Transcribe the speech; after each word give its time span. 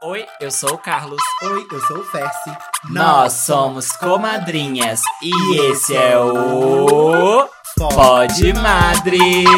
Oi, 0.00 0.24
eu 0.40 0.48
sou 0.48 0.74
o 0.74 0.78
Carlos. 0.78 1.20
Oi, 1.42 1.66
eu 1.72 1.80
sou 1.80 1.98
o 1.98 2.04
Fessi. 2.04 2.56
Nós 2.88 3.32
somos 3.32 3.90
comadrinhas 3.96 5.02
e 5.20 5.60
esse 5.72 5.96
é 5.96 6.16
o 6.16 7.48
Pod 7.76 8.52
Madres. 8.52 9.48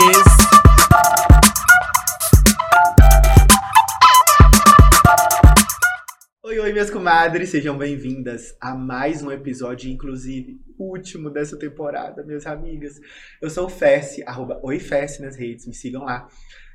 Oi, 6.43 6.59
oi, 6.59 6.73
minhas 6.73 6.91
comadres, 6.91 7.51
sejam 7.51 7.77
bem-vindas 7.77 8.57
a 8.59 8.75
mais 8.75 9.23
um 9.23 9.31
episódio, 9.31 9.91
inclusive 9.91 10.59
último 10.79 11.29
dessa 11.29 11.59
temporada, 11.59 12.25
minhas 12.25 12.47
amigas. 12.47 12.95
Eu 13.43 13.51
sou 13.51 13.67
o 13.67 13.71
Fessi, 13.71 14.23
arroba 14.27 14.59
OiFessi 14.63 15.21
nas 15.21 15.37
redes, 15.37 15.67
me 15.67 15.75
sigam 15.75 16.05
lá. 16.05 16.27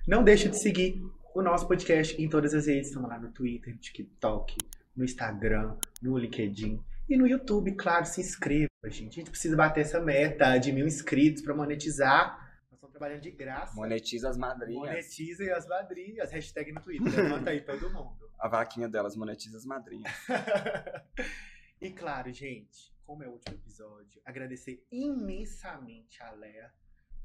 Não 0.07 0.23
deixe 0.23 0.47
de 0.47 0.59
seguir 0.59 1.01
o 1.35 1.41
nosso 1.41 1.67
podcast 1.67 2.19
em 2.19 2.29
todas 2.29 2.53
as 2.53 2.65
redes. 2.65 2.87
Estamos 2.87 3.09
lá 3.09 3.19
no 3.19 3.29
Twitter, 3.29 3.73
no 3.73 3.79
TikTok, 3.79 4.55
no 4.95 5.03
Instagram, 5.03 5.77
no 6.01 6.17
LinkedIn 6.17 6.81
e 7.09 7.17
no 7.17 7.27
YouTube. 7.27 7.73
Claro, 7.73 8.05
se 8.05 8.21
inscreva, 8.21 8.69
gente. 8.85 9.19
A 9.19 9.21
gente 9.21 9.31
precisa 9.31 9.57
bater 9.57 9.81
essa 9.81 9.99
meta 9.99 10.57
de 10.57 10.71
mil 10.71 10.87
inscritos 10.87 11.43
para 11.43 11.53
monetizar. 11.53 12.39
Nós 12.71 12.77
estamos 12.77 12.93
trabalhando 12.93 13.21
de 13.21 13.31
graça. 13.31 13.75
Monetiza 13.75 14.29
as 14.29 14.37
madrinhas. 14.37 14.87
Monetizem 14.87 15.51
as 15.51 15.67
madrinhas. 15.67 16.31
Hashtag 16.31 16.71
no 16.71 16.81
Twitter. 16.81 17.13
Levanta 17.13 17.49
aí 17.49 17.59
todo 17.59 17.91
mundo. 17.91 18.31
A 18.39 18.47
vaquinha 18.47 18.87
delas 18.87 19.15
monetiza 19.15 19.57
as 19.57 19.65
madrinhas. 19.65 20.11
e 21.81 21.89
claro, 21.89 22.31
gente, 22.31 22.93
como 23.03 23.23
é 23.23 23.27
o 23.27 23.31
último 23.31 23.55
episódio, 23.55 24.21
agradecer 24.25 24.85
imensamente 24.91 26.21
a 26.21 26.31
Lea 26.31 26.71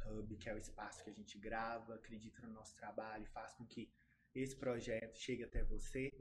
Hub, 0.07 0.37
que 0.37 0.49
é 0.49 0.55
o 0.55 0.59
espaço 0.59 1.03
que 1.05 1.11
a 1.11 1.13
gente 1.13 1.37
grava, 1.37 1.95
acredita 1.95 2.41
no 2.43 2.53
nosso 2.53 2.75
trabalho, 2.77 3.27
faz 3.27 3.53
com 3.55 3.65
que 3.65 3.91
esse 4.35 4.55
projeto 4.57 5.19
chegue 5.19 5.45
até 5.45 5.63
você. 5.65 6.13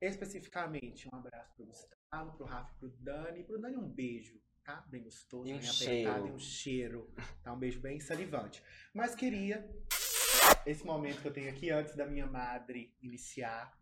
Especificamente, 0.00 1.08
um 1.12 1.16
abraço 1.16 1.54
pro 1.54 1.66
Gustavo, 1.66 2.32
pro 2.36 2.46
Rafa, 2.46 2.72
pro 2.78 2.88
Dani. 2.88 3.44
Pro 3.44 3.58
Dani, 3.60 3.76
um 3.76 3.88
beijo, 3.88 4.40
tá? 4.64 4.84
Bem 4.88 5.02
gostoso, 5.02 5.48
E 5.48 5.52
um 5.54 5.58
bem 5.58 5.68
apertado, 5.68 5.76
cheiro. 5.84 6.26
e 6.26 6.32
um 6.32 6.38
cheiro. 6.38 7.14
Tá? 7.42 7.52
Um 7.52 7.58
beijo 7.58 7.80
bem 7.80 8.00
salivante. 8.00 8.62
Mas 8.94 9.14
queria, 9.14 9.68
esse 10.64 10.84
momento 10.84 11.20
que 11.20 11.28
eu 11.28 11.32
tenho 11.32 11.50
aqui, 11.50 11.70
antes 11.70 11.94
da 11.94 12.06
minha 12.06 12.26
madre 12.26 12.94
iniciar, 13.02 13.78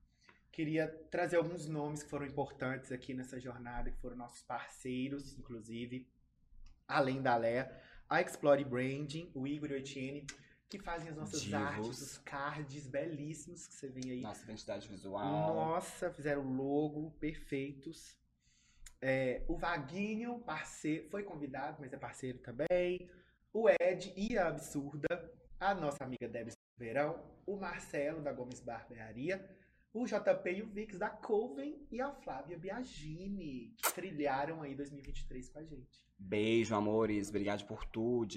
queria 0.51 0.89
trazer 1.11 1.37
alguns 1.37 1.69
nomes 1.69 2.03
que 2.03 2.11
foram 2.11 2.27
importantes 2.27 2.91
aqui 2.91 3.15
nessa 3.15 3.39
jornada, 3.39 3.91
que 3.91 4.01
foram 4.01 4.17
nossos 4.17 4.43
parceiros, 4.43 5.39
inclusive, 5.39 6.09
além 6.89 7.23
da 7.23 7.37
Léa, 7.37 7.71
a 8.09 8.21
Explore 8.21 8.65
Branding, 8.65 9.31
o 9.35 9.47
Igor 9.47 9.71
e 9.71 9.75
o 9.75 9.77
Etienne, 9.77 10.27
que 10.69 10.79
fazem 10.79 11.09
as 11.09 11.17
nossas 11.17 11.41
Divos. 11.41 11.55
artes, 11.55 12.03
os 12.03 12.19
cards 12.19 12.87
belíssimos 12.87 13.67
que 13.67 13.75
você 13.75 13.89
vê 13.89 14.11
aí. 14.11 14.21
Nossa 14.21 14.45
identidade 14.45 14.87
visual. 14.89 15.25
Nossa, 15.25 16.11
fizeram 16.11 16.43
logo 16.43 17.11
perfeitos. 17.13 18.17
É, 19.01 19.45
o 19.49 19.57
Vaguinho, 19.57 20.41
parceiro, 20.41 21.09
foi 21.09 21.23
convidado, 21.23 21.79
mas 21.81 21.93
é 21.93 21.97
parceiro 21.97 22.39
também. 22.39 23.09
O 23.53 23.69
Ed 23.69 24.13
e 24.17 24.37
a 24.37 24.49
Absurda, 24.49 25.33
a 25.59 25.75
nossa 25.75 26.05
amiga 26.05 26.29
Debs 26.29 26.57
Verão, 26.77 27.19
o 27.47 27.57
Marcelo 27.57 28.21
da 28.21 28.33
Gomes 28.33 28.61
Barbearia, 28.61 29.49
o 29.93 30.05
JP 30.05 30.51
e 30.51 30.63
o 30.63 30.67
Vix 30.67 30.99
da 30.99 31.09
Coven 31.09 31.87
e 31.91 32.01
a 32.01 32.13
Flávia 32.13 32.59
Biagini, 32.59 33.75
que 33.79 33.93
trilharam 33.95 34.63
aí 34.63 34.75
2023 34.75 35.49
com 35.49 35.59
a 35.61 35.65
gente. 35.65 36.07
Beijo, 36.19 36.75
amores. 36.75 37.31
Obrigado 37.31 37.65
por 37.67 37.85
tudo. 37.87 38.35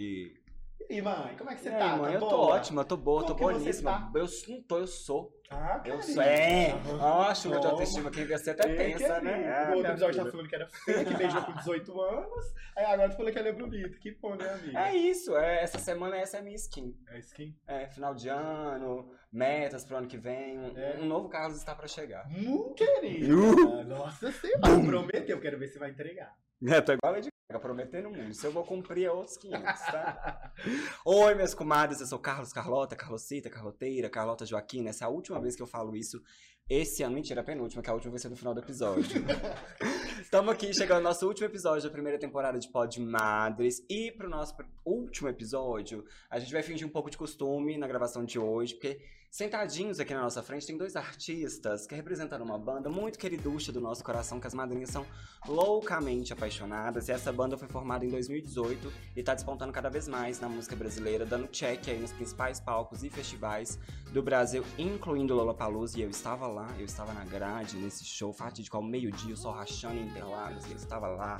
E 0.89 0.93
aí, 0.95 1.01
mãe, 1.01 1.35
como 1.37 1.49
é 1.49 1.55
que 1.55 1.61
você 1.61 1.69
E 1.69 1.73
aí, 1.73 1.79
tá? 1.79 1.95
mãe, 1.97 2.11
tá 2.11 2.17
eu 2.17 2.19
tô 2.19 2.29
boa? 2.29 2.55
ótima, 2.55 2.81
eu 2.81 2.85
tô 2.85 2.97
boa, 2.97 3.21
Como 3.23 3.27
tô 3.29 3.35
que 3.35 3.43
você 3.43 3.59
boníssima. 3.59 3.91
tá? 3.91 4.11
Eu 4.15 4.25
não 4.49 4.63
tô, 4.63 4.77
eu 4.79 4.87
sou. 4.87 5.31
Ah, 5.49 5.81
Eu 5.85 6.01
sou. 6.01 6.21
É! 6.23 6.73
Ó, 6.99 7.33
chuva 7.35 7.59
de 7.59 7.67
autoestima, 7.67 8.09
quem 8.09 8.25
vê 8.25 8.37
você 8.37 8.51
até 8.51 8.69
É, 8.71 8.75
pensa, 8.75 9.19
querido. 9.19 9.21
né? 9.25 9.37
O 9.37 9.71
É, 9.73 9.75
outro 9.75 9.91
episódio 9.91 10.15
tá 10.15 10.21
filha. 10.21 10.31
falando 10.31 10.47
que 10.49 10.55
era 10.55 10.67
feia, 10.69 11.05
que 11.05 11.13
beijou 11.13 11.41
com 11.43 11.51
18 11.53 12.01
anos. 12.01 12.45
Aí 12.77 12.85
agora 12.85 13.09
tu 13.09 13.17
falou 13.17 13.31
que 13.33 13.39
ela 13.39 13.47
é 13.49 13.53
bonita. 13.53 13.97
Que 13.99 14.11
bom, 14.15 14.35
né, 14.35 14.49
amiga? 14.49 14.79
É 14.79 14.95
isso, 14.95 15.35
é, 15.35 15.61
essa 15.63 15.77
semana 15.77 16.15
essa 16.17 16.37
é 16.37 16.39
a 16.39 16.43
minha 16.43 16.55
skin. 16.55 16.95
É 17.09 17.19
skin? 17.19 17.53
É, 17.67 17.87
final 17.89 18.13
de 18.15 18.29
ano, 18.29 19.11
metas 19.31 19.83
pro 19.83 19.97
ano 19.97 20.07
que 20.07 20.17
vem. 20.17 20.57
Um, 20.57 20.77
É. 20.77 20.97
um 20.99 21.05
novo 21.05 21.27
Carlos 21.27 21.57
está 21.57 21.75
pra 21.75 21.87
chegar. 21.87 22.25
Muito 22.29 22.73
querida. 22.75 23.33
Uh. 23.35 23.83
Nossa 23.83 24.31
senhora. 24.31 24.61
Prometeu, 24.85 25.39
quero 25.41 25.59
ver 25.59 25.67
se 25.67 25.77
vai 25.79 25.89
entregar. 25.89 26.33
É, 26.65 26.79
tô 26.79 26.93
igual 26.93 27.11
a 27.13 27.15
Lady 27.17 27.27
Gaga, 27.51 27.59
prometendo 27.59 28.09
muito. 28.09 28.33
Se 28.33 28.47
eu 28.47 28.51
vou 28.51 28.63
cumprir 28.63 29.05
é 29.05 29.11
outros 29.11 29.35
500, 29.37 29.81
tá? 29.81 30.53
Oi, 31.05 31.35
minhas 31.35 31.53
comadres, 31.53 31.99
eu 31.99 32.07
sou 32.07 32.17
Carlos 32.17 32.53
Carlota, 32.53 32.95
Carlocita, 32.95 33.49
Carloteira, 33.49 34.09
Carlota 34.09 34.45
Joaquina. 34.45 34.89
Essa 34.89 35.03
é 35.03 35.07
a 35.07 35.09
última 35.09 35.39
vez 35.39 35.55
que 35.55 35.61
eu 35.61 35.67
falo 35.67 35.95
isso 35.95 36.21
esse 36.69 37.03
ano. 37.03 37.15
Mentira, 37.15 37.41
a 37.41 37.43
penúltima, 37.43 37.83
que 37.83 37.89
a 37.89 37.93
última 37.93 38.11
vai 38.11 38.19
ser 38.19 38.29
no 38.29 38.37
final 38.37 38.53
do 38.53 38.61
episódio. 38.61 39.25
Estamos 40.21 40.53
aqui 40.53 40.73
chegando 40.73 40.97
ao 40.97 41.03
nosso 41.03 41.27
último 41.27 41.45
episódio 41.45 41.83
da 41.83 41.89
primeira 41.89 42.17
temporada 42.17 42.57
de 42.57 42.69
Pod 42.69 43.01
Madres. 43.01 43.85
E 43.89 44.11
pro 44.11 44.29
nosso 44.29 44.55
último 44.85 45.27
episódio, 45.27 46.05
a 46.29 46.39
gente 46.39 46.53
vai 46.53 46.63
fingir 46.63 46.87
um 46.87 46.91
pouco 46.91 47.09
de 47.09 47.17
costume 47.17 47.77
na 47.77 47.87
gravação 47.87 48.23
de 48.23 48.39
hoje, 48.39 48.75
porque 48.75 49.01
sentadinhos 49.31 49.97
aqui 49.97 50.13
na 50.13 50.23
nossa 50.23 50.43
frente 50.43 50.67
tem 50.67 50.77
dois 50.77 50.97
artistas 50.97 51.87
que 51.87 51.95
representam 51.95 52.43
uma 52.43 52.59
banda 52.59 52.89
muito 52.89 53.17
queriducha 53.17 53.71
do 53.71 53.79
nosso 53.79 54.03
coração, 54.03 54.41
que 54.41 54.45
as 54.45 54.53
madrinhas 54.53 54.89
são 54.89 55.05
loucamente 55.47 56.33
apaixonadas. 56.33 57.07
E 57.07 57.13
essa 57.13 57.31
banda 57.31 57.57
foi 57.57 57.69
formada 57.69 58.05
em 58.05 58.09
2018 58.09 58.91
e 59.15 59.23
tá 59.23 59.33
despontando 59.33 59.71
cada 59.71 59.89
vez 59.89 60.05
mais 60.05 60.41
na 60.41 60.49
música 60.49 60.75
brasileira, 60.75 61.25
dando 61.25 61.47
check 61.47 61.87
aí 61.87 61.97
nos 61.97 62.11
principais 62.11 62.59
palcos 62.59 63.05
e 63.05 63.09
festivais 63.09 63.79
do 64.11 64.21
Brasil, 64.21 64.65
incluindo 64.77 65.33
Lollapalooza. 65.33 65.97
E 65.97 66.01
eu 66.01 66.09
estava 66.09 66.45
lá, 66.45 66.67
eu 66.77 66.85
estava 66.85 67.13
na 67.13 67.23
grade 67.23 67.77
nesse 67.77 68.03
show 68.03 68.33
fatídico 68.33 68.75
ao 68.75 68.83
meio-dia, 68.83 69.33
sol 69.37 69.53
rachando 69.53 69.95
em 69.95 70.07
Interlagos, 70.07 70.65
e 70.65 70.71
eu 70.71 70.77
estava 70.77 71.07
lá. 71.07 71.39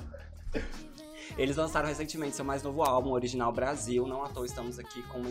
Eles 1.38 1.57
lançaram 1.57 1.90
recentemente 1.90 2.38
seu 2.38 2.46
mais 2.46 2.63
novo 2.63 2.84
álbum, 2.84 3.12
Original 3.12 3.51
Brasil. 3.51 4.07
Não 4.07 4.24
à 4.24 4.30
toa 4.30 4.46
estamos 4.46 4.80
aqui 4.80 5.03
com 5.03 5.19
uma 5.19 5.30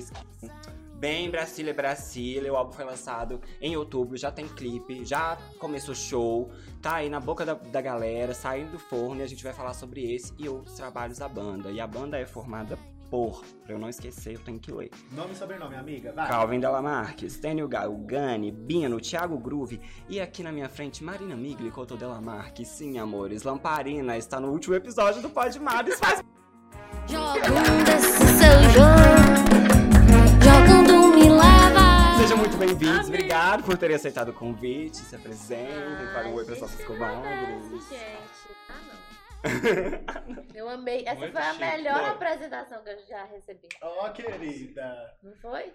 bem 1.00 1.30
Brasília 1.30 1.72
Brasília. 1.72 2.52
O 2.52 2.56
álbum 2.56 2.72
foi 2.72 2.84
lançado 2.84 3.40
em 3.60 3.76
outubro, 3.76 4.16
já 4.16 4.30
tem 4.30 4.46
clipe, 4.46 5.04
já 5.04 5.38
começou 5.58 5.94
show, 5.94 6.52
tá 6.82 6.96
aí 6.96 7.08
na 7.08 7.18
boca 7.18 7.44
da, 7.44 7.54
da 7.54 7.80
galera, 7.80 8.34
saindo 8.34 8.72
do 8.72 8.78
forno 8.78 9.22
e 9.22 9.24
a 9.24 9.26
gente 9.26 9.42
vai 9.42 9.54
falar 9.54 9.72
sobre 9.72 10.12
esse 10.14 10.34
e 10.38 10.48
outros 10.48 10.76
trabalhos 10.76 11.18
da 11.18 11.28
banda. 11.28 11.70
E 11.70 11.80
a 11.80 11.86
banda 11.86 12.18
é 12.18 12.26
formada 12.26 12.78
por, 13.10 13.42
pra 13.64 13.74
eu 13.74 13.78
não 13.78 13.88
esquecer, 13.88 14.34
eu 14.34 14.40
tenho 14.40 14.60
que 14.60 14.70
ler. 14.70 14.90
Nome 15.10 15.32
e 15.32 15.36
sobrenome, 15.36 15.74
amiga. 15.74 16.12
Vai. 16.12 16.28
Calvin 16.28 16.60
Della 16.60 16.80
Marques, 16.80 17.40
Daniel 17.40 17.66
Galgani, 17.66 18.52
Bino, 18.52 19.00
Thiago 19.00 19.36
Groove 19.38 19.80
e 20.08 20.20
aqui 20.20 20.44
na 20.44 20.52
minha 20.52 20.68
frente 20.68 21.02
Marina 21.02 21.34
Migli 21.34 21.70
Couto 21.70 21.96
Della 21.96 22.20
Marques. 22.20 22.68
Sim, 22.68 22.98
amores, 22.98 23.42
Lamparina 23.42 24.16
está 24.16 24.38
no 24.38 24.52
último 24.52 24.76
episódio 24.76 25.22
do 25.22 25.30
Pod 25.30 25.58
Madres. 25.58 25.98
Faz 25.98 26.22
Jogando 27.06 27.88
esse 27.88 28.18
seu 28.38 28.60
jogo, 28.70 28.99
Sejam 32.30 32.44
muito 32.44 32.58
bem-vindos, 32.58 33.08
obrigado 33.08 33.64
por 33.64 33.76
terem 33.76 33.96
aceitado 33.96 34.28
o 34.28 34.32
convite. 34.32 34.98
Se 34.98 35.16
apresentem, 35.16 36.06
falem 36.12 36.30
um 36.30 36.36
oi 36.36 36.44
para 36.44 36.54
suas 36.54 36.76
que 36.76 36.84
comadres. 36.84 37.90
Ah, 38.68 38.80
não. 38.86 40.46
Eu 40.54 40.68
amei. 40.68 41.02
Essa 41.04 41.16
Muito 41.18 41.32
foi 41.32 41.42
a 41.42 41.52
chique. 41.54 41.64
melhor 41.64 41.98
Foi. 41.98 42.08
apresentação 42.10 42.84
que 42.84 42.90
eu 42.90 43.04
já 43.08 43.24
recebi. 43.24 43.66
Ó, 43.82 44.08
querida. 44.10 45.18
Não 45.24 45.34
foi? 45.38 45.74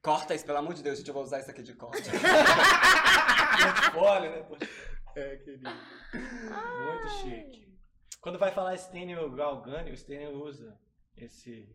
Corta 0.00 0.32
isso, 0.32 0.46
pelo 0.46 0.58
amor 0.58 0.74
de 0.74 0.82
Deus, 0.84 0.98
gente, 0.98 1.08
eu 1.08 1.14
vou 1.14 1.24
usar 1.24 1.40
isso 1.40 1.50
aqui 1.50 1.64
de 1.64 1.74
corte. 1.74 2.08
Olha, 3.98 4.30
né? 4.30 4.42
Poxa, 4.44 4.70
É, 5.16 5.36
querida. 5.38 5.70
Muito 6.14 7.08
chique. 7.20 7.76
Quando 8.20 8.38
vai 8.38 8.52
falar 8.52 8.76
Stênio 8.76 9.28
Galgani, 9.32 9.90
o 9.90 9.96
Stênio 9.96 10.40
usa 10.40 10.78
esse 11.16 11.68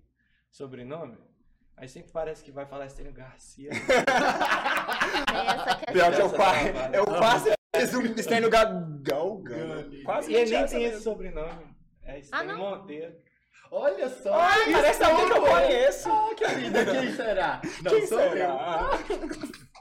sobrenome. 0.49 1.17
Aí 1.77 1.87
sempre 1.89 2.11
parece 2.11 2.43
que 2.43 2.51
vai 2.51 2.65
falar 2.65 2.87
Stênio 2.89 3.11
Garcia. 3.13 3.69
Tem 3.69 5.47
essa. 5.47 5.75
Pior 5.91 6.13
que 6.13 6.21
eu 6.21 6.25
Essa 6.27 6.35
quase, 6.35 6.71
travada. 6.71 6.97
eu 6.97 7.05
quase 7.05 7.53
fiz 7.75 7.93
um 7.95 8.17
Stênio 8.17 8.49
Galgani. 8.49 10.03
Quase 10.03 10.31
E 10.31 10.35
ele 10.35 10.51
nem 10.51 10.65
tem 10.65 10.83
esse 10.85 11.03
sobrenome. 11.03 11.75
É 12.03 12.21
Stênio 12.21 12.47
não? 12.47 12.57
Monteiro. 12.57 13.13
Olha 13.71 14.07
só. 14.09 14.33
Ai, 14.39 14.71
parece 14.71 15.03
alguém 15.03 15.25
que 15.25 15.37
eu 15.37 15.41
conheço. 15.41 16.09
Ah, 16.09 16.29
querida, 16.35 16.85
quem 16.85 17.11
será? 17.13 17.61
Não, 17.83 17.91
Quem 17.91 18.07
sou 18.07 18.19
será? 18.19 18.99
eu. 19.09 19.65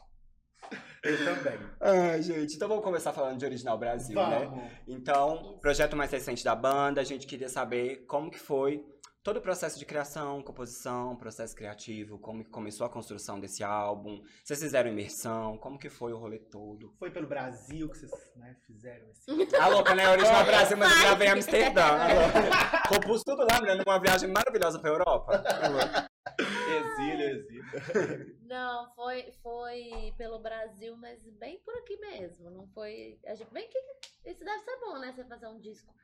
Eu 1.04 1.18
também. 1.22 1.58
Ai, 1.82 2.22
gente, 2.22 2.56
então 2.56 2.66
vamos 2.66 2.82
começar 2.82 3.12
falando 3.12 3.36
de 3.38 3.44
Original 3.44 3.76
Brasil, 3.76 4.16
né? 4.16 4.46
Vamos. 4.46 4.64
Então, 4.88 5.58
projeto 5.60 5.94
mais 5.94 6.10
recente 6.10 6.42
da 6.42 6.56
banda, 6.56 6.98
a 7.02 7.04
gente 7.04 7.26
queria 7.26 7.50
saber 7.50 8.06
como 8.06 8.30
que 8.30 8.38
foi 8.38 8.82
todo 9.24 9.38
o 9.38 9.40
processo 9.40 9.78
de 9.78 9.86
criação, 9.86 10.42
composição, 10.42 11.16
processo 11.16 11.56
criativo, 11.56 12.18
como 12.18 12.44
que 12.44 12.50
começou 12.50 12.86
a 12.86 12.90
construção 12.90 13.40
desse 13.40 13.64
álbum, 13.64 14.22
vocês 14.44 14.60
fizeram 14.60 14.90
imersão, 14.90 15.56
como 15.56 15.78
que 15.78 15.88
foi 15.88 16.12
o 16.12 16.18
rolê 16.18 16.38
todo. 16.38 16.94
Foi 16.98 17.10
pelo 17.10 17.26
Brasil 17.26 17.88
que 17.88 17.96
vocês 17.96 18.12
né, 18.36 18.54
fizeram 18.66 19.08
esse. 19.08 19.24
A 19.56 19.68
louca, 19.68 19.94
né? 19.94 20.10
Original 20.10 20.44
Brasil, 20.44 20.76
mas 20.76 20.92
eu 20.92 21.00
gravei 21.00 21.28
em 21.28 21.30
Amsterdã. 21.30 21.82
Compus 22.86 23.22
tudo 23.24 23.46
lá, 23.50 23.60
mulher, 23.60 23.78
numa 23.78 23.98
viagem 23.98 24.30
maravilhosa 24.30 24.78
pra 24.78 24.90
Europa. 24.90 25.42
Exílio, 26.38 27.30
exílio. 27.30 28.36
Não, 28.42 28.92
foi, 28.94 29.32
foi 29.42 30.12
pelo 30.18 30.38
Brasil, 30.38 30.96
mas 30.98 31.24
bem 31.38 31.58
por 31.64 31.74
aqui 31.78 31.96
mesmo. 31.96 32.50
Não 32.50 32.66
foi. 32.68 33.18
A 33.26 33.34
gente, 33.34 33.50
bem 33.52 33.66
que 33.68 33.78
isso 34.30 34.44
deve 34.44 34.58
ser 34.60 34.78
bom, 34.80 34.98
né? 34.98 35.12
Você 35.12 35.24
fazer 35.24 35.46
um 35.46 35.58
disco 35.58 35.94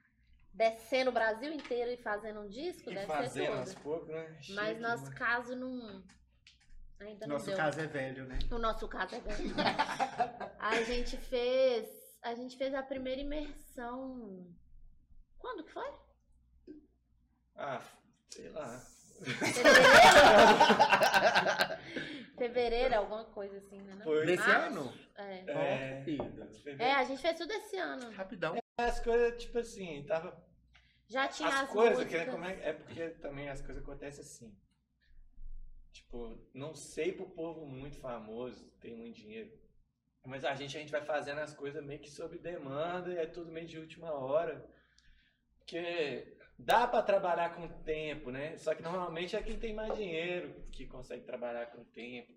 descendo 0.52 1.10
o 1.10 1.12
Brasil 1.12 1.52
inteiro 1.52 1.90
e 1.90 1.96
fazendo 1.96 2.40
um 2.40 2.48
disco, 2.48 2.90
E 2.90 2.94
deve 2.94 3.06
fazendo 3.06 3.64
ser 3.66 3.74
tudo. 3.74 3.82
poucos, 3.82 4.08
né? 4.08 4.36
Mas 4.50 4.68
Chique, 4.68 4.80
nosso 4.80 5.04
né? 5.10 5.14
caso 5.16 5.56
não. 5.56 6.02
Ainda 7.00 7.26
não 7.26 7.34
Nosso 7.34 7.46
deu. 7.46 7.56
caso 7.56 7.80
é 7.80 7.86
velho, 7.86 8.24
né? 8.26 8.38
O 8.50 8.58
nosso 8.58 8.86
caso 8.88 9.14
é 9.14 9.20
velho. 9.20 9.54
a 10.58 10.82
gente 10.82 11.16
fez. 11.16 11.88
A 12.22 12.34
gente 12.34 12.56
fez 12.58 12.74
a 12.74 12.82
primeira 12.82 13.20
imersão. 13.22 14.46
Quando 15.38 15.64
que 15.64 15.72
foi? 15.72 15.90
Ah, 17.56 17.80
sei 18.28 18.50
lá. 18.50 18.78
Fevereiro? 19.22 19.80
Fevereiro, 22.36 22.96
alguma 22.96 23.24
coisa 23.26 23.56
assim, 23.58 23.80
né? 23.82 23.98
Foi. 24.04 24.26
Desse 24.26 24.50
ano? 24.50 24.92
É. 25.16 25.44
É. 25.48 26.04
É, 26.78 26.92
a 26.94 27.04
gente 27.04 27.20
fez 27.20 27.36
tudo 27.38 27.52
esse 27.52 27.76
ano. 27.78 28.10
Rapidão. 28.12 28.58
As 28.86 29.00
coisas, 29.00 29.42
tipo 29.42 29.58
assim, 29.58 30.04
tava. 30.04 30.36
Já 31.08 31.26
tinha 31.28 31.48
As, 31.48 31.62
as, 31.62 31.70
coisas, 31.70 32.06
que, 32.06 32.24
como 32.26 32.44
é, 32.44 32.68
é 32.68 32.72
porque 32.72 33.08
também 33.10 33.48
as 33.48 33.60
coisas 33.60 33.82
acontecem 33.82 34.20
assim. 34.22 34.56
Tipo, 35.92 36.38
não 36.54 36.74
sei 36.74 37.12
pro 37.12 37.28
povo 37.28 37.66
muito 37.66 37.96
famoso, 37.96 38.70
tem 38.80 38.94
muito 38.96 39.16
dinheiro. 39.16 39.50
Mas 40.24 40.44
a 40.44 40.54
gente, 40.54 40.76
a 40.76 40.80
gente 40.80 40.92
vai 40.92 41.02
fazendo 41.02 41.38
as 41.40 41.54
coisas 41.54 41.84
meio 41.84 41.98
que 42.00 42.10
sob 42.10 42.38
demanda 42.38 43.12
e 43.12 43.18
é 43.18 43.26
tudo 43.26 43.50
meio 43.50 43.66
de 43.66 43.78
última 43.78 44.12
hora. 44.12 44.64
Porque 45.58 46.36
dá 46.58 46.86
pra 46.86 47.02
trabalhar 47.02 47.54
com 47.54 47.64
o 47.64 47.82
tempo, 47.82 48.30
né? 48.30 48.56
Só 48.58 48.74
que 48.74 48.82
normalmente 48.82 49.34
é 49.34 49.42
quem 49.42 49.58
tem 49.58 49.74
mais 49.74 49.94
dinheiro 49.96 50.62
que 50.70 50.86
consegue 50.86 51.24
trabalhar 51.24 51.66
com 51.66 51.80
o 51.80 51.84
tempo, 51.86 52.32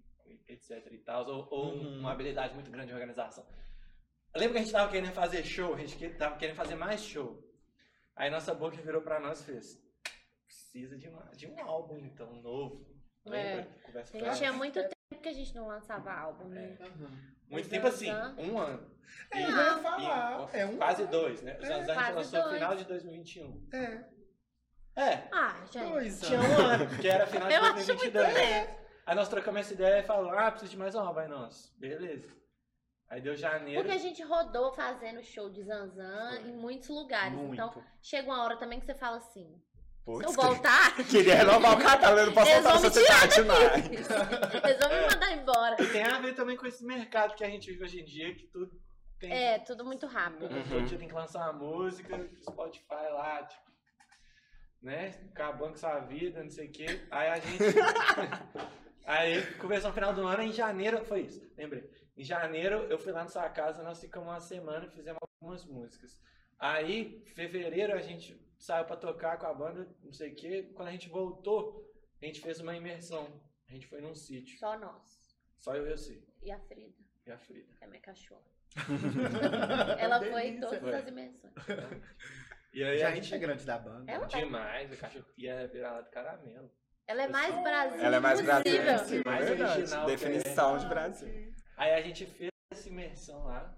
etc 0.48 0.88
e 0.92 0.98
tal. 1.00 1.28
Ou, 1.28 1.48
ou 1.52 1.74
Uhum. 1.74 2.00
uma 2.00 2.12
habilidade 2.14 2.54
muito 2.54 2.72
grande 2.72 2.88
de 2.88 2.94
organização. 2.94 3.46
Eu 4.34 4.40
lembro 4.40 4.54
que 4.54 4.60
a 4.60 4.64
gente 4.64 4.72
tava 4.72 4.92
querendo 4.92 5.14
fazer 5.14 5.44
show, 5.44 5.74
a 5.76 5.78
gente 5.78 6.10
tava 6.16 6.38
querendo 6.38 6.56
fazer 6.56 6.76
mais 6.76 7.02
show. 7.02 7.40
Aí 8.16 8.30
nossa 8.30 8.54
boca 8.54 8.78
virou 8.78 9.02
pra 9.02 9.20
nós 9.20 9.42
e 9.42 9.46
fez. 9.46 9.80
Precisa 10.48 10.98
de, 10.98 11.08
uma, 11.08 11.24
de 11.36 11.48
um 11.48 11.60
álbum, 11.62 11.98
então, 12.00 12.34
novo. 12.42 12.86
Lembra? 13.26 13.68
Conversa 13.86 14.18
A 14.18 14.20
pra 14.20 14.30
gente 14.30 14.38
tinha 14.40 14.54
muito 14.54 14.80
tempo 14.82 15.22
que 15.22 15.30
a 15.30 15.34
gente 15.34 15.56
não 15.56 15.68
lançava 15.68 16.12
álbum, 16.12 16.46
né? 16.50 16.78
Muito 17.48 17.66
Os 17.66 17.70
tempo 17.70 17.88
assim, 17.88 18.12
um 18.38 18.58
ano. 18.58 18.92
É, 19.32 19.40
E- 19.40 19.44
eu 19.44 19.50
ia 19.50 19.78
e- 19.80 19.82
falar. 19.82 20.50
É 20.54 20.66
um 20.66 20.78
quase 20.78 21.06
dois, 21.08 21.42
né? 21.44 21.58
O 21.60 21.64
É. 21.64 21.68
Zanzan 21.68 21.76
a 21.76 21.80
gente 21.80 21.96
Quase 21.96 22.14
lançou 22.16 22.42
dois. 22.42 22.54
final 22.56 22.76
de 22.76 22.86
2021. 22.86 23.68
É, 23.74 24.14
É, 24.96 25.28
Ah, 25.32 25.66
gente. 25.72 25.90
dois 25.92 26.22
tinha 26.22 26.40
um 26.40 26.58
ano, 26.60 26.98
que 27.02 27.08
era 27.08 27.26
final 27.26 27.48
de 27.48 27.54
Eu 27.56 27.62
acho 27.64 27.74
2022. 27.76 28.26
muito 28.28 28.38
tempo. 28.40 28.80
Aí 29.06 29.16
nós 29.16 29.28
trocamos 29.30 29.62
essa 29.62 29.74
ideia 29.74 30.00
e 30.00 30.04
falamos, 30.04 30.38
ah, 30.38 30.52
preciso 30.52 30.72
de 30.72 30.78
mais 30.78 30.94
um 30.96 31.00
álbum. 31.00 31.20
Aí 31.20 31.28
nós, 31.28 31.74
beleza. 31.78 32.32
Aí 33.14 33.22
deu 33.22 33.36
janeiro. 33.36 33.80
Porque 33.84 33.96
a 33.96 34.02
gente 34.02 34.24
rodou 34.24 34.74
fazendo 34.74 35.22
show 35.24 35.48
de 35.48 35.62
Zanzan 35.62 36.42
em 36.48 36.52
muitos 36.58 36.90
lugares. 36.90 37.38
Muito. 37.38 37.54
Então, 37.54 37.84
chega 38.02 38.28
uma 38.28 38.44
hora 38.44 38.58
também 38.58 38.80
que 38.80 38.88
você 38.88 38.96
fala 38.96 39.18
assim: 39.18 39.56
se 39.56 40.04
Putz, 40.04 40.26
eu 40.26 40.32
voltar, 40.34 40.96
queria 41.06 41.36
renovar 41.36 41.78
o 41.78 41.84
catálogo, 41.84 42.22
eu 42.22 42.26
não 42.26 42.34
posso 42.34 42.50
Eles 42.50 42.64
voltar 42.64 42.80
vão 42.80 42.82
na 42.82 42.90
me 42.90 42.96
sociedade 42.96 43.42
mais. 43.44 43.86
eles 44.66 44.80
vão 44.80 44.90
me 44.90 45.02
mandar 45.02 45.32
embora. 45.32 45.76
E 45.80 45.92
tem 45.92 46.02
a 46.02 46.20
ver 46.20 46.34
também 46.34 46.58
com 46.58 46.66
esse 46.66 46.84
mercado 46.84 47.36
que 47.36 47.44
a 47.44 47.50
gente 47.50 47.70
vive 47.70 47.84
hoje 47.84 48.02
em 48.02 48.04
dia, 48.04 48.34
que 48.34 48.48
tudo 48.48 48.82
tem. 49.20 49.32
É, 49.32 49.60
tudo 49.60 49.86
muito 49.86 50.08
rápido. 50.08 50.50
Todo 50.50 50.74
Uhum. 50.76 50.86
dia 50.86 50.98
tem 50.98 51.08
que 51.08 51.14
lançar 51.14 51.42
uma 51.42 51.54
música, 51.54 52.18
Spotify 52.42 53.10
lá, 53.12 53.44
tipo, 53.44 53.72
né? 54.82 55.14
Acabando 55.30 55.74
com 55.74 55.78
sua 55.78 56.00
vida, 56.00 56.42
não 56.42 56.50
sei 56.50 56.68
o 56.68 56.72
quê. 56.72 57.00
Aí 57.12 57.30
a 57.30 57.36
gente. 57.36 57.64
aí 59.06 59.46
conversou 59.58 59.92
no 59.92 59.94
final 59.94 60.16
do 60.16 60.26
ano, 60.26 60.42
em 60.42 60.52
janeiro, 60.52 61.06
foi 61.06 61.22
isso, 61.22 61.48
lembrei. 61.56 61.88
Em 62.16 62.24
janeiro 62.24 62.84
eu 62.90 62.98
fui 63.00 63.12
lá 63.12 63.24
na 63.24 63.30
sua 63.30 63.50
casa, 63.50 63.82
nós 63.84 64.00
ficamos 64.00 64.30
uma 64.30 64.40
semana 64.40 64.86
e 64.86 64.90
fizemos 64.90 65.20
algumas 65.22 65.66
músicas. 65.66 66.22
Aí, 66.60 67.24
fevereiro, 67.36 67.94
a 67.94 68.02
gente 68.02 68.40
saiu 68.58 68.86
pra 68.86 68.96
tocar 68.96 69.38
com 69.38 69.48
a 69.48 69.54
banda, 69.54 69.88
não 70.04 70.14
sei 70.14 70.32
o 70.32 70.36
quê. 70.36 70.72
Quando 70.76 70.88
a 70.90 70.92
gente 70.92 71.10
voltou, 71.10 71.92
a 72.22 72.26
gente 72.26 72.40
fez 72.42 72.60
uma 72.60 72.76
imersão. 72.76 73.28
A 73.68 73.72
gente 73.74 73.88
foi 73.88 74.00
num 74.02 74.14
sítio. 74.16 74.58
Só 74.60 74.78
nós. 74.78 75.36
Só 75.60 75.76
eu 75.76 75.88
e 75.88 75.92
você. 75.98 76.24
E 76.42 76.52
a 76.52 76.60
Frida, 76.60 76.94
E 77.26 77.32
a 77.32 77.38
Frida. 77.38 77.74
que 77.78 77.84
é 77.84 77.88
minha 77.88 78.02
cachorra. 78.02 78.42
Ela 80.00 80.20
foi 80.20 80.48
em 80.48 80.60
Delícia. 80.60 80.68
todas 80.68 80.80
Foi. 80.82 80.94
as 80.96 81.06
dimensões. 81.06 81.54
E 82.74 82.84
aí 82.84 82.98
Já 82.98 83.08
a 83.08 83.12
é 83.12 83.16
gente. 83.16 83.28
integrante 83.28 83.66
da 83.66 83.78
banda. 83.78 84.12
Ela 84.12 84.28
tá- 84.28 84.40
Demais, 84.40 84.92
o 84.92 84.98
cachorro 84.98 85.26
ia 85.38 85.68
virar 85.68 85.92
lá 85.94 86.02
do 86.02 86.10
caramelo. 86.10 86.72
Ela 87.06 87.24
é 87.24 87.28
mais 87.28 87.54
Brasil. 87.62 88.00
Ela 88.02 88.16
é 88.16 88.20
mais 88.20 88.42
Mais 88.42 88.66
é 88.66 88.70
verdade. 88.72 89.80
original, 89.80 90.06
Definição 90.08 90.78
de 90.78 90.86
Brasil. 90.88 91.54
Aí 91.78 91.94
a 91.94 92.02
gente 92.02 92.26
fez 92.26 92.52
essa 92.72 92.88
imersão 92.88 93.44
lá, 93.46 93.76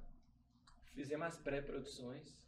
fizemos 0.94 1.28
as 1.28 1.38
pré-produções, 1.38 2.46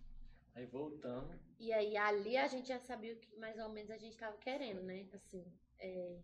aí 0.55 0.65
voltamos. 0.65 1.35
E 1.59 1.71
aí 1.73 1.95
ali 1.97 2.37
a 2.37 2.47
gente 2.47 2.67
já 2.67 2.79
sabia 2.79 3.13
o 3.13 3.19
que 3.19 3.35
mais 3.37 3.57
ou 3.57 3.69
menos 3.69 3.89
a 3.91 3.97
gente 3.97 4.17
tava 4.17 4.37
querendo, 4.37 4.81
né? 4.83 5.07
Assim, 5.13 5.43
é, 5.79 6.19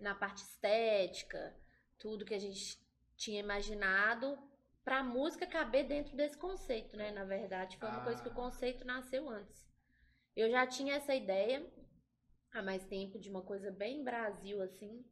na 0.00 0.14
parte 0.14 0.42
estética, 0.42 1.54
tudo 1.98 2.24
que 2.24 2.34
a 2.34 2.38
gente 2.38 2.78
tinha 3.16 3.40
imaginado 3.40 4.36
pra 4.84 5.02
música 5.02 5.46
caber 5.46 5.86
dentro 5.86 6.14
desse 6.16 6.36
conceito, 6.36 6.96
né? 6.96 7.10
Na 7.10 7.24
verdade, 7.24 7.78
foi 7.78 7.88
uma 7.88 8.00
Ah. 8.00 8.04
coisa 8.04 8.22
que 8.22 8.28
o 8.28 8.34
conceito 8.34 8.84
nasceu 8.84 9.28
antes. 9.30 9.64
Eu 10.36 10.50
já 10.50 10.66
tinha 10.66 10.96
essa 10.96 11.14
ideia 11.14 11.66
há 12.52 12.62
mais 12.62 12.84
tempo 12.84 13.18
de 13.18 13.30
uma 13.30 13.42
coisa 13.42 13.70
bem 13.70 14.04
Brasil, 14.04 14.60
assim. 14.60 15.04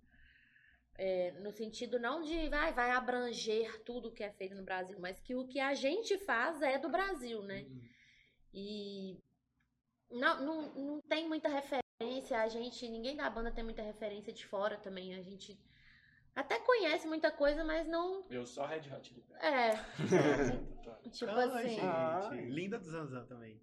É, 0.99 1.33
no 1.41 1.51
sentido 1.51 1.99
não 1.99 2.23
de 2.23 2.49
vai, 2.49 2.73
vai 2.73 2.91
abranger 2.91 3.83
tudo 3.85 4.13
que 4.13 4.23
é 4.23 4.31
feito 4.31 4.55
no 4.55 4.65
Brasil, 4.65 4.99
mas 5.01 5.21
que 5.21 5.35
o 5.35 5.47
que 5.47 5.61
a 5.61 5.75
gente 5.75 6.19
faz 6.19 6.61
é 6.63 6.79
do 6.79 6.91
Brasil, 6.91 7.43
né? 7.43 7.67
E 8.53 9.19
não, 10.11 10.45
não, 10.45 10.75
não 10.75 11.01
tem 11.03 11.27
muita 11.27 11.49
referência, 11.49 12.39
a 12.41 12.49
gente, 12.49 12.89
ninguém 12.89 13.17
da 13.17 13.31
banda 13.31 13.51
tem 13.51 13.65
muita 13.65 13.83
referência 13.83 14.33
de 14.33 14.45
fora 14.47 14.77
também. 14.77 15.15
A 15.15 15.23
gente 15.23 15.59
até 16.35 16.59
conhece 16.61 17.07
muita 17.07 17.31
coisa, 17.31 17.65
mas 17.65 17.87
não. 17.89 18.25
Eu 18.31 18.47
só 18.47 18.67
Red 18.67 18.91
Hot 18.93 19.09
Chili. 19.09 19.25
É, 19.41 19.73
tipo 21.11 21.31
Ai, 21.31 21.49
assim. 21.49 21.69
gente. 21.69 21.81
Ah. 21.81 22.31
Linda 22.33 22.79
do 22.79 22.85
Zanzan 22.85 23.25
também. 23.27 23.61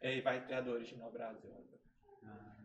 É, 0.00 0.16
E 0.16 0.20
vai 0.20 0.46
ter 0.46 0.54
a 0.54 0.60
do 0.60 0.72
Original 0.72 1.10
Brasil. 1.10 1.50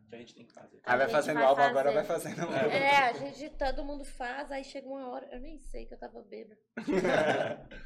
Que 0.07 0.15
a 0.15 0.19
gente 0.19 0.35
tem 0.35 0.45
que 0.45 0.53
fazer. 0.53 0.79
Aí 0.83 0.97
vai 0.97 1.09
fazendo 1.09 1.35
vai 1.35 1.43
álbum, 1.45 1.61
agora 1.61 1.91
fazer. 1.91 2.07
vai 2.07 2.19
fazendo 2.19 2.41
álbum. 2.41 2.69
É, 2.69 2.97
a 2.97 3.13
gente, 3.13 3.49
todo 3.57 3.83
mundo 3.83 4.05
faz, 4.05 4.51
aí 4.51 4.63
chega 4.63 4.87
uma 4.87 5.07
hora, 5.09 5.27
eu 5.31 5.39
nem 5.39 5.57
sei 5.57 5.85
que 5.85 5.93
eu 5.93 5.99
tava 5.99 6.21
bêbada. 6.21 6.59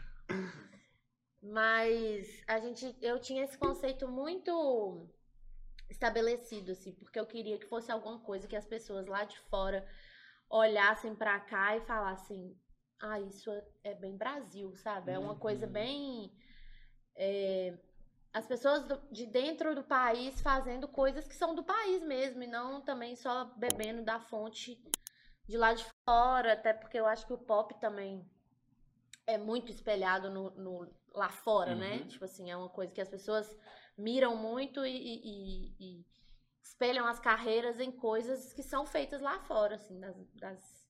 Mas 1.42 2.44
a 2.48 2.60
gente, 2.60 2.96
eu 3.02 3.20
tinha 3.20 3.44
esse 3.44 3.58
conceito 3.58 4.08
muito 4.08 5.10
estabelecido, 5.90 6.72
assim, 6.74 6.94
porque 6.94 7.20
eu 7.20 7.26
queria 7.26 7.58
que 7.58 7.66
fosse 7.68 7.92
alguma 7.92 8.20
coisa 8.20 8.48
que 8.48 8.56
as 8.56 8.66
pessoas 8.66 9.08
lá 9.08 9.24
de 9.24 9.40
fora 9.50 9.88
olhassem 10.50 11.16
pra 11.16 11.40
cá 11.40 11.78
e 11.78 11.82
falassem, 11.82 12.56
ah, 13.02 13.20
isso 13.22 13.50
é- 13.52 13.66
é 13.86 13.96
bem 13.96 14.18
Brasil, 14.18 14.76
sabe? 14.76 15.12
É 15.12 15.20
uma 15.20 15.36
coisa 15.38 15.66
bem. 15.66 16.32
é, 17.22 17.78
as 18.34 18.46
pessoas 18.46 18.84
do- 18.84 19.02
de 19.12 19.26
dentro 19.26 19.74
do 19.74 19.84
país 19.84 20.40
fazendo 20.42 20.88
coisas 20.88 21.28
que 21.28 21.36
são 21.36 21.56
do 21.56 21.64
país 21.64 22.04
mesmo, 22.04 22.44
e 22.44 22.48
não 22.48 22.82
também 22.82 23.16
só 23.16 23.46
bebendo 23.58 24.04
da 24.04 24.20
fonte 24.20 24.82
de 25.48 25.58
lá 25.58 25.74
de 25.74 25.86
fora, 26.06 26.54
até 26.54 26.74
porque 26.74 27.00
eu 27.00 27.08
acho 27.08 27.26
que 27.26 27.34
o 27.34 27.38
pop 27.38 27.74
também 27.80 28.24
é 29.26 29.38
muito 29.38 29.72
espelhado 29.72 30.30
no, 30.30 30.52
no- 30.52 30.96
lá 31.14 31.30
fora, 31.30 31.76
né? 31.76 31.98
Uhum. 31.98 32.08
Tipo 32.08 32.26
assim, 32.26 32.52
é 32.52 32.58
uma 32.58 32.70
coisa 32.70 32.94
que 32.94 33.02
as 33.02 33.10
pessoas 33.10 33.58
miram 33.98 34.36
muito 34.36 34.86
e, 34.86 34.96
e- 34.96 35.22
e- 35.24 35.76
e 35.80 36.06
espelham 36.62 37.06
as 37.08 37.20
carreiras 37.20 37.80
em 37.80 37.92
coisas 37.92 38.54
que 38.54 38.62
são 38.64 38.86
feitas 38.86 39.22
lá 39.22 39.40
fora, 39.40 39.76
assim, 39.76 40.00
das, 40.00 40.16
das 40.36 40.90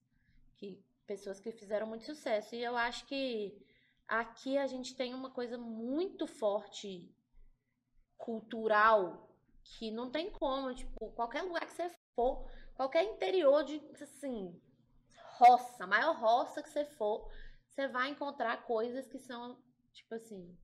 que, 0.58 0.84
pessoas 1.08 1.40
que 1.40 1.52
fizeram 1.54 1.88
muito 1.88 2.06
sucesso. 2.06 2.54
E 2.54 2.62
eu 2.64 2.76
acho 2.76 3.06
que 3.06 3.58
aqui 4.08 4.58
a 4.58 4.68
gente 4.68 4.96
tem 4.96 5.14
uma 5.14 5.32
coisa 5.32 5.58
muito 5.58 6.28
forte 6.28 7.10
cultural 8.20 9.28
que 9.64 9.90
não 9.90 10.12
tem 10.12 10.30
como, 10.30 10.74
tipo, 10.76 11.12
qualquer 11.14 11.42
lugar 11.42 11.66
que 11.66 11.74
você 11.74 11.90
for, 12.16 12.48
qualquer 12.76 13.04
interior 13.04 13.64
de, 13.64 13.82
assim, 14.02 14.62
roça, 15.38 15.88
maior 15.88 16.16
roça 16.16 16.62
que 16.62 16.70
você 16.70 16.86
for, 16.86 17.32
você 17.68 17.88
vai 17.88 18.10
encontrar 18.10 18.66
coisas 18.66 19.08
que 19.08 19.18
são, 19.18 19.58
tipo 19.94 20.14
assim, 20.14 20.56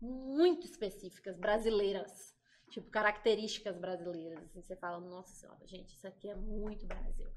muito 0.00 0.66
específicas, 0.66 1.36
brasileiras. 1.36 2.32
Tipo, 2.70 2.90
características 2.90 3.76
brasileiras. 3.78 4.42
Assim, 4.44 4.62
você 4.62 4.76
fala, 4.76 5.00
nossa 5.00 5.34
senhora, 5.34 5.66
gente, 5.66 5.94
isso 5.94 6.06
aqui 6.06 6.28
é 6.28 6.34
muito 6.34 6.86
Brasil. 6.86 7.30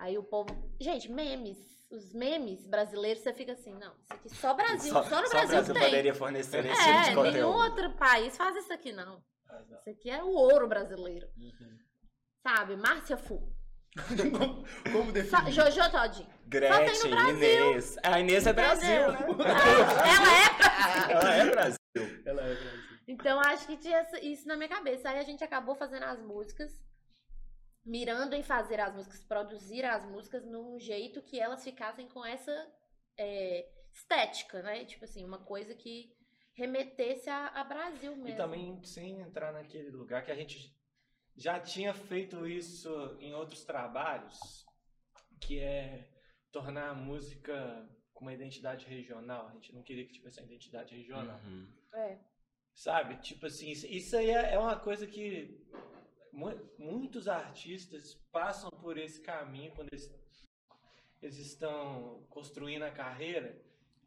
Aí 0.00 0.16
o 0.16 0.22
povo. 0.22 0.48
Gente, 0.80 1.10
memes. 1.10 1.58
Os 1.90 2.12
memes 2.14 2.66
brasileiros, 2.68 3.20
você 3.22 3.32
fica 3.34 3.52
assim, 3.52 3.74
não, 3.74 3.92
isso 3.98 4.12
aqui 4.12 4.28
só 4.36 4.54
Brasil. 4.54 4.92
Só, 4.92 5.02
no 5.02 5.08
só 5.08 5.28
Brasil, 5.28 5.48
Brasil 5.48 5.74
tem. 5.74 5.82
poderia 5.82 6.14
fornecer 6.14 6.64
esse 6.64 6.78
tipo 6.84 6.84
de 6.84 6.90
É, 7.10 7.14
conteúdo. 7.16 7.32
nenhum 7.32 7.48
outro 7.52 7.90
país 7.96 8.36
faz 8.36 8.54
isso 8.56 8.72
aqui, 8.72 8.92
não. 8.92 9.20
Isso 9.76 9.90
aqui 9.90 10.08
é 10.08 10.22
o 10.22 10.28
ouro 10.28 10.68
brasileiro. 10.68 11.26
Uhum. 11.36 11.78
Sabe? 12.46 12.76
Márcia 12.76 13.16
Fu. 13.16 13.42
como, 14.38 14.64
como 14.92 15.10
definir? 15.12 15.50
Jojo 15.52 15.90
Todinho. 15.90 16.28
Gretchen, 16.46 17.10
Inês. 17.30 17.96
A 18.04 18.20
Inês 18.20 18.46
é 18.46 18.52
Brasil, 18.52 18.88
né? 19.12 19.18
Ela 21.10 21.10
é 21.10 21.12
Ela 21.12 21.34
é 21.34 21.50
Brasil. 21.50 21.78
Ela 22.24 22.42
é 22.42 22.54
Brasil. 22.54 22.80
Então 23.08 23.40
acho 23.40 23.66
que 23.66 23.76
tinha 23.76 24.06
isso 24.22 24.46
na 24.46 24.54
minha 24.56 24.68
cabeça. 24.68 25.08
Aí 25.10 25.18
a 25.18 25.24
gente 25.24 25.42
acabou 25.42 25.74
fazendo 25.74 26.04
as 26.04 26.22
músicas, 26.22 26.70
mirando 27.84 28.34
em 28.34 28.42
fazer 28.42 28.80
as 28.80 28.94
músicas, 28.94 29.24
produzir 29.24 29.84
as 29.84 30.04
músicas 30.04 30.44
num 30.44 30.78
jeito 30.78 31.22
que 31.22 31.40
elas 31.40 31.64
ficassem 31.64 32.08
com 32.08 32.24
essa 32.24 32.52
é, 33.18 33.68
estética, 33.92 34.62
né? 34.62 34.84
Tipo 34.84 35.04
assim, 35.04 35.24
uma 35.24 35.44
coisa 35.44 35.74
que 35.74 36.14
remetesse 36.54 37.28
a, 37.28 37.48
a 37.48 37.64
Brasil 37.64 38.14
mesmo. 38.16 38.28
E 38.28 38.36
também 38.36 38.82
sem 38.84 39.20
entrar 39.20 39.52
naquele 39.52 39.90
lugar 39.90 40.24
que 40.24 40.30
a 40.30 40.36
gente 40.36 40.74
já 41.36 41.58
tinha 41.58 41.94
feito 41.94 42.46
isso 42.46 43.16
em 43.20 43.34
outros 43.34 43.64
trabalhos, 43.64 44.38
que 45.40 45.58
é 45.58 46.08
tornar 46.52 46.90
a 46.90 46.94
música 46.94 47.88
com 48.12 48.24
uma 48.26 48.34
identidade 48.34 48.86
regional. 48.86 49.48
A 49.48 49.52
gente 49.52 49.74
não 49.74 49.82
queria 49.82 50.04
que 50.04 50.12
tivesse 50.12 50.40
uma 50.40 50.46
identidade 50.46 50.94
regional. 50.94 51.40
Uhum. 51.44 51.66
É. 51.94 52.18
Sabe? 52.74 53.16
Tipo 53.22 53.46
assim, 53.46 53.70
isso, 53.70 53.86
isso 53.86 54.16
aí 54.16 54.30
é, 54.30 54.54
é 54.54 54.58
uma 54.58 54.78
coisa 54.78 55.06
que 55.06 55.66
muitos 56.32 57.28
artistas 57.28 58.14
passam 58.32 58.70
por 58.70 58.96
esse 58.98 59.20
caminho 59.20 59.72
quando 59.74 59.88
eles, 59.92 60.12
eles 61.22 61.38
estão 61.38 62.24
construindo 62.30 62.82
a 62.82 62.90
carreira, 62.90 63.60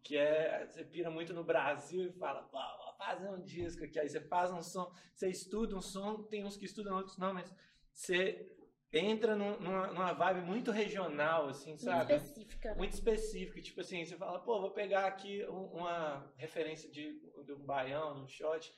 que 0.03 0.17
é, 0.17 0.65
você 0.65 0.83
pira 0.83 1.09
muito 1.09 1.33
no 1.33 1.43
Brasil 1.43 2.07
e 2.07 2.11
fala, 2.13 2.41
vou 2.51 2.93
fazer 2.97 3.29
um 3.29 3.41
disco 3.41 3.83
aqui, 3.83 3.99
aí 3.99 4.09
você 4.09 4.19
faz 4.21 4.51
um 4.51 4.61
som, 4.61 4.91
você 5.13 5.29
estuda 5.29 5.75
um 5.75 5.81
som, 5.81 6.23
tem 6.23 6.43
uns 6.43 6.57
que 6.57 6.65
estudam, 6.65 6.95
outros 6.97 7.17
não, 7.17 7.33
mas 7.33 7.53
você 7.93 8.49
entra 8.91 9.35
num- 9.35 9.59
numa, 9.59 9.87
numa 9.87 10.13
vibe 10.13 10.41
muito 10.41 10.71
regional, 10.71 11.47
assim, 11.49 11.69
Muito 11.71 11.83
sabe? 11.83 12.13
específica. 12.15 12.69
né? 12.71 12.75
muito 12.75 12.93
específico, 12.93 13.61
tipo 13.61 13.81
assim, 13.81 14.05
você 14.05 14.15
fala, 14.17 14.39
pô, 14.39 14.61
vou 14.61 14.71
pegar 14.71 15.05
aqui 15.07 15.43
um- 15.47 15.65
uma 15.77 16.31
referência 16.37 16.89
de, 16.91 17.19
de 17.43 17.53
um 17.53 17.65
baião, 17.65 18.23
um 18.23 18.27
shot, 18.27 18.71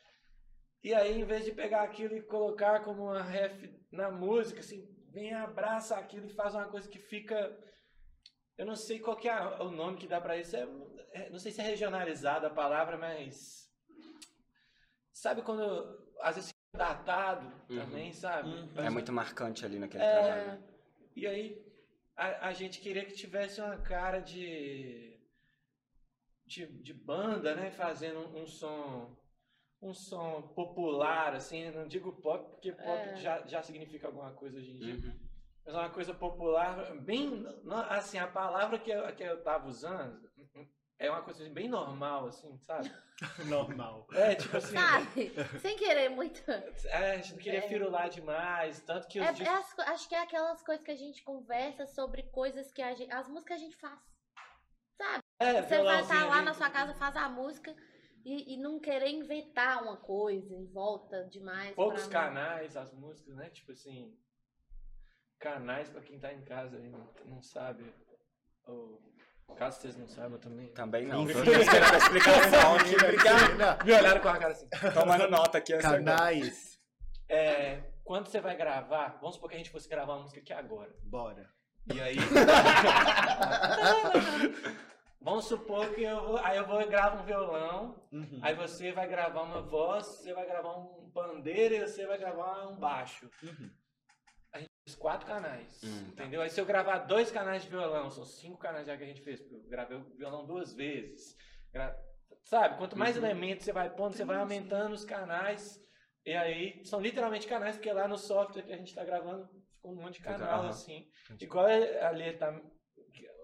e 0.85 0.93
aí, 0.93 1.19
em 1.19 1.25
vez 1.25 1.43
de 1.43 1.51
pegar 1.51 1.81
aquilo 1.81 2.15
e 2.15 2.21
colocar 2.21 2.83
como 2.83 3.05
uma 3.05 3.23
ref 3.23 3.57
na 3.91 4.11
música, 4.11 4.59
assim, 4.59 4.87
vem, 5.11 5.33
abraça 5.33 5.97
aquilo 5.97 6.27
e 6.27 6.33
faz 6.35 6.53
uma 6.53 6.67
coisa 6.67 6.87
que 6.87 6.99
fica. 6.99 7.37
Eu 8.55 8.65
não 8.67 8.75
sei 8.75 8.99
qual 8.99 9.17
que 9.17 9.27
é 9.27 9.35
o 9.61 9.71
nome 9.71 9.97
que 9.97 10.07
dá 10.07 10.21
pra 10.21 10.37
isso, 10.37 10.55
é, 10.55 10.67
é- 11.11 11.29
não 11.31 11.39
sei 11.39 11.51
se 11.51 11.59
é 11.59 11.63
regionalizada 11.63 12.47
a 12.47 12.53
palavra, 12.61 12.97
mas. 12.97 13.67
Sabe 15.11 15.41
quando 15.41 15.63
às 16.21 16.35
vezes 16.35 16.51
fica 16.51 16.77
datado 16.85 17.47
Uhum. 17.69 17.79
também, 17.79 18.13
sabe? 18.13 18.49
Uhum. 18.49 18.69
É 18.77 18.89
muito 18.91 19.11
marcante 19.11 19.65
ali 19.65 19.79
naquele 19.79 20.03
É. 20.03 20.11
trabalho. 20.23 20.63
E 21.15 21.25
aí, 21.25 21.65
a, 22.15 22.49
a 22.49 22.53
gente 22.53 22.79
queria 22.79 23.05
que 23.05 23.13
tivesse 23.15 23.59
uma 23.59 23.77
cara 23.77 24.19
de, 24.19 25.19
de, 26.45 26.67
de 26.83 26.93
banda, 26.93 27.55
né? 27.55 27.71
Fazendo 27.71 28.19
um, 28.19 28.43
um 28.43 28.45
som 28.45 29.17
um 29.81 29.93
som 29.93 30.41
popular, 30.55 31.33
assim, 31.35 31.69
não 31.71 31.87
digo 31.87 32.11
pop, 32.13 32.49
porque 32.51 32.71
pop 32.71 32.87
É. 33.09 33.15
já, 33.17 33.45
já 33.45 33.61
significa 33.61 34.07
alguma 34.07 34.31
coisa 34.31 34.57
hoje 34.57 34.71
em 34.71 34.77
dia, 34.77 34.95
Uhum. 34.95 35.19
mas 35.65 35.75
uma 35.75 35.89
coisa 35.89 36.13
popular, 36.13 36.95
bem, 37.01 37.45
assim, 37.89 38.17
a 38.17 38.27
palavra 38.27 38.79
que 38.79 38.89
eu, 38.89 39.15
que 39.15 39.23
eu 39.23 39.43
tava 39.43 39.67
usando 39.67 40.27
é 40.97 41.11
uma 41.11 41.21
coisa 41.21 41.47
bem 41.49 41.67
normal, 41.67 42.27
assim, 42.27 42.57
sabe? 42.59 42.89
Normal. 43.47 44.07
É, 44.13 44.35
tipo 44.35 44.57
assim, 44.57 44.75
Sabe? 44.75 45.31
Sem 45.59 45.77
querer 45.77 46.09
muito. 46.09 46.41
é, 46.49 47.11
a 47.11 47.15
gente 47.17 47.31
não 47.33 47.39
queria 47.39 47.59
É. 47.59 47.67
firular 47.67 48.09
demais, 48.09 48.81
tanto 48.81 49.07
que 49.07 49.19
os 49.19 49.25
É- 49.25 49.31
discos- 49.33 49.79
é 49.79 49.81
as 49.83 49.89
acho 49.89 50.09
que 50.09 50.15
é 50.15 50.21
aquelas 50.21 50.61
coisas 50.63 50.83
que 50.83 50.91
a 50.91 50.95
gente 50.97 51.23
conversa 51.23 51.85
sobre 51.85 52.23
coisas 52.23 52.71
que 52.71 52.81
a 52.81 52.93
gente. 52.93 53.11
As 53.11 53.27
músicas 53.27 53.45
que 53.57 53.63
a 53.63 53.65
gente 53.65 53.77
faz. 53.77 53.99
é, 55.39 55.61
Você 55.61 55.81
vai 55.83 56.01
estar 56.01 56.15
violãozinho 56.15 56.27
lá 56.29 56.41
na 56.41 56.53
sua 56.53 56.69
casa, 56.69 56.93
faz 56.95 57.15
a 57.17 57.29
música 57.29 57.73
e, 58.25 58.55
e 58.55 58.57
não 58.57 58.79
querer 58.79 59.09
inventar 59.09 59.83
uma 59.83 59.97
coisa 59.97 60.55
em 60.55 60.65
volta 60.65 61.23
demais. 61.25 61.75
poucos 61.75 62.07
canais, 62.07 62.75
as 62.75 62.91
músicas, 62.91 63.35
né? 63.35 63.51
Tipo 63.51 63.71
assim, 63.71 64.17
canais 65.39 65.89
pra 65.89 66.01
quem 66.01 66.19
tá 66.19 66.33
em 66.33 66.43
casa 66.43 66.77
aí, 66.77 66.89
não, 66.89 67.07
não 67.25 67.41
sabe. 67.43 67.85
Ou, 68.65 68.99
caso 69.55 69.79
vocês 69.79 69.95
não 69.95 70.07
saibam 70.07 70.39
também. 70.39 70.69
Também 70.69 71.05
não. 71.05 71.23
Tô 71.23 71.29
esperando 71.39 71.93
a 71.93 71.97
explicação 71.97 72.75
aqui. 72.75 72.95
Obrigado. 72.95 73.85
Me 73.85 73.93
olharam 73.93 74.21
com 74.21 74.29
a 74.29 74.37
cara 74.39 74.53
assim. 74.53 74.67
Tomando 74.91 75.29
nota 75.29 75.59
aqui. 75.59 75.77
Canais. 75.77 76.79
É, 77.29 77.83
quando 78.03 78.27
você 78.27 78.41
vai 78.41 78.57
gravar, 78.57 79.19
vamos 79.21 79.35
supor 79.35 79.49
que 79.49 79.55
a 79.55 79.59
gente 79.59 79.69
fosse 79.69 79.87
gravar 79.87 80.13
uma 80.13 80.23
música 80.23 80.39
aqui 80.39 80.51
agora. 80.51 80.91
Bora. 81.03 81.47
E 81.93 82.01
aí. 82.01 82.17
vamos 85.25 85.45
supor 85.45 85.93
que 85.93 86.03
eu 86.03 86.23
vou. 86.25 86.37
Aí 86.37 86.55
eu 86.57 86.65
vou 86.65 86.81
e 86.81 86.85
gravo 86.87 87.21
um 87.21 87.25
violão. 87.25 88.01
Uhum. 88.13 88.39
Aí 88.41 88.55
você 88.55 88.91
vai 88.93 89.07
gravar 89.07 89.41
uma 89.41 89.61
voz, 89.61 90.05
você 90.05 90.33
vai 90.33 90.45
gravar 90.45 90.77
um 90.77 91.11
pandeiro 91.11 91.75
e 91.75 91.81
você 91.87 92.05
vai 92.05 92.17
gravar 92.17 92.67
um 92.69 92.77
baixo. 92.77 93.29
Uhum. 93.43 93.69
Os 94.87 94.95
quatro 94.95 95.25
canais. 95.25 95.81
Hum, 95.83 96.11
tá. 96.15 96.23
Entendeu? 96.23 96.41
Aí 96.43 96.49
se 96.49 96.61
eu 96.61 96.65
gravar 96.65 96.99
dois 96.99 97.31
canais 97.31 97.63
de 97.63 97.69
violão, 97.69 98.09
são 98.11 98.23
cinco 98.23 98.57
canais 98.59 98.85
já 98.85 98.95
que 98.95 99.03
a 99.03 99.07
gente 99.07 99.21
fez, 99.21 99.41
porque 99.41 99.55
eu 99.55 99.63
gravei 99.67 99.97
o 99.97 100.15
violão 100.15 100.45
duas 100.45 100.73
vezes. 100.73 101.35
Gra- 101.73 101.97
Sabe? 102.43 102.77
Quanto 102.77 102.95
mais 102.95 103.17
Uhum. 103.17 103.23
elementos 103.25 103.65
você 103.65 103.73
vai 103.73 103.89
pondo, 103.89 104.15
você 104.15 104.23
vai 104.23 104.37
aumentando 104.37 104.93
os 104.93 105.03
canais. 105.03 105.83
E 106.23 106.33
aí 106.33 106.85
são 106.85 107.01
literalmente 107.01 107.47
canais, 107.47 107.75
porque 107.75 107.91
lá 107.91 108.07
no 108.07 108.17
software 108.17 108.61
que 108.61 108.71
a 108.73 108.77
gente 108.77 108.93
tá 108.93 109.03
gravando 109.03 109.49
ficou 109.73 109.91
um 109.91 109.95
monte 109.95 110.15
de 110.15 110.21
canal, 110.21 110.67
assim. 110.67 111.09
Entendi. 111.25 111.45
Igual 111.45 111.65
ali 111.65 112.33
tá. 112.37 112.51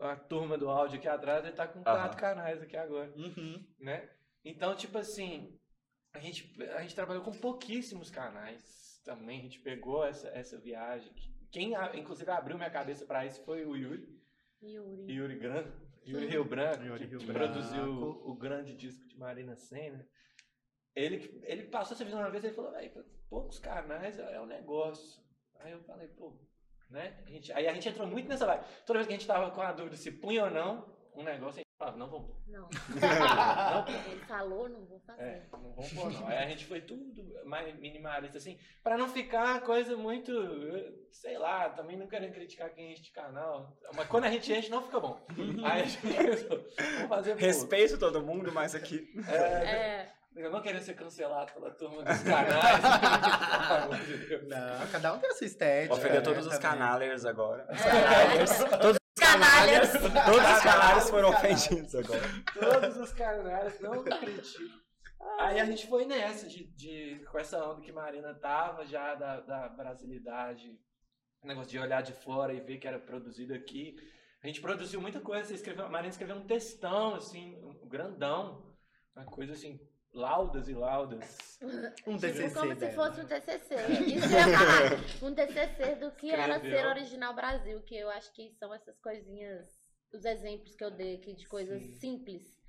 A 0.01 0.15
turma 0.15 0.57
do 0.57 0.69
áudio 0.69 0.97
aqui 0.97 1.07
atrás, 1.07 1.45
ele 1.45 1.53
tá 1.55 1.67
com 1.67 1.83
quatro 1.83 2.09
Aham. 2.09 2.15
canais 2.19 2.61
aqui 2.61 2.75
agora 2.75 3.13
Uhum. 3.15 3.63
né? 3.79 4.09
Então, 4.43 4.75
tipo 4.75 4.97
assim, 4.97 5.59
a 6.13 6.19
gente, 6.19 6.59
a 6.73 6.81
gente 6.81 6.95
trabalhou 6.95 7.23
com 7.23 7.31
pouquíssimos 7.31 8.09
canais 8.09 8.99
também. 9.05 9.39
A 9.39 9.43
gente 9.43 9.59
pegou 9.59 10.03
essa, 10.03 10.27
essa 10.29 10.59
viagem. 10.59 11.13
Quem, 11.51 11.73
inclusive, 11.93 12.29
abriu 12.31 12.57
minha 12.57 12.69
cabeça 12.71 13.05
pra 13.05 13.25
isso 13.25 13.43
foi 13.45 13.63
o 13.65 13.75
Yuri, 13.75 14.07
Yuri. 14.63 15.13
Yuri 15.13 15.35
Gran, 15.39 15.71
Yuri 16.07 16.27
Rio 16.27 16.45
Branco, 16.45 16.83
Yuri 16.83 16.99
que, 17.03 17.09
Rio 17.11 17.19
que 17.19 17.25
Branco. 17.27 17.53
produziu 17.53 17.83
o, 17.85 18.31
o 18.31 18.35
grande 18.35 18.75
disco 18.75 19.07
de 19.07 19.17
Marina 19.17 19.55
Senna. 19.55 20.07
Ele, 20.95 21.41
ele 21.43 21.63
passou 21.67 21.93
essa 21.95 22.03
visão 22.03 22.19
uma 22.19 22.29
vez 22.31 22.43
e 22.43 22.51
falou, 22.53 22.71
velho, 22.71 23.05
poucos 23.29 23.59
canais 23.59 24.17
é 24.17 24.41
um 24.41 24.45
negócio. 24.47 25.21
Aí 25.59 25.71
eu 25.71 25.83
falei, 25.83 26.07
pô, 26.07 26.35
né? 26.91 27.17
A 27.25 27.29
gente- 27.29 27.51
aí 27.53 27.67
a 27.67 27.73
gente 27.73 27.89
entrou 27.89 28.07
muito 28.07 28.27
nessa 28.29 28.45
vibe. 28.45 28.63
Toda 28.85 28.99
vez 28.99 29.07
que 29.07 29.13
a 29.13 29.17
gente 29.17 29.27
tava 29.27 29.49
com 29.51 29.61
a 29.61 29.71
dúvida 29.71 29.95
se 29.95 30.11
punha 30.11 30.45
ou 30.45 30.51
não 30.51 30.85
um 31.15 31.23
negócio, 31.23 31.55
a 31.59 31.63
gente 31.63 31.67
falava, 31.77 31.97
não 31.97 32.07
vamos 32.09 32.27
pôr. 32.27 32.35
Não. 32.47 32.69
Não 33.71 33.87
Ele 33.87 34.19
falou, 34.27 34.69
não 34.69 34.85
vou 34.85 34.99
fazer. 34.99 35.23
é, 35.23 35.47
não 35.51 35.59
vamos 35.73 35.93
pôr 35.93 36.11
não. 36.11 36.27
Aí 36.27 36.37
a 36.37 36.47
gente 36.47 36.65
foi 36.65 36.81
tudo 36.81 37.03
mais 37.45 37.73
minimalista, 37.79 38.37
assim, 38.37 38.57
pra 38.83 38.97
não 38.97 39.07
ficar 39.09 39.61
coisa 39.61 39.95
muito, 39.97 40.31
sei 41.11 41.37
lá, 41.37 41.69
também 41.69 41.97
não 41.97 42.07
querendo 42.07 42.33
criticar 42.33 42.69
quem 42.71 42.91
enche 42.93 43.03
de 43.03 43.11
canal, 43.11 43.77
mas 43.95 44.07
quando 44.07 44.25
a 44.25 44.31
gente 44.31 44.51
enche 44.53 44.69
não 44.69 44.81
fica 44.83 44.99
bom. 44.99 45.19
Aí 45.65 45.81
a 45.81 45.85
gente 45.85 46.01
pensou, 46.01 46.57
vamos 46.57 47.09
fazer 47.09 47.29
pouco. 47.31 47.45
Respeito 47.45 47.97
todo 47.97 48.21
mundo, 48.21 48.51
mas 48.53 48.75
aqui. 48.75 49.07
É, 49.29 49.35
É, 49.35 50.13
eu 50.35 50.49
não 50.49 50.61
querendo 50.61 50.81
ser 50.81 50.93
cancelado 50.95 51.51
pela 51.53 51.71
turma 51.71 52.03
dos 52.03 52.23
canais. 52.23 52.81
Deus. 54.27 54.47
Não, 54.47 54.87
cada 54.91 55.13
um 55.13 55.19
tem 55.19 55.29
a 55.29 55.33
sua 55.33 55.47
estética. 55.47 55.93
Ofendeu 55.93 56.15
né, 56.15 56.21
todos 56.21 56.47
os 56.47 56.57
canalers 56.57 57.25
agora. 57.25 57.67
É. 57.69 57.75
Canalers. 57.75 58.57
Todos 58.81 58.97
os 58.97 59.23
canalhas. 59.23 59.91
Todos 59.91 60.51
os 60.51 60.63
canalhas 60.63 61.09
foram 61.09 61.31
Canalhas. 61.31 61.65
ofendidos 61.67 61.95
agora. 61.95 62.21
Todos 62.53 62.97
os 62.97 63.13
canais, 63.13 63.79
não 63.81 64.03
critico. 64.03 64.81
Aí 65.39 65.59
a 65.59 65.65
gente 65.65 65.87
foi 65.87 66.05
nessa, 66.05 66.47
de, 66.47 66.65
de, 66.75 67.25
com 67.31 67.37
essa 67.37 67.63
onda 67.63 67.81
que 67.81 67.91
Marina 67.91 68.33
tava 68.33 68.85
já 68.85 69.13
da, 69.15 69.39
da 69.41 69.69
brasilidade, 69.69 70.79
negócio 71.43 71.69
de 71.71 71.79
olhar 71.79 72.01
de 72.01 72.13
fora 72.13 72.53
e 72.53 72.59
ver 72.59 72.77
que 72.77 72.87
era 72.87 72.99
produzido 72.99 73.53
aqui. 73.53 73.95
A 74.43 74.47
gente 74.47 74.61
produziu 74.61 74.99
muita 74.99 75.19
coisa, 75.19 75.45
você 75.45 75.55
escreveu, 75.55 75.85
a 75.85 75.89
Marina 75.89 76.09
escreveu 76.09 76.35
um 76.35 76.47
textão, 76.47 77.15
assim, 77.15 77.55
um 77.63 77.87
grandão, 77.87 78.73
uma 79.15 79.25
coisa 79.25 79.53
assim, 79.53 79.79
laudas 80.13 80.67
e 80.67 80.73
laudas. 80.73 81.51
Um 82.07 82.17
TCC 82.17 82.55
como 82.55 82.75
se 82.75 82.91
fosse 82.93 83.21
um 83.21 83.25
TCC. 83.25 83.75
Isso 84.15 84.27
que 84.27 84.33
eu 84.33 84.39
ia 84.39 84.57
falar. 84.57 85.29
Um 85.29 85.35
TCC 85.35 85.95
do 85.95 86.11
que 86.11 86.31
era 86.31 86.55
Escreveu. 86.55 86.79
ser 86.79 86.87
original 86.87 87.35
Brasil, 87.35 87.79
que 87.83 87.95
eu 87.95 88.09
acho 88.09 88.33
que 88.33 88.49
são 88.53 88.73
essas 88.73 88.99
coisinhas, 88.99 89.67
os 90.11 90.25
exemplos 90.25 90.75
que 90.75 90.83
eu 90.83 90.89
dei 90.89 91.17
aqui 91.17 91.35
de 91.35 91.47
coisas 91.47 91.83
Sim. 91.83 91.93
simples, 91.99 92.59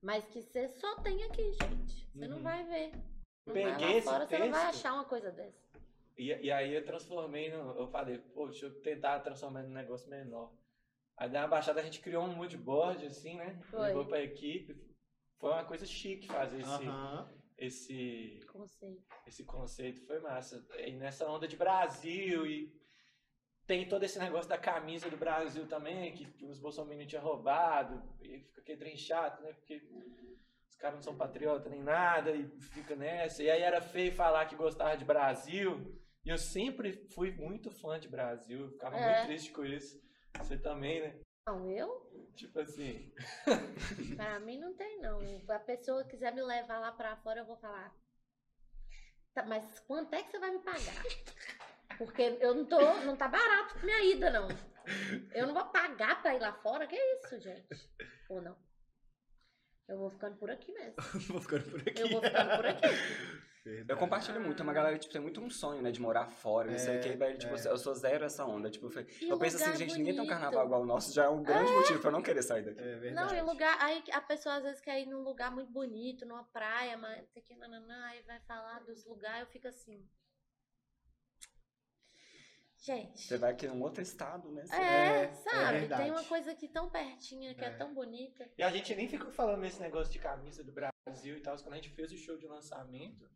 mas 0.00 0.24
que 0.28 0.40
você 0.40 0.68
só 0.68 1.00
tem 1.00 1.24
aqui, 1.24 1.50
gente. 1.52 2.08
Você 2.14 2.28
não 2.28 2.36
Uhum. 2.36 2.42
vai 2.44 2.64
ver. 2.64 2.92
Não 3.44 3.54
vai 3.54 3.64
Peguei 3.76 3.96
esse 3.96 4.06
fora, 4.08 4.24
você 4.24 4.38
não 4.38 4.50
vai 4.52 4.66
achar 4.66 4.94
uma 4.94 5.04
coisa 5.04 5.32
dessa. 5.32 5.58
E, 6.16 6.26
e 6.26 6.52
aí 6.52 6.74
eu 6.74 6.84
transformei, 6.84 7.50
no, 7.50 7.76
eu 7.76 7.88
falei, 7.88 8.18
pô, 8.18 8.46
deixa 8.46 8.66
eu 8.66 8.80
tentar 8.82 9.18
transformar 9.18 9.64
num 9.64 9.74
negócio 9.74 10.08
menor. 10.08 10.52
Aí 11.16 11.28
na 11.28 11.48
baixada 11.48 11.80
a 11.80 11.82
gente 11.84 11.98
criou 12.00 12.22
um 12.22 12.36
mood 12.36 12.56
board, 12.56 13.04
assim, 13.04 13.36
né? 13.36 13.58
Foi. 13.68 13.88
Levou 13.88 14.06
pra 14.06 14.22
equipe. 14.22 14.80
Foi 15.38 15.50
uma 15.52 15.64
coisa 15.64 15.86
chique 15.86 16.26
fazer 16.28 16.60
esse, 16.60 16.86
Aham. 16.88 17.32
esse, 17.56 18.40
Conceito. 18.50 19.04
esse 19.26 19.44
conceito, 19.44 20.04
foi 20.06 20.18
massa. 20.20 20.66
E 20.78 20.92
nessa 20.96 21.28
onda 21.28 21.46
de 21.46 21.56
Brasil 21.56 22.46
e 22.46 22.72
tem 23.66 23.86
todo 23.88 24.02
esse 24.02 24.18
negócio 24.18 24.48
da 24.48 24.58
camisa 24.58 25.08
do 25.10 25.16
Brasil 25.16 25.66
também, 25.68 26.12
que 26.14 26.44
os 26.46 26.58
bolsominions 26.58 27.08
tinham 27.08 27.22
roubado, 27.22 28.02
e 28.20 28.40
fica 28.40 28.60
aquele 28.62 28.78
trem 28.78 28.96
chato, 28.96 29.42
né? 29.42 29.52
Porque 29.52 29.76
os 30.68 30.74
caras 30.76 30.96
não 30.96 31.02
são 31.02 31.16
patriotas 31.16 31.70
nem 31.70 31.82
nada, 31.82 32.32
e 32.32 32.48
fica 32.60 32.96
nessa. 32.96 33.42
E 33.42 33.50
aí 33.50 33.62
era 33.62 33.80
feio 33.80 34.12
falar 34.12 34.46
que 34.46 34.56
gostava 34.56 34.96
de 34.96 35.04
Brasil. 35.04 35.94
E 36.24 36.30
eu 36.30 36.38
sempre 36.38 37.06
fui 37.14 37.30
muito 37.32 37.70
fã 37.70 38.00
de 38.00 38.08
Brasil, 38.08 38.60
eu 38.62 38.70
ficava 38.70 38.96
É. 38.96 39.04
muito 39.04 39.26
triste 39.26 39.52
com 39.52 39.64
isso. 39.64 40.00
Você 40.38 40.58
também, 40.58 41.00
né? 41.00 41.20
Não, 41.46 41.70
eu? 41.70 42.07
Tipo 42.38 42.60
assim. 42.60 43.12
Pra 44.16 44.38
mim 44.38 44.58
não 44.60 44.72
tem, 44.74 45.00
não. 45.00 45.18
A 45.48 45.58
pessoa 45.58 46.04
quiser 46.04 46.32
me 46.32 46.40
levar 46.40 46.78
lá 46.78 46.92
pra 46.92 47.16
fora, 47.16 47.40
eu 47.40 47.44
vou 47.44 47.56
falar. 47.56 47.92
"Tá, 49.34 49.44
mas 49.44 49.80
quanto 49.80 50.14
é 50.14 50.22
que 50.22 50.30
você 50.30 50.38
vai 50.38 50.52
me 50.52 50.60
pagar? 50.60 51.02
Porque 51.98 52.22
eu 52.40 52.54
não 52.54 52.64
tô. 52.64 52.78
Não 53.04 53.16
tá 53.16 53.26
barato 53.26 53.84
minha 53.84 54.00
ida, 54.04 54.30
não. 54.30 54.46
Eu 55.34 55.48
não 55.48 55.54
vou 55.54 55.64
pagar 55.66 56.22
pra 56.22 56.36
ir 56.36 56.40
lá 56.40 56.52
fora. 56.62 56.86
Que 56.86 56.94
isso, 56.96 57.40
gente? 57.40 57.66
Ou 58.28 58.40
não? 58.40 58.56
Eu 59.88 59.96
vou 59.98 60.10
ficando 60.10 60.36
por 60.36 60.50
aqui 60.50 60.70
mesmo. 60.72 60.94
Vou 61.32 61.40
ficando 61.40 61.64
por 61.70 61.80
aqui. 61.80 62.02
Eu 62.02 62.08
vou 62.10 62.20
ficando 62.22 62.56
por 62.56 62.66
aqui. 62.66 62.86
Verdade. 63.64 63.90
Eu 63.92 63.96
compartilho 63.98 64.40
muito, 64.40 64.60
é 64.60 64.62
uma 64.62 64.72
galera 64.72 64.94
que 64.94 65.00
tipo, 65.00 65.12
tem 65.12 65.20
muito 65.20 65.42
um 65.42 65.50
sonho, 65.50 65.82
né, 65.82 65.90
de 65.90 66.00
morar 66.00 66.26
fora, 66.26 66.70
não 66.70 66.78
sei 66.78 66.96
o 66.98 67.02
que, 67.02 67.10
velho, 67.10 67.36
tipo, 67.36 67.54
eu 67.54 67.76
sou 67.76 67.94
zero 67.94 68.24
essa 68.24 68.42
onda, 68.46 68.70
tipo, 68.70 68.86
eu, 68.86 69.06
E 69.20 69.28
eu 69.28 69.38
penso 69.38 69.56
assim, 69.56 69.76
gente, 69.76 69.98
ninguém 69.98 70.14
tem 70.14 70.22
um 70.22 70.24
bonito. 70.24 70.30
carnaval 70.30 70.64
igual 70.64 70.82
o 70.82 70.86
nosso, 70.86 71.12
já 71.12 71.24
é 71.24 71.28
um 71.28 71.42
grande 71.42 71.70
motivo 71.72 71.98
pra 72.00 72.08
eu 72.08 72.12
não 72.12 72.22
querer 72.22 72.42
sair 72.42 72.62
daqui. 72.62 72.80
É 72.80 72.96
verdade. 72.96 73.34
Não, 73.34 73.38
em 73.38 73.42
lugar. 73.42 73.76
Aí 73.80 74.02
a 74.12 74.22
pessoa 74.22 74.54
às 74.54 74.62
vezes 74.62 74.80
quer 74.80 74.98
ir 75.00 75.06
num 75.06 75.22
lugar 75.22 75.50
muito 75.50 75.70
bonito, 75.70 76.24
numa 76.24 76.44
praia, 76.44 76.96
mas 76.96 77.18
não 77.18 77.26
sei 77.26 77.42
o 77.42 77.44
que, 77.44 77.56
nananã, 77.56 78.06
aí 78.06 78.22
vai 78.22 78.40
falar 78.40 78.78
dos 78.84 79.04
lugares, 79.04 79.40
eu 79.40 79.46
fico 79.48 79.68
assim. 79.68 80.02
Gente. 82.80 83.20
Você 83.22 83.36
vai 83.36 83.52
aqui 83.52 83.66
num 83.66 83.82
outro 83.82 84.00
estado, 84.02 84.50
né? 84.52 84.64
você- 84.64 84.74
É, 84.76 85.22
É, 85.24 85.34
sabe? 85.34 85.78
é. 85.92 85.96
Tem 85.96 86.10
uma 86.10 86.24
coisa 86.24 86.52
aqui 86.52 86.68
tão 86.68 86.88
pertinha, 86.88 87.54
que 87.54 87.64
é, 87.64 87.68
É. 87.68 87.76
tão 87.76 87.92
bonita. 87.92 88.48
E 88.56 88.62
a 88.62 88.70
gente 88.70 88.94
nem 88.94 89.08
ficou 89.08 89.30
falando 89.32 89.60
nesse 89.62 89.80
negócio 89.80 90.12
de 90.12 90.18
camisa 90.20 90.62
do 90.62 90.72
Brasil 90.72 91.36
e 91.36 91.40
tal. 91.40 91.56
Quando 91.56 91.72
a 91.72 91.76
gente 91.76 91.90
fez 91.90 92.12
o 92.12 92.16
show 92.16 92.36
de 92.38 92.46
lançamento, 92.46 93.28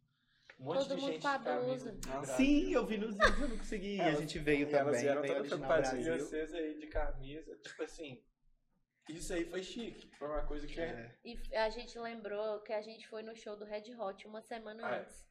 um 0.60 0.64
monte 0.64 0.78
Todo 0.78 0.94
de 0.94 1.00
mundo 1.02 1.12
gente 1.12 1.22
com 1.22 1.28
a 1.28 1.36
de 1.38 1.44
camisa 1.44 1.66
blusa. 1.66 1.92
do 1.92 2.08
Nossa. 2.08 2.26
Brasil. 2.26 2.46
Sim, 2.46 2.72
eu 2.72 2.86
vi 2.86 2.98
nos 2.98 3.16
vídeos, 3.16 3.40
eu 3.40 3.48
não 3.48 3.58
consegui. 3.58 4.00
Elas- 4.00 4.16
a 4.16 4.20
gente 4.20 4.38
veio 4.38 4.68
e 4.68 4.72
elas 4.74 4.84
também, 4.86 5.00
vieram 5.00 5.22
todas 5.22 5.46
preocupadinhas. 5.48 6.06
E 6.22 6.24
vocês 6.24 6.54
aí 6.54 6.78
de 6.78 6.86
camisa, 6.86 7.56
tipo 7.56 7.82
assim. 7.82 8.22
Isso 9.08 9.32
aí 9.34 9.44
foi 9.44 9.62
chique. 9.64 10.08
Foi 10.16 10.28
uma 10.28 10.46
coisa 10.46 10.64
que. 10.68 10.80
É. 10.80 11.18
E 11.24 11.32
f- 11.36 11.56
a 11.56 11.68
gente 11.68 11.98
lembrou 11.98 12.60
que 12.60 12.72
a 12.72 12.80
gente 12.80 13.08
foi 13.08 13.24
no 13.24 13.34
show 13.34 13.56
do 13.56 13.64
Red 13.64 13.92
Hot 13.98 14.24
uma 14.28 14.40
semana 14.40 14.86
Ah, 14.86 14.94
é. 14.94 15.00
antes. 15.00 15.26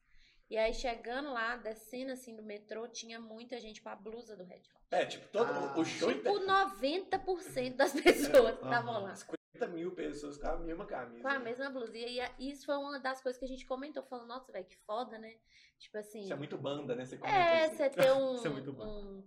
E 0.52 0.58
aí, 0.58 0.74
chegando 0.74 1.32
lá, 1.32 1.56
descendo 1.56 2.12
assim 2.12 2.36
do 2.36 2.42
metrô, 2.42 2.86
tinha 2.86 3.18
muita 3.18 3.58
gente 3.58 3.80
com 3.80 3.88
a 3.88 3.96
blusa 3.96 4.36
do 4.36 4.44
Red 4.44 4.56
Hot. 4.58 4.70
É, 4.90 5.06
tipo, 5.06 5.26
todo 5.28 5.50
Ah. 5.50 5.78
o 5.78 5.82
show 5.82 6.12
Tipo, 6.12 6.28
inteiro. 6.28 6.46
90% 6.46 7.76
das 7.76 7.92
pessoas 7.98 8.58
que 8.58 8.64
estavam 8.64 9.02
lá. 9.02 9.14
50 9.14 9.66
mil 9.68 9.92
pessoas 9.92 10.36
com 10.36 10.46
a 10.48 10.58
mesma 10.58 10.84
camisa. 10.84 11.22
Com 11.22 11.28
a 11.28 11.38
mesma 11.38 11.70
blusa. 11.70 11.96
E 11.96 12.20
aí, 12.20 12.30
isso 12.38 12.66
foi 12.66 12.76
uma 12.76 13.00
das 13.00 13.22
coisas 13.22 13.38
que 13.38 13.46
a 13.46 13.48
gente 13.48 13.64
comentou. 13.64 14.02
Falando, 14.02 14.26
nossa, 14.28 14.52
velho, 14.52 14.66
que 14.66 14.76
foda, 14.84 15.16
né? 15.18 15.34
Tipo 15.78 15.96
assim. 15.96 16.20
Isso 16.20 16.32
é 16.34 16.36
muito 16.36 16.58
banda, 16.58 16.94
né? 16.94 17.06
Você 17.06 17.18
É, 17.24 17.64
assim. 17.64 17.76
você 17.76 17.88
ter 17.88 18.12
um, 18.12 18.34
Isso 18.36 18.46
é 18.46 18.50
muito 18.50 18.72
bom. 18.74 18.84
um, 18.86 19.24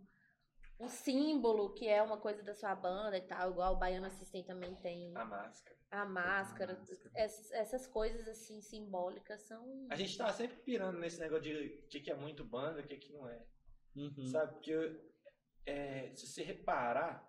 um 0.79 0.89
símbolo 0.89 1.73
que 1.73 1.87
é 1.87 2.01
uma 2.01 2.17
coisa 2.17 2.43
da 2.43 2.53
sua 2.53 2.75
banda 2.75 3.17
e 3.17 3.21
tal, 3.21 3.51
igual 3.51 3.73
o 3.73 3.77
Baiano 3.77 4.07
Assistem 4.07 4.43
também 4.43 4.75
tem 4.75 5.15
A 5.15 5.25
máscara. 5.25 5.77
a 5.91 6.05
máscara. 6.05 6.73
máscara. 6.73 7.11
Essas, 7.15 7.51
essas 7.51 7.87
coisas 7.87 8.27
assim 8.27 8.61
simbólicas 8.61 9.41
são. 9.43 9.87
A 9.89 9.95
gente 9.95 10.17
tá 10.17 10.31
sempre 10.33 10.57
pirando 10.57 10.99
nesse 10.99 11.19
negócio 11.19 11.43
de 11.43 11.83
o 11.85 11.87
que, 11.87 12.01
que 12.01 12.11
é 12.11 12.15
muito 12.15 12.43
banda, 12.43 12.81
o 12.81 12.87
que, 12.87 12.97
que 12.97 13.13
não 13.13 13.27
é. 13.29 13.45
Uhum. 13.95 14.27
Sabe? 14.27 14.53
Porque 14.53 15.01
é, 15.65 16.13
se 16.15 16.27
você 16.27 16.43
reparar, 16.43 17.25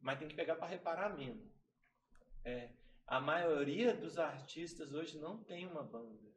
mas 0.00 0.18
tem 0.18 0.28
que 0.28 0.36
pegar 0.36 0.56
pra 0.56 0.66
reparar 0.66 1.16
mesmo. 1.16 1.50
É, 2.44 2.70
a 3.06 3.20
maioria 3.20 3.94
dos 3.94 4.18
artistas 4.18 4.92
hoje 4.92 5.18
não 5.18 5.42
tem 5.42 5.66
uma 5.66 5.82
banda. 5.82 6.31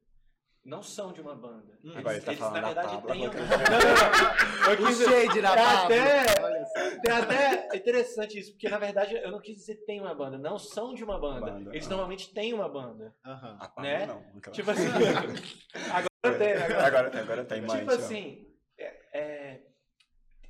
Não 0.66 0.82
são 0.82 1.14
de 1.14 1.22
uma 1.22 1.36
banda. 1.36 1.78
Hum. 1.84 1.94
Agora 1.96 2.16
ele 2.16 2.26
tá 2.26 2.34
falando 2.34 2.56
na 2.56 2.62
da 2.62 2.68
verdade, 2.68 2.96
Pablo, 2.96 3.12
têm 3.12 3.30
um... 3.30 3.34
Não, 3.34 3.40
não, 3.40 3.46
não. 3.46 4.66
Eu 4.74 4.88
O 4.88 4.92
shade 4.92 5.42
na 5.42 5.56
É 5.56 5.62
até-. 5.62 6.46
Tem 7.02 7.14
até 7.14 7.70
é 7.72 7.78
interessante 7.78 8.40
isso, 8.40 8.52
porque 8.54 8.68
na 8.68 8.80
verdade 8.80 9.16
eu 9.16 9.32
não 9.32 9.40
quis 9.40 9.58
dizer 9.58 9.76
tem 9.86 10.02
uma 10.02 10.14
banda, 10.16 10.38
não 10.38 10.58
são 10.58 10.94
de 10.94 11.04
uma 11.04 11.20
banda. 11.20 11.52
Banda, 11.52 11.70
Eles 11.70 11.86
ah. 11.86 11.90
normalmente 11.90 12.34
têm 12.34 12.54
uma 12.54 12.68
banda. 12.68 13.16
Aham. 13.24 13.60
Né? 13.78 14.06
não. 14.08 14.24
Tipo 14.52 14.72
assim. 14.72 14.88
agora 15.92 16.38
tem, 16.40 16.54
agora 16.54 16.88
Agora 16.88 17.10
tem, 17.12 17.22
agora 17.22 17.46
tem, 17.46 17.62
mãe. 17.62 17.80
Tipo 17.80 17.92
assim, 17.92 18.48
é, 18.78 18.86
é, 19.14 19.62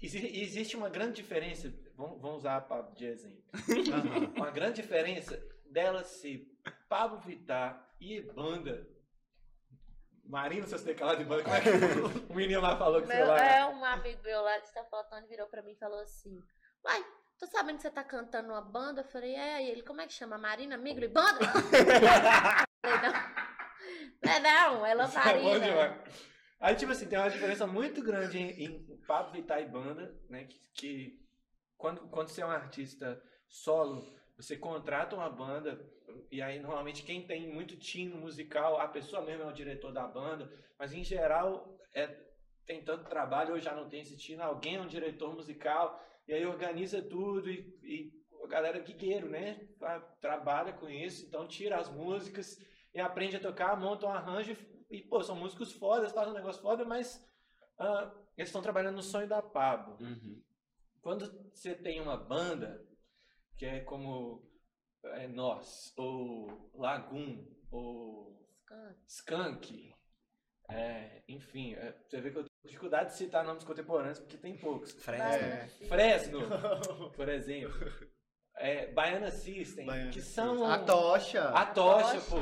exi- 0.01 0.39
existe 0.41 0.77
uma 0.77 0.89
grande 0.89 1.13
diferença, 1.13 1.73
vamos, 1.95 2.21
vamos 2.21 2.37
usar 2.37 2.55
a 2.55 2.61
Pablo 2.61 2.95
de 2.95 3.05
exemplo. 3.05 3.43
Uma 4.35 4.49
grande 4.49 4.81
diferença 4.81 5.37
dela 5.69 6.03
ser 6.05 6.47
Pablo 6.87 7.19
Vittar 7.19 7.93
e 7.99 8.21
banda. 8.21 8.87
Marina, 10.25 10.65
seus 10.67 10.81
teclados 10.83 11.19
de 11.19 11.25
banda, 11.25 11.43
como 11.43 11.55
é 11.55 11.61
que 11.61 11.69
o 12.31 12.35
menino 12.35 12.61
lá 12.61 12.75
falou 12.77 13.01
que 13.01 13.07
Meu, 13.07 13.27
lá. 13.27 13.39
é 13.39 13.65
um 13.65 13.85
amigo 13.85 14.21
meu 14.23 14.41
lá 14.41 14.57
de 14.57 14.67
Stafotone 14.67 15.27
virou 15.27 15.47
pra 15.47 15.61
mim 15.61 15.71
e 15.71 15.77
falou 15.77 15.99
assim: 15.99 16.37
Uai, 16.83 17.03
tô 17.39 17.45
sabendo 17.47 17.77
que 17.77 17.83
você 17.83 17.91
tá 17.91 18.03
cantando 18.03 18.47
numa 18.49 18.61
banda? 18.61 19.01
Eu 19.01 19.05
falei, 19.05 19.35
é, 19.35 19.63
e 19.63 19.69
ele, 19.69 19.83
como 19.83 20.01
é 20.01 20.07
que 20.07 20.13
chama? 20.13 20.37
Marina 20.37 20.77
Migro 20.77 21.05
e 21.05 21.07
Banda? 21.07 21.39
Falei, 22.81 23.01
não. 23.01 23.45
É 24.21 24.39
não, 24.39 24.85
ela 24.85 25.05
Isso 25.05 25.19
é 25.19 25.25
Marina. 25.25 25.59
demais. 25.59 26.25
Aí, 26.59 26.75
tipo 26.75 26.91
assim, 26.91 27.07
tem 27.07 27.19
uma 27.19 27.29
diferença 27.29 27.67
muito 27.67 28.01
grande 28.01 28.37
em, 28.39 28.63
em 28.63 28.97
Pablo 29.05 29.31
Vittar 29.33 29.61
e 29.61 29.65
banda, 29.67 30.15
né? 30.29 30.45
Que, 30.45 30.59
que 30.73 31.25
quando, 31.77 32.07
quando 32.09 32.29
você 32.29 32.41
é 32.41 32.45
um 32.45 32.51
artista 32.51 33.21
solo, 33.47 34.03
você 34.37 34.57
contrata 34.57 35.15
uma 35.15 35.29
banda, 35.29 35.79
e 36.31 36.41
aí 36.41 36.59
normalmente 36.59 37.03
quem 37.03 37.25
tem 37.25 37.51
muito 37.51 37.77
tino 37.77 38.17
musical, 38.17 38.79
a 38.79 38.87
pessoa 38.87 39.21
mesmo 39.21 39.43
é 39.43 39.47
o 39.47 39.53
diretor 39.53 39.91
da 39.91 40.07
banda, 40.07 40.51
mas 40.77 40.93
em 40.93 41.03
geral 41.03 41.77
é, 41.93 42.07
tem 42.65 42.83
tanto 42.83 43.09
trabalho, 43.09 43.55
eu 43.55 43.59
já 43.59 43.73
não 43.73 43.87
tenho 43.87 44.01
esse 44.01 44.17
tino, 44.17 44.43
alguém 44.43 44.75
é 44.75 44.81
um 44.81 44.87
diretor 44.87 45.33
musical, 45.33 45.99
e 46.27 46.33
aí 46.33 46.45
organiza 46.45 47.01
tudo, 47.01 47.49
e, 47.49 47.77
e 47.83 48.25
a 48.43 48.47
galera 48.47 48.79
guigueiro, 48.79 49.29
né? 49.29 49.67
Trabalha 50.19 50.73
com 50.73 50.89
isso, 50.89 51.25
então 51.25 51.47
tira 51.47 51.77
as 51.77 51.89
músicas 51.89 52.59
e 52.93 52.99
aprende 52.99 53.37
a 53.37 53.39
tocar, 53.39 53.79
monta 53.79 54.05
um 54.05 54.11
arranjo 54.11 54.55
e, 54.89 55.01
pô, 55.01 55.21
são 55.23 55.35
músicos 55.35 55.73
fodas, 55.73 56.11
fazem 56.11 56.31
um 56.31 56.35
negócio 56.35 56.61
foda, 56.61 56.85
mas 56.85 57.27
ah, 57.79 58.13
eles 58.37 58.49
estão 58.49 58.61
trabalhando 58.61 58.95
no 58.95 59.03
sonho 59.03 59.27
da 59.27 59.41
Pablo. 59.41 59.97
Uhum. 59.99 60.41
Quando 61.01 61.27
você 61.53 61.75
tem 61.75 61.99
uma 61.99 62.17
banda, 62.17 62.83
que 63.57 63.65
é 63.65 63.79
como 63.81 64.49
é, 65.03 65.27
Nós, 65.27 65.93
ou 65.97 66.71
Lagoon, 66.73 67.45
ou 67.71 68.35
Skunk, 69.07 69.93
é, 70.69 71.21
enfim, 71.27 71.73
é, 71.75 71.95
você 72.07 72.19
vê 72.19 72.31
que 72.31 72.37
eu 72.37 72.43
tenho 72.43 72.55
dificuldade 72.65 73.11
de 73.11 73.17
citar 73.17 73.45
nomes 73.45 73.63
contemporâneos 73.63 74.19
porque 74.19 74.37
tem 74.37 74.57
poucos. 74.57 74.91
Fresno. 74.93 75.25
É. 75.25 75.67
Fresno, 75.87 77.11
por 77.15 77.29
exemplo. 77.29 77.91
É, 78.57 78.91
Baiana 78.93 79.31
System, 79.31 79.85
Baiana 79.85 80.11
que 80.11 80.21
são 80.21 80.65
A 80.65 80.79
tocha. 80.79 81.49
a 81.49 81.65
tocha, 81.65 82.21
pô. 82.21 82.37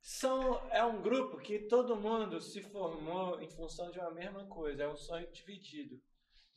São, 0.00 0.70
é 0.70 0.84
um 0.84 1.02
grupo 1.02 1.36
que 1.38 1.66
todo 1.66 1.96
mundo 1.96 2.40
se 2.40 2.62
formou 2.62 3.40
em 3.40 3.50
função 3.50 3.90
de 3.90 3.98
uma 3.98 4.12
mesma 4.12 4.46
coisa, 4.46 4.84
é 4.84 4.88
um 4.88 4.96
sonho 4.96 5.28
dividido, 5.32 6.00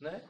né? 0.00 0.24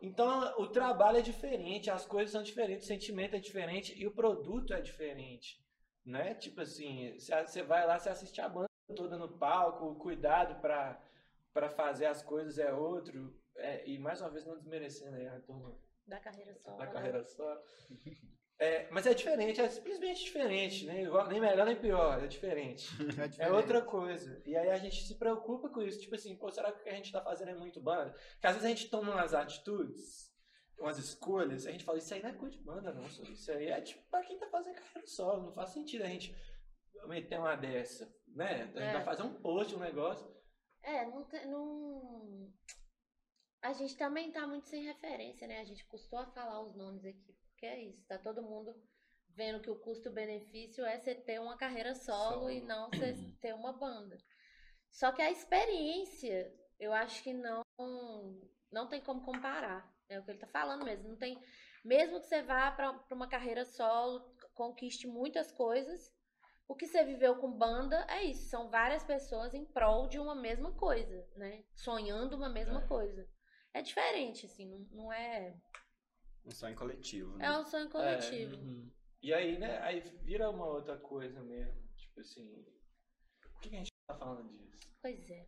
Então, 0.00 0.54
o 0.58 0.66
trabalho 0.66 1.18
é 1.18 1.22
diferente, 1.22 1.90
as 1.90 2.06
coisas 2.06 2.32
são 2.32 2.42
diferentes, 2.42 2.84
o 2.84 2.88
sentimento 2.88 3.36
é 3.36 3.38
diferente 3.40 3.94
e 4.00 4.06
o 4.06 4.10
produto 4.14 4.72
é 4.72 4.80
diferente, 4.80 5.62
né? 6.04 6.34
Tipo 6.34 6.62
assim, 6.62 7.12
você 7.18 7.34
você 7.46 7.62
vai 7.62 7.86
lá, 7.86 7.98
você 7.98 8.08
assiste 8.08 8.40
a 8.40 8.48
banda 8.48 8.66
toda 8.96 9.18
no 9.18 9.28
palco, 9.28 9.86
o 9.86 9.94
cuidado 9.96 10.60
para 10.60 11.00
para 11.52 11.68
fazer 11.68 12.06
as 12.06 12.22
coisas 12.22 12.58
é 12.58 12.72
outro, 12.72 13.36
é, 13.56 13.84
e 13.86 13.98
mais 13.98 14.20
uma 14.20 14.30
vez 14.30 14.46
não 14.46 14.56
desmerecendo 14.56 15.16
aí 15.16 15.26
a 15.26 15.40
turma 15.40 15.76
Da 16.06 16.20
carreira 16.20 16.54
só. 16.54 16.76
da 16.76 16.86
né? 16.86 16.92
carreira 16.92 17.24
só. 17.24 17.62
É, 18.62 18.90
mas 18.90 19.06
é 19.06 19.14
diferente, 19.14 19.58
é 19.58 19.68
simplesmente 19.70 20.22
diferente, 20.22 20.84
né? 20.84 21.02
Igual- 21.04 21.28
nem 21.28 21.40
melhor 21.40 21.64
nem 21.64 21.80
pior, 21.80 22.22
é 22.22 22.26
diferente. 22.26 22.86
É, 23.18 23.24
É 23.24 23.28
diferente. 23.28 23.52
outra 23.54 23.80
coisa. 23.82 24.42
E 24.44 24.54
aí 24.54 24.68
a 24.70 24.76
gente 24.76 25.02
se 25.06 25.18
preocupa 25.18 25.70
com 25.70 25.80
isso. 25.80 25.98
Tipo 26.00 26.14
assim, 26.14 26.36
pô, 26.36 26.50
será 26.50 26.70
que 26.70 26.80
o 26.80 26.82
que 26.84 26.90
a 26.90 26.94
gente 26.94 27.10
tá 27.10 27.22
fazendo 27.22 27.52
é 27.52 27.54
muito 27.54 27.80
banda? 27.80 28.12
Porque 28.12 28.46
às 28.46 28.52
vezes 28.56 28.66
a 28.66 28.68
gente 28.68 28.90
toma 28.90 29.12
umas 29.12 29.32
atitudes, 29.32 30.30
umas 30.78 30.98
escolhas, 30.98 31.66
a 31.66 31.72
gente 31.72 31.84
fala, 31.84 31.96
isso 31.98 32.12
aí 32.12 32.22
não 32.22 32.28
é 32.30 32.34
coisa 32.34 32.54
de 32.56 32.62
banda, 32.62 32.92
não. 32.92 33.08
senhor. 33.08 33.30
Isso 33.32 33.50
aí 33.50 33.66
é 33.68 33.80
tipo 33.80 34.02
pra 34.10 34.22
quem 34.22 34.38
tá 34.38 34.46
fazendo 34.50 34.74
carreira 34.74 35.06
solo. 35.06 35.42
Não 35.44 35.52
faz 35.54 35.70
sentido 35.70 36.02
a 36.04 36.08
gente 36.08 36.36
meter 37.06 37.38
uma 37.38 37.56
dessa, 37.56 38.14
né? 38.28 38.64
A 38.64 38.66
gente 38.66 38.78
É. 38.78 38.92
vai 38.92 39.04
fazer 39.04 39.22
um 39.22 39.40
post, 39.40 39.74
um 39.74 39.78
negócio. 39.80 40.30
É, 40.82 41.06
não, 41.06 41.24
tem- 41.24 41.46
não. 41.46 42.52
A 43.62 43.72
gente 43.72 43.96
também 43.96 44.30
tá 44.30 44.46
muito 44.46 44.68
sem 44.68 44.82
referência, 44.84 45.46
né? 45.46 45.60
A 45.60 45.64
gente 45.64 45.84
custou 45.86 46.18
a 46.18 46.26
falar 46.32 46.62
os 46.62 46.74
nomes 46.76 47.04
aqui, 47.06 47.34
porque 47.60 47.66
é 47.66 47.78
isso. 47.82 48.02
Tá 48.06 48.16
todo 48.16 48.42
mundo 48.42 48.74
vendo 49.28 49.60
que 49.60 49.70
o 49.70 49.76
custo-benefício 49.76 50.84
é 50.84 50.98
você 50.98 51.14
ter 51.14 51.38
uma 51.38 51.58
carreira 51.58 51.94
solo, 51.94 52.40
Solo. 52.40 52.50
e 52.50 52.60
não 52.62 52.88
você 52.90 53.12
ter 53.40 53.54
uma 53.54 53.72
banda. 53.72 54.16
Só 54.90 55.12
que 55.12 55.20
a 55.20 55.30
experiência, 55.30 56.52
eu 56.78 56.92
acho 56.92 57.22
que 57.22 57.34
não 57.34 57.62
não, 58.72 58.88
tem 58.88 59.00
como 59.00 59.22
comparar. 59.22 59.88
É 60.08 60.18
o 60.18 60.24
que 60.24 60.30
ele 60.30 60.38
tá 60.38 60.46
falando 60.46 60.84
mesmo. 60.84 61.08
Não 61.08 61.16
tem, 61.16 61.38
mesmo 61.84 62.20
que 62.20 62.26
você 62.26 62.42
vá 62.42 62.70
pra 62.70 63.04
uma 63.12 63.28
carreira 63.28 63.64
solo, 63.64 64.34
conquiste 64.54 65.06
muitas 65.06 65.52
coisas, 65.52 66.12
o 66.68 66.74
que 66.74 66.86
você 66.86 67.04
viveu 67.04 67.36
com 67.36 67.50
banda 67.52 68.06
é 68.08 68.24
isso. 68.24 68.48
São 68.48 68.70
várias 68.70 69.04
pessoas 69.04 69.54
em 69.54 69.64
prol 69.64 70.08
de 70.08 70.18
uma 70.18 70.34
mesma 70.34 70.72
coisa, 70.72 71.26
né? 71.36 71.64
Sonhando 71.74 72.36
uma 72.36 72.48
mesma 72.48 72.82
É. 72.82 72.86
coisa. 72.86 73.28
É 73.72 73.82
diferente, 73.82 74.46
assim, 74.46 74.66
não, 74.66 74.78
não 74.90 75.12
é. 75.12 75.56
Um 76.44 76.50
sonho 76.50 76.74
coletivo, 76.76 77.36
né? 77.36 77.46
É 77.46 77.58
um 77.58 77.64
sonho 77.64 77.88
coletivo. 77.90 78.56
Uhum. 78.56 78.90
E 79.22 79.32
aí, 79.34 79.58
né? 79.58 79.78
Aí 79.80 80.00
vira 80.22 80.48
uma 80.50 80.66
outra 80.66 80.96
coisa 80.96 81.42
mesmo. 81.42 81.74
Tipo 81.96 82.20
assim. 82.20 82.64
Por 83.52 83.60
que 83.60 83.68
a 83.68 83.78
gente 83.78 83.90
tá 84.08 84.14
falando 84.16 84.48
disso? 84.48 84.88
Pois 85.02 85.30
é. 85.30 85.46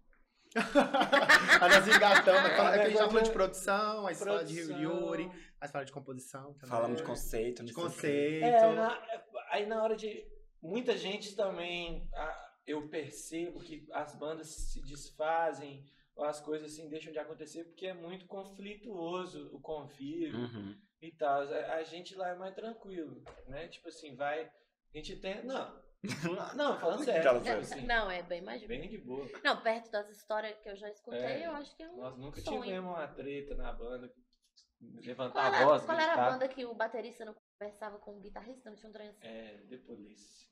Aí 1.63 1.71
nós 1.71 1.89
engatamos, 1.89 2.51
É, 2.51 2.57
fala- 2.57 2.77
é 2.77 2.81
a 2.83 2.85
gente 2.89 2.99
já 2.99 3.07
falou 3.07 3.23
de 3.23 3.31
produção, 3.31 4.07
aí 4.07 4.15
você 4.15 4.25
fala 4.25 4.45
de. 4.45 4.61
Yuri, 4.61 5.31
aí 5.59 5.67
você 5.67 5.73
fala 5.73 5.85
de 5.87 5.93
composição 5.93 6.53
também. 6.55 6.69
Falamos 6.69 6.99
de 6.99 7.05
conceito, 7.05 7.65
de 7.65 7.73
quê. 7.73 7.81
conceito. 7.81 8.45
É, 8.45 8.73
na- 8.75 9.03
aí 9.49 9.65
na 9.67 9.83
hora 9.83 9.97
de. 9.97 10.27
Muita 10.61 10.95
gente 10.97 11.35
também. 11.35 12.07
ah, 12.15 12.49
eu 12.67 12.87
percebo 12.89 13.61
que 13.61 13.89
as 13.93 14.15
bandas 14.15 14.49
se 14.49 14.83
desfazem, 14.83 15.85
as 16.19 16.41
coisas 16.41 16.73
assim 16.73 16.89
deixam 16.89 17.13
de 17.13 17.19
acontecer, 17.19 17.65
porque 17.65 17.87
é 17.87 17.95
muito 17.95 18.27
conflituoso 18.27 19.49
o 19.55 19.61
convívio 19.61 20.39
Uhum. 20.39 20.77
e 21.01 21.11
tal. 21.13 21.43
A, 21.43 21.75
a 21.77 21.83
gente 21.83 22.15
lá 22.15 22.29
é 22.31 22.35
mais 22.35 22.55
tranquilo, 22.55 23.23
né? 23.49 23.69
Tipo 23.69 23.89
assim, 23.89 24.15
vai. 24.15 24.45
A 24.45 24.97
gente 24.99 25.17
tem. 25.17 25.45
Não. 25.45 25.83
Não, 26.57 26.79
falando 26.81 27.05
sério. 27.05 27.21
Aquela 27.21 27.41
tipo 27.41 27.57
assim, 27.59 27.87
Não, 27.87 28.11
é 28.11 28.23
bem 28.25 28.43
mais 28.43 28.61
bem 28.67 28.89
de 28.89 28.99
boa. 28.99 29.25
Não, 29.45 29.63
perto 29.63 29.89
das 29.91 30.11
histórias 30.11 30.59
que 30.59 30.69
eu 30.69 30.75
já 30.77 30.89
escutei, 30.91 31.21
É, 31.21 31.47
eu 31.47 31.53
acho 31.53 31.77
que 31.77 31.83
é 31.85 31.89
um 31.89 31.97
Nós 31.97 32.19
nunca 32.19 32.41
sonho. 32.41 32.61
tivemos 32.63 32.91
uma 32.91 33.07
treta 33.07 33.55
na 33.55 33.73
banda. 33.73 34.13
Levantar 34.81 35.33
Qual, 35.33 35.45
a 35.53 35.57
era, 35.57 35.65
voz, 35.67 35.85
qual 35.85 35.97
era 35.99 36.13
a 36.13 36.17
gritar. 36.17 36.31
banda 36.33 36.49
que 36.49 36.65
o 36.65 36.75
baterista 36.75 37.25
não 37.25 37.35
conversava 37.35 37.99
com 38.01 38.17
o 38.17 38.21
guitarrista? 38.21 38.69
Não 38.69 38.77
tinha 38.77 38.91
um 38.91 38.93
trem 38.93 39.09
assim? 39.11 39.25
É, 39.25 39.59
The 39.71 39.77
Police. 39.79 40.52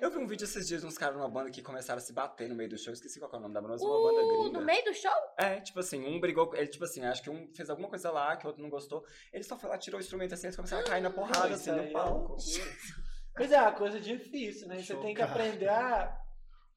Eu 0.00 0.10
vi 0.10 0.18
um 0.18 0.26
vídeo 0.26 0.44
esses 0.44 0.66
dias 0.66 0.80
de 0.80 0.86
uns 0.86 0.96
caras 0.98 1.16
numa 1.16 1.28
banda 1.28 1.50
que 1.50 1.62
começaram 1.62 1.98
a 1.98 2.00
se 2.00 2.12
bater 2.12 2.48
no 2.48 2.54
meio 2.54 2.70
do 2.70 2.78
show. 2.78 2.92
Esqueci 2.92 3.18
qual 3.18 3.30
é 3.32 3.36
o 3.36 3.40
nome 3.40 3.54
da 3.54 3.60
banda, 3.60 3.74
mas 3.74 3.82
uma 3.82 4.02
banda 4.02 4.22
Uh, 4.22 4.42
gringa. 4.42 4.58
no 4.58 4.64
meio 4.64 4.84
do 4.84 4.94
show? 4.94 5.12
É, 5.38 5.60
tipo 5.60 5.78
assim, 5.80 6.04
um 6.06 6.20
brigou. 6.20 6.54
Ele, 6.54 6.66
tipo 6.68 6.84
assim, 6.84 7.04
acho 7.04 7.22
que 7.22 7.30
um 7.30 7.48
fez 7.54 7.68
alguma 7.70 7.88
coisa 7.88 8.10
lá 8.10 8.36
que 8.36 8.44
o 8.44 8.48
outro 8.48 8.62
não 8.62 8.70
gostou. 8.70 9.04
Ele 9.32 9.42
só 9.44 9.56
foi 9.58 9.68
lá, 9.70 9.78
tirou 9.78 9.98
o 9.98 10.02
instrumento 10.02 10.34
assim, 10.34 10.46
eles 10.46 10.56
começaram 10.56 10.82
a 10.84 10.86
cair 10.86 11.00
na 11.02 11.10
porrada, 11.10 11.48
Não, 11.48 11.54
assim, 11.54 11.70
aí 11.70 11.76
no 11.76 11.82
é 11.82 11.90
palco. 11.92 12.28
loucura. 12.32 12.38
Mas 13.38 13.52
é 13.52 13.60
uma 13.62 13.72
coisa 13.72 14.00
difícil, 14.00 14.68
né? 14.68 14.78
Você 14.82 14.94
tem 14.96 15.14
que 15.14 15.20
Chocado. 15.20 15.32
aprender 15.40 15.68
a, 15.68 16.20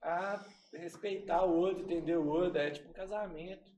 a 0.02 0.46
respeitar 0.74 1.44
o 1.46 1.54
outro, 1.56 1.84
entender 1.84 2.18
o 2.18 2.28
outro. 2.28 2.58
É 2.60 2.72
tipo 2.72 2.90
um 2.90 2.94
casamento. 2.94 3.72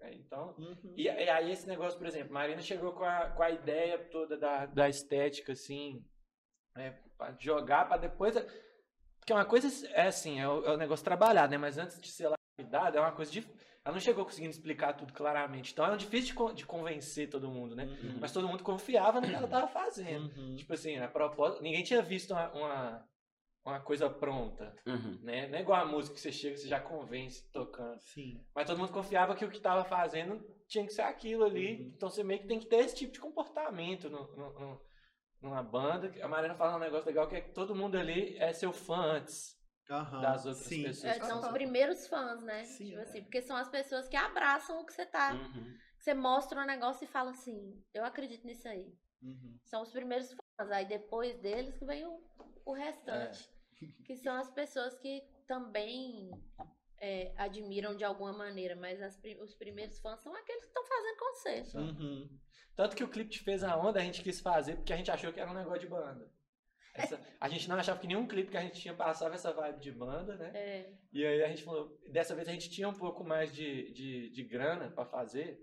É, 0.00 0.14
então. 0.14 0.54
Uhum. 0.58 0.94
E, 0.96 1.02
e 1.04 1.08
aí 1.08 1.50
esse 1.52 1.66
negócio, 1.68 1.98
por 1.98 2.06
exemplo, 2.06 2.32
Marina 2.32 2.62
chegou 2.62 2.92
com 2.92 3.04
a, 3.04 3.30
com 3.30 3.42
a 3.42 3.50
ideia 3.50 3.98
toda 4.10 4.38
da, 4.38 4.64
da 4.66 4.88
estética, 4.88 5.52
assim, 5.52 6.02
é, 6.78 6.94
pra 7.20 7.34
jogar 7.38 7.86
pra 7.86 7.96
depois. 7.96 8.34
Porque 9.18 9.32
uma 9.32 9.44
coisa 9.44 9.68
é 9.92 10.06
assim, 10.06 10.40
é 10.40 10.48
o, 10.48 10.64
é 10.64 10.72
o 10.72 10.76
negócio 10.76 11.04
trabalhado, 11.04 11.50
né? 11.50 11.58
Mas 11.58 11.76
antes 11.78 12.00
de 12.00 12.08
ser 12.08 12.28
lapidado, 12.28 12.96
é 12.96 13.00
uma 13.00 13.12
coisa 13.12 13.30
de. 13.30 13.46
Ela 13.84 13.94
não 13.94 14.00
chegou 14.00 14.24
conseguindo 14.24 14.50
explicar 14.50 14.92
tudo 14.94 15.12
claramente. 15.12 15.72
Então 15.72 15.84
é 15.86 15.96
difícil 15.96 16.34
de, 16.48 16.54
de 16.54 16.66
convencer 16.66 17.30
todo 17.30 17.48
mundo, 17.50 17.74
né? 17.76 17.84
Uhum. 17.84 18.18
Mas 18.20 18.32
todo 18.32 18.48
mundo 18.48 18.62
confiava 18.62 19.20
no 19.20 19.26
que 19.28 19.34
ela 19.34 19.48
tava 19.48 19.68
fazendo. 19.68 20.30
Uhum. 20.38 20.56
Tipo 20.56 20.72
assim, 20.74 20.98
a 20.98 21.08
propósito, 21.08 21.62
ninguém 21.62 21.82
tinha 21.82 22.02
visto 22.02 22.32
uma, 22.32 22.50
uma, 22.52 23.08
uma 23.64 23.80
coisa 23.80 24.08
pronta, 24.10 24.74
Uhum. 24.86 25.18
né? 25.22 25.48
Não 25.48 25.58
é 25.58 25.62
igual 25.62 25.80
a 25.80 25.86
música 25.86 26.14
que 26.14 26.20
você 26.20 26.30
chega 26.32 26.54
e 26.56 26.58
você 26.58 26.68
já 26.68 26.78
convence 26.80 27.50
tocando. 27.52 27.98
Sim. 28.00 28.44
Mas 28.54 28.66
todo 28.66 28.78
mundo 28.78 28.92
confiava 28.92 29.34
que 29.34 29.44
o 29.46 29.50
que 29.50 29.60
tava 29.60 29.84
fazendo 29.84 30.44
tinha 30.68 30.84
que 30.86 30.92
ser 30.92 31.02
aquilo 31.02 31.44
ali. 31.44 31.80
Uhum. 31.80 31.92
Então 31.96 32.10
você 32.10 32.22
meio 32.22 32.40
que 32.40 32.48
tem 32.48 32.58
que 32.60 32.66
ter 32.66 32.80
esse 32.80 32.96
tipo 32.96 33.12
de 33.12 33.20
comportamento 33.20 34.10
no, 34.10 34.24
no- 34.36 34.58
no- 34.60 34.80
numa 35.40 35.62
banda. 35.62 36.12
A 36.22 36.28
Mariana 36.28 36.54
fala 36.54 36.76
um 36.76 36.80
negócio 36.80 37.06
legal 37.06 37.28
que 37.28 37.36
é 37.36 37.40
que 37.40 37.52
todo 37.52 37.74
mundo 37.74 37.96
ali 37.96 38.36
é 38.38 38.52
seu 38.52 38.72
fã 38.72 39.16
antes 39.16 39.58
Aham. 39.90 40.20
das 40.20 40.46
outras 40.46 40.66
Sim. 40.66 40.84
pessoas. 40.84 41.16
É, 41.16 41.20
são 41.20 41.40
os 41.40 41.48
primeiros 41.48 42.06
fãs, 42.06 42.42
né? 42.42 42.64
Sim, 42.64 42.86
tipo 42.86 42.98
é. 42.98 43.02
assim, 43.02 43.22
porque 43.22 43.42
são 43.42 43.56
as 43.56 43.68
pessoas 43.68 44.08
que 44.08 44.16
abraçam 44.16 44.80
o 44.80 44.86
que 44.86 44.92
você 44.92 45.06
tá. 45.06 45.32
Uhum. 45.32 45.76
Você 45.98 46.14
mostra 46.14 46.60
um 46.60 46.66
negócio 46.66 47.04
e 47.04 47.08
fala 47.08 47.30
assim, 47.30 47.82
eu 47.92 48.04
acredito 48.04 48.46
nisso 48.46 48.68
aí. 48.68 48.94
Uhum. 49.22 49.58
São 49.64 49.82
os 49.82 49.90
primeiros 49.90 50.32
fãs. 50.32 50.70
Aí 50.70 50.86
depois 50.86 51.38
deles 51.38 51.76
que 51.76 51.84
vem 51.84 52.06
o, 52.06 52.22
o 52.64 52.72
restante. 52.72 53.48
É. 53.82 54.02
Que 54.04 54.16
são 54.16 54.34
as 54.34 54.50
pessoas 54.50 54.94
que 54.98 55.22
também 55.46 56.30
é, 57.00 57.32
admiram 57.36 57.96
de 57.96 58.04
alguma 58.04 58.32
maneira. 58.32 58.76
Mas 58.76 59.00
as 59.02 59.20
os 59.40 59.54
primeiros 59.54 59.98
fãs 60.00 60.20
são 60.20 60.34
aqueles 60.34 60.62
que 60.62 60.68
estão 60.68 60.84
fazendo 60.84 61.18
você. 61.18 61.78
Uhum. 61.78 62.40
Tanto 62.76 62.96
que 62.96 63.04
o 63.04 63.08
clipe 63.08 63.30
te 63.30 63.40
fez 63.40 63.62
a 63.62 63.76
onda, 63.76 64.00
a 64.00 64.02
gente 64.02 64.22
quis 64.22 64.40
fazer 64.40 64.76
porque 64.76 64.92
a 64.92 64.96
gente 64.96 65.10
achou 65.10 65.32
que 65.32 65.40
era 65.40 65.50
um 65.50 65.54
negócio 65.54 65.80
de 65.80 65.86
banda. 65.88 66.30
Essa- 66.94 67.20
a 67.40 67.48
gente 67.48 67.68
não 67.68 67.76
achava 67.76 68.00
que 68.00 68.06
nenhum 68.06 68.26
clipe 68.26 68.50
que 68.50 68.56
a 68.56 68.62
gente 68.62 68.80
tinha 68.80 68.94
passava 68.94 69.34
essa 69.34 69.52
vibe 69.52 69.80
de 69.80 69.92
banda, 69.92 70.34
né? 70.36 70.50
É, 70.54 70.92
E 71.12 71.24
aí 71.24 71.42
a 71.44 71.48
gente 71.48 71.62
falou, 71.62 71.98
dessa 72.10 72.34
vez 72.34 72.48
a 72.48 72.52
gente 72.52 72.68
tinha 72.70 72.88
um 72.88 72.94
pouco 72.94 73.22
mais 73.22 73.54
de, 73.54 73.92
de, 73.92 74.30
de 74.30 74.44
grana 74.44 74.90
pra 74.90 75.04
fazer. 75.04 75.60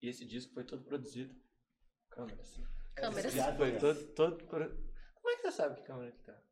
E 0.00 0.08
esse 0.08 0.24
disco 0.24 0.54
foi 0.54 0.64
todo 0.64 0.82
produzido. 0.84 1.34
Câmeras. 2.08 2.58
câmeras. 2.94 3.24
Esse 3.26 3.36
disco 3.36 3.56
foi 3.56 3.76
todo, 3.78 4.06
todo 4.14 4.44
pro- 4.46 4.70
Como 5.14 5.28
é 5.30 5.36
que 5.36 5.42
você 5.42 5.52
sabe 5.52 5.76
que 5.76 5.82
câmera 5.82 6.10
que 6.12 6.22
tá? 6.22 6.42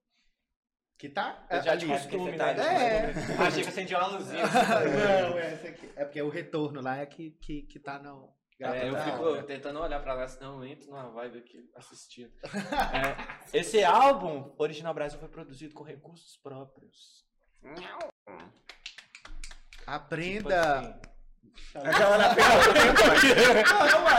Que 0.99 1.09
tá? 1.09 1.47
Eu 1.51 1.63
já 1.63 1.73
ali. 1.73 1.81
de 1.81 1.87
costume, 1.87 2.31
você 2.33 2.37
né? 2.37 2.55
tá- 2.55 2.73
É. 2.75 3.13
Achei 3.47 3.63
que 3.63 3.69
acendia 3.69 3.99
uma 3.99 4.09
luzinha. 4.19 4.43
Não, 5.31 5.39
essa 5.39 5.69
aqui. 5.69 5.91
É 5.97 6.05
porque 6.05 6.21
o 6.21 6.29
retorno 6.29 6.81
lá 6.83 6.99
é 6.99 7.07
que, 7.07 7.31
que, 7.41 7.63
que 7.63 7.79
tá 7.79 7.99
não. 8.03 8.37
É, 8.61 8.89
eu 8.89 8.93
Tá. 8.95 9.03
fico 9.05 9.43
tentando 9.45 9.79
olhar 9.81 10.03
pra 10.03 10.15
lá, 10.15 10.27
senão 10.27 10.57
eu 10.63 10.69
entro 10.69 10.91
numa 10.91 11.09
vibe 11.11 11.39
aqui 11.39 11.71
assistindo. 11.77 12.33
É, 13.53 13.59
esse 13.59 13.85
álbum, 13.85 14.53
Original 14.59 14.93
Brasil, 14.93 15.19
foi 15.19 15.29
produzido 15.29 15.75
com 15.75 15.85
recursos 15.85 16.37
próprios. 16.43 17.25
Aprenda. 19.87 20.83
Tipo 20.83 21.09
assim, 21.09 21.09
Aquela 21.75 22.25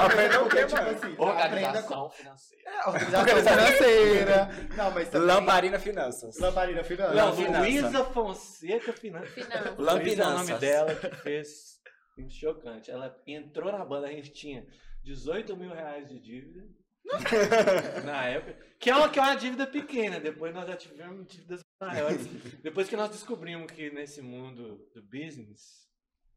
Aprenda 0.05 0.43
o 0.43 0.49
quê, 0.49 0.65
tipo 0.67 0.81
assim, 0.81 1.13
aprenda 1.13 1.83
com 1.83 1.95
organização 1.95 2.09
financeira. 2.09 2.63
É, 2.69 2.89
organização 2.89 3.43
financeira. 3.65 4.49
Não, 4.75 4.91
mas 4.91 5.09
também... 5.09 5.27
Lamparina 5.27 5.79
Finanças. 5.79 6.37
Lamparina 6.37 6.83
finança. 6.83 7.13
Não, 7.13 7.35
Finança. 7.35 7.59
Luísa 7.59 8.05
Fonseca 8.05 8.93
Finanças. 8.93 9.33
Finanças. 9.33 9.77
Luísa 9.77 10.23
é 10.23 10.27
o 10.27 10.29
nome 10.31 10.53
dela 10.55 10.95
que 10.95 11.15
fez. 11.17 11.78
Chocante. 12.27 12.89
Ela 12.89 13.15
entrou 13.27 13.71
na 13.71 13.85
banda, 13.85 14.07
a 14.07 14.11
gente 14.11 14.31
tinha 14.31 14.65
18 15.03 15.55
mil 15.55 15.69
reais 15.71 16.07
de 16.09 16.19
dívida. 16.19 16.67
na 18.05 18.25
época. 18.25 18.57
Que 18.79 18.89
é, 18.89 18.95
uma, 18.95 19.09
que 19.09 19.19
é 19.19 19.21
uma 19.21 19.35
dívida 19.35 19.65
pequena. 19.67 20.19
Depois 20.19 20.53
nós 20.53 20.67
já 20.67 20.75
tivemos 20.75 21.27
dívidas 21.27 21.61
maiores. 21.81 22.25
Depois 22.61 22.89
que 22.89 22.95
nós 22.95 23.09
descobrimos 23.09 23.71
que 23.71 23.89
nesse 23.91 24.21
mundo 24.21 24.77
do 24.93 25.01
business. 25.03 25.87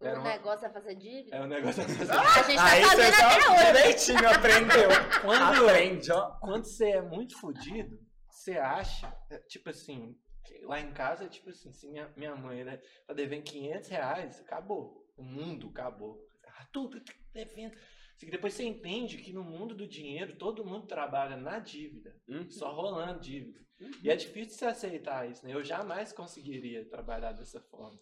O 0.01 0.05
uma- 0.07 0.23
negócio 0.31 0.67
é 0.67 0.71
fazer 0.71 0.95
dívida. 0.97 1.37
É 1.37 1.41
um 1.41 1.47
negócio 1.47 1.83
assim. 1.83 1.93
A 1.93 2.43
gente 2.43 2.57
tá 2.57 2.65
Aí 2.71 2.83
você 2.83 2.89
fazendo 2.97 3.15
só 3.15 3.27
até 3.27 3.51
hoje. 3.51 3.73
direitinho 3.73 4.29
aprendeu. 4.29 4.89
Quando, 5.23 5.69
Aprende, 5.71 6.13
ó. 6.13 6.31
quando 6.41 6.65
você 6.65 6.91
é 6.91 7.03
muito 7.03 7.39
fodido, 7.39 8.01
você 8.29 8.53
acha, 8.59 9.17
é, 9.31 9.39
tipo 9.39 9.71
assim, 9.71 10.17
lá 10.63 10.81
em 10.81 10.93
casa, 10.93 11.29
tipo 11.29 11.51
assim, 11.51 11.73
se 11.73 11.89
minha, 11.89 12.13
minha 12.17 12.35
mãe, 12.35 12.65
né, 12.65 12.81
tá 13.07 13.15
devendo 13.15 13.45
500 13.45 13.89
reais, 13.91 14.41
acabou. 14.41 15.02
O 15.23 15.25
mundo 15.25 15.69
acabou. 15.69 16.19
Ah, 16.47 16.67
tudo 16.73 17.01
devendo. 17.33 17.75
Assim, 18.17 18.29
Depois 18.29 18.55
você 18.55 18.65
entende 18.65 19.19
que 19.19 19.33
no 19.33 19.45
mundo 19.45 19.73
do 19.75 19.87
dinheiro, 19.87 20.37
todo 20.37 20.65
mundo 20.65 20.87
trabalha 20.87 21.37
na 21.37 21.61
dívida, 21.61 22.15
Uhum. 22.29 22.51
só 22.51 22.73
rolando 22.75 23.21
dívida. 23.21 23.61
E 24.03 24.11
é 24.11 24.17
difícil 24.17 24.59
você 24.59 24.67
aceitar 24.67 25.29
isso, 25.31 25.45
né? 25.47 25.55
Eu 25.55 25.63
jamais 25.65 26.13
conseguiria 26.13 26.85
trabalhar 26.89 27.33
dessa 27.33 27.61
forma. 27.63 27.99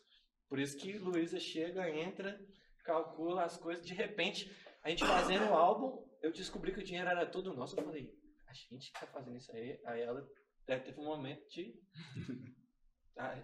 Por 0.48 0.58
isso 0.58 0.76
que 0.78 0.98
Luísa 0.98 1.38
chega, 1.38 1.88
entra, 1.90 2.38
calcula 2.84 3.44
as 3.44 3.56
coisas, 3.56 3.84
de 3.86 3.94
repente, 3.94 4.50
a 4.82 4.88
gente 4.90 5.04
fazendo 5.04 5.44
o 5.50 5.54
álbum, 5.54 6.02
eu 6.22 6.32
descobri 6.32 6.72
que 6.72 6.80
o 6.80 6.84
dinheiro 6.84 7.08
era 7.08 7.24
todo 7.26 7.54
nosso. 7.54 7.78
Eu 7.78 7.84
falei, 7.84 8.10
a 8.46 8.52
gente 8.54 8.90
que 8.92 8.98
tá 9.00 9.06
fazendo 9.06 9.36
isso 9.36 9.52
aí. 9.52 9.78
Aí 9.86 10.00
ela 10.00 10.26
deve 10.66 10.84
ter 10.92 10.98
um 10.98 11.04
momento 11.04 11.46
de 11.48 11.74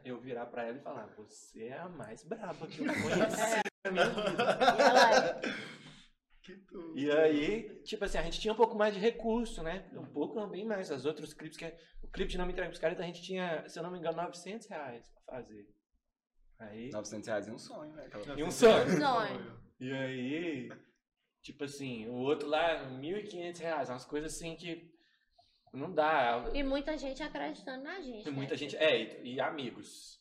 eu 0.05 0.21
virar 0.21 0.47
pra 0.47 0.65
ela 0.65 0.77
e 0.79 0.81
falar, 0.81 1.07
você 1.17 1.65
é 1.65 1.79
a 1.79 1.89
mais 1.89 2.23
braba 2.25 2.67
que 2.67 2.81
eu 2.81 2.87
conheci 3.03 3.61
na 3.85 3.91
minha 3.91 4.09
vida. 4.09 4.43
E 4.77 4.81
ela, 4.81 5.41
Que 6.43 6.57
tudo. 6.59 6.99
E 6.99 7.11
aí, 7.11 7.83
tipo 7.83 8.05
assim, 8.05 8.19
a 8.19 8.23
gente 8.23 8.41
tinha 8.41 8.53
um 8.53 8.57
pouco 8.57 8.77
mais 8.77 8.95
de 8.95 9.01
recurso, 9.01 9.63
né? 9.63 9.89
Um 9.93 10.07
pouco, 10.07 10.37
não, 10.37 10.49
bem 10.49 10.65
mais. 10.65 10.91
As 10.91 11.05
outros 11.05 11.35
clipes, 11.35 11.59
que 11.59 11.75
o 12.03 12.09
clipe 12.09 12.31
de 12.31 12.39
Não 12.39 12.47
Me 12.47 12.53
Entregue 12.53 12.69
Pros 12.69 12.81
Caras, 12.81 13.01
a 13.01 13.03
gente 13.03 13.23
tinha, 13.23 13.69
se 13.69 13.79
eu 13.79 13.83
não 13.83 13.91
me 13.91 13.99
engano, 13.99 14.17
900 14.17 14.67
reais 14.69 15.09
pra 15.09 15.37
fazer. 15.37 15.69
Aí, 16.59 16.91
900 16.91 17.27
reais 17.27 17.49
e 17.49 17.51
um 17.51 17.59
sonho, 17.59 17.93
né? 17.93 18.09
E 18.37 18.43
um 18.43 18.51
sonho. 18.51 18.89
sonho. 18.89 19.61
E 19.79 19.93
aí, 19.93 20.73
tipo 21.43 21.65
assim, 21.65 22.09
o 22.09 22.15
outro 22.15 22.49
lá, 22.49 22.89
1.500 22.91 23.59
reais. 23.59 23.91
Umas 23.91 24.05
coisas 24.05 24.35
assim 24.35 24.57
que 24.57 24.96
não 25.77 25.93
dá. 25.93 26.45
E 26.55 26.63
muita 26.63 26.97
gente 26.97 27.23
acreditando 27.23 27.85
na 27.85 28.01
gente. 28.01 28.25
Né? 28.25 28.31
muita 28.31 28.57
gente, 28.57 28.77
é, 28.77 29.21
e, 29.23 29.35
e 29.35 29.41
amigos. 29.41 30.17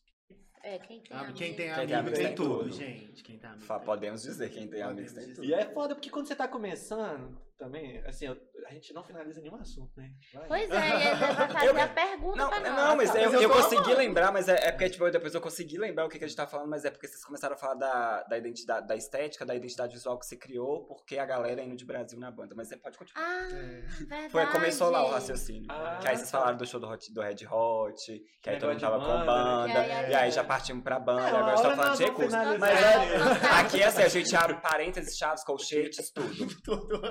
É, 0.64 0.80
quem 0.80 1.00
tem 1.00 1.16
Ah, 1.16 1.22
amigo. 1.22 1.38
Quem 1.38 1.54
tem 1.54 1.68
Quem 1.68 1.76
tem 1.76 1.96
amigo 1.96 1.96
amigo 2.00 2.16
tem 2.16 2.26
tem 2.26 2.36
tudo, 2.36 2.58
tudo. 2.64 2.72
gente. 2.74 3.24
Quem 3.24 3.38
tem 3.38 3.50
amigo 3.50 3.66
Fa- 3.66 3.78
tem 3.78 3.86
Podemos 3.86 4.22
dizer, 4.24 4.50
quem 4.50 4.62
tem 4.68 4.70
Podemos 4.82 4.92
amigos 4.92 5.14
tem 5.14 5.22
dizer. 5.24 5.36
tudo. 5.36 5.46
E 5.46 5.54
é 5.54 5.66
foda 5.66 5.94
porque 5.96 6.10
quando 6.10 6.28
você 6.28 6.36
tá 6.36 6.48
começando, 6.48 7.40
também, 7.58 7.98
assim, 8.06 8.26
eu- 8.28 8.38
a 8.68 8.74
gente 8.74 8.94
não 8.94 9.04
finaliza 9.04 9.40
nenhum 9.42 9.56
assunto, 9.56 9.92
né? 9.96 10.10
Vai. 10.34 10.48
Pois 10.48 10.70
é, 10.72 10.74
e 10.74 10.78
aí 10.78 11.16
você 11.16 11.34
vai 11.34 11.48
fazer 11.54 11.68
Eu- 11.68 11.82
a 11.82 11.88
pergunta 11.88 12.38
Não, 12.38 12.50
pra 12.50 12.60
nós. 12.60 12.76
não, 12.76 12.96
mas 12.98 13.16
eu, 13.16 13.22
Mas 13.24 13.34
eu 13.34 13.42
eu 13.42 13.50
consegui 13.50 13.76
amando. 13.84 13.98
lembrar, 13.98 14.32
mas 14.32 14.50
é, 14.50 14.68
é 14.68 14.72
porque 14.72 14.90
tipo, 14.90 15.10
depois 15.12 15.34
eu 15.34 15.42
consegui 15.42 15.78
lembrar 15.78 16.06
o 16.06 16.10
que, 16.10 16.18
que 16.18 16.26
a 16.26 16.28
gente 16.28 16.36
tá 16.38 16.48
falando, 16.48 16.70
mas 16.70 16.84
é 16.86 16.92
porque 16.92 17.08
vocês 17.08 17.24
começaram 17.24 17.56
a 17.56 17.58
falar 17.58 17.76
da, 17.76 18.24
da 18.24 18.38
identidade, 18.38 18.88
da 18.88 18.96
estética, 18.96 19.46
da 19.46 19.56
identidade 19.56 19.94
visual 19.94 20.18
que 20.20 20.26
você 20.26 20.36
criou, 20.36 20.86
porque 20.86 21.18
a 21.18 21.26
galera 21.26 21.62
é 21.62 21.66
indo 21.66 21.76
de 21.76 21.86
Brasil 21.86 22.20
na 22.20 22.32
banda. 22.32 22.54
Mas 22.56 22.68
você 22.70 22.78
pode 22.78 22.98
continuar. 22.98 23.24
Ah, 23.26 23.48
É. 23.52 23.82
verdade. 23.82 24.30
Foi, 24.30 24.46
começou 24.48 24.90
lá 24.90 25.06
o 25.06 25.12
raciocínio. 25.12 25.68
Ah, 25.70 26.00
que 26.02 26.08
aí 26.08 26.18
vocês 26.18 26.32
tá. 26.32 26.40
falaram 26.40 26.58
do 26.58 26.66
show 26.66 26.80
do, 26.80 26.88
Hot, 26.88 27.14
do 27.14 27.22
Red 27.22 27.46
Hot, 27.50 28.24
que 28.42 28.50
aí 28.50 28.58
todo 28.60 28.70
mundo 28.72 28.82
tava 28.82 29.00
com 29.00 29.06
banda, 29.06 29.26
banda, 29.26 29.68
né? 29.68 29.86
Que 29.86 29.92
aí- 29.92 30.12
e 30.12 30.16
aí 30.16 30.32
já 30.32 30.44
partimos 30.44 30.84
pra 30.84 31.00
banda, 31.00 31.22
É, 31.22 31.28
agora 31.30 31.46
a 31.46 31.56
gente 31.56 31.64
tá 31.70 31.76
falando 31.76 31.98
de 31.98 32.04
recursos. 32.04 32.34
Mas 32.60 32.80
é, 32.82 33.60
aqui 33.60 33.82
é 33.82 33.86
assim, 33.86 34.02
a 34.04 34.08
gente 34.08 34.36
abre 34.36 34.56
parênteses, 34.58 35.16
chaves, 35.18 35.44
colchetes, 35.44 36.12
tudo. 36.12 36.26
tudo. 36.64 37.02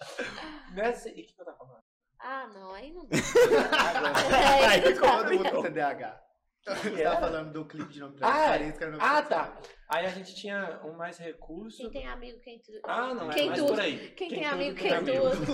Nessa... 0.74 1.08
E 1.08 1.12
o 1.12 1.14
que 1.26 1.34
eu 1.38 1.44
tava 1.44 1.58
falando? 1.58 1.82
Ah, 2.18 2.48
não, 2.54 2.72
aí 2.72 2.92
não. 2.92 3.02
Agora. 3.02 4.12
Aí 4.70 4.80
Todo 4.82 4.94
ficou 4.94 5.24
mundo 5.38 5.50
com 5.50 5.62
TDAH. 5.62 6.22
Você 6.64 7.00
era? 7.02 7.10
tava 7.16 7.20
falando 7.26 7.52
do 7.52 7.64
clipe 7.66 7.92
de 7.92 7.98
nome 7.98 8.14
Ah, 8.20 8.28
Transparência, 8.30 8.72
que 8.78 8.84
era 8.84 8.92
o 8.94 8.96
nome 8.96 9.04
Ah, 9.10 9.20
do- 9.20 9.28
tá. 9.28 9.58
Aí 9.88 10.06
a 10.06 10.08
gente 10.10 10.32
tinha 10.36 10.80
um 10.84 10.92
mais 10.92 11.18
recurso. 11.18 11.78
Quem 11.78 11.90
tem 11.90 12.06
amigo, 12.06 12.38
quem 12.40 12.60
tudo. 12.60 12.78
Ah, 12.84 13.12
não, 13.12 13.28
é 13.28 13.34
Quem 13.34 13.46
mais 13.48 13.58
tudo. 13.58 13.72
por 13.72 13.80
aí. 13.80 14.10
Quem, 14.10 14.28
tem 14.28 14.38
tudo, 14.42 14.52
amigo, 14.52 14.76
tem 14.76 14.84
quem 14.88 14.92
amigo. 14.94 15.30
tudo. 15.30 15.52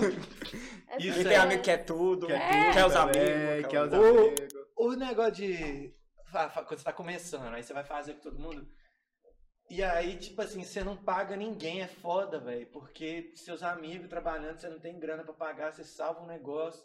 Isso 0.99 1.13
Quem 1.15 1.23
tem 1.23 1.35
amigo 1.37 1.63
quer 1.63 1.77
tudo, 1.85 2.27
Quer 2.27 2.39
quer, 2.39 2.73
tudo 2.75 2.85
os 2.87 2.95
amigos. 2.95 3.67
quer 3.67 3.81
os 3.83 3.91
O- 3.93 3.95
amigos. 3.95 4.53
O 4.77 4.91
negócio 4.93 5.31
de. 5.33 5.93
Quando 6.31 6.69
você 6.77 6.83
tá 6.83 6.93
começando, 6.93 7.51
aí 7.55 7.63
você 7.63 7.73
vai 7.73 7.83
fazer 7.83 8.13
com 8.13 8.21
todo 8.21 8.37
mundo. 8.37 8.67
E 9.69 9.83
aí, 9.83 10.17
tipo 10.17 10.41
assim, 10.41 10.63
você 10.63 10.83
não 10.83 10.97
paga 10.97 11.35
ninguém, 11.35 11.81
é 11.81 11.87
foda, 11.87 12.39
velho. 12.39 12.65
Porque 12.67 13.31
seus 13.35 13.61
amigos 13.61 14.09
trabalhando, 14.09 14.59
você 14.59 14.67
não 14.67 14.79
tem 14.79 14.99
grana 14.99 15.23
pra 15.23 15.33
pagar, 15.33 15.71
você 15.71 15.83
salva 15.83 16.21
um 16.21 16.27
negócio. 16.27 16.83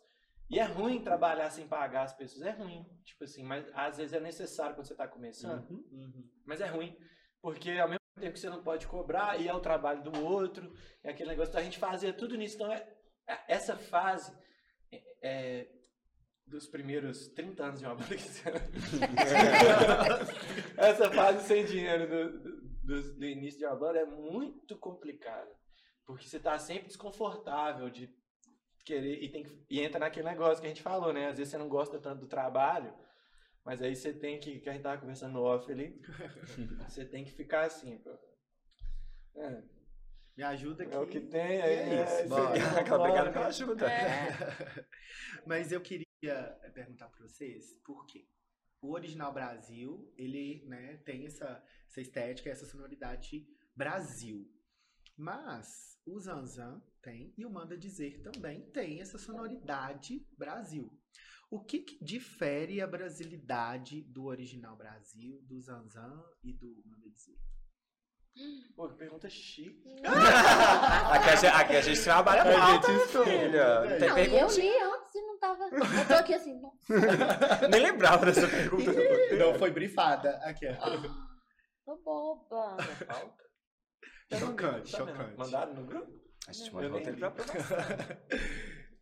E 0.50 0.58
é 0.58 0.64
ruim 0.64 1.02
trabalhar 1.02 1.48
sem 1.50 1.66
pagar 1.66 2.02
as 2.02 2.12
pessoas, 2.12 2.44
é 2.46 2.50
ruim. 2.50 2.84
Tipo 3.02 3.24
assim, 3.24 3.42
mas 3.42 3.66
às 3.74 3.96
vezes 3.96 4.12
é 4.12 4.20
necessário 4.20 4.76
quando 4.76 4.86
você 4.86 4.94
tá 4.94 5.08
começando. 5.08 5.66
Uhum. 5.70 6.28
Mas 6.44 6.60
é 6.60 6.66
ruim, 6.66 6.94
porque 7.40 7.70
ao 7.72 7.88
mesmo 7.88 8.00
tempo 8.20 8.34
que 8.34 8.40
você 8.40 8.50
não 8.50 8.62
pode 8.62 8.86
cobrar, 8.86 9.40
e 9.40 9.48
é 9.48 9.54
o 9.54 9.60
trabalho 9.60 10.02
do 10.02 10.22
outro, 10.22 10.70
é 11.02 11.10
aquele 11.10 11.30
negócio. 11.30 11.50
Então 11.50 11.60
a 11.60 11.64
gente 11.64 11.78
fazia 11.78 12.12
tudo 12.12 12.36
nisso. 12.36 12.56
Então, 12.56 12.70
é, 12.70 12.86
é- 13.26 13.44
essa 13.48 13.74
fase 13.76 14.36
é, 14.92 15.02
é, 15.22 15.66
dos 16.46 16.66
primeiros 16.66 17.28
30 17.28 17.64
anos 17.64 17.80
de 17.80 17.86
uma 17.86 17.94
banda 17.96 18.14
Essa 20.76 21.10
fase 21.10 21.46
sem 21.46 21.64
dinheiro 21.64 22.06
do, 22.06 22.38
do, 22.38 22.73
do 22.86 23.24
início 23.24 23.58
de 23.58 23.66
uma 23.66 23.76
banda 23.76 23.98
é 24.00 24.04
muito 24.04 24.76
complicada. 24.78 25.50
Porque 26.06 26.26
você 26.28 26.38
tá 26.38 26.58
sempre 26.58 26.88
desconfortável 26.88 27.88
de 27.88 28.14
querer 28.84 29.22
e, 29.22 29.30
tem 29.30 29.42
que- 29.42 29.64
e 29.70 29.80
entra 29.80 29.98
naquele 29.98 30.28
negócio 30.28 30.60
que 30.60 30.66
a 30.66 30.68
gente 30.68 30.82
falou, 30.82 31.12
né? 31.12 31.28
Às 31.28 31.38
vezes 31.38 31.50
você 31.50 31.58
não 31.58 31.68
gosta 31.68 31.98
tanto 31.98 32.20
do 32.20 32.26
trabalho, 32.28 32.94
mas 33.64 33.80
aí 33.80 33.96
você 33.96 34.12
tem 34.12 34.38
que, 34.38 34.60
que 34.60 34.68
a 34.68 34.72
gente 34.74 34.82
tava 34.82 35.00
conversando 35.00 35.32
no 35.32 35.42
off 35.42 35.70
ali, 35.72 35.98
você 36.88 37.04
tem 37.06 37.24
que 37.24 37.32
ficar 37.32 37.62
assim, 37.64 37.96
pô. 37.98 38.10
É, 39.36 39.62
Me 40.36 40.42
ajuda 40.44 40.82
aqui. 40.84 40.94
é 40.94 40.98
o 40.98 41.06
que 41.06 41.20
tem, 41.20 41.60
é 41.62 42.02
isso, 42.02 42.12
é, 42.12 42.26
você- 42.26 42.92
Obrigado 42.94 43.32
pela 43.32 43.46
ajuda. 43.46 43.86
Mas 45.46 45.72
eu 45.72 45.80
queria 45.80 46.06
perguntar 46.74 47.08
pra 47.08 47.22
vocês 47.26 47.72
por 47.84 48.04
quê? 48.06 48.26
O 48.84 48.92
original 48.92 49.32
Brasil, 49.32 50.12
ele 50.14 50.62
né, 50.66 50.98
tem 51.06 51.24
essa, 51.24 51.64
essa 51.88 52.02
estética, 52.02 52.50
essa 52.50 52.66
sonoridade 52.66 53.48
Brasil. 53.74 54.46
Mas 55.16 55.98
o 56.04 56.20
Zanzan 56.20 56.82
tem, 57.00 57.32
e 57.38 57.46
o 57.46 57.50
Manda 57.50 57.78
Dizer 57.78 58.20
também 58.20 58.60
tem 58.72 59.00
essa 59.00 59.16
sonoridade 59.16 60.28
Brasil. 60.36 60.92
O 61.50 61.64
que, 61.64 61.78
que 61.78 62.04
difere 62.04 62.82
a 62.82 62.86
brasilidade 62.86 64.02
do 64.02 64.24
original 64.26 64.76
Brasil, 64.76 65.40
do 65.44 65.58
Zanzan 65.62 66.22
e 66.42 66.52
do 66.52 66.82
Manda 66.84 67.08
Dizer? 67.08 67.38
Pô, 68.74 68.88
que 68.88 68.96
pergunta 68.96 69.30
chique. 69.30 69.94
aqui, 70.04 71.28
a 71.30 71.36
gente, 71.36 71.46
aqui 71.46 71.76
a 71.76 71.80
gente 71.80 72.02
trabalha 72.02 72.42
A 72.42 72.58
mal, 72.58 72.82
gente 72.82 73.06
filha. 73.08 73.80
Não, 73.80 73.98
Tem 73.98 74.00
e 74.00 74.10
eu 74.10 74.14
pergunta. 74.14 74.60
li 74.60 74.78
antes 74.78 75.14
e 75.14 75.20
não 75.22 75.38
tava. 75.38 75.63
Eu 75.76 76.08
tô 76.08 76.14
aqui 76.14 76.34
assim, 76.34 76.60
Nem 77.70 77.80
lembrava 77.82 78.26
dessa 78.26 78.46
pergunta. 78.48 78.92
Não 79.38 79.58
foi 79.58 79.70
brifada. 79.70 80.36
Aqui, 80.44 80.66
ó. 80.68 80.74
tô 81.84 81.96
boba. 82.02 82.76
Falta. 83.06 83.44
Chocante, 84.38 84.92
Tá 84.92 85.04
vendo? 85.04 85.16
chocante. 85.16 85.36
Mandaram 85.38 85.74
no 85.74 85.84
grupo? 85.84 86.12
A 86.48 86.52
gente 86.52 86.68
Eu 86.68 86.74
mandou 86.74 86.90
nem 86.90 86.98
roteiro 86.98 87.16
li. 87.16 87.44
pra. 87.44 87.44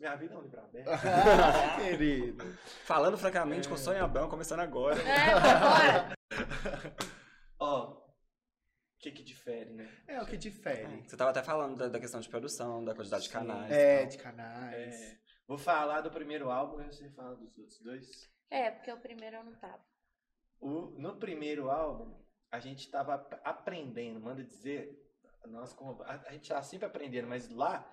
Minha 0.00 0.16
vida 0.16 0.34
é 0.34 0.38
um 0.38 0.42
livro 0.42 0.58
aberto. 0.58 0.88
Ah, 0.88 1.76
querido. 1.84 2.58
Falando 2.84 3.16
francamente 3.18 3.68
com 3.68 3.76
Sônia 3.76 4.02
Abrão, 4.02 4.28
começando 4.28 4.60
agora. 4.60 4.96
É, 5.02 5.34
bora. 5.60 6.16
Ó, 7.60 7.90
o 7.92 8.02
que 8.98 9.12
que 9.12 9.22
difere, 9.22 9.70
né? 9.74 9.88
É 10.08 10.20
o 10.20 10.26
que 10.26 10.36
difere. 10.38 11.02
Você 11.06 11.14
tava 11.16 11.30
até 11.30 11.42
falando 11.42 11.76
da, 11.76 11.88
da 11.88 12.00
questão 12.00 12.20
de 12.20 12.28
produção, 12.28 12.82
da 12.84 12.94
quantidade 12.94 13.24
de 13.24 13.30
canais. 13.30 13.70
e 13.70 13.74
É, 13.74 13.98
tal. 14.00 14.08
de 14.08 14.18
canais. 14.18 15.02
É, 15.02 15.18
vou 15.46 15.58
falar 15.58 16.00
do 16.00 16.10
primeiro 16.10 16.50
álbum 16.50 16.80
e 16.80 16.84
você 16.86 17.08
fala 17.10 17.36
dos 17.36 17.56
outros 17.58 17.78
dois. 17.80 18.32
É, 18.50 18.70
porque 18.70 18.92
o 18.92 19.00
primeiro 19.00 19.36
eu 19.36 19.44
não 19.44 19.54
tava. 19.56 19.82
O- 20.60 20.90
no 20.98 21.16
primeiro 21.16 21.70
álbum, 21.70 22.14
a 22.50 22.60
gente 22.60 22.90
tava 22.90 23.14
ap- 23.14 23.40
aprendendo, 23.44 24.20
manda 24.20 24.44
dizer, 24.44 24.98
nós 25.46 25.72
como, 25.72 26.02
a, 26.02 26.14
a 26.28 26.32
gente 26.32 26.48
tava 26.48 26.62
sempre 26.62 26.86
aprendendo, 26.86 27.28
mas 27.28 27.48
lá 27.50 27.88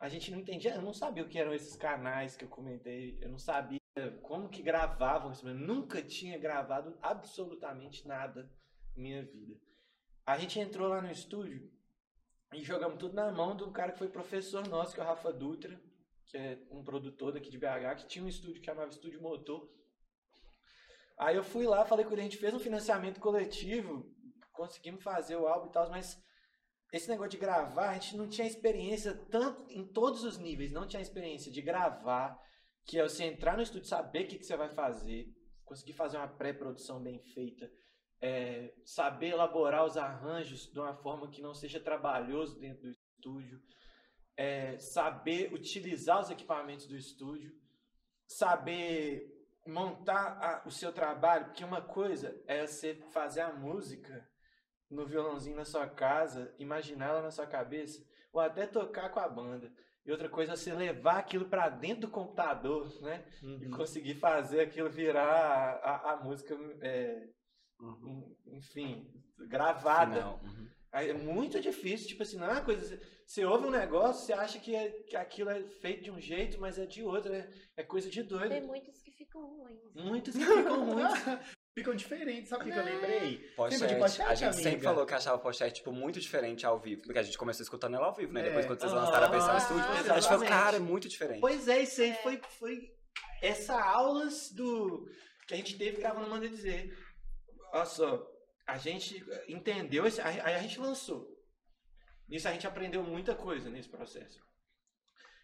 a 0.00 0.08
gente 0.08 0.30
não 0.30 0.38
entendia, 0.38 0.74
eu 0.74 0.82
não 0.82 0.94
sabia 0.94 1.24
o 1.24 1.28
que 1.28 1.38
eram 1.38 1.52
esses 1.52 1.76
canais 1.76 2.36
que 2.36 2.44
eu 2.44 2.48
comentei, 2.48 3.18
eu 3.20 3.28
não 3.28 3.38
sabia 3.38 3.78
como 4.22 4.48
que 4.48 4.62
gravavam 4.62 5.32
isso, 5.32 5.46
eu 5.48 5.54
nunca 5.54 6.00
tinha 6.00 6.38
gravado 6.38 6.96
absolutamente 7.02 8.06
nada 8.06 8.44
na 8.96 9.02
minha 9.02 9.24
vida. 9.24 9.60
A 10.24 10.38
gente 10.38 10.60
entrou 10.60 10.86
lá 10.88 11.02
no 11.02 11.10
estúdio 11.10 11.68
e 12.54 12.62
jogamos 12.62 12.98
tudo 12.98 13.14
na 13.14 13.32
mão 13.32 13.56
de 13.56 13.64
um 13.64 13.72
cara 13.72 13.90
que 13.92 13.98
foi 13.98 14.08
professor 14.08 14.66
nosso, 14.68 14.94
que 14.94 15.00
é 15.00 15.02
o 15.02 15.06
Rafa 15.06 15.32
Dutra, 15.32 15.80
que 16.28 16.36
é 16.36 16.58
um 16.70 16.84
produtor 16.84 17.32
daqui 17.32 17.50
de 17.50 17.58
BH, 17.58 17.96
que 17.96 18.06
tinha 18.06 18.24
um 18.24 18.28
estúdio 18.28 18.60
que 18.60 18.66
chamava 18.66 18.90
Estúdio 18.90 19.20
Motor. 19.20 19.68
Aí 21.18 21.34
eu 21.34 21.42
fui 21.42 21.66
lá, 21.66 21.84
falei 21.84 22.04
com 22.04 22.12
ele, 22.12 22.20
a 22.20 22.24
gente 22.24 22.36
fez 22.36 22.52
um 22.54 22.60
financiamento 22.60 23.18
coletivo, 23.18 24.14
conseguimos 24.52 25.02
fazer 25.02 25.36
o 25.36 25.46
álbum 25.46 25.68
e 25.68 25.72
tal, 25.72 25.90
mas 25.90 26.22
esse 26.92 27.08
negócio 27.08 27.30
de 27.30 27.38
gravar, 27.38 27.90
a 27.90 27.94
gente 27.94 28.16
não 28.16 28.28
tinha 28.28 28.46
experiência 28.46 29.14
tanto 29.30 29.70
em 29.70 29.86
todos 29.86 30.22
os 30.22 30.38
níveis, 30.38 30.70
não 30.70 30.86
tinha 30.86 31.02
experiência 31.02 31.50
de 31.50 31.62
gravar, 31.62 32.38
que 32.84 32.98
é 32.98 33.02
você 33.02 33.24
entrar 33.24 33.56
no 33.56 33.62
estúdio, 33.62 33.88
saber 33.88 34.24
o 34.24 34.28
que, 34.28 34.38
que 34.38 34.44
você 34.44 34.56
vai 34.56 34.68
fazer, 34.68 35.26
conseguir 35.64 35.94
fazer 35.94 36.18
uma 36.18 36.28
pré-produção 36.28 37.02
bem 37.02 37.20
feita, 37.34 37.70
é, 38.20 38.74
saber 38.84 39.28
elaborar 39.28 39.84
os 39.84 39.96
arranjos 39.96 40.70
de 40.70 40.78
uma 40.78 40.94
forma 40.96 41.30
que 41.30 41.40
não 41.40 41.54
seja 41.54 41.80
trabalhoso 41.80 42.58
dentro 42.58 42.82
do 42.82 42.90
estúdio, 42.90 43.60
é, 44.38 44.78
saber 44.78 45.52
utilizar 45.52 46.20
os 46.20 46.30
equipamentos 46.30 46.86
do 46.86 46.96
estúdio, 46.96 47.52
saber 48.26 49.34
montar 49.66 50.38
a- 50.42 50.62
o 50.66 50.70
seu 50.70 50.92
trabalho, 50.92 51.46
porque 51.46 51.64
uma 51.64 51.82
coisa 51.82 52.40
é 52.46 52.66
você 52.66 52.94
fazer 53.12 53.40
a 53.40 53.52
música 53.52 54.26
no 54.90 55.04
violãozinho 55.06 55.56
na 55.56 55.64
sua 55.64 55.86
casa, 55.88 56.54
imaginar 56.58 57.08
ela 57.08 57.22
na 57.22 57.30
sua 57.30 57.46
cabeça, 57.46 58.02
ou 58.32 58.40
até 58.40 58.66
tocar 58.66 59.10
com 59.10 59.20
a 59.20 59.28
banda. 59.28 59.70
E 60.06 60.10
outra 60.12 60.28
coisa 60.30 60.52
é 60.52 60.56
você 60.56 60.72
levar 60.72 61.18
aquilo 61.18 61.46
para 61.50 61.68
dentro 61.68 62.02
do 62.02 62.10
computador, 62.10 62.88
né? 63.02 63.26
Uhum. 63.42 63.58
E 63.62 63.68
conseguir 63.70 64.14
fazer 64.14 64.60
aquilo 64.60 64.88
virar 64.88 65.80
a, 65.82 66.12
a- 66.12 66.16
música, 66.24 66.54
é, 66.80 67.28
Uhum. 67.80 68.34
enfim, 68.46 69.06
gravada. 69.48 70.26
Uhum. 70.42 70.68
Aí 70.92 71.10
É 71.10 71.12
muito 71.14 71.60
difícil, 71.60 72.08
tipo 72.08 72.22
assim, 72.22 72.38
não 72.38 72.46
é 72.46 72.52
uma 72.52 72.64
coisa. 72.64 72.98
você- 73.26 73.44
ouve 73.44 73.66
um 73.66 73.70
negócio, 73.70 74.24
você 74.26 74.32
acha 74.32 74.58
que, 74.58 74.74
é- 74.74 74.90
que 75.06 75.14
aquilo 75.16 75.50
é 75.50 75.62
feito 75.82 76.02
de 76.04 76.10
um 76.10 76.18
jeito, 76.20 76.58
mas 76.60 76.78
é 76.78 76.86
de 76.86 77.02
outro, 77.02 77.32
é, 77.32 77.48
é 77.76 77.82
coisa 77.82 78.08
de 78.08 78.22
doido. 78.22 78.48
Tem 78.48 78.62
muitos 78.66 79.00
que 79.02 79.12
ficam 79.12 79.42
ruins. 79.46 79.80
Muitos 79.94 80.34
que 80.34 80.44
ficam 80.44 80.84
ruins. 80.90 81.12
Ficam 81.78 81.94
diferentes, 81.94 82.48
sabe 82.48 82.62
o 82.62 82.66
que 82.66 82.72
que 82.72 82.78
eu 82.80 82.84
lembrei? 82.84 83.38
Pochete, 83.54 83.82
Lembra 83.82 83.94
de 83.94 84.00
pochete, 84.02 84.22
a 84.28 84.34
gente 84.34 84.54
sempre 84.56 84.68
amiga? 84.70 84.82
falou 84.82 85.06
que 85.06 85.14
achava 85.14 85.38
pochete, 85.38 85.74
tipo, 85.76 85.92
muito 85.92 86.18
diferente 86.18 86.66
ao 86.66 86.80
vivo. 86.80 87.02
Porque 87.02 87.18
a 87.20 87.22
gente 87.22 87.38
começou 87.38 87.62
escutando 87.62 87.94
ela 87.94 88.06
ao 88.06 88.14
vivo, 88.16 88.32
né? 88.32 88.40
É. 88.40 88.44
Depois, 88.48 88.66
quando 88.66 88.80
vocês 88.80 88.92
lançaram 88.92 89.26
a 89.28 89.30
versão 89.30 89.50
Ah, 89.52 89.58
estúdio, 89.58 89.84
a 89.84 89.94
gente 89.94 90.02
falou, 90.06 90.18
exatamente. 90.18 90.48
cara, 90.48 90.76
é 90.76 90.80
muito 90.80 91.08
diferente. 91.08 91.40
Pois 91.40 91.68
é, 91.68 91.80
isso 91.82 92.02
aí 92.02 92.14
foi, 92.14 92.40
foi 92.58 92.80
essa 93.40 93.80
aulas 93.80 94.50
do 94.50 95.06
que 95.46 95.54
a 95.54 95.56
gente 95.56 95.78
teve 95.78 95.98
gravando 95.98 96.28
Manda 96.28 96.48
Dizer. 96.48 96.92
Olha 97.72 97.84
só, 97.84 98.26
a 98.68 98.76
gente 98.78 99.24
entendeu, 99.48 100.06
esse, 100.06 100.20
aí 100.20 100.38
aí 100.40 100.54
a 100.54 100.62
gente 100.62 100.78
lançou. 100.78 101.26
Nisso 102.28 102.46
a 102.48 102.52
gente 102.52 102.66
aprendeu 102.66 103.02
muita 103.02 103.34
coisa 103.34 103.70
nesse 103.70 103.88
processo. 103.88 104.38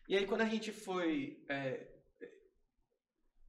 E 0.08 0.16
aí 0.16 0.26
quando 0.26 0.42
a 0.42 0.50
gente 0.54 0.70
foi 0.72 1.42
é, 1.48 1.88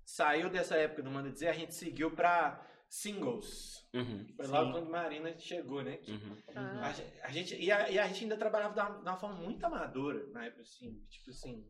saiu 0.06 0.50
dessa 0.50 0.76
época 0.78 1.04
do 1.04 1.12
Manda 1.12 1.30
Dizer, 1.30 1.48
a 1.50 1.54
gente 1.54 1.74
seguiu 1.74 2.12
pra 2.12 2.66
singles. 2.88 3.86
Uhum. 3.94 4.26
Foi 4.38 4.48
logo 4.48 4.66
Sim. 4.68 4.72
quando 4.72 4.90
Marina 4.90 5.38
chegou, 5.38 5.84
né? 5.84 6.00
Uhum. 6.08 6.38
Ah. 6.56 6.88
A 6.88 6.94
gente, 6.94 7.22
a 7.22 7.30
gente- 7.30 7.56
e, 7.62 7.72
a, 7.72 7.90
e 7.90 8.00
a 8.00 8.08
gente 8.08 8.24
ainda 8.24 8.38
trabalhava 8.38 8.74
de 8.74 8.80
uma, 8.80 8.98
de 9.00 9.10
uma 9.10 9.18
forma 9.18 9.36
muito 9.38 9.66
amadora 9.66 10.26
na 10.28 10.46
época, 10.46 10.62
assim, 10.62 11.04
tipo 11.10 11.30
assim, 11.32 11.68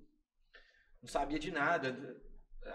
não 1.02 1.10
sabia 1.10 1.39
de 1.39 1.52
nada. 1.52 2.22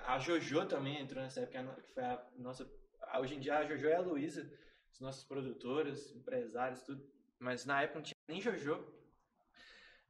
A 0.06 0.18
Jojo 0.18 0.66
também 0.66 1.00
entrou 1.00 1.22
nessa 1.22 1.40
época, 1.40 1.82
que 1.82 1.92
foi 1.94 2.02
a 2.04 2.26
nossa. 2.38 2.68
a- 3.02 3.20
Hoje 3.20 3.34
em 3.34 3.40
dia 3.40 3.58
a 3.58 3.66
Jojo 3.66 3.86
é 3.88 3.94
a 3.96 4.00
Luísa, 4.00 4.48
as 4.92 5.00
nossas 5.00 5.24
produtoras, 5.24 6.14
empresários, 6.14 6.82
tudo. 6.82 7.04
Mas 7.38 7.64
na 7.64 7.82
época 7.82 7.98
não 7.98 8.04
tinha 8.04 8.16
nem 8.28 8.40
Jojo. 8.40 8.84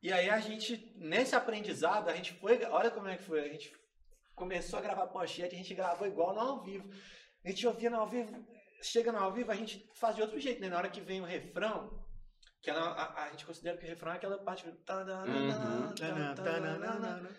E 0.02 0.12
aí 0.12 0.30
a 0.30 0.40
gente, 0.40 0.92
nesse 0.96 1.36
aprendizado, 1.36 2.08
a 2.08 2.16
gente 2.16 2.32
foi. 2.34 2.62
Olha 2.64 2.90
como 2.90 3.08
é 3.08 3.16
que 3.16 3.24
foi. 3.24 3.40
A 3.40 3.48
gente 3.48 3.72
começou 4.34 4.78
a 4.78 4.82
gravar 4.82 5.06
pochete, 5.08 5.54
a 5.54 5.58
gente 5.58 5.74
gravou 5.74 6.06
igual 6.06 6.34
no 6.34 6.40
ao 6.40 6.62
vivo. 6.62 6.90
A 7.44 7.48
gente 7.50 7.66
ouvia 7.66 7.90
no 7.90 7.98
ao 7.98 8.08
vivo, 8.08 8.46
chega 8.82 9.12
no 9.12 9.18
ao 9.18 9.32
vivo, 9.32 9.50
a 9.50 9.54
gente 9.54 9.88
faz 9.94 10.16
de 10.16 10.22
outro 10.22 10.38
jeito, 10.40 10.60
né? 10.60 10.68
Na 10.68 10.78
hora 10.78 10.90
que 10.90 11.00
vem 11.00 11.20
o 11.20 11.24
refrão, 11.24 12.04
que 12.62 12.70
ela, 12.70 12.90
a, 12.92 13.24
a 13.24 13.30
gente 13.30 13.46
considera 13.46 13.76
que 13.76 13.84
o 13.84 13.88
refrão 13.88 14.12
é 14.12 14.16
aquela 14.16 14.38
parte. 14.38 14.66
Uhum. 14.66 15.94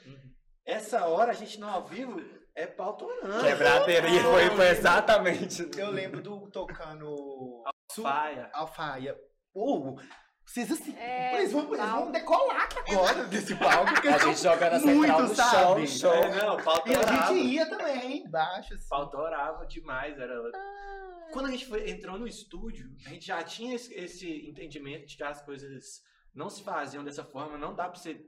Uhum. 0.06 0.34
Essa 0.66 1.06
hora 1.08 1.32
a 1.32 1.36
gente 1.36 1.60
no 1.60 1.68
ao 1.68 1.86
vivo 1.88 2.20
é 2.56 2.68
pau 2.68 2.96
torando. 2.98 3.44
Quebraderia 3.44 4.22
foi, 4.24 4.50
foi 4.52 4.68
exatamente. 4.70 5.70
Eu 5.78 5.90
lembro 5.92 6.22
do 6.22 6.50
tocando 6.52 7.64
Su- 7.92 8.04
Faia. 8.04 8.50
Alfaia. 8.54 9.18
Pô, 9.54 9.98
vocês 10.46 10.72
assim. 10.72 10.96
É, 10.98 11.38
eles, 11.40 11.52
vão, 11.52 11.74
eles 11.74 11.90
vão 11.90 12.12
decolar 12.12 12.68
agora 12.88 13.24
desse 13.26 13.56
palco. 13.56 13.94
porque 13.94 14.08
A 14.08 14.18
gente 14.18 14.38
são 14.40 14.54
jogando 14.54 14.74
a 14.76 14.80
muito, 14.80 15.28
central 15.28 15.36
sabe? 15.76 15.88
chão, 15.88 16.12
show. 16.14 16.24
É, 16.24 16.46
não, 16.46 16.58
pau 16.58 16.84
E 16.86 16.96
a 16.96 17.04
gente 17.04 17.40
ia 17.48 17.70
também, 17.70 18.24
embaixo. 18.26 18.74
Assim. 18.74 18.88
Pau 18.90 19.10
torava 19.10 19.66
demais. 19.66 20.18
Era... 20.20 20.34
Ah, 20.56 21.28
Quando 21.32 21.48
a 21.48 21.52
gente 21.52 21.66
foi, 21.66 21.90
entrou 21.90 22.18
no 22.18 22.28
estúdio, 22.28 22.90
a 23.06 23.10
gente 23.10 23.26
já 23.28 23.42
tinha 23.44 23.76
esse, 23.76 23.94
esse 23.94 24.50
entendimento 24.50 25.06
de 25.08 25.16
que 25.18 25.24
as 25.24 25.42
coisas 25.42 26.02
não 26.34 26.50
se 26.50 26.64
faziam 26.64 27.04
dessa 27.04 27.24
forma, 27.24 27.58
não 27.58 27.74
dá 27.76 27.88
pra 27.90 28.00
você. 28.00 28.22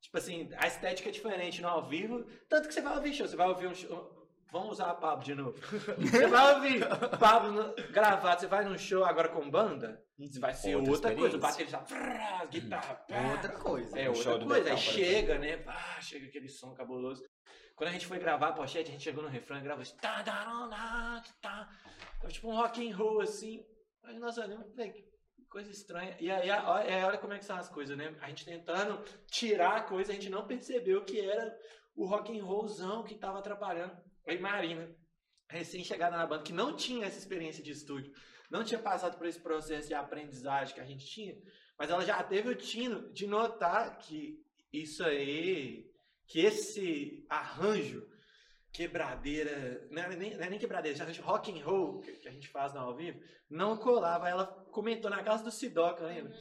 Tipo 0.00 0.18
assim, 0.18 0.48
a 0.56 0.66
estética 0.66 1.08
é 1.08 1.12
diferente 1.12 1.60
no 1.60 1.68
ao 1.68 1.88
vivo. 1.88 2.24
Tanto 2.48 2.68
que 2.68 2.74
você 2.74 2.80
vai 2.80 2.96
ouvir 2.96 3.12
show, 3.12 3.26
você 3.26 3.36
vai 3.36 3.48
ouvir 3.48 3.66
um 3.66 3.74
show. 3.74 4.20
Vamos 4.52 4.72
usar 4.72 4.90
a 4.90 4.94
Pablo 4.94 5.24
de 5.24 5.34
novo. 5.34 5.56
Você 5.98 6.26
vai 6.26 6.54
ouvir 6.54 6.80
Pablo 7.20 7.72
gravado, 7.92 8.40
você 8.40 8.46
vai 8.48 8.64
num 8.64 8.76
show 8.76 9.04
agora 9.04 9.28
com 9.28 9.48
banda, 9.48 10.02
você 10.18 10.40
vai 10.40 10.52
ser 10.54 10.74
Outra 10.74 10.92
outra, 10.92 11.14
coisa. 11.14 11.36
O 11.36 11.40
baterista, 11.40 11.78
frá, 11.78 12.44
guitarra, 12.46 12.94
pá. 12.94 13.14
É 13.14 13.30
Outra 13.30 13.52
coisa. 13.52 13.98
É 13.98 14.08
outra 14.08 14.44
coisa. 14.44 14.70
Aí 14.72 14.76
chega, 14.76 15.38
né? 15.38 15.56
Pá, 15.58 16.00
chega 16.00 16.26
aquele 16.26 16.48
som 16.48 16.74
cabuloso. 16.74 17.22
Quando 17.76 17.90
a 17.90 17.92
gente 17.92 18.06
foi 18.06 18.18
gravar 18.18 18.48
a 18.48 18.52
pochete, 18.52 18.90
a 18.90 18.92
gente 18.92 19.04
chegou 19.04 19.22
no 19.22 19.28
refrão 19.28 19.58
e 19.58 19.62
gravou 19.62 19.82
assim. 19.82 19.96
Tá, 19.98 20.22
tá, 20.22 20.44
tá, 20.44 21.22
tá. 21.40 21.68
Tava 22.20 22.32
tipo 22.32 22.50
um 22.50 22.54
rock 22.54 22.86
and 22.86 22.96
roll 22.96 23.20
assim. 23.20 23.64
Aí 24.02 24.18
nós 24.18 24.36
olhamos, 24.36 24.66
que 24.74 25.09
coisa 25.50 25.70
estranha. 25.70 26.16
E 26.20 26.30
aí, 26.30 26.48
aí 26.48 27.04
olha 27.04 27.18
como 27.18 27.32
é 27.32 27.38
que 27.38 27.44
são 27.44 27.56
as 27.56 27.68
coisas, 27.68 27.98
né? 27.98 28.16
A 28.20 28.28
gente 28.28 28.44
tentando 28.44 29.04
tirar 29.26 29.76
a 29.76 29.82
coisa, 29.82 30.12
a 30.12 30.14
gente 30.14 30.30
não 30.30 30.46
percebeu 30.46 31.04
que 31.04 31.20
era 31.20 31.54
o 31.94 32.06
rock 32.06 32.38
and 32.38 32.44
rollzão 32.44 33.02
que 33.02 33.16
tava 33.16 33.40
atrapalhando. 33.40 33.94
Aí 34.26 34.38
Marina, 34.38 34.88
recém-chegada 35.50 36.16
na 36.16 36.26
banda, 36.26 36.44
que 36.44 36.52
não 36.52 36.76
tinha 36.76 37.06
essa 37.06 37.18
experiência 37.18 37.62
de 37.62 37.72
estúdio, 37.72 38.12
não 38.50 38.64
tinha 38.64 38.80
passado 38.80 39.18
por 39.18 39.26
esse 39.26 39.40
processo 39.40 39.88
de 39.88 39.94
aprendizagem 39.94 40.74
que 40.74 40.80
a 40.80 40.86
gente 40.86 41.04
tinha, 41.04 41.36
mas 41.78 41.90
ela 41.90 42.04
já 42.04 42.22
teve 42.22 42.48
o 42.48 42.54
tino 42.54 43.12
de 43.12 43.26
notar 43.26 43.98
que 43.98 44.38
isso 44.72 45.04
aí, 45.04 45.90
que 46.26 46.40
esse 46.40 47.26
arranjo, 47.28 48.06
quebradeira, 48.72 49.86
não 49.90 50.02
é 50.02 50.16
nem, 50.16 50.36
não 50.36 50.44
é 50.44 50.50
nem 50.50 50.58
quebradeira, 50.58 51.02
arranjo 51.02 51.22
rock 51.22 51.50
and 51.50 51.64
roll 51.64 52.00
que, 52.00 52.12
que 52.12 52.28
a 52.28 52.32
gente 52.32 52.48
faz 52.48 52.72
no 52.72 52.80
ao 52.80 52.96
vivo, 52.96 53.20
não 53.48 53.76
colava. 53.76 54.28
Ela 54.28 54.46
comentou 54.46 55.10
na 55.10 55.22
casa 55.22 55.42
do 55.42 55.50
Sidoca, 55.50 56.04
lembra? 56.04 56.32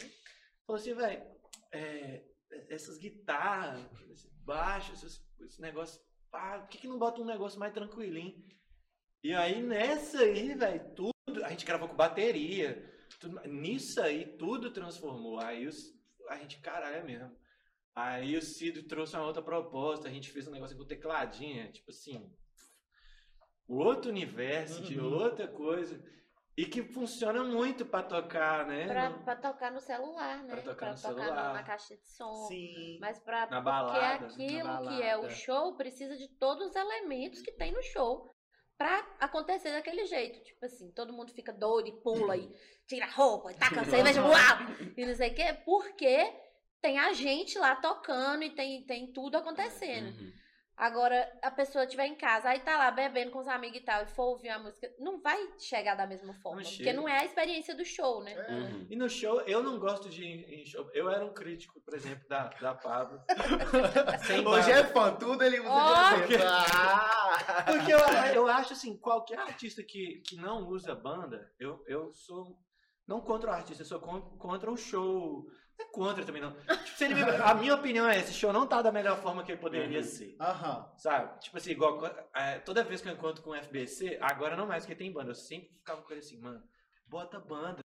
Falou 0.66 0.80
assim, 0.80 0.94
velho, 0.94 1.24
é, 1.72 2.24
essas 2.70 2.98
guitarras, 2.98 3.82
esse 4.12 4.30
baixo, 4.44 4.94
esses, 4.94 5.26
esse 5.42 5.62
negócio, 5.62 6.00
pá, 6.32 6.60
por 6.60 6.70
que, 6.70 6.78
que 6.78 6.88
não 6.88 7.00
bota 7.00 7.22
um 7.22 7.26
negócio 7.26 7.60
mais 7.60 7.74
tranquilinho? 7.74 8.44
E 9.24 9.34
aí 9.34 9.62
nessa 9.62 10.20
aí, 10.20 10.54
velho, 10.54 10.94
tudo, 10.96 11.44
a 11.44 11.50
gente 11.50 11.66
gravou 11.66 11.90
com 11.90 11.96
bateria, 11.96 12.90
tudo, 13.20 13.40
nisso 13.48 14.02
aí 14.02 14.38
tudo 14.38 14.72
transformou. 14.72 15.40
Aí 15.40 15.68
os, 15.68 15.94
a 16.30 16.38
gente, 16.38 16.60
caralho, 16.60 16.98
é 16.98 17.04
mesmo. 17.04 17.36
Aí 17.96 18.38
o 18.38 18.42
Cido 18.42 18.84
trouxe 18.84 19.16
uma 19.16 19.26
outra 19.26 19.42
proposta, 19.42 20.08
a 20.08 20.12
gente 20.12 20.32
fez 20.32 20.48
um 20.48 20.52
negócio 20.52 20.78
com 20.78 20.86
tecladinha, 20.86 21.70
tipo 21.72 21.92
assim, 21.92 22.32
outro 23.68 24.10
universo, 24.10 24.82
de 24.82 25.00
Uhum. 25.00 25.14
outra 25.14 25.48
coisa. 25.48 26.02
E 26.58 26.66
que 26.66 26.84
funciona 26.84 27.42
muito 27.44 27.86
pra 27.86 28.04
tocar, 28.04 28.68
né? 28.68 28.86
pra, 28.86 29.10
No- 29.10 29.24
pra 29.24 29.36
tocar 29.36 29.72
no 29.72 29.80
celular, 29.80 30.44
né? 30.44 30.54
Pra 30.56 30.62
tocar 30.62 30.86
no 30.88 30.92
na- 30.92 30.98
celular. 30.98 31.54
na 31.54 31.64
caixa 31.64 31.96
de 31.96 32.06
som. 32.10 32.34
Sim. 32.48 32.98
Mas 33.00 33.18
pra, 33.20 33.42
Na 33.42 33.48
porque 33.48 33.64
balada, 33.64 34.26
aquilo 34.26 34.64
na 34.68 34.78
que 34.82 35.02
é 35.02 35.16
o 35.16 35.22
balada. 35.22 35.30
show 35.36 35.76
precisa 35.78 36.18
de 36.18 36.28
todos 36.38 36.68
os 36.70 36.76
elementos 36.76 37.42
que 37.42 37.52
tem 37.54 37.72
no 37.72 37.82
show 37.82 38.30
pra 38.78 39.00
acontecer 39.22 39.72
daquele 39.72 40.06
jeito. 40.06 40.44
Tipo 40.44 40.66
assim, 40.66 40.92
todo 40.92 41.14
mundo 41.14 41.32
fica 41.32 41.54
doido 41.54 41.88
e 41.88 42.02
pula 42.02 42.36
e 42.36 42.50
tira 42.88 43.06
a 43.06 43.10
roupa, 43.12 43.52
e 43.52 43.56
taca 43.56 43.80
a 43.82 43.86
cerveja, 44.18 44.22
uau! 44.22 44.94
E 44.98 45.06
não 45.06 45.16
sei 45.16 45.32
o 45.32 45.36
quê, 45.36 45.54
porque 45.66 46.34
tem 46.82 47.00
a 47.00 47.14
gente 47.14 47.58
lá 47.58 47.76
tocando 47.76 48.44
e 48.44 48.50
tem, 48.52 48.84
tem 48.86 49.12
tudo 49.12 49.38
acontecendo. 49.38 50.18
Uhum. 50.20 50.32
Agora, 50.78 51.30
a 51.42 51.52
pessoa 51.52 51.84
estiver 51.84 52.06
em 52.06 52.16
casa, 52.16 52.48
aí 52.48 52.62
tá 52.62 52.78
lá 52.78 52.90
bebendo 52.90 53.32
com 53.32 53.40
os 53.40 53.50
amigos 53.50 53.80
e 53.80 53.82
tal, 53.82 54.02
e 54.02 54.08
for 54.08 54.28
ouvir 54.30 54.48
a 54.48 54.58
música, 54.60 54.90
não 54.98 55.20
vai 55.22 55.38
chegar 55.60 55.94
da 55.94 56.08
mesma 56.08 56.34
forma. 56.36 56.62
porque 56.62 56.74
chega. 56.86 56.94
não 56.94 57.06
é 57.06 57.20
a 57.20 57.26
experiência 57.26 57.76
do 57.76 57.84
show, 57.84 58.24
né? 58.24 58.34
Uhum. 58.48 58.88
E 58.90 58.96
no 58.96 59.10
show, 59.10 59.42
eu 59.42 59.62
não 59.62 59.78
gosto 59.78 60.08
de 60.10 60.24
ir 60.24 60.62
em 60.62 60.66
show. 60.66 60.90
Eu 60.94 61.10
era 61.10 61.26
um 61.26 61.34
crítico, 61.34 61.82
por 61.82 61.94
exemplo, 61.94 62.26
da, 62.30 62.48
da 62.48 62.74
Pablo. 62.74 63.20
Sem 64.26 64.48
Hoje 64.48 64.72
é 64.72 64.86
fã, 64.86 65.14
tudo 65.16 65.44
ele 65.44 65.60
usa 65.60 65.70
Ó! 65.70 66.14
de 66.16 66.34
exemplo. 66.36 66.48
Ah! 66.48 67.64
Porque 67.66 67.92
eu, 67.94 68.00
eu 68.36 68.48
acho 68.48 68.72
assim, 68.72 68.98
qualquer 68.98 69.38
artista 69.40 69.84
que, 69.84 70.22
que 70.26 70.38
não 70.38 70.66
usa 70.66 70.96
banda, 70.96 71.52
eu, 71.60 71.84
eu 71.90 72.14
sou. 72.14 72.58
Não 73.06 73.20
contra 73.20 73.50
o 73.50 73.54
artista, 73.54 73.82
eu 73.84 73.88
sou 73.88 74.00
con- 74.00 74.38
contra 74.38 74.72
o 74.72 74.78
show. 74.78 75.46
Não 75.80 75.86
é 75.86 75.90
contra 75.92 76.26
também, 76.26 76.42
não. 76.42 76.52
Tipo, 76.52 76.98
se 76.98 77.06
ele 77.06 77.16
me- 77.16 77.22
a 77.22 77.54
minha 77.56 77.74
opinião 77.76 78.08
é: 78.08 78.20
esse 78.20 78.34
show 78.34 78.52
não 78.52 78.68
tá 78.68 78.82
da 78.82 78.92
melhor 78.92 79.18
forma 79.22 79.44
que 79.44 79.52
ele 79.54 79.62
poderia 79.62 80.00
Uhum. 80.00 80.04
ser. 80.04 80.36
Aham. 80.40 80.92
Sabe? 80.98 81.40
Tipo 81.40 81.58
assim, 81.58 81.72
igual 81.72 82.06
é, 82.36 82.60
toda 82.60 82.84
vez 82.84 83.02
que 83.02 83.08
eu 83.08 83.14
encontro 83.14 83.42
com 83.42 83.52
o 83.52 83.56
FBC, 83.56 84.18
agora 84.22 84.56
não 84.58 84.68
mais 84.68 84.84
porque 84.86 84.96
tem 84.96 85.12
banda, 85.12 85.32
eu 85.32 85.36
sempre 85.36 85.70
ficava 85.78 86.02
com 86.02 86.12
ele 86.12 86.20
assim, 86.20 86.38
mano, 86.40 86.62
bota 87.08 87.40
banda, 87.40 87.82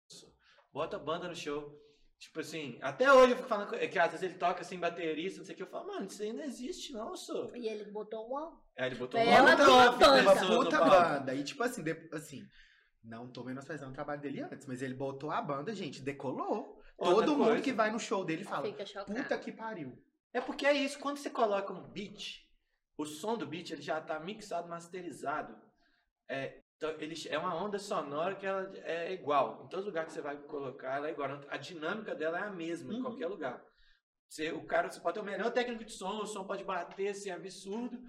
bota 0.71 0.97
banda 0.97 1.27
no 1.27 1.35
show. 1.35 1.77
Tipo 2.17 2.39
assim, 2.39 2.77
até 2.83 3.11
hoje 3.11 3.31
eu 3.31 3.37
fico 3.37 3.49
falando 3.49 3.69
com- 3.69 3.75
é 3.75 3.87
que 3.87 3.97
às 3.97 4.11
vezes 4.11 4.23
ele 4.23 4.35
toca 4.37 4.63
sem 4.63 4.79
baterista, 4.79 5.39
não 5.39 5.45
sei 5.45 5.53
o 5.53 5.57
que, 5.57 5.63
eu 5.63 5.67
falo, 5.67 5.87
mano, 5.87 6.05
isso 6.05 6.21
aí 6.21 6.31
não 6.31 6.43
existe, 6.43 6.93
não, 6.93 7.15
sou. 7.17 7.55
E 7.55 7.67
ele 7.67 7.85
botou 7.91 8.27
uma. 8.27 8.61
Aí 8.77 8.85
ele 8.85 8.95
botou 8.95 9.19
Ela 9.19 9.41
uma 9.41 9.55
tem 9.57 9.65
uma. 9.65 10.21
Uma 10.21 10.35
puta 10.63 10.79
banda. 10.79 11.33
E 11.33 11.43
tipo 11.43 11.63
assim, 11.63 11.81
de- 11.83 12.09
assim, 12.13 12.43
não 13.03 13.27
tô 13.27 13.43
menosprezando 13.43 13.89
o 13.91 13.95
trabalho 13.95 14.21
dele 14.21 14.39
antes, 14.41 14.67
mas 14.67 14.83
ele 14.83 14.93
botou 14.93 15.31
a 15.31 15.41
banda, 15.41 15.73
gente, 15.73 15.99
decolou. 16.01 16.79
Todo 17.09 17.31
mundo 17.37 17.45
coisa. 17.47 17.61
que 17.63 17.73
vai 17.73 17.91
no 17.91 17.99
show 17.99 18.23
dele 18.23 18.43
fala, 18.43 18.67
puta 19.05 19.37
que 19.37 19.51
pariu. 19.51 19.97
É 20.33 20.39
porque 20.39 20.65
é 20.65 20.73
isso, 20.73 20.99
quando 20.99 21.17
você 21.17 21.29
coloca 21.29 21.73
um 21.73 21.81
beat, 21.89 22.39
o 22.97 23.05
som 23.05 23.37
do 23.37 23.45
beat 23.45 23.71
ele 23.71 23.81
já 23.81 23.99
tá 23.99 24.19
mixado, 24.19 24.67
masterizado. 24.69 25.55
É, 26.29 26.61
então, 26.77 26.89
ele 26.99 27.15
é 27.29 27.37
uma 27.37 27.55
onda 27.55 27.77
sonora 27.77 28.35
que 28.35 28.45
ela 28.45 28.71
é 28.77 29.13
igual. 29.13 29.63
Em 29.65 29.69
todo 29.69 29.85
lugar 29.85 30.05
que 30.05 30.13
você 30.13 30.21
vai 30.21 30.37
colocar, 30.37 30.95
ela 30.97 31.07
é 31.09 31.11
igual. 31.11 31.29
A 31.49 31.57
dinâmica 31.57 32.15
dela 32.15 32.39
é 32.39 32.43
a 32.43 32.49
mesma, 32.51 32.93
em 32.93 32.97
Uhum. 32.97 33.01
qualquer 33.03 33.27
lugar. 33.27 33.63
Você, 34.29 34.51
o 34.51 34.65
cara, 34.65 34.89
você 34.89 34.99
pode 34.99 35.15
ter 35.15 35.19
o 35.19 35.25
melhor 35.25 35.51
técnico 35.51 35.83
de 35.83 35.91
som, 35.91 36.21
o 36.21 36.25
som 36.25 36.45
pode 36.45 36.63
bater, 36.63 37.09
assim, 37.09 37.29
absurdo, 37.29 37.99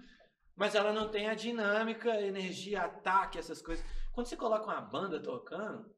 mas 0.55 0.73
ela 0.73 0.93
não 0.93 1.09
tem 1.09 1.27
a 1.29 1.33
dinâmica, 1.35 2.09
energia, 2.21 2.83
ataque, 2.83 3.37
essas 3.37 3.61
coisas. 3.61 3.85
Quando 4.13 4.27
você 4.27 4.37
coloca 4.37 4.63
uma 4.65 4.79
banda 4.81 5.21
tocando, 5.21 5.93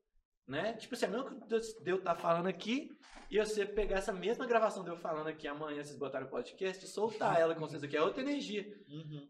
né? 0.48 0.74
Tipo 0.74 0.96
assim, 0.96 1.06
é 1.06 1.10
mesmo 1.10 1.48
que 1.48 1.90
eu 1.90 1.98
estar 1.98 2.16
falando 2.16 2.48
aqui 2.48 2.90
e 3.30 3.40
você 3.40 3.66
pegar 3.66 3.98
essa 3.98 4.14
mesma 4.14 4.46
gravação 4.46 4.84
de 4.84 4.90
eu 4.90 4.98
falando 4.98 5.28
aqui 5.28 5.48
amanhã, 5.48 5.84
vocês 5.84 5.98
botaram 5.98 6.28
o 6.28 6.30
podcast, 6.30 6.86
e 6.86 6.88
soltar 6.88 7.40
ela 7.40 7.56
com 7.56 7.62
vocês 7.62 7.84
aqui, 7.84 7.98
é 7.98 8.02
outra 8.02 8.22
energia. 8.22 8.66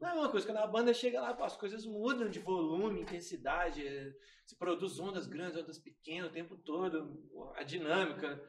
Não 0.02 0.10
é 0.10 0.14
uma 0.14 0.30
coisa, 0.30 0.46
quando 0.46 0.58
a 0.58 0.68
banda 0.68 0.94
chega 0.94 1.22
lá, 1.22 1.34
pô, 1.34 1.44
as 1.44 1.56
coisas 1.56 1.86
mudam 1.86 2.30
de 2.30 2.40
volume, 2.40 3.02
intensidade, 3.02 3.86
é, 3.88 4.12
se 4.46 4.58
produz 4.58 5.00
ondas 5.00 5.28
grandes, 5.28 5.58
ondas 5.58 5.80
pequenas 5.80 6.30
o 6.30 6.34
tempo 6.34 6.58
todo, 6.58 7.24
a 7.56 7.64
dinâmica. 7.64 8.42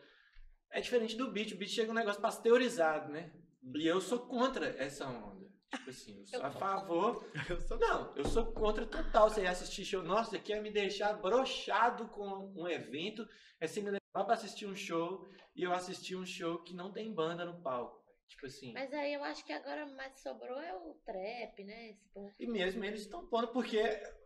É 0.71 0.81
diferente 0.81 1.17
do 1.17 1.31
beat, 1.31 1.53
o 1.53 1.57
beat 1.57 1.71
chega 1.71 1.93
um 1.93 1.95
negócio 1.95 2.21
pasteurizado, 2.21 3.13
né? 3.13 3.33
E 3.75 3.87
eu 3.87 4.01
sou 4.01 4.19
contra 4.19 4.67
essa 4.83 5.07
onda. 5.07 5.46
Tipo 5.71 5.91
assim, 5.91 6.19
eu 6.21 6.27
sou 6.27 6.43
a 6.43 6.51
favor. 6.51 7.31
Eu 7.49 7.61
sou 7.61 7.79
Não, 7.79 8.17
eu 8.17 8.25
sou 8.25 8.47
contra 8.53 8.87
total. 8.87 9.29
Você 9.29 9.43
ia 9.43 9.51
assistir 9.51 9.85
show. 9.85 10.03
Nossa, 10.03 10.31
isso 10.31 10.37
aqui 10.37 10.53
é 10.53 10.61
me 10.61 10.71
deixar 10.71 11.15
brochado 11.15 12.09
com 12.09 12.53
um 12.55 12.69
evento. 12.69 13.27
É 13.61 13.67
você 13.67 13.81
me 13.81 13.91
levar 13.91 14.25
pra 14.25 14.35
assistir 14.35 14.67
um 14.67 14.77
show 14.77 15.29
e 15.55 15.63
eu 15.63 15.73
assistir 15.73 16.17
um 16.17 16.27
show 16.27 16.63
que 16.63 16.75
não 16.75 16.93
tem 16.93 17.13
banda 17.13 17.45
no 17.45 17.61
palco. 17.61 18.05
Tipo 18.29 18.47
assim. 18.47 18.73
Mas 18.73 18.93
aí 18.93 19.15
eu 19.15 19.23
acho 19.25 19.45
que 19.45 19.53
agora 19.53 19.87
mais 19.87 20.19
sobrou 20.21 20.61
é 20.61 20.75
o 20.75 20.95
trap, 21.05 21.65
né? 21.65 21.97
E 22.39 22.47
mesmo 22.47 22.85
eles 22.85 23.03
estão 23.03 23.27
pondo, 23.27 23.49
porque, 23.49 23.83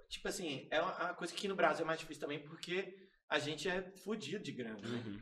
tipo 0.09 0.27
assim, 0.27 0.67
é 0.71 0.81
uma, 0.81 0.97
uma 0.97 1.15
coisa 1.15 1.33
que 1.33 1.39
aqui 1.39 1.49
no 1.49 1.57
Brasil 1.57 1.85
é 1.85 1.87
mais 1.87 2.01
difícil 2.01 2.21
também, 2.21 2.43
porque 2.43 2.97
a 3.29 3.39
gente 3.39 3.69
é 3.69 3.83
fudido 3.99 4.43
de 4.43 4.53
grana, 4.53 4.81
né? 4.81 5.03
Uhum. 5.07 5.21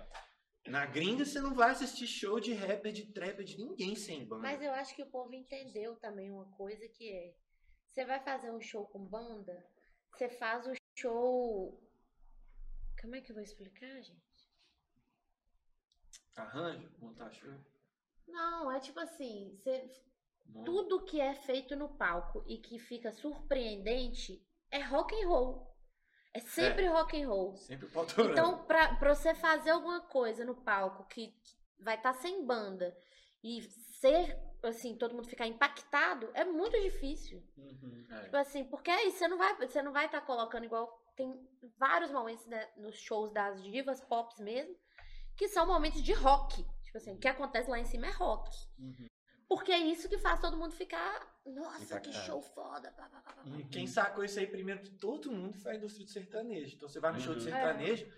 Na 0.68 0.86
gringa 0.86 1.24
você 1.24 1.40
não 1.40 1.54
vai 1.54 1.70
assistir 1.70 2.06
show 2.06 2.38
de 2.38 2.52
rapper, 2.52 2.92
de 2.92 3.06
trapper, 3.06 3.44
de 3.44 3.56
ninguém 3.56 3.96
sem 3.96 4.24
banda. 4.24 4.42
Mas 4.42 4.62
eu 4.62 4.72
acho 4.72 4.94
que 4.94 5.02
o 5.02 5.10
povo 5.10 5.34
entendeu 5.34 5.96
também 5.96 6.30
uma 6.30 6.44
coisa 6.52 6.86
que 6.88 7.10
é. 7.10 7.34
Você 7.86 8.04
vai 8.04 8.20
fazer 8.20 8.50
um 8.50 8.60
show 8.60 8.86
com 8.86 9.04
banda, 9.04 9.66
você 10.12 10.28
faz 10.28 10.66
o 10.66 10.72
show. 10.96 11.82
Como 13.00 13.16
é 13.16 13.20
que 13.20 13.30
eu 13.30 13.34
vou 13.34 13.42
explicar, 13.42 14.02
gente? 14.02 14.28
Arranjo, 16.36 16.90
montar 16.98 17.32
show. 17.32 17.54
Não, 18.26 18.70
é 18.70 18.78
tipo 18.78 19.00
assim, 19.00 19.56
você 19.56 19.90
tudo 20.64 21.04
que 21.04 21.20
é 21.20 21.34
feito 21.34 21.76
no 21.76 21.88
palco 21.88 22.44
e 22.46 22.58
que 22.58 22.78
fica 22.78 23.12
surpreendente 23.12 24.42
é 24.70 24.82
rock 24.82 25.14
and 25.14 25.28
roll. 25.28 25.67
É 26.38 26.40
sempre 26.40 26.86
rock 26.86 27.20
and 27.20 27.28
roll. 27.28 27.56
Sempre. 27.56 27.88
Então, 28.30 28.64
pra, 28.64 28.94
pra 28.94 29.14
você 29.14 29.34
fazer 29.34 29.70
alguma 29.70 30.00
coisa 30.00 30.44
no 30.44 30.54
palco 30.54 31.04
que, 31.08 31.28
que 31.42 31.56
vai 31.80 31.96
estar 31.96 32.12
sem 32.14 32.44
banda 32.46 32.96
e 33.42 33.62
ser, 34.00 34.38
assim, 34.62 34.96
todo 34.96 35.14
mundo 35.14 35.28
ficar 35.28 35.46
impactado, 35.46 36.30
é 36.34 36.44
muito 36.44 36.80
difícil. 36.80 37.42
Uhum. 37.56 38.06
É. 38.10 38.22
Tipo 38.22 38.36
assim, 38.36 38.64
porque 38.64 38.90
aí 38.90 39.10
você 39.10 39.26
não 39.26 39.38
vai 39.38 39.56
você 39.56 39.82
não 39.82 39.92
vai 39.92 40.06
estar 40.06 40.20
colocando 40.20 40.64
igual 40.64 41.04
tem 41.16 41.36
vários 41.76 42.12
momentos 42.12 42.46
né, 42.46 42.68
nos 42.76 42.96
shows 42.96 43.32
das 43.32 43.60
divas 43.60 44.00
pops 44.00 44.38
mesmo, 44.38 44.76
que 45.36 45.48
são 45.48 45.66
momentos 45.66 46.00
de 46.00 46.12
rock. 46.12 46.64
Tipo 46.84 46.96
assim, 46.96 47.12
o 47.12 47.18
que 47.18 47.26
acontece 47.26 47.68
lá 47.68 47.78
em 47.78 47.84
cima 47.84 48.06
é 48.06 48.12
rock. 48.12 48.56
Uhum. 48.78 49.08
Porque 49.48 49.72
é 49.72 49.78
isso 49.78 50.08
que 50.08 50.18
faz 50.18 50.40
todo 50.40 50.56
mundo 50.56 50.72
ficar, 50.74 51.37
nossa, 51.48 52.00
que 52.00 52.12
show 52.12 52.40
foda. 52.42 52.90
pá, 52.92 53.08
pá, 53.08 53.20
pá, 53.20 53.32
pá, 53.32 53.42
pá." 53.44 53.58
E 53.58 53.64
quem 53.64 53.86
sacou 53.86 54.24
isso 54.24 54.38
aí 54.38 54.46
primeiro 54.46 54.82
de 54.82 54.90
todo 54.98 55.30
mundo 55.32 55.56
foi 55.58 55.72
a 55.72 55.74
indústria 55.76 56.04
do 56.04 56.10
sertanejo. 56.10 56.76
Então 56.76 56.88
você 56.88 57.00
vai 57.00 57.12
no 57.12 57.20
show 57.20 57.34
de 57.34 57.40
Uhum. 57.44 57.50
sertanejo, 57.50 58.12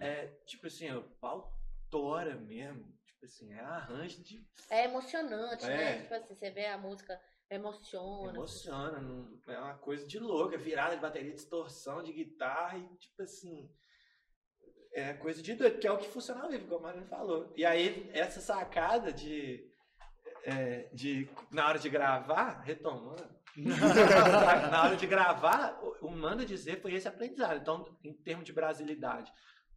é 0.00 0.26
tipo 0.46 0.66
assim, 0.66 0.90
o 0.92 1.02
pau 1.20 1.52
tora 1.90 2.34
mesmo. 2.36 2.92
Tipo 3.06 3.24
assim, 3.26 3.52
é 3.52 3.60
arranjo 3.60 4.22
de. 4.22 4.46
É 4.70 4.84
emocionante, 4.84 5.64
É. 5.64 5.68
né? 5.76 6.02
Tipo 6.02 6.14
assim, 6.14 6.34
você 6.34 6.50
vê 6.50 6.66
a 6.66 6.76
música, 6.78 7.20
emociona. 7.50 8.30
Emociona, 8.32 9.00
não- 9.00 9.40
é 9.46 9.58
uma 9.58 9.78
coisa 9.78 10.06
de 10.06 10.18
louco, 10.18 10.54
é 10.54 10.58
virada 10.58 10.94
de 10.96 11.00
bateria, 11.02 11.32
distorção 11.32 12.02
de 12.02 12.12
guitarra 12.12 12.76
e 12.78 12.96
tipo 12.96 13.22
assim. 13.22 13.70
É 14.92 15.12
coisa 15.14 15.42
de 15.42 15.54
doido, 15.54 15.80
que 15.80 15.86
é 15.88 15.90
o 15.90 15.98
que 15.98 16.08
funciona 16.08 16.44
ao 16.44 16.50
vivo, 16.50 16.68
como 16.68 16.86
a 16.86 16.92
Marina 16.92 17.06
falou. 17.06 17.52
E 17.56 17.64
aí, 17.66 18.08
essa 18.12 18.40
sacada 18.40 19.12
de. 19.12 19.68
É, 20.44 20.88
de 20.92 21.28
na 21.50 21.66
hora 21.68 21.78
de 21.78 21.88
gravar, 21.88 22.60
retomando, 22.62 23.24
na 24.70 24.82
hora 24.84 24.96
de 24.96 25.06
gravar, 25.06 25.78
o, 26.00 26.10
manda 26.10 26.44
dizer 26.44 26.80
foi 26.80 26.94
esse 26.94 27.08
aprendizado. 27.08 27.58
Então, 27.60 27.96
em 28.04 28.12
termos 28.12 28.44
de 28.44 28.52
brasilidade, 28.52 29.32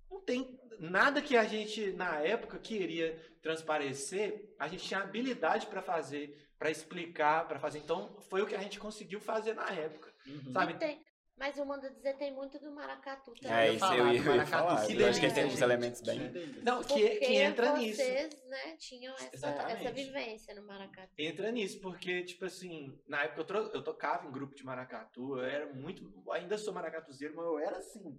não 0.09 0.21
tem 0.21 0.59
nada 0.79 1.21
que 1.21 1.35
a 1.37 1.43
gente, 1.45 1.91
na 1.93 2.19
época, 2.19 2.57
queria 2.59 3.19
transparecer, 3.41 4.53
a 4.59 4.67
gente 4.67 4.83
tinha 4.83 4.99
habilidade 5.01 5.67
para 5.67 5.81
fazer, 5.81 6.35
para 6.57 6.71
explicar, 6.71 7.47
para 7.47 7.59
fazer. 7.59 7.79
Então, 7.79 8.17
foi 8.29 8.41
o 8.41 8.45
que 8.47 8.55
a 8.55 8.61
gente 8.61 8.79
conseguiu 8.79 9.19
fazer 9.19 9.53
na 9.53 9.69
época, 9.69 10.11
Uhum. 10.25 10.51
sabe? 10.51 10.73
Tem, 10.75 11.01
mas 11.37 11.57
o 11.57 11.65
Manda 11.65 11.89
Dizer 11.89 12.17
tem 12.17 12.33
muito 12.33 12.57
do 12.59 12.71
maracatu 12.71 13.31
também. 13.35 13.55
É 13.57 13.69
isso, 13.69 13.79
falar 13.79 13.97
eu 13.97 14.05
do 14.05 14.11
ia, 14.13 14.17
eu 14.19 14.23
ia 14.23 14.29
maracatu, 14.31 14.49
falar. 14.69 14.85
que 14.87 15.01
Eu 15.01 15.07
acho 15.07 15.19
que 15.19 15.31
tem 15.33 15.45
uns 15.45 15.61
elementos 15.61 16.01
bem. 16.01 16.19
Não, 16.63 16.81
que, 16.83 16.87
Porque 16.87 17.15
que 17.17 17.33
entra 17.35 17.77
nisso. 17.77 18.01
vocês, 18.01 18.43
né, 18.45 18.75
tinham 18.77 19.13
essa, 19.15 19.29
Exatamente. 19.33 19.85
essa 19.85 19.91
vivência 19.93 20.55
no 20.55 20.65
maracatu. 20.65 21.13
Entra 21.17 21.51
nisso, 21.51 21.79
porque, 21.79 22.23
tipo 22.23 22.45
assim, 22.45 22.99
na 23.07 23.23
época 23.23 23.41
eu, 23.41 23.45
tro- 23.45 23.71
eu 23.73 23.83
tocava 23.83 24.27
em 24.27 24.31
grupo 24.31 24.55
de 24.55 24.63
maracatu, 24.65 25.37
eu 25.37 25.43
era 25.45 25.73
muito. 25.73 26.11
Ainda 26.31 26.57
sou 26.57 26.73
maracatuzeiro, 26.73 27.35
mas 27.35 27.45
eu 27.45 27.59
era 27.59 27.77
assim. 27.77 28.17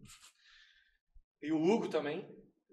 E 1.43 1.53
o 1.53 1.61
Hugo 1.63 1.89
também, 1.89 2.29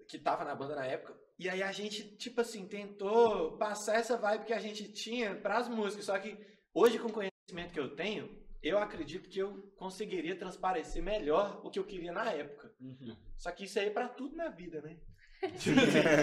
que 0.08 0.18
tava 0.18 0.44
na 0.44 0.54
banda 0.54 0.74
na 0.76 0.86
época. 0.86 1.16
E 1.38 1.48
aí 1.50 1.62
a 1.62 1.70
gente, 1.72 2.16
tipo 2.16 2.40
assim, 2.40 2.66
tentou 2.66 3.56
passar 3.58 3.96
essa 3.96 4.16
vibe 4.16 4.44
que 4.46 4.52
a 4.54 4.58
gente 4.58 4.90
tinha 4.92 5.34
pras 5.34 5.68
músicas. 5.68 6.06
Só 6.06 6.18
que 6.18 6.36
hoje, 6.72 6.98
com 6.98 7.08
o 7.08 7.12
conhecimento 7.12 7.72
que 7.72 7.80
eu 7.80 7.94
tenho, 7.94 8.45
eu 8.62 8.78
acredito 8.78 9.28
que 9.28 9.38
eu 9.38 9.72
conseguiria 9.76 10.36
transparecer 10.38 11.02
melhor 11.02 11.60
o 11.64 11.70
que 11.70 11.78
eu 11.78 11.84
queria 11.84 12.12
na 12.12 12.30
época. 12.32 12.72
Uhum. 12.80 13.16
Só 13.36 13.50
que 13.52 13.64
isso 13.64 13.78
aí 13.78 13.86
é 13.86 13.90
pra 13.90 14.08
tudo 14.08 14.36
na 14.36 14.48
vida, 14.48 14.80
né? 14.82 14.96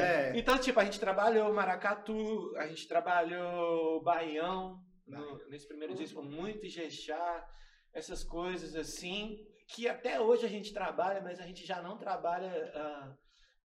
É. 0.04 0.38
Então, 0.38 0.58
tipo, 0.58 0.80
a 0.80 0.86
gente 0.86 1.00
trabalhou 1.00 1.54
maracatu, 1.54 2.54
a 2.58 2.68
gente 2.68 2.88
trabalhou 2.88 4.02
baião 4.04 4.80
no- 5.06 5.48
nesse 5.50 5.68
primeiro 5.68 5.94
disco, 5.96 6.22
muito 6.24 6.66
Ijexá, 6.66 7.48
essas 7.94 8.24
coisas 8.24 8.76
assim, 8.76 9.38
que 9.68 9.88
até 9.88 10.20
hoje 10.20 10.46
a 10.46 10.50
gente 10.50 10.74
trabalha, 10.74 11.22
mas 11.22 11.40
a 11.40 11.44
gente 11.46 11.66
já 11.66 11.82
não 11.82 11.98
trabalha 11.98 12.72
ah, 12.76 13.14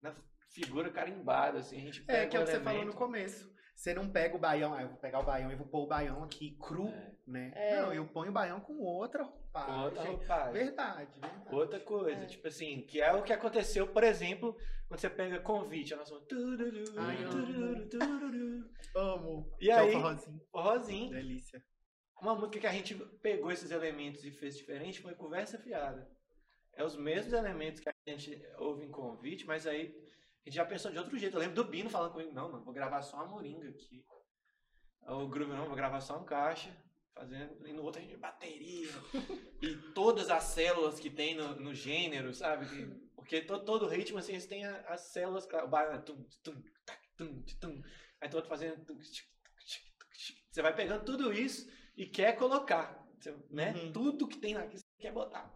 na 0.03 0.15
figura 0.51 0.91
carimbada, 0.91 1.59
assim, 1.59 1.77
a 1.79 1.81
gente 1.81 2.03
pega 2.03 2.19
É, 2.19 2.27
que 2.27 2.37
é 2.37 2.41
o 2.41 2.45
que 2.45 2.51
você 2.51 2.61
falou 2.61 2.85
no 2.85 2.95
começo. 2.95 3.51
Você 3.75 3.95
não 3.95 4.11
pega 4.11 4.37
o 4.37 4.41
baião, 4.41 4.75
ah, 4.75 4.83
eu 4.83 4.89
vou 4.89 4.99
pegar 4.99 5.21
o 5.21 5.25
baião 5.25 5.51
e 5.53 5.57
vou 5.57 5.67
pôr 5.67 5.85
o 5.85 5.87
baião 5.87 6.23
aqui 6.25 6.57
cru, 6.61 6.89
É. 6.89 7.13
né? 7.29 7.53
É. 7.55 7.81
Não, 7.83 7.93
eu 7.93 8.07
ponho 8.07 8.31
o 8.31 8.35
baião 8.35 8.61
com 8.61 8.79
outra 8.79 9.23
roupagem. 9.23 9.75
com 9.75 9.81
outra 9.83 10.03
roupagem. 10.05 10.53
Verdade, 10.53 11.21
verdade. 11.21 11.55
Outra 11.55 11.81
coisa, 11.81 12.23
É. 12.23 12.27
tipo 12.27 12.49
assim, 12.49 12.83
que 12.83 13.01
é 13.01 13.13
o 13.13 13.23
que 13.23 13.33
aconteceu, 13.33 13.87
por 13.87 14.03
exemplo, 14.05 14.57
quando 14.89 15.01
você 15.01 15.11
pega 15.11 15.41
convite, 15.41 15.95
a 15.95 15.99
nossa 15.99 16.19
tururu, 16.21 16.85
Ai, 16.97 17.17
tururu, 17.29 17.89
tururu. 17.89 18.71
Amo. 18.97 19.53
E 19.61 19.67
Que 19.67 19.71
é 19.71 19.77
o 19.77 19.79
aí? 19.87 19.93
forrozinho. 19.93 20.41
Forrozinho. 20.51 21.11
Delícia. 21.11 21.63
Uma 22.21 22.35
música 22.35 22.59
que 22.61 22.67
a 22.67 22.73
gente 22.73 22.95
pegou 23.23 23.53
esses 23.53 23.71
elementos 23.71 24.25
e 24.25 24.31
fez 24.33 24.57
diferente 24.57 25.01
foi 25.01 25.15
Conversa 25.15 25.59
Fiada. 25.59 26.11
É 26.75 26.85
os 26.85 26.97
mesmos 26.97 27.33
elementos 27.33 27.81
que 27.81 27.89
a 27.89 27.93
gente 28.07 28.41
ouve 28.59 28.85
em 28.85 28.91
convite, 28.91 29.47
mas 29.47 29.67
aí 29.67 29.87
a 30.45 30.49
gente 30.49 30.57
já 30.57 30.65
pensou 30.65 30.91
de 30.91 30.99
outro 30.99 31.17
jeito. 31.19 31.35
Eu 31.37 31.41
lembro 31.41 31.55
do 31.57 31.65
Bino 31.65 31.91
falando 31.91 32.13
comigo, 32.13 32.33
não, 32.33 32.51
mano, 32.51 32.65
vou 32.65 32.73
gravar 32.75 33.03
só 33.03 33.17
uma 33.19 33.27
moringa 33.27 33.69
aqui. 33.69 34.05
O 35.07 35.27
Groove, 35.29 35.53
não, 35.53 35.67
vou 35.67 35.77
gravar 35.77 36.01
só 36.01 36.19
um 36.19 36.25
caixa, 36.25 36.71
fazendo, 37.19 37.67
e 37.67 37.73
no 37.73 37.83
outro 37.83 38.01
a 38.01 38.05
gente 38.05 38.17
bateria. 38.17 38.89
e 39.63 39.77
todas 39.93 40.31
as 40.31 40.45
células 40.45 40.99
que 41.01 41.11
tem 41.11 41.35
no, 41.37 41.55
no 41.57 41.75
gênero, 41.75 42.33
sabe? 42.33 42.67
Que- 42.69 43.09
porque 43.17 43.43
todo, 43.43 43.65
todo 43.65 43.87
ritmo, 43.89 44.19
assim, 44.19 44.33
eles 44.33 44.47
têm 44.47 44.65
a- 44.65 44.81
as 44.89 45.13
células, 45.13 45.47
baiano, 45.69 46.03
tum, 46.03 46.25
tum, 46.43 46.63
tac, 46.87 47.01
tum, 47.17 47.43
tum. 47.61 47.83
aí 48.21 48.29
todo 48.31 48.47
fazendo... 48.49 48.85
Você 50.51 50.63
vai 50.63 50.75
pegando 50.75 51.05
tudo 51.05 51.33
isso 51.33 51.71
e 51.97 52.07
quer 52.07 52.37
colocar, 52.37 53.07
né? 53.51 53.73
Uhum. 53.75 53.93
Tudo 53.93 54.27
que 54.29 54.39
tem 54.39 54.57
aqui 54.57 54.79
você 54.79 54.85
quer 54.99 55.13
botar. 55.13 55.53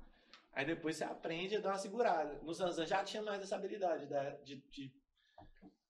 Aí 0.53 0.67
depois 0.67 0.97
você 0.97 1.05
aprende 1.05 1.57
a 1.57 1.61
dar 1.61 1.71
uma 1.71 1.79
segurada. 1.79 2.41
No 2.43 2.53
Zanzan 2.53 2.87
já 2.87 3.03
tinha 3.03 3.23
mais 3.23 3.41
essa 3.43 3.57
habilidade 3.57 4.07
da- 4.07 4.37
de, 4.43 4.57
de, 4.69 4.93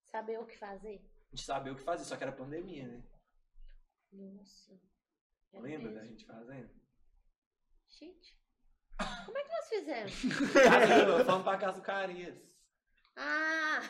Saber 0.04 0.38
o 0.38 0.46
que 0.46 0.56
fazer? 0.56 1.00
de 1.32 1.42
saber 1.42 1.70
o 1.70 1.76
que 1.76 1.82
fazer, 1.82 2.04
só 2.04 2.16
que 2.16 2.22
era 2.22 2.30
pandemia, 2.32 2.86
né? 2.86 3.02
Nossa. 4.12 4.78
É 5.52 5.58
Lembra 5.60 5.90
mesmo. 5.90 5.94
da 6.00 6.06
gente 6.06 6.24
fazendo? 6.24 6.70
Gente, 7.90 8.36
como 9.26 9.38
é 9.38 9.44
que 9.44 9.52
nós 9.52 9.68
fizemos? 9.68 10.12
Vamos 11.26 11.44
pra 11.44 11.58
casa 11.58 11.78
do 11.78 11.82
Carias. 11.84 12.36
Ah, 13.16 13.80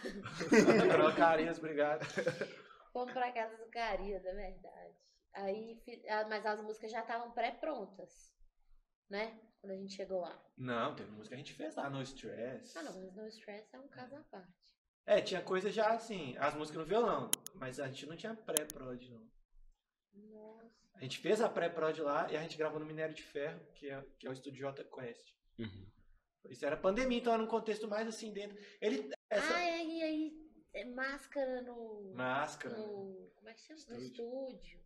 Pro 0.90 1.14
Carias, 1.16 1.58
obrigado. 1.58 2.04
fomos 2.92 3.12
pra 3.12 3.30
casa 3.32 3.56
do 3.56 3.70
Carias, 3.70 4.24
é 4.24 4.34
verdade. 4.34 4.96
Aí, 5.34 5.80
mas 6.28 6.44
as 6.44 6.60
músicas 6.60 6.90
já 6.90 7.00
estavam 7.00 7.30
pré-prontas, 7.32 8.34
né? 9.08 9.40
Quando 9.60 9.72
a 9.72 9.76
gente 9.76 9.94
chegou 9.94 10.20
lá. 10.20 10.44
Não, 10.58 10.94
teve 10.96 11.10
música 11.12 11.28
que 11.28 11.34
a 11.34 11.44
gente 11.44 11.54
fez 11.54 11.76
lá, 11.76 11.88
No 11.88 12.02
Stress. 12.02 12.76
Ah, 12.76 12.82
não, 12.82 13.00
mas 13.00 13.14
No 13.14 13.28
Stress 13.28 13.72
é 13.72 13.78
um 13.78 13.88
caso 13.88 14.16
à 14.16 14.22
parte. 14.24 14.52
É, 15.06 15.20
tinha 15.20 15.40
coisa 15.42 15.70
já 15.70 15.92
assim, 15.92 16.36
as 16.36 16.54
músicas 16.54 16.80
no 16.80 16.84
violão, 16.86 17.30
mas 17.54 17.78
a 17.80 17.86
gente 17.86 18.06
não 18.06 18.16
tinha 18.16 18.34
pré-prod, 18.34 19.08
não. 19.10 19.30
Nossa. 20.14 20.72
A 20.94 21.00
gente 21.02 21.18
fez 21.18 21.40
a 21.40 21.48
pré-prod 21.48 22.00
lá 22.00 22.30
e 22.30 22.36
a 22.36 22.42
gente 22.42 22.56
gravou 22.56 22.78
no 22.78 22.86
Minério 22.86 23.14
de 23.14 23.22
Ferro, 23.22 23.60
que 23.74 23.88
é, 23.90 24.02
que 24.18 24.26
é 24.26 24.30
o 24.30 24.32
estúdio 24.32 24.60
J 24.60 24.84
Quest. 24.84 25.32
Uhum. 25.58 25.86
Isso 26.50 26.64
era 26.66 26.76
pandemia, 26.76 27.18
então 27.18 27.32
era 27.32 27.42
um 27.42 27.46
contexto 27.46 27.88
mais 27.88 28.06
assim 28.08 28.32
dentro. 28.32 28.56
Ele. 28.80 29.10
Essa 29.30 29.54
Ah, 29.54 29.60
é, 29.62 29.84
e 29.84 30.02
aí, 30.02 30.32
é 30.74 30.84
máscara 30.84 31.62
no. 31.62 32.12
máscara. 32.14 32.76
no 32.76 33.30
como 33.36 33.48
é 33.48 33.54
que 33.54 33.60
chama? 33.60 33.80
No 33.88 33.96
Estúdio. 33.98 34.48
estúdio. 34.52 34.82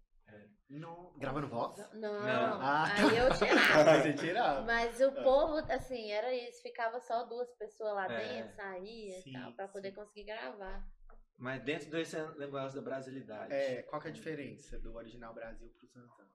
Não. 0.68 1.12
Gravando 1.18 1.46
voz? 1.48 1.76
Não, 1.94 2.12
Não. 2.20 2.60
Ah. 2.60 2.84
aí 2.92 3.16
eu 3.16 3.28
tirava. 3.32 4.02
Você 4.02 4.12
tirava. 4.14 4.62
Mas 4.62 5.00
o 5.00 5.12
povo, 5.12 5.54
assim, 5.72 6.10
era 6.10 6.34
isso, 6.34 6.60
ficava 6.62 6.98
só 7.00 7.24
duas 7.24 7.48
pessoas 7.54 7.94
lá 7.94 8.12
É. 8.12 8.34
dentro, 8.42 8.56
saía 8.56 9.20
Sim, 9.22 9.30
e 9.30 9.32
tal, 9.32 9.52
pra 9.52 9.68
poder 9.68 9.90
sim. 9.90 9.94
conseguir 9.94 10.24
gravar. 10.24 10.84
Mas 11.38 11.62
dentro 11.62 11.90
desse 11.90 12.16
negócio 12.38 12.76
da 12.76 12.82
brasilidade. 12.82 13.52
É, 13.52 13.82
qual 13.82 14.00
que 14.00 14.08
é 14.08 14.10
a 14.10 14.14
diferença 14.14 14.78
do 14.78 14.94
original 14.94 15.34
Brasil 15.34 15.68
pro 15.68 15.86
Zanzan? 15.88 16.26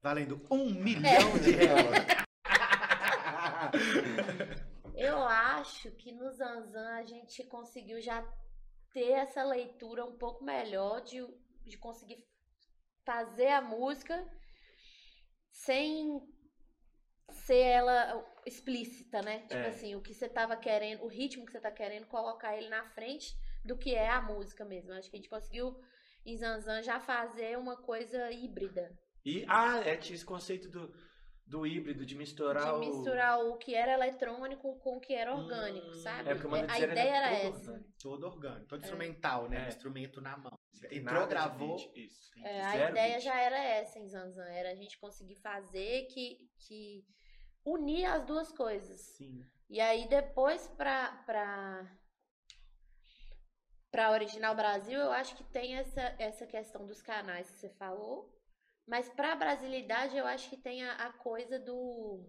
Valendo 0.00 0.46
um 0.50 0.72
milhão 0.72 1.38
de 1.42 1.50
reais. 1.50 2.06
Eu 4.96 5.22
acho 5.22 5.90
que 5.92 6.10
no 6.12 6.32
Zanzan 6.32 6.94
a 6.94 7.04
gente 7.04 7.44
conseguiu 7.44 8.00
já 8.00 8.26
ter 8.92 9.10
essa 9.10 9.44
leitura 9.44 10.06
um 10.06 10.16
pouco 10.16 10.42
melhor 10.42 11.02
de, 11.02 11.22
de 11.66 11.76
conseguir 11.76 12.26
fazer 13.04 13.48
a 13.48 13.60
música 13.60 14.26
sem 15.50 16.18
ser 17.30 17.58
ela 17.58 18.24
explícita, 18.44 19.20
né? 19.22 19.40
Tipo 19.40 19.54
É. 19.54 19.68
assim, 19.68 19.94
o 19.94 20.00
que 20.00 20.14
você 20.14 20.28
tava 20.28 20.56
querendo, 20.56 21.02
o 21.04 21.08
ritmo 21.08 21.44
que 21.44 21.52
você 21.52 21.60
tá 21.60 21.70
querendo, 21.70 22.06
colocar 22.06 22.56
ele 22.56 22.68
na 22.68 22.84
frente 22.84 23.36
do 23.64 23.76
que 23.76 23.94
é 23.94 24.08
a 24.08 24.22
música 24.22 24.64
mesmo. 24.64 24.92
Acho 24.92 25.10
que 25.10 25.16
a 25.16 25.18
gente 25.18 25.28
conseguiu 25.28 25.76
em 26.24 26.36
Zanzan 26.36 26.82
já 26.82 27.00
fazer 27.00 27.58
uma 27.58 27.76
coisa 27.76 28.30
híbrida. 28.30 28.96
E, 29.24 29.44
ah, 29.48 29.78
é, 29.84 29.96
tinha 29.96 30.14
esse 30.14 30.24
conceito 30.24 30.68
do, 30.68 30.94
do 31.46 31.66
híbrido, 31.66 32.06
de 32.06 32.14
misturar 32.14 32.64
de 32.64 32.70
o... 32.70 32.78
misturar 32.78 33.44
o 33.44 33.56
que 33.56 33.74
era 33.74 33.92
eletrônico 33.92 34.78
com 34.78 34.96
o 34.96 35.00
que 35.00 35.14
era 35.14 35.34
orgânico, 35.34 35.88
Hum, 35.88 35.94
sabe? 35.94 36.30
É, 36.30 36.34
o 36.34 36.54
a 36.54 36.78
ideia 36.80 37.16
era 37.16 37.28
todo 37.40 37.56
essa. 37.56 37.70
orgânico. 37.70 37.92
Todo 38.00 38.26
orgânico, 38.26 38.66
todo 38.66 38.82
instrumental, 38.82 39.48
né? 39.48 39.64
É. 39.64 39.68
Instrumento 39.68 40.20
na 40.20 40.36
mão. 40.36 40.55
Entrou, 40.90 41.26
gravou. 41.26 41.76
beat, 41.76 41.96
Isso. 41.96 42.30
É, 42.44 42.60
a 42.64 42.70
Zero 42.72 42.90
ideia 42.92 43.12
beat. 43.14 43.24
já 43.24 43.40
era 43.40 43.58
essa 43.58 43.98
em 43.98 44.08
Zanzan, 44.08 44.48
era 44.48 44.70
a 44.70 44.74
gente 44.74 44.98
conseguir 44.98 45.36
fazer 45.36 46.06
que, 46.06 46.38
que 46.66 47.04
unir 47.64 48.04
as 48.04 48.24
duas 48.24 48.52
coisas. 48.52 49.00
Sim. 49.16 49.44
E 49.68 49.80
aí 49.80 50.08
depois 50.08 50.68
pra, 50.76 51.12
pra, 51.26 51.98
pra 53.90 54.10
Original 54.12 54.54
Brasil, 54.54 54.98
eu 55.00 55.10
acho 55.12 55.34
que 55.36 55.44
tem 55.44 55.76
essa, 55.76 56.14
essa 56.18 56.46
questão 56.46 56.86
dos 56.86 57.02
canais 57.02 57.50
que 57.50 57.58
você 57.58 57.70
falou. 57.70 58.32
Mas 58.86 59.08
pra 59.08 59.34
Brasilidade, 59.34 60.16
eu 60.16 60.26
acho 60.26 60.48
que 60.48 60.56
tem 60.56 60.84
a, 60.84 60.92
a 60.94 61.12
coisa 61.14 61.58
do. 61.58 62.24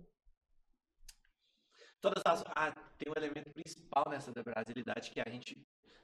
Todas 2.02 2.24
as. 2.26 2.43
Ah, 2.56 2.72
tem 2.98 3.12
um 3.12 3.18
elemento 3.18 3.52
principal 3.54 4.06
nessa 4.10 4.32
da 4.32 4.43
brasilidade 4.43 5.12
que 5.12 5.20
a 5.20 5.30
gente. 5.30 5.58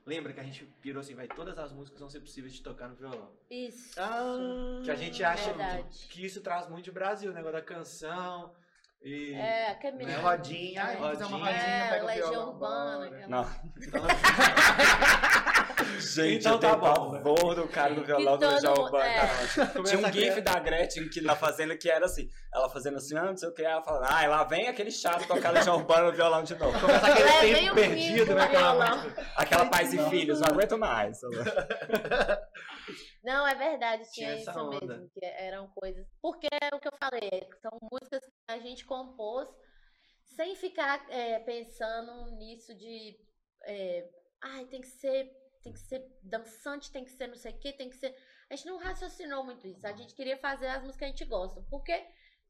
Lembra 0.06 0.34
que 0.34 0.40
a 0.40 0.44
gente 0.44 0.66
pirou 0.82 1.00
assim, 1.00 1.16
vai, 1.16 1.28
todas 1.30 1.58
as 1.58 1.72
músicas 1.72 2.00
vão 2.02 2.10
ser 2.10 2.20
possíveis 2.20 2.54
de 2.54 2.62
tocar 2.62 2.90
no 2.90 2.96
violão. 2.96 3.32
Isso. 3.50 3.98
Ah, 3.98 4.82
Que 4.84 4.92
a 4.92 4.96
gente 4.96 5.24
acha 5.24 5.54
Verdade. 5.54 6.08
que 6.10 6.26
isso 6.26 6.42
traz 6.42 6.68
muito 6.68 6.84
de 6.86 6.92
Brasil, 6.92 7.32
o 7.32 7.34
negócio 7.34 7.56
da 7.58 7.62
canção. 7.62 8.54
E. 9.02 9.34
É, 9.34 9.70
aquele 9.72 9.98
né? 9.98 10.06
menino. 10.06 10.22
Rodinha, 10.22 10.84
ai, 10.84 10.98
vamos 10.98 11.20
fazer 11.20 11.24
uma 11.34 11.38
Rodinha. 11.38 11.54
rodinha, 11.62 11.76
É, 11.86 11.90
pega 11.90 12.04
o 12.04 12.08
Legião 12.08 12.50
Urbana, 12.50 13.28
Não. 13.28 13.44
Gente, 16.00 16.40
Então 16.40 16.54
eu 16.54 16.60
tá 16.60 16.70
tenho 16.70 16.80
bom. 16.82 17.12
pavor 17.24 17.56
do 17.56 17.68
cara 17.68 17.94
do 17.94 18.04
violão 18.04 18.38
do 18.38 18.46
mundo- 18.50 18.80
Urbana. 18.82 19.06
é. 19.06 19.28
Tinha 19.84 20.00
um 20.00 20.12
gif 20.12 20.32
criar- 20.32 20.40
da 20.42 20.60
Gretchen 20.60 21.10
que 21.10 21.22
na 21.22 21.36
fazenda 21.36 21.78
que 21.78 21.90
era 21.90 22.06
assim. 22.06 22.28
Ela 22.54 22.70
fazendo 22.70 22.98
assim, 22.98 23.18
ah, 23.18 23.24
não 23.26 23.38
sei 23.38 23.50
o 23.50 23.54
que. 23.54 23.64
Ela 23.64 23.82
falando, 23.84 24.06
ah, 24.10 24.28
lá 24.28 24.44
vem 24.44 24.68
aquele 24.68 24.92
chato 24.92 25.28
tocar 25.28 25.52
Legião 25.52 25.76
Urbana 25.78 26.10
no 26.10 26.14
violão 26.16 26.44
de 26.44 26.56
novo. 26.56 26.80
Começa 26.80 27.08
aquele 27.08 27.30
Levei 27.32 27.56
tempo 27.56 27.76
perdido, 27.76 28.36
né? 28.36 28.44
Aquela. 28.44 28.86
Aquela 29.36 29.66
pais 29.70 29.94
e 29.94 30.10
filhos, 30.10 30.40
não 30.40 30.48
aguento 30.50 30.78
mais. 30.78 31.20
Não, 33.24 33.48
é 33.48 33.56
verdade, 33.56 34.04
tinha, 34.12 34.36
Tinha 34.36 34.42
isso 34.42 34.60
onda. 34.60 34.86
mesmo, 34.98 35.10
que 35.14 35.26
eram 35.26 35.68
coisas. 35.70 36.06
Porque 36.22 36.48
é 36.52 36.76
o 36.76 36.80
que 36.80 36.88
eu 36.90 36.92
falei, 37.02 37.48
são 37.62 37.72
músicas 37.90 38.20
que 38.26 38.32
a 38.54 38.60
gente 38.60 38.84
compôs 38.86 39.48
sem 40.36 40.56
ficar 40.56 41.06
é, 41.10 41.40
pensando 41.40 42.32
nisso 42.38 42.76
de. 42.76 43.16
é, 43.66 44.06
Ai, 44.44 44.66
tem 44.66 44.82
que 44.82 44.88
ser. 44.88 45.32
Tem 45.64 45.72
que 45.74 45.80
ser 45.80 46.06
dançante, 46.22 46.92
tem 46.92 47.06
que 47.06 47.12
ser 47.12 47.28
não 47.28 47.36
sei 47.36 47.54
o 47.54 47.58
quê, 47.60 47.72
tem 47.74 47.90
que 47.90 47.96
ser. 47.96 48.14
A 48.50 48.56
gente 48.56 48.68
não 48.68 48.78
raciocinou 48.78 49.44
muito 49.44 49.66
isso. 49.66 49.86
A 49.88 49.94
gente 49.94 50.14
queria 50.14 50.38
fazer 50.38 50.68
as 50.68 50.84
músicas 50.84 50.98
que 50.98 51.06
a 51.06 51.08
gente 51.08 51.26
gosta. 51.26 51.62
Porque 51.70 51.98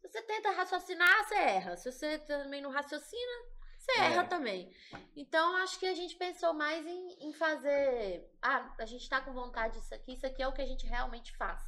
se 0.02 0.08
você 0.10 0.22
tenta 0.24 0.50
raciocinar, 0.52 1.24
você 1.28 1.36
erra. 1.36 1.78
Se 1.78 1.92
você 1.92 2.18
também 2.20 2.62
não 2.62 2.72
raciocina, 2.72 3.32
você 3.78 3.92
É. 3.94 4.06
erra 4.06 4.24
também. 4.26 4.74
Então, 5.16 5.56
acho 5.58 5.80
que 5.80 5.86
a 5.86 5.94
gente 5.94 6.16
pensou 6.16 6.54
mais 6.54 6.86
em, 6.86 7.28
em 7.28 7.34
fazer. 7.34 8.28
Ah, 8.42 8.74
a 8.80 8.86
gente 8.86 9.08
tá 9.08 9.22
com 9.22 9.32
vontade 9.34 9.80
disso 9.80 9.94
aqui, 9.94 10.14
isso 10.14 10.26
aqui 10.26 10.42
é 10.42 10.48
o 10.48 10.54
que 10.54 10.62
a 10.62 10.66
gente 10.66 10.88
realmente 10.88 11.36
faz. 11.38 11.62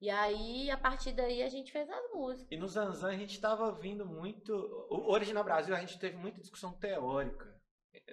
E 0.00 0.08
aí, 0.08 0.70
a 0.70 0.78
partir 0.78 1.12
daí, 1.12 1.42
a 1.42 1.48
gente 1.48 1.70
fez 1.70 1.88
as 1.88 2.10
músicas. 2.12 2.50
E 2.50 2.56
no 2.56 2.66
Zanzan 2.66 3.08
a 3.10 3.16
gente 3.16 3.38
tava 3.40 3.70
vindo 3.72 4.04
muito. 4.06 4.52
O 4.90 5.12
Original 5.12 5.44
Brasil 5.44 5.74
a 5.74 5.80
gente 5.80 5.98
teve 5.98 6.16
muita 6.16 6.40
discussão 6.40 6.72
teórica. 6.72 7.59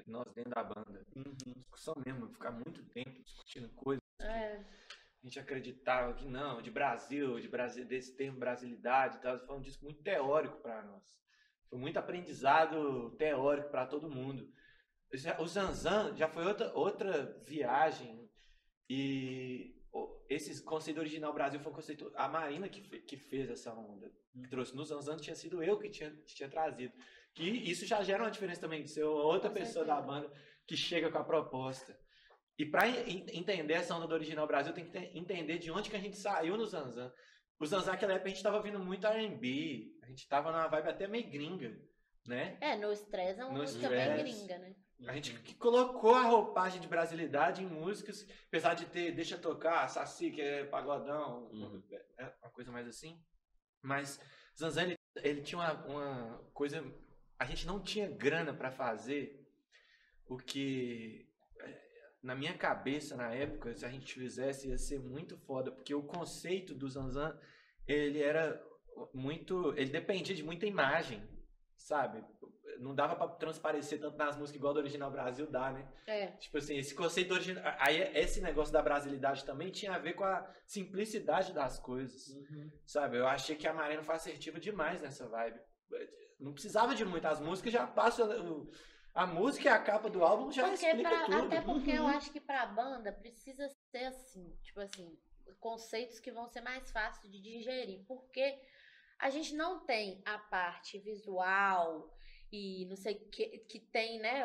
Nós 0.05 0.31
dentro 0.33 0.51
da 0.51 0.63
banda. 0.63 1.05
Discussão 1.45 1.95
mesmo, 2.05 2.29
ficar 2.29 2.51
muito 2.51 2.83
tempo 2.89 3.21
discutindo 3.23 3.69
coisas. 3.75 4.01
É, 4.21 4.55
A 4.57 5.25
gente 5.27 5.39
acreditava 5.39 6.13
que 6.13 6.25
não, 6.25 6.61
de 6.61 6.71
Brasil, 6.71 7.39
de 7.39 7.47
Brasil, 7.47 7.85
desse 7.85 8.15
termo 8.15 8.39
brasilidade 8.39 9.19
tal. 9.21 9.39
Foi 9.45 9.57
um 9.57 9.61
disco 9.61 9.83
muito 9.83 10.01
teórico 10.01 10.57
para 10.61 10.81
nós. 10.83 11.03
Foi 11.69 11.77
muito 11.79 11.97
aprendizado 11.97 13.11
teórico 13.17 13.69
para 13.69 13.85
todo 13.85 14.09
mundo. 14.09 14.49
O 15.39 15.47
Zanzan 15.47 16.15
já 16.15 16.27
foi 16.27 16.45
outra, 16.45 16.73
outra 16.73 17.41
viagem. 17.45 18.29
E 18.89 19.75
o- 19.91 20.25
esse 20.29 20.63
conceito 20.63 20.99
original 20.99 21.33
Brasil 21.33 21.59
foi 21.59 21.71
um 21.71 21.75
conceito. 21.75 22.11
A 22.15 22.27
Marina 22.27 22.69
que, 22.69 22.81
que 23.01 23.17
fez 23.17 23.49
essa 23.49 23.73
onda. 23.73 24.09
Que 24.33 24.49
trouxe 24.49 24.75
no 24.75 24.85
Zanzan 24.85 25.17
tinha 25.17 25.35
sido 25.35 25.61
eu 25.63 25.77
que 25.79 25.89
tinha, 25.89 26.11
que 26.11 26.35
tinha 26.35 26.49
trazido. 26.49 26.93
Que 27.37 27.49
isso 27.71 27.85
já 27.85 28.01
gera 28.03 28.23
uma 28.23 28.31
diferença 28.31 28.61
também 28.61 28.83
de 28.83 28.89
ser 28.89 29.03
outra 29.03 29.49
Com 29.49 29.53
pessoa 29.55 29.85
certeza. 29.85 30.01
da 30.01 30.01
banda 30.01 30.31
que 30.65 30.75
chega 30.75 31.11
com 31.11 31.17
a 31.19 31.23
proposta. 31.23 31.97
E 32.57 32.65
para 32.65 32.87
entender 32.89 33.73
essa 33.73 33.95
onda 33.95 34.07
do 34.07 34.13
Original 34.15 34.47
Brasil, 34.47 34.73
tem 34.73 34.85
que 34.85 34.91
ter- 34.91 35.15
entender 35.15 35.59
de 35.59 35.69
onde 35.71 35.89
que 35.89 35.95
a 35.95 35.99
gente 35.99 36.17
saiu 36.17 36.57
no 36.57 36.65
Zanzan. 36.65 37.13
O 37.59 37.65
Zanzan, 37.65 37.91
naquela 37.91 38.13
época, 38.13 38.29
a 38.29 38.33
gente 38.33 38.41
tava 38.43 38.61
vindo 38.61 38.79
muito 38.79 39.05
R&B, 39.05 39.91
a 40.03 40.07
gente 40.07 40.27
tava 40.27 40.51
numa 40.51 40.67
vibe 40.67 40.89
até 40.89 41.07
meio 41.07 41.29
gringa, 41.29 41.79
né? 42.27 42.57
é 42.59 42.75
no 42.75 42.91
Stress 42.91 43.39
é 43.39 43.45
uma 43.45 43.53
No 43.53 43.59
música 43.61 43.87
bem 43.87 43.99
Stress. 43.99 44.23
gringa, 44.23 44.57
né? 44.59 44.75
A 45.07 45.13
gente 45.13 45.33
que 45.41 45.53
colocou 45.53 46.15
a 46.15 46.23
roupagem 46.23 46.81
de 46.81 46.87
brasilidade 46.87 47.61
em 47.63 47.67
músicas, 47.67 48.25
apesar 48.47 48.73
de 48.73 48.87
ter 48.87 49.11
Deixa 49.11 49.37
Tocar, 49.37 49.87
Saci, 49.87 50.31
que 50.31 50.41
é 50.41 50.65
pagodão, 50.65 51.47
Uhum. 51.51 51.83
é 52.17 52.33
uma 52.41 52.49
coisa 52.51 52.71
mais 52.71 52.87
assim. 52.87 53.21
Mas 53.83 54.19
Zanzan, 54.57 54.81
ele, 54.83 54.95
ele 55.17 55.41
tinha 55.43 55.59
uma, 55.59 55.73
uma 55.85 56.37
coisa... 56.51 56.83
A 57.39 57.45
gente 57.45 57.67
não 57.67 57.81
tinha 57.81 58.09
grana 58.09 58.53
pra 58.53 58.71
fazer 58.71 59.45
o 60.27 60.37
que... 60.37 61.27
é, 61.59 61.81
Na 62.23 62.35
minha 62.35 62.53
cabeça, 62.57 63.15
na 63.15 63.31
época, 63.33 63.75
se 63.75 63.85
a 63.85 63.89
gente 63.89 64.13
fizesse, 64.13 64.69
ia 64.69 64.77
ser 64.77 64.99
muito 64.99 65.37
foda, 65.37 65.71
porque 65.71 65.93
o 65.93 66.03
conceito 66.03 66.73
do 66.73 66.89
Zanzan, 66.89 67.39
ele 67.87 68.21
era 68.21 68.61
muito... 69.13 69.73
Ele 69.77 69.91
dependia 69.91 70.35
de 70.35 70.43
muita 70.43 70.65
imagem, 70.65 71.21
sabe? 71.75 72.23
Não 72.79 72.93
dava 72.93 73.15
pra 73.15 73.27
transparecer 73.27 73.99
tanto 73.99 74.17
nas 74.17 74.35
músicas 74.35 74.59
igual 74.59 74.73
do 74.73 74.79
Original 74.79 75.09
Brasil 75.09 75.49
dá, 75.49 75.71
né? 75.71 75.91
É. 76.05 76.27
Tipo 76.33 76.57
assim, 76.57 76.77
esse 76.77 76.93
conceito 76.93 77.33
original. 77.33 77.63
Aí 77.79 77.97
esse 78.15 78.41
negócio 78.41 78.73
da 78.73 78.81
brasilidade 78.83 79.45
também 79.45 79.71
tinha 79.71 79.93
a 79.93 79.97
ver 79.99 80.13
com 80.13 80.23
a 80.23 80.47
simplicidade 80.65 81.53
das 81.53 81.79
coisas. 81.79 82.27
Sabe? 82.85 83.17
Eu 83.17 83.27
achei 83.27 83.55
que 83.55 83.67
a 83.67 83.73
Marina 83.73 84.03
foi 84.03 84.15
assertiva 84.15 84.59
demais 84.59 85.01
nessa 85.01 85.27
vibe. 85.27 85.59
Não 86.39 86.53
precisava 86.53 86.93
de 86.95 87.03
muito. 87.03 87.25
As 87.25 87.39
músicas 87.39 87.73
já 87.73 87.85
passam. 87.87 88.27
o- 88.29 88.69
A 89.13 89.25
música 89.25 89.65
e 89.65 89.67
a 89.69 89.79
capa 89.81 90.11
do 90.11 90.23
álbum 90.23 90.51
já 90.51 90.61
Porque 90.69 90.85
explica 90.85 91.09
pra- 91.09 91.25
tudo. 91.25 91.47
até 91.47 91.59
porque 91.61 91.89
eu 91.89 92.03
Uhum. 92.03 92.09
acho 92.09 92.31
que 92.31 92.39
pra 92.39 92.67
banda 92.67 93.11
precisa 93.11 93.67
ser 93.89 94.03
assim, 94.05 94.55
tipo 94.61 94.79
assim, 94.79 95.17
conceitos 95.59 96.19
que 96.19 96.31
vão 96.31 96.47
ser 96.47 96.61
mais 96.61 96.91
fáceis 96.91 97.31
de 97.33 97.41
digerir, 97.41 98.03
porque 98.07 98.61
a 99.17 99.31
gente 99.31 99.55
não 99.55 99.79
tem 99.85 100.21
a 100.23 100.37
parte 100.37 100.99
visual 100.99 102.15
e 102.51 102.85
não 102.85 102.95
sei 102.95 103.15
o 103.15 103.29
que 103.31 103.57
que 103.67 103.79
tem, 103.79 104.19
né, 104.19 104.43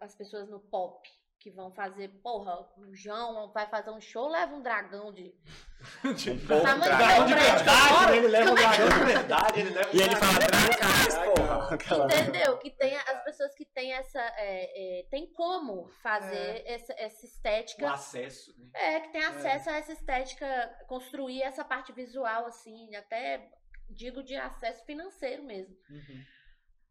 as 0.00 0.16
pessoas 0.16 0.48
no 0.48 0.58
pop 0.58 1.08
que 1.40 1.50
vão 1.50 1.72
fazer, 1.72 2.08
porra, 2.22 2.54
o 2.76 2.94
João 2.94 3.50
vai 3.52 3.66
fazer 3.66 3.90
um 3.90 4.00
show, 4.00 4.28
leva 4.28 4.54
um 4.54 4.62
dragão 4.62 5.12
de 5.12 5.34
Um 6.04 6.46
pouco 6.46 6.62
Tamanho 6.62 6.82
dragão. 6.96 7.26
Dragão 7.26 7.26
de 7.26 7.32
Não, 7.32 7.38
prédio, 7.38 7.64
verdade, 7.64 8.06
né? 8.10 8.16
ele 8.18 8.28
leva 8.28 8.50
o 8.50 8.54
dragão 8.54 8.88
de 8.88 9.04
verdade, 9.06 9.60
ele 9.60 9.70
leva 9.70 9.90
E 9.96 10.00
ele 10.02 10.16
fala, 10.16 10.38
dragões, 10.38 11.14
Dragão. 11.14 11.34
porra. 11.34 12.04
Entendeu? 12.04 12.58
Que 12.58 12.70
tem 12.70 12.96
as 12.96 13.24
pessoas 13.24 13.54
que 13.54 13.64
têm 13.64 13.92
essa. 13.94 14.20
é, 14.20 15.00
é, 15.00 15.02
tem 15.10 15.32
como 15.32 15.88
fazer 16.02 16.62
essa, 16.66 16.92
essa 16.98 17.24
o 17.24 17.28
estética. 17.28 17.90
acesso. 17.92 18.54
né? 18.58 18.68
É, 18.74 19.00
que 19.00 19.08
tem 19.08 19.24
acesso 19.24 19.70
a 19.70 19.76
essa 19.78 19.92
estética, 19.92 20.78
construir 20.86 21.42
essa 21.42 21.64
parte 21.64 21.92
visual, 21.92 22.46
assim, 22.46 22.94
até 22.94 23.50
digo 23.88 24.22
de 24.22 24.36
acesso 24.36 24.84
financeiro 24.84 25.42
mesmo. 25.42 25.74
Uhum. 25.88 26.24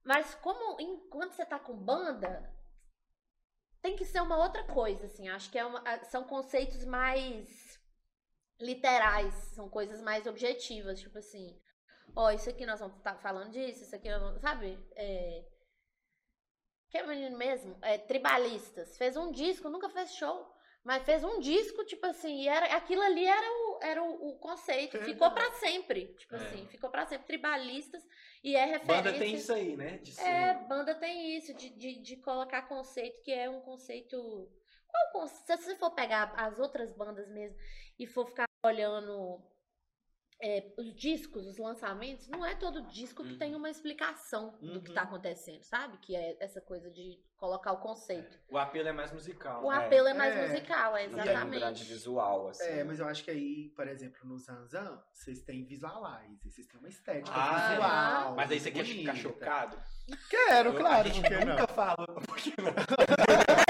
Mas 0.04 0.34
como 0.36 0.80
enquanto 0.82 1.34
você 1.34 1.45
tá 1.45 1.60
com 1.60 1.76
banda, 1.78 2.52
tem 3.82 3.96
que 3.96 4.06
ser 4.06 4.22
uma 4.22 4.38
outra 4.38 4.64
coisa, 4.66 5.06
assim. 5.06 5.28
Acho 5.30 5.50
que 5.52 5.58
é 5.58 5.66
uma- 5.66 6.04
são 6.06 6.24
conceitos 6.24 6.86
mais 6.86 7.80
literais, 8.60 9.34
são 9.56 9.70
coisas 9.70 10.02
mais 10.02 10.28
objetivas, 10.28 11.00
tipo 11.00 11.18
assim, 11.18 11.58
ó, 12.16 12.32
isso 12.32 12.50
aqui 12.50 12.66
nós 12.66 12.80
vamos 12.80 12.98
estar 12.98 13.16
falando 13.18 13.52
disso, 13.52 13.84
isso 13.84 13.96
aqui 13.96 14.10
nós 14.10 14.22
vamos, 14.22 14.42
sabe? 14.42 14.78
É, 14.96 15.46
que 16.90 16.98
é 16.98 17.06
menino 17.06 17.38
mesmo, 17.38 17.78
é, 17.82 17.98
tribalistas, 17.98 18.98
fez 18.98 19.16
um 19.16 19.32
disco, 19.32 19.70
nunca 19.70 19.90
fez 19.90 20.14
show, 20.16 20.52
mas 20.84 21.04
fez 21.04 21.24
um 21.24 21.40
disco, 21.40 21.86
tipo 21.86 22.06
assim, 22.06 22.42
e 22.42 22.48
era, 22.48 22.66
aquilo 22.76 23.02
ali 23.02 23.26
era 23.26 23.48
o, 23.52 23.69
era 23.82 24.04
o, 24.04 24.30
o 24.30 24.40
conceito, 24.40 24.98
ficou 25.00 25.32
pra 25.32 25.52
sempre, 25.54 26.14
tipo 26.16 26.36
É. 26.36 26.38
assim, 26.38 26.68
ficou 26.68 26.90
pra 26.90 27.06
sempre, 27.06 27.26
tribalistas, 27.28 28.04
e 28.44 28.56
é 28.56 28.66
referência... 28.66 29.04
Banda 29.04 29.14
tem 29.20 29.36
isso 29.36 29.54
aí, 29.54 29.76
né? 29.76 29.98
De 29.98 30.12
ser... 30.12 30.22
É, 30.28 30.54
banda 30.68 30.96
tem 30.96 31.38
isso, 31.38 31.54
de, 31.54 31.70
de, 31.70 32.02
de 32.02 32.16
colocar 32.18 32.64
conceito, 32.64 33.22
que 33.22 33.32
é 33.32 33.50
um 33.50 33.62
conceito. 33.62 34.18
Qual 34.88 35.12
conce- 35.12 35.44
Se 35.46 35.58
você 35.58 35.76
for 35.76 35.92
pegar 35.92 36.34
as 36.36 36.60
outras 36.60 36.92
bandas 36.94 37.28
mesmo 37.30 37.58
e 37.98 38.08
for 38.08 38.26
ficar 38.28 38.46
olhando 38.66 39.42
é, 40.42 40.72
os 40.78 40.94
discos, 40.96 41.46
os 41.46 41.58
lançamentos, 41.58 42.28
não 42.30 42.46
é 42.46 42.56
todo 42.56 42.82
disco 42.88 43.24
que 43.24 43.34
Uhum. 43.34 43.38
tem 43.38 43.56
uma 43.56 43.70
explicação 43.70 44.58
do 44.62 44.82
que 44.82 44.90
Uhum. 44.90 44.96
tá 44.96 45.02
acontecendo, 45.02 45.64
sabe? 45.64 45.98
Que 45.98 46.16
é 46.16 46.38
essa 46.40 46.62
coisa 46.62 46.90
de 46.90 47.20
colocar 47.36 47.72
o 47.74 47.78
conceito. 47.78 48.38
O 48.50 48.58
apelo 48.58 48.88
é 48.88 48.92
mais 48.94 49.12
musical. 49.12 49.64
O 49.66 49.70
né? 49.70 49.78
apelo 49.78 50.08
é 50.08 50.14
mais 50.14 50.36
É. 50.36 50.48
musical, 50.48 50.96
é 50.98 51.08
Não 51.08 51.14
tem 51.14 51.22
um 51.22 51.26
grande 51.26 51.56
exatamente. 51.58 51.84
visual, 51.86 52.48
assim. 52.50 52.64
É, 52.64 52.84
mas 52.84 53.00
eu 53.00 53.08
acho 53.08 53.24
que 53.24 53.32
aí, 53.32 53.70
por 53.76 53.88
exemplo, 53.88 54.20
no 54.28 54.38
Zanzan, 54.38 55.02
vocês 55.14 55.42
têm 55.42 55.64
visualize, 55.66 56.50
vocês 56.50 56.68
têm 56.68 56.80
uma 56.80 56.90
estética 56.90 57.36
Ah, 57.36 57.70
visual. 57.70 58.36
Mas 58.36 58.52
aí 58.52 58.60
você 58.60 58.72
quer 58.72 58.86
ficar 58.86 59.16
chocado? 59.16 59.78
Quero, 60.30 60.70
Eu- 60.70 60.76
claro, 60.78 61.08
a 61.10 61.12
gente 61.12 61.22
por 62.28 62.38
que 62.38 62.54
não? 62.62 62.74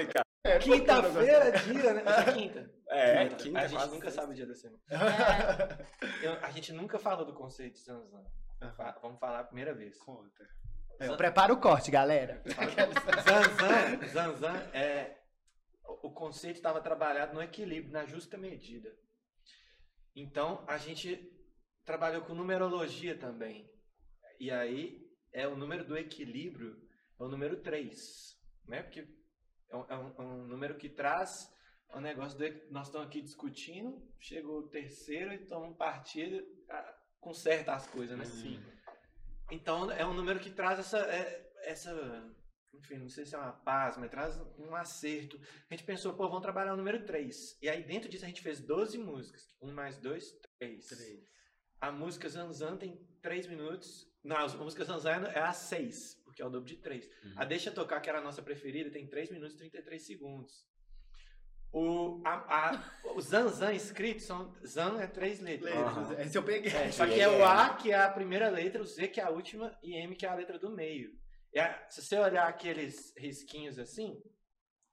explicar. 0.00 0.24
É, 0.44 0.58
Quinta-feira, 0.60 1.50
dia, 1.52 1.92
né? 1.94 2.02
Essa 2.06 2.30
é 2.30 2.32
quinta. 2.34 2.70
É, 2.88 3.24
Quinta. 3.28 3.36
quinta, 3.42 3.58
A 3.60 3.66
gente 3.66 3.86
nunca 3.86 4.04
sexta. 4.06 4.10
sabe 4.20 4.32
o 4.32 4.34
dia 4.36 4.46
da 4.46 4.54
semana. 4.54 4.80
É, 6.22 6.26
Eu- 6.26 6.44
a 6.44 6.50
gente 6.50 6.72
nunca 6.72 6.98
falou 6.98 7.24
do 7.26 7.34
conceito 7.34 7.74
de 7.74 7.84
Vamos 9.02 9.18
falar 9.18 9.40
a 9.40 9.44
primeira 9.44 9.74
vez. 9.74 9.98
Conta. 9.98 10.48
É, 11.00 11.08
eu 11.08 11.16
preparo 11.16 11.54
o 11.54 11.60
corte, 11.60 11.90
galera. 11.90 12.42
Zanzan, 13.26 14.06
Zanzan 14.08 14.56
é. 14.72 15.16
O 15.84 16.08
o 16.08 16.12
conceito 16.12 16.56
estava 16.56 16.80
trabalhado 16.80 17.34
no 17.34 17.42
equilíbrio, 17.42 17.92
na 17.92 18.04
justa 18.06 18.36
medida. 18.38 18.92
Então, 20.14 20.64
a 20.66 20.78
gente 20.78 21.30
trabalhou 21.84 22.22
com 22.22 22.34
numerologia 22.34 23.16
também. 23.18 23.68
E 24.40 24.50
aí, 24.50 25.00
é 25.32 25.46
o 25.46 25.56
número 25.56 25.84
do 25.84 25.96
equilíbrio, 25.96 26.76
é 27.18 27.22
o 27.22 27.28
número 27.28 27.56
3. 27.62 28.36
Né? 28.66 28.82
Porque 28.82 29.06
é 29.70 29.76
um, 29.76 29.84
é 29.88 29.96
um- 29.98 30.14
é 30.16 30.20
um 30.22 30.46
número 30.46 30.76
que 30.76 30.88
traz 30.88 31.52
o 31.90 32.00
negócio 32.00 32.36
do. 32.38 32.44
equi- 32.44 32.66
Nós 32.70 32.86
estamos 32.88 33.06
aqui 33.06 33.20
discutindo, 33.22 34.02
chegou 34.20 34.58
o 34.60 34.68
terceiro 34.68 35.32
e 35.32 35.46
tomamos 35.46 35.76
partido, 35.76 36.44
ah, 36.70 36.94
conserta 37.20 37.74
as 37.74 37.86
coisas, 37.86 38.16
né? 38.18 38.24
Sim. 38.24 38.60
Então 39.50 39.90
é 39.90 40.04
um 40.06 40.14
número 40.14 40.40
que 40.40 40.50
traz 40.50 40.78
essa, 40.78 40.98
é- 40.98 41.52
essa, 41.64 41.92
enfim, 42.74 42.98
não 42.98 43.08
sei 43.08 43.24
se 43.24 43.34
é 43.34 43.38
uma 43.38 43.52
paz, 43.52 43.96
mas 43.96 44.10
traz 44.10 44.36
um 44.58 44.74
acerto. 44.74 45.40
A 45.70 45.74
gente 45.74 45.84
pensou, 45.84 46.14
pô, 46.14 46.26
vamos 46.28 46.42
trabalhar 46.42 46.74
o 46.74 46.76
número 46.76 47.04
3. 47.06 47.56
E 47.62 47.68
aí 47.68 47.82
dentro 47.84 48.08
disso 48.08 48.24
a 48.24 48.28
gente 48.28 48.42
fez 48.42 48.60
12 48.60 48.98
músicas. 48.98 49.54
1 49.62 49.72
mais 49.72 49.96
2, 49.98 50.32
3. 50.58 50.88
A 51.80 51.92
música 51.92 52.28
Zanzan 52.28 52.76
tem 52.76 52.96
3 53.22 53.46
minutos. 53.46 54.10
Não, 54.24 54.36
a 54.36 54.48
música 54.48 54.84
Zanzan 54.84 55.28
é 55.28 55.38
a 55.38 55.52
6, 55.52 56.15
porque 56.36 56.42
é 56.42 56.46
o 56.46 56.50
dobro 56.50 56.68
de 56.68 56.76
3. 56.76 57.08
Uhum. 57.24 57.32
A 57.36 57.44
Deixa 57.46 57.70
Tocar, 57.70 57.98
que 58.00 58.10
era 58.10 58.18
a 58.18 58.22
nossa 58.22 58.42
preferida, 58.42 58.90
tem 58.90 59.06
3 59.06 59.30
minutos 59.30 59.54
e 59.54 59.58
33 59.58 60.02
segundos. 60.06 60.66
O, 61.72 62.20
a, 62.26 62.70
a- 62.72 62.92
o 63.14 63.20
Zanzan 63.22 63.72
escrito 63.72 64.20
são. 64.22 64.54
Zan 64.64 65.00
é 65.00 65.06
três 65.06 65.40
letras. 65.40 65.74
Letras, 65.74 65.96
Aham. 66.10 66.20
Esse 66.22 66.36
eu 66.38 66.42
peguei. 66.42 66.70
É, 66.72 66.92
só 66.92 67.06
que 67.06 67.18
é 67.18 67.26
o 67.28 67.32
é- 67.40 67.42
A 67.42 67.74
que 67.74 67.90
é 67.90 67.98
a 67.98 68.10
primeira 68.10 68.48
letra, 68.50 68.82
o 68.82 68.86
Z 68.86 69.08
que 69.08 69.18
é 69.20 69.24
a 69.24 69.30
última 69.30 69.76
e 69.82 69.94
M 69.96 70.14
que 70.14 70.26
é 70.26 70.28
a 70.28 70.34
letra 70.34 70.58
do 70.58 70.70
meio. 70.70 71.10
E 71.54 71.58
a- 71.58 71.86
se 71.88 72.02
você 72.02 72.18
olhar 72.18 72.46
aqueles 72.46 73.14
risquinhos 73.16 73.78
assim, 73.78 74.22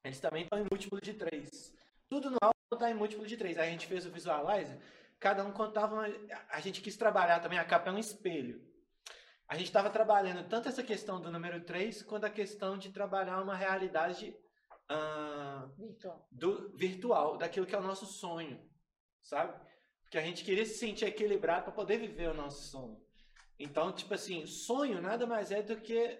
eles 0.04 0.20
também 0.20 0.44
estão 0.44 0.60
em 0.60 0.66
múltiplo 0.72 1.00
de 1.02 1.14
3. 1.14 1.74
Tudo 2.10 2.30
no 2.32 2.38
álbum 2.41 2.54
está 2.74 2.89
em 2.89 2.94
múltiplo 2.96 3.26
de 3.28 3.36
3. 3.38 3.58
Aí 3.58 3.68
a 3.68 3.72
gente 3.72 3.88
fez 3.88 4.06
o 4.06 4.12
visualizer, 4.12 4.78
cada 5.20 5.44
um 5.46 5.52
contava. 5.52 5.94
Uma, 5.96 6.08
a 6.50 6.60
gente 6.62 6.82
quis 6.82 6.96
trabalhar 6.98 7.39
também, 7.41 7.60
a 7.60 7.66
capa 7.66 7.89
é 7.89 7.94
um 7.94 7.98
espelho. 8.00 8.62
A 9.48 9.56
gente 9.56 9.68
estava 9.68 9.89
trabalhando 9.89 10.48
tanto 10.48 10.70
essa 10.70 10.84
questão 10.84 11.22
do 11.22 11.32
número 11.32 11.64
3 11.64 12.04
quanto 12.04 12.26
a 12.26 12.30
questão 12.30 12.78
de 12.78 12.91
trabalhar 12.91 13.41
uma 13.41 13.56
realidade 13.56 14.36
ah, 14.89 15.70
virtual. 15.78 16.28
do 16.32 16.76
virtual, 16.78 17.38
daquilo 17.38 17.66
que 17.66 17.76
é 17.76 17.78
o 17.78 17.84
nosso 17.84 18.06
sonho, 18.06 18.60
sabe? 19.22 19.60
Porque 20.04 20.18
a 20.18 20.22
gente 20.22 20.44
queria 20.44 20.66
se 20.66 20.76
sentir 20.76 21.06
equilibrado 21.06 21.64
para 21.66 21.74
poder 21.74 21.98
viver 21.98 22.30
o 22.30 22.34
nosso 22.34 22.70
sonho. 22.70 23.02
Então, 23.60 23.91
tipo 23.91 24.14
assim, 24.14 24.46
sonho 24.46 25.02
nada 25.02 25.26
mais 25.26 25.52
é 25.52 25.62
do 25.62 25.80
que 25.80 26.20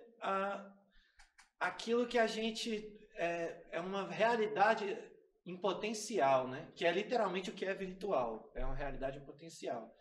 aquilo 1.60 2.08
que 2.08 2.18
a 2.18 2.28
gente 2.28 2.94
é, 3.16 3.66
é 3.72 3.80
uma 3.80 4.08
realidade 4.10 4.98
em 5.46 5.58
potencial, 5.58 6.48
né? 6.48 6.72
Que 6.76 6.86
é 6.86 6.92
literalmente 6.92 7.50
o 7.50 7.54
que 7.54 7.66
é 7.66 7.74
virtual, 7.74 8.52
é 8.56 8.66
uma 8.66 8.76
realidade 8.76 9.18
em 9.18 9.26
potencial. 9.26 9.94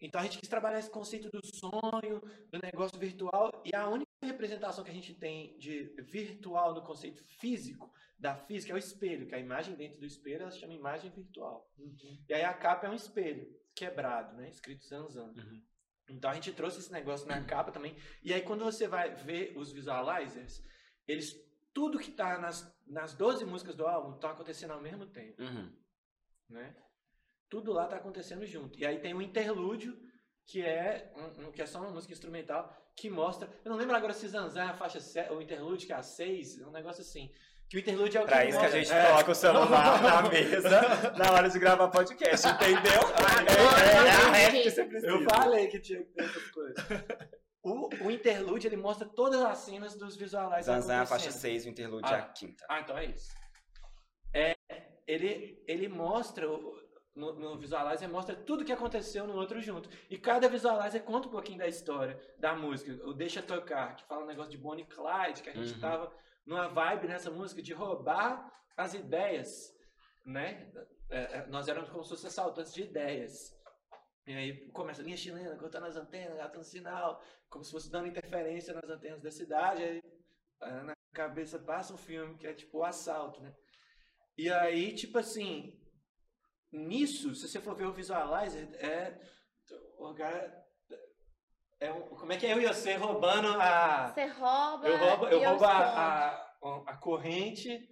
Então 0.00 0.20
a 0.20 0.24
gente 0.24 0.38
quis 0.38 0.48
trabalhar 0.48 0.78
esse 0.78 0.90
conceito 0.90 1.30
do 1.30 1.40
sonho, 1.46 2.20
do 2.50 2.58
negócio 2.62 2.98
virtual, 2.98 3.62
e 3.64 3.74
a 3.74 3.88
única 3.88 4.10
representação 4.22 4.84
que 4.84 4.90
a 4.90 4.94
gente 4.94 5.14
tem 5.14 5.56
de 5.58 5.94
virtual 6.02 6.74
no 6.74 6.82
conceito 6.82 7.22
físico 7.24 7.90
da 8.18 8.34
física 8.36 8.72
é 8.72 8.74
o 8.74 8.78
espelho, 8.78 9.26
que 9.26 9.34
a 9.34 9.38
imagem 9.38 9.74
dentro 9.74 9.98
do 9.98 10.06
espelho 10.06 10.42
ela 10.42 10.50
se 10.50 10.58
chama 10.60 10.72
imagem 10.72 11.10
virtual. 11.10 11.70
E 12.28 12.34
aí 12.34 12.44
a 12.44 12.54
capa 12.54 12.86
é 12.86 12.90
um 12.90 12.94
espelho 12.94 13.48
quebrado, 13.74 14.36
né? 14.36 14.48
Escrito 14.48 14.86
Zanzan. 14.86 15.32
Uhum. 15.36 15.62
Então 16.08 16.30
a 16.30 16.34
gente 16.34 16.52
trouxe 16.52 16.80
esse 16.80 16.92
negócio 16.92 17.26
na 17.26 17.42
capa 17.44 17.72
também. 17.72 17.96
E 18.22 18.32
aí 18.32 18.42
quando 18.42 18.64
você 18.64 18.86
vai 18.86 19.14
ver 19.14 19.56
os 19.56 19.72
visualizers, 19.72 20.62
eles 21.06 21.34
tudo 21.72 21.98
que 21.98 22.12
tá 22.12 22.38
nas, 22.38 22.72
nas 22.86 23.14
12 23.14 23.44
músicas 23.44 23.74
do 23.74 23.86
álbum 23.86 24.16
tá 24.18 24.30
acontecendo 24.30 24.72
ao 24.72 24.80
mesmo 24.80 25.06
tempo, 25.06 25.42
Uhum. 25.42 25.76
né? 26.48 26.76
Tudo 27.54 27.72
lá 27.72 27.86
tá 27.86 27.96
acontecendo 27.96 28.44
junto. 28.44 28.76
E 28.80 28.84
aí 28.84 28.98
tem 28.98 29.14
um 29.14 29.22
interlúdio 29.22 29.96
que 30.44 30.60
é 30.60 31.12
um, 31.16 31.46
um- 31.46 31.52
que 31.52 31.62
é 31.62 31.66
só 31.66 31.78
uma 31.80 31.90
música 31.90 32.12
instrumental 32.12 32.68
que 32.96 33.08
mostra, 33.08 33.48
eu 33.64 33.70
não 33.70 33.78
lembro 33.78 33.94
agora 33.94 34.12
se 34.12 34.26
Zanzan 34.26 34.62
é 34.64 34.66
a 34.70 34.74
faixa 34.74 34.98
se- 34.98 35.20
o 35.30 35.40
interlúdio 35.40 35.86
que 35.86 35.92
é 35.92 35.96
a 35.96 36.02
6, 36.02 36.60
um 36.66 36.72
negócio 36.72 37.02
assim. 37.02 37.30
Que 37.70 37.76
o 37.76 37.78
interlúdio 37.80 38.18
é 38.18 38.22
o 38.22 38.26
Pra 38.26 38.42
que 38.42 38.48
isso 38.48 38.58
que 38.58 38.66
a 38.66 38.68
mostra- 38.68 38.84
gente 38.84 38.92
é. 38.92 39.16
toca 39.16 39.30
o 39.30 39.34
celular 39.36 40.02
na 40.02 40.28
mesa 40.28 41.12
na 41.16 41.30
hora 41.32 41.48
de 41.48 41.58
gravar 41.60 41.88
podcast, 41.90 42.48
entendeu? 42.48 43.00
Agora 43.02 43.80
é, 43.80 44.42
é, 44.42 44.46
a 44.46 44.56
eu 44.58 44.70
você 44.70 44.84
precisa. 44.84 45.24
Falei 45.30 45.66
que 45.68 45.78
tinha 45.78 46.02
que 46.04 46.10
ter 46.12 46.24
essas 46.24 46.50
coisas. 46.50 46.84
O, 47.62 47.88
o 48.04 48.10
interlúdio, 48.10 48.66
ele 48.68 48.76
mostra 48.76 49.08
todas 49.08 49.40
as 49.42 49.58
cenas 49.58 49.94
dos 49.96 50.16
visualizers 50.16 50.66
Zanzan 50.66 50.92
é 50.94 50.96
a 50.98 51.06
faixa 51.06 51.26
acontecendo. 51.28 51.40
6, 51.52 51.66
o 51.66 51.68
interlúdio 51.68 52.12
é 52.12 52.16
Ah. 52.16 52.18
a 52.18 52.28
quinta. 52.32 52.66
Ah, 52.68 52.80
então 52.80 52.98
é 52.98 53.04
isso. 53.06 53.28
É, 54.34 54.54
ele, 55.06 55.62
ele 55.68 55.88
mostra, 55.88 56.46
no, 57.14 57.32
no 57.34 57.56
visualizer, 57.58 58.08
mostra 58.08 58.34
tudo 58.34 58.64
que 58.64 58.72
aconteceu 58.72 59.26
no 59.26 59.34
outro 59.34 59.60
junto. 59.60 59.88
E 60.10 60.18
cada 60.18 60.48
visualizer 60.48 61.02
conta 61.04 61.28
um 61.28 61.30
pouquinho 61.30 61.58
da 61.58 61.68
história, 61.68 62.20
da 62.38 62.54
música. 62.54 62.92
O 63.06 63.12
Deixa 63.12 63.40
Tocar, 63.42 63.96
que 63.96 64.04
fala 64.04 64.24
um 64.24 64.26
negócio 64.26 64.50
de 64.50 64.58
Bonnie 64.58 64.86
Clyde, 64.86 65.42
que 65.42 65.50
a 65.50 65.54
gente 65.54 65.74
Uhum. 65.74 65.80
tava 65.80 66.12
numa 66.44 66.68
vibe 66.68 67.06
nessa 67.08 67.30
música 67.30 67.62
de 67.62 67.72
roubar 67.72 68.52
as 68.76 68.94
ideias, 68.94 69.72
né? 70.26 70.70
É, 71.08 71.38
é, 71.38 71.46
nós 71.46 71.68
éramos 71.68 71.88
como 71.90 72.02
se 72.02 72.10
fossem 72.10 72.28
assaltantes 72.28 72.74
de 72.74 72.82
ideias. 72.82 73.54
E 74.26 74.32
aí 74.32 74.70
começa 74.70 75.02
a 75.02 75.04
linha 75.04 75.16
chilena, 75.16 75.56
cortando 75.56 75.84
as 75.84 75.96
antenas, 75.96 76.36
gatando 76.36 76.64
sinal, 76.64 77.22
como 77.48 77.62
se 77.62 77.70
fosse 77.70 77.90
dando 77.90 78.08
interferência 78.08 78.74
nas 78.74 78.88
antenas 78.90 79.20
da 79.22 79.30
cidade. 79.30 79.82
Aí 79.82 80.02
ah, 80.60 80.82
na 80.82 80.94
cabeça 81.12 81.58
passa 81.58 81.92
um 81.94 81.98
filme 81.98 82.36
que 82.36 82.46
é 82.46 82.54
tipo 82.54 82.78
o 82.78 82.84
assalto, 82.84 83.40
né? 83.42 83.54
E 84.36 84.50
aí, 84.50 84.94
tipo 84.94 85.18
assim, 85.18 85.78
nisso, 86.74 87.34
se 87.34 87.48
você 87.48 87.60
for 87.60 87.74
ver 87.74 87.86
o 87.86 87.92
visualizer, 87.92 88.68
é. 88.74 89.20
O 89.98 90.12
cara. 90.14 90.62
É 91.80 91.88
como 91.90 92.32
é 92.32 92.36
que 92.36 92.46
é 92.46 92.52
eu 92.52 92.60
e 92.60 92.66
você 92.66 92.94
roubando 92.94 93.48
a. 93.60 94.08
Você 94.08 94.26
rouba. 94.26 94.88
Eu 94.88 94.96
roubo, 94.96 95.26
eu 95.26 95.48
roubo 95.48 95.64
a, 95.64 95.78
a, 95.78 96.82
a 96.86 96.96
corrente 96.96 97.90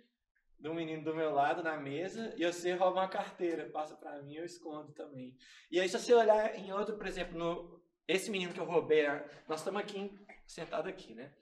do 0.59 0.73
menino 0.73 1.03
do 1.03 1.15
meu 1.15 1.33
lado 1.33 1.63
na 1.63 1.77
mesa 1.77 2.33
e 2.37 2.47
você 2.47 2.73
rouba 2.73 3.01
uma 3.01 3.09
carteira, 3.09 3.69
passa 3.71 3.97
pra 3.97 4.23
mim 4.23 4.35
eu 4.35 4.45
escondo 4.45 4.93
também. 4.93 5.37
E 5.71 5.81
aí 5.81 5.89
se 5.89 5.99
você 5.99 6.15
olhar 6.15 6.55
em 6.55 6.73
outro, 6.73 6.97
por 6.97 7.07
exemplo, 7.07 7.37
no 7.37 7.83
esse 8.07 8.31
menino 8.31 8.53
que 8.53 8.61
eu 8.61 8.65
roubei, 8.65 9.05
nós 9.49 9.61
estamos 9.61 9.81
aqui 9.81 10.15
sentado 10.47 10.89
aqui, 10.89 11.15
né? 11.15 11.33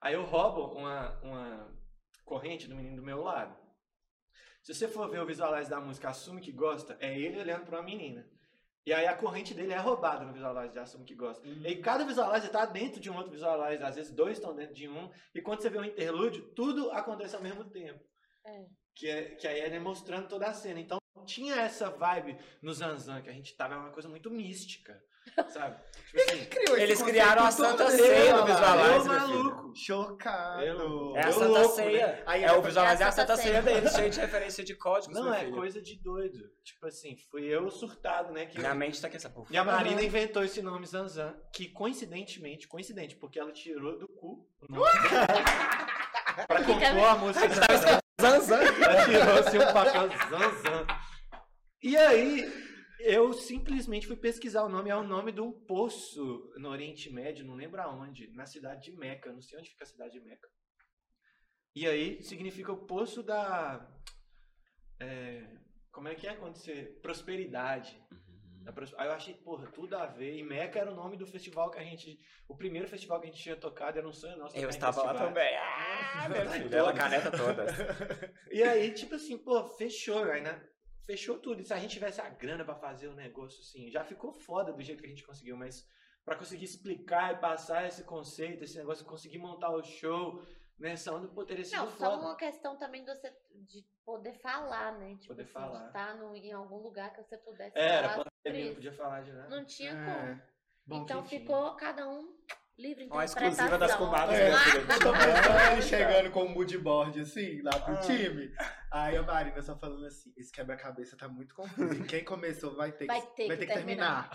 Aí 0.00 0.14
eu 0.14 0.24
roubo 0.24 0.78
uma, 0.78 1.20
uma 1.20 1.78
corrente 2.24 2.68
do 2.68 2.76
menino 2.76 2.96
do 2.96 3.02
meu 3.02 3.22
lado. 3.22 3.59
Se 4.62 4.74
você 4.74 4.88
for 4.88 5.08
ver 5.08 5.20
o 5.20 5.26
visualizer 5.26 5.70
da 5.70 5.80
música 5.80 6.10
Assume 6.10 6.40
que 6.40 6.52
gosta, 6.52 6.96
é 7.00 7.18
ele 7.18 7.40
olhando 7.40 7.64
pra 7.64 7.78
uma 7.78 7.84
menina. 7.84 8.28
E 8.84 8.92
aí 8.92 9.06
a 9.06 9.16
corrente 9.16 9.52
dele 9.52 9.72
é 9.72 9.78
roubada 9.78 10.24
no 10.24 10.32
visualizer 10.32 10.72
de 10.72 10.78
Assume 10.78 11.04
que 11.04 11.14
gosta. 11.14 11.46
E 11.46 11.66
aí 11.66 11.80
cada 11.80 12.04
visualizer 12.04 12.50
tá 12.50 12.64
dentro 12.66 13.00
de 13.00 13.10
um 13.10 13.16
outro 13.16 13.32
visualizer, 13.32 13.86
às 13.86 13.96
vezes 13.96 14.12
dois 14.12 14.38
estão 14.38 14.54
dentro 14.54 14.74
de 14.74 14.88
um. 14.88 15.10
E 15.34 15.40
quando 15.40 15.60
você 15.62 15.70
vê 15.70 15.78
um 15.78 15.84
interlúdio, 15.84 16.52
tudo 16.54 16.90
acontece 16.90 17.36
ao 17.36 17.42
mesmo 17.42 17.64
tempo. 17.64 18.02
É. 18.44 18.66
Que, 18.94 19.08
é, 19.08 19.34
que 19.36 19.46
aí 19.46 19.60
é 19.60 19.78
mostrando 19.78 20.28
toda 20.28 20.46
a 20.46 20.54
cena. 20.54 20.80
Então 20.80 20.98
tinha 21.26 21.56
essa 21.56 21.90
vibe 21.90 22.38
no 22.62 22.72
Zanzan, 22.72 23.22
que 23.22 23.30
a 23.30 23.32
gente 23.32 23.56
tava, 23.56 23.74
é 23.74 23.78
uma 23.78 23.92
coisa 23.92 24.08
muito 24.08 24.30
mística, 24.30 25.02
sabe? 25.48 25.76
Tipo 26.10 26.22
assim, 26.32 26.44
Criou 26.46 26.76
Eles 26.76 27.00
criaram 27.02 27.44
a 27.44 27.50
Santa 27.52 27.84
dele, 27.84 28.02
Ceia 28.02 28.34
no 28.34 28.42
ó. 28.42 28.44
visualizer, 28.44 28.96
eu 28.96 29.04
maluco. 29.04 29.72
Chocado. 29.76 30.62
Eu- 30.64 31.16
É 31.16 31.22
a 31.24 31.28
Eu 31.28 31.32
Santa 31.32 31.46
louco, 31.60 31.74
Ceia. 31.76 32.06
né? 32.08 32.22
Aí 32.26 32.42
é 32.44 32.52
o 32.52 32.60
visualizer 32.62 33.06
é 33.06 33.08
a 33.08 33.12
Santa 33.12 33.36
Santa 33.36 33.42
Ceia 33.48 33.62
deles, 33.62 33.92
cheio 33.92 34.10
de 34.10 34.18
referência 34.20 34.64
de 34.64 34.74
códigos. 34.74 35.14
Não, 35.14 35.24
meu 35.26 35.34
é 35.34 35.38
filho. 35.40 35.54
coisa 35.54 35.80
de 35.80 36.02
doido. 36.02 36.38
Tipo 36.64 36.86
assim, 36.88 37.16
fui 37.30 37.44
eu 37.44 37.70
surtado, 37.70 38.32
né? 38.32 38.46
Que... 38.46 38.58
Minha 38.58 38.74
mente 38.74 39.00
tá 39.00 39.06
aqui, 39.06 39.16
essa 39.18 39.30
porra. 39.30 39.46
E 39.50 39.56
a 39.56 39.62
Marina 39.62 40.02
inventou 40.02 40.42
esse 40.42 40.60
nome 40.62 40.84
Zanzan, 40.84 41.32
que 41.54 41.68
coincidentemente, 41.68 42.66
coincidente, 42.66 43.14
porque 43.14 43.38
ela 43.38 43.52
tirou 43.52 43.96
do 43.98 44.08
cu 44.08 44.48
o 44.62 44.72
nome 44.72 44.84
pra 46.48 46.64
compor 46.64 47.04
a 47.04 47.14
música 47.14 47.48
Zanzan. 47.48 48.00
Zanzan. 48.20 48.60
Ela 48.62 49.04
tirou 49.04 49.38
assim 49.38 49.58
um 49.58 49.72
papel 49.72 50.08
Zanzan. 50.28 50.86
E 51.82 51.96
aí, 51.96 52.52
eu 53.02 53.32
simplesmente 53.32 54.06
fui 54.06 54.16
pesquisar 54.16 54.64
o 54.64 54.68
nome, 54.68 54.90
é 54.90 54.96
o 54.96 55.02
nome 55.02 55.32
de 55.32 55.40
um 55.40 55.52
poço 55.52 56.50
no 56.56 56.68
Oriente 56.68 57.10
Médio, 57.12 57.44
não 57.44 57.54
lembro 57.54 57.80
aonde, 57.80 58.30
na 58.32 58.46
cidade 58.46 58.90
de 58.90 58.96
Meca, 58.96 59.32
não 59.32 59.40
sei 59.40 59.58
onde 59.58 59.70
fica 59.70 59.84
a 59.84 59.88
cidade 59.88 60.12
de 60.12 60.20
Meca. 60.20 60.48
E 61.74 61.86
aí 61.86 62.22
significa 62.22 62.72
o 62.72 62.86
poço 62.86 63.22
da. 63.22 63.88
é, 65.00 65.44
como 65.92 66.08
é 66.08 66.14
que 66.14 66.26
é 66.26 66.34
quando 66.34 66.56
você. 66.56 66.84
Prosperidade. 67.02 67.96
Da 68.64 68.72
pros- 68.72 68.92
Aí 68.98 69.06
eu 69.08 69.12
achei, 69.12 69.34
porra, 69.34 69.66
tudo 69.72 69.96
a 69.96 70.04
ver. 70.06 70.36
E 70.36 70.42
Meca 70.42 70.78
era 70.78 70.92
o 70.92 70.94
nome 70.94 71.16
do 71.16 71.26
festival 71.26 71.70
que 71.70 71.78
a 71.78 71.84
gente. 71.84 72.18
O 72.48 72.56
primeiro 72.56 72.88
festival 72.88 73.20
que 73.20 73.28
a 73.28 73.30
gente 73.30 73.42
tinha 73.42 73.56
tocado 73.56 73.98
era 73.98 74.06
um 74.06 74.12
sonho 74.12 74.36
nosso. 74.36 74.56
Eu 74.56 74.68
estava 74.68 75.02
lá 75.02 75.14
também. 75.14 75.56
Ah, 75.56 76.28
ela 76.70 76.92
todas. 76.92 76.98
caneta 76.98 77.30
todas. 77.30 77.70
E 78.50 78.62
aí, 78.62 78.92
tipo 78.92 79.14
assim, 79.14 79.38
pô, 79.38 79.66
fechou, 79.76 80.24
aí, 80.24 80.42
né? 80.42 80.62
Fechou 81.10 81.38
tudo. 81.40 81.60
E 81.60 81.64
se 81.64 81.74
a 81.74 81.78
gente 81.78 81.92
tivesse 81.92 82.20
a 82.20 82.28
grana 82.28 82.64
pra 82.64 82.76
fazer 82.76 83.08
o 83.08 83.14
negócio, 83.16 83.60
assim, 83.60 83.90
já 83.90 84.04
ficou 84.04 84.32
foda 84.32 84.72
do 84.72 84.80
jeito 84.82 85.00
que 85.00 85.06
a 85.06 85.10
gente 85.10 85.26
conseguiu, 85.26 85.56
mas 85.56 85.84
pra 86.24 86.36
conseguir 86.36 86.64
explicar 86.66 87.34
e 87.34 87.38
passar 87.40 87.86
esse 87.88 88.04
conceito, 88.04 88.62
esse 88.62 88.78
negócio, 88.78 89.04
conseguir 89.04 89.38
montar 89.38 89.70
o 89.70 89.82
show, 89.82 90.40
nessa 90.78 91.12
onda, 91.12 91.26
pô, 91.26 91.44
teria 91.44 91.64
sido 91.64 91.78
Não, 91.78 91.90
só 91.90 92.10
foda. 92.12 92.22
uma 92.22 92.36
questão 92.36 92.78
também 92.78 93.04
de, 93.04 93.10
você, 93.12 93.28
de 93.52 93.84
poder 94.04 94.34
falar, 94.40 94.98
né? 94.98 95.16
Tipo 95.16 95.28
Poder 95.34 95.42
assim, 95.42 95.52
falar. 95.52 95.80
de 95.80 95.86
estar 95.88 96.14
no, 96.16 96.36
em 96.36 96.52
algum 96.52 96.76
lugar 96.78 97.12
que 97.12 97.22
você 97.22 97.36
pudesse 97.38 97.76
Era, 97.76 98.08
falar 98.10 98.26
pandemia, 98.44 98.66
não 98.68 98.74
podia 98.74 98.92
falar 98.92 99.22
de 99.22 99.32
nada. 99.32 99.48
Não 99.48 99.64
tinha 99.64 99.90
É, 99.92 100.04
como. 100.04 100.42
bom 100.86 101.02
então 101.02 101.22
que 101.24 101.28
tinha. 101.30 101.40
ficou 101.40 101.74
cada 101.74 102.08
um 102.08 102.38
livre 102.78 103.04
Uma 103.06 103.24
interpretação. 103.24 103.48
exclusiva 103.48 103.78
das 103.78 103.94
comadres, 103.94 104.38
É, 104.38 104.48
eu 104.50 104.98
tô 105.00 105.12
pensando 105.12 105.72
ele 105.72 105.82
chegando 105.82 106.30
com 106.30 106.44
o 106.44 106.48
moodboard 106.48 107.20
assim, 107.20 107.60
lá 107.62 107.78
pro 107.78 107.94
Ah. 107.94 108.00
time. 108.00 108.52
Aí 108.90 109.16
a 109.16 109.22
Marina 109.22 109.60
só 109.62 109.76
falando 109.76 110.06
assim: 110.06 110.32
esse 110.36 110.50
quebra-cabeça 110.50 111.16
tá 111.16 111.28
muito 111.28 111.54
confuso. 111.54 111.94
E 111.94 112.06
quem 112.06 112.24
começou 112.24 112.74
vai 112.74 112.90
ter, 112.92 113.06
Vai 113.06 113.20
que, 113.20 113.26
ter 113.36 113.48
vai 113.48 113.56
que 113.56 113.66
ter 113.66 113.66
que 113.66 113.74
terminar. 113.74 114.30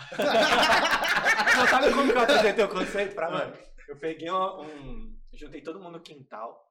Não, 1.56 1.66
sabe 1.66 1.92
como 1.92 2.10
que 2.12 2.16
eu 2.18 2.22
apresentei 2.22 2.64
o 2.64 2.68
conceito 2.68 3.14
pra 3.14 3.30
mano? 3.30 3.56
Eu 3.88 3.96
peguei 3.98 4.30
um, 4.30 4.60
um- 4.62 5.16
Juntei 5.32 5.60
todo 5.60 5.78
mundo 5.78 5.98
no 5.98 6.00
quintal. 6.00 6.64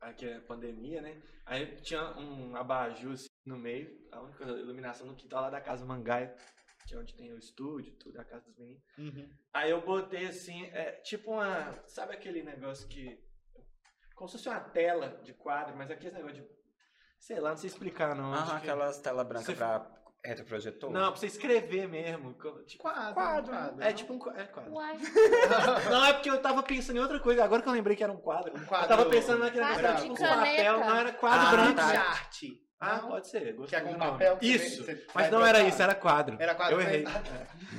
Aqui 0.00 0.26
é 0.26 0.38
pandemia, 0.40 1.00
né? 1.02 1.20
Aí 1.46 1.66
tinha 1.82 2.02
um 2.18 2.54
abajur 2.56 3.12
assim, 3.12 3.28
no 3.44 3.56
meio, 3.58 3.90
a 4.12 4.20
única 4.20 4.44
iluminação 4.44 5.06
no 5.06 5.14
quintal 5.14 5.42
lá 5.42 5.50
da 5.50 5.60
casa 5.60 5.84
Mangaia, 5.84 6.34
que 6.86 6.94
é 6.94 6.98
onde 6.98 7.14
tem 7.14 7.32
o 7.32 7.38
estúdio, 7.38 7.92
tudo, 7.96 8.20
a 8.20 8.24
casa 8.24 8.44
dos 8.44 8.56
meninos. 8.58 8.82
Uhum. 8.98 9.28
Aí 9.52 9.70
eu 9.70 9.80
botei 9.80 10.26
assim, 10.26 10.64
é, 10.66 10.92
tipo 11.02 11.32
uma. 11.32 11.78
Sabe 11.86 12.14
aquele 12.14 12.42
negócio 12.42 12.86
que. 12.88 13.18
Como 14.14 14.28
se 14.28 14.36
fosse 14.36 14.48
uma 14.48 14.60
tela 14.60 15.20
de 15.24 15.32
quadro, 15.34 15.76
mas 15.76 15.90
aquele 15.90 16.14
negócio 16.14 16.36
de. 16.42 16.48
Sei 17.18 17.40
lá, 17.40 17.50
não 17.50 17.56
sei 17.56 17.68
explicar 17.68 18.14
não. 18.14 18.32
acho 18.34 18.42
Aham, 18.42 18.50
que- 18.60 18.66
aquelas 18.66 19.00
telas 19.00 19.26
brancas 19.26 19.46
Você- 19.46 19.54
pra 19.54 19.90
retroprojetor. 20.22 20.90
Não, 20.90 21.10
pra 21.10 21.16
você 21.20 21.26
escrever 21.26 21.88
mesmo. 21.88 22.34
Tipo, 22.66 22.82
Quadro, 22.82 23.14
Quadro, 23.14 23.50
quadro. 23.52 23.82
é 23.82 23.92
tipo 23.92 24.12
um. 24.14 24.30
É 24.36 24.44
quadro. 24.46 24.72
Uai, 24.72 24.96
Não, 25.90 26.04
é 26.04 26.12
porque 26.12 26.30
eu 26.30 26.40
tava 26.42 26.62
pensando 26.62 26.96
em 26.96 27.00
outra 27.00 27.18
coisa. 27.20 27.44
Agora 27.44 27.62
que 27.62 27.68
eu 27.68 27.72
lembrei 27.72 27.96
que 27.96 28.02
era 28.04 28.12
um 28.12 28.20
quadro. 28.20 28.52
Um 28.56 28.64
quadro 28.66 28.84
eu 28.92 28.96
tava 28.96 29.10
pensando 29.10 29.38
naquele 29.40 29.64
Quadro 29.64 29.82
negócio 29.82 30.08
de 30.08 30.14
tipo, 30.14 30.28
caneta. 30.28 30.56
papel. 30.56 30.80
Não, 30.80 30.96
era 30.96 31.12
quadro 31.12 31.46
Ah, 31.46 31.50
branco. 31.50 31.76
tá. 31.76 31.90
de 31.90 31.96
arte. 31.96 32.63
Ah, 32.86 32.96
Não? 33.02 33.08
pode 33.08 33.28
ser. 33.28 33.40
Que 33.46 33.52
Gostei 33.52 33.78
é 33.78 33.94
papel. 33.94 34.38
Isso. 34.42 34.84
você- 34.84 35.06
Mas 35.14 35.30
não 35.30 35.44
era 35.46 35.60
isso, 35.62 35.82
era 35.82 35.94
quadro. 35.94 36.36
Era 36.40 36.54
quadro 36.54 36.76
Eu 36.76 36.80
errei. 36.80 37.04
mesmo. 37.04 37.20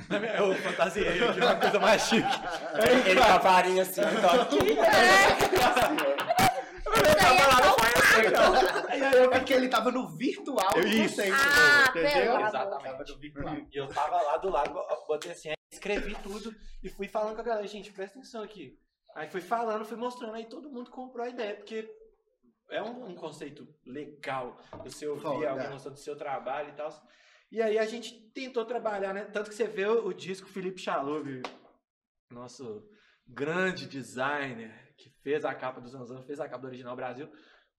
Eu 0.38 0.54
fantasiei 0.56 1.08
aqui, 1.08 1.40
uma 1.40 1.54
coisa 1.60 1.78
mais 1.78 2.02
chique. 2.02 2.26
Ele 3.08 3.20
com 3.20 3.26
a 3.32 3.38
varinha 3.38 3.82
assim, 3.82 4.00
então. 4.00 4.30
aí 8.16 8.24
é 8.26 8.30
só 8.30 8.96
E 8.96 9.02
aí 9.04 9.22
eu 9.24 9.32
É 9.32 9.40
que 9.40 9.52
ele 9.52 9.68
tava 9.68 9.90
no 9.90 10.08
virtual 10.16 10.70
Eu- 10.76 10.82
do 10.82 10.88
isso. 10.88 11.20
Ah, 11.22 11.88
entendeu? 11.90 12.40
Exatamente. 12.40 13.68
E 13.72 13.76
eu 13.78 13.88
tava 13.88 14.20
lá 14.22 14.36
do 14.38 14.48
lado, 14.48 14.72
botei 15.06 15.32
assim, 15.32 15.52
escrevi 15.70 16.14
tudo 16.22 16.54
e 16.82 16.88
fui 16.88 17.08
falando 17.08 17.34
com 17.34 17.40
a 17.42 17.44
galera, 17.44 17.66
gente, 17.66 17.92
presta 17.92 18.18
atenção 18.18 18.42
aqui. 18.42 18.78
Aí 19.14 19.28
fui 19.28 19.40
falando, 19.40 19.84
fui 19.84 19.96
mostrando, 19.96 20.34
aí 20.34 20.44
todo 20.46 20.70
mundo 20.70 20.90
comprou 20.90 21.24
a 21.24 21.28
ideia, 21.28 21.54
porque 21.54 21.88
é 22.70 22.82
um, 22.82 23.10
um 23.10 23.14
conceito 23.14 23.66
legal 23.84 24.58
você 24.84 25.06
ouvir 25.06 25.22
Foda. 25.22 25.50
alguém 25.50 25.76
do 25.76 25.96
seu 25.96 26.16
trabalho 26.16 26.70
e 26.70 26.72
tal. 26.72 26.90
E 27.50 27.62
aí 27.62 27.78
a 27.78 27.86
gente 27.86 28.30
tentou 28.30 28.64
trabalhar, 28.64 29.14
né? 29.14 29.24
Tanto 29.24 29.50
que 29.50 29.56
você 29.56 29.66
vê 29.66 29.86
o, 29.86 30.06
o 30.06 30.14
disco 30.14 30.48
Felipe 30.48 30.80
Chalub, 30.80 31.42
nosso 32.30 32.88
grande 33.26 33.86
designer, 33.86 34.94
que 34.96 35.10
fez 35.22 35.44
a 35.44 35.54
capa 35.54 35.80
do 35.80 35.88
Zanzan, 35.88 36.22
fez 36.22 36.40
a 36.40 36.48
capa 36.48 36.62
do 36.62 36.68
Original 36.68 36.96
Brasil. 36.96 37.30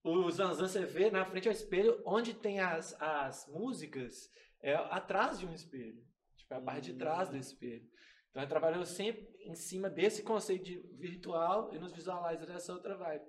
O 0.03 0.29
Zanzan 0.31 0.67
você 0.67 0.85
vê 0.85 1.11
na 1.11 1.25
frente 1.25 1.47
ao 1.47 1.53
espelho, 1.53 2.01
onde 2.05 2.33
tem 2.33 2.59
as, 2.59 2.95
as 3.01 3.45
músicas, 3.47 4.31
é 4.61 4.73
atrás 4.75 5.39
de 5.39 5.45
um 5.45 5.53
espelho. 5.53 6.01
Tipo, 6.37 6.53
é 6.53 6.57
a 6.57 6.61
parte 6.61 6.93
de 6.93 6.97
trás 6.97 7.29
do 7.29 7.37
espelho. 7.37 7.85
Então, 8.29 8.41
eu 8.43 8.47
trabalhando 8.47 8.85
sempre 8.85 9.27
em 9.41 9.55
cima 9.55 9.89
desse 9.89 10.23
conceito 10.23 10.63
de 10.63 10.79
virtual 10.97 11.73
e 11.73 11.79
nos 11.79 11.91
visualizers 11.91 12.47
dessa 12.47 12.73
outra 12.73 12.95
vibe. 12.95 13.25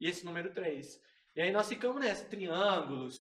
E 0.00 0.08
esse 0.08 0.24
número 0.24 0.52
3. 0.52 1.00
E 1.34 1.40
aí 1.40 1.52
nós 1.52 1.68
ficamos 1.68 2.00
nessa, 2.00 2.24
triângulos. 2.24 3.20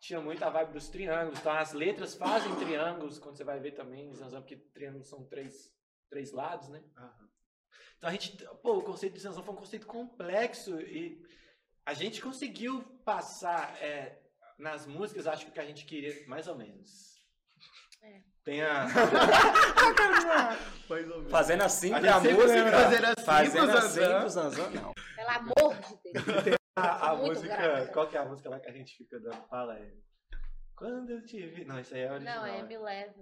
Tinha 0.00 0.20
muita 0.20 0.48
vibe 0.48 0.72
dos 0.72 0.88
triângulos. 0.88 1.40
Então, 1.40 1.52
as 1.52 1.72
letras 1.72 2.14
fazem 2.14 2.54
triângulos, 2.56 3.18
quando 3.18 3.36
você 3.36 3.44
vai 3.44 3.58
ver 3.58 3.72
também, 3.72 4.14
Zanzan, 4.14 4.40
porque 4.40 4.56
triângulos 4.56 5.08
são 5.08 5.24
três, 5.24 5.74
três 6.08 6.32
lados, 6.32 6.68
né? 6.68 6.82
Então 7.96 8.08
a 8.08 8.12
gente, 8.12 8.36
pô, 8.62 8.78
o 8.78 8.82
conceito 8.82 9.14
de 9.14 9.20
Zanzan 9.20 9.42
foi 9.42 9.54
um 9.54 9.58
conceito 9.58 9.86
complexo 9.86 10.80
e 10.80 11.20
a 11.84 11.94
gente 11.94 12.22
conseguiu 12.22 12.82
passar 13.04 13.76
é, 13.82 14.22
nas 14.56 14.86
músicas, 14.86 15.26
acho 15.26 15.46
que 15.46 15.50
o 15.50 15.54
que 15.54 15.60
a 15.60 15.66
gente 15.66 15.84
queria, 15.84 16.26
mais 16.28 16.46
ou 16.46 16.56
menos. 16.56 17.26
É. 18.02 18.22
Tem 18.48 18.62
a. 18.62 18.86
Fazendo 21.28 21.62
assim 21.64 21.92
A 21.92 22.00
pra 22.00 22.14
sempre 22.14 22.32
música. 22.32 22.70
Fazendo 22.70 23.04
assim 23.04 23.24
Fazendo 23.26 23.68
pro 23.68 23.76
assim 23.78 24.00
pro 24.00 24.28
Zanzan, 24.30 24.70
não. 24.70 24.92
Pelo 25.16 25.28
amor 25.28 25.74
de 25.76 26.42
Deus. 26.44 26.56
A, 26.78 27.10
a 27.10 27.16
música. 27.16 27.54
grata. 27.56 27.92
Qual 27.92 28.06
que 28.08 28.16
é 28.16 28.20
a 28.20 28.24
música 28.24 28.48
lá 28.48 28.58
que 28.60 28.70
a 28.70 28.72
gente 28.72 28.96
fica 28.96 29.18
dando 29.20 29.44
fala? 29.48 29.76
É. 29.78 29.90
Quando 30.76 31.10
eu 31.10 31.22
te 31.26 31.44
vi. 31.48 31.64
Não, 31.66 31.78
isso 31.80 31.92
aí 31.92 32.00
é 32.02 32.10
original. 32.12 32.36
Não, 32.36 32.46
é 32.46 32.62
né? 32.62 32.68
Me 32.68 32.78
Leva. 32.78 33.14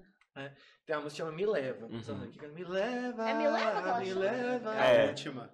Tem 0.85 0.95
uma 0.95 1.03
música 1.03 1.11
que 1.11 1.17
chama 1.17 1.33
Me 1.33 1.47
Leva. 1.47 1.87
Uhum. 1.87 2.01
Zanzan, 2.03 2.31
que 2.31 2.47
Me 2.49 2.63
leva. 2.65 3.29
É 3.29 3.35
Me 3.35 3.49
Leva 3.49 3.83
que 3.83 3.89
ela 3.89 3.99
Me 3.99 4.07
chama? 4.07 4.21
leva. 4.21 4.75
É 4.77 4.81
a 4.81 4.87
É. 4.93 5.07
última. 5.09 5.51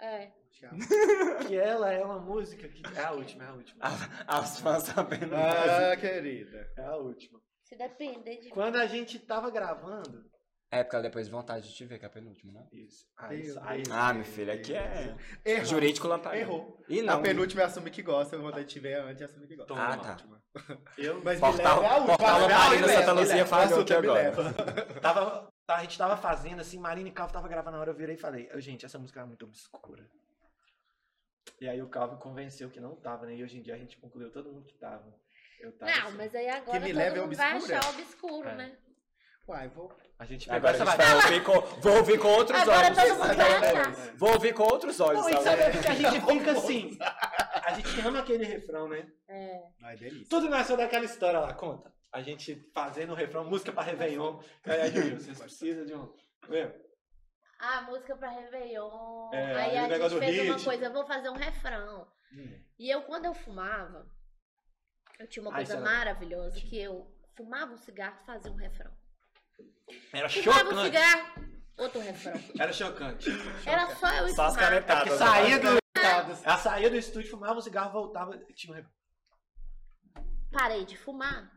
É. 0.00 0.30
Que 1.48 1.56
ela 1.56 1.90
é 1.90 2.04
uma 2.04 2.18
música 2.20 2.68
que. 2.68 2.82
É 2.94 3.02
a 3.04 3.10
última, 3.12 3.44
é 3.44 3.48
a 3.48 3.52
última. 3.54 3.80
As 4.28 4.60
fãs 4.60 4.82
sabendo. 4.84 5.34
Ah, 5.34 5.96
querida. 5.96 6.68
É 6.76 6.84
a 6.84 6.96
última. 6.96 7.40
Se 7.70 7.76
depender 7.76 8.36
de. 8.40 8.48
Quando 8.50 8.76
a 8.76 8.86
gente 8.86 9.18
tava 9.20 9.48
gravando. 9.50 10.28
É 10.72 10.84
porque 10.84 10.94
ela 10.96 11.02
depois 11.02 11.26
de 11.26 11.32
vontade 11.32 11.68
de 11.68 11.74
te 11.74 11.84
ver, 11.84 11.98
que 11.98 12.04
é 12.04 12.08
a 12.08 12.10
penúltima, 12.10 12.52
né? 12.52 12.68
Isso. 12.72 13.04
Aí, 13.16 13.42
Deus, 13.42 13.56
aí, 13.58 13.82
Deus. 13.82 13.96
Ah, 13.96 14.12
meu 14.14 14.24
filho, 14.24 14.52
aqui 14.52 14.72
é 14.72 15.16
Errou. 15.44 15.64
jurídico 15.64 16.06
lamparina. 16.06 16.42
Errou. 16.44 16.84
E 16.88 17.00
A 17.00 17.02
não. 17.02 17.22
penúltima 17.22 17.64
assume 17.64 17.90
que 17.90 18.02
gosta, 18.02 18.36
eu 18.36 18.42
vou 18.42 18.52
dar 18.52 18.64
te 18.64 18.78
ver 18.78 19.00
antes 19.00 19.20
e 19.20 19.24
assume 19.24 19.48
que 19.48 19.56
gosta. 19.56 19.74
Ah, 19.74 19.96
tá. 19.96 20.16
Eu 20.96 21.20
Mas 21.24 21.40
Portal- 21.40 21.76
me 21.76 21.82
leva 21.82 21.86
é 21.86 21.88
a 21.88 21.96
última. 21.96 22.16
Portal 22.16 22.46
leva, 22.46 22.88
Santa 22.88 23.12
Luzia 23.12 23.46
falhou 23.46 23.80
aqui 23.80 23.90
me 23.92 23.98
agora. 23.98 24.32
tava, 25.02 25.52
tá, 25.66 25.76
a 25.76 25.80
gente 25.82 25.98
tava 25.98 26.16
fazendo 26.16 26.60
assim, 26.60 26.78
Marina 26.78 27.08
e 27.08 27.12
Calvo 27.12 27.32
tava 27.32 27.48
gravando 27.48 27.76
na 27.76 27.80
hora, 27.80 27.90
eu 27.90 27.96
virei 27.96 28.14
e 28.14 28.18
falei, 28.18 28.48
"Ô, 28.54 28.60
gente, 28.60 28.86
essa 28.86 28.98
música 28.98 29.20
é 29.20 29.24
muito 29.24 29.44
obscura. 29.44 30.08
E 31.60 31.68
aí 31.68 31.82
o 31.82 31.88
Calvo 31.88 32.16
convenceu 32.18 32.70
que 32.70 32.78
não 32.78 32.94
tava, 32.94 33.26
né? 33.26 33.34
E 33.34 33.42
hoje 33.42 33.58
em 33.58 33.62
dia 33.62 33.74
a 33.74 33.78
gente 33.78 33.96
concluiu 33.98 34.30
todo 34.30 34.52
mundo 34.52 34.66
que 34.66 34.74
tava. 34.78 35.12
Não, 35.80 35.88
assim. 35.88 36.16
mas 36.16 36.34
aí 36.34 36.48
agora 36.48 36.80
me 36.80 36.86
todo 36.88 36.96
leva 36.98 37.18
é 37.18 37.26
vai 37.36 37.52
achar 37.56 37.90
obscuro, 37.90 38.48
É. 38.48 38.54
né? 38.54 38.76
Uai, 39.48 39.68
vou. 39.68 39.92
A 40.18 40.24
gente 40.24 40.46
pegou 40.46 40.56
Agora 40.68 40.72
a 40.72 40.76
essa 40.76 40.90
gente 40.90 40.96
vai 40.96 41.14
ouvir 41.14 41.44
com, 41.44 41.80
vou 41.80 41.96
ouvir 41.96 42.18
com 42.20 42.28
outros 42.28 42.60
Agora 42.60 42.86
olhos. 42.86 42.98
todo 42.98 43.08
mundo 43.08 43.36
vai 43.36 43.54
achar. 43.56 44.16
Vou 44.16 44.32
ouvir 44.32 44.54
com 44.54 44.62
outros 44.62 45.00
olhos. 45.00 45.22
Não, 45.22 45.28
e 45.28 45.42
sabe? 45.42 45.62
o 45.62 45.82
que 45.82 45.88
a 45.88 45.94
gente 45.94 46.20
fica 46.20 46.52
assim? 46.52 46.98
A 47.64 47.72
gente 47.72 48.00
ama 48.00 48.20
aquele 48.20 48.44
refrão, 48.44 48.88
né? 48.88 49.10
É. 49.28 49.62
Ai, 49.82 49.96
delícia. 49.96 50.28
Tudo 50.28 50.48
nasceu 50.48 50.76
daquela 50.76 51.04
história 51.04 51.40
lá, 51.40 51.52
conta. 51.54 51.92
A 52.12 52.22
gente 52.22 52.54
fazendo 52.74 53.12
o 53.12 53.16
refrão, 53.16 53.44
música 53.44 53.72
pra 53.72 53.82
Réveillon. 53.82 54.40
Aí, 54.64 54.80
aí, 54.82 55.10
vocês 55.14 55.38
precisam 55.38 55.84
de 55.84 55.94
um. 55.94 56.12
Lembra? 56.48 56.80
Ah, 57.58 57.82
música 57.82 58.16
pra 58.16 58.30
Réveillon. 58.30 59.30
É, 59.32 59.54
aí 59.54 59.78
a 59.78 59.88
gente 59.88 60.18
fez 60.18 60.48
uma 60.48 60.64
coisa, 60.64 60.84
eu 60.86 60.92
vou 60.92 61.06
fazer 61.06 61.28
um 61.28 61.36
refrão. 61.36 62.06
Hum. 62.32 62.60
E 62.78 62.90
eu, 62.90 63.02
quando 63.02 63.24
eu 63.26 63.34
fumava, 63.34 64.06
eu 65.20 65.26
tinha 65.28 65.42
uma 65.44 65.52
coisa 65.54 65.74
era- 65.74 65.82
maravilhosa, 65.82 66.58
que 66.60 66.78
eu 66.78 67.06
fumava 67.36 67.72
um 67.72 67.76
cigarro 67.76 68.18
e 68.22 68.26
fazia 68.26 68.50
um 68.50 68.56
refrão. 68.56 68.90
Era 70.12 70.28
Fumava 70.28 70.58
um 70.60 70.62
chocante. 70.70 70.84
cigarro, 70.84 71.44
outro 71.76 72.00
refrão. 72.00 72.32
Era 72.58 72.72
chocante. 72.72 73.30
Era 73.66 73.94
só 73.96 74.08
eu 74.14 74.26
e 74.26 74.32
Só 74.34 74.44
as 74.46 74.56
canetadas. 74.56 75.18
saía 75.18 75.58
do. 75.58 75.78
Ela 76.44 76.58
saía 76.58 76.88
do 76.90 76.96
estúdio, 76.96 77.30
fumava 77.30 77.58
um 77.58 77.60
cigarro, 77.60 77.92
voltava. 77.92 78.34
e 78.48 78.52
Tinha 78.54 78.72
um 78.72 78.76
refrão. 78.76 78.92
Parei 80.50 80.84
de 80.84 80.96
fumar. 80.96 81.52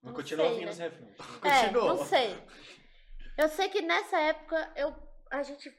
Mas 0.00 0.10
Não 0.10 0.12
continua 0.14 0.46
sei, 0.46 0.52
ouvindo 0.54 0.66
né? 0.66 0.72
os 0.72 0.78
refrões. 0.78 1.16
É, 1.44 1.64
Continuou. 1.64 1.96
não 1.96 2.04
sei. 2.04 2.42
Eu 3.38 3.48
sei 3.48 3.68
que 3.68 3.80
nessa 3.82 4.18
época 4.20 4.72
eu 4.76 4.94
a 5.30 5.42
gente 5.42 5.70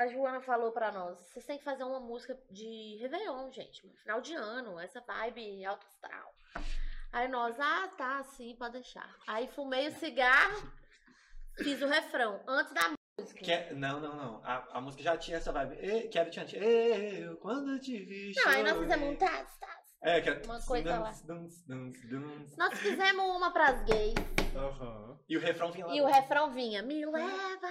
a 0.00 0.06
Joana 0.06 0.40
falou 0.40 0.72
pra 0.72 0.90
nós, 0.90 1.18
vocês 1.18 1.44
têm 1.44 1.58
que 1.58 1.64
fazer 1.64 1.84
uma 1.84 2.00
música 2.00 2.34
de 2.50 2.96
Réveillon, 3.02 3.52
gente, 3.52 3.86
no 3.86 3.92
final 3.98 4.20
de 4.22 4.34
ano, 4.34 4.80
essa 4.80 4.98
vibe 5.02 5.62
alto 5.66 5.86
astral. 5.86 6.34
Aí 7.12 7.28
nós, 7.28 7.60
ah, 7.60 7.86
tá, 7.98 8.22
sim, 8.22 8.56
pode 8.58 8.74
deixar. 8.74 9.14
Aí 9.26 9.46
fumei 9.48 9.88
o 9.88 9.92
cigarro, 9.92 10.72
fiz 11.58 11.82
o 11.82 11.86
refrão, 11.86 12.40
antes 12.48 12.72
da 12.72 12.94
música. 13.18 13.40
Que 13.44 13.52
é- 13.52 13.74
não, 13.74 14.00
não, 14.00 14.16
não. 14.16 14.42
A, 14.42 14.78
a 14.78 14.80
música 14.80 15.02
já 15.02 15.18
tinha 15.18 15.36
essa 15.36 15.52
vibe. 15.52 15.76
E, 15.84 16.08
quero 16.08 16.30
te 16.30 16.56
Eu, 16.56 17.36
quando 17.36 17.78
te 17.78 17.98
vi. 18.02 18.32
Não, 18.36 18.48
aí 18.52 18.62
nós 18.62 18.78
fizemos 18.78 19.06
um 19.06 19.16
tas, 19.16 19.58
tas. 19.58 19.98
É, 20.02 20.20
que 20.22 20.30
era. 20.30 20.42
uma 20.46 20.62
coisa 20.62 20.98
lá. 20.98 21.12
Duns, 21.26 21.62
duns, 21.66 22.08
duns. 22.08 22.56
Nós 22.56 22.78
fizemos 22.78 23.36
uma 23.36 23.52
pras 23.52 23.82
gays. 23.84 24.14
Aham. 24.56 25.18
E 25.28 25.36
o 25.36 25.40
refrão 25.40 25.70
vinha 25.70 25.86
lá. 25.86 25.94
E 25.94 26.00
o 26.00 26.06
refrão 26.06 26.50
vinha, 26.52 26.82
me 26.82 27.04
leva. 27.04 27.68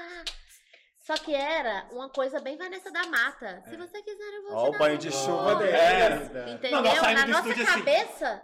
Só 1.10 1.16
que 1.18 1.34
era 1.34 1.88
uma 1.92 2.08
coisa 2.08 2.40
bem 2.40 2.56
Vanessa 2.56 2.92
da 2.92 3.08
Mata. 3.08 3.64
Se 3.68 3.76
você 3.76 4.00
quiser, 4.04 4.32
eu 4.32 4.44
vou 4.44 4.54
Ó 4.54 4.70
te 4.70 4.76
o 4.76 4.78
banho 4.80 4.98
de 5.00 5.08
amor. 5.08 5.20
chuva 5.20 5.56
dele. 5.56 5.72
É. 5.76 6.50
Entendeu? 6.52 6.72
Não, 6.72 6.84
nós 6.84 7.00
saímos 7.00 7.20
Na 7.22 7.26
do 7.26 7.32
nossa 7.32 7.50
estúdio 7.50 7.64
assim. 7.68 7.80
cabeça, 7.80 8.44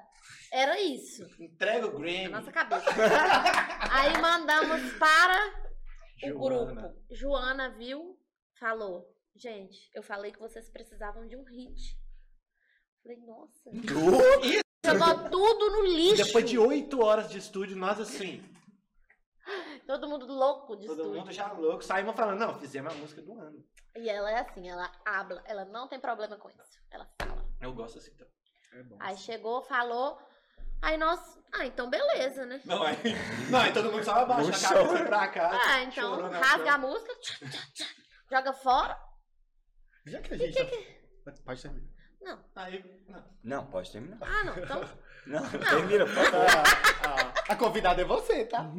era 0.51 0.81
isso. 0.81 1.27
Entrega 1.39 1.85
o 1.85 1.91
Na 1.91 1.99
Grammy. 1.99 2.27
nossa 2.29 2.51
cabeça. 2.51 2.85
Aí 3.91 4.19
mandamos 4.19 4.93
para 4.93 5.53
o 6.23 6.27
Joana. 6.27 6.81
grupo. 6.81 6.95
Joana 7.11 7.69
viu, 7.77 8.17
falou. 8.59 9.05
Gente, 9.35 9.77
eu 9.93 10.01
falei 10.01 10.31
que 10.31 10.39
vocês 10.39 10.67
precisavam 10.67 11.27
de 11.27 11.37
um 11.37 11.43
hit. 11.43 11.95
Falei, 13.03 13.19
nossa. 13.19 13.69
Jogou 14.83 15.29
tudo 15.29 15.69
no 15.69 15.85
lixo. 15.85 16.25
Depois 16.25 16.49
de 16.49 16.57
oito 16.57 16.99
horas 17.03 17.29
de 17.29 17.37
estúdio, 17.37 17.77
nós 17.77 17.99
assim, 17.99 18.41
Todo 19.85 20.07
mundo 20.09 20.25
louco 20.25 20.75
de 20.75 20.87
todo 20.87 20.99
estúdio. 20.99 21.19
mundo 21.19 21.31
já 21.31 21.51
louco, 21.51 21.83
saímos 21.83 22.15
falando, 22.15 22.39
não, 22.39 22.59
fizemos 22.59 22.91
a 22.91 22.95
música 22.95 23.21
do 23.21 23.39
ano. 23.39 23.63
E 23.95 24.09
ela 24.09 24.31
é 24.31 24.39
assim, 24.39 24.67
ela 24.67 24.91
habla, 25.05 25.41
ela 25.45 25.65
não 25.65 25.87
tem 25.87 25.99
problema 25.99 26.37
com 26.37 26.49
isso. 26.49 26.79
Ela 26.89 27.07
fala. 27.21 27.45
Eu 27.61 27.73
gosto 27.73 27.99
assim 27.99 28.11
também. 28.15 28.33
É 28.73 28.83
bom. 28.83 28.97
Aí 28.99 29.17
chegou, 29.17 29.61
falou. 29.61 30.19
Aí 30.81 30.97
nós. 30.97 31.39
Ah, 31.53 31.65
então 31.65 31.89
beleza, 31.89 32.45
né? 32.45 32.61
Não, 32.65 32.83
aí, 32.83 32.97
não, 33.49 33.59
aí 33.59 33.71
todo 33.73 33.91
mundo 33.91 34.03
só 34.03 34.15
abaixa 34.15 34.49
a 34.49 34.69
cabeça 34.69 34.97
chão. 34.97 35.05
pra 35.05 35.27
cá. 35.29 35.51
Ah, 35.53 35.83
então 35.83 36.29
na 36.29 36.39
rasga 36.39 36.73
a 36.73 36.77
música, 36.77 37.15
tchá, 37.21 37.37
tchá, 37.47 37.67
tchá, 37.73 37.85
joga 38.29 38.53
fora. 38.53 38.99
Já 40.05 40.21
que 40.21 40.33
a 40.33 40.37
gente 40.37 40.53
tá... 41.23 41.31
Pode 41.43 41.61
terminar. 41.61 41.89
Não. 42.21 42.43
Aí, 42.55 43.03
não. 43.07 43.23
Não, 43.43 43.67
pode 43.67 43.91
terminar. 43.91 44.17
Ah, 44.21 44.43
não. 44.43 44.57
Então. 44.57 44.81
Não, 45.27 45.41
termina, 45.49 46.05
por 46.05 46.13
favor. 46.13 46.45
Ah, 46.47 47.33
ah, 47.49 47.53
a 47.53 47.55
convidada 47.55 48.01
é 48.01 48.05
você, 48.05 48.45
tá? 48.45 48.71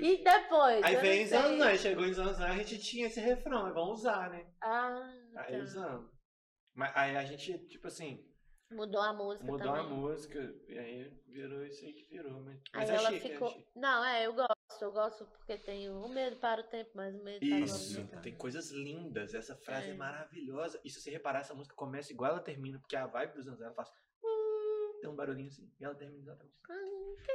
E 0.00 0.22
depois? 0.22 0.82
Aí 0.82 0.94
Eu 0.94 1.00
veio 1.00 1.14
em 1.14 1.20
não 1.22 1.28
sei. 1.28 1.38
Zanzan, 1.40 1.66
aí 1.66 1.78
chegou 1.78 2.04
em 2.04 2.12
Zanzan, 2.12 2.46
a 2.46 2.56
gente 2.56 2.78
tinha 2.78 3.06
esse 3.06 3.20
refrão, 3.20 3.72
vamos 3.72 4.00
usar, 4.00 4.30
né? 4.30 4.46
Ah, 4.62 5.10
Aí 5.36 5.56
tá. 5.56 5.62
usamos. 5.62 6.10
Mas 6.74 6.92
aí 6.96 7.16
a 7.16 7.24
gente, 7.24 7.58
tipo 7.66 7.86
assim, 7.86 8.24
Mudou 8.70 9.00
a 9.00 9.12
música 9.12 9.44
mudou 9.44 9.66
também. 9.68 9.80
a 9.82 9.88
música, 9.88 10.54
e 10.68 10.78
aí 10.78 11.12
virou 11.28 11.64
isso 11.64 11.84
aí 11.84 11.92
que 11.92 12.04
virou. 12.06 12.40
Mas, 12.42 12.56
Aí 12.56 12.62
mas 12.80 12.90
é 12.90 12.94
ela 12.94 13.10
chique, 13.12 13.28
ficou. 13.28 13.48
é 13.48 13.50
chique. 13.52 13.66
Não, 13.76 14.04
é, 14.04 14.26
eu 14.26 14.32
gosto. 14.34 14.54
Eu 14.80 14.90
gosto 14.90 15.24
porque 15.26 15.56
tem 15.58 15.88
o 15.88 16.08
medo 16.08 16.36
para 16.36 16.60
o 16.60 16.64
tempo, 16.64 16.90
mas 16.94 17.14
o 17.14 17.22
medo 17.22 17.38
para 17.38 17.48
o 17.56 17.58
Isso, 17.60 18.00
movimento. 18.00 18.22
tem 18.22 18.34
coisas 18.34 18.70
lindas. 18.72 19.32
Essa 19.32 19.54
frase 19.54 19.88
é. 19.88 19.90
É. 19.90 19.94
maravilhosa. 19.94 20.80
E 20.84 20.90
se 20.90 21.00
você 21.00 21.10
reparar, 21.10 21.40
essa 21.40 21.54
música 21.54 21.76
começa 21.76 22.12
igual 22.12 22.32
ela 22.32 22.40
termina, 22.40 22.78
porque 22.80 22.96
a 22.96 23.06
vibe 23.06 23.34
do 23.34 23.42
Zanzan 23.42 23.66
ela 23.66 23.74
faz. 23.74 23.88
Tem 25.04 25.12
um 25.12 25.16
barulhinho 25.16 25.48
assim. 25.48 25.70
E 25.78 25.84
ela 25.84 25.94
termina 25.94 26.22
exatamente. 26.22 26.54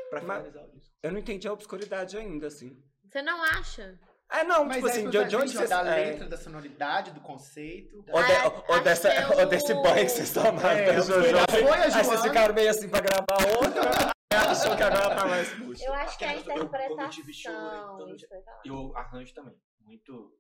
Pra 0.10 0.22
Mas- 0.24 0.38
finalizar 0.40 0.66
o 0.66 0.72
disco. 0.72 0.96
Eu 1.04 1.12
não 1.12 1.20
entendi 1.20 1.48
a 1.48 1.54
obscuridade 1.54 2.18
ainda, 2.18 2.48
assim. 2.48 2.84
Você 3.08 3.22
não 3.22 3.44
acha? 3.44 4.00
É, 4.32 4.44
não, 4.44 4.66
Mas 4.66 4.78
tipo 4.78 4.88
é 4.88 4.92
assim, 4.92 5.10
de, 5.12 5.18
onde 5.20 5.54
vocês... 5.56 5.70
da 5.70 5.82
é, 5.82 6.06
letra, 6.06 6.28
da 6.28 6.36
sonoridade, 6.38 7.12
do 7.12 7.22
conceito. 7.22 7.96
Ou, 8.10 8.24
de- 8.24 8.32
Ah, 8.32 8.48
ou- 8.48 8.76
ou 8.76 8.82
dessa, 8.84 9.08
que 9.12 9.18
é 9.18 9.28
ou 9.44 9.46
desse 9.46 9.72
banho 9.76 10.04
que 10.06 10.10
vocês 10.10 10.34
tomaram 10.34 10.68
É, 10.80 10.86
da 10.86 10.92
a 10.94 10.96
Jojo. 11.02 11.22
foi 11.22 11.30
a 11.70 11.84
Aí 11.84 11.92
vocês 11.92 12.06
Joana. 12.08 12.24
ficaram 12.24 12.54
meio 12.56 12.70
assim 12.72 12.90
pra 12.90 13.02
gravar 13.02 13.38
outra. 13.64 13.82
Ela 14.34 14.52
achou 14.52 14.76
que 14.76 14.82
agora 14.84 15.16
tá 15.16 15.26
mais 15.28 15.50
puxa. 15.54 15.86
Eu 15.86 15.94
acho 15.94 16.18
que 16.18 16.26
é 16.26 16.30
a 16.30 16.34
coisa, 16.44 16.54
eu- 16.60 16.70
quando 16.70 17.02
eu 17.02 17.10
tive 17.12 17.34
show, 17.34 17.52
interpretação. 17.52 18.38
então. 18.40 18.62
E 18.66 18.72
o 18.72 18.96
arranjo 18.98 19.32
também. 19.36 19.56
Muito. 19.82 20.36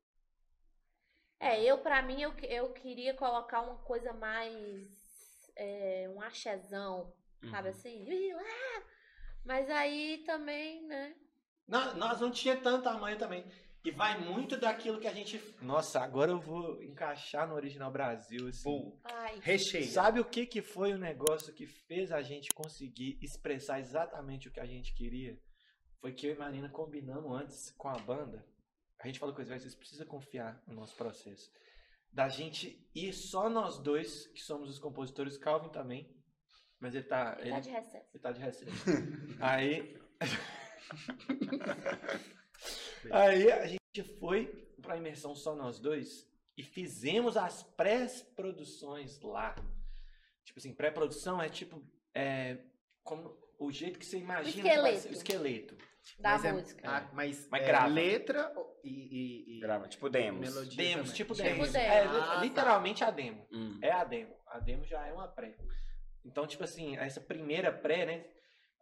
É, 1.40 1.64
eu, 1.64 1.78
pra 1.78 2.02
mim, 2.02 2.22
eu, 2.24 2.34
eu 2.42 2.74
queria 2.74 3.14
colocar 3.14 3.62
uma 3.62 3.76
coisa 3.84 4.14
mais. 4.14 4.90
é, 5.56 6.10
um 6.16 6.22
axezão, 6.22 7.12
sabe 7.50 7.70
Uhum. 7.70 7.74
assim? 7.76 8.04
Ih, 8.10 8.34
lá! 8.34 8.84
Mas 9.46 9.70
aí 9.70 10.24
também, 10.26 10.86
né? 10.86 11.16
Não, 11.68 11.96
nós 11.96 12.20
não 12.20 12.32
tinha 12.32 12.58
tanto 12.58 12.84
tamanho 12.84 13.18
também. 13.18 13.46
E 13.86 13.92
vai 13.92 14.20
muito 14.20 14.58
daquilo 14.58 15.00
que 15.00 15.08
a 15.08 15.14
gente. 15.14 15.42
Nossa, 15.62 16.02
agora 16.02 16.32
eu 16.32 16.40
vou 16.40 16.84
encaixar 16.84 17.48
no 17.48 17.56
Original 17.56 17.90
Brasil. 17.90 18.48
Assim. 18.50 18.94
Ai, 19.06 19.40
recheio. 19.42 19.86
Sabe 19.86 20.20
o 20.20 20.26
que, 20.26 20.46
que 20.46 20.62
foi 20.62 20.92
o 20.94 20.98
negócio 20.98 21.54
que 21.54 21.66
fez 21.66 22.12
a 22.12 22.22
gente 22.22 22.50
conseguir 22.54 23.18
expressar 23.22 23.80
exatamente 23.80 24.50
o 24.50 24.52
que 24.52 24.60
a 24.60 24.66
gente 24.66 24.94
queria? 24.94 25.40
Foi 26.02 26.12
que 26.12 26.28
eu 26.28 26.34
e 26.34 26.38
Marina 26.38 26.68
combinamos 26.70 27.32
antes 27.42 27.72
com 27.72 27.88
a 27.88 27.98
banda. 27.98 28.46
A 29.02 29.08
gente 29.08 29.18
falou 29.20 29.34
coisa, 29.34 29.58
vocês 29.58 29.76
precisam 29.76 30.06
confiar 30.06 30.62
no 30.68 30.74
nosso 30.74 30.96
processo. 30.98 31.50
Da 32.12 32.28
gente 32.28 32.86
ir 32.94 33.14
só 33.14 33.50
nós 33.50 33.78
dois, 33.78 34.28
que 34.28 34.42
somos 34.42 34.70
os 34.70 34.80
compositores, 34.80 35.38
Calvin 35.38 35.70
também. 35.70 36.14
Mas 36.80 36.96
ele 36.96 37.04
tá. 37.04 37.36
ele 37.40 37.50
Ele, 37.50 37.56
tá 37.56 37.60
de 37.60 37.70
recesso. 37.70 38.06
ele 38.14 38.24
tá 38.24 38.32
de 38.32 38.40
recesso. 38.42 38.86
Aí. 39.42 40.00
Aí 43.12 43.52
a 43.52 43.66
gente 43.68 44.04
foi 44.20 44.46
pra 44.82 44.98
imersão 44.98 45.36
só 45.36 45.56
nós 45.56 45.80
dois 45.80 46.28
e 46.58 46.64
fizemos 46.64 47.38
as 47.38 47.64
pré-produções 47.64 49.20
lá. 49.22 49.56
Tipo 50.44 50.60
assim, 50.60 50.74
pré-produção 50.74 51.42
é 51.42 51.50
tipo. 51.50 51.82
É, 52.14 52.58
como 53.04 53.38
o 53.58 53.72
jeito 53.72 54.00
que 54.00 54.06
você 54.06 54.18
imagina 54.18 54.82
vai 54.82 54.96
ser 54.98 55.10
o 55.10 55.14
esqueleto. 55.14 55.76
Da 56.20 56.32
mas 56.32 56.46
é- 56.46 56.54
música. 56.54 56.90
ah, 56.90 57.10
mas 57.14 57.48
Mas 57.52 57.62
é 57.62 57.66
grava. 57.68 57.88
letra 57.88 58.54
e, 58.84 58.90
e, 58.90 59.58
e 59.58 59.60
Grava, 59.60 59.88
tipo 59.88 60.10
demos. 60.10 60.40
melodia 60.40 60.78
Demos, 60.78 61.10
também. 61.10 61.16
tipo 61.16 61.36
Tipo 61.36 61.48
demos. 61.48 61.72
demo. 61.72 61.86
É, 61.86 62.04
Ah, 62.04 62.26
tá. 62.36 62.42
literalmente 62.42 63.04
a 63.04 63.12
demo. 63.12 63.46
Hum. 63.52 63.78
É 63.82 63.92
a 63.92 64.04
demo. 64.04 64.34
A 64.48 64.60
demo 64.60 64.86
já 64.86 65.06
é 65.06 65.14
uma 65.14 65.28
pré. 65.28 65.56
Então, 66.26 66.46
tipo 66.48 66.64
assim, 66.64 66.96
essa 66.98 67.20
primeira 67.22 67.72
pré, 67.72 68.06
né? 68.06 68.26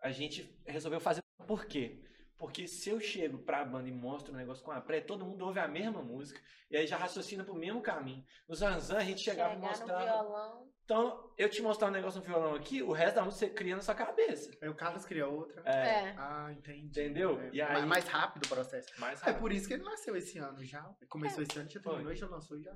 A 0.02 0.12
gente 0.12 0.58
resolveu 0.66 1.00
fazer. 1.00 1.22
Por 1.48 1.66
quê? 1.66 2.04
Porque 2.38 2.68
se 2.68 2.90
eu 2.90 3.00
chego 3.00 3.40
pra 3.40 3.66
banda 3.66 3.90
e 3.90 3.92
mostro 3.92 4.32
um 4.34 4.38
negócio 4.38 4.64
com 4.64 4.72
a 4.72 4.80
pré, 4.80 5.02
todo 5.02 5.26
mundo 5.26 5.44
ouve 5.46 5.60
a 5.60 5.68
mesma 5.68 6.02
música. 6.04 6.40
E 6.70 6.78
aí 6.78 6.86
já 6.86 6.96
raciocina 6.98 7.44
pro 7.44 7.56
mesmo 7.56 7.82
caminho. 7.82 8.24
No 8.48 8.54
Zanzan, 8.56 8.98
a 8.98 9.04
gente 9.04 9.22
chegava 9.22 9.54
e 9.54 9.56
Chegar 9.56 9.68
mostrava. 9.70 10.04
violão. 10.04 10.68
Então, 10.86 11.34
eu 11.38 11.50
te 11.50 11.62
mostrar 11.62 11.88
um 11.88 11.92
negócio 11.92 12.20
no 12.22 12.26
violão 12.26 12.54
aqui, 12.56 12.82
o 12.82 12.92
resto 12.94 13.16
da 13.16 13.24
música 13.26 13.46
você 13.48 13.54
cria 13.54 13.76
na 13.76 13.82
sua 13.82 13.96
cabeça. 13.96 14.56
Aí 14.62 14.70
o 14.70 14.76
Carlos 14.76 15.04
cria 15.06 15.28
outra. 15.28 15.62
É. 15.66 15.72
É. 16.10 16.16
Ah, 16.18 16.50
entendi. 16.52 16.86
Entendeu? 16.88 17.42
É, 17.42 17.50
E 17.52 17.62
aí- 17.62 17.86
Mais 17.86 18.06
rápido 18.08 18.46
o 18.46 18.50
processo. 18.50 18.88
Mais 19.00 19.22
É 19.22 19.26
rápido. 19.26 19.40
por 19.42 19.52
isso 19.52 19.68
que 19.68 19.74
ele 19.74 19.84
nasceu 19.84 20.16
esse 20.16 20.38
ano 20.38 20.64
já. 20.64 20.84
Começou 21.10 21.44
esse 21.44 21.58
ano, 21.60 21.70
já 21.70 21.80
terminou 21.80 22.12
e 22.12 22.16
já 22.16 22.28
lançou 22.28 22.58
já. 22.62 22.74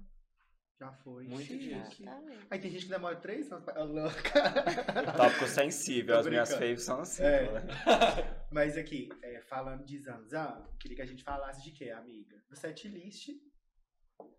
Já 0.81 0.91
foi. 0.91 1.27
Muito 1.27 1.45
Chique. 1.45 2.03
Aí 2.49 2.59
tem 2.59 2.71
gente 2.71 2.85
que 2.85 2.91
demora 2.91 3.15
três 3.15 3.51
anos 3.51 3.63
pra. 3.63 3.83
Ô, 3.83 3.85
louca. 3.85 5.13
Tópico 5.15 5.45
sensível, 5.45 6.17
as 6.17 6.25
minhas 6.25 6.51
faves 6.51 6.81
são 6.81 7.01
assim. 7.01 7.21
É. 7.21 7.51
né? 7.51 7.61
Mas 8.49 8.75
aqui, 8.75 9.07
é, 9.21 9.41
falando 9.41 9.85
de 9.85 9.99
Zanzan, 9.99 10.67
queria 10.79 10.95
que 10.95 11.03
a 11.03 11.05
gente 11.05 11.23
falasse 11.23 11.63
de 11.63 11.69
quê, 11.69 11.91
amiga? 11.91 12.35
Do 12.49 12.55
setlist 12.55 13.29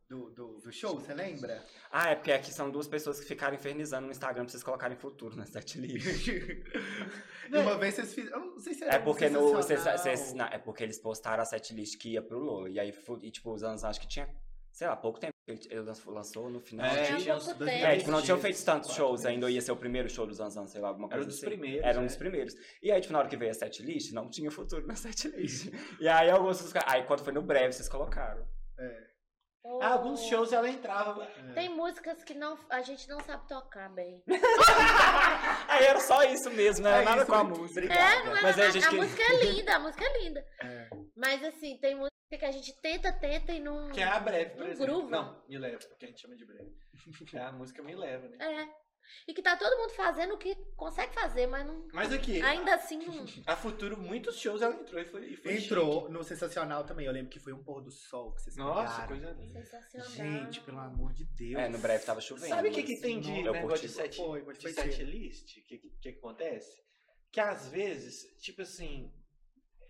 do, 0.08 0.30
do, 0.30 0.58
do 0.58 0.72
show, 0.72 0.96
você 0.96 1.14
lembra? 1.14 1.64
Ah, 1.92 2.10
é 2.10 2.16
porque 2.16 2.32
aqui 2.32 2.52
são 2.52 2.72
duas 2.72 2.88
pessoas 2.88 3.20
que 3.20 3.26
ficaram 3.26 3.54
infernizando 3.54 4.06
no 4.06 4.10
Instagram 4.12 4.42
pra 4.42 4.50
vocês 4.50 4.64
colocarem 4.64 4.96
futuro 4.96 5.36
na 5.36 5.46
setlist. 5.46 6.26
E 6.26 6.64
uma 7.56 7.78
vez 7.78 7.94
vocês 7.94 8.14
fizeram. 8.14 8.40
Eu 8.40 8.46
não 8.46 8.58
sei 8.58 8.74
se 8.74 8.82
era 8.82 8.94
É 8.96 8.98
porque 8.98 9.28
no. 9.28 9.52
Vocês, 9.52 9.84
vocês- 9.84 10.34
não, 10.34 10.46
é 10.46 10.58
porque 10.58 10.82
eles 10.82 10.98
postaram 10.98 11.40
a 11.44 11.46
setlist 11.46 11.98
que 11.98 12.14
ia 12.14 12.22
pro 12.22 12.40
Lola. 12.40 12.68
E 12.68 12.80
aí, 12.80 12.92
e, 13.22 13.30
tipo, 13.30 13.52
os 13.52 13.62
anos 13.62 13.84
acho 13.84 14.00
que 14.00 14.08
tinha, 14.08 14.28
sei 14.72 14.88
lá, 14.88 14.96
pouco 14.96 15.20
tempo. 15.20 15.31
Ele, 15.70 15.80
lançou- 15.80 16.50
no 16.50 16.60
final. 16.60 16.86
É, 16.86 17.16
Tinha 17.16 17.36
uns. 17.36 17.48
É, 17.60 17.96
tipo, 17.96 18.10
não 18.10 18.22
tinham 18.22 18.38
feito 18.38 18.64
tantos 18.64 18.92
shows 18.94 19.24
ainda, 19.26 19.50
ia 19.50 19.60
ser 19.60 19.72
o 19.72 19.76
primeiro 19.76 20.08
show 20.08 20.26
dos 20.26 20.36
Zanzan, 20.38 20.66
sei 20.66 20.80
lá, 20.80 20.88
alguma 20.88 21.06
Era 21.08 21.16
coisa 21.16 21.26
um 21.26 21.28
dos 21.28 21.36
assim. 21.38 21.46
primeiros, 21.46 21.84
Era 21.86 21.98
um 21.98 22.02
né? 22.02 22.06
dos 22.06 22.16
primeiros. 22.16 22.54
E 22.82 22.90
aí, 22.92 23.00
tipo, 23.00 23.12
na 23.12 23.18
hora 23.20 23.28
que 23.28 23.36
veio 23.36 23.50
a 23.50 23.54
setlist, 23.54 24.12
não 24.12 24.28
tinha 24.30 24.50
futuro 24.50 24.86
na 24.86 24.94
setlist. 24.96 25.70
e 26.00 26.08
aí, 26.08 26.30
alguns 26.30 26.60
dos 26.62 26.72
Aí, 26.86 27.04
quando 27.04 27.24
foi 27.24 27.32
no 27.32 27.42
breve, 27.42 27.72
vocês 27.72 27.88
colocaram. 27.88 28.46
Ah, 29.80 29.92
alguns 29.92 30.20
shows 30.24 30.52
ela 30.52 30.68
entrava. 30.68 31.24
Tem 31.54 31.68
músicas 31.68 32.24
que 32.24 32.34
não, 32.34 32.58
a 32.68 32.82
gente 32.82 33.08
não 33.08 33.20
sabe 33.20 33.46
tocar 33.46 33.88
bem. 33.94 34.20
Aí 35.68 35.84
era 35.84 36.00
só 36.00 36.22
isso 36.24 36.50
mesmo, 36.50 36.82
não 36.84 36.90
era 36.90 37.02
É 37.02 37.04
nada 37.04 37.22
isso, 37.22 37.26
com 37.30 37.34
a 37.36 37.44
música. 37.44 37.80
É, 37.92 38.24
não 38.24 38.36
é 38.36 38.42
Mas 38.42 38.58
a 38.58 38.60
nada- 38.62 38.70
gente 38.72 38.86
a 38.86 38.92
música 38.92 39.22
é 39.22 39.44
linda, 39.44 39.76
a 39.76 39.78
música 39.78 40.04
é 40.04 40.18
linda. 40.22 40.44
É. 40.62 40.88
Mas 41.16 41.44
assim, 41.44 41.78
tem 41.78 41.94
música 41.94 42.11
que 42.38 42.44
a 42.44 42.50
gente 42.50 42.72
tenta, 42.80 43.12
tenta 43.12 43.52
e 43.52 43.60
não. 43.60 43.90
Que 43.90 44.00
é 44.00 44.04
a 44.04 44.18
breve, 44.20 44.50
por 44.56 44.64
Um 44.64 44.68
exemplo. 44.68 44.86
groove. 44.86 45.10
Não, 45.10 45.42
me 45.48 45.58
leva, 45.58 45.78
porque 45.88 46.04
a 46.04 46.08
gente 46.08 46.20
chama 46.20 46.36
de 46.36 46.44
breve. 46.44 46.72
É 47.34 47.38
a 47.40 47.52
música 47.52 47.82
me 47.82 47.94
leva, 47.94 48.28
né? 48.28 48.36
É. 48.40 48.82
E 49.26 49.34
que 49.34 49.42
tá 49.42 49.56
todo 49.56 49.76
mundo 49.76 49.90
fazendo 49.90 50.34
o 50.34 50.38
que 50.38 50.54
consegue 50.76 51.12
fazer, 51.12 51.46
mas 51.46 51.66
não. 51.66 51.86
Mas 51.92 52.12
aqui, 52.12 52.40
Ainda 52.40 52.74
assim 52.76 52.98
não. 53.04 53.26
a 53.46 53.56
Futuro, 53.56 53.98
muitos 53.98 54.38
shows 54.38 54.62
ela 54.62 54.74
entrou 54.74 55.00
e 55.00 55.04
foi, 55.04 55.26
e 55.32 55.36
foi 55.36 55.56
Entrou 55.56 56.08
no 56.08 56.22
Sensacional 56.24 56.84
também. 56.84 57.06
Eu 57.06 57.12
lembro 57.12 57.28
que 57.30 57.40
foi 57.40 57.52
um 57.52 57.62
pôr 57.62 57.82
do 57.82 57.90
sol 57.90 58.32
que 58.32 58.40
vocês 58.42 58.54
chique. 58.54 58.64
Nossa, 58.66 59.02
pegaram. 59.02 59.08
coisa 59.08 59.32
linda. 59.32 59.64
Sensacional. 59.64 60.08
Gente, 60.44 60.60
pelo 60.60 60.78
amor 60.78 61.12
de 61.12 61.24
Deus. 61.24 61.60
É, 61.60 61.68
no 61.68 61.78
breve 61.78 62.04
tava 62.06 62.20
chovendo. 62.20 62.48
Sabe 62.48 62.68
o 62.68 62.72
que, 62.72 62.82
que 62.84 63.00
tem 63.00 63.20
de 63.20 63.30
Eu 63.44 63.52
negócio 63.52 63.68
curti. 63.68 63.86
de 63.88 63.92
set, 63.92 64.16
Foi, 64.16 64.42
foi, 64.44 64.54
de 64.54 64.72
set 64.72 65.02
list? 65.04 65.58
O 65.58 65.66
que, 65.66 65.78
que, 65.78 65.90
que 66.00 66.08
acontece? 66.10 66.80
Que 67.30 67.40
às 67.40 67.68
vezes, 67.68 68.22
tipo 68.40 68.62
assim, 68.62 69.12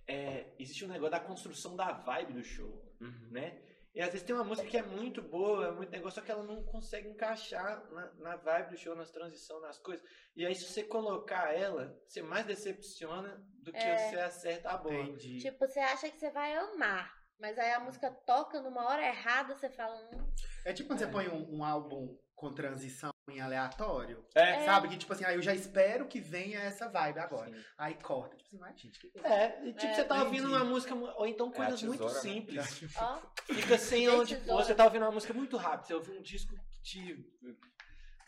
é, 0.07 0.53
existe 0.59 0.85
um 0.85 0.89
negócio 0.89 1.13
da 1.13 1.21
construção 1.21 1.77
da 1.77 1.93
vibe 1.93 2.33
do 2.35 2.45
show, 2.45 2.83
Uhum. 3.01 3.29
né? 3.31 3.61
E 3.95 4.01
às 4.01 4.09
vezes 4.11 4.23
tem 4.27 4.35
uma 4.35 4.45
música 4.45 4.67
que 4.67 4.77
é 4.79 4.83
muito 4.83 5.21
boa, 5.21 5.67
é 5.69 5.71
muito 5.71 5.91
negócio, 5.91 6.19
só 6.19 6.25
que 6.25 6.33
ela 6.33 6.43
não 6.43 6.63
consegue 6.65 7.09
encaixar 7.09 7.85
na, 7.93 8.11
na 8.15 8.37
vibe 8.37 8.71
do 8.71 8.77
show, 8.79 8.95
nas 8.97 9.11
transições, 9.11 9.61
nas 9.61 9.79
coisas. 9.79 10.03
E 10.35 10.47
aí, 10.47 10.55
se 10.55 10.65
você 10.65 10.83
colocar 10.83 11.53
ela, 11.55 11.95
você 12.09 12.23
mais 12.23 12.47
decepciona 12.47 13.47
do 13.63 13.71
que 13.71 13.77
É. 13.79 14.09
você 14.09 14.17
acerta 14.19 14.71
a 14.71 14.79
bola. 14.79 14.95
Entendi. 14.95 15.41
Tipo, 15.41 15.67
você 15.69 15.79
acha 15.79 16.09
que 16.11 16.19
você 16.19 16.31
vai 16.31 16.55
amar. 16.55 17.13
Mas 17.39 17.59
aí 17.59 17.71
a 17.73 17.81
música 17.81 18.11
toca 18.11 18.63
numa 18.63 18.83
hora 18.89 19.07
errada, 19.07 19.55
você 19.55 19.69
fala. 19.69 19.95
Hum, 20.15 20.33
É 20.65 20.73
tipo 20.73 20.89
quando 20.89 21.01
você 21.01 21.07
põe 21.09 21.29
um, 21.29 21.59
um 21.59 21.63
álbum 21.65 22.17
com 22.35 22.55
transição 22.55 23.12
em 23.31 23.41
aleatório. 23.41 24.25
É, 24.35 24.65
Sabe? 24.65 24.89
Que 24.89 24.97
tipo 24.97 25.13
assim, 25.13 25.25
aí 25.25 25.37
eu 25.37 25.43
já 25.43 25.55
espero 25.55 26.07
que 26.09 26.21
venha 26.21 26.59
essa 26.61 26.89
vibe 26.89 27.19
agora. 27.21 27.55
Sim. 27.55 27.65
Aí 27.79 27.95
corta. 27.95 28.37
Tipo 28.37 28.49
assim, 28.49 28.59
mas 28.59 28.81
gente, 28.81 28.99
que 28.99 29.09
que 29.11 29.19
é? 29.21 29.31
É, 29.33 29.61
e 29.69 29.73
tipo, 29.73 29.87
É, 29.87 29.95
você 29.95 30.05
tá 30.05 30.17
entendi. 30.17 30.25
ouvindo 30.41 30.49
uma 30.49 30.65
música, 30.65 30.95
ou 30.95 31.27
então 31.27 31.49
É 31.51 31.53
coisas 31.57 31.83
muito 31.83 31.99
tesoura, 32.05 32.15
né? 32.15 32.21
simples. 32.21 32.83
ó. 32.99 33.23
Fica 33.55 33.79
sem 33.79 34.07
Gente, 34.07 34.15
onde 34.17 34.35
pôr. 34.35 34.41
tesoura. 34.43 34.65
Você 34.65 34.75
tá 34.75 34.85
ouvindo 34.85 35.03
uma 35.03 35.13
música 35.13 35.33
muito 35.35 35.57
rápida. 35.57 35.85
Você 35.87 35.95
ouviu 35.95 36.19
um 36.19 36.23
disco 36.23 36.55
de 36.83 37.25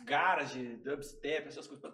garage, 0.05 0.77
dubstep, 0.77 1.49
essas 1.49 1.67
coisas. 1.67 1.85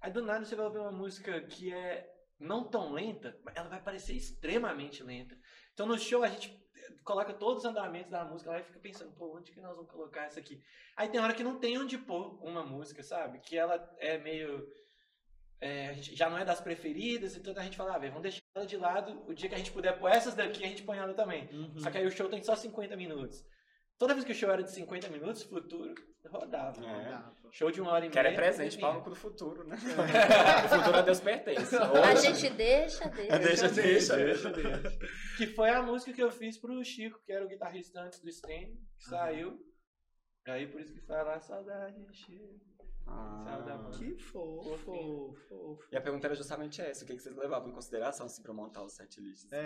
Aí 0.00 0.10
do 0.12 0.22
nada 0.22 0.44
você 0.44 0.54
vai 0.54 0.66
ouvir 0.66 0.78
uma 0.78 0.92
música 0.92 1.40
que 1.42 1.72
é 1.72 2.08
não 2.38 2.64
tão 2.64 2.92
lenta, 2.92 3.38
mas 3.44 3.54
ela 3.56 3.68
vai 3.68 3.82
parecer 3.82 4.14
extremamente 4.14 5.02
lenta. 5.02 5.36
Então 5.80 5.88
no 5.88 5.98
show 5.98 6.22
a 6.22 6.28
gente 6.28 6.54
coloca 7.02 7.32
todos 7.32 7.64
os 7.64 7.70
andamentos 7.70 8.10
da 8.10 8.22
música 8.22 8.50
lá 8.50 8.60
e 8.60 8.64
fica 8.64 8.78
pensando, 8.78 9.12
pô, 9.12 9.34
onde 9.34 9.50
que 9.50 9.62
nós 9.62 9.74
vamos 9.74 9.90
colocar 9.90 10.26
isso 10.26 10.38
aqui? 10.38 10.62
Aí 10.94 11.08
tem 11.08 11.18
hora 11.18 11.32
que 11.32 11.42
não 11.42 11.58
tem 11.58 11.78
onde 11.78 11.96
pôr 11.96 12.38
uma 12.44 12.62
música, 12.62 13.02
sabe? 13.02 13.38
Que 13.38 13.56
ela 13.56 13.90
é 13.98 14.18
meio. 14.18 14.70
é, 15.58 15.94
já 15.94 16.28
não 16.28 16.36
é 16.36 16.44
das 16.44 16.60
preferidas, 16.60 17.34
então 17.34 17.54
a 17.56 17.62
gente 17.62 17.78
fala, 17.78 17.94
ah, 17.94 17.98
velho, 17.98 18.12
vamos 18.12 18.24
deixar 18.24 18.42
ela 18.54 18.66
de 18.66 18.76
lado. 18.76 19.24
O 19.26 19.32
dia 19.32 19.48
que 19.48 19.54
a 19.54 19.58
gente 19.58 19.72
puder 19.72 19.98
pôr 19.98 20.10
essas 20.10 20.34
daqui, 20.34 20.62
a 20.62 20.68
gente 20.68 20.82
põe 20.82 20.98
ela 20.98 21.14
também. 21.14 21.48
Uhum. 21.50 21.78
Só 21.78 21.90
que 21.90 21.96
aí 21.96 22.06
o 22.06 22.10
show 22.10 22.28
tem 22.28 22.42
só 22.42 22.54
50 22.54 22.94
minutos. 22.94 23.42
Toda 24.00 24.14
vez 24.14 24.24
que 24.24 24.32
o 24.32 24.34
show 24.34 24.50
era 24.50 24.62
de 24.62 24.70
50 24.70 25.08
minutos, 25.08 25.42
futuro 25.42 25.94
rodava. 26.26 26.82
É. 26.82 27.22
Show 27.52 27.70
de 27.70 27.82
uma 27.82 27.90
hora 27.90 28.06
e 28.06 28.08
meia. 28.08 28.12
Quero 28.12 28.28
é 28.28 28.32
presente, 28.34 28.78
cu 28.78 29.10
do 29.10 29.14
futuro, 29.14 29.62
né? 29.62 29.76
o 30.64 30.68
futuro 30.70 30.96
a 30.96 31.02
Deus 31.02 31.20
pertence. 31.20 31.76
A 31.76 32.14
gente 32.14 32.48
deixa, 32.48 33.06
deixa. 33.10 33.38
Deixa, 33.38 33.68
deixa. 33.68 34.16
Deixa, 34.16 34.50
deixa. 34.52 34.98
Que 35.36 35.48
foi 35.48 35.68
a 35.68 35.82
música 35.82 36.14
que 36.14 36.22
eu 36.22 36.30
fiz 36.30 36.56
pro 36.56 36.82
Chico, 36.82 37.20
que 37.26 37.30
era 37.30 37.44
o 37.44 37.48
guitarrista 37.48 38.00
antes 38.00 38.20
do 38.20 38.30
Stain, 38.30 38.74
que 38.96 39.04
saiu. 39.04 39.62
Aí 40.46 40.66
por 40.66 40.80
isso 40.80 40.94
que 40.94 41.00
fala 41.02 41.38
saudade, 41.38 42.02
Chico. 42.14 42.58
Ah. 43.06 43.90
Que 43.98 44.16
fofo, 44.16 44.78
fofo, 44.78 45.34
fofo. 45.46 45.88
E 45.92 45.96
a 45.98 46.00
pergunta 46.00 46.26
era 46.26 46.34
justamente 46.34 46.80
essa: 46.80 47.04
o 47.04 47.06
que 47.06 47.16
que 47.16 47.22
vocês 47.22 47.36
levavam 47.36 47.68
em 47.68 47.74
consideração 47.74 48.24
assim, 48.24 48.42
pra 48.42 48.54
montar 48.54 48.82
os 48.82 48.94
set 48.94 49.20
lists 49.20 49.44
e 49.44 49.50
tal? 49.50 49.60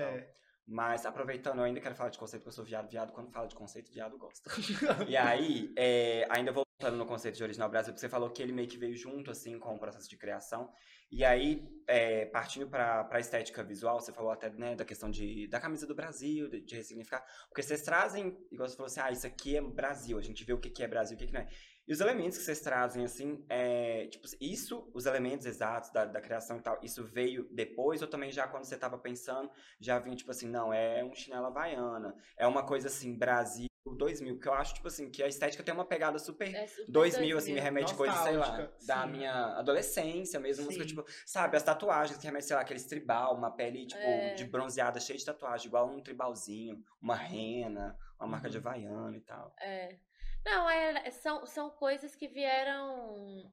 Mas 0.67 1.05
aproveitando, 1.05 1.59
eu 1.59 1.65
ainda 1.65 1.81
quero 1.81 1.95
falar 1.95 2.11
de 2.11 2.19
conceito, 2.19 2.43
porque 2.43 2.49
eu 2.49 2.57
sou 2.57 2.65
viado, 2.65 2.89
viado, 2.89 3.13
quando 3.13 3.31
fala 3.31 3.47
de 3.47 3.55
conceito, 3.55 3.93
viado 3.93 4.17
gosta. 4.17 4.51
e 5.07 5.17
aí, 5.17 5.73
é, 5.77 6.27
ainda 6.31 6.53
voltando 6.53 6.97
no 6.97 7.05
conceito 7.05 7.37
de 7.37 7.43
Original 7.43 7.69
Brasil, 7.69 7.93
porque 7.93 8.01
você 8.01 8.09
falou 8.09 8.31
que 8.31 8.43
ele 8.43 8.53
meio 8.53 8.67
que 8.67 8.79
veio 8.79 8.97
junto, 8.97 9.31
assim, 9.31 9.59
com 9.59 9.75
o 9.75 9.79
processo 9.79 10.09
de 10.09 10.17
criação. 10.17 10.71
E 11.11 11.23
aí, 11.23 11.69
é, 11.87 12.25
partindo 12.27 12.67
pra, 12.67 13.05
pra 13.05 13.21
estética 13.21 13.63
visual, 13.63 14.01
você 14.01 14.11
falou 14.11 14.33
até, 14.33 14.49
né, 14.51 14.75
da 14.75 14.87
questão 14.87 15.11
de, 15.11 15.47
da 15.49 15.61
camisa 15.61 15.87
do 15.87 15.95
Brasil, 15.95 16.49
de, 16.49 16.63
de 16.63 16.75
ressignificar. 16.75 17.23
Porque 17.49 17.63
vocês 17.63 17.83
trazem, 17.83 18.37
igual 18.51 18.67
você 18.67 18.75
falou 18.75 18.87
assim, 18.87 19.01
ah, 19.01 19.13
isso 19.13 19.27
aqui 19.27 19.57
é 19.57 19.61
Brasil, 19.61 20.19
a 20.19 20.23
gente 20.23 20.45
vê 20.45 20.55
o 20.55 20.59
que, 20.59 20.71
que 20.71 20.83
é 20.83 20.89
Brasil, 20.89 21.15
o 21.15 21.19
que, 21.19 21.27
que 21.27 21.33
não 21.33 21.41
é. 21.41 21.49
E 21.87 21.93
os 21.93 22.01
elementos 22.01 22.39
que 22.39 22.45
vocês 22.45 22.61
trazem, 22.61 23.05
assim, 23.05 23.45
é, 23.49 24.07
tipo, 24.07 24.27
isso, 24.41 24.91
os 24.95 25.05
elementos 25.05 25.45
exatos 25.47 25.91
da, 25.91 26.05
da 26.07 26.21
criação 26.21 26.57
e 26.57 26.63
tal, 26.63 26.79
isso 26.83 27.05
veio 27.05 27.47
depois 27.53 28.01
ou 28.01 28.09
também 28.09 28.33
já 28.33 28.49
quando 28.49 28.65
você 28.65 28.77
tava 28.77 28.97
pensando, 28.97 29.51
já 29.79 29.99
vinha, 29.99 30.17
tipo 30.17 30.31
assim, 30.31 30.49
não, 30.49 30.73
é 30.73 31.05
um 31.05 31.15
chinelo 31.15 31.47
havaiana, 31.47 32.17
é 32.39 32.47
uma 32.47 32.65
coisa 32.65 32.89
assim, 32.89 33.15
Brasil 33.17 33.69
2000, 33.87 34.37
porque 34.37 34.49
eu 34.49 34.55
acho, 34.55 34.75
tipo 34.75 34.89
assim, 34.89 35.11
que 35.11 35.23
a 35.23 35.29
estética 35.29 35.63
tem 35.63 35.75
uma 35.75 35.85
pegada 35.85 36.19
super 36.19 36.53
É 36.53 36.67
super 36.67 36.91
2000, 36.91 37.37
assim, 37.37 37.53
me 37.53 37.61
remete 37.61 37.95
coisas, 37.95 38.19
sei 38.21 38.33
lá, 38.33 38.47
Nostálgica, 38.49 38.87
da 38.87 39.03
sim. 39.05 39.11
minha 39.11 39.33
adolescência 39.59 40.41
mesmo, 40.41 40.65
música, 40.65 40.85
Sim. 40.85 40.89
tipo, 40.89 41.05
sabe, 41.27 41.57
as 41.59 41.63
tatuagens 41.63 42.17
que 42.19 42.25
remetem, 42.25 42.49
sei 42.49 42.57
lá, 42.57 42.63
aqueles 42.63 42.87
tribal, 42.87 43.37
uma 43.37 43.51
pele, 43.51 43.87
tipo, 43.87 44.01
É. 44.03 44.35
de 44.35 44.45
bronzeada, 44.45 44.99
cheia 44.99 45.19
de 45.19 45.25
tatuagem, 45.25 45.67
igual 45.67 45.87
um 45.87 46.03
tribalzinho, 46.03 46.83
uma 47.01 47.15
rena, 47.15 47.95
uma 48.19 48.27
marca 48.27 48.49
de 48.49 48.57
havaiana 48.57 49.15
e 49.17 49.21
tal. 49.21 49.55
É. 49.61 49.99
Não, 50.45 50.69
é- 50.71 51.11
são, 51.11 51.47
são 51.47 51.71
coisas 51.71 52.15
que 52.15 52.29
vieram. 52.29 53.53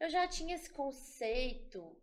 Eu 0.00 0.08
já 0.10 0.26
tinha 0.28 0.54
esse 0.54 0.70
conceito 0.70 1.96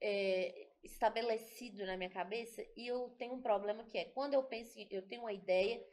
é, 0.00 0.68
estabelecido 0.82 1.84
na 1.86 1.96
minha 1.96 2.10
cabeça 2.10 2.62
e 2.76 2.86
eu 2.86 3.10
tenho 3.18 3.34
um 3.34 3.42
problema 3.42 3.84
que 3.84 3.98
é 3.98 4.04
quando 4.06 4.34
eu 4.34 4.42
penso, 4.44 4.78
eu 4.90 5.06
tenho 5.06 5.22
uma 5.22 5.32
ideia, 5.32 5.84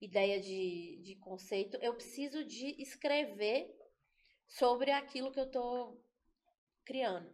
ideia 0.00 0.40
de, 0.40 1.00
de 1.02 1.16
conceito, 1.16 1.76
eu 1.82 1.94
preciso 1.94 2.44
de 2.44 2.80
escrever 2.82 3.74
sobre 4.48 4.90
aquilo 4.92 5.32
que 5.32 5.40
eu 5.40 5.50
tô 5.50 6.00
criando. 6.84 7.30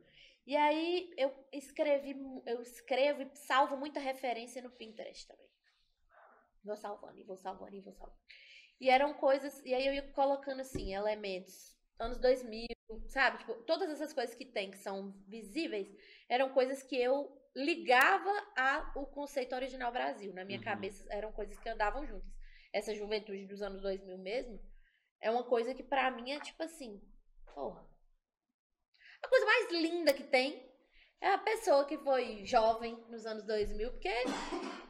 E 0.47 0.57
aí 0.57 1.13
eu 1.19 1.33
escrevi, 1.53 2.17
eu 2.47 2.63
escrevo 2.63 3.23
e 3.23 3.37
salvo 3.37 3.77
muita 3.77 4.01
referência 4.01 4.63
no 4.63 4.71
Pinterest 4.71 5.27
também. 5.29 5.49
Vou 6.65 6.77
salvando, 6.77 7.19
e 7.19 7.25
vou 7.25 7.37
salvando, 7.37 7.77
e 7.77 7.81
vou 7.81 7.93
salvando. 7.93 8.19
E 8.81 8.91
eram 8.91 9.15
coisas, 9.15 9.61
e 9.65 9.73
aí 9.75 9.87
eu 9.87 9.95
ia 9.95 10.03
colocando 10.13 10.61
assim, 10.61 10.95
elementos, 10.95 11.75
anos 11.99 12.19
2000, 12.19 12.67
sabe? 13.09 13.39
Tipo, 13.39 13.55
todas 13.63 13.89
essas 13.89 14.13
coisas 14.13 14.35
que 14.35 14.45
tem, 14.45 14.71
que 14.71 14.79
são 14.79 15.13
visíveis, 15.27 15.89
eram 16.29 16.51
coisas 16.53 16.83
que 16.83 16.97
eu 16.97 17.41
ligava 17.55 18.31
ao 18.93 19.07
conceito 19.07 19.55
original 19.55 19.93
Brasil. 19.93 20.33
Na 20.35 20.45
minha 20.45 20.59
Uhum. 20.59 20.65
cabeça 20.65 21.07
eram 21.11 21.33
coisas 21.33 21.59
que 21.59 21.69
andavam 21.69 22.07
juntas. 22.07 22.33
Essa 22.73 22.95
juventude 22.95 23.47
dos 23.47 23.63
anos 23.63 23.81
2000 23.81 24.19
mesmo, 24.19 24.61
é 25.21 25.31
uma 25.31 25.45
coisa 25.45 25.73
que 25.73 25.83
pra 25.83 26.11
mim 26.11 26.33
é 26.33 26.41
tipo 26.41 26.63
assim, 26.63 27.01
porra. 27.55 27.89
A 29.23 29.29
coisa 29.29 29.47
mais 29.47 29.71
linda 29.71 30.13
que 30.13 30.25
tem 30.25 30.69
é 31.21 31.31
a 31.31 31.39
pessoa 31.39 31.87
que 31.87 31.97
foi 31.99 32.45
jovem 32.45 32.97
nos 33.09 33.25
anos 33.25 33.45
2000, 33.45 33.93
porque 33.93 34.13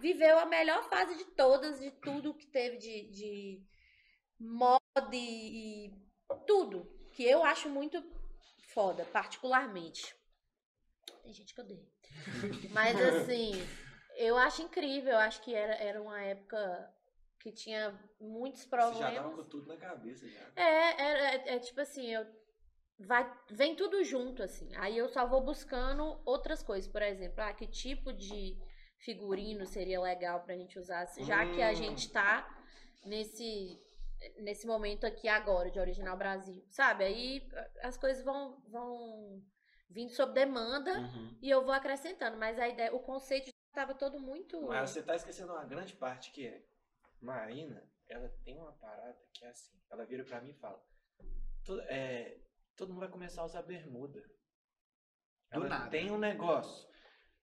viveu 0.00 0.38
a 0.38 0.46
melhor 0.46 0.82
fase 0.88 1.16
de 1.16 1.24
todas, 1.26 1.78
de 1.78 1.90
tudo 1.90 2.34
que 2.34 2.46
teve 2.46 2.78
de, 2.78 3.10
de 3.10 3.66
moda 4.44 4.80
e, 5.12 5.86
e 5.86 5.92
tudo. 6.46 6.86
Que 7.12 7.24
eu 7.24 7.44
acho 7.44 7.68
muito 7.68 8.02
foda, 8.68 9.04
particularmente. 9.06 10.14
Tem 11.22 11.32
gente 11.32 11.54
que 11.54 11.60
odeia. 11.60 11.86
Mas 12.70 13.00
assim, 13.00 13.52
eu 14.16 14.36
acho 14.36 14.62
incrível. 14.62 15.12
Eu 15.12 15.18
acho 15.18 15.40
que 15.42 15.54
era, 15.54 15.74
era 15.76 16.02
uma 16.02 16.20
época 16.22 16.92
que 17.40 17.52
tinha 17.52 17.98
muitos 18.20 18.62
Você 18.64 18.70
já 18.70 18.78
tava 18.78 19.00
problemas. 19.00 19.34
com 19.36 19.44
tudo 19.44 19.66
na 19.68 19.76
cabeça 19.76 20.28
já. 20.28 20.40
É, 20.56 20.62
é, 20.62 21.34
é, 21.36 21.54
é 21.54 21.58
tipo 21.58 21.80
assim, 21.80 22.06
eu 22.12 22.26
vai, 22.98 23.30
vem 23.50 23.74
tudo 23.76 24.02
junto, 24.04 24.42
assim. 24.42 24.68
Aí 24.76 24.96
eu 24.96 25.08
só 25.08 25.26
vou 25.26 25.42
buscando 25.42 26.20
outras 26.24 26.62
coisas. 26.62 26.90
Por 26.90 27.02
exemplo, 27.02 27.42
ah, 27.42 27.52
que 27.52 27.66
tipo 27.66 28.12
de 28.12 28.56
figurino 28.98 29.66
seria 29.66 30.00
legal 30.00 30.42
pra 30.42 30.56
gente 30.56 30.78
usar, 30.78 31.06
já 31.18 31.44
que 31.52 31.60
a 31.60 31.70
Hum. 31.70 31.74
gente 31.74 32.10
tá 32.10 32.48
nesse, 33.04 33.78
nesse 34.38 34.66
momento 34.66 35.04
aqui 35.06 35.28
agora, 35.28 35.70
de 35.70 35.78
Original 35.78 36.16
Brasil, 36.16 36.64
sabe? 36.70 37.04
Aí 37.04 37.48
a- 37.54 37.88
as 37.88 37.96
coisas 37.96 38.24
vão, 38.24 38.60
vão 38.68 39.42
vindo 39.88 40.10
sob 40.10 40.32
demanda 40.32 40.92
Uhum. 40.98 41.38
e 41.42 41.50
eu 41.50 41.62
vou 41.64 41.72
acrescentando. 41.72 42.36
Mas 42.36 42.58
a 42.58 42.68
ideia, 42.68 42.94
o 42.94 43.00
conceito 43.00 43.46
já 43.46 43.52
tava 43.72 43.94
todo 43.94 44.18
muito... 44.18 44.60
Mas 44.62 44.90
você 44.90 45.02
tá 45.02 45.14
esquecendo 45.14 45.52
uma 45.52 45.64
grande 45.64 45.94
parte 45.94 46.30
que 46.32 46.46
é. 46.46 46.64
Marina, 47.20 47.82
ela 48.08 48.28
tem 48.44 48.56
uma 48.58 48.72
parada 48.72 49.18
que 49.32 49.44
é 49.44 49.48
assim. 49.48 49.74
Ela 49.90 50.04
vira 50.04 50.24
pra 50.24 50.40
mim 50.40 50.50
e 50.50 50.54
fala. 50.58 50.82
"Todo- 51.64 51.80
é, 51.82 52.38
todo 52.76 52.88
mundo 52.90 53.00
vai 53.00 53.08
começar 53.08 53.42
a 53.42 53.46
usar 53.46 53.62
bermuda. 53.62 54.20
Do 54.20 54.30
Ela 55.50 55.68
nada. 55.68 55.90
tem 55.90 56.10
um 56.10 56.18
negócio. 56.18 56.88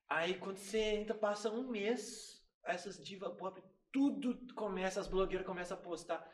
Aí 0.08 0.38
quando 0.38 0.58
você 0.58 0.78
entra, 0.80 1.16
passa 1.16 1.50
um 1.50 1.68
mês, 1.70 2.46
essas 2.64 3.04
diva 3.04 3.30
pop, 3.36 3.64
tudo 3.92 4.54
começa, 4.54 5.00
as 5.00 5.08
blogueiras 5.08 5.48
começam 5.48 5.78
a 5.78 5.82
postar. 5.82 6.30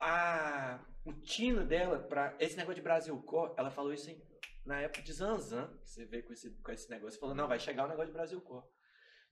A, 0.00 0.80
o 1.04 1.12
tino 1.12 1.64
dela, 1.64 1.98
pra 1.98 2.34
esse 2.40 2.56
negócio 2.56 2.76
de 2.76 2.82
Brasil 2.82 3.16
Core, 3.22 3.52
ela 3.56 3.70
falou 3.70 3.92
isso 3.92 4.10
em- 4.10 4.20
na 4.64 4.80
época 4.80 5.02
de 5.02 5.12
Zanzan. 5.12 5.68
que 5.84 5.90
Você 5.90 6.04
vê 6.06 6.22
com 6.22 6.32
esse, 6.32 6.50
com 6.62 6.72
esse 6.72 6.88
negócio, 6.90 7.20
falou, 7.20 7.34
não, 7.34 7.46
vai 7.48 7.58
chegar 7.58 7.84
o 7.84 7.88
negócio 7.88 8.08
de 8.08 8.12
Brasil 8.14 8.40
Core. 8.40 8.64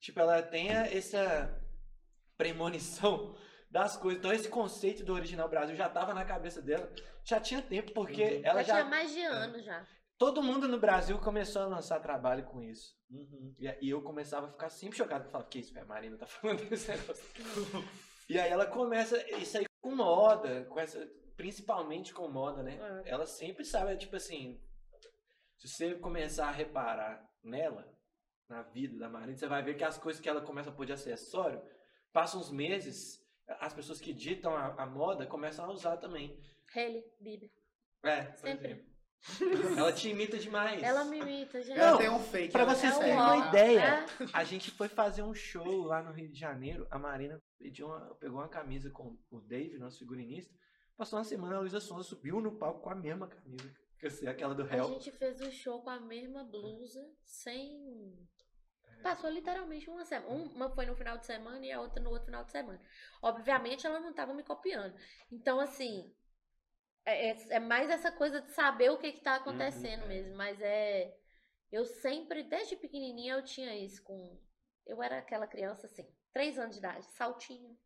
Tipo, 0.00 0.20
ela 0.20 0.42
tem 0.42 0.70
essa 0.70 1.58
premonição 2.36 3.36
das 3.70 3.96
coisas. 3.96 4.18
Então 4.18 4.32
esse 4.32 4.48
conceito 4.48 5.04
do 5.04 5.12
original 5.12 5.48
Brasil 5.48 5.74
já 5.76 5.88
tava 5.88 6.14
na 6.14 6.24
cabeça 6.24 6.62
dela. 6.62 6.90
Já 7.24 7.40
tinha 7.40 7.60
tempo, 7.60 7.92
porque 7.92 8.22
Uhum. 8.22 8.40
ela 8.44 8.62
já 8.62 8.68
já. 8.68 8.74
tinha 8.80 8.84
mais 8.90 9.12
de 9.12 9.22
ano 9.22 9.60
já. 9.62 9.86
Todo 10.16 10.42
mundo 10.42 10.66
no 10.66 10.80
Brasil 10.80 11.18
começou 11.18 11.62
a 11.62 11.66
lançar 11.66 12.00
trabalho 12.00 12.44
com 12.44 12.62
isso. 12.62 12.96
Uhum. 13.10 13.54
E, 13.58 13.86
e 13.86 13.90
eu 13.90 14.02
começava 14.02 14.46
a 14.46 14.50
ficar 14.50 14.68
sempre 14.70 14.96
chocado. 14.96 15.24
Eu 15.24 15.30
falava, 15.30 15.48
que 15.50 15.58
isso? 15.60 15.78
A 15.78 15.84
Marina 15.84 16.16
tá 16.16 16.26
falando 16.26 16.64
desse 16.68 16.90
negócio. 16.90 17.24
e 18.28 18.38
aí 18.38 18.50
ela 18.50 18.66
começa, 18.66 19.16
isso 19.36 19.58
aí 19.58 19.67
com 19.80 19.94
moda, 19.94 20.64
com 20.64 20.78
essa, 20.78 21.06
principalmente 21.36 22.12
com 22.12 22.28
moda, 22.28 22.62
né? 22.62 22.78
É. 23.04 23.10
Ela 23.10 23.26
sempre 23.26 23.64
sabe, 23.64 23.96
tipo 23.96 24.16
assim, 24.16 24.60
se 25.56 25.68
você 25.68 25.94
começar 25.94 26.48
a 26.48 26.52
reparar 26.52 27.28
nela, 27.42 27.96
na 28.48 28.62
vida 28.62 28.98
da 28.98 29.08
Marina, 29.08 29.36
você 29.36 29.46
vai 29.46 29.62
ver 29.62 29.76
que 29.76 29.84
as 29.84 29.98
coisas 29.98 30.20
que 30.20 30.28
ela 30.28 30.40
começa 30.40 30.70
a 30.70 30.72
pôr 30.72 30.86
de 30.86 30.92
acessório, 30.92 31.62
passam 32.12 32.40
uns 32.40 32.50
meses, 32.50 33.22
as 33.46 33.74
pessoas 33.74 34.00
que 34.00 34.12
ditam 34.12 34.56
a, 34.56 34.82
a 34.82 34.86
moda 34.86 35.26
começam 35.26 35.64
a 35.64 35.72
usar 35.72 35.96
também. 35.98 36.40
Hailey 36.74 37.04
Bieber. 37.20 37.50
É, 38.02 38.22
por 38.22 38.38
Sempre. 38.38 38.66
exemplo. 38.66 38.97
Ela 39.76 39.92
te 39.92 40.08
imita 40.08 40.38
demais. 40.38 40.82
Ela 40.82 41.04
me 41.04 41.18
imita, 41.18 41.60
gente. 41.62 41.78
Ela 41.78 41.90
Não, 41.92 41.98
tem 41.98 42.08
um 42.08 42.20
fake. 42.20 42.52
pra 42.52 42.64
vocês 42.64 42.92
consegue. 42.94 43.10
terem 43.10 43.16
É 43.18 43.20
uma 43.20 43.34
um 43.34 43.48
ideia, 43.48 43.80
É. 43.82 44.06
a 44.32 44.44
gente 44.44 44.70
foi 44.70 44.88
fazer 44.88 45.22
um 45.22 45.34
show 45.34 45.82
lá 45.82 46.02
no 46.02 46.12
Rio 46.12 46.28
de 46.30 46.38
Janeiro. 46.38 46.86
A 46.90 46.98
Marina 46.98 47.40
pediu 47.58 47.86
uma- 47.88 48.14
pegou 48.16 48.38
uma 48.38 48.48
camisa 48.48 48.90
com 48.90 49.18
o 49.30 49.40
Dave, 49.40 49.78
nosso 49.78 49.98
figurinista. 49.98 50.54
Passou 50.96 51.18
uma 51.18 51.24
semana, 51.24 51.56
a 51.56 51.60
Luísa 51.60 51.80
Sonza 51.80 52.02
subiu 52.04 52.40
no 52.40 52.56
palco 52.58 52.80
com 52.80 52.90
a 52.90 52.94
mesma 52.94 53.26
camisa. 53.28 53.72
Que 53.98 54.08
sei, 54.10 54.28
aquela 54.28 54.54
do 54.54 54.62
A 54.62 54.66
Hell. 54.76 54.88
gente 54.88 55.10
fez 55.12 55.40
o 55.40 55.50
show 55.50 55.82
com 55.82 55.90
a 55.90 55.98
mesma 56.00 56.44
blusa, 56.44 57.04
sem. 57.24 58.16
Passou 59.02 59.30
literalmente 59.30 59.88
uma 59.90 60.04
semana. 60.04 60.28
Uma 60.32 60.70
foi 60.70 60.86
no 60.86 60.94
final 60.96 61.18
de 61.18 61.26
semana 61.26 61.64
e 61.64 61.70
a 61.70 61.80
outra 61.80 62.02
no 62.02 62.10
outro 62.10 62.26
final 62.26 62.44
de 62.44 62.50
semana. 62.50 62.80
Obviamente 63.22 63.86
ela 63.86 64.00
não 64.00 64.12
tava 64.12 64.34
me 64.34 64.42
copiando. 64.42 64.94
Então, 65.30 65.60
assim. 65.60 66.12
É, 67.08 67.30
é- 67.30 67.46
é 67.56 67.58
mais 67.60 67.88
essa 67.90 68.12
coisa 68.12 68.40
de 68.40 68.50
saber 68.52 68.90
o 68.90 68.98
que, 68.98 69.12
que 69.12 69.20
tá 69.22 69.36
acontecendo 69.36 70.06
mesmo. 70.06 70.36
Mas 70.36 70.60
é. 70.60 71.14
Eu 71.70 71.84
sempre, 71.84 72.42
desde 72.42 72.76
pequenininha, 72.76 73.34
eu 73.34 73.44
tinha 73.44 73.74
isso 73.76 74.02
com. 74.02 74.38
Eu 74.86 75.02
era 75.02 75.18
aquela 75.18 75.46
criança 75.46 75.86
assim, 75.86 76.06
três 76.32 76.58
anos 76.58 76.72
de 76.76 76.78
idade, 76.78 77.04
saltinho. 77.12 77.76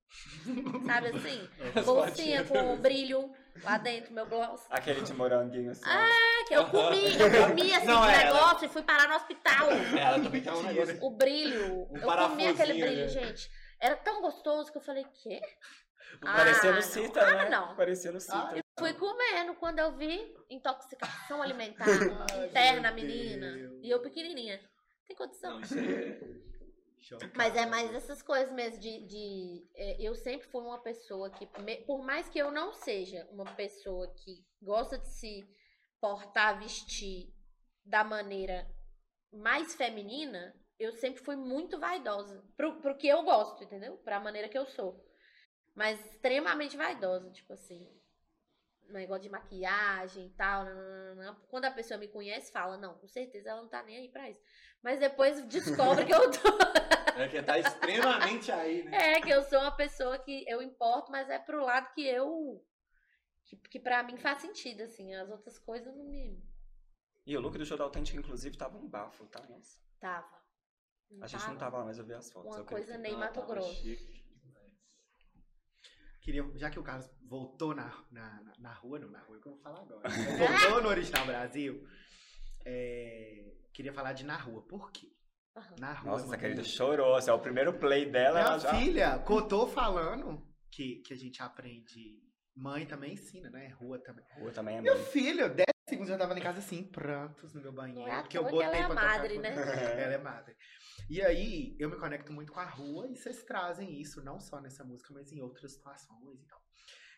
Sabe 0.86 1.08
assim? 1.14 1.48
As 1.76 1.84
Bolsinha 1.84 2.44
com 2.44 2.76
brilho 2.76 3.32
lá 3.64 3.78
dentro, 3.78 4.12
meu 4.14 4.24
gloss. 4.26 4.64
Aquele 4.70 5.00
de 5.02 5.12
moranguinho 5.12 5.72
assim. 5.72 5.82
É, 5.88 6.44
que 6.46 6.54
eu 6.54 6.68
comi, 6.70 7.06
eu 7.18 7.48
comi 7.48 7.74
assim 7.74 7.86
Não, 7.86 8.04
é, 8.08 8.22
ela- 8.24 8.34
negócio 8.34 8.66
e 8.66 8.68
fui 8.68 8.82
parar 8.82 9.08
no 9.08 9.16
hospital. 9.16 9.68
Ela 9.70 10.20
também 10.22 10.40
um 10.40 10.44
Tinha. 10.44 10.62
negócio. 10.62 10.98
O 11.04 11.10
brilho. 11.10 11.88
Um 11.90 11.96
eu 11.96 12.06
comi 12.28 12.46
aquele 12.46 12.74
brilho, 12.74 13.00
né? 13.02 13.08
gente. 13.08 13.50
Era 13.80 13.96
tão 13.96 14.20
gostoso 14.22 14.70
que 14.70 14.78
eu 14.78 14.82
falei, 14.82 15.04
quê? 15.22 15.40
Ah, 16.20 16.44
no 16.44 16.72
não. 16.74 16.82
Cita, 16.82 17.20
Ah, 17.20 17.44
né? 17.44 17.48
não. 17.48 17.74
Parecia 17.76 18.12
no 18.12 18.20
Cita. 18.20 18.52
Eu 18.56 18.62
fui 18.78 18.92
comendo 18.94 19.54
quando 19.54 19.78
eu 19.78 19.96
vi 19.96 20.34
intoxicação 20.50 21.40
alimentar 21.42 21.86
Ai, 22.30 22.46
interna, 22.46 22.90
menina. 22.92 23.52
Deus. 23.52 23.80
E 23.82 23.90
eu 23.90 24.00
pequenininha. 24.02 24.60
Tem 25.06 25.16
condição. 25.16 25.58
Não, 25.60 25.78
é. 25.80 26.42
Mas 27.34 27.56
é 27.56 27.66
mais 27.66 27.92
essas 27.94 28.22
coisas 28.22 28.52
mesmo 28.54 28.78
de. 28.78 29.06
de- 29.06 29.68
é, 29.74 30.00
eu 30.00 30.14
sempre 30.14 30.46
fui 30.48 30.62
uma 30.62 30.80
pessoa 30.80 31.30
que, 31.30 31.48
me- 31.62 31.78
por 31.84 32.02
mais 32.04 32.28
que 32.28 32.38
eu 32.38 32.50
não 32.50 32.72
seja 32.72 33.26
uma 33.32 33.44
pessoa 33.44 34.06
que 34.14 34.44
gosta 34.62 34.96
de 34.98 35.08
se 35.08 35.44
portar, 36.00 36.58
vestir 36.60 37.32
da 37.84 38.04
maneira 38.04 38.66
mais 39.32 39.74
feminina, 39.74 40.54
eu 40.78 40.92
sempre 40.92 41.22
fui 41.24 41.34
muito 41.36 41.78
vaidosa. 41.80 42.44
Pro, 42.56 42.80
pro 42.80 42.96
que 42.96 43.08
eu 43.08 43.22
gosto, 43.24 43.64
entendeu? 43.64 43.96
Pra 43.98 44.20
maneira 44.20 44.48
que 44.48 44.56
eu 44.58 44.66
sou. 44.66 45.04
Mas 45.74 46.04
extremamente 46.06 46.76
vaidosa, 46.76 47.30
tipo 47.30 47.52
assim. 47.52 47.88
Negócio 48.88 49.22
de 49.22 49.30
maquiagem 49.30 50.26
e 50.26 50.30
tal. 50.30 50.64
nananana. 50.64 51.40
Quando 51.48 51.64
a 51.64 51.70
pessoa 51.70 51.98
me 51.98 52.08
conhece, 52.08 52.52
fala, 52.52 52.76
não, 52.76 52.94
com 52.98 53.08
certeza 53.08 53.50
ela 53.50 53.62
não 53.62 53.68
tá 53.68 53.82
nem 53.82 53.96
aí 53.96 54.08
pra 54.08 54.28
isso. 54.28 54.40
Mas 54.82 55.00
depois 55.00 55.42
descobre 55.46 56.04
que 56.04 56.14
eu 56.14 56.30
tô. 56.30 56.38
É 57.14 57.28
que 57.28 57.42
tá 57.42 57.58
extremamente 57.58 58.50
aí, 58.50 58.84
né? 58.84 59.16
É, 59.16 59.20
que 59.20 59.28
eu 59.28 59.42
sou 59.42 59.60
uma 59.60 59.76
pessoa 59.76 60.18
que 60.18 60.46
eu 60.48 60.62
importo, 60.62 61.12
mas 61.12 61.28
é 61.28 61.38
pro 61.38 61.62
lado 61.62 61.92
que 61.92 62.06
eu. 62.06 62.64
Que, 63.44 63.56
que 63.56 63.78
pra 63.78 64.02
mim 64.02 64.16
faz 64.16 64.40
sentido, 64.40 64.82
assim. 64.82 65.14
As 65.14 65.28
outras 65.28 65.58
coisas 65.58 65.94
não 65.94 66.06
me. 66.06 66.42
E 67.26 67.36
o 67.36 67.40
look 67.40 67.58
do 67.58 67.66
show 67.66 67.76
da 67.76 67.84
Autêntica, 67.84 68.18
inclusive, 68.18 68.56
tava 68.56 68.78
um 68.78 68.88
bafo, 68.88 69.26
tá? 69.26 69.42
Nossa. 69.46 69.78
Tava. 70.00 70.42
A 71.20 71.26
gente 71.26 71.46
não 71.46 71.56
tava 71.56 71.78
lá, 71.78 71.84
mas 71.84 71.98
eu 71.98 72.04
vi 72.04 72.14
as 72.14 72.32
fotos. 72.32 72.56
Uma 72.56 72.64
coisa 72.64 72.96
nem 72.96 73.14
Mato 73.14 73.42
Grosso. 73.42 73.74
chique. 73.74 74.21
Queria, 76.22 76.44
já 76.56 76.70
que 76.70 76.78
o 76.78 76.82
Carlos 76.82 77.10
voltou 77.28 77.74
na, 77.74 77.92
na, 78.10 78.42
na- 78.58 78.72
rua, 78.74 78.98
não 78.98 79.10
na 79.10 79.18
rua, 79.20 79.36
é 79.36 79.38
o 79.38 79.42
que 79.42 79.48
eu 79.48 79.52
vou 79.52 79.60
falar 79.60 79.80
agora. 79.80 80.00
Mas 80.04 80.14
voltou 80.38 80.82
no 80.82 80.88
Original 80.88 81.26
Brasil. 81.26 81.86
é, 82.64 83.44
queria 83.72 83.92
falar 83.92 84.12
de 84.12 84.24
na 84.24 84.36
rua. 84.36 84.62
Por 84.66 84.90
quê? 84.92 85.08
Na 85.78 85.92
rua. 85.92 86.12
Nossa, 86.12 86.24
essa 86.26 86.38
querida 86.38 86.64
chorou. 86.64 87.18
Esse 87.18 87.28
é 87.28 87.32
o 87.32 87.38
primeiro 87.40 87.74
play 87.78 88.10
dela. 88.10 88.38
Minha 88.40 88.46
ela 88.52 88.58
já... 88.58 88.74
filha, 88.74 89.18
Cotô 89.18 89.66
falando 89.66 90.42
que, 90.70 90.96
que 91.04 91.12
a 91.12 91.16
gente 91.16 91.42
aprende. 91.42 92.22
Mãe 92.54 92.86
também 92.86 93.14
ensina, 93.14 93.50
né? 93.50 93.68
Rua 93.80 93.98
também. 93.98 94.24
Rua 94.38 94.52
também 94.52 94.76
é 94.76 94.80
Meu 94.82 94.94
muito. 94.94 95.10
filho, 95.10 95.48
10 95.48 95.66
segundos 95.88 96.10
eu 96.10 96.18
tava 96.18 96.38
em 96.38 96.42
casa 96.42 96.58
assim, 96.58 96.84
prantos 96.84 97.52
no 97.54 97.60
meu 97.62 97.72
banheiro. 97.72 98.10
É 98.10 98.20
porque 98.22 98.36
eu 98.38 98.44
que 98.44 98.48
ela 98.54 98.64
botei 98.66 98.80
é 98.80 98.86
tocar 98.88 98.94
madre, 98.94 99.34
com- 99.34 99.40
né? 99.40 99.54
ela 99.54 100.12
é 100.14 100.18
madre. 100.18 100.56
E 101.12 101.20
aí, 101.20 101.76
eu 101.78 101.90
me 101.90 101.96
conecto 101.96 102.32
muito 102.32 102.50
com 102.50 102.58
a 102.60 102.64
rua 102.64 103.06
e 103.06 103.14
vocês 103.14 103.42
trazem 103.42 104.00
isso, 104.00 104.24
não 104.24 104.40
só 104.40 104.58
nessa 104.62 104.82
música, 104.82 105.12
mas 105.12 105.30
em 105.30 105.42
outras 105.42 105.72
situações 105.72 106.40
e 106.40 106.46
tal. 106.46 106.58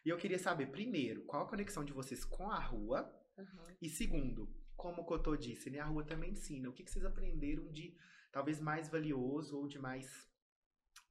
E 0.05 0.09
eu 0.09 0.17
queria 0.17 0.37
saber, 0.37 0.67
primeiro, 0.67 1.23
qual 1.27 1.45
a 1.45 1.49
conexão 1.49 1.85
de 1.85 1.93
vocês 1.93 2.25
com 2.25 2.51
a 2.51 2.59
rua? 2.59 3.09
Aham. 3.39 3.77
E 3.81 3.89
segundo, 3.89 4.53
como 4.77 5.03
o 5.03 5.05
Cotô 5.05 5.37
disse, 5.37 5.71
né, 5.71 5.79
a 5.79 5.85
rua 5.85 6.03
também 6.05 6.33
ensina. 6.33 6.69
O 6.69 6.73
que, 6.73 6.83
que 6.83 6.91
vocês 6.91 7.05
aprenderam 7.05 7.71
de 7.71 7.97
talvez 8.33 8.61
mais 8.61 8.89
valioso 8.89 9.57
ou 9.57 9.69
de 9.69 9.79
mais, 9.79 10.29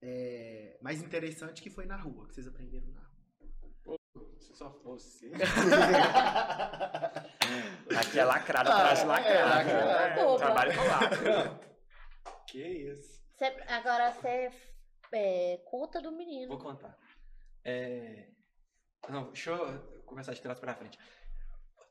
é, 0.01 0.77
mais 0.81 1.01
interessante 1.01 1.61
que 1.63 1.69
foi 1.69 1.85
na 1.85 1.95
rua? 1.95 2.27
Que 2.27 2.33
vocês 2.35 2.47
aprenderam 2.49 2.87
na 2.91 2.99
rua? 2.99 3.97
Se 4.41 4.53
só 4.57 4.69
fosse. 4.69 5.31
Aqui 7.97 8.19
é 8.19 8.25
lacrada 8.25 8.69
Ah, 8.69 8.91
atrás 8.91 8.99
de 8.99 9.05
é, 9.05 9.07
lacrada. 9.07 9.49
lacrada. 9.55 9.91
É, 10.19 10.21
Boba. 10.21 10.37
trabalho 10.37 10.75
com 10.75 10.83
lacra. 10.83 11.72
Que 12.53 12.67
isso. 12.93 13.19
Cê- 13.35 13.63
agora 13.67 14.11
você 14.11 14.51
é, 15.11 15.57
conta 15.65 15.99
do 15.99 16.11
menino. 16.11 16.49
Vou 16.49 16.59
contar. 16.59 16.95
É... 17.65 18.29
Não, 19.09 19.31
deixa 19.31 19.49
eu 19.49 20.03
começar 20.03 20.33
de 20.33 20.41
trás 20.41 20.59
pra 20.59 20.75
frente. 20.75 20.97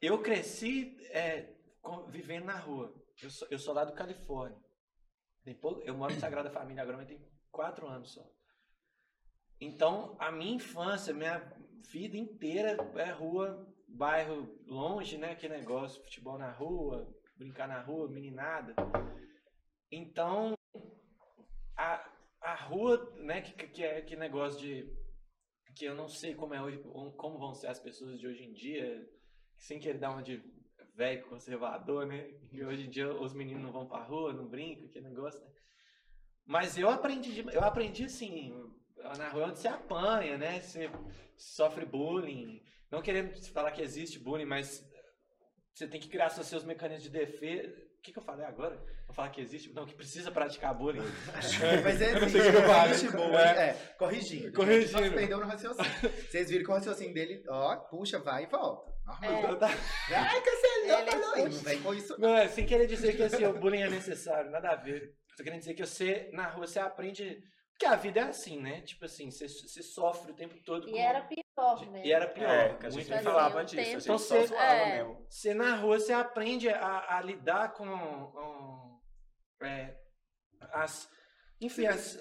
Eu 0.01 0.23
cresci 0.23 0.97
é, 1.11 1.53
vivendo 2.09 2.45
na 2.45 2.57
rua. 2.59 2.95
Eu 3.21 3.29
sou, 3.31 3.49
eu 3.51 3.59
sou 3.59 3.75
lá 3.75 3.85
do 3.85 3.93
Califórnia. 3.93 4.57
Tem 5.45 5.55
pouco- 5.55 5.83
eu 5.83 5.95
moro 5.97 6.13
em 6.13 6.19
Sagrada 6.21 6.49
Família 6.51 6.83
agora, 6.83 6.99
mas 6.99 7.09
tem 7.09 7.21
quatro 7.51 7.89
anos 7.89 8.13
só. 8.13 8.25
Então, 9.61 10.17
a 10.21 10.31
minha 10.31 10.55
infância, 10.55 11.13
minha 11.13 11.39
vida 11.91 12.17
inteira 12.17 12.77
é 12.97 13.11
rua, 13.11 13.67
bairro 13.89 14.59
longe, 14.67 15.19
né? 15.19 15.35
Que 15.35 15.49
negócio, 15.49 16.03
futebol 16.05 16.39
na 16.39 16.51
rua, 16.53 17.13
brincar 17.37 17.67
na 17.67 17.81
rua, 17.81 18.09
meninada. 18.09 18.75
Então, 19.93 20.55
a, 21.76 22.11
a 22.41 22.54
rua, 22.54 23.14
né, 23.18 23.42
que, 23.42 23.68
que 23.68 23.84
é 23.84 24.00
que 24.00 24.17
negócio 24.17 24.58
de 24.58 24.91
que 25.76 25.84
eu 25.84 25.95
não 25.95 26.08
sei 26.08 26.34
como 26.34 26.54
é 26.54 26.62
hoje, 26.62 26.79
como 27.17 27.38
vão 27.38 27.54
ser 27.54 27.67
as 27.67 27.79
pessoas 27.79 28.18
de 28.18 28.26
hoje 28.26 28.45
em 28.45 28.53
dia, 28.53 29.07
sem 29.57 29.79
querer 29.79 29.99
dar 29.99 30.11
uma 30.11 30.22
de 30.22 30.42
velho 30.95 31.26
conservador, 31.29 32.07
né? 32.07 32.30
E 32.50 32.64
hoje 32.64 32.87
em 32.87 32.91
dia 32.91 33.12
os 33.12 33.33
meninos 33.33 33.62
não 33.62 33.72
vão 33.72 33.87
pra 33.87 34.03
rua, 34.03 34.33
não 34.33 34.49
brincam, 34.49 34.88
que 34.88 35.00
negócio, 35.00 35.41
né? 35.41 35.50
Mas 36.45 36.76
eu 36.76 36.91
aprendi, 36.91 37.45
eu 37.53 37.62
aprendi 37.62 38.04
assim, 38.04 38.53
na 39.17 39.29
rua 39.30 39.46
onde 39.49 39.58
você 39.58 39.68
apanha, 39.68 40.37
né? 40.37 40.61
Você 40.61 40.91
sofre 41.37 41.84
bullying. 41.84 42.62
Não 42.91 43.03
querendo 43.03 43.34
falar 43.53 43.72
que 43.72 43.83
existe 43.83 44.18
bullying, 44.18 44.45
mas 44.45 44.87
você 45.72 45.87
tem 45.87 46.00
que 46.00 46.08
criar 46.08 46.29
seus 46.30 46.64
mecanismos 46.64 47.04
de 47.04 47.11
defesa. 47.11 47.82
O 48.03 48.04
que, 48.04 48.12
que 48.12 48.18
eu 48.18 48.22
falei 48.24 48.45
agora? 48.45 48.74
Vou 49.07 49.14
falar 49.14 49.29
que 49.30 49.41
existe? 49.41 49.72
Não, 49.72 49.87
que 49.87 49.95
precisa 49.95 50.29
praticar 50.33 50.74
bullying. 50.74 51.03
Mas 51.84 52.00
é 52.03 52.12
falei. 52.14 52.91
existe 52.91 53.12
boa, 53.12 53.41
É. 53.41 53.68
é, 53.68 53.72
corrigindo. 53.96 54.53
Corrigindo. 54.53 55.00
Nós 55.03 55.12
perdeu 55.14 55.38
no 55.38 55.46
raciocínio. 55.46 55.91
Vocês 56.29 56.50
viram 56.50 56.64
que 56.64 56.70
o 56.72 56.74
raciocínio 56.74 57.14
dele, 57.14 57.45
ó, 57.49 57.76
puxa, 57.76 58.18
vai 58.18 58.42
e 58.42 58.46
volta. 58.46 58.91
Normal. 59.07 59.30
É. 59.33 59.38
Então 59.38 59.57
tá- 59.57 59.70
Ai, 60.11 60.41
cancelou, 60.42 60.99
Ele 60.99 61.11
falou 61.12 61.34
aí. 61.34 61.42
puxa. 61.45 61.57
Não 61.58 61.62
vem 61.62 61.83
com 61.83 61.95
isso. 61.95 62.20
Não, 62.20 62.37
é 62.37 62.49
sem 62.49 62.66
querer 62.66 62.87
dizer 62.88 63.14
que 63.16 63.22
assim, 63.22 63.45
o 63.45 63.53
bullying 63.53 63.83
é 63.83 63.88
necessário, 63.88 64.50
nada 64.50 64.70
a 64.70 64.74
ver. 64.74 65.12
Tô 65.37 65.45
querendo 65.45 65.61
dizer 65.61 65.74
que 65.74 65.87
você, 65.87 66.29
na 66.33 66.49
rua, 66.49 66.66
você 66.66 66.80
aprende. 66.80 67.38
Porque 67.83 67.95
a 67.95 67.96
vida 67.96 68.21
é 68.21 68.22
assim, 68.22 68.61
né? 68.61 68.80
Tipo 68.83 69.04
assim, 69.07 69.29
você, 69.29 69.49
sofre 69.49 70.30
o 70.30 70.34
tempo 70.37 70.54
todo. 70.64 70.88
E 70.88 70.92
com- 70.92 70.99
era 70.99 71.21
pior, 71.22 71.91
né? 71.91 72.03
E 72.07 72.13
era 72.13 72.29
pior. 72.29 72.49
É, 72.49 72.75
que 72.76 72.87
a 72.87 72.91
gente 72.91 72.99
muito 73.00 73.11
nem 73.11 73.22
falava 73.25 73.61
um 73.61 73.64
disso. 73.64 73.80
A 73.80 73.84
tempo. 73.84 73.91
gente 73.99 74.04
Então 74.04 74.18
só 74.18 74.37
você- 74.37 74.46
zoava 74.46 74.64
é. 74.72 74.96
mesmo. 74.99 75.26
Você 75.29 75.54
na 75.54 75.75
rua, 75.75 75.99
você 75.99 76.13
aprende 76.13 76.68
a, 76.68 77.17
a 77.17 77.21
lidar 77.21 77.72
com, 77.72 77.84
com, 77.84 79.00
é, 79.67 79.99
as. 80.71 81.11
enfim, 81.61 81.87
as, 81.87 82.21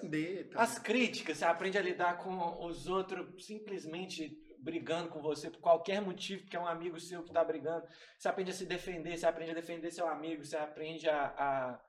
tá? 0.51 0.63
as 0.63 0.79
críticas, 0.79 1.37
você 1.37 1.45
aprende 1.45 1.77
a 1.77 1.81
lidar 1.81 2.17
com 2.17 2.65
os 2.65 2.87
outros 2.87 3.45
simplesmente 3.45 4.35
brigando 4.63 5.09
com 5.09 5.21
você 5.21 5.51
por 5.51 5.59
qualquer 5.59 6.01
motivo, 6.01 6.41
porque 6.41 6.57
é 6.57 6.59
um 6.59 6.67
amigo 6.67 6.99
seu 6.99 7.23
que 7.23 7.31
tá 7.31 7.43
brigando. 7.43 7.85
Você 8.17 8.27
aprende 8.27 8.49
a 8.49 8.53
se 8.55 8.65
defender, 8.65 9.15
você 9.15 9.27
aprende 9.27 9.51
a 9.51 9.55
defender 9.55 9.91
seu 9.91 10.07
amigo, 10.07 10.43
você 10.43 10.57
aprende 10.57 11.07
a, 11.07 11.25
a 11.37 11.79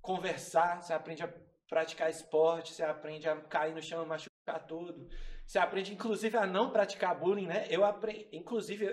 conversar, 0.00 0.82
você 0.82 0.94
aprende 0.94 1.22
a 1.22 1.28
praticar 1.68 2.10
esporte, 2.10 2.72
você 2.72 2.82
aprende 2.82 3.28
a 3.28 3.36
cair 3.36 3.74
no 3.74 3.82
chão 3.82 4.02
e 4.02 4.06
machucar 4.06 4.66
todo. 4.66 5.08
Você 5.46 5.58
aprende, 5.58 5.92
inclusive, 5.92 6.36
a 6.36 6.46
não 6.46 6.70
praticar 6.70 7.18
bullying, 7.18 7.46
né? 7.46 7.66
Eu 7.70 7.84
aprendi, 7.84 8.28
inclusive, 8.32 8.86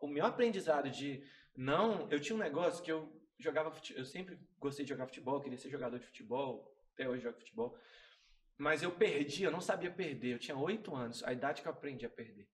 o 0.00 0.06
meu 0.06 0.24
aprendizado 0.26 0.90
de 0.90 1.24
não. 1.56 2.08
Eu 2.10 2.20
tinha 2.20 2.36
um 2.36 2.38
negócio 2.38 2.82
que 2.82 2.92
eu 2.92 3.10
jogava 3.38 3.72
eu 3.94 4.04
sempre 4.04 4.38
gostei 4.58 4.84
de 4.84 4.90
jogar 4.90 5.06
futebol, 5.06 5.40
queria 5.40 5.58
ser 5.58 5.68
jogador 5.68 5.98
de 5.98 6.06
futebol, 6.06 6.72
até 6.94 7.08
hoje 7.08 7.24
jogo 7.24 7.38
futebol. 7.38 7.76
Mas 8.56 8.82
eu 8.82 8.92
perdi, 8.92 9.42
eu 9.42 9.50
não 9.50 9.60
sabia 9.60 9.90
perder. 9.90 10.34
Eu 10.34 10.38
tinha 10.38 10.56
oito 10.56 10.94
anos, 10.94 11.24
a 11.24 11.32
idade 11.32 11.62
que 11.62 11.68
eu 11.68 11.72
aprendi 11.72 12.06
a 12.06 12.10
perder. 12.10 12.48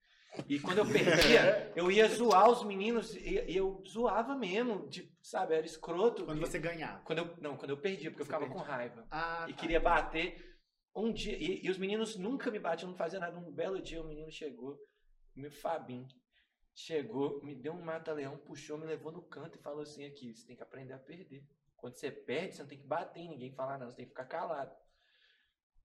E 0.49 0.61
quando 0.61 0.79
eu 0.79 0.87
perdia, 0.87 1.73
eu 1.75 1.91
ia 1.91 2.07
zoar 2.09 2.49
os 2.51 2.63
meninos 2.65 3.15
e, 3.17 3.41
e 3.51 3.57
eu 3.57 3.83
zoava 3.89 4.37
mesmo, 4.37 4.87
de, 4.89 5.11
sabe, 5.23 5.55
era 5.55 5.67
escroto. 5.67 6.25
Quando 6.25 6.39
E- 6.39 6.41
você 6.41 6.59
ganhava. 6.59 7.01
quando 7.05 7.19
eu, 7.19 7.37
não, 7.39 7.57
quando 7.57 7.71
eu 7.71 7.77
perdia, 7.79 8.11
porque 8.11 8.23
eu 8.23 8.27
ficava 8.27 8.45
perdia. 8.45 8.63
com 8.63 8.71
raiva. 8.71 9.07
Ah, 9.11 9.47
E 9.49 9.53
tá. 9.53 9.59
queria 9.61 9.81
bater. 9.81 10.47
Um 10.95 11.13
dia, 11.13 11.37
e, 11.37 11.65
e 11.65 11.71
os 11.71 11.79
meninos 11.79 12.17
nunca 12.17 12.51
me 12.51 12.59
batiam, 12.59 12.91
não 12.91 12.97
fazia 12.97 13.19
nada. 13.21 13.39
Um 13.39 13.53
belo 13.53 13.81
dia 13.81 14.01
o 14.03 14.07
menino 14.07 14.31
chegou, 14.31 14.77
meu 15.35 15.51
Fabinho, 15.51 16.07
chegou, 16.75 17.43
me 17.43 17.55
deu 17.55 17.73
um 17.73 17.83
mata-leão, 17.83 18.37
puxou, 18.39 18.79
me 18.79 18.87
levou 18.87 19.13
no 19.13 19.23
canto 19.23 19.59
e 19.59 19.63
falou 19.63 19.83
assim: 19.83 20.05
aqui, 20.07 20.35
você 20.35 20.47
tem 20.47 20.57
que 20.57 20.63
aprender 20.63 20.93
a 20.95 20.99
perder. 20.99 21.45
Quando 21.77 21.95
você 21.97 22.11
perde, 22.11 22.55
você 22.57 22.63
não 22.63 22.69
tem 22.69 22.79
que 22.79 22.87
bater 22.87 23.21
em 23.21 23.29
ninguém, 23.29 23.53
falar 23.55 23.79
não, 23.79 23.91
você 23.91 23.97
tem 23.97 24.05
que 24.07 24.11
ficar 24.11 24.25
calado. 24.25 24.73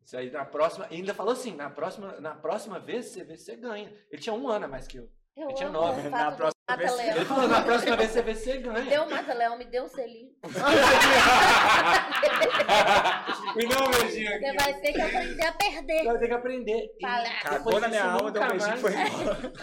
Isso 0.05 0.17
aí 0.17 0.29
na 0.31 0.43
próxima, 0.45 0.87
e 0.91 0.95
ainda 0.95 1.13
falou 1.13 1.31
assim: 1.33 1.55
na 1.55 1.69
próxima, 1.69 2.19
na 2.19 2.35
próxima 2.35 2.79
vez 2.79 3.05
você 3.05 3.23
vê 3.23 3.37
você 3.37 3.55
ganha. 3.55 3.93
Ele 4.11 4.21
tinha 4.21 4.33
um 4.33 4.47
ano 4.49 4.65
a 4.65 4.67
mais 4.67 4.87
que 4.87 4.97
eu. 4.97 5.09
Eu 5.35 5.49
Eu 5.49 5.55
tinha 5.55 5.69
nove. 5.69 6.07
o 6.07 6.11
Na 6.11 6.31
próxima 6.31 6.77
vez-. 6.77 6.99
Ele 7.15 7.25
falou: 7.25 7.47
na 7.47 7.61
próxima 7.63 7.95
vez 7.97 8.11
você 8.11 8.21
vê 8.21 8.35
você 8.35 8.57
ganha. 8.57 8.83
Me 8.83 8.89
deu 8.89 9.03
um 9.03 9.09
mata-leão, 9.09 9.57
me 9.57 9.65
deu 9.65 9.83
um 9.85 9.87
selinho. 9.87 10.29
Me 13.55 13.67
dá 13.67 13.83
um 13.83 13.91
beijinho 13.91 14.27
Você 14.29 14.45
aqui. 14.45 14.57
vai 14.57 14.81
ter 14.81 14.93
que 14.93 15.01
aprender 15.01 15.45
a 15.45 15.51
perder. 15.53 16.05
Eu 16.05 16.13
tenho 16.17 16.27
que 16.27 16.33
aprender. 16.33 16.89
Fala. 17.01 17.29
Cagou 17.41 17.79
na 17.79 17.87
minha 17.87 18.05
alma, 18.05 18.31
deu 18.31 18.41
um 18.41 18.47
beijinho 18.47 18.75
e 18.75 18.79
foi 18.79 18.93
embora. 18.93 19.53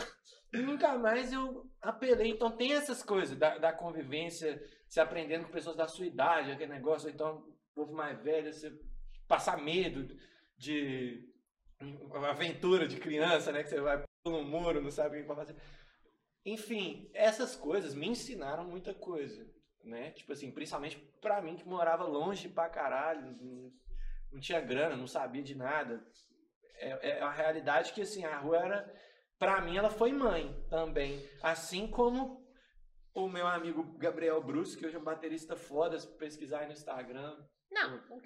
E 0.52 0.58
nunca 0.62 0.98
mais 0.98 1.32
eu 1.32 1.64
apelei. 1.82 2.30
Então 2.30 2.50
tem 2.50 2.72
essas 2.72 3.02
coisas 3.02 3.36
da, 3.36 3.58
da 3.58 3.72
convivência, 3.72 4.60
se 4.88 5.00
aprendendo 5.00 5.46
com 5.46 5.52
pessoas 5.52 5.76
da 5.76 5.88
sua 5.88 6.06
idade, 6.06 6.52
aquele 6.52 6.72
negócio, 6.72 7.08
então 7.08 7.42
povo 7.74 7.92
mais 7.92 8.20
velho, 8.22 8.52
você 8.52 8.72
passar 9.30 9.56
medo 9.62 10.14
de 10.56 11.26
aventura 12.28 12.86
de 12.86 12.98
criança, 12.98 13.52
né? 13.52 13.62
Que 13.62 13.70
você 13.70 13.80
vai 13.80 14.04
pelo 14.24 14.44
muro, 14.44 14.82
não 14.82 14.90
sabe 14.90 15.18
o 15.18 15.22
que 15.22 15.26
vai 15.28 15.36
fazer. 15.36 15.56
Enfim, 16.44 17.10
essas 17.14 17.56
coisas 17.56 17.94
me 17.94 18.08
ensinaram 18.08 18.64
muita 18.64 18.92
coisa, 18.92 19.46
né? 19.84 20.10
Tipo 20.10 20.32
assim, 20.32 20.50
principalmente 20.50 20.98
pra 21.20 21.40
mim 21.40 21.56
que 21.56 21.66
morava 21.66 22.04
longe 22.04 22.48
pra 22.48 22.68
caralho, 22.68 23.38
não, 24.30 24.40
tinha 24.40 24.60
grana, 24.60 24.96
não 24.96 25.06
sabia 25.06 25.42
de 25.42 25.54
nada. 25.54 26.04
É, 26.74 27.10
é 27.10 27.22
a 27.22 27.30
realidade 27.30 27.92
que 27.92 28.02
assim, 28.02 28.24
a 28.24 28.38
rua 28.38 28.58
era 28.58 28.94
Pra 29.40 29.58
mim, 29.62 29.74
ela 29.74 29.88
foi 29.88 30.12
mãe 30.12 30.54
também. 30.68 31.26
Assim 31.42 31.88
como 31.88 32.46
o 33.14 33.26
meu 33.26 33.46
amigo 33.46 33.96
Gabriel 33.96 34.42
Bruce, 34.42 34.76
que 34.76 34.84
hoje 34.84 34.96
é 34.96 34.98
um 34.98 35.02
baterista 35.02 35.56
foda, 35.56 35.98
se 35.98 36.06
pesquisar 36.06 36.58
aí 36.58 36.66
no 36.66 36.74
Instagram. 36.74 37.42
Não, 37.70 38.06
não 38.06 38.20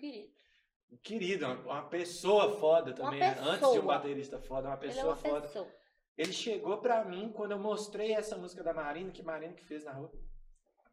queria. 1.03 1.19
Querido, 1.39 1.47
uma- 1.47 1.55
uma 1.81 1.89
pessoa 1.89 2.57
foda 2.59 2.93
também. 2.93 3.21
né? 3.21 3.31
Antes 3.41 3.59
de 3.61 3.65
um 3.65 3.69
pessoa. 3.71 3.83
baterista 3.85 4.39
foda, 4.41 4.69
uma 4.69 4.77
Ele 4.77 4.85
é 4.85 4.89
pessoa 4.89 5.07
uma 5.13 5.17
foda. 5.17 5.41
pessoa. 5.43 5.69
Ele 6.17 6.33
chegou 6.33 6.79
pra 6.79 7.05
mim 7.05 7.33
quando 7.35 7.53
eu 7.53 7.59
mostrei 7.59 8.13
essa 8.13 8.37
música 8.37 8.63
da 8.63 8.73
Marina, 8.73 9.11
que 9.11 9.23
Marina 9.23 9.53
que 9.53 9.65
fez 9.65 9.85
na 9.85 9.93
rua. 9.93 10.13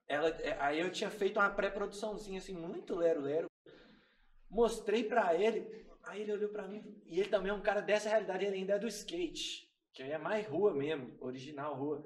Ela, 0.08 0.30
é, 0.30 0.58
aí 0.60 0.80
eu 0.80 0.92
tinha 0.92 1.10
feito 1.10 1.40
uma 1.40 1.50
pré-produçãozinha 1.50 2.40
assim, 2.40 2.54
muito 2.56 2.96
lero-lero. 2.96 3.48
Mostrei 4.50 5.04
pra 5.04 5.34
ele, 5.36 5.86
aí 6.04 6.22
ele 6.22 6.34
olhou 6.34 6.50
pra 6.50 6.68
mim, 6.68 6.84
e 7.06 7.20
ele 7.20 7.30
também 7.30 7.52
é 7.52 7.54
um 7.54 7.62
cara 7.62 7.82
dessa 7.82 8.10
realidade, 8.10 8.46
ele 8.46 8.58
ainda 8.58 8.74
é 8.74 8.80
do 8.80 8.88
skate, 8.88 9.70
que 9.94 10.04
aí 10.04 10.12
é 10.12 10.18
mais 10.18 10.46
rua 10.46 10.74
mesmo, 10.74 11.16
original 11.22 11.74
rua. 11.76 12.04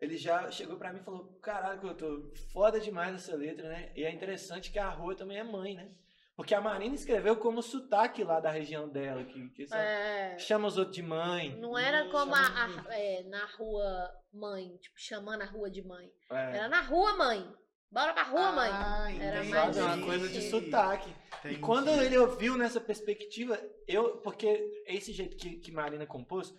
Ele 0.00 0.16
já 0.16 0.50
chegou 0.50 0.76
pra 0.76 0.92
mim 0.92 0.98
e 1.00 1.04
falou: 1.04 1.38
Caralho, 1.40 1.80
que 1.80 1.86
eu 1.86 1.94
tô 1.96 2.30
foda 2.52 2.78
demais 2.80 3.14
essa 3.14 3.34
letra, 3.36 3.68
né? 3.68 3.92
E 3.94 4.04
é 4.04 4.10
interessante 4.12 4.70
que 4.72 4.78
a 4.78 4.88
rua 4.90 5.14
também 5.14 5.38
é 5.38 5.44
mãe, 5.44 5.74
né? 5.74 5.90
Porque 6.36 6.54
a 6.54 6.60
Marina 6.60 6.94
escreveu 6.94 7.34
como 7.36 7.62
sotaque 7.62 8.22
lá 8.22 8.38
da 8.40 8.50
região 8.50 8.86
dela, 8.88 9.24
que, 9.24 9.48
que 9.50 9.66
É, 9.74 10.36
chama 10.38 10.68
os 10.68 10.76
outros 10.76 10.94
de 10.94 11.02
mãe. 11.02 11.56
não 11.58 11.78
era 11.78 12.08
como 12.10 12.34
a, 12.34 12.38
a- 12.40 12.84
é, 12.94 13.22
na 13.24 13.46
rua 13.56 14.10
mãe, 14.32 14.76
tipo, 14.76 14.94
chamando 14.98 15.40
a 15.42 15.46
rua 15.46 15.70
de 15.70 15.82
mãe. 15.82 16.10
É. 16.30 16.56
Era 16.58 16.68
na 16.68 16.82
rua 16.82 17.16
mãe. 17.16 17.50
Bora 17.90 18.12
pra 18.12 18.24
rua, 18.24 18.52
mãe. 18.52 18.68
Ah, 18.70 19.06
Era 19.18 19.36
entendi. 19.38 19.50
mais 19.54 19.76
é 19.78 19.82
uma 19.82 20.04
coisa 20.04 20.28
de 20.28 20.42
sotaque. 20.50 21.08
E 21.08 21.36
Entendi. 21.48 21.60
quando 21.60 21.88
ele 21.88 22.18
ouviu 22.18 22.58
nessa 22.58 22.80
perspectiva, 22.80 23.58
eu, 23.86 24.18
porque 24.18 24.82
esse 24.86 25.12
jeito 25.12 25.36
que, 25.36 25.56
que 25.60 25.70
Marina 25.72 26.04
compôs, 26.04 26.52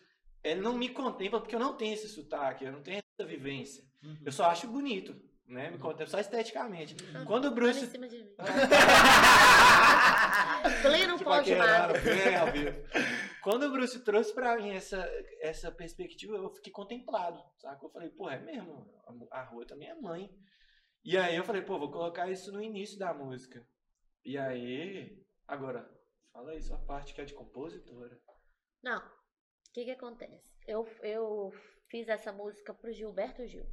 ele 0.44 0.62
não 0.62 0.76
me 0.76 0.90
contempla 0.90 1.40
porque 1.40 1.54
eu 1.54 1.60
não 1.60 1.76
tenho 1.76 1.94
esse 1.94 2.08
sotaque, 2.08 2.64
eu 2.66 2.72
não 2.72 2.82
tenho 2.82 2.98
essa 3.20 3.28
vivência. 3.28 3.84
Uhum. 4.02 4.18
Eu 4.26 4.32
só 4.32 4.46
acho 4.46 4.68
bonito, 4.68 5.16
né? 5.48 5.72
Me 5.72 5.78
contempla 5.78 6.08
só 6.08 6.20
esteticamente. 6.20 6.96
Quando 7.26 7.46
o 7.46 7.52
Bruce. 7.52 7.86
em 7.86 7.88
cima 7.88 8.08
de 8.08 8.18
mim. 8.18 8.36
Pleno 10.82 11.18
bem 12.04 12.36
ao 12.36 12.52
vivo. 12.52 12.76
Quando 13.42 13.64
o 13.64 13.72
Bruce 13.72 14.04
trouxe 14.04 14.34
pra 14.34 14.58
mim 14.58 14.72
essa, 14.72 15.10
essa 15.42 15.72
perspectiva, 15.72 16.36
eu 16.36 16.50
fiquei 16.50 16.72
contemplado, 16.72 17.42
sabe? 17.58 17.84
Eu 17.84 17.90
falei, 17.90 18.10
pô, 18.10 18.30
é 18.30 18.40
mesmo, 18.40 18.94
a, 19.32 19.40
a 19.40 19.44
rua 19.46 19.66
também 19.66 19.90
é 19.90 19.96
mãe. 19.96 20.30
E 21.04 21.18
aí 21.18 21.38
eu 21.38 21.46
falei, 21.46 21.62
pô, 21.62 21.80
vou 21.80 21.90
colocar 21.90 22.30
isso 22.30 22.52
no 22.52 22.62
início 22.62 23.00
da 23.00 23.14
música. 23.14 23.66
E 24.26 24.38
aí, 24.38 25.26
agora, 25.48 25.90
fala 26.34 26.52
aí 26.52 26.62
sua 26.62 26.80
parte 26.80 27.14
que 27.14 27.22
é 27.22 27.26
de 27.26 27.34
compositora. 27.34 28.20
Não. 28.84 29.00
O 29.00 29.74
que 29.74 29.86
que 29.86 29.92
acontece? 29.92 30.52
Eu, 30.68 30.86
eu 31.02 31.54
fiz 31.90 32.10
essa 32.10 32.34
música 32.34 32.74
pro 32.74 32.92
Gilberto 32.92 33.48
Gil. 33.48 33.66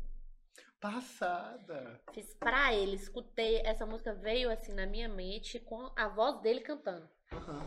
Passada. 0.84 1.98
Fiz 2.12 2.34
pra 2.34 2.74
ele, 2.74 2.96
escutei. 2.96 3.62
Essa 3.64 3.86
música 3.86 4.12
veio 4.12 4.50
assim 4.50 4.74
na 4.74 4.84
minha 4.84 5.08
mente 5.08 5.58
com 5.58 5.90
a 5.96 6.08
voz 6.08 6.42
dele 6.42 6.60
cantando. 6.60 7.08
Aham. 7.32 7.66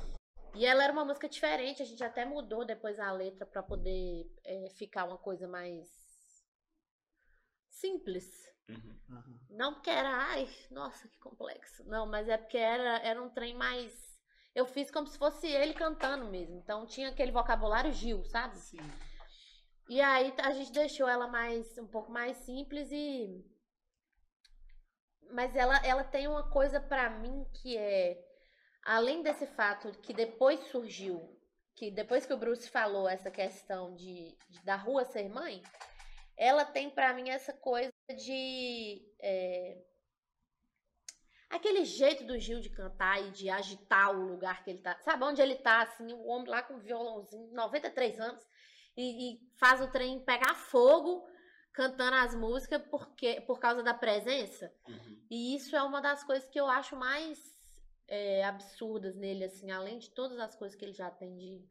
E 0.54 0.64
ela 0.64 0.84
era 0.84 0.94
uma 0.94 1.04
música 1.04 1.28
diferente, 1.28 1.82
a 1.82 1.86
gente 1.86 2.04
até 2.04 2.26
mudou 2.26 2.64
depois 2.64 3.00
a 3.00 3.12
letra 3.12 3.44
pra 3.44 3.64
poder 3.64 4.32
é, 4.44 4.70
ficar 4.70 5.06
uma 5.06 5.18
coisa 5.18 5.48
mais 5.48 5.90
simples. 7.72 8.54
aham. 8.70 9.40
Não 9.50 9.74
porque 9.74 9.90
era, 9.90 10.16
ai, 10.16 10.48
nossa, 10.70 11.08
que 11.08 11.18
complexo. 11.18 11.84
Não, 11.86 12.06
mas 12.06 12.30
é 12.30 12.38
porque 12.38 12.58
era, 12.58 13.00
era 13.00 13.20
um 13.20 13.32
trem 13.32 13.56
mais. 13.56 14.16
Eu 14.54 14.68
fiz 14.68 14.92
como 14.92 15.08
se 15.08 15.18
fosse 15.18 15.48
ele 15.48 15.74
cantando 15.74 16.26
mesmo. 16.26 16.56
Então 16.58 16.86
tinha 16.86 17.10
aquele 17.10 17.32
vocabulário 17.32 17.92
Gil, 17.92 18.24
sabe? 18.26 18.60
Sim. 18.60 18.78
E 19.90 20.02
aí 20.02 20.34
a 20.40 20.52
gente 20.52 20.72
deixou 20.72 21.08
ela 21.08 21.28
mais 21.28 21.78
um 21.78 21.88
pouco 21.88 22.12
mais 22.12 22.38
simples 22.38 22.92
e 22.92 23.44
mas 25.32 25.56
ela 25.56 25.78
ela 25.86 26.04
tem 26.04 26.28
uma 26.28 26.50
coisa 26.50 26.80
pra 26.80 27.10
mim 27.10 27.46
que 27.54 27.78
é 27.78 28.18
além 28.84 29.22
desse 29.22 29.46
fato 29.48 29.92
que 30.00 30.14
depois 30.14 30.60
surgiu 30.68 31.38
que 31.76 31.92
depois 31.92 32.26
que 32.26 32.34
o 32.34 32.38
Bruce 32.38 32.70
falou 32.70 33.08
essa 33.08 33.30
questão 33.30 33.94
de, 33.96 34.36
de- 34.50 34.64
da 34.66 34.76
rua 34.76 35.06
ser 35.06 35.30
mãe, 35.30 35.62
ela 36.36 36.66
tem 36.66 36.90
pra 36.90 37.14
mim 37.14 37.30
essa 37.30 37.54
coisa 37.54 37.92
de 38.18 39.06
é, 39.22 39.78
aquele 41.50 41.86
jeito 41.86 42.24
do 42.26 42.38
Gil 42.40 42.60
de 42.62 42.70
cantar 42.72 43.22
e 43.22 43.32
de 43.32 43.50
agitar 43.50 44.12
o 44.12 44.26
lugar 44.26 44.64
que 44.64 44.72
ele 44.72 44.80
tá. 44.82 44.98
Sabe 45.02 45.24
onde 45.24 45.40
ele 45.42 45.56
tá 45.56 45.82
assim, 45.84 46.12
o 46.14 46.26
homem 46.26 46.50
lá 46.50 46.64
com 46.64 46.76
o 46.76 46.80
violãozinho, 46.80 47.54
93 47.54 48.20
anos 48.20 48.44
e, 48.98 49.34
e 49.34 49.52
faz 49.56 49.80
o 49.80 49.88
trem 49.92 50.20
pegar 50.20 50.56
fogo 50.56 51.26
cantando 51.72 52.16
as 52.16 52.34
músicas 52.34 52.82
porque 52.90 53.40
por 53.42 53.60
causa 53.60 53.84
da 53.84 53.94
presença. 53.94 54.74
E 55.30 55.56
isso 55.56 55.76
é 55.76 55.84
uma 55.84 56.02
das 56.02 56.24
coisas 56.24 56.50
que 56.50 56.60
eu 56.60 56.68
acho 56.68 56.96
mais 56.96 57.40
é, 58.08 58.44
absurdas 58.44 59.16
nele, 59.16 59.44
assim, 59.44 59.70
além 59.70 60.00
de 60.00 60.10
todas 60.10 60.40
as 60.40 60.56
coisas 60.56 60.76
que 60.76 60.84
ele 60.84 60.94
já 60.94 61.12
tem 61.12 61.38
de. 61.38 61.64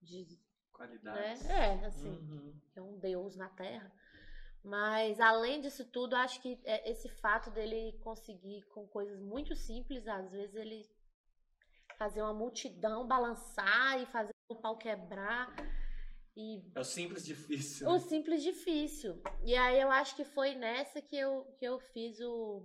de 0.00 0.24
né? 0.24 0.38
Qualidade. 0.72 1.46
É, 1.48 1.84
assim, 1.84 2.08
Uhum. 2.08 2.54
é 2.76 2.80
um 2.80 2.98
deus 2.98 3.36
na 3.36 3.48
Terra. 3.50 3.92
Mas 4.64 5.20
além 5.20 5.60
disso 5.60 5.84
tudo, 5.84 6.14
acho 6.14 6.40
que 6.40 6.58
é, 6.64 6.90
esse 6.90 7.08
fato 7.08 7.50
dele 7.50 7.98
conseguir 8.02 8.62
com 8.68 8.86
coisas 8.86 9.20
muito 9.20 9.54
simples, 9.54 10.06
às 10.06 10.30
vezes 10.30 10.54
ele 10.54 10.88
fazer 11.96 12.22
uma 12.22 12.32
multidão 12.32 13.06
balançar 13.06 14.00
e 14.00 14.06
fazer 14.06 14.32
o 14.48 14.54
pau 14.56 14.78
quebrar 14.78 15.52
e 16.40 16.62
É 16.74 16.80
o 16.80 16.84
simples 16.84 17.24
difícil. 17.26 17.88
o 17.88 17.98
simples 17.98 18.42
difícil. 18.42 19.20
E 19.44 19.54
aí 19.56 19.80
eu 19.80 19.90
acho 19.90 20.14
que 20.14 20.24
foi 20.24 20.54
nessa 20.54 21.02
que 21.02 21.16
eu, 21.16 21.44
que 21.58 21.64
eu 21.64 21.78
fiz 21.80 22.20
o. 22.20 22.62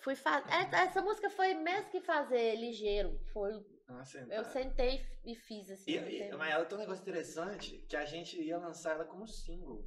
fui 0.00 0.14
fazer. 0.14 0.50
Essa 0.74 1.00
música 1.02 1.30
foi 1.30 1.54
mesmo 1.54 1.90
que 1.90 2.00
fazer 2.00 2.56
ligeiro. 2.56 3.18
Foi. 3.32 3.52
Nossa, 3.88 4.18
Eu 4.30 4.44
sentei 4.44 5.00
e 5.24 5.34
fiz 5.34 5.70
assim. 5.70 5.90
E, 5.92 5.96
e- 6.28 6.32
mas 6.36 6.52
ela 6.52 6.64
tem 6.66 6.76
um 6.76 6.80
negócio 6.80 7.00
interessante 7.02 7.78
que 7.88 7.96
a 7.96 8.04
gente 8.04 8.40
ia 8.40 8.58
lançar 8.58 8.94
ela 8.94 9.04
como 9.04 9.26
single. 9.26 9.82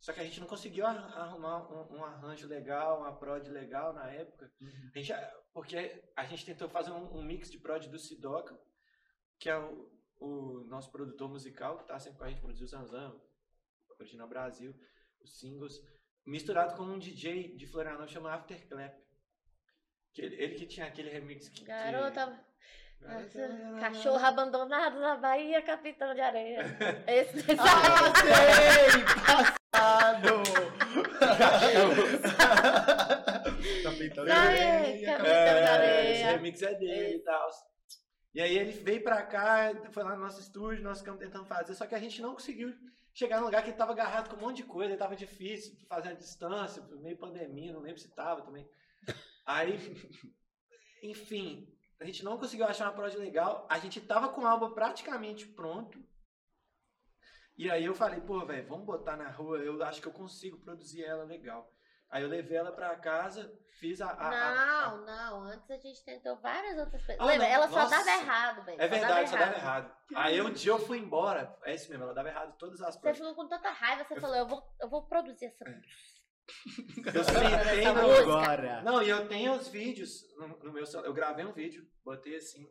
Só 0.00 0.12
que 0.12 0.20
a 0.20 0.24
gente 0.24 0.38
não 0.38 0.46
conseguiu 0.46 0.86
ar- 0.86 1.18
arrumar 1.18 1.68
um, 1.72 1.96
um 1.96 2.04
arranjo 2.04 2.46
legal, 2.46 3.00
uma 3.00 3.18
prod 3.18 3.48
legal 3.48 3.92
na 3.92 4.08
época. 4.12 4.48
Uhum. 4.60 4.90
A 4.94 4.98
gente, 5.00 5.12
porque 5.52 6.02
a 6.14 6.24
gente 6.24 6.46
tentou 6.46 6.68
fazer 6.68 6.92
um, 6.92 7.16
um 7.16 7.22
mix 7.24 7.50
de 7.50 7.58
prod 7.58 7.84
do 7.88 7.98
Sidoca, 7.98 8.56
que 9.40 9.50
é 9.50 9.58
o, 9.58 9.90
o 10.20 10.64
nosso 10.68 10.90
produtor 10.90 11.28
musical, 11.28 11.78
que 11.78 11.86
tá 11.86 11.98
sempre 11.98 12.18
com 12.18 12.24
a 12.24 12.28
gente, 12.28 12.40
produziu 12.40 12.64
o 12.66 12.68
Zanzan, 12.68 13.14
Original 13.98 14.28
Brasil, 14.28 14.74
os 15.20 15.38
singles, 15.38 15.74
misturado 16.26 16.76
com 16.76 16.82
um 16.84 16.98
DJ 16.98 17.56
de 17.56 17.66
Florianópolis 17.66 18.12
chamado 18.12 18.38
Afterclap. 18.40 18.94
Que 20.12 20.22
ele, 20.22 20.36
ele 20.42 20.54
que 20.56 20.66
tinha 20.66 20.86
aquele 20.86 21.10
remix 21.10 21.48
que... 21.48 21.60
que- 21.60 21.64
Garota. 21.66 22.44
Garota- 23.00 23.48
Nossa, 23.48 23.80
Cachorro 23.80 24.24
abandonado 24.26 24.98
na 24.98 25.16
Bahia, 25.16 25.62
capitão 25.62 26.12
de 26.14 26.20
areia. 26.20 26.64
Esse 27.06 27.44
Ah! 27.58 28.12
Passado! 29.72 30.42
Capitão 33.82 34.24
de 34.24 34.30
areia, 34.30 35.06
capitão 35.06 35.16
capitão 35.16 35.22
de 35.22 35.22
de 35.22 35.28
É, 35.28 35.68
areia. 35.68 36.10
esse 36.12 36.22
remix 36.24 36.62
é 36.62 36.74
dele 36.74 37.16
e 37.16 37.20
tal. 37.20 37.48
E 38.38 38.40
aí 38.40 38.56
ele 38.56 38.70
veio 38.70 39.02
pra 39.02 39.20
cá, 39.24 39.74
foi 39.90 40.04
lá 40.04 40.14
no 40.14 40.22
nosso 40.22 40.40
estúdio, 40.40 40.84
nós 40.84 41.00
ficamos 41.00 41.18
tentando 41.18 41.44
fazer, 41.44 41.74
só 41.74 41.88
que 41.88 41.94
a 41.96 41.98
gente 41.98 42.22
não 42.22 42.34
conseguiu 42.34 42.72
chegar 43.12 43.40
num 43.40 43.46
lugar 43.46 43.64
que 43.64 43.70
ele 43.70 43.76
tava 43.76 43.90
agarrado 43.90 44.30
com 44.30 44.36
um 44.36 44.46
monte 44.46 44.58
de 44.58 44.62
coisa, 44.62 44.96
tava 44.96 45.16
difícil, 45.16 45.76
fazer 45.88 46.10
a 46.10 46.14
distância, 46.14 46.80
meio 47.00 47.18
pandemia, 47.18 47.72
não 47.72 47.80
lembro 47.80 47.98
se 47.98 48.14
tava 48.14 48.42
também. 48.42 48.64
Aí, 49.44 49.76
enfim, 51.02 51.66
a 51.98 52.04
gente 52.04 52.24
não 52.24 52.38
conseguiu 52.38 52.66
achar 52.66 52.84
uma 52.84 52.94
prod 52.94 53.12
legal, 53.16 53.66
a 53.68 53.76
gente 53.80 54.00
tava 54.00 54.28
com 54.28 54.42
o 54.42 54.46
álbum 54.46 54.70
praticamente 54.70 55.44
pronto. 55.44 56.00
E 57.56 57.68
aí 57.68 57.86
eu 57.86 57.92
falei, 57.92 58.20
pô, 58.20 58.46
velho, 58.46 58.68
vamos 58.68 58.86
botar 58.86 59.16
na 59.16 59.28
rua, 59.28 59.58
eu 59.58 59.82
acho 59.82 60.00
que 60.00 60.06
eu 60.06 60.12
consigo 60.12 60.60
produzir 60.60 61.02
ela 61.02 61.24
legal. 61.24 61.68
Aí 62.10 62.22
eu 62.22 62.28
levei 62.28 62.56
ela 62.56 62.72
pra 62.72 62.96
casa, 62.96 63.52
fiz 63.78 64.00
a. 64.00 64.08
a- 64.08 64.12
a- 64.12 64.86
a- 64.86 64.96
Não, 64.96 65.04
não. 65.04 65.42
Antes 65.42 65.70
a 65.70 65.76
gente 65.76 66.02
tentou 66.04 66.36
várias 66.40 66.78
outras 66.78 67.04
coisas. 67.04 67.20
Ah, 67.20 67.26
Lembra? 67.26 67.46
não, 67.46 67.54
Ela 67.54 67.68
só 67.68 67.76
nossa. 67.80 67.96
dava 67.98 68.10
errado, 68.10 68.64
velho. 68.64 68.80
É 68.80 68.88
verdade, 68.88 69.30
só 69.30 69.36
dava 69.36 69.54
errado. 69.54 69.96
Aí 70.16 70.40
um 70.40 70.52
dia 70.52 70.72
eu 70.72 70.78
fui 70.78 70.98
embora. 70.98 71.54
É 71.64 71.74
isso 71.74 71.88
mesmo, 71.90 72.04
ela 72.04 72.14
dava 72.14 72.28
errado 72.28 72.56
todas 72.58 72.80
as 72.80 72.94
Você 72.94 73.00
provas. 73.00 73.18
ficou 73.18 73.34
com 73.34 73.46
tanta 73.48 73.70
raiva, 73.70 74.04
você 74.04 74.18
falou, 74.20 74.36
eu 74.36 74.46
vou, 74.46 74.62
eu 74.80 74.88
vou 74.88 75.06
produzir 75.06 75.46
essa. 75.46 75.64
Eu 77.14 77.24
sentei 77.24 77.84
no... 77.92 78.10
Agora. 78.10 78.80
Não, 78.82 79.02
e 79.02 79.08
eu 79.10 79.28
tenho 79.28 79.52
os 79.52 79.68
vídeos 79.68 80.24
no, 80.36 80.48
no 80.48 80.72
meu 80.72 80.86
celular. 80.86 81.06
Eu 81.08 81.12
gravei 81.12 81.44
um 81.44 81.52
vídeo, 81.52 81.86
botei 82.02 82.36
assim 82.36 82.66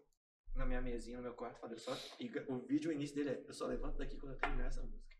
na 0.55 0.65
minha 0.65 0.81
mesinha, 0.81 1.18
no 1.18 1.22
meu 1.23 1.35
quarto, 1.35 1.59
falei 1.59 1.77
só. 1.77 1.95
E 2.19 2.27
o 2.47 2.57
vídeo, 2.65 2.89
o 2.89 2.93
início 2.93 3.15
dele 3.15 3.30
é: 3.30 3.43
eu 3.47 3.53
só 3.53 3.68
levanto 3.68 3.97
daqui 3.99 4.18
quando 4.18 4.34
eu 4.34 4.39
terminar 4.39 4.65
essa 4.65 4.81
música. 4.81 5.15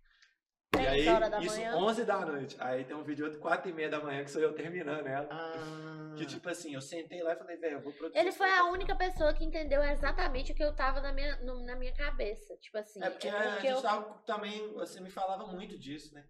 E 0.84 0.88
aí, 0.88 1.06
da 1.30 1.40
isso 1.40 1.56
manhã. 1.58 1.76
11 1.78 2.06
da 2.06 2.26
noite. 2.26 2.56
Aí 2.60 2.84
tem 2.86 2.96
um 2.96 3.04
vídeo 3.04 3.26
outro 3.26 3.40
4 3.40 3.70
e 3.70 3.74
meia 3.74 3.90
da 3.90 4.00
manhã 4.00 4.24
que 4.24 4.32
sou 4.32 4.42
eu 4.42 4.54
terminando 4.54 5.06
ela. 5.08 5.28
Ah. 5.32 6.14
Que 6.18 6.26
tipo 6.26 6.50
assim, 6.50 6.74
eu 6.74 6.82
sentei 6.82 7.22
lá 7.22 7.34
e 7.34 7.36
falei, 7.36 7.58
velho, 7.58 7.76
eu 7.78 7.82
vou 7.82 7.94
produzir. 7.94 8.20
Ele 8.20 8.32
foi 8.32 8.50
a 8.52 8.66
única 8.66 8.96
pessoa 8.96 9.34
que 9.34 9.44
entendeu 9.44 9.84
exatamente 9.84 10.52
o 10.52 10.56
que 10.56 10.64
eu 10.64 10.76
tava 10.76 11.02
na 11.02 11.12
minha, 11.14 11.36
no- 11.38 11.64
na 11.64 11.76
minha 11.76 11.94
cabeça. 11.94 12.56
Tipo 12.58 12.78
assim. 12.78 13.04
É 13.04 13.10
porque, 13.10 13.28
é 13.28 13.32
a 13.32 13.52
porque 13.52 13.68
gente 13.68 13.76
eu... 13.78 13.82
tava, 13.82 14.14
também, 14.26 14.74
você 14.74 15.00
me 15.00 15.10
falava 15.10 15.46
muito 15.48 15.78
disso, 15.78 16.14
né? 16.14 16.26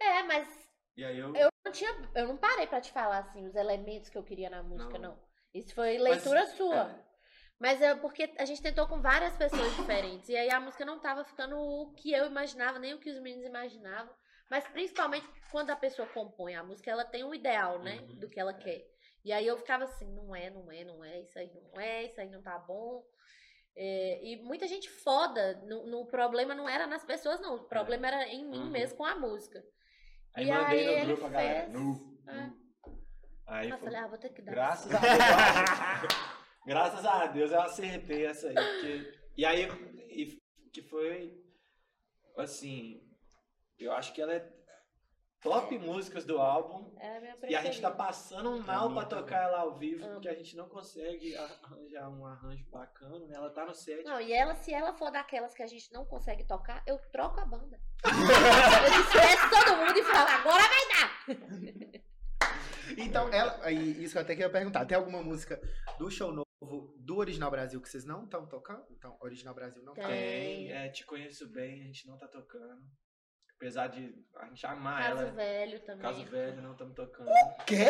É, 0.00 0.22
mas 0.22 0.48
E 0.96 1.04
aí 1.04 1.18
eu. 1.18 1.34
eu 1.34 1.48
não 1.64 1.72
tinha. 1.72 1.94
Eu 2.14 2.28
não 2.28 2.36
parei 2.36 2.66
pra 2.66 2.80
te 2.80 2.92
falar 2.92 3.18
assim, 3.18 3.46
os 3.46 3.54
elementos 3.54 4.08
que 4.10 4.18
eu 4.18 4.22
queria 4.22 4.50
na 4.50 4.62
música, 4.62 4.98
Não. 4.98 5.10
não. 5.10 5.18
Isso 5.54 5.74
foi 5.74 5.98
leitura 5.98 6.40
Mas, 6.40 6.50
sua. 6.56 6.76
é. 6.90 7.09
Mas 7.60 7.82
é 7.82 7.94
porque 7.94 8.32
a 8.38 8.44
gente 8.46 8.62
tentou 8.62 8.86
com 8.88 9.00
várias 9.02 9.36
pessoas 9.36 9.76
diferentes. 9.76 10.28
E 10.30 10.36
aí 10.36 10.50
a 10.50 10.58
música 10.58 10.84
não 10.84 10.98
tava 10.98 11.24
ficando 11.24 11.58
o 11.58 11.92
que 11.92 12.10
eu 12.12 12.24
imaginava, 12.26 12.78
nem 12.78 12.94
o 12.94 12.98
que 12.98 13.10
os 13.10 13.20
meninos 13.20 13.44
imaginavam. 13.46 14.12
Mas 14.50 14.66
principalmente 14.66 15.28
quando 15.52 15.70
a 15.70 15.76
pessoa 15.76 16.08
compõe 16.08 16.54
a 16.56 16.64
música, 16.64 16.90
ela 16.90 17.04
tem 17.04 17.22
um 17.22 17.34
ideal, 17.34 17.78
né? 17.80 17.98
Uhum, 18.00 18.18
Do 18.18 18.28
que 18.30 18.40
ela 18.40 18.54
quer. 18.54 18.82
E 19.22 19.30
aí 19.32 19.46
eu 19.46 19.58
ficava 19.58 19.84
assim, 19.84 20.06
não 20.14 20.34
é, 20.34 20.48
não 20.48 20.72
é, 20.72 20.84
não 20.84 21.04
é, 21.04 21.20
isso 21.20 21.38
aí 21.38 21.50
não 21.72 21.78
é, 21.80 22.04
isso 22.04 22.18
aí 22.20 22.30
não 22.30 22.40
tá 22.42 22.58
bom. 22.58 23.04
É, 23.76 24.20
e 24.24 24.36
muita 24.42 24.66
gente 24.66 24.88
foda, 24.88 25.60
no, 25.66 25.86
no 25.86 26.06
problema 26.06 26.54
não 26.54 26.66
era 26.68 26.86
nas 26.86 27.04
pessoas, 27.04 27.38
não. 27.40 27.56
O 27.56 27.64
problema 27.68 28.06
era 28.08 28.26
em 28.28 28.44
mim 28.48 28.60
Uhum. 28.64 28.70
mesmo 28.70 28.96
com 28.96 29.04
a 29.04 29.14
música. 29.14 29.62
Aí 30.34 30.48
E 30.48 30.52
mandei 30.52 30.78
aí 30.80 30.86
no 30.86 30.92
ele 30.92 31.06
grupo 31.12 31.26
a 31.26 31.28
galera. 31.28 31.60
fez, 31.60 31.72
Nu, 31.72 32.18
é. 32.26 32.32
nu. 32.32 32.60
Aí 33.46 33.68
eu 33.68 33.78
foi. 33.78 33.84
falei, 33.88 34.00
ah, 34.04 34.06
vou 34.08 34.18
ter 34.18 34.30
que 34.30 34.40
dar. 34.42 34.52
Graças 34.52 34.90
a 34.94 34.98
Deus. 36.00 36.39
Graças 36.66 37.04
a 37.04 37.26
Deus 37.26 37.50
eu 37.50 37.60
acertei 37.60 38.26
essa 38.26 38.48
aí. 38.48 38.54
porque- 38.54 39.20
E 39.36 39.44
aí, 39.44 39.66
e, 40.10 40.38
que 40.72 40.82
foi. 40.82 41.38
Assim. 42.36 43.00
Eu 43.78 43.92
acho 43.92 44.12
que 44.12 44.20
ela 44.20 44.34
é 44.34 44.52
top 45.40 45.78
músicas 45.78 46.24
do 46.24 46.38
álbum. 46.38 46.94
É 46.98 47.16
a 47.16 47.20
minha 47.20 47.36
E 47.48 47.56
a 47.56 47.62
gente 47.62 47.80
tá 47.80 47.90
passando 47.90 48.62
mal 48.62 48.92
pra 48.92 49.06
tocar 49.06 49.44
ela 49.44 49.60
ao 49.60 49.78
vivo, 49.78 50.04
Amo. 50.04 50.14
porque 50.14 50.28
a 50.28 50.34
gente 50.34 50.54
não 50.54 50.68
consegue 50.68 51.34
arranjar 51.34 52.10
um 52.10 52.26
arranjo 52.26 52.66
bacana, 52.70 53.26
né? 53.26 53.36
Ela 53.36 53.50
tá 53.50 53.64
no 53.64 53.74
set. 53.74 54.04
Não, 54.04 54.20
e 54.20 54.32
ela, 54.32 54.54
se 54.54 54.72
ela 54.72 54.92
for 54.92 55.10
daquelas 55.10 55.54
que 55.54 55.62
a 55.62 55.66
gente 55.66 55.90
não 55.92 56.04
consegue 56.04 56.44
tocar, 56.44 56.82
eu 56.86 56.98
troco 57.10 57.40
a 57.40 57.46
banda. 57.46 57.80
eu 58.04 59.02
despeço 59.02 59.50
todo 59.50 59.76
mundo 59.78 59.98
e 59.98 60.02
falo, 60.02 60.28
agora 60.28 60.62
vai 60.68 60.88
dar! 60.88 62.10
Então, 62.98 63.32
ela, 63.32 63.58
aí, 63.62 64.02
isso 64.02 64.12
que 64.12 64.18
eu 64.18 64.22
até 64.22 64.34
queria 64.34 64.50
perguntar. 64.50 64.84
Tem 64.84 64.96
alguma 64.96 65.22
música 65.22 65.60
do 65.98 66.10
show 66.10 66.32
novo 66.32 66.49
do 66.60 67.16
Original 67.16 67.50
Brasil 67.50 67.80
que 67.80 67.88
vocês 67.88 68.04
não 68.04 68.24
estão 68.24 68.46
tocando? 68.46 68.84
Então, 68.90 69.16
Original 69.20 69.54
Brasil 69.54 69.82
não 69.82 69.94
tá. 69.94 70.06
Tem. 70.08 70.68
Tem, 70.68 70.72
é, 70.72 70.88
Te 70.90 71.04
Conheço 71.06 71.48
Bem, 71.50 71.82
a 71.82 71.86
gente 71.86 72.06
não 72.06 72.18
tá 72.18 72.28
tocando. 72.28 72.80
Apesar 73.56 73.88
de 73.88 74.14
a 74.36 74.46
gente 74.46 74.66
amar 74.66 75.02
Caso 75.02 75.20
ela. 75.22 75.32
velho 75.32 75.80
também. 75.80 76.02
Caso 76.02 76.24
velho, 76.24 76.62
não 76.62 76.72
estamos 76.72 76.94
tocando. 76.94 77.28
Quê? 77.66 77.84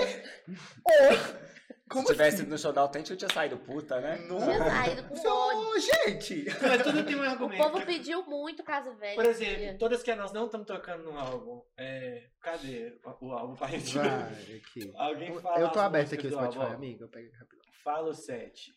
Como 1.88 2.06
Se 2.06 2.12
tivesse 2.12 2.42
ido 2.42 2.50
no 2.50 2.58
show 2.58 2.72
da 2.72 2.80
Autêntica, 2.82 3.14
eu 3.14 3.18
tinha 3.18 3.32
saído 3.32 3.58
puta, 3.58 4.00
né? 4.00 4.16
Não. 4.28 4.38
Tinha 4.38 4.58
saído 4.58 5.02
com 5.08 5.14
ódio. 5.28 5.68
Ô, 5.70 5.78
gente! 5.78 6.44
Mas 6.62 6.82
tudo 6.84 7.04
tem 7.04 7.16
um 7.16 7.20
O 7.20 7.22
argumento. 7.22 7.62
povo 7.62 7.78
que- 7.80 7.86
pediu 7.86 8.24
muito 8.26 8.62
caso 8.62 8.94
velho. 8.94 9.16
Por 9.16 9.24
exemplo, 9.26 9.54
queria. 9.56 9.78
todas 9.78 10.02
que 10.02 10.14
nós 10.14 10.32
não 10.32 10.46
estamos 10.46 10.66
tocando 10.68 11.02
no 11.04 11.18
álbum, 11.18 11.60
é... 11.76 12.30
cadê 12.40 12.96
o 13.04 13.26
o 13.26 13.32
álbum 13.32 13.56
pra 13.56 13.66
gente 13.68 13.96
Vai 13.98 14.56
aqui. 14.56 14.92
Alguém 14.96 15.40
fala 15.40 15.58
Eu 15.60 15.68
tô 15.70 15.80
aberto 15.80 16.14
aqui 16.14 16.28
o 16.28 16.30
Spotify, 16.30 16.62
amiga. 16.74 17.04
Eu 17.04 17.08
pego 17.08 17.26
aqui 17.26 17.36
rapidão. 17.36 17.59
Fala 17.82 18.08
o 18.10 18.14
set. 18.14 18.72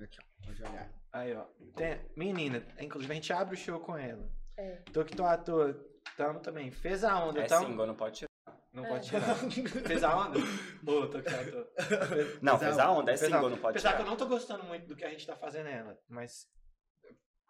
Aqui, 0.00 0.18
ó. 0.20 0.46
Pode 0.46 0.62
olhar. 0.62 0.92
Aí, 1.12 1.34
ó. 1.34 1.44
Tem... 1.76 2.00
Menina, 2.16 2.64
inclusive 2.78 3.10
a 3.12 3.14
gente 3.14 3.32
abre 3.32 3.54
o 3.54 3.58
show 3.58 3.80
com 3.80 3.96
ela. 3.96 4.30
É. 4.56 4.76
Tô 4.92 5.04
que 5.04 5.16
tô 5.16 5.24
à 5.24 5.36
toa. 5.36 5.74
Tamo 6.16 6.40
também. 6.40 6.70
Fez 6.70 7.04
a 7.04 7.18
onda, 7.24 7.40
É 7.40 7.46
tamo... 7.46 7.66
single, 7.66 7.86
não 7.86 7.94
pode 7.94 8.16
tirar. 8.18 8.28
Não 8.72 8.84
É. 8.84 8.88
pode 8.88 9.06
tirar. 9.08 9.34
Fez 9.86 10.04
a 10.04 10.16
onda? 10.16 10.38
Ô, 10.38 11.06
tô 11.08 11.20
que 11.22 11.30
tô 11.30 11.36
à 11.36 11.44
toa. 11.50 11.72
Não, 12.42 12.58
Fez 12.58 12.68
fez 12.70 12.78
a 12.78 12.90
onda, 12.90 13.12
é 13.12 13.16
Fez 13.16 13.32
a 13.32 13.36
single, 13.36 13.50
não 13.50 13.58
pode 13.58 13.70
Apesar 13.78 13.90
que 13.90 13.94
eu 13.96 14.04
tirar. 14.04 14.10
não 14.10 14.16
tô 14.16 14.26
gostando 14.26 14.64
muito 14.64 14.86
do 14.86 14.94
que 14.96 15.04
a 15.04 15.10
gente 15.10 15.26
tá 15.26 15.36
fazendo 15.36 15.64
nela, 15.64 15.98
mas... 16.08 16.46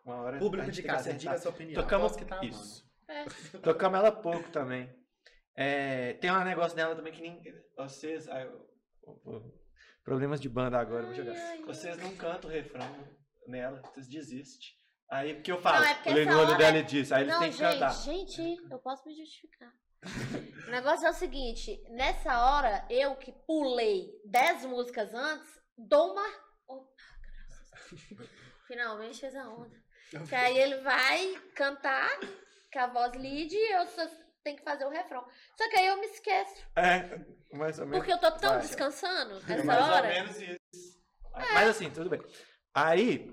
Uma 0.04 0.16
hora 0.22 0.36
a 0.36 0.38
Público 0.38 0.64
gente 0.66 0.76
de 0.76 0.82
tem 0.82 0.90
que 0.90 0.96
casa, 0.96 1.10
acertar. 1.10 1.18
diga 1.20 1.32
a 1.34 1.38
sua 1.38 1.50
opinião. 1.50 1.82
Tocamos 1.82 2.06
Aposto 2.12 2.18
que 2.18 2.24
tá 2.24 2.44
isso. 2.44 2.84
É. 3.08 3.24
Tocamos 3.58 3.98
ela 3.98 4.12
pouco 4.12 4.50
também. 4.50 4.90
É, 5.54 6.14
tem 6.14 6.30
um 6.30 6.44
negócio 6.44 6.74
dela 6.76 6.94
também 6.96 7.12
que 7.12 7.20
nem. 7.20 7.42
Vocês. 7.76 8.26
eu- 8.28 8.70
eu- 9.26 9.57
problemas 10.08 10.40
de 10.40 10.48
banda 10.48 10.78
agora, 10.78 11.04
vou 11.04 11.14
jogar. 11.14 11.32
ai. 11.34 11.62
Vocês 11.62 11.96
não 11.98 12.16
cantam 12.16 12.48
o 12.48 12.52
refrão 12.52 12.88
nela, 13.46 13.82
vocês 13.82 14.08
desistem. 14.08 14.68
Aí 15.10 15.34
porque 15.34 15.52
eu 15.52 15.60
falo, 15.60 15.80
Não, 15.80 15.84
é 15.90 15.94
porque 15.94 16.10
olhei 16.10 16.24
no 16.24 16.30
essa 16.30 16.40
olho 16.40 16.48
hora 16.50 16.58
dela 16.58 16.78
e 16.78 16.82
disse, 16.82 17.14
aí 17.14 17.22
eles 17.22 17.32
Não, 17.32 17.40
têm 17.40 17.50
que 17.50 17.56
gente, 17.58 17.72
cantar. 17.72 17.92
gente, 17.92 18.56
eu 18.70 18.78
posso 18.78 19.06
me 19.06 19.14
justificar. 19.14 19.72
o 20.66 20.70
negócio 20.70 21.06
é 21.06 21.10
o 21.10 21.14
seguinte, 21.14 21.82
nessa 21.90 22.40
hora, 22.42 22.86
eu 22.90 23.16
que 23.16 23.32
pulei 23.46 24.10
10 24.26 24.64
músicas 24.66 25.12
antes, 25.14 25.48
dou 25.76 26.12
uma. 26.12 26.26
Opa, 26.68 26.90
graças 27.22 27.72
a 27.72 28.14
Deus. 28.14 28.30
Finalmente 28.66 29.20
fez 29.20 29.34
a 29.36 29.48
onda. 29.48 29.76
Que 30.26 30.34
aí 30.34 30.56
ele 30.58 30.76
vai 30.80 31.34
cantar 31.54 32.08
com 32.72 32.78
a 32.78 32.86
voz 32.86 33.12
lead 33.12 33.54
e 33.54 33.72
eu 33.74 33.86
só 33.88 34.08
tenho 34.48 34.56
que 34.56 34.64
fazer 34.64 34.84
o 34.86 34.90
refrão. 34.90 35.24
Só 35.56 35.68
que 35.68 35.76
aí 35.78 35.86
eu 35.86 35.98
me 35.98 36.06
esqueço. 36.06 36.66
É, 36.76 37.20
mais 37.56 37.78
ou 37.78 37.86
menos. 37.86 37.98
Porque 37.98 38.12
eu 38.12 38.18
tô 38.18 38.30
tão 38.38 38.52
Vai. 38.54 38.60
descansando 38.62 39.34
É 39.46 39.48
nessa 39.56 39.64
mais 39.64 39.80
ou 39.86 39.92
hora. 39.94 40.08
menos 40.08 40.40
isso. 40.40 40.98
Mas 41.34 41.68
assim, 41.68 41.90
tudo 41.90 42.08
bem. 42.10 42.20
Aí, 42.74 43.32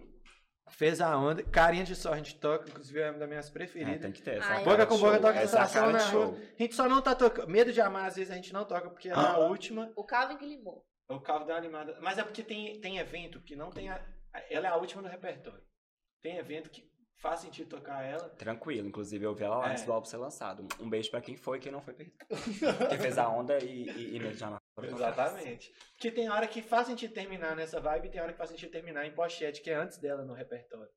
fez 0.72 1.00
a 1.02 1.18
onda, 1.18 1.44
carinha 1.44 1.84
de 1.84 1.96
sol 1.96 2.14
a 2.14 2.18
gente 2.18 2.36
toca, 2.40 2.70
inclusive 2.70 3.00
é 3.00 3.10
uma 3.10 3.20
das 3.20 3.30
minhas 3.30 3.48
É, 3.50 3.52
preferidas. 3.52 4.02
tem 4.02 4.12
que 4.12 4.22
ter 4.22 4.38
essa. 4.38 4.48
Ai, 4.48 4.64
Boca 4.64 4.86
com 4.86 4.98
boca 4.98 5.20
toca 5.20 5.40
Essa 5.40 5.62
é 5.64 5.68
cara 5.68 5.88
de 5.88 5.94
na 5.94 6.00
show. 6.00 6.34
A 6.38 6.62
gente 6.62 6.76
só 6.76 6.90
não 6.90 7.02
tá 7.02 7.16
tocando. 7.16 7.48
Medo 7.50 7.72
de 7.72 7.80
amar, 7.82 8.08
às 8.08 8.16
vezes 8.16 8.32
a 8.32 8.36
gente 8.36 8.52
não 8.54 8.66
toca, 8.66 8.90
porque 8.90 9.10
é 9.10 9.14
na 9.14 9.34
Ah. 9.36 9.40
última. 9.40 9.92
O 9.96 10.04
Calvin 10.04 10.38
que 10.38 10.46
limou. 10.46 10.86
O 11.08 11.20
carro 11.22 11.46
dá 11.46 11.54
uma 11.54 11.60
animada. 11.60 11.98
Mas 12.02 12.18
é 12.18 12.24
porque 12.24 12.44
tem, 12.44 12.80
tem 12.82 12.98
evento 12.98 13.40
que 13.42 13.56
não 13.56 13.70
tem. 13.70 13.90
A, 13.90 14.04
ela 14.50 14.68
é 14.68 14.72
a 14.72 14.76
última 14.76 15.02
do 15.04 15.08
repertório. 15.08 15.64
Tem 16.22 16.38
evento 16.38 16.70
que 16.72 16.90
faz 17.18 17.40
sentido 17.40 17.70
tocar 17.70 18.04
ela. 18.04 18.30
Tranquilo, 18.30 18.88
inclusive 18.88 19.26
eu 19.26 19.34
vi 19.34 19.44
ela 19.44 19.58
lá 19.58 19.68
É. 19.68 19.72
antes 19.72 19.84
do 19.84 19.92
álbum 19.94 20.06
ser 20.06 20.18
lançado. 20.18 20.68
Um 20.80 20.90
beijo 20.90 21.10
pra 21.10 21.22
quem 21.22 21.36
foi 21.36 21.58
e 21.58 21.62
quem 21.62 21.72
não 21.72 21.82
foi 21.82 21.94
perdido. 21.94 22.18
Quem 22.90 22.98
fez 23.00 23.18
a 23.18 23.28
onda 23.30 23.58
e, 23.64 23.90
e, 23.90 24.16
e 24.18 24.34
de 24.34 24.44
amar. 24.44 24.62
Exatamente. 24.82 25.74
Porque 25.94 26.12
tem 26.12 26.30
hora 26.30 26.48
que 26.48 26.62
faz 26.62 26.88
sentido 26.88 27.14
terminar 27.14 27.56
nessa 27.56 27.80
vibe 27.80 28.08
e 28.08 28.12
tem 28.12 28.22
hora 28.22 28.32
que 28.32 28.38
faz 28.38 28.50
sentido 28.50 28.72
terminar 28.72 29.06
em 29.06 29.12
pochete, 29.14 29.62
que 29.62 29.70
é 29.70 29.76
antes 29.76 29.98
dela 29.98 30.24
no 30.24 30.34
repertório 30.34 30.90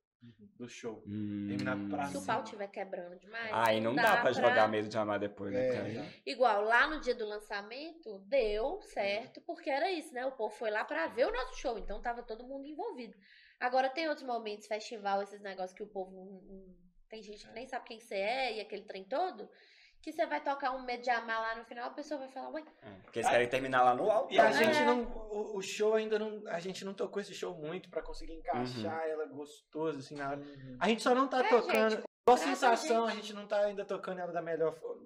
do 0.57 0.67
show. 0.67 1.01
Terminar 1.03 1.77
pra 1.89 2.07
Se 2.07 2.17
o 2.17 2.25
pau 2.25 2.43
estiver 2.43 2.67
quebrando 2.67 3.17
demais. 3.17 3.49
Ai, 3.53 3.79
não 3.79 3.95
dá 3.95 4.17
pra 4.17 4.33
jogar 4.33 4.67
medo 4.67 4.89
de 4.89 4.97
amar 4.97 5.17
depois, 5.17 5.53
né? 5.53 5.95
É. 5.95 6.13
Igual 6.25 6.61
lá 6.65 6.87
no 6.89 6.99
dia 6.99 7.15
do 7.15 7.25
lançamento, 7.25 8.19
deu 8.27 8.81
certo, 8.81 9.41
porque 9.47 9.69
era 9.69 9.89
isso, 9.89 10.13
né? 10.13 10.25
O 10.25 10.33
povo 10.33 10.53
foi 10.53 10.69
lá 10.69 10.83
pra 10.83 11.07
ver 11.07 11.25
o 11.25 11.31
nosso 11.31 11.55
show, 11.57 11.77
então 11.79 12.01
tava 12.01 12.21
todo 12.21 12.45
mundo 12.45 12.67
envolvido. 12.67 13.15
Agora 13.59 13.89
tem 13.89 14.07
outros 14.07 14.25
momentos, 14.25 14.67
festival, 14.67 15.21
esses 15.21 15.41
negócios 15.41 15.73
que 15.73 15.83
o 15.83 15.87
povo. 15.87 16.11
não- 16.11 16.25
não- 16.41 16.75
tem 17.09 17.21
gente 17.23 17.45
que 17.47 17.53
nem 17.53 17.65
sabe 17.67 17.85
quem 17.87 17.99
você 17.99 18.15
é 18.15 18.57
e 18.57 18.61
aquele 18.61 18.83
trem 18.83 19.03
todo. 19.03 19.49
Que 20.01 20.13
você 20.13 20.25
vai 20.25 20.41
tocar 20.41 20.71
um 20.71 20.85
medo 20.85 21.03
de 21.03 21.09
amar 21.09 21.41
lá 21.41 21.55
no 21.57 21.65
final, 21.65 21.87
a 21.89 21.93
pessoa 21.93 22.19
vai 22.19 22.29
falar, 22.29 22.49
ué, 22.51 22.63
É, 22.81 22.89
Porque 23.03 23.19
eles 23.19 23.29
querem 23.29 23.49
terminar 23.49 23.83
lá 23.83 23.93
no 23.93 24.09
alto. 24.09 24.33
E 24.33 24.39
a 24.39 24.45
É. 24.49 24.53
gente 24.53 24.79
não. 24.83 25.03
O, 25.03 25.57
o 25.57 25.61
show 25.61 25.93
ainda 25.95 26.17
não. 26.17 26.41
A 26.47 26.59
gente 26.59 26.85
não 26.85 26.93
tocou 26.93 27.21
esse 27.21 27.33
show 27.33 27.53
muito 27.55 27.89
pra 27.89 28.01
conseguir 28.01 28.33
encaixar 28.33 29.07
ela 29.09 29.25
gostoso, 29.25 29.99
assim, 29.99 30.15
na 30.15 30.29
hora. 30.29 30.41
A 30.79 30.87
gente 30.87 31.01
só 31.01 31.13
não 31.13 31.27
tá 31.27 31.43
É, 31.45 31.49
tocando. 31.49 31.89
gente, 31.95 32.03
Qual 32.25 32.37
contrata 32.37 32.43
a 32.43 32.55
sensação, 32.55 33.05
a 33.05 33.09
gente. 33.09 33.21
gente 33.23 33.33
não 33.33 33.45
tá 33.47 33.59
ainda 33.65 33.83
tocando 33.83 34.19
ela 34.19 34.31
da 34.31 34.41
melhor, 34.41 34.73
fo- 34.73 35.05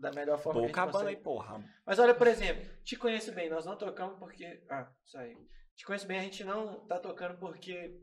da 0.00 0.10
melhor 0.10 0.38
forma. 0.38 0.60
Pô, 0.60 0.66
que 0.66 0.72
a 0.72 0.74
gente 0.82 0.88
acabando 0.88 1.08
aí, 1.08 1.16
porra. 1.16 1.62
Mas 1.86 1.98
olha, 2.00 2.14
por 2.14 2.26
exemplo, 2.26 2.64
te 2.82 2.96
conheço 2.96 3.30
bem, 3.32 3.48
nós 3.48 3.64
não 3.64 3.76
tocamos 3.76 4.18
porque. 4.18 4.60
Ah, 4.68 4.90
isso 5.04 5.18
aí. 5.18 5.36
Te 5.82 5.86
conheço 5.86 6.06
bem, 6.06 6.20
a 6.20 6.22
gente 6.22 6.44
não 6.44 6.86
tá 6.86 6.96
tocando 6.96 7.36
porque 7.40 8.00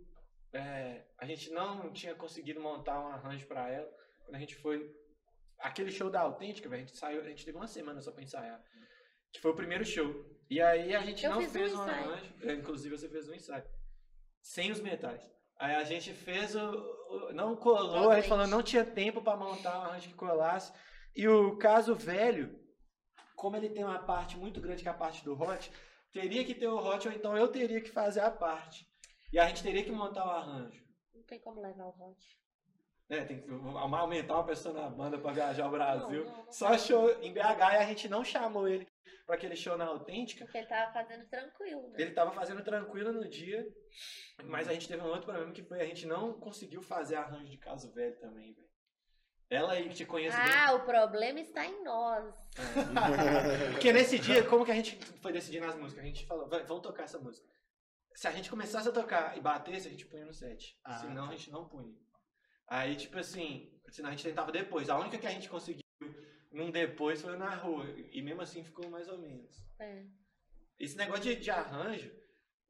é, 0.51 1.05
a 1.17 1.25
gente 1.25 1.49
não 1.49 1.93
tinha 1.93 2.13
conseguido 2.13 2.59
montar 2.59 2.99
um 2.99 3.07
arranjo 3.07 3.47
pra 3.47 3.69
ela. 3.69 3.89
Quando 4.25 4.35
a 4.35 4.39
gente 4.39 4.53
foi. 4.55 4.93
Aquele 5.59 5.89
show 5.89 6.09
da 6.09 6.19
Autêntica, 6.19 6.67
a 6.67 6.77
gente 6.77 6.97
saiu, 6.97 7.21
a 7.21 7.23
gente 7.23 7.45
teve 7.45 7.55
uma 7.57 7.67
semana 7.69 8.01
só 8.01 8.11
pra 8.11 8.21
ensaiar. 8.21 8.61
Que 9.31 9.39
foi 9.39 9.51
o 9.51 9.55
primeiro 9.55 9.85
show. 9.85 10.13
E 10.49 10.61
aí 10.61 10.93
a 10.93 10.99
gente 11.03 11.23
Eu 11.23 11.31
não 11.31 11.39
um 11.39 11.47
fez 11.49 11.73
um 11.73 11.81
ensaio. 11.83 12.03
arranjo. 12.11 12.33
é, 12.41 12.53
inclusive 12.53 12.97
você 12.97 13.07
fez 13.07 13.29
um 13.29 13.33
ensaio. 13.33 13.63
Sem 14.41 14.73
os 14.73 14.81
metais. 14.81 15.23
Aí 15.57 15.75
a 15.75 15.83
gente 15.85 16.13
fez 16.13 16.55
o. 16.57 16.59
o- 16.71 17.31
não 17.31 17.55
colou, 17.55 18.09
a 18.11 18.17
gente 18.17 18.27
falou, 18.27 18.45
não 18.45 18.61
tinha 18.61 18.83
tempo 18.83 19.21
pra 19.21 19.37
montar 19.37 19.79
um 19.79 19.83
arranjo 19.83 20.09
que 20.09 20.15
colasse. 20.15 20.73
E 21.15 21.25
o 21.29 21.57
caso 21.57 21.95
velho, 21.95 22.59
como 23.37 23.55
ele 23.55 23.69
tem 23.69 23.85
uma 23.85 23.99
parte 23.99 24.35
muito 24.37 24.59
grande 24.59 24.83
que 24.83 24.89
é 24.89 24.91
a 24.91 24.95
parte 24.95 25.23
do 25.23 25.33
hot, 25.41 25.71
teria 26.11 26.43
que 26.45 26.53
ter 26.53 26.67
o 26.67 26.77
hot, 26.77 27.07
ou 27.07 27.13
então 27.13 27.37
eu 27.37 27.47
teria 27.47 27.81
que 27.81 27.89
fazer 27.89 28.21
a 28.21 28.31
parte. 28.31 28.87
E 29.31 29.39
a 29.39 29.47
gente 29.47 29.63
teria 29.63 29.83
que 29.83 29.91
montar 29.91 30.25
o 30.25 30.29
arranjo. 30.29 30.83
não 31.13 31.23
tem 31.23 31.39
como 31.39 31.61
levar 31.61 31.85
o 31.85 31.89
hot. 31.89 32.39
né? 33.09 33.25
tem 33.25 33.41
que 33.41 33.49
aumentar 33.49 34.35
uma 34.35 34.45
pessoa 34.45 34.73
na 34.73 34.89
banda 34.89 35.17
pra 35.17 35.31
viajar 35.31 35.65
ao 35.65 35.71
Brasil. 35.71 36.25
Não, 36.25 36.31
não, 36.31 36.45
não 36.45 36.51
Só 36.51 36.77
show 36.77 37.09
em 37.21 37.33
BH 37.33 37.39
e 37.39 37.77
a 37.77 37.85
gente 37.85 38.07
não 38.07 38.23
chamou 38.23 38.67
ele 38.67 38.87
pra 39.29 39.35
aquele 39.35 39.55
show 39.55 39.77
na 39.77 39.85
Autêntica. 39.85 40.43
Porque 40.43 40.57
ele 40.57 40.67
tava 40.67 40.91
fazendo 40.91 41.29
tranquilo, 41.29 41.87
né? 41.89 41.95
Ele 41.99 42.11
tava 42.11 42.31
fazendo 42.31 42.63
tranquilo 42.63 43.13
no 43.13 43.29
dia, 43.29 43.63
mas 44.45 44.67
a 44.67 44.73
gente 44.73 44.87
teve 44.87 45.03
um 45.03 45.07
outro 45.07 45.25
problema 45.25 45.51
que 45.51 45.61
foi 45.61 45.79
a 45.79 45.85
gente 45.85 46.07
não 46.07 46.33
conseguiu 46.39 46.81
fazer 46.81 47.15
arranjo 47.15 47.51
de 47.51 47.57
caso 47.57 47.93
velho 47.93 48.19
também, 48.19 48.53
velho. 48.53 48.68
Ela 49.49 49.73
aí 49.73 49.89
que 49.89 49.95
te 49.95 50.05
conhece 50.05 50.37
bem. 50.37 50.53
Ah, 50.53 50.73
o 50.73 50.81
problema 50.81 51.39
está 51.39 51.65
em 51.65 51.83
nós. 51.83 52.35
Porque 53.71 53.91
nesse 53.91 54.19
dia, 54.19 54.43
como 54.43 54.63
que 54.63 54.71
a 54.71 54.75
gente 54.75 54.95
foi 55.21 55.31
decidir 55.31 55.59
nas 55.59 55.75
músicas? 55.75 56.03
A 56.03 56.07
gente 56.07 56.25
falou, 56.27 56.47
"Vai, 56.47 56.63
vamos 56.63 56.83
tocar 56.83 57.03
essa 57.03 57.17
música. 57.17 57.47
Se 58.13 58.27
a 58.27 58.31
gente 58.31 58.49
começasse 58.49 58.87
a 58.87 58.91
tocar 58.91 59.35
e 59.37 59.41
batesse, 59.41 59.87
a 59.87 59.91
gente 59.91 60.05
punha 60.05 60.25
no 60.25 60.33
set. 60.33 60.77
Ah, 60.83 60.99
senão 60.99 61.25
tá. 61.25 61.29
a 61.29 61.35
gente 61.35 61.49
não 61.49 61.67
punha. 61.67 61.95
Aí, 62.67 62.95
tipo 62.95 63.17
assim, 63.17 63.73
senão 63.89 64.09
a 64.09 64.11
gente 64.11 64.23
tentava 64.23 64.51
depois. 64.51 64.89
A 64.89 64.99
única 64.99 65.17
que 65.17 65.25
a 65.25 65.31
gente 65.31 65.49
conseguiu 65.49 65.83
num 66.51 66.69
depois 66.69 67.21
foi 67.21 67.35
na 67.35 67.55
rua. 67.55 67.85
E 68.11 68.21
mesmo 68.21 68.41
assim 68.41 68.63
ficou 68.63 68.87
mais 68.89 69.07
ou 69.07 69.17
menos. 69.17 69.65
É. 69.79 70.05
Esse 70.79 70.95
negócio 70.95 71.23
de, 71.23 71.35
de 71.37 71.49
arranjo, 71.49 72.11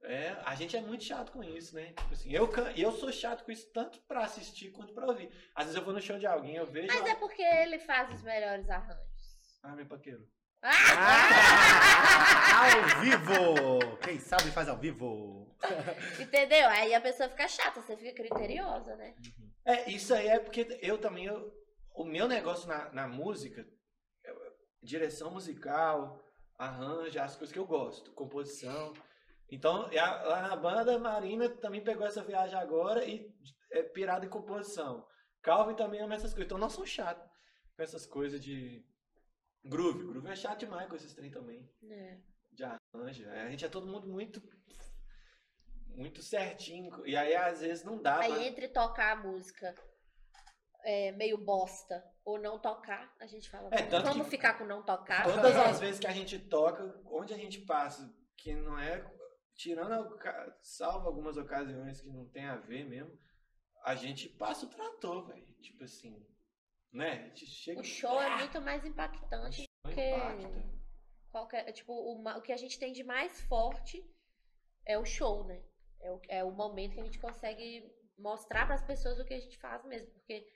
é, 0.03 0.35
a 0.45 0.55
gente 0.55 0.75
é 0.77 0.81
muito 0.81 1.03
chato 1.03 1.31
com 1.31 1.43
isso, 1.43 1.75
né? 1.75 1.93
Tipo 1.93 2.13
assim, 2.13 2.31
eu, 2.31 2.49
eu 2.75 2.91
sou 2.91 3.11
chato 3.11 3.43
com 3.43 3.51
isso 3.51 3.69
tanto 3.73 3.99
pra 4.07 4.23
assistir 4.23 4.71
quanto 4.71 4.93
pra 4.93 5.05
ouvir. 5.07 5.29
Às 5.55 5.65
vezes 5.65 5.77
eu 5.79 5.83
vou 5.85 5.93
no 5.93 6.01
show 6.01 6.17
de 6.17 6.25
alguém, 6.25 6.55
eu 6.55 6.65
vejo. 6.65 6.87
Mas 6.87 7.05
é 7.05 7.15
porque 7.15 7.41
ele 7.41 7.79
faz 7.79 8.13
os 8.13 8.21
melhores 8.23 8.69
arranjos. 8.69 9.59
Ah, 9.63 9.75
meu 9.75 9.85
paqueiro. 9.85 10.25
Ao 12.55 13.01
vivo! 13.01 13.97
Quem 14.03 14.19
sabe 14.19 14.51
faz 14.51 14.67
ao 14.67 14.77
vivo. 14.77 15.55
Entendeu? 16.19 16.67
Aí 16.69 16.93
a 16.93 17.01
pessoa 17.01 17.29
fica 17.29 17.47
chata, 17.47 17.81
você 17.81 17.95
fica 17.97 18.13
criteriosa, 18.13 18.95
né? 18.95 19.15
É, 19.65 19.89
isso 19.91 20.13
aí 20.13 20.27
é 20.27 20.39
porque 20.39 20.79
eu 20.81 20.97
também, 20.97 21.25
eu- 21.25 21.51
o 21.95 22.03
meu 22.03 22.27
negócio 22.27 22.67
na, 22.67 22.91
na 22.91 23.07
música, 23.07 23.65
eu- 24.23 24.35
direção 24.81 25.31
musical, 25.31 26.21
arranjo, 26.57 27.19
as 27.21 27.35
coisas 27.35 27.53
que 27.53 27.59
eu 27.59 27.65
gosto, 27.65 28.11
composição. 28.13 28.93
Então, 29.51 29.89
lá 29.91 30.41
na 30.47 30.55
banda, 30.55 30.95
a 30.95 30.99
Marina 30.99 31.49
também 31.49 31.83
pegou 31.83 32.05
essa 32.05 32.23
viagem 32.23 32.57
agora 32.57 33.03
e 33.05 33.33
é 33.71 33.81
pirada 33.83 34.25
em 34.25 34.29
composição. 34.29 35.05
Calvin 35.41 35.75
também 35.75 36.01
ama 36.01 36.15
essas 36.15 36.31
coisas. 36.31 36.45
Então, 36.45 36.57
não 36.57 36.69
sou 36.69 36.85
chato 36.85 37.27
com 37.75 37.81
essas 37.81 38.05
coisas 38.05 38.39
de 38.41 38.85
groove. 39.63 40.05
Groove 40.05 40.27
é 40.29 40.35
chato 40.35 40.59
demais 40.59 40.87
com 40.87 40.95
esses 40.95 41.13
trem 41.13 41.31
também 41.31 41.67
É. 41.89 42.17
de 42.51 42.63
arranjo. 42.63 43.27
É, 43.29 43.41
A 43.43 43.49
gente 43.49 43.65
é 43.65 43.69
todo 43.69 43.87
mundo 43.87 44.07
muito 44.07 44.41
muito 45.95 46.21
certinho. 46.21 47.05
E 47.05 47.15
aí, 47.17 47.35
às 47.35 47.61
vezes, 47.61 47.83
não 47.83 48.01
dá 48.01 48.17
pra... 48.17 48.25
Aí 48.25 48.47
entre 48.47 48.67
tocar 48.69 49.13
a 49.17 49.21
música 49.21 49.73
é, 50.85 51.11
meio 51.13 51.37
bosta 51.37 52.01
ou 52.23 52.39
não 52.39 52.57
tocar, 52.59 53.13
a 53.19 53.25
gente 53.25 53.49
fala, 53.49 53.69
É, 53.73 53.83
vamos 54.01 54.27
ficar 54.27 54.53
com 54.57 54.65
não 54.65 54.83
tocar. 54.83 55.23
Todas 55.25 55.55
as 55.57 55.79
vezes 55.81 55.99
que 55.99 56.07
a 56.07 56.11
gente 56.11 56.37
toca, 56.39 57.01
onde 57.05 57.33
a 57.33 57.37
gente 57.37 57.59
passa, 57.61 58.13
que 58.37 58.53
não 58.53 58.77
é. 58.79 59.03
Tirando, 59.59 60.17
salvo 60.61 61.07
algumas 61.07 61.35
ocasiões 61.35 61.99
que 61.99 62.07
não 62.07 62.25
tem 62.29 62.45
a 62.45 62.55
ver 62.55 62.85
mesmo, 62.85 63.19
a 63.83 63.93
gente 63.93 64.29
passa 64.29 64.65
o 64.65 64.69
trator, 64.69 65.27
velho. 65.27 65.45
Tipo 65.61 65.83
assim. 65.83 66.25
Né? 66.93 67.25
A 67.25 67.27
gente 67.27 67.45
chega. 67.45 67.81
O 67.81 67.83
show 67.83 68.21
é 68.21 68.37
muito 68.37 68.61
mais 68.61 68.85
impactante 68.85 69.59
Não 69.83 69.91
porque 69.91 70.09
impacta. 70.15 70.63
qualquer, 71.29 71.71
tipo, 71.73 71.91
o, 71.91 72.23
o 72.25 72.41
que 72.41 72.53
a 72.53 72.57
gente 72.57 72.79
tem 72.79 72.93
de 72.93 73.03
mais 73.03 73.41
forte 73.41 74.01
é 74.85 74.97
o 74.97 75.03
show, 75.03 75.43
né? 75.43 75.61
É 75.99 76.09
o, 76.09 76.21
é 76.29 76.43
o 76.45 76.51
momento 76.51 76.93
que 76.93 77.01
a 77.01 77.03
gente 77.03 77.19
consegue 77.19 77.93
mostrar 78.17 78.65
para 78.65 78.75
as 78.75 78.85
pessoas 78.85 79.19
o 79.19 79.25
que 79.25 79.33
a 79.33 79.39
gente 79.41 79.57
faz 79.57 79.83
mesmo, 79.83 80.09
porque 80.13 80.47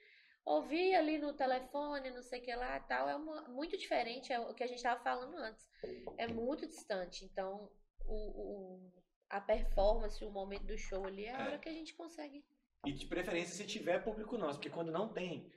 ouvir 0.45 0.95
ali 0.95 1.17
no 1.17 1.33
telefone, 1.33 2.09
não 2.09 2.23
sei 2.23 2.39
o 2.39 2.43
que 2.43 2.55
lá 2.55 2.77
e 2.77 2.83
tal, 2.83 3.09
é 3.09 3.15
uma- 3.17 3.49
muito 3.49 3.77
diferente, 3.77 4.31
é 4.31 4.39
o 4.39 4.53
que 4.53 4.63
a 4.63 4.67
gente 4.67 4.77
estava 4.77 5.03
falando 5.03 5.35
antes. 5.35 5.69
É 6.17 6.25
muito 6.25 6.65
distante. 6.65 7.25
Então, 7.25 7.69
o, 8.05 8.15
o- 8.15 8.91
a 9.29 9.41
performance, 9.41 10.23
o 10.23 10.29
momento 10.31 10.65
do 10.65 10.77
show 10.77 11.05
ali 11.05 11.25
é 11.25 11.33
a 11.35 11.39
É. 11.39 11.43
hora 11.47 11.59
que 11.59 11.69
a 11.69 11.73
gente 11.73 11.93
consegue. 11.95 12.43
E 12.85 12.91
de 12.91 13.05
preferência 13.07 13.55
se 13.55 13.65
tiver 13.65 14.03
público 14.03 14.37
nosso, 14.37 14.59
porque 14.59 14.69
quando 14.69 14.91
não 14.91 15.07
tem 15.11 15.49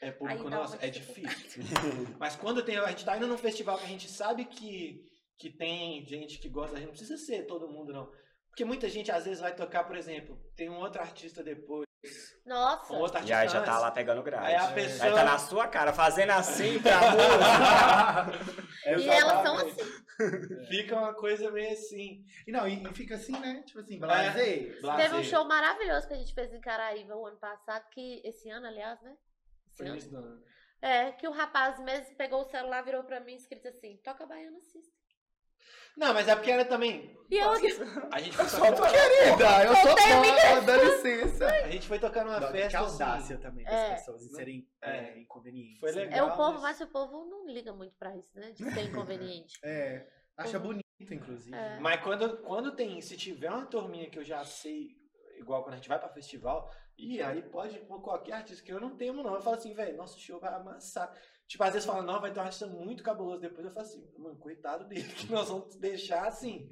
é 0.00 0.10
público 0.12 0.48
nosso, 0.48 0.76
é 0.80 0.88
difícil. 0.88 1.60
Mas 2.20 2.36
quando 2.36 2.62
tem, 2.64 2.76
a 2.78 2.88
gente 2.88 3.04
tá 3.04 3.16
indo 3.16 3.26
num 3.26 3.36
festival 3.36 3.76
que 3.78 3.84
a 3.84 3.88
gente 3.88 4.08
sabe 4.08 4.44
que, 4.44 5.04
que 5.36 5.50
tem 5.50 6.04
gente 6.06 6.38
que 6.38 6.48
gosta, 6.48 6.76
a 6.76 6.78
gente 6.78 6.86
não 6.86 6.94
precisa 6.94 7.16
ser 7.18 7.46
todo 7.46 7.68
mundo, 7.68 7.92
não. 7.92 8.10
Porque 8.48 8.64
muita 8.64 8.88
gente 8.88 9.10
às 9.10 9.24
vezes 9.24 9.40
vai 9.40 9.54
tocar, 9.54 9.84
por 9.84 9.96
exemplo, 9.96 10.36
tem 10.56 10.68
um 10.70 10.78
outro 10.78 11.00
artista 11.00 11.42
depois, 11.42 11.84
Nossa! 12.48 12.92
outro 12.94 13.24
E 13.24 13.32
aí 13.32 13.48
já 13.48 13.62
tá 13.62 13.78
lá 13.78 13.90
pegando 13.90 14.22
grade. 14.22 14.46
Aí 14.46 14.54
a 14.54 14.68
Aí 14.68 14.74
pessoa- 14.74 15.14
tá 15.14 15.24
na 15.24 15.38
sua 15.38 15.68
cara, 15.68 15.92
fazendo 15.92 16.30
assim 16.30 16.80
pra 16.80 16.98
música. 17.10 18.68
E 18.98 19.06
elas 19.08 19.42
são 19.42 19.56
assim. 19.58 20.66
Fica 20.68 20.96
uma 20.96 21.12
coisa 21.12 21.50
meio 21.50 21.72
assim. 21.72 22.24
E 22.46 22.50
não, 22.50 22.66
e, 22.66 22.82
e 22.82 22.94
fica 22.94 23.16
assim, 23.16 23.38
né? 23.38 23.62
Tipo 23.66 23.80
assim, 23.80 23.98
blazer. 23.98 24.80
Blazer. 24.80 25.04
Teve 25.10 25.20
um 25.20 25.24
show 25.24 25.44
maravilhoso 25.44 26.08
que 26.08 26.14
a 26.14 26.16
gente 26.16 26.32
fez 26.34 26.52
em 26.54 26.60
Caraíba 26.60 27.14
o 27.14 27.26
ano 27.26 27.36
passado, 27.36 27.84
que 27.90 28.22
esse 28.24 28.48
ano, 28.48 28.66
aliás, 28.66 29.00
né? 29.02 29.14
Esse 29.68 30.08
Foi 30.08 30.18
ano. 30.18 30.42
É, 30.80 31.12
que 31.12 31.28
o 31.28 31.32
rapaz 31.32 31.78
mesmo 31.80 32.16
pegou 32.16 32.40
o 32.42 32.50
celular, 32.50 32.82
virou 32.82 33.04
pra 33.04 33.20
mim 33.20 33.34
escrito 33.34 33.68
assim, 33.68 33.96
toca 33.98 34.24
Baiana 34.26 34.60
System. 34.62 34.97
Não, 35.96 36.14
mas 36.14 36.28
é 36.28 36.34
porque 36.36 36.50
era 36.50 36.64
também. 36.64 37.16
E 37.30 37.36
eu, 37.36 37.50
A 37.50 37.58
gente 38.20 38.36
foi 38.36 38.48
só 38.48 38.58
tocando, 38.58 38.76
tô- 38.76 38.82
Querida, 38.88 39.64
eu 39.64 39.74
sou 39.76 40.62
dá 40.64 40.76
licença. 40.76 41.46
a 41.46 41.70
gente 41.70 41.86
foi 41.88 41.98
tocando 41.98 42.28
uma 42.28 42.40
Não, 42.40 42.46
que 42.46 42.52
festa. 42.58 42.78
audácia 42.78 43.34
assim, 43.36 43.42
também 43.42 43.64
das 43.64 43.74
É. 43.74 43.94
pessoas 43.96 44.22
em 44.22 44.28
serem 44.30 44.68
É. 44.82 44.90
é, 44.90 45.18
inconvenientes. 45.20 45.80
Foi 45.80 45.92
né? 45.92 46.02
legal. 46.04 46.18
é 46.18 46.32
o 46.32 46.36
povo, 46.36 46.52
mas- 46.60 46.78
mas 46.78 46.80
o 46.80 46.86
povo 46.92 47.24
não 47.26 47.46
liga 47.46 47.72
muito 47.72 47.94
pra 47.98 48.16
isso, 48.16 48.38
né? 48.38 48.52
De 48.52 48.64
ser 48.72 48.82
inconveniente. 48.82 49.58
É, 49.64 50.06
acha 50.36 50.58
bonito, 50.58 50.84
inclusive. 51.10 51.54
É. 51.54 51.78
Mas 51.80 52.00
quando, 52.02 52.38
quando 52.38 52.74
tem, 52.74 53.00
se 53.00 53.16
tiver 53.16 53.50
uma 53.50 53.66
turminha 53.66 54.08
que 54.08 54.18
eu 54.18 54.24
já 54.24 54.44
sei, 54.44 54.88
igual 55.38 55.62
quando 55.62 55.74
a 55.74 55.76
gente 55.76 55.88
vai 55.88 55.98
pra 55.98 56.08
festival, 56.08 56.70
e 56.96 57.20
aí 57.22 57.42
pode 57.42 57.78
qualquer 57.80 58.32
artista 58.34 58.64
que 58.64 58.72
eu 58.72 58.80
não 58.80 58.96
temo, 58.96 59.22
não. 59.22 59.34
Eu 59.34 59.40
falo 59.42 59.56
assim, 59.56 59.74
velho, 59.74 59.96
nosso 59.96 60.18
show 60.18 60.40
vai 60.40 60.52
amassar. 60.54 61.12
Tipo, 61.48 61.64
às 61.64 61.72
vezes 61.72 61.86
fala, 61.86 62.02
não, 62.02 62.20
vai 62.20 62.32
ter 62.32 62.38
um 62.38 62.42
artista 62.42 62.66
muito 62.66 63.02
cabuloso. 63.02 63.40
Depois 63.40 63.64
eu 63.66 63.72
falo 63.72 63.86
assim, 63.86 64.06
mano, 64.18 64.36
coitado 64.38 64.86
dele, 64.86 65.02
que 65.14 65.30
nós 65.32 65.48
vamos 65.48 65.74
deixar 65.76 66.26
assim. 66.28 66.68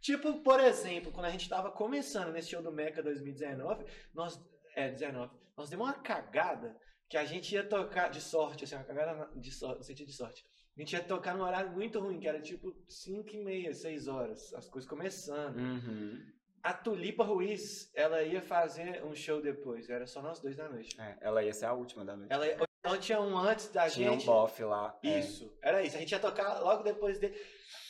Tipo, 0.00 0.42
por 0.42 0.58
exemplo, 0.60 1.12
quando 1.12 1.26
a 1.26 1.30
gente 1.30 1.48
tava 1.48 1.70
começando 1.70 2.32
nesse 2.32 2.50
show 2.50 2.62
do 2.62 2.72
Meca 2.72 3.02
2019, 3.02 3.84
nós. 4.14 4.40
É, 4.76 4.90
19. 4.90 5.32
Nós 5.56 5.68
demos 5.68 5.86
uma 5.86 5.92
cagada 5.94 6.74
que 7.08 7.16
a 7.18 7.24
gente 7.24 7.54
ia 7.54 7.62
tocar 7.68 8.08
de 8.08 8.20
sorte, 8.20 8.64
assim, 8.64 8.74
uma 8.74 8.84
cagada 8.84 9.28
de 9.38 9.50
sorte, 9.52 9.78
no 9.78 9.84
sentido 9.84 10.06
de 10.06 10.14
sorte. 10.16 10.42
A 10.76 10.80
gente 10.80 10.92
ia 10.94 11.02
tocar 11.04 11.36
num 11.36 11.42
horário 11.44 11.70
muito 11.72 12.00
ruim, 12.00 12.18
que 12.18 12.26
era 12.26 12.40
tipo 12.40 12.74
5 12.88 13.28
e 13.36 13.44
meia, 13.44 13.74
6 13.74 14.08
horas, 14.08 14.54
as 14.54 14.66
coisas 14.68 14.88
começando. 14.88 15.58
Uhum. 15.58 16.18
A 16.62 16.72
Tulipa 16.72 17.22
Ruiz, 17.24 17.90
ela 17.94 18.22
ia 18.22 18.40
fazer 18.40 19.04
um 19.04 19.14
show 19.14 19.42
depois, 19.42 19.90
era 19.90 20.06
só 20.06 20.22
nós 20.22 20.40
dois 20.40 20.56
da 20.56 20.68
noite. 20.68 20.98
É, 20.98 21.18
ela 21.20 21.42
ia 21.44 21.52
ser 21.52 21.66
a 21.66 21.74
última 21.74 22.04
da 22.04 22.16
noite. 22.16 22.32
Ela 22.32 22.46
ia- 22.46 22.56
então 22.84 22.98
tinha 22.98 23.20
um 23.20 23.38
antes 23.38 23.68
da 23.68 23.88
Tinha 23.88 24.10
um 24.10 24.14
gente. 24.14 24.26
bofe 24.26 24.64
lá. 24.64 24.92
é. 25.04 25.20
Isso, 25.20 25.52
era 25.62 25.82
isso. 25.82 25.96
A 25.96 26.00
gente 26.00 26.10
ia 26.10 26.18
tocar 26.18 26.60
logo 26.60 26.82
depois 26.82 27.18
dele. 27.18 27.34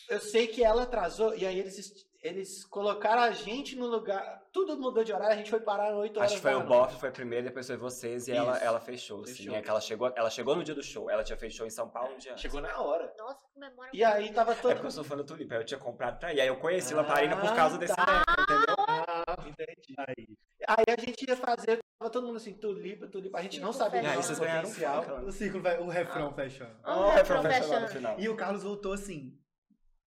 Eu 0.08 0.20
sei 0.20 0.46
que 0.46 0.62
ela 0.62 0.82
atrasou, 0.82 1.34
e 1.34 1.46
aí 1.46 1.58
eles, 1.58 2.06
eles 2.22 2.64
colocaram 2.66 3.22
a 3.22 3.30
gente 3.30 3.74
no 3.74 3.86
lugar. 3.86 4.42
Tudo 4.52 4.76
mudou 4.78 5.02
de 5.02 5.10
horário, 5.10 5.32
a 5.32 5.36
gente 5.38 5.48
foi 5.48 5.60
parar 5.60 5.96
8 5.96 6.18
horas. 6.18 6.30
Acho 6.32 6.42
que 6.42 6.46
foi 6.46 6.54
o 6.54 6.62
bofe, 6.64 7.00
foi 7.00 7.10
primeiro, 7.10 7.46
depois 7.46 7.66
foi 7.66 7.76
vocês 7.78 8.28
e 8.28 8.32
ela, 8.32 8.56
Isso. 8.56 8.64
ela 8.64 8.80
fechou, 8.80 9.22
assim. 9.22 9.34
Fechou. 9.36 9.54
É 9.54 9.62
que 9.62 9.70
ela 9.70 9.80
chegou, 9.80 10.12
ela 10.14 10.28
chegou 10.28 10.54
no 10.54 10.62
dia 10.62 10.74
do 10.74 10.82
show. 10.82 11.08
Ela 11.08 11.24
tinha 11.24 11.38
show 11.48 11.66
em 11.66 11.70
São 11.70 11.88
Paulo 11.88 12.14
um 12.14 12.18
dia 12.18 12.32
antes. 12.32 12.42
Chegou 12.42 12.60
na 12.60 12.78
hora. 12.78 13.10
Nossa, 13.16 13.46
que 13.50 13.58
memória. 13.58 13.90
E 13.94 14.04
aí 14.04 14.30
tava 14.34 14.52
É 14.52 14.56
todo 14.56 14.72
porque 14.74 14.86
eu 14.88 14.90
sou 14.90 15.04
fã 15.04 15.16
do 15.16 15.24
Tulipa, 15.24 15.54
eu 15.54 15.64
tinha 15.64 15.80
comprado 15.80 16.18
pra 16.18 16.34
ir. 16.34 16.40
Aí 16.42 16.48
eu 16.48 16.56
conheci 16.56 16.92
Lamparina 16.92 17.34
por 17.38 17.48
Ah, 17.48 17.54
causa 17.56 17.78
desse 17.78 17.96
tá. 17.96 18.02
evento, 18.02 18.42
entendeu? 18.42 19.46
Entendi. 19.48 19.94
Aí. 19.98 20.28
Aí 20.68 20.84
a 20.96 21.00
gente 21.00 21.26
ia 21.26 21.36
fazer, 21.36 21.78
tava 22.02 22.10
todo 22.10 22.26
mundo 22.26 22.36
assim, 22.36 22.52
tulipa, 22.54 23.06
tulipa. 23.06 23.38
A 23.38 23.42
gente 23.42 23.60
não 23.60 23.72
sabia 23.72 24.00
aí 24.00 24.06
do 24.16 24.22
vocês 24.22 24.38
ganharam 24.38 24.68
um 24.68 24.72
potencial. 24.72 25.02
fã, 25.04 25.20
O 25.22 25.30
ciclo 25.32 25.60
vai, 25.62 25.78
o 25.78 25.88
refrão 25.88 26.32
fechando. 26.32 26.72
Oh, 26.84 27.12
é 27.12 27.20
é 27.20 27.24
profissional 27.24 27.80
no 27.82 27.88
final. 27.88 28.20
E 28.20 28.28
o 28.28 28.34
Carlos 28.36 28.62
voltou 28.64 28.92
assim. 28.92 29.38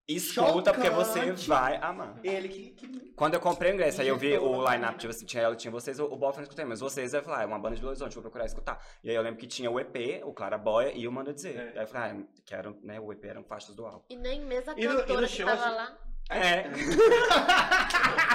Escuta, 0.07 0.71
porque 0.71 0.87
você 0.91 1.19
Chocante. 1.19 1.47
vai 1.47 1.77
amar. 1.77 2.19
Ele 2.23 2.47
que. 2.47 2.69
que- 2.71 3.13
Quando 3.15 3.33
eu 3.33 3.39
comprei 3.39 3.71
o 3.71 3.73
ingresso, 3.73 4.01
aí 4.01 4.07
eu 4.07 4.15
vi 4.17 4.37
o 4.37 4.69
line-up, 4.69 4.99
tipo 4.99 5.09
assim, 5.09 5.25
tinha 5.25 5.41
ela, 5.41 5.55
tinha 5.55 5.71
vocês, 5.71 5.99
o, 5.99 6.05
o 6.05 6.15
não 6.19 6.29
escutei, 6.43 6.63
mas 6.63 6.79
vocês, 6.79 7.11
eu 7.15 7.23
falei, 7.23 7.39
ah, 7.39 7.43
é 7.43 7.45
uma 7.47 7.57
banda 7.57 7.73
de 7.75 7.81
Belo 7.81 7.89
Horizonte, 7.89 8.13
vou 8.13 8.21
procurar 8.21 8.45
escutar. 8.45 8.79
E 9.03 9.09
aí 9.09 9.15
eu 9.15 9.21
lembro 9.23 9.39
que 9.39 9.47
tinha 9.47 9.71
o 9.71 9.79
EP, 9.79 10.21
o 10.23 10.31
Clara 10.31 10.59
Boia 10.59 10.91
e 10.93 11.07
o 11.07 11.11
Manda 11.11 11.33
Dizer. 11.33 11.55
É. 11.55 11.79
Aí 11.79 11.83
eu 11.85 11.87
falei, 11.87 12.11
ah, 12.11 12.23
que 12.45 12.53
eram, 12.53 12.77
né, 12.83 12.99
o 12.99 13.11
EP 13.11 13.25
eram 13.25 13.43
faixas 13.43 13.75
do 13.75 13.83
álbum. 13.83 14.03
E 14.07 14.15
nem 14.15 14.45
mesmo 14.45 14.69
a 14.69 14.73
E 14.73 14.75
no- 14.75 14.81
e 14.83 14.87
no 14.93 14.99
cantora 14.99 15.27
que 15.27 15.33
show, 15.33 15.45
tava 15.47 15.69
lá. 15.71 15.97
É. 16.29 16.65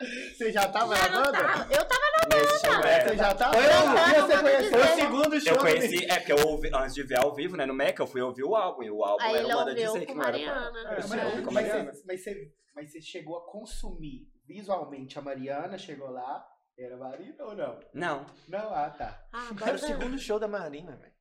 Você 0.00 0.52
já 0.52 0.68
tava 0.68 0.94
Já 0.96 1.08
na 1.08 1.20
banda? 1.22 1.32
tava. 1.32 1.74
Eu 1.74 1.84
tava 1.84 2.08
Nesse 2.28 2.60
show, 2.60 2.84
é. 2.84 3.08
Você 3.08 3.16
já 3.16 3.34
tava? 3.34 3.54
Foi 3.54 3.64
eu, 3.64 3.68
você 3.70 4.36
Manda 4.36 4.42
conheceu? 4.42 4.70
Foi 4.70 4.82
o 4.82 4.94
segundo 4.96 5.40
show. 5.40 5.52
Eu 5.54 5.58
conheci, 5.58 6.04
é 6.10 6.18
porque 6.18 6.32
eu 6.32 6.46
ouvi, 6.46 6.70
antes 6.74 6.94
de 6.94 7.02
ver 7.02 7.18
ao 7.18 7.34
vivo, 7.34 7.56
né, 7.56 7.64
no 7.64 7.74
Mac, 7.74 7.98
eu 7.98 8.06
fui 8.06 8.20
ouvir 8.20 8.44
o 8.44 8.54
álbum, 8.54 8.82
e 8.82 8.90
o 8.90 9.02
álbum 9.02 9.24
Aí 9.24 9.36
era 9.36 9.48
Manda 9.48 9.74
Dizer, 9.74 10.00
com 10.00 10.06
que 10.06 10.14
não 10.14 10.24
era 10.24 10.38
pra-? 10.38 10.92
É, 10.92 10.94
Mas, 11.08 11.44
com 11.44 11.50
Mariana. 11.50 11.92
você, 11.92 12.02
mas, 12.06 12.22
você, 12.22 12.52
mas 12.74 12.92
você 12.92 13.00
chegou 13.00 13.38
a 13.38 13.46
consumir 13.50 14.28
visualmente 14.46 15.18
a 15.18 15.22
Mariana, 15.22 15.78
chegou 15.78 16.10
lá, 16.10 16.46
era 16.78 16.96
Marina 16.96 17.44
ou 17.44 17.56
não? 17.56 17.80
Não. 17.94 18.26
Não, 18.46 18.74
ah, 18.74 18.90
tá. 18.90 19.24
Ah, 19.32 19.46
Era 19.46 19.52
o 19.52 19.54
banda 19.54 19.78
segundo 19.78 20.18
show 20.18 20.38
da 20.38 20.48
Marina, 20.48 20.96
velho. 20.96 21.12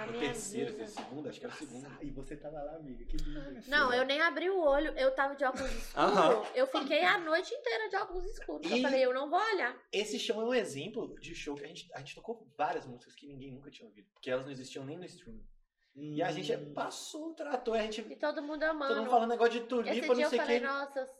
Na 0.00 0.06
banda. 0.06 0.06
na 0.06 0.06
O 0.06 0.10
minha 0.20 0.32
terceiro, 0.32 0.70
vida. 0.72 0.84
esse 0.84 0.94
segundo, 0.94 1.28
acho 1.28 1.40
que 1.40 1.46
era 1.46 1.54
o 1.54 1.58
segundo. 1.58 2.02
E 2.02 2.10
você 2.10 2.36
tava 2.36 2.62
lá, 2.62 2.76
amiga, 2.76 3.04
que 3.04 3.16
lindo. 3.18 3.68
Não, 3.68 3.92
eu 3.92 4.04
nem 4.04 4.20
abri 4.20 4.48
o 4.50 4.58
olho, 4.60 4.92
eu 4.98 5.14
tava 5.14 5.34
de 5.36 5.44
óculos 5.44 5.70
escuros. 5.72 6.48
Eu 6.54 6.66
fiquei 6.66 7.04
a 7.04 7.18
noite 7.18 7.52
inteira 7.54 7.88
de 7.88 7.96
óculos 7.96 8.24
escuros. 8.24 8.70
Eu 8.70 8.76
E- 8.78 8.82
falei, 8.82 9.04
eu 9.04 9.12
não 9.14 9.28
vou 9.28 9.38
olhar. 9.40 9.76
Esse 9.92 10.18
show 10.18 10.40
é 10.40 10.44
um 10.44 10.54
exemplo 10.54 11.14
de 11.20 11.34
show 11.34 11.54
que 11.54 11.64
a 11.64 11.68
gente, 11.68 11.90
a 11.94 11.98
gente 11.98 12.14
tocou 12.14 12.46
várias 12.56 12.86
músicas 12.86 13.14
que 13.14 13.26
ninguém 13.26 13.52
nunca 13.52 13.70
tinha 13.70 13.86
ouvido. 13.88 14.08
Porque 14.14 14.30
elas 14.30 14.44
não 14.46 14.52
existiam 14.52 14.84
nem 14.84 14.96
no 14.98 15.04
streaming. 15.04 15.44
E 15.94 16.22
a 16.22 16.30
gente 16.30 16.54
Hum. 16.54 16.72
passou 16.72 17.30
o 17.30 17.34
trator, 17.34 17.74
a 17.76 17.82
gente. 17.82 18.00
E 18.00 18.16
todo 18.16 18.40
mundo 18.42 18.62
amando. 18.62 18.94
Todo 18.94 19.02
mundo 19.02 19.10
falando 19.10 19.30
negócio 19.30 19.52
de 19.52 19.58
Esse 19.58 19.66
tulipa, 19.68 19.92
dia 19.92 20.06
não 20.14 20.22
eu 20.22 20.28
sei 20.30 20.38
o 20.38 20.42
falei, 20.42 20.60
que. 20.60 20.66
nossa, 20.66 21.10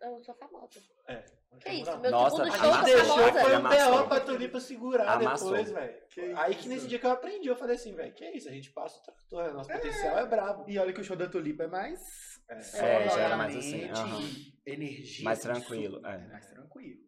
eu, 0.00 0.22
sou 0.22 0.34
famosa. 0.34 0.80
É. 1.06 1.24
Que 1.60 1.70
isso? 1.70 1.98
Meu 1.98 2.10
Nossa, 2.10 2.44
segundo 2.44 2.54
a 2.54 2.72
show, 2.72 2.84
deixou, 2.84 3.32
foi 3.32 3.56
um. 3.56 3.68
B.O. 3.68 4.08
pra 4.08 4.20
Tulipa 4.20 4.60
segurar 4.60 5.12
Amassou. 5.14 5.50
depois, 5.50 5.70
velho. 5.70 6.02
Que 6.08 6.20
Aí 6.36 6.54
que 6.54 6.68
nesse 6.68 6.86
dia 6.86 6.98
que 6.98 7.06
eu 7.06 7.10
aprendi, 7.10 7.48
eu 7.48 7.56
falei 7.56 7.76
assim, 7.76 7.94
velho, 7.94 8.12
que 8.14 8.24
isso? 8.30 8.48
A 8.48 8.52
gente 8.52 8.70
passa 8.70 8.98
o 8.98 9.02
trator, 9.02 9.46
né? 9.48 9.52
nosso 9.52 9.70
potencial 9.70 10.18
é 10.18 10.26
brabo. 10.26 10.64
E 10.68 10.78
olha 10.78 10.92
que 10.92 11.00
o 11.00 11.04
show 11.04 11.16
da 11.16 11.28
Tulipa 11.28 11.64
é 11.64 11.66
mais. 11.66 12.00
É. 12.48 12.54
É, 12.54 13.08
já 13.08 13.20
era 13.20 13.36
mais 13.36 13.56
assim, 13.56 13.84
aham. 13.90 14.20
Energia. 14.66 15.24
Mais 15.24 15.40
tranquilo, 15.40 16.04
é. 16.06 16.18
Mais 16.28 16.46
tranquilo. 16.46 17.00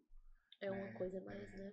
É 0.61 0.71
uma 0.71 0.93
coisa 0.93 1.19
mais, 1.21 1.57
né? 1.57 1.71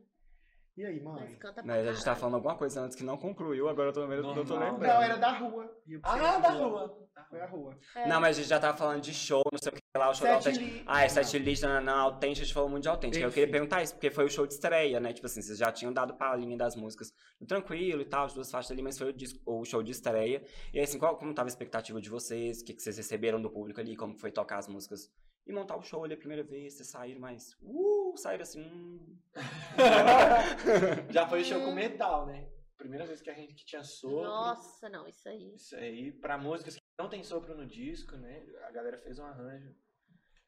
E 0.81 0.87
aí, 0.87 0.99
Mas 0.99 1.15
mãe? 1.21 1.37
canta 1.37 1.63
pra 1.63 1.65
Mas 1.65 1.87
a 1.87 1.93
gente 1.93 2.03
caralho. 2.05 2.21
falando 2.21 2.35
alguma 2.37 2.55
coisa 2.57 2.81
antes 2.81 2.97
que 2.97 3.05
não 3.05 3.19
concluiu, 3.19 3.69
agora 3.69 3.91
eu 3.91 3.93
tô, 3.93 4.01
eu 4.11 4.23
tô 4.23 4.33
Normal. 4.45 4.73
lembrando. 4.73 4.95
Não, 4.95 5.03
era 5.03 5.17
da 5.17 5.31
rua. 5.31 5.67
Pra 6.01 6.11
Ah, 6.11 6.39
da 6.39 6.49
rua. 6.53 7.09
Foi 7.29 7.41
a 7.43 7.47
rua. 7.47 7.79
É. 7.95 8.09
Não, 8.09 8.19
mas 8.19 8.37
a 8.39 8.41
gente 8.41 8.49
já 8.49 8.59
tava 8.59 8.79
falando 8.79 9.03
de 9.03 9.13
show, 9.13 9.43
não 9.53 9.59
sei 9.59 9.73
o 9.73 9.75
que 9.75 9.81
lá, 9.95 10.09
o 10.09 10.15
show 10.15 10.27
da 10.27 10.41
Sete 10.41 10.55
Autêntica. 10.59 10.79
li- 10.79 10.85
Ah, 10.87 11.05
é 11.05 11.09
sete 11.11 11.39
list 11.39 11.63
na, 11.63 11.81
na 11.83 12.01
Autêntica, 12.01 12.41
a 12.43 12.45
gente 12.47 12.55
falou 12.55 12.71
muito 12.71 12.83
de 12.85 12.89
Autêntica. 12.89 13.23
Eu 13.25 13.31
queria 13.31 13.51
perguntar 13.51 13.83
isso, 13.83 13.93
porque 13.93 14.11
foi 14.11 14.25
o 14.25 14.31
show 14.31 14.47
de 14.47 14.55
estreia, 14.55 14.99
né? 14.99 15.13
Tipo 15.13 15.27
assim, 15.27 15.43
vocês 15.43 15.59
já 15.59 15.71
tinham 15.71 15.93
dado 15.93 16.15
palhinha 16.17 16.57
das 16.57 16.75
músicas 16.75 17.13
Tranquilo 17.47 18.01
e 18.01 18.05
tal, 18.07 18.25
as 18.25 18.33
duas 18.33 18.51
faixas 18.51 18.71
ali, 18.71 18.81
mas 18.83 18.97
foi 18.97 19.11
o, 19.11 19.13
disco- 19.13 19.39
o 19.45 19.63
show 19.67 19.83
de 19.83 19.91
estreia. 19.93 20.43
E 20.73 20.79
aí, 20.79 20.85
assim, 20.85 20.99
qual, 20.99 21.17
como 21.19 21.35
tava 21.35 21.47
a 21.47 21.51
expectativa 21.51 22.01
de 22.01 22.09
vocês? 22.09 22.63
O 22.63 22.65
que, 22.65 22.73
que 22.73 22.83
vocês 22.83 22.97
receberam 22.97 23.41
do 23.41 23.51
público 23.51 23.81
ali? 23.81 23.95
Como 23.97 24.17
foi 24.19 24.31
tocar 24.33 24.57
as 24.59 24.67
músicas? 24.67 25.11
E 25.47 25.53
montar 25.53 25.77
o 25.77 25.83
show 25.83 26.05
ali 26.05 26.15
a 26.15 26.17
primeira 26.17 26.43
vez, 26.45 26.75
vocês 26.75 26.89
saíram, 26.91 27.21
mas... 27.21 27.55
Uh, 27.63 27.90
saíram 28.17 28.43
assim... 28.43 28.63
Hum. 28.63 29.17
Já 31.11 31.29
foi 31.29 31.45
show 31.45 31.61
com 31.61 31.73
metal, 31.73 32.27
né? 32.27 32.49
Primeira 32.77 33.05
vez 33.07 33.21
que 33.21 33.31
a 33.31 33.35
gente 33.35 33.55
que 33.55 33.65
tinha 33.65 33.83
sopro. 33.85 34.23
Nossa, 34.23 34.89
não, 34.89 35.07
isso 35.07 35.29
aí. 35.29 35.55
Isso 35.55 35.77
aí, 35.77 36.13
pra 36.13 36.39
músicas 36.39 36.75
que 36.77 36.81
não 36.99 37.09
tem 37.09 37.23
sopro 37.23 37.55
no 37.57 37.67
disco, 37.67 38.17
né? 38.17 38.45
A 38.67 38.71
galera 38.71 38.97
fez 38.99 39.19
um 39.19 39.25
arranjo. 39.25 39.75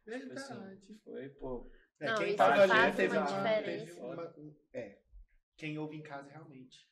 Tipo 0.04 0.32
assim, 0.32 0.54
Verdade. 0.54 1.00
foi, 1.04 1.28
pô. 1.28 1.70
É, 2.00 2.06
Não, 2.06 2.14
quem 2.16 2.28
isso 2.28 2.36
tava 2.36 2.62
ali 2.62 2.96
teve 2.96 3.16
uma 3.16 3.28
uma, 3.28 3.38
diferença. 3.48 3.84
teve 3.86 4.00
uma- 4.00 4.34
um- 4.38 4.56
É. 4.72 4.98
Quem 5.56 5.78
ouve 5.78 5.96
em 5.96 6.02
casa 6.02 6.28
realmente. 6.30 6.90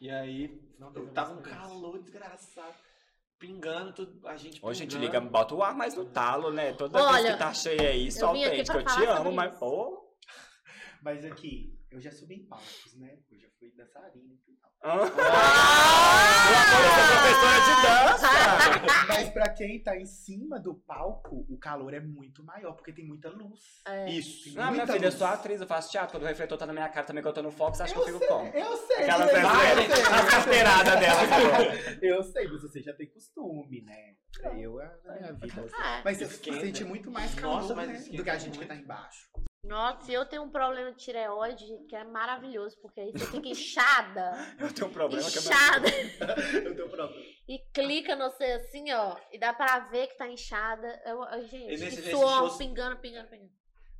E 0.00 0.08
aí, 0.08 0.72
Não 0.78 0.92
teve 0.92 1.10
tava 1.10 1.34
um 1.34 1.42
calor 1.42 1.98
desgraçado. 2.00 2.76
Pingando 3.38 3.92
tudo, 3.92 4.26
a 4.26 4.36
gente 4.36 4.58
Hoje 4.60 4.80
a 4.80 4.84
gente 4.84 4.96
pingando. 4.96 5.06
liga, 5.06 5.20
bota 5.20 5.54
o 5.54 5.62
ar 5.62 5.74
mais 5.74 5.94
no 5.94 6.04
talo, 6.04 6.50
né? 6.50 6.72
Toda 6.72 6.98
vez 6.98 7.10
Olha, 7.10 7.32
que 7.32 7.38
tá 7.38 7.54
cheio 7.54 7.80
aí, 7.80 8.10
só 8.10 8.28
Autêntica. 8.28 8.82
pra 8.82 8.82
Eu 8.82 8.96
te 8.96 9.06
amo, 9.06 9.32
mas... 9.32 9.56
Pô... 9.58 10.04
Mas 11.00 11.24
aqui, 11.24 11.77
eu 11.90 12.00
já 12.00 12.10
subi 12.12 12.34
em 12.36 12.44
palcos, 12.46 12.94
né? 12.96 13.18
Eu 13.30 13.38
já 13.40 13.48
fui 13.58 13.70
dançarina 13.70 14.34
e 14.46 14.52
tal. 14.60 14.70
Ah! 14.80 15.04
Eu 16.50 16.90
sou 16.94 17.06
professora 17.12 17.60
de 17.64 17.74
dança! 17.82 18.28
Mas 19.08 19.28
pra 19.30 19.48
quem 19.54 19.82
tá 19.82 19.96
em 19.96 20.06
cima 20.06 20.60
do 20.60 20.74
palco, 20.74 21.44
o 21.48 21.58
calor 21.58 21.92
é 21.94 22.00
muito 22.00 22.44
maior, 22.44 22.74
porque 22.74 22.92
tem 22.92 23.06
muita 23.06 23.28
luz. 23.30 23.60
É. 23.86 24.08
Isso. 24.10 24.44
Tem 24.44 24.54
Não, 24.54 24.64
minha 24.70 24.84
muita 24.84 24.92
filha, 24.92 25.06
eu 25.06 25.12
sou 25.12 25.26
atriz, 25.26 25.60
eu 25.60 25.66
faço 25.66 25.90
teatro. 25.90 26.12
Quando 26.12 26.22
o 26.24 26.26
refletor 26.26 26.58
tá 26.58 26.66
na 26.66 26.72
minha 26.72 26.88
cara 26.88 27.06
também, 27.06 27.22
que 27.22 27.28
eu 27.28 27.32
tô 27.32 27.42
no 27.42 27.50
foco, 27.50 27.76
você 27.76 27.82
acha 27.84 27.94
que 27.94 28.00
eu 28.00 28.04
fico 28.06 28.18
sei, 28.18 28.28
como? 28.28 28.46
Eu 28.48 28.76
sei, 28.76 28.96
Aquela 28.96 29.24
eu 29.24 29.30
sei. 29.30 30.02
as 30.02 30.30
carteiradas 30.30 31.00
dela. 31.00 31.20
assim, 31.22 31.98
Eu 32.06 32.22
sei, 32.22 32.48
mas 32.48 32.62
você 32.62 32.82
já 32.82 32.92
tem 32.92 33.06
costume, 33.08 33.82
né? 33.82 34.14
Eu, 34.58 34.78
a 34.80 34.84
na 35.04 35.14
minha 35.14 35.32
vida. 35.32 35.60
assim. 35.62 36.02
Mas 36.04 36.18
você 36.18 36.24
Esquenta. 36.24 36.60
sente 36.60 36.84
muito 36.84 37.10
mais 37.10 37.34
calor, 37.34 37.62
Nossa, 37.62 37.74
mas 37.74 37.88
né? 37.88 38.16
Do 38.16 38.22
que 38.22 38.30
a 38.30 38.38
gente 38.38 38.52
que 38.52 38.58
muito. 38.58 38.68
tá 38.68 38.76
embaixo. 38.76 39.28
Nossa, 39.64 40.10
eu 40.12 40.24
tenho 40.24 40.42
um 40.44 40.50
problema 40.50 40.92
de 40.92 40.98
tireoide 40.98 41.66
que 41.88 41.96
é 41.96 42.04
maravilhoso, 42.04 42.78
porque 42.80 43.00
aí 43.00 43.12
você 43.12 43.26
fica 43.26 43.48
inchada, 43.48 44.32
Eu 44.58 44.72
tenho 44.72 44.86
um 44.86 44.92
problema 44.92 45.28
que 45.30 45.36
é 45.38 45.40
inchada, 45.40 45.88
Eu 46.64 46.76
tenho 46.76 46.88
problema. 46.88 47.22
e 47.48 47.58
clica 47.74 48.14
no 48.16 48.30
você 48.30 48.44
assim, 48.44 48.90
ó, 48.92 49.16
e 49.32 49.38
dá 49.38 49.52
pra 49.52 49.80
ver 49.80 50.06
que 50.06 50.16
tá 50.16 50.28
inchada. 50.28 51.00
Eu, 51.04 51.22
eu- 51.22 51.38
E 51.42 51.46
gente, 51.48 51.66
nesse- 51.66 51.96
que 51.96 52.02
nesse 52.02 52.10
suor, 52.10 52.48
show- 52.50 52.58
pingando, 52.58 52.96
pingando, 52.98 53.28
pingando. 53.28 53.50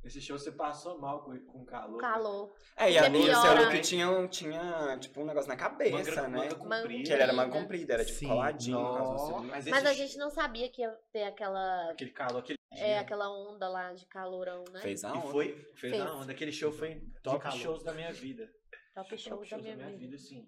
Nesse 0.01 0.21
show 0.21 0.39
você 0.39 0.49
passou 0.53 0.97
mal 0.97 1.23
com, 1.25 1.37
com 1.45 1.65
calor. 1.65 1.99
Calor. 1.99 2.53
É, 2.77 2.89
e 2.89 2.97
a 2.97 3.09
Lu 3.09 3.17
e 3.17 3.19
o 3.19 3.23
seu 3.25 3.41
piora. 3.41 3.61
Luke 3.65 3.81
tinha, 3.81 4.27
tinha, 4.29 4.97
tipo, 4.97 5.19
um 5.21 5.25
negócio 5.25 5.49
na 5.49 5.57
cabeça, 5.57 5.91
Manga, 5.97 6.21
né? 6.21 6.27
manga 6.37 6.55
Manga 6.55 6.55
comprida. 6.81 7.03
Que 7.03 7.11
ele 7.13 7.21
era 7.23 7.33
manga 7.33 7.59
comprida. 7.59 7.93
era 7.95 8.05
tipo 8.05 8.17
Sim, 8.17 8.27
coladinho. 8.29 9.43
Mas, 9.49 9.65
Mas 9.67 9.85
a 9.85 9.91
gente 9.93 10.17
não 10.17 10.29
sabia 10.29 10.69
que 10.71 10.81
ia 10.81 10.89
ter 11.11 11.23
aquela, 11.23 11.91
Aquele 11.91 12.11
calor, 12.11 12.39
aquele 12.39 12.58
é, 12.71 12.75
dia. 12.85 12.99
aquela 13.01 13.29
onda 13.29 13.67
lá 13.67 13.93
de 13.93 14.05
calorão, 14.07 14.63
né? 14.71 14.81
Fez 14.81 15.03
a 15.03 15.09
E 15.09 15.11
onda. 15.13 15.27
foi, 15.31 15.53
fez 15.75 15.93
Fez. 15.93 16.01
a 16.01 16.13
onda. 16.13 16.31
Aquele 16.31 16.51
show 16.51 16.71
foi 16.71 17.01
top 17.23 17.51
shows 17.57 17.83
da 17.83 17.93
minha 17.93 18.11
vida. 18.13 18.47
Top 18.95 19.17
show 19.17 19.37
top 19.37 19.49
da 19.49 19.57
shows 19.57 19.63
minha 19.75 19.97
vida. 19.97 20.15
assim. 20.15 20.47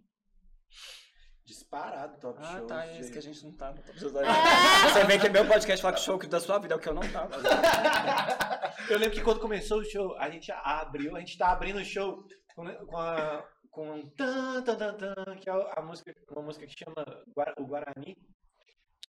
Disparado 1.43 2.19
top 2.19 2.39
Ah, 2.41 2.57
shows. 2.57 2.67
tá, 2.67 2.85
é 2.85 2.93
de- 2.93 2.99
esse 3.01 3.11
que 3.11 3.17
a 3.17 3.21
gente 3.21 3.43
não 3.43 3.55
tá. 3.57 3.73
Não 3.73 3.81
tá 4.13 4.19
É. 4.21 4.89
Você 4.93 5.03
vê 5.05 5.19
que 5.19 5.27
é 5.27 5.29
meu 5.29 5.47
podcast 5.47 5.81
fala 5.81 5.95
que 5.95 6.01
show 6.01 6.19
que 6.19 6.27
da 6.27 6.39
sua 6.39 6.59
vida 6.59 6.73
é 6.75 6.77
o 6.77 6.79
que 6.79 6.87
eu 6.87 6.93
não 6.93 7.01
tava. 7.11 7.35
Eu 8.89 8.97
lembro 8.97 9.15
que 9.15 9.23
quando 9.23 9.39
começou 9.39 9.79
o 9.79 9.85
show, 9.85 10.15
a 10.17 10.29
gente 10.29 10.51
abriu, 10.51 11.15
a 11.15 11.19
gente 11.19 11.37
tá 11.37 11.51
abrindo 11.51 11.77
o 11.79 11.85
show 11.85 12.25
com, 12.55 12.65
com 12.85 12.97
a. 12.97 13.47
Com 13.69 13.89
um 13.89 14.09
tan, 14.11 14.61
tan, 14.63 14.75
tan, 14.75 14.93
tan, 14.97 15.35
que 15.37 15.49
é 15.49 15.53
a 15.77 15.81
música, 15.81 16.13
uma 16.31 16.41
música 16.41 16.67
que 16.67 16.73
chama 16.77 17.05
Gua- 17.33 17.53
o 17.57 17.65
Guarani, 17.65 18.17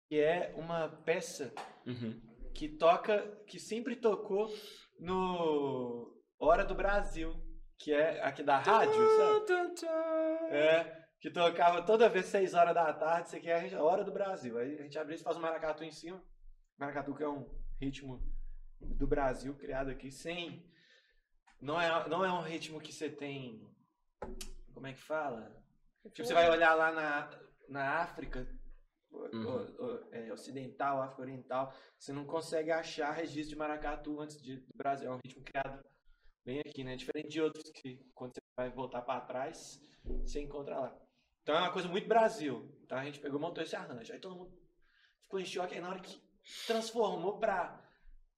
que 0.09 0.19
é 0.19 0.53
uma 0.57 0.89
peça 1.05 1.53
Uhum. 1.87 2.19
Que 2.59 2.67
toca, 2.67 3.25
que 3.47 3.57
sempre 3.57 3.95
tocou 3.95 4.53
no 4.99 6.13
Hora 6.37 6.65
do 6.65 6.75
Brasil, 6.75 7.33
que 7.77 7.93
é 7.93 8.21
aqui 8.21 8.43
da 8.43 8.57
rádio, 8.57 9.01
sabe? 9.15 9.45
É, 10.51 11.07
que 11.21 11.31
tocava 11.31 11.83
toda 11.83 12.09
vez 12.09 12.25
6 12.25 12.53
horas 12.53 12.75
da 12.75 12.93
tarde, 12.93 13.27
isso 13.27 13.37
aqui 13.37 13.49
é 13.49 13.73
a 13.73 13.81
Hora 13.81 14.03
do 14.03 14.11
Brasil. 14.11 14.57
Aí 14.57 14.77
a 14.77 14.83
gente 14.83 14.99
abre 14.99 15.13
isso 15.15 15.23
e 15.23 15.25
faz 15.25 15.37
um 15.37 15.39
maracatu 15.39 15.85
em 15.85 15.91
cima. 15.93 16.21
Maracatu 16.77 17.15
que 17.15 17.23
é 17.23 17.29
um 17.29 17.49
ritmo 17.79 18.21
do 18.81 19.07
Brasil 19.07 19.55
criado 19.55 19.89
aqui 19.89 20.11
sem. 20.11 20.69
Não 21.61 21.79
é, 21.79 22.09
não 22.09 22.25
é 22.25 22.33
um 22.33 22.41
ritmo 22.41 22.81
que 22.81 22.91
você 22.91 23.09
tem. 23.09 23.65
Como 24.73 24.85
é 24.85 24.91
que 24.91 25.01
fala? 25.01 25.49
Tipo, 26.11 26.27
você 26.27 26.33
vai 26.33 26.49
olhar 26.49 26.75
lá 26.75 26.91
na, 26.91 27.39
na 27.69 28.01
África 28.01 28.45
Uhum. 29.11 30.07
é, 30.11 30.31
ocidental, 30.31 31.01
África 31.01 31.21
Oriental, 31.21 31.73
você 31.97 32.13
não 32.13 32.25
consegue 32.25 32.71
achar 32.71 33.11
registro 33.11 33.49
de 33.49 33.55
maracatu 33.55 34.19
antes 34.19 34.41
de, 34.41 34.57
do 34.57 34.75
Brasil. 34.75 35.09
É 35.09 35.13
um 35.13 35.19
ritmo 35.23 35.43
criado 35.43 35.83
bem 36.45 36.59
aqui, 36.59 36.83
né? 36.83 36.95
Diferente 36.95 37.29
de 37.29 37.41
outros 37.41 37.69
que 37.71 37.99
quando 38.13 38.33
você 38.33 38.41
vai 38.57 38.69
voltar 38.69 39.01
para 39.01 39.21
trás, 39.21 39.79
você 40.03 40.41
encontra 40.41 40.79
lá. 40.79 40.99
Então 41.41 41.55
é 41.55 41.59
uma 41.59 41.71
coisa 41.71 41.87
muito 41.87 42.07
Brasil. 42.07 42.71
Então 42.83 42.97
a 42.97 43.03
gente 43.03 43.19
pegou, 43.19 43.39
montou 43.39 43.63
esse 43.63 43.75
arranjo. 43.75 44.13
Aí 44.13 44.19
todo 44.19 44.35
mundo 44.35 44.51
ficou 45.23 45.39
em 45.39 45.45
choque. 45.45 45.75
Aí 45.75 45.81
na 45.81 45.89
hora 45.89 45.99
que 45.99 46.21
transformou 46.65 47.39
pra 47.39 47.83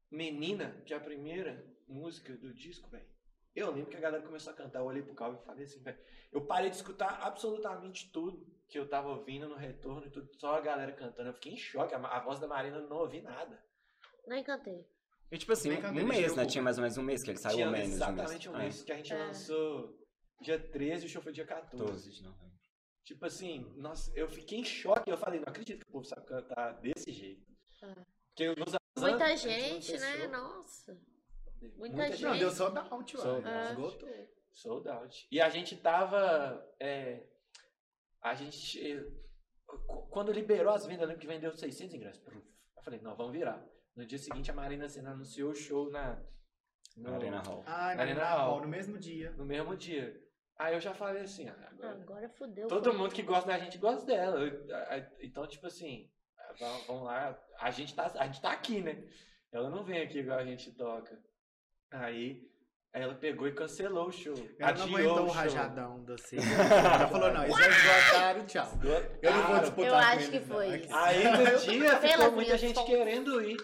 Menina, 0.10 0.82
que 0.86 0.94
é 0.94 0.98
a 0.98 1.02
primeira 1.02 1.66
música 1.88 2.36
do 2.38 2.54
disco, 2.54 2.90
velho. 2.90 3.11
Eu 3.56 3.72
lembro 3.72 3.90
que 3.90 3.98
a 3.98 4.00
galera 4.00 4.24
começou 4.24 4.54
a 4.54 4.56
cantar, 4.56 4.80
eu 4.80 4.86
olhei 4.86 5.04
pro 5.04 5.14
Calvin 5.14 5.38
e 5.42 5.46
falei 5.46 5.64
assim, 5.66 5.82
velho. 5.82 5.98
Eu 6.32 6.46
parei 6.46 6.70
de 6.70 6.78
escutar 6.78 7.20
absolutamente 7.22 8.10
tudo 8.12 8.46
que 8.70 8.80
eu 8.80 8.88
tava 8.88 9.10
ouvindo 9.10 9.50
no 9.50 9.56
retorno 9.56 10.08
e 10.08 10.10
tudo, 10.10 10.30
só 10.40 10.56
a 10.56 10.62
galera 10.62 10.94
cantando. 10.94 11.30
Eu 11.30 11.34
fiquei 11.34 11.52
em 11.54 11.58
choque, 11.58 11.94
a, 11.94 11.98
a 11.98 12.20
voz 12.22 12.40
da 12.40 12.48
Marina 12.48 12.78
eu 12.78 12.88
não 12.88 12.98
ouvi 12.98 13.22
nada. 13.22 13.62
Nem 14.26 14.42
cantei. 14.44 14.86
E 15.30 15.38
tipo 15.38 15.52
assim, 15.52 15.70
Nem 15.70 15.82
cantei, 15.82 16.04
um 16.04 16.08
mês, 16.08 16.36
né? 16.36 16.46
Tinha 16.46 16.62
mais 16.64 16.78
ou 16.78 16.82
menos 16.84 16.98
um 16.98 17.04
mês 17.04 17.24
que 17.24 17.30
ele 17.32 17.38
saiu 17.40 17.56
Tinha 17.56 17.66
ou 17.68 17.72
menos. 17.74 17.96
exatamente 17.96 18.50
um 18.50 18.56
É, 18.56 18.60
mês, 18.60 18.84
que 18.84 18.92
a 18.92 18.96
gente 18.96 19.12
É. 19.14 19.18
lançou 19.18 19.98
dia 20.42 20.58
13 20.60 21.04
e 21.04 21.08
o 21.08 21.10
show 21.10 21.22
foi 21.22 21.34
dia 21.34 21.46
14. 21.46 21.84
12 21.86 22.12
de 22.12 22.24
novembro. 22.24 22.52
Tipo 23.04 23.26
assim, 23.26 23.74
nossa, 23.76 24.12
eu 24.16 24.30
fiquei 24.30 24.60
em 24.60 24.64
choque. 24.64 25.10
Eu 25.12 25.18
falei, 25.18 25.40
não 25.42 25.48
acredito 25.50 25.84
que 25.84 25.90
o 25.90 25.92
povo 25.94 26.06
sabe 26.06 26.26
cantar 26.26 26.74
desse 26.80 27.12
jeito. 27.12 27.46
É. 27.84 28.06
Porque 28.30 28.56
Muita 28.98 29.36
gente, 29.36 29.98
né? 29.98 30.28
Nossa. 30.28 30.98
Muita 31.62 31.96
Muita 31.96 32.12
gente. 32.12 32.24
Não, 32.24 32.38
deu 32.38 32.52
sold 32.52 32.78
out, 32.80 33.18
Sold 33.18 33.46
ué. 33.48 33.54
out. 33.60 33.70
Esgotou. 33.72 34.10
Sold 34.54 34.90
out. 34.90 35.28
E 35.32 35.40
a 35.42 35.50
gente 35.50 35.76
tava. 35.78 36.66
é, 36.80 37.24
a 38.22 38.34
gente. 38.34 38.80
qu- 39.66 40.08
Quando 40.10 40.32
liberou 40.32 40.74
as 40.74 40.86
vendas, 40.86 41.02
eu 41.02 41.08
lembro 41.08 41.22
que 41.22 41.28
vendeu 41.28 41.52
600 41.56 41.94
ingressos. 41.96 42.24
Eu 42.28 42.84
falei, 42.84 43.00
não, 43.02 43.16
vamos 43.16 43.32
virar. 43.34 43.64
No 43.96 44.06
dia 44.06 44.18
seguinte, 44.18 44.50
a 44.50 44.54
Marina 44.54 44.88
Senna 44.90 45.12
anunciou 45.12 45.52
o 45.52 45.56
show 45.56 45.90
na. 45.92 46.22
No- 46.98 47.14
Arena 47.16 47.42
Hall. 47.42 47.64
Ai, 47.66 47.96
na 47.96 48.02
Arena 48.04 48.26
Hall. 48.26 48.50
Hall, 48.52 48.62
no 48.62 48.68
mesmo 48.68 48.98
dia. 48.98 49.32
No 49.32 49.46
mesmo 49.46 49.76
dia. 49.78 50.20
Aí 50.58 50.74
eu 50.76 50.80
já 50.82 50.94
falei 50.94 51.24
assim, 51.24 51.48
ah, 51.48 51.70
agora. 51.72 52.02
Agora 52.02 52.30
fudeu. 52.30 52.68
Todo 52.68 52.94
mundo 52.94 53.14
que 53.16 53.22
gosta 53.24 53.48
da 53.48 53.58
gente 53.58 53.78
gosta 53.78 54.06
dela. 54.06 54.40
Então, 55.22 55.48
tipo 55.48 55.66
assim, 55.68 56.12
vamos 56.60 56.86
vamos 56.86 57.04
lá. 57.04 57.40
A 57.60 57.72
gente, 57.72 57.96
tá, 57.96 58.12
a 58.20 58.26
gente 58.28 58.42
tá 58.42 58.52
aqui, 58.52 58.82
né? 58.82 59.08
Ela 59.52 59.70
não 59.70 59.84
vem 59.84 60.02
aqui 60.02 60.20
igual 60.20 60.38
a 60.40 60.46
gente 60.46 60.72
toca. 60.74 61.18
Aí 61.92 62.50
ela 62.94 63.16
pegou 63.16 63.48
e 63.48 63.54
cancelou 63.54 64.08
o 64.08 64.12
show. 64.12 64.36
Ela 64.60 64.74
não 64.74 64.84
aguentou 64.86 65.26
o 65.26 65.30
rajadão 65.30 66.04
da. 66.04 66.16
Ela 66.96 67.08
falou, 67.08 67.34
não, 67.34 67.44
eles 67.44 67.58
já 67.58 67.70
esgotaram, 67.70 68.46
tchau. 68.46 68.72
Eu 69.22 69.32
não 69.32 69.48
vou 69.48 69.60
disputar 69.60 69.86
Eu 69.88 69.96
acho 69.96 70.32
que 70.32 70.40
foi 70.42 70.78
isso. 70.78 70.96
Aí 70.96 71.24
no 71.24 71.60
dia 71.60 72.00
ficou 72.00 72.32
muita 72.32 72.58
gente 72.58 72.84
querendo 72.86 73.42
ir. 73.42 73.58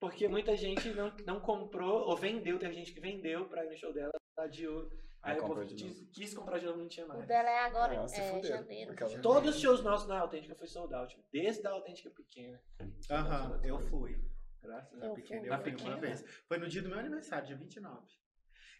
Porque 0.00 0.26
muita 0.26 0.56
gente 0.56 0.88
não, 0.94 1.12
não 1.24 1.40
comprou 1.40 2.08
ou 2.08 2.16
vendeu. 2.16 2.58
Teve 2.58 2.74
gente 2.74 2.92
que 2.92 3.00
vendeu 3.00 3.44
pra 3.48 3.64
ir 3.64 3.68
no 3.70 3.76
show 3.76 3.92
dela, 3.92 4.10
adiou. 4.36 4.88
Aí 5.22 5.34
Aí 5.34 5.38
o 5.38 5.46
povo 5.46 5.64
quis, 5.64 6.02
quis 6.12 6.34
comprar 6.34 6.58
de 6.58 6.66
novo, 6.66 6.78
não 6.78 6.88
tinha 6.88 7.06
O 7.06 7.08
mais. 7.10 7.24
dela 7.28 7.48
é 7.48 7.58
agora, 7.60 7.94
Não, 7.94 8.08
se 8.08 8.20
é 8.20 8.28
fuderam. 8.32 8.56
janeiro. 8.56 8.94
Todos 9.22 9.54
os 9.54 9.62
shows 9.62 9.80
nossos 9.84 10.08
na 10.08 10.18
Autêntica 10.18 10.56
foi 10.56 10.66
sold 10.66 10.92
out. 10.92 11.16
Desde 11.32 11.64
a 11.64 11.70
Autêntica 11.70 12.10
pequena. 12.10 12.60
Aham, 13.08 13.60
eu 13.62 13.78
fui. 13.78 14.20
Graças 14.62 15.02
a. 15.02 15.10
Pequena, 15.14 15.46
eu 15.46 15.62
fui 15.62 15.74
uma 15.88 15.96
vez. 15.96 16.24
Foi 16.46 16.58
no 16.58 16.68
dia 16.68 16.82
do 16.82 16.88
meu 16.88 16.98
aniversário, 16.98 17.46
dia 17.46 17.56
29. 17.56 18.06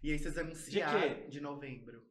E 0.02 0.10
aí 0.12 0.18
vocês 0.18 0.36
anunciaram 0.38 1.00
quê? 1.00 1.28
de 1.28 1.40
novembro. 1.40 2.04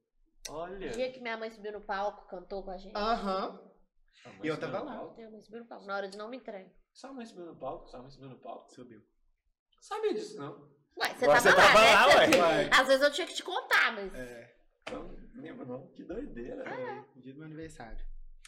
Olha. 0.49 0.87
O 0.87 0.91
dia 0.91 1.11
que 1.11 1.19
minha 1.21 1.37
mãe 1.37 1.49
subiu 1.49 1.71
no 1.73 1.81
palco, 1.81 2.27
cantou 2.27 2.63
com 2.63 2.71
a 2.71 2.77
gente. 2.77 2.95
Aham. 2.95 3.51
Mãe 4.25 4.39
E 4.43 4.47
eu 4.47 4.59
tava 4.59 4.81
lá. 4.81 5.13
Minha 5.15 5.29
mãe 5.29 5.41
subiu 5.41 5.59
no 5.61 5.65
palco. 5.67 5.85
Na 5.85 5.95
hora 5.95 6.07
de 6.09 6.17
não 6.17 6.29
me 6.29 6.37
entrega. 6.37 6.71
Sua 6.93 7.11
mãe 7.13 7.25
subiu 7.25 7.45
no 7.45 7.55
palco? 7.55 7.87
Sua 7.89 8.01
mãe 8.01 8.11
subiu 8.11 8.29
no 8.29 8.39
palco? 8.39 8.71
Subiu. 8.73 9.01
Sabia 9.79 10.13
disso, 10.13 10.37
não? 10.37 10.69
Ué, 10.97 11.13
você 11.15 11.25
Agora 11.25 11.41
tava 11.41 11.41
você 11.41 11.49
lá, 11.49 11.55
tava 11.55 11.79
né? 11.79 11.95
lá, 11.95 12.25
Você- 12.25 12.39
ué. 12.41 12.69
Às 12.73 12.87
vezes 12.87 13.01
eu 13.03 13.11
tinha 13.11 13.27
que 13.27 13.33
te 13.33 13.43
contar, 13.43 13.93
mas. 13.93 14.13
É, 14.13 14.55
Não 14.91 15.09
lembro 15.41 15.65
não. 15.65 15.87
Que 15.93 16.03
doideira. 16.03 16.63
foi 16.65 17.15
no 17.15 17.21
dia 17.21 17.33
do 17.33 17.39
meu 17.39 17.47
aniversário. 17.47 18.05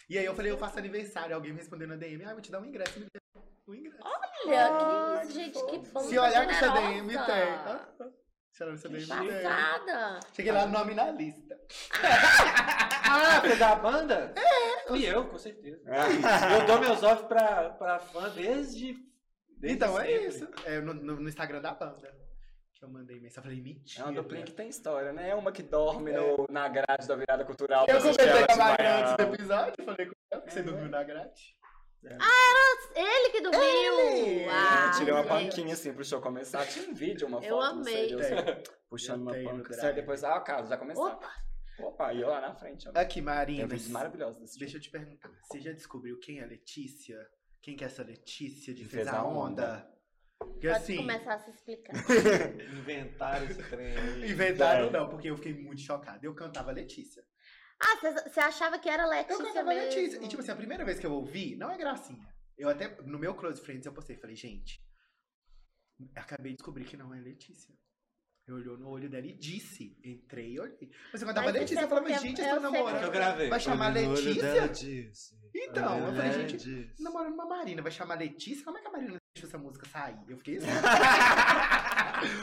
E 0.10 0.18
aí 0.18 0.26
eu 0.26 0.36
falei, 0.36 0.52
eu 0.52 0.58
faço 0.58 0.78
aniversário. 0.78 1.34
Alguém 1.36 1.52
me 1.54 1.60
respondeu 1.60 1.88
na 1.88 1.96
DM, 1.96 2.24
ah, 2.26 2.34
vou 2.34 2.42
te 2.42 2.52
dar 2.52 2.60
um 2.60 2.66
ingresso. 2.66 3.00
Me 3.00 3.06
deu 3.12 3.44
um 3.68 3.74
ingresso. 3.74 3.98
Olha, 4.04 4.32
que 4.44 5.34
gente, 5.34 5.66
que 5.66 5.78
bom. 5.92 6.00
Se 6.02 6.18
olhar 6.20 6.46
no 6.48 6.54
seu 6.54 6.72
DM, 6.74 7.08
tem. 7.08 8.14
Se 8.52 8.64
olhar 8.64 8.72
no 8.74 8.78
seu 8.78 8.92
Que 8.92 8.98
DM, 8.98 9.28
tem. 9.30 9.44
Passada. 9.44 10.20
Cheguei 10.34 10.52
lá, 10.52 10.66
nome 10.68 10.94
na 10.94 11.12
lista. 11.12 11.60
Ah, 12.04 13.42
foi 13.46 13.56
da 13.56 13.76
banda? 13.76 14.34
É. 14.36 14.88
Fui 14.88 15.04
eu, 15.06 15.26
com 15.28 15.38
certeza. 15.38 15.82
Eu 16.60 16.66
dou 16.68 16.80
meus 16.80 17.02
off 17.04 17.26
pra, 17.28 17.70
pra 17.72 18.00
fã 18.00 18.30
desde. 18.30 18.94
desde 19.58 19.76
Então 19.78 20.00
é 20.00 20.06
sempre. 20.06 20.28
isso. 20.28 20.48
É 20.66 20.80
no, 20.82 20.94
no- 20.94 21.16
no 21.22 21.30
Instagram 21.30 21.62
da 21.62 21.74
banda. 21.74 22.14
Que 22.74 22.84
eu 22.86 22.90
mandei 22.90 23.20
mensagem. 23.20 23.38
Eu 23.38 23.44
falei, 23.44 23.60
É 23.60 23.62
mentira. 23.62 24.06
uma 24.06 24.14
duplinha 24.14 24.44
que 24.46 24.52
tem 24.52 24.68
história, 24.68 25.14
né? 25.14 25.30
É 25.30 25.36
uma 25.36 25.52
que 25.52 25.64
dorme 25.64 26.12
no- 26.12 26.46
na 26.50 26.68
grade 26.68 27.08
da 27.08 27.16
virada 27.16 27.46
cultural. 27.46 27.86
Eu 27.88 28.00
comentei 28.00 28.46
com 28.46 28.54
a 28.54 28.56
Maria 28.58 28.98
antes 29.00 29.14
do 29.16 29.24
episódio. 29.34 29.86
Falei 29.86 30.06
com 30.08 30.14
ela 30.32 30.42
que 30.42 30.54
você 30.54 30.62
dormiu 30.64 30.90
na 30.90 31.04
grade. 31.04 31.56
Ele 32.96 33.30
que 33.32 33.42
dormiu. 33.42 33.62
Ele! 33.64 34.46
Ah, 34.50 34.86
Eu 34.94 35.00
tirei 35.00 35.14
uma 35.14 35.24
gente. 35.24 35.30
panquinha 35.30 35.74
assim 35.74 35.94
pro 35.94 36.04
show 36.06 36.22
começar. 36.22 36.66
Tinha 36.68 36.90
um 36.90 36.94
vídeo, 36.94 37.28
uma 37.28 37.44
Eu 37.44 37.58
foto, 37.60 37.76
não 37.78 37.84
sei, 37.84 38.14
amei. 38.14 38.14
eu 38.14 38.20
assim, 38.20 38.64
puxando 38.90 39.36
Eu 39.36 39.50
uma. 39.52 39.74
Sério, 39.74 39.96
depois, 39.96 40.24
ah, 40.24 40.40
Carlos, 40.42 40.70
já 40.70 40.78
começou. 40.78 41.08
Opa, 41.08 41.32
Opa, 41.80 42.14
e 42.14 42.22
eu 42.22 42.28
lá 42.30 42.40
na 42.42 42.54
frente. 42.54 42.88
ó. 42.88 42.92
Aqui, 42.94 43.16
Tem 43.16 43.24
Marina. 43.24 43.68
vídeos 43.68 43.88
maravilhosos 43.90 44.40
desse 44.40 44.60
Deixa 44.60 44.74
show. 44.74 44.78
eu 44.80 44.84
te 44.84 44.90
perguntar. 44.92 45.30
Você 45.42 45.60
já 45.60 45.72
descobriu 45.72 46.20
quem 46.20 46.40
é 46.40 46.44
a 46.44 46.48
Letícia? 46.48 47.18
Quem 47.62 47.76
que 47.76 47.84
é 47.84 47.88
essa 47.88 48.04
Letícia 48.04 48.74
de 48.74 48.82
Fez 48.86 49.04
fez 49.04 49.08
a 49.08 49.24
Onda? 49.24 49.40
Onda. 49.64 49.94
Porque 50.38 50.68
pode 50.68 50.80
assim, 50.82 50.98
começar 50.98 51.34
a 51.36 51.40
se 51.40 51.50
explicar. 51.52 51.94
Inventaram 52.78 53.46
esse 53.46 53.64
trem 53.64 53.96
inventaram 54.30 54.88
É. 54.88 54.92
não, 54.92 55.08
porque 55.10 55.30
eu 55.30 55.38
fiquei 55.38 55.54
muito 55.54 55.82
chocada. 55.82 56.20
Eu 56.26 56.36
cantava 56.36 56.72
Letícia. 56.72 57.24
Ah, 57.80 57.98
você- 58.30 58.40
achava 58.40 58.78
que 58.80 58.90
era 58.90 59.06
Letícia 59.06 59.34
Eu 59.34 59.46
cantava 59.48 59.70
mesmo? 59.70 59.84
Letícia. 59.90 60.18
E 60.24 60.28
tipo 60.28 60.42
assim, 60.42 60.52
a 60.52 60.56
primeira 60.56 60.86
vez 60.86 61.00
que 61.00 61.06
eu 61.06 61.12
ouvi, 61.14 61.56
não 61.56 61.70
é 61.72 61.78
gracinha. 61.78 62.28
Eu 62.58 62.70
até, 62.70 62.88
no 63.02 63.18
meu 63.20 63.34
Close 63.36 63.62
Friends, 63.62 63.86
eu 63.86 63.94
postei, 63.94 64.16
falei, 64.18 64.36
gente, 64.36 64.80
acabei 66.16 66.52
de 66.52 66.58
descobrir 66.58 66.86
que 66.86 66.96
não 66.98 67.14
é 67.14 67.20
Letícia. 67.20 67.74
Eu 68.46 68.56
olhou 68.56 68.78
no 68.78 68.90
olho 68.90 69.10
dela 69.10 69.26
e 69.26 69.32
disse. 69.34 69.98
Entrei 70.04 70.52
e 70.52 70.60
olhei. 70.60 70.92
Mas 71.14 71.22
eu 71.22 71.30
isso 71.30 71.60
Letícia, 71.60 71.80
é 71.80 71.84
eu 71.84 71.88
falava, 71.88 72.10
gente, 72.20 72.42
eu 72.42 72.48
eu 72.48 72.56
tô 72.56 72.62
sei 72.62 72.72
namorando. 72.72 73.00
que 73.00 73.06
eu 73.06 73.12
gravei. 73.12 73.50
Vai 73.50 73.60
chamar 73.60 73.92
Olho 73.94 74.02
no 74.02 74.10
olho 74.12 74.26
Letícia? 74.26 74.54
dela 74.54 74.68
disse. 74.68 75.36
Então, 75.56 75.96
Olho 75.96 76.06
eu 76.08 76.14
falei, 76.16 76.32
gente, 76.34 76.58
disse. 76.58 77.02
namorando 77.04 77.34
uma 77.36 77.46
Marina, 77.46 77.82
vai 77.82 77.92
chamar 77.92 78.16
Letícia? 78.16 78.66
Como 78.66 78.78
é 78.78 78.82
que 78.82 78.88
a 78.88 78.92
Marina 78.92 79.18
deixou 79.34 79.48
essa 79.48 79.58
música 79.58 79.88
sair? 79.88 80.20
Eu 80.28 80.38
fiquei 80.38 80.58
assim. 80.58 80.68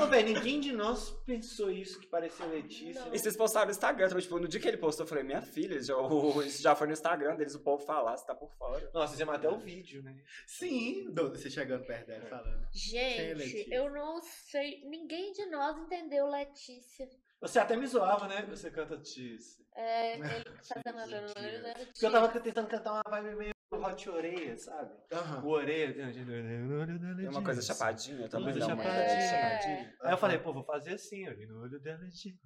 Ô, 0.03 0.07
velho, 0.07 0.35
ninguém 0.35 0.61
de 0.61 0.73
nós 0.73 1.11
pensou 1.27 1.71
isso 1.71 1.99
que 2.01 2.07
parecia 2.07 2.45
Letícia. 2.47 3.05
Não. 3.05 3.15
E 3.15 3.19
vocês 3.19 3.37
postaram 3.37 3.67
no 3.67 3.73
Instagram, 3.73 4.07
então, 4.07 4.21
tipo, 4.21 4.39
no 4.39 4.49
dia 4.49 4.61
que 4.61 4.69
ele 4.69 4.77
postou, 4.77 5.05
eu 5.05 5.09
falei, 5.09 5.25
minha 5.25 5.43
filha, 5.43 5.81
já, 5.83 5.97
o- 5.97 6.43
isso 6.43 6.63
já 6.63 6.75
foi 6.75 6.87
no 6.87 6.93
Instagram 6.93 7.37
deles, 7.37 7.55
o 7.55 7.61
povo 7.61 7.85
falar, 7.85 8.17
você 8.17 8.27
tá 8.27 8.35
por 8.35 8.51
fora. 8.53 8.91
Nossa, 8.93 9.13
fizemos 9.13 9.35
até 9.35 9.49
o 9.49 9.59
vídeo, 9.59 10.03
né? 10.03 10.17
Sim, 10.47 11.11
do- 11.11 11.31
você 11.31 11.49
chegando 11.51 11.85
perto 11.85 12.07
dela 12.07 12.27
falando. 12.27 12.65
É 12.65 12.69
Gente, 12.73 13.35
Letícia? 13.35 13.75
eu 13.75 13.91
não 13.91 14.21
sei. 14.21 14.83
Ninguém 14.85 15.33
de 15.33 15.47
nós 15.47 15.77
entendeu 15.79 16.27
Letícia. 16.29 17.09
Você 17.41 17.59
até 17.59 17.75
me 17.77 17.87
zoava, 17.87 18.29
né? 18.29 18.43
Você 18.51 18.71
canta 18.71 18.99
Tícia. 18.99 19.65
É, 19.75 20.15
ele 20.17 20.23
fazendo 20.69 20.99
a 20.99 21.75
Porque 21.87 22.07
eu 22.07 22.11
tava 22.13 22.29
tentando 22.41 22.69
cantar 22.69 22.93
uma 22.93 23.03
vibe 23.09 23.37
meio 23.37 23.55
hot 23.83 24.09
orelha, 24.09 24.57
sabe? 24.59 24.93
Aham. 25.13 25.45
O 25.45 25.49
orelha. 25.49 25.95
tem 25.95 26.25
um- 26.25 27.21
É 27.27 27.29
uma 27.31 27.43
coisa 27.43 27.63
chapadinha 27.63 28.29
também. 28.29 28.53
coisa 28.53 28.67
uma- 28.75 28.83
chapadinha. 28.83 29.75
É. 29.75 29.95
Aí 30.03 30.13
eu 30.13 30.19
falei, 30.19 30.39
pô, 30.39 30.53
vou 30.53 30.65
fazer 30.65 30.95
assim, 30.95 31.27
olha, 31.29 31.47
no 31.47 31.63
olho 31.63 31.81
dela 31.81 32.07
de. 32.09 32.39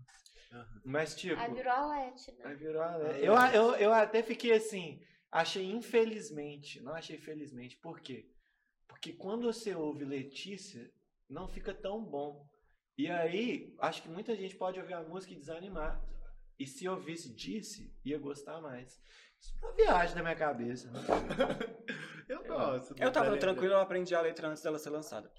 Mas, 0.85 1.15
tipo. 1.17 1.39
Aí 1.41 1.53
virou 1.53 1.73
a 1.73 1.87
Leti, 1.87 2.33
né? 2.33 2.45
Aí 2.45 2.55
virou 2.57 2.83
a 2.83 2.97
Lé. 2.97 3.19
Eu, 3.21 3.35
eu, 3.53 3.75
eu 3.77 3.93
até 3.93 4.23
fiquei 4.23 4.53
assim, 4.53 5.01
achei 5.31 5.71
infelizmente, 5.71 6.81
não 6.81 6.95
achei 6.95 7.19
felizmente. 7.19 7.77
Por 7.79 8.01
quê? 8.01 8.31
Porque 8.87 9.13
quando 9.13 9.53
você 9.53 9.75
ouve 9.75 10.05
Letícia, 10.05 10.89
não 11.29 11.49
fica 11.49 11.75
tão 11.75 12.05
bom. 12.05 12.47
E 12.97 13.11
aí, 13.11 13.75
acho 13.81 14.03
que 14.03 14.09
muita 14.09 14.37
gente 14.37 14.55
pode 14.57 14.79
ouvir 14.79 14.95
a 14.95 15.03
música 15.03 15.33
e 15.33 15.37
desanimar. 15.39 16.01
E 16.57 16.65
se 16.67 16.87
ouvisse 16.89 17.35
Disse, 17.35 17.93
ia 18.05 18.17
gostar 18.17 18.61
mais. 18.61 19.01
Isso 19.45 19.55
é 19.61 19.67
uma 19.67 19.73
viagem 19.75 20.17
na 20.17 20.23
minha 20.23 20.37
cabeça. 20.37 20.91
né? 20.91 21.01
Eu 22.27 22.43
gosto. 22.45 22.95
Eu 22.99 23.13
tava 23.13 23.37
tranquilo, 23.37 23.75
eu 23.75 23.81
aprendi 23.81 24.15
a 24.15 24.21
letra 24.23 24.49
antes 24.49 24.63
dela 24.63 24.79
ser 24.79 24.89
lançada. 24.89 25.31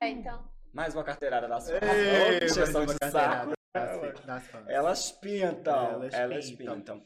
É, 0.00 0.08
então. 0.08 0.50
Mais 0.72 0.94
uma 0.94 1.04
carteirada 1.04 1.46
das 1.46 1.68
fãs. 1.68 1.78
Mais 1.82 2.74
uma 2.74 2.86
de 2.86 2.98
carteirada 2.98 3.10
saco. 3.10 3.56
Das, 3.74 4.20
das 4.24 4.46
fãs. 4.46 4.66
Elas 4.66 5.12
pintam. 5.12 5.90
Elas 5.92 6.14
Elas, 6.14 6.50
pintam. 6.52 6.76
pintam. 6.76 7.04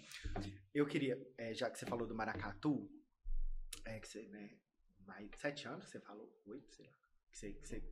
Eu 0.72 0.86
queria, 0.86 1.20
é, 1.36 1.52
já 1.52 1.68
que 1.68 1.76
você 1.76 1.86
falou 1.86 2.06
do 2.06 2.14
Maracatu, 2.14 2.88
é 3.84 3.98
que 3.98 4.06
você, 4.06 4.28
né, 4.28 4.50
mais 5.04 5.28
sete 5.38 5.66
anos 5.66 5.86
que 5.86 5.90
você 5.90 6.00
falou, 6.00 6.32
oito, 6.46 6.72
sei 6.72 6.86
lá, 6.86 6.92
que 7.32 7.36
você, 7.36 7.52
que 7.52 7.66
você 7.66 7.82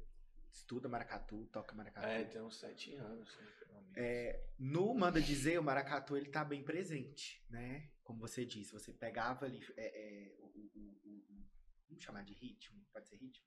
estuda 0.52 0.88
maracatu, 0.88 1.46
toca 1.52 1.74
maracatu. 1.74 2.06
É, 2.06 2.22
tem 2.24 2.40
uns 2.40 2.60
sete 2.60 2.94
anos, 2.94 3.36
né, 3.36 3.46
pelo 3.58 3.80
menos. 3.80 3.96
É, 3.96 4.40
no 4.56 4.94
Manda 4.94 5.20
Dizer, 5.20 5.58
o 5.58 5.64
maracatu 5.64 6.16
ele 6.16 6.28
tá 6.30 6.44
bem 6.44 6.62
presente, 6.62 7.44
né? 7.50 7.90
Como 8.08 8.20
você 8.20 8.42
disse, 8.46 8.72
você 8.72 8.90
pegava 8.90 9.44
ali 9.44 9.60
é, 9.76 9.86
é, 9.86 10.34
o, 10.38 10.46
o- 10.46 10.70
o- 11.04 11.24
o- 11.34 11.44
vamos 11.90 12.02
chamar 12.02 12.24
de 12.24 12.32
ritmo, 12.32 12.82
pode 12.90 13.06
ser 13.06 13.16
ritmo? 13.16 13.44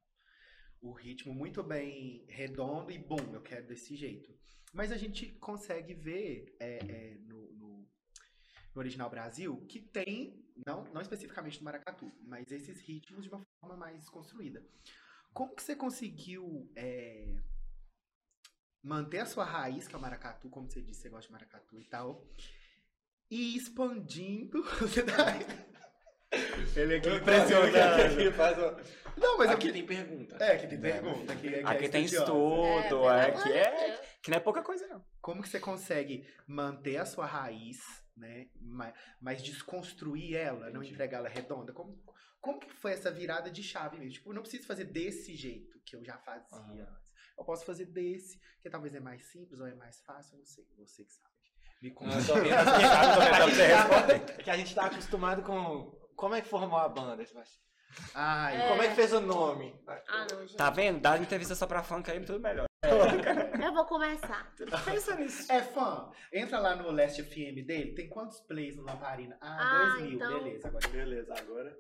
O 0.80 0.92
ritmo 0.92 1.34
muito 1.34 1.64
bem 1.64 2.24
redondo 2.30 2.92
e 2.92 3.00
bom, 3.00 3.18
eu 3.34 3.42
quero 3.42 3.66
desse 3.66 3.96
jeito. 3.96 4.32
Mas 4.72 4.92
a 4.92 4.98
gente 4.98 5.32
consegue 5.40 5.96
ver 5.96 6.56
é, 6.60 6.78
é, 6.78 7.16
no, 7.22 7.52
no- 7.54 7.90
no 8.76 8.80
Original 8.80 9.10
Brasil 9.10 9.66
que 9.66 9.80
tem, 9.82 10.46
não, 10.64 10.84
não 10.94 11.02
especificamente 11.02 11.58
no 11.58 11.66
maracatu, 11.66 12.12
mas 12.22 12.52
esses 12.52 12.80
ritmos 12.82 13.24
de 13.24 13.30
uma 13.32 13.44
forma 13.60 13.76
mais 13.76 14.08
construída. 14.12 14.64
Como 15.34 15.56
que 15.56 15.64
você 15.64 15.76
conseguiu 15.76 16.72
é, 16.76 17.36
manter 18.84 19.22
a 19.22 19.26
sua 19.26 19.44
raiz, 19.44 19.88
que 19.88 19.96
é 19.96 19.98
o 19.98 20.02
maracatu, 20.02 20.52
como 20.52 20.70
você 20.70 20.84
disse, 20.84 21.02
você 21.02 21.10
gosta 21.10 21.26
de 21.26 21.32
maracatu 21.34 21.80
e 21.82 21.86
tal, 21.86 22.24
e 23.32 23.56
expandindo. 23.58 24.62
Você. 24.80 25.04
Ele 26.76 26.96
aqui 26.96 27.10
impressionando. 27.10 27.78
Aqui 27.78 28.32
faz 28.32 28.58
uma- 28.58 28.82
Não, 29.18 29.38
mas 29.38 29.50
Aqui 29.52 29.68
eu... 29.68 29.74
tem 29.74 29.86
pergunta. 29.86 30.36
É, 30.38 30.54
aqui 30.54 30.68
tem 30.68 30.80
pergunta. 30.80 31.34
Aqui, 31.34 31.48
aqui, 31.48 31.66
Aqui 31.66 31.86
é 31.86 31.90
tem 31.90 32.06
estudo, 32.06 33.10
É, 33.10 33.28
é, 33.28 33.32
que 33.32 33.52
é. 33.52 34.02
Que 34.22 34.32
não 34.32 34.38
é 34.38 34.40
pouca 34.40 34.62
coisa, 34.62 34.88
não. 34.88 35.04
Como 35.20 35.42
que 35.42 35.50
você 35.50 35.60
consegue 35.60 36.26
manter 36.48 36.98
a 36.98 37.06
sua 37.06 37.26
raiz, 37.26 37.80
né? 38.16 38.48
ma- 38.62 38.94
Mas 39.20 39.42
desconstruir 39.42 40.36
ela, 40.36 40.70
não 40.70 40.82
Entendi. 40.82 40.94
entregar 40.94 41.18
ela 41.18 41.28
redonda? 41.30 41.74
Como, 41.74 42.02
como 42.40 42.60
que 42.60 42.70
foi 42.76 42.94
essa 42.94 43.12
virada 43.12 43.50
de 43.52 43.62
chave 43.64 43.98
mesmo? 43.98 44.14
Tipo, 44.14 44.30
eu 44.30 44.36
não 44.36 44.42
preciso 44.42 44.66
fazer 44.68 44.86
desse 44.86 45.36
jeito 45.36 45.80
que 45.86 45.96
eu 45.96 46.04
já 46.04 46.18
fazia 46.20 46.58
Aham. 46.58 46.82
antes. 46.82 47.02
Eu 47.38 47.44
posso 47.44 47.66
fazer 47.66 47.86
desse, 47.86 48.40
que 48.62 48.70
talvez 48.70 48.94
é 48.94 49.00
mais 49.00 49.26
simples 49.32 49.60
ou 49.60 49.68
é 49.68 49.74
mais 49.76 50.00
fácil, 50.02 50.36
eu 50.36 50.40
não 50.40 50.46
sei. 50.46 50.66
Você 50.78 51.04
que 51.04 51.12
sabe. 51.12 51.31
Me 51.82 51.90
conta. 51.92 52.16
Eu 52.18 52.26
tô 52.28 52.34
vendo 52.36 52.54
assim, 52.54 52.84
a 52.84 53.48
gente 53.48 53.58
tá- 53.58 54.14
é 54.14 54.20
que 54.44 54.50
a 54.52 54.58
gente 54.58 54.76
tá 54.76 54.86
acostumado 54.86 55.42
com. 55.42 55.92
Como 56.16 56.36
é 56.36 56.42
que 56.42 56.48
formou 56.48 56.78
a 56.78 56.88
banda? 56.88 57.26
Ai, 58.14 58.62
É. 58.62 58.68
Como 58.70 58.82
é 58.84 58.88
que 58.90 58.96
fez 58.96 59.12
o 59.14 59.20
nome? 59.20 59.76
Ah, 60.08 60.28
não, 60.32 60.42
gente. 60.42 60.56
Tá 60.56 60.70
vendo? 60.70 61.02
Dá 61.02 61.18
entrevista 61.18 61.56
só 61.56 61.66
pra 61.66 61.82
funk 61.84 62.10
aí, 62.12 62.24
tudo 62.24 62.40
melhor. 62.40 62.68
Eu 62.84 63.74
vou 63.74 63.86
começar. 63.86 64.54
Pensa 64.86 65.16
nisso. 65.16 65.52
É 65.52 65.62
fã. 65.62 66.10
Entra 66.32 66.60
lá 66.60 66.76
no 66.76 66.92
Last 66.92 67.22
FM 67.24 67.66
dele. 67.66 67.94
Tem 67.96 68.08
quantos 68.10 68.40
plays 68.42 68.76
no 68.78 68.84
Lamparina? 68.84 69.36
Ah, 69.42 69.58
Ah, 69.60 69.90
dois 69.96 70.04
mil. 70.04 70.14
então- 70.14 70.44
Beleza, 70.44 70.68
agora. 70.68 70.88
Beleza, 70.90 71.34
agora. 71.38 71.78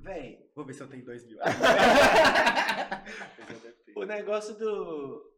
Véi, 0.00 0.38
Vou 0.54 0.64
ver 0.64 0.72
se 0.74 0.82
eu 0.82 0.88
tenho 0.88 1.04
dois 1.04 1.26
mil. 1.26 1.38
o 3.96 4.04
negócio 4.04 4.54
do. 4.58 5.32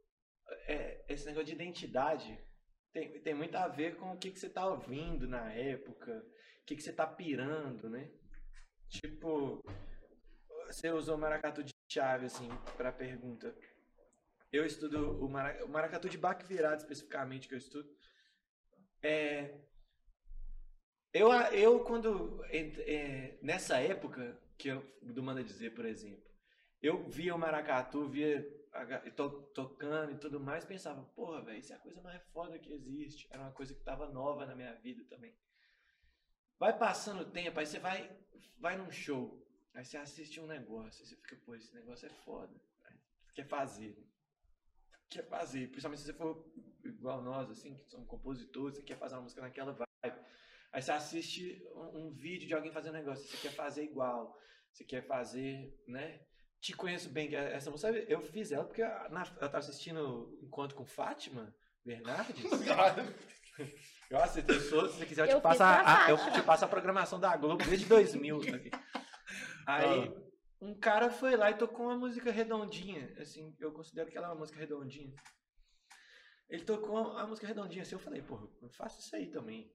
é, 0.67 1.05
esse 1.09 1.25
negócio 1.27 1.47
de 1.47 1.53
identidade 1.53 2.39
tem, 2.99 3.21
tem 3.21 3.35
muito 3.35 3.55
a 3.57 3.69
ver 3.69 3.97
com 3.97 4.13
o 4.13 4.19
que, 4.19 4.31
que 4.31 4.39
você 4.41 4.49
tá 4.49 4.67
ouvindo 4.67 5.29
na 5.29 5.53
época, 5.53 6.25
o 6.63 6.65
que, 6.65 6.75
que 6.75 6.83
você 6.83 6.93
tá 6.93 7.07
pirando, 7.07 7.89
né? 7.89 8.11
Tipo, 8.89 9.63
você 10.67 10.91
usou 10.91 11.17
o 11.17 11.21
maracatu 11.21 11.63
de 11.63 11.73
chave, 11.89 12.27
assim, 12.27 12.49
pra 12.77 12.91
pergunta. 12.91 13.55
Eu 14.51 14.65
estudo 14.65 15.25
o, 15.25 15.29
mara, 15.29 15.65
o 15.65 15.69
maracatu 15.69 16.09
de 16.09 16.19
baque 16.19 16.47
virado, 16.47 16.81
especificamente, 16.81 17.47
que 17.47 17.55
eu 17.55 17.59
estudo. 17.59 17.89
É, 19.03 19.61
eu, 21.13 21.31
eu 21.53 21.85
quando. 21.85 22.43
é, 22.51 23.39
nessa 23.41 23.79
época, 23.79 24.41
que 24.57 24.69
eu, 24.69 24.85
do 25.03 25.23
Manda 25.23 25.45
Dizer, 25.45 25.75
por 25.75 25.85
exemplo, 25.85 26.25
eu 26.83 27.09
via 27.09 27.35
o 27.35 27.39
maracatu, 27.39 28.09
via 28.09 28.45
ga- 28.85 29.11
to- 29.13 29.43
tocando 29.55 30.13
e 30.13 30.19
tudo 30.19 30.39
mais, 30.41 30.65
pensava, 30.65 31.03
porra, 31.15 31.43
velho, 31.43 31.59
isso 31.59 31.73
é 31.73 31.77
a 31.77 31.81
coisa 31.81 32.01
mais 32.03 32.23
foda 32.33 32.59
que 32.59 32.73
existe. 32.73 33.27
Era 33.31 33.43
uma 33.43 33.53
coisa 33.53 33.75
que 33.75 33.81
tava 33.83 34.09
nova 34.11 34.47
na 34.47 34.55
minha 34.55 34.75
vida 34.75 35.05
também. 35.09 35.35
Vai 36.59 36.77
passando 36.77 37.23
o 37.23 37.31
tempo, 37.31 37.59
aí 37.59 37.67
você 37.67 37.79
vai, 37.79 38.11
vai 38.59 38.77
num 38.77 38.91
show, 38.91 39.47
aí 39.75 39.85
você 39.85 39.97
assiste 39.97 40.41
um 40.41 40.47
negócio, 40.47 41.03
aí 41.03 41.09
você 41.09 41.17
fica, 41.17 41.37
pô, 41.45 41.55
esse 41.55 41.73
negócio 41.75 42.07
é 42.07 42.11
foda. 42.25 42.55
Quer 43.35 43.47
fazer. 43.47 43.97
né? 43.97 44.05
Quer 45.09 45.29
fazer, 45.29 45.69
principalmente 45.69 46.01
se 46.01 46.07
você 46.07 46.13
for 46.15 46.45
igual 46.85 47.23
nós, 47.23 47.49
assim, 47.51 47.77
que 47.79 47.89
somos 47.91 48.09
compositores, 48.09 48.77
você 48.77 48.83
quer 48.83 48.99
fazer 48.99 49.15
uma 49.15 49.23
música 49.23 49.41
naquela 49.41 49.73
vibe. 49.73 50.21
Aí 50.73 50.83
você 50.83 50.91
assiste 50.93 51.63
um, 51.75 52.07
um 52.09 52.11
vídeo 52.13 52.47
de 52.49 52.55
alguém 52.55 52.73
fazendo 52.73 52.95
um 52.95 52.99
negócio, 52.99 53.25
você 53.27 53.37
quer 53.37 53.53
fazer 53.55 53.85
igual, 53.85 54.37
você 54.73 54.85
quer 54.85 55.07
fazer, 55.07 55.73
né? 55.87 56.21
Te 56.61 56.73
conheço 56.75 57.09
bem, 57.11 57.35
é 57.35 57.53
essa 57.55 57.71
música, 57.71 57.93
sabe, 57.93 58.05
eu 58.09 58.21
fiz 58.21 58.51
ela 58.51 58.65
porque 58.65 58.83
a- 58.83 59.09
na- 59.11 59.23
eu 59.41 59.49
tava 59.49 59.59
assistindo 59.59 60.37
Encontro 60.43 60.77
com 60.77 60.85
Fátima 60.85 61.55
Bernardes. 61.85 62.45
Eu 64.11 64.19
assisto, 64.23 64.51
eu 64.53 64.61
sou, 64.61 64.89
se 64.89 64.99
você 64.99 65.07
quiser, 65.07 65.29
eu 65.29 65.39
te, 65.39 65.43
passo 65.43 65.63
a, 65.63 66.07
a- 66.07 66.11
eu 66.11 66.17
te 66.33 66.43
passo 66.43 66.65
a 66.65 66.69
programação 66.69 67.19
da 67.21 67.37
Globo 67.37 67.63
desde 67.65 67.85
2000. 67.87 68.41
aqui. 68.55 68.71
Aí, 69.67 70.11
um 70.61 70.75
cara 70.79 71.11
foi 71.11 71.37
lá 71.37 71.51
e 71.51 71.59
tocou 71.59 71.87
uma 71.87 71.97
música 71.97 72.31
redondinha, 72.31 73.13
assim, 73.21 73.55
eu 73.61 73.73
considero 73.73 74.11
que 74.11 74.17
ela 74.17 74.29
é 74.29 74.31
uma 74.31 74.39
música 74.39 74.59
redondinha. 74.59 75.13
Ele 76.49 76.65
tocou 76.65 77.19
a 77.19 77.27
música 77.27 77.47
redondinha 77.47 77.83
assim, 77.83 77.95
eu 77.97 77.99
falei, 77.99 78.23
pô, 78.23 78.49
eu 78.63 78.71
faço 78.71 79.01
isso 79.01 79.15
aí 79.15 79.27
também. 79.31 79.71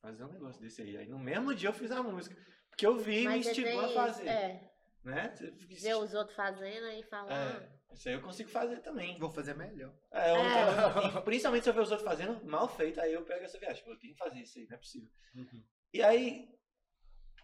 Fazer 0.00 0.24
um 0.24 0.32
negócio 0.32 0.60
desse 0.60 0.82
aí. 0.82 0.96
Aí 0.96 1.06
no 1.06 1.18
mesmo 1.18 1.54
dia 1.54 1.68
eu 1.68 1.72
fiz 1.72 1.90
a 1.92 2.02
música. 2.02 2.36
Porque 2.70 2.86
eu 2.86 2.98
vi 2.98 3.22
e 3.24 3.28
me 3.28 3.42
você 3.42 3.50
instigou 3.50 3.80
a 3.80 3.88
fazer. 3.90 4.26
É, 4.28 4.70
Né? 5.08 5.34
Ver 5.80 5.94
os 5.94 6.12
outros 6.12 6.36
fazendo 6.36 6.86
e 6.88 7.02
falar. 7.04 7.32
É, 7.32 7.94
isso 7.94 8.08
aí 8.08 8.14
eu 8.14 8.20
consigo 8.20 8.50
fazer 8.50 8.80
também. 8.82 9.18
Vou 9.18 9.30
fazer 9.30 9.54
melhor. 9.54 9.90
É, 10.12 10.32
É. 10.32 11.20
principalmente 11.24 11.62
se 11.62 11.70
eu 11.70 11.74
ver 11.74 11.80
os 11.80 11.90
outros 11.90 12.06
fazendo 12.06 12.44
mal 12.44 12.68
feito, 12.68 13.00
aí 13.00 13.14
eu 13.14 13.24
pego 13.24 13.42
essa 13.44 13.58
viagem. 13.58 13.78
Tipo, 13.78 13.92
eu 13.92 13.98
tenho 13.98 14.12
que 14.12 14.18
fazer 14.18 14.40
isso 14.40 14.58
aí, 14.58 14.66
não 14.68 14.74
é 14.74 14.78
possível. 14.78 15.08
Uhum. 15.34 15.64
E 15.94 16.02
aí, 16.02 16.48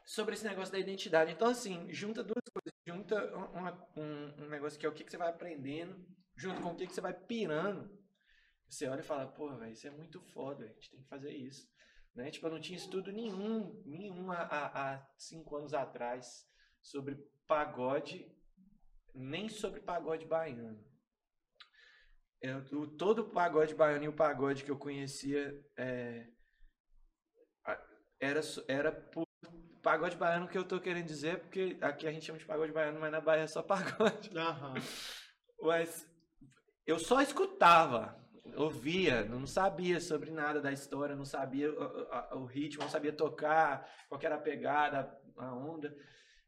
sobre 0.04 0.34
esse 0.34 0.44
negócio 0.44 0.70
da 0.72 0.78
identidade. 0.78 1.32
Então, 1.32 1.48
assim, 1.48 1.90
junta 1.90 2.22
duas 2.22 2.42
coisas. 2.52 2.72
Junta 2.86 3.34
um- 3.34 3.58
uma- 3.58 3.88
um, 3.96 4.44
um 4.44 4.48
negócio 4.50 4.78
que 4.78 4.84
é 4.84 4.88
o 4.88 4.92
que, 4.92 5.02
que 5.04 5.10
você 5.10 5.16
vai 5.16 5.30
aprendendo, 5.30 6.06
junto 6.36 6.60
com 6.60 6.72
o 6.72 6.76
que, 6.76 6.86
que 6.86 6.92
você 6.92 7.00
vai 7.00 7.14
pirando. 7.14 7.90
Você 8.68 8.86
olha 8.86 9.00
e 9.00 9.04
fala, 9.04 9.26
porra, 9.26 9.56
velho, 9.56 9.72
isso 9.72 9.86
é 9.86 9.90
muito 9.90 10.20
foda, 10.20 10.64
a 10.64 10.68
gente 10.68 10.90
tem 10.90 11.00
que 11.02 11.08
fazer 11.08 11.30
isso. 11.32 11.66
Né? 12.14 12.30
Tipo, 12.30 12.46
eu 12.46 12.50
não 12.50 12.60
tinha 12.60 12.76
estudo 12.76 13.10
nenhum, 13.10 13.82
nenhum 13.86 14.30
há, 14.30 14.42
há, 14.42 14.94
há 14.96 15.08
cinco 15.16 15.56
anos 15.56 15.72
atrás 15.72 16.46
sobre 16.84 17.16
pagode, 17.46 18.30
nem 19.14 19.48
sobre 19.48 19.80
pagode 19.80 20.26
baiano. 20.26 20.84
Eu, 22.40 22.58
o, 22.78 22.86
todo 22.86 23.20
o 23.20 23.30
pagode 23.30 23.74
baiano 23.74 24.04
e 24.04 24.08
o 24.08 24.12
pagode 24.12 24.64
que 24.64 24.70
eu 24.70 24.78
conhecia 24.78 25.58
é, 25.78 26.28
era, 28.20 28.40
era 28.68 28.92
por 28.92 29.24
pagode 29.82 30.16
baiano 30.16 30.46
que 30.46 30.56
eu 30.58 30.64
tô 30.64 30.78
querendo 30.78 31.06
dizer, 31.06 31.40
porque 31.40 31.78
aqui 31.80 32.06
a 32.06 32.12
gente 32.12 32.26
chama 32.26 32.38
de 32.38 32.44
pagode 32.44 32.72
baiano, 32.72 33.00
mas 33.00 33.10
na 33.10 33.20
Bahia 33.20 33.44
é 33.44 33.46
só 33.46 33.62
pagode. 33.64 34.36
Aham. 34.36 34.74
Mas 35.62 36.06
eu 36.86 36.98
só 36.98 37.22
escutava, 37.22 38.14
ouvia, 38.56 39.24
não 39.24 39.46
sabia 39.46 39.98
sobre 40.00 40.30
nada 40.30 40.60
da 40.60 40.70
história, 40.70 41.16
não 41.16 41.24
sabia 41.24 41.70
o, 41.72 42.36
o- 42.36 42.42
o 42.42 42.44
ritmo, 42.44 42.82
não 42.82 42.90
sabia 42.90 43.12
tocar, 43.12 43.90
qual 44.08 44.18
que 44.18 44.26
era 44.26 44.34
a 44.34 44.40
pegada, 44.40 45.18
a 45.38 45.54
onda. 45.54 45.96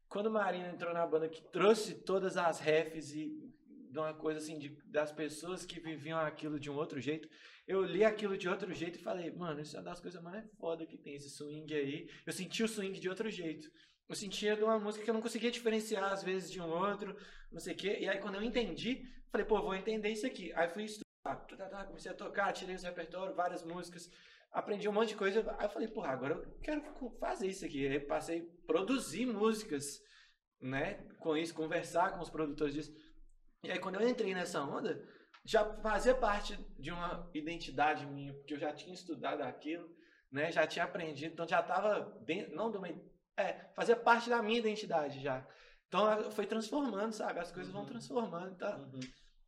Quando 0.09 0.31
Marina 0.31 0.69
entrou 0.69 0.93
na 0.93 1.05
banda 1.05 1.27
que 1.27 1.41
trouxe 1.51 1.95
todas 1.95 2.37
as 2.37 2.59
refs 2.59 3.13
e 3.13 3.47
de 3.89 3.99
uma 3.99 4.13
coisa 4.13 4.39
assim, 4.39 4.57
de, 4.59 4.69
das 4.85 5.11
pessoas 5.11 5.65
que 5.65 5.79
viviam 5.79 6.19
aquilo 6.19 6.59
de 6.59 6.69
um 6.69 6.75
outro 6.75 6.99
jeito, 6.99 7.27
eu 7.67 7.83
li 7.83 8.03
aquilo 8.03 8.37
de 8.37 8.47
outro 8.47 8.73
jeito 8.73 8.97
e 8.97 9.01
falei, 9.01 9.31
mano, 9.31 9.61
isso 9.61 9.75
é 9.75 9.79
uma 9.79 9.89
das 9.89 9.99
coisas 9.99 10.21
mais 10.21 10.45
foda 10.57 10.85
que 10.85 10.97
tem, 10.97 11.15
esse 11.15 11.29
swing 11.29 11.73
aí. 11.73 12.09
Eu 12.25 12.31
senti 12.31 12.63
o 12.63 12.67
swing 12.67 12.97
de 12.99 13.09
outro 13.09 13.29
jeito. 13.29 13.69
Eu 14.07 14.15
sentia 14.15 14.55
de 14.55 14.63
uma 14.63 14.79
música 14.79 15.03
que 15.03 15.09
eu 15.09 15.13
não 15.13 15.21
conseguia 15.21 15.51
diferenciar 15.51 16.11
às 16.11 16.23
vezes 16.23 16.49
de 16.49 16.61
um 16.61 16.69
outro, 16.69 17.15
não 17.51 17.59
sei 17.59 17.73
o 17.73 17.77
quê. 17.77 17.97
E 17.99 18.07
aí 18.07 18.19
quando 18.19 18.35
eu 18.35 18.43
entendi, 18.43 19.03
falei, 19.29 19.45
pô, 19.45 19.61
vou 19.61 19.75
entender 19.75 20.09
isso 20.09 20.25
aqui. 20.25 20.53
Aí 20.53 20.69
fui 20.69 20.85
estudar, 20.85 21.07
tá, 21.23 21.35
tá, 21.35 21.67
tá, 21.67 21.85
comecei 21.85 22.11
a 22.11 22.15
tocar, 22.15 22.53
tirei 22.53 22.75
os 22.75 22.83
repertórios, 22.83 23.35
várias 23.35 23.63
músicas, 23.63 24.09
aprendi 24.57 24.89
um 24.89 24.91
monte 24.93 25.09
de 25.09 25.15
coisa. 25.15 25.39
Aí 25.57 25.65
eu 25.65 25.69
falei, 25.69 25.87
porra, 25.87 26.09
agora 26.11 26.33
eu 26.35 26.59
quero 26.61 26.81
fazer 27.19 27.47
isso 27.47 27.63
aqui. 27.65 27.87
Aí 27.87 27.99
passei 27.99 28.39
a 28.41 28.65
produzir 28.65 29.25
músicas, 29.25 29.99
né? 30.61 30.95
Com 31.19 31.37
isso, 31.37 31.53
conversar 31.53 32.11
com 32.13 32.21
os 32.21 32.29
produtores 32.29 32.73
disso. 32.73 32.91
E 33.63 33.71
aí 33.71 33.79
quando 33.79 33.95
eu 34.01 34.07
entrei 34.07 34.33
nessa 34.33 34.61
onda, 34.63 35.01
já 35.45 35.63
fazia 35.81 36.15
parte 36.15 36.57
de 36.79 36.91
uma 36.91 37.29
identidade 37.33 38.05
minha, 38.05 38.33
porque 38.33 38.53
eu 38.55 38.59
já 38.59 38.73
tinha 38.73 38.93
estudado 38.93 39.41
aquilo, 39.41 39.87
né? 40.31 40.51
Já 40.51 40.65
tinha 40.67 40.85
aprendido, 40.85 41.33
então 41.33 41.47
já 41.47 41.59
estava 41.61 42.01
dentro, 42.25 42.55
não 42.55 42.71
de 42.71 42.77
uma, 42.77 42.87
é, 43.37 43.71
fazia 43.75 43.95
parte 43.95 44.29
da 44.29 44.41
minha 44.41 44.59
identidade 44.59 45.21
já. 45.21 45.47
Então 45.87 46.31
foi 46.31 46.45
transformando, 46.45 47.13
sabe? 47.13 47.39
As 47.39 47.51
coisas 47.51 47.71
vão 47.71 47.83
Uhum. 47.83 47.87
transformando, 47.89 48.55
tá? 48.57 48.75
Uhum. 48.77 48.99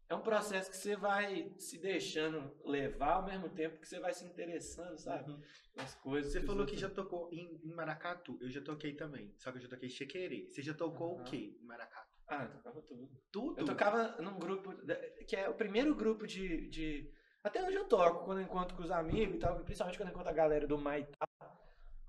É 0.09 0.15
um 0.15 0.21
processo 0.21 0.71
que 0.71 0.75
você 0.77 0.95
vai 0.95 1.53
se 1.59 1.77
deixando 1.77 2.51
levar 2.65 3.13
ao 3.17 3.25
mesmo 3.25 3.47
tempo 3.49 3.79
que 3.79 3.87
você 3.87 3.99
vai 3.99 4.11
se 4.11 4.25
interessando, 4.25 4.97
sabe? 4.97 5.31
Uhum. 5.31 5.39
Nas 5.75 5.93
coisas. 5.95 6.31
Você 6.31 6.39
os 6.39 6.45
falou 6.45 6.65
que 6.65 6.71
outros- 6.73 6.81
já 6.81 6.89
tocou 6.89 7.29
em, 7.31 7.59
em 7.63 7.71
Maracatu. 7.73 8.35
Eu 8.41 8.49
já 8.49 8.59
toquei 8.59 8.93
também. 8.95 9.31
Só 9.37 9.51
que 9.51 9.59
eu 9.59 9.61
já 9.61 9.67
toquei 9.69 9.87
Chequerê. 9.87 10.47
Você 10.49 10.63
já 10.63 10.73
tocou 10.73 11.13
o 11.13 11.15
Aham. 11.17 11.23
quê 11.25 11.55
em 11.61 11.63
Maracatu? 11.63 12.09
Ah, 12.27 12.43
eu 12.45 12.49
tocava 12.51 12.81
tudo. 12.81 13.09
Tudo? 13.31 13.59
Eu 13.59 13.65
tocava 13.65 14.21
num 14.21 14.37
grupo, 14.39 14.73
que 15.27 15.35
é 15.35 15.47
o 15.47 15.53
primeiro 15.53 15.93
grupo 15.95 16.25
de, 16.25 16.67
de. 16.69 17.11
Até 17.43 17.63
hoje 17.65 17.77
eu 17.77 17.85
toco, 17.85 18.25
quando 18.25 18.39
eu 18.39 18.45
encontro 18.45 18.75
com 18.75 18.83
os 18.83 18.91
amigos 18.91 19.35
e 19.35 19.39
tal, 19.39 19.59
principalmente 19.63 19.97
quando 19.97 20.09
eu 20.09 20.13
encontro 20.13 20.29
a 20.31 20.35
galera 20.35 20.65
do 20.67 20.77
Maitá. 20.77 21.27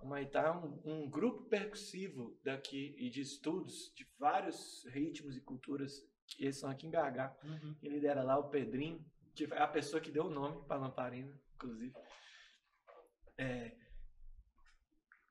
O 0.00 0.06
Maitá 0.06 0.40
é 0.46 0.50
um, 0.50 0.80
um 1.04 1.10
grupo 1.10 1.44
percussivo 1.44 2.38
daqui 2.42 2.94
e 2.98 3.10
de 3.10 3.20
estudos 3.20 3.92
de 3.94 4.06
vários 4.18 4.84
ritmos 4.86 5.36
e 5.36 5.40
culturas, 5.40 6.00
que 6.00 6.09
eles 6.38 6.56
são 6.56 6.70
aqui 6.70 6.86
em 6.86 6.90
BH. 6.90 7.36
Uhum. 7.44 7.74
Quem 7.80 7.90
lidera 7.90 8.22
lá 8.22 8.34
é 8.34 8.36
o 8.36 8.48
Pedrinho, 8.48 9.04
que 9.34 9.44
é 9.44 9.58
a 9.58 9.68
pessoa 9.68 10.00
que 10.00 10.10
deu 10.10 10.26
o 10.26 10.30
nome 10.30 10.64
para 10.66 10.80
Lamparina, 10.80 11.32
inclusive. 11.54 11.94
É, 13.38 13.72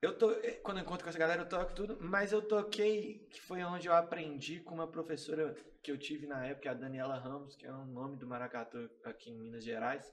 eu 0.01 0.17
tô, 0.17 0.31
eh, 0.31 0.53
quando 0.63 0.77
eu 0.77 0.83
encontro 0.83 1.03
com 1.03 1.09
essa 1.09 1.19
galera, 1.19 1.41
eu 1.41 1.49
toco 1.49 1.73
tudo, 1.73 1.97
mas 1.99 2.31
eu 2.31 2.41
toquei, 2.41 3.27
que 3.29 3.41
foi 3.41 3.61
onde 3.63 3.87
eu 3.87 3.93
aprendi 3.93 4.61
com 4.61 4.73
uma 4.73 4.87
professora 4.87 5.53
que 5.83 5.91
eu 5.91 5.97
tive 5.97 6.25
na 6.25 6.45
época, 6.45 6.71
a 6.71 6.73
Daniela 6.73 7.19
Ramos, 7.19 7.55
que 7.55 7.65
é 7.65 7.71
o 7.71 7.85
nome 7.85 8.15
do 8.15 8.25
maracatu 8.25 8.89
aqui 9.03 9.29
em 9.29 9.37
Minas 9.37 9.63
Gerais, 9.63 10.09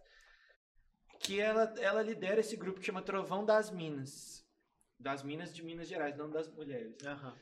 que 1.21 1.41
ela, 1.41 1.73
ela 1.79 2.03
lidera 2.03 2.41
esse 2.41 2.57
grupo 2.57 2.81
que 2.81 2.87
chama 2.87 3.01
Trovão 3.01 3.45
das 3.45 3.71
Minas. 3.71 4.45
Das 4.99 5.23
Minas 5.23 5.55
de 5.55 5.63
Minas 5.63 5.87
Gerais, 5.87 6.17
não 6.17 6.31
das 6.31 6.49
mulheres. 6.49 6.97
Aham. 7.05 7.39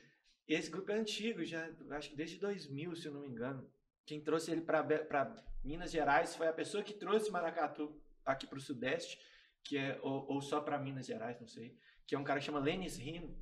Esse 0.46 0.70
grupo 0.70 0.92
é 0.92 0.94
antigo, 0.94 1.44
já 1.44 1.70
acho 1.90 2.10
que 2.10 2.16
desde 2.16 2.38
2000, 2.38 2.96
se 2.96 3.06
eu 3.06 3.12
não 3.12 3.20
me 3.20 3.28
engano. 3.28 3.68
Quem 4.04 4.20
trouxe 4.20 4.50
ele 4.50 4.60
para 4.60 5.44
Minas 5.62 5.90
Gerais 5.90 6.36
foi 6.36 6.46
a 6.46 6.52
pessoa 6.52 6.82
que 6.82 6.92
trouxe 6.92 7.30
maracatu 7.30 7.98
aqui 8.24 8.46
para 8.46 8.58
o 8.58 8.60
Sudeste, 8.60 9.18
que 9.62 9.78
é 9.78 9.98
ou, 10.02 10.26
ou 10.30 10.42
só 10.42 10.60
para 10.60 10.78
Minas 10.78 11.06
Gerais, 11.06 11.40
não 11.40 11.46
sei. 11.46 11.78
Que 12.06 12.14
é 12.14 12.18
um 12.18 12.24
cara 12.24 12.38
que 12.38 12.46
chama 12.46 12.58
Lenis 12.58 12.98
Rino, 12.98 13.34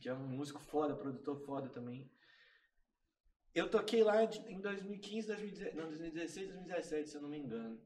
que 0.00 0.08
é 0.08 0.14
um 0.14 0.28
músico 0.28 0.60
foda, 0.60 0.94
produtor 0.94 1.36
foda 1.44 1.68
também. 1.68 2.08
Eu 3.52 3.68
toquei 3.68 4.04
lá 4.04 4.22
em 4.22 4.60
2015, 4.60 5.26
2016, 5.26 5.74
não, 5.74 5.88
2016, 5.88 6.48
2017, 6.48 7.10
se 7.10 7.16
eu 7.16 7.22
não 7.22 7.28
me 7.28 7.38
engano. 7.38 7.80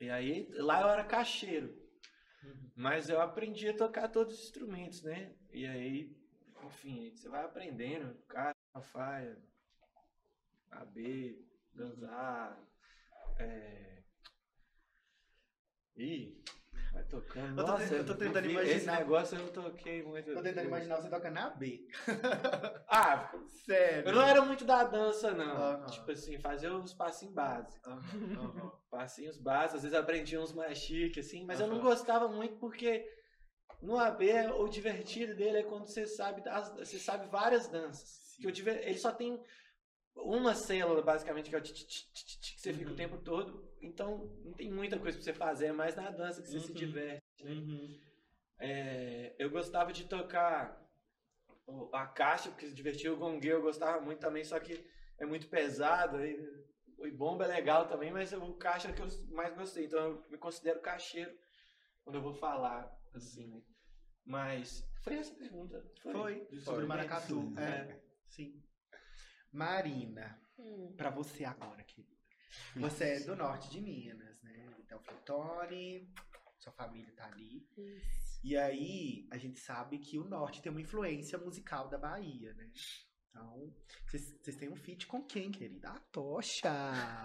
E 0.00 0.10
aí, 0.10 0.48
lá 0.52 0.82
eu 0.82 0.88
era 0.88 1.04
cacheiro. 1.04 1.74
Mas 2.74 3.08
eu 3.08 3.20
aprendi 3.20 3.68
a 3.68 3.76
tocar 3.76 4.08
todos 4.08 4.34
os 4.34 4.44
instrumentos, 4.44 5.02
né? 5.02 5.34
E 5.50 5.66
aí, 5.66 6.14
enfim, 6.66 7.14
você 7.14 7.28
vai 7.28 7.44
aprendendo, 7.44 8.14
cara, 8.28 8.54
faia, 8.92 9.36
AB, 10.70 11.46
dançar, 11.72 12.58
é... 13.38 14.02
Ih, 15.96 16.42
vai 16.92 17.04
tocando. 17.04 17.58
Eu 17.58 17.64
tô 17.64 17.72
Nossa, 17.72 17.94
eu 17.94 18.04
tô 18.04 18.14
tentando 18.14 18.50
imaginar. 18.50 18.76
Esse 18.76 18.86
negócio 18.86 19.38
eu 19.38 19.52
toquei 19.52 20.02
muito. 20.02 20.32
Tô 20.34 20.42
tentando 20.42 20.66
imaginar 20.66 20.96
você 20.96 21.08
tocando 21.08 21.34
na 21.34 21.50
B. 21.50 21.88
Ah, 22.88 23.32
Sério. 23.64 24.08
eu 24.08 24.14
não 24.14 24.22
era 24.22 24.42
muito 24.42 24.64
da 24.64 24.84
dança, 24.84 25.32
não. 25.32 25.84
Tipo 25.86 26.12
assim, 26.12 26.38
fazer 26.38 26.70
uns 26.70 26.94
passinhos 26.94 27.34
básicos. 27.34 27.92
Passinhos 28.90 29.36
básicos, 29.38 29.76
às 29.76 29.82
vezes 29.82 29.98
aprendi 29.98 30.38
uns 30.38 30.52
mais 30.52 30.78
chiques, 30.78 31.26
assim, 31.26 31.44
mas 31.44 31.60
eu 31.60 31.66
não 31.66 31.80
gostava 31.80 32.28
muito 32.28 32.56
porque 32.58 33.04
no 33.82 33.98
AB 33.98 34.28
o 34.58 34.68
divertido 34.68 35.34
dele 35.34 35.58
é 35.58 35.62
quando 35.62 35.86
você 35.86 36.06
sabe 36.06 36.42
você 36.78 36.98
sabe 36.98 37.28
várias 37.28 37.68
danças. 37.68 38.34
Que 38.40 38.46
o 38.46 38.52
diver- 38.52 38.82
ele 38.86 38.98
só 38.98 39.12
tem 39.12 39.42
uma 40.14 40.54
célula, 40.54 41.02
basicamente, 41.02 41.48
que 41.50 41.56
é 41.56 41.58
o 41.58 41.62
que 41.62 41.72
você 42.56 42.72
fica 42.72 42.88
o 42.88 42.90
Uhum. 42.90 42.96
tempo 42.96 43.18
todo. 43.18 43.70
Então, 43.80 44.26
não 44.44 44.52
tem 44.52 44.70
muita 44.70 44.98
coisa 44.98 45.16
pra 45.16 45.24
você 45.24 45.32
fazer, 45.32 45.66
é 45.66 45.72
mais 45.72 45.94
na 45.96 46.10
dança 46.10 46.42
que 46.42 46.48
você 46.48 46.60
se 46.60 46.68
Uhum. 46.68 46.74
diverte. 46.74 47.22
Uhum. 47.42 48.00
É, 48.58 49.34
eu 49.38 49.50
gostava 49.50 49.92
de 49.92 50.04
tocar 50.04 50.82
a 51.92 52.06
caixa, 52.06 52.48
porque 52.50 52.66
se 52.66 52.74
divertia 52.74 53.12
o 53.12 53.16
gongueiro, 53.16 53.58
eu 53.58 53.62
gostava 53.62 54.00
muito 54.00 54.20
também, 54.20 54.44
só 54.44 54.58
que 54.58 54.86
é 55.18 55.26
muito 55.26 55.48
pesado. 55.48 56.16
aí 56.18 56.36
o 56.98 57.10
bomba 57.12 57.44
é 57.44 57.48
legal 57.48 57.86
também, 57.86 58.10
mas 58.10 58.32
o 58.32 58.54
caixa 58.54 58.88
é 58.88 58.92
que 58.92 59.02
eu 59.02 59.08
mais 59.28 59.54
gostei. 59.54 59.84
Então 59.84 59.98
eu 60.00 60.24
me 60.30 60.38
considero 60.38 60.80
caixeiro 60.80 61.30
quando 62.04 62.16
eu 62.16 62.22
vou 62.22 62.32
falar, 62.32 62.90
assim, 63.16 63.46
né? 63.48 63.62
Mas 64.24 64.84
foi 65.02 65.16
essa 65.16 65.32
a 65.32 65.36
pergunta. 65.36 65.84
Foi, 66.02 66.44
Dos 66.46 66.64
sobre 66.64 66.84
o 66.84 66.86
instrumentos. 66.86 66.88
maracatu. 66.88 67.54
É. 67.58 67.62
É. 67.92 68.02
Sim. 68.28 68.62
Marina, 69.52 70.40
Hum. 70.58 70.94
pra 70.96 71.10
você 71.10 71.44
agora, 71.44 71.82
querida. 71.84 72.14
Você 72.76 73.04
é 73.04 73.20
do 73.20 73.36
norte 73.36 73.70
de 73.70 73.80
Minas, 73.80 74.42
né? 74.42 74.66
Então, 74.80 74.98
Flotone, 75.00 76.10
sua 76.58 76.72
família 76.72 77.12
tá 77.14 77.26
ali. 77.26 77.68
Isso. 77.76 78.40
E 78.42 78.56
aí, 78.56 79.26
a 79.30 79.36
gente 79.38 79.58
sabe 79.60 79.98
que 79.98 80.18
o 80.18 80.24
norte 80.24 80.62
tem 80.62 80.70
uma 80.72 80.80
influência 80.80 81.36
musical 81.38 81.88
da 81.88 81.98
Bahia, 81.98 82.54
né? 82.54 82.70
Então, 83.36 83.70
vocês 84.08 84.56
têm 84.56 84.70
um 84.70 84.76
feat 84.76 85.06
com 85.06 85.22
quem, 85.22 85.52
querida? 85.52 85.90
A 85.90 85.98
Tocha! 86.10 86.72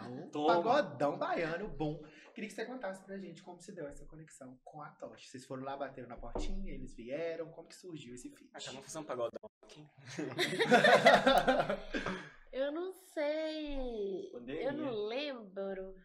Um 0.10 0.28
Toma. 0.30 0.56
pagodão 0.62 1.18
baiano 1.18 1.70
bom. 1.70 2.04
Queria 2.34 2.50
que 2.50 2.56
você 2.56 2.66
contasse 2.66 3.02
pra 3.06 3.18
gente 3.18 3.42
como 3.42 3.62
se 3.62 3.72
deu 3.72 3.88
essa 3.88 4.06
conexão 4.06 4.60
com 4.66 4.82
a 4.82 4.90
Tocha. 4.92 5.26
Vocês 5.30 5.46
foram 5.46 5.64
lá, 5.64 5.78
bateram 5.78 6.10
na 6.10 6.18
portinha, 6.18 6.74
eles 6.74 6.94
vieram, 6.94 7.50
como 7.52 7.70
que 7.70 7.76
surgiu 7.76 8.14
esse 8.14 8.30
feat? 8.30 8.50
Ah, 8.54 8.60
tá, 8.60 8.72
vamos 8.72 8.86
fazer 8.86 9.00
um 9.00 9.04
pagodão 9.06 9.40
aqui. 9.64 9.88
Eu 12.52 12.72
não 12.74 12.92
sei. 12.92 14.30
Pandemia. 14.34 14.64
Eu 14.64 14.74
não 14.74 14.92
lembro. 15.08 15.96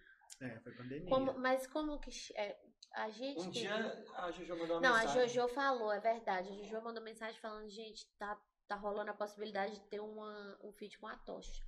é, 0.40 0.60
foi 0.60 0.72
pandemia. 0.72 1.10
Como- 1.10 1.36
mas 1.38 1.66
como 1.66 1.98
que. 1.98 2.10
é, 2.36 2.56
a 2.94 3.10
gente. 3.10 3.40
Um 3.40 3.50
teve- 3.50 3.66
dia 3.66 4.04
a 4.14 4.30
Jojo 4.30 4.56
mandou 4.56 4.76
uma 4.76 4.80
Não, 4.80 4.94
a 4.94 5.00
mensagem. 5.00 5.28
Jojo 5.28 5.48
falou, 5.52 5.92
é 5.92 5.98
verdade. 5.98 6.48
A 6.48 6.52
Jojo 6.54 6.80
mandou 6.84 7.02
mensagem 7.02 7.40
falando, 7.40 7.68
gente, 7.68 8.06
tá, 8.16 8.40
tá 8.66 8.76
rolando 8.76 9.10
a 9.10 9.14
possibilidade 9.14 9.74
de 9.74 9.80
ter 9.88 10.00
uma, 10.00 10.58
um 10.62 10.72
feat 10.72 10.98
com 10.98 11.06
a 11.06 11.16
Tocha. 11.16 11.64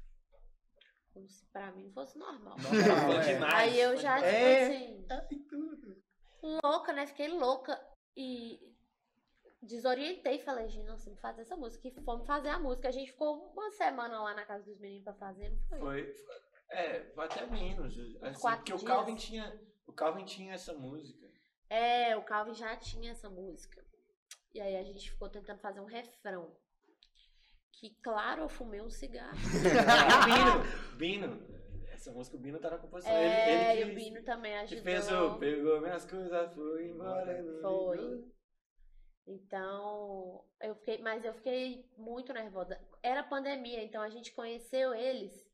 Como 1.12 1.28
se 1.28 1.44
pra 1.46 1.72
mim 1.72 1.90
fosse 1.92 2.18
normal. 2.18 2.56
Normal, 2.58 3.20
é. 3.20 3.34
demais. 3.34 3.54
Aí 3.54 3.80
eu 3.80 3.96
já, 3.96 4.16
tipo 4.16 4.26
É. 4.28 4.62
assim, 4.66 5.06
louca, 6.62 6.92
né? 6.92 7.06
Fiquei 7.06 7.28
louca 7.28 7.80
e 8.16 8.60
desorientei. 9.62 10.38
Falei, 10.40 10.68
gente, 10.68 10.84
temos 10.84 11.02
que 11.04 11.20
fazer 11.20 11.42
essa 11.42 11.56
música. 11.56 11.88
E 11.88 12.02
fomos 12.02 12.26
fazer 12.26 12.50
a 12.50 12.58
música. 12.58 12.88
A 12.88 12.92
gente 12.92 13.10
ficou 13.12 13.52
uma 13.52 13.70
semana 13.72 14.20
lá 14.22 14.34
na 14.34 14.44
casa 14.44 14.64
dos 14.64 14.78
meninos 14.78 15.04
pra 15.04 15.14
fazer, 15.14 15.48
não 15.48 15.58
foi? 15.68 15.78
Foi, 15.80 16.14
é, 16.70 17.00
foi 17.14 17.24
até 17.24 17.46
menos. 17.46 17.98
Assim, 18.22 18.40
quatro 18.40 18.58
porque 18.58 18.72
o 18.74 18.76
dias. 18.76 18.88
Calvin 18.88 19.16
tinha. 19.16 19.60
O 19.86 19.92
Calvin 19.92 20.24
tinha 20.24 20.54
essa 20.54 20.74
música. 20.74 21.26
É, 21.70 22.16
o 22.16 22.22
Calvin 22.22 22.54
já 22.54 22.76
tinha 22.76 23.12
essa 23.12 23.28
música. 23.28 23.84
E 24.54 24.60
aí 24.60 24.76
a 24.76 24.82
gente 24.82 25.10
ficou 25.10 25.28
tentando 25.28 25.60
fazer 25.60 25.80
um 25.80 25.86
refrão. 25.86 26.54
Que, 27.72 27.94
claro, 28.02 28.42
eu 28.42 28.48
fumei 28.48 28.80
um 28.80 28.90
cigarro. 28.90 29.36
o 29.36 30.96
Bino, 30.96 31.28
Bino. 31.36 31.48
Essa 31.92 32.12
música 32.12 32.36
o 32.36 32.40
Bino 32.40 32.58
tá 32.60 32.70
na 32.70 32.78
composição. 32.78 33.12
É, 33.12 33.52
ele, 33.52 33.78
e 33.78 33.82
ele 33.82 33.92
o 33.92 33.94
que- 33.96 34.04
Bino 34.04 34.24
também 34.24 34.52
que 34.52 34.58
ajudou. 34.74 34.84
fez 34.84 35.12
o 35.12 35.38
pegou 35.38 35.80
minhas 35.80 36.04
coisas, 36.04 36.54
foi 36.54 36.88
embora. 36.88 37.44
Foi. 37.62 37.96
ligou. 37.96 38.28
Então, 39.26 40.44
eu 40.62 40.74
fiquei, 40.76 40.98
mas 41.02 41.24
eu 41.24 41.34
fiquei 41.34 41.84
muito 41.96 42.32
nervosa. 42.32 42.80
Era 43.02 43.22
pandemia, 43.22 43.82
então 43.82 44.00
a 44.02 44.08
gente 44.08 44.32
conheceu 44.32 44.94
eles 44.94 45.46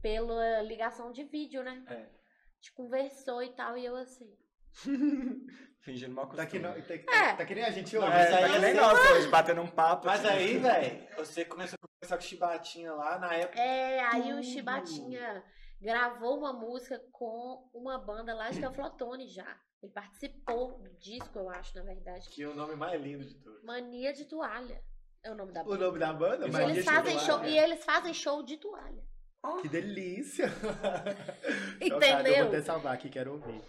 pela 0.00 0.62
ligação 0.62 1.10
de 1.10 1.24
vídeo, 1.24 1.62
né? 1.62 1.84
É. 1.88 1.94
A 1.94 2.54
gente 2.56 2.72
conversou 2.74 3.42
e 3.42 3.52
tal, 3.54 3.76
e 3.76 3.84
eu 3.84 3.96
assim. 3.96 4.32
Fingindo 5.80 6.14
mal 6.14 6.26
Tá 6.26 6.44
que, 6.46 6.58
costume. 6.60 6.62
não, 6.62 6.82
tá, 6.82 6.94
É. 7.16 7.34
tá 7.36 7.44
que 7.46 7.54
nem 7.54 7.64
a 7.64 7.70
gente 7.70 7.96
hoje. 7.96 8.06
mas 8.06 8.30
É, 8.30 8.34
aí 8.34 8.42
tá 8.44 8.52
que 8.52 8.58
nem 8.58 8.74
nós 8.74 9.10
hoje, 9.12 9.28
batendo 9.28 9.60
um 9.62 9.66
papo. 9.66 10.06
Mas 10.06 10.24
aqui. 10.24 10.36
aí, 10.36 10.58
velho, 10.58 11.08
você 11.16 11.44
começou 11.44 11.78
a 11.82 11.88
conversar 11.88 12.16
com 12.18 12.22
o 12.22 12.26
Chibatinha 12.26 12.92
lá 12.92 13.18
na 13.18 13.34
época. 13.34 13.58
É, 13.60 14.00
aí 14.04 14.32
o 14.32 14.36
Tudo. 14.36 14.42
Chibatinha 14.44 15.42
gravou 15.80 16.38
uma 16.38 16.52
música 16.52 17.00
com 17.10 17.66
uma 17.72 17.98
banda 17.98 18.34
lá 18.34 18.50
de 18.50 18.60
Teoflotone 18.60 19.26
já. 19.28 19.56
Ele 19.82 19.90
participou 19.92 20.78
do 20.78 20.90
disco, 20.98 21.38
eu 21.38 21.48
acho, 21.48 21.74
na 21.78 21.82
verdade. 21.82 22.28
Que 22.28 22.42
é 22.42 22.46
o 22.48 22.54
nome 22.54 22.76
mais 22.76 23.00
lindo 23.00 23.24
de 23.24 23.34
tudo. 23.36 23.64
Mania 23.64 24.12
de 24.12 24.26
Toalha 24.26 24.82
é 25.24 25.30
o 25.30 25.34
nome 25.34 25.52
da 25.52 25.62
O 25.62 25.64
banda. 25.64 25.86
nome 25.86 25.98
da 25.98 26.12
banda? 26.12 26.46
E 26.46 26.62
eles 26.62 26.74
de 26.76 26.82
fazem 26.82 27.18
show, 27.20 27.44
e 27.46 27.58
eles 27.58 27.82
fazem 27.82 28.12
show 28.12 28.42
de 28.42 28.58
toalha. 28.58 29.02
Que 29.62 29.68
delícia! 29.70 30.50
Entendeu? 31.80 31.98
Chocado, 32.00 32.28
Eu 32.28 32.36
vou 32.44 32.48
até 32.48 32.62
salvar 32.62 32.94
aqui, 32.94 33.08
quero 33.08 33.32
ouvir. 33.32 33.62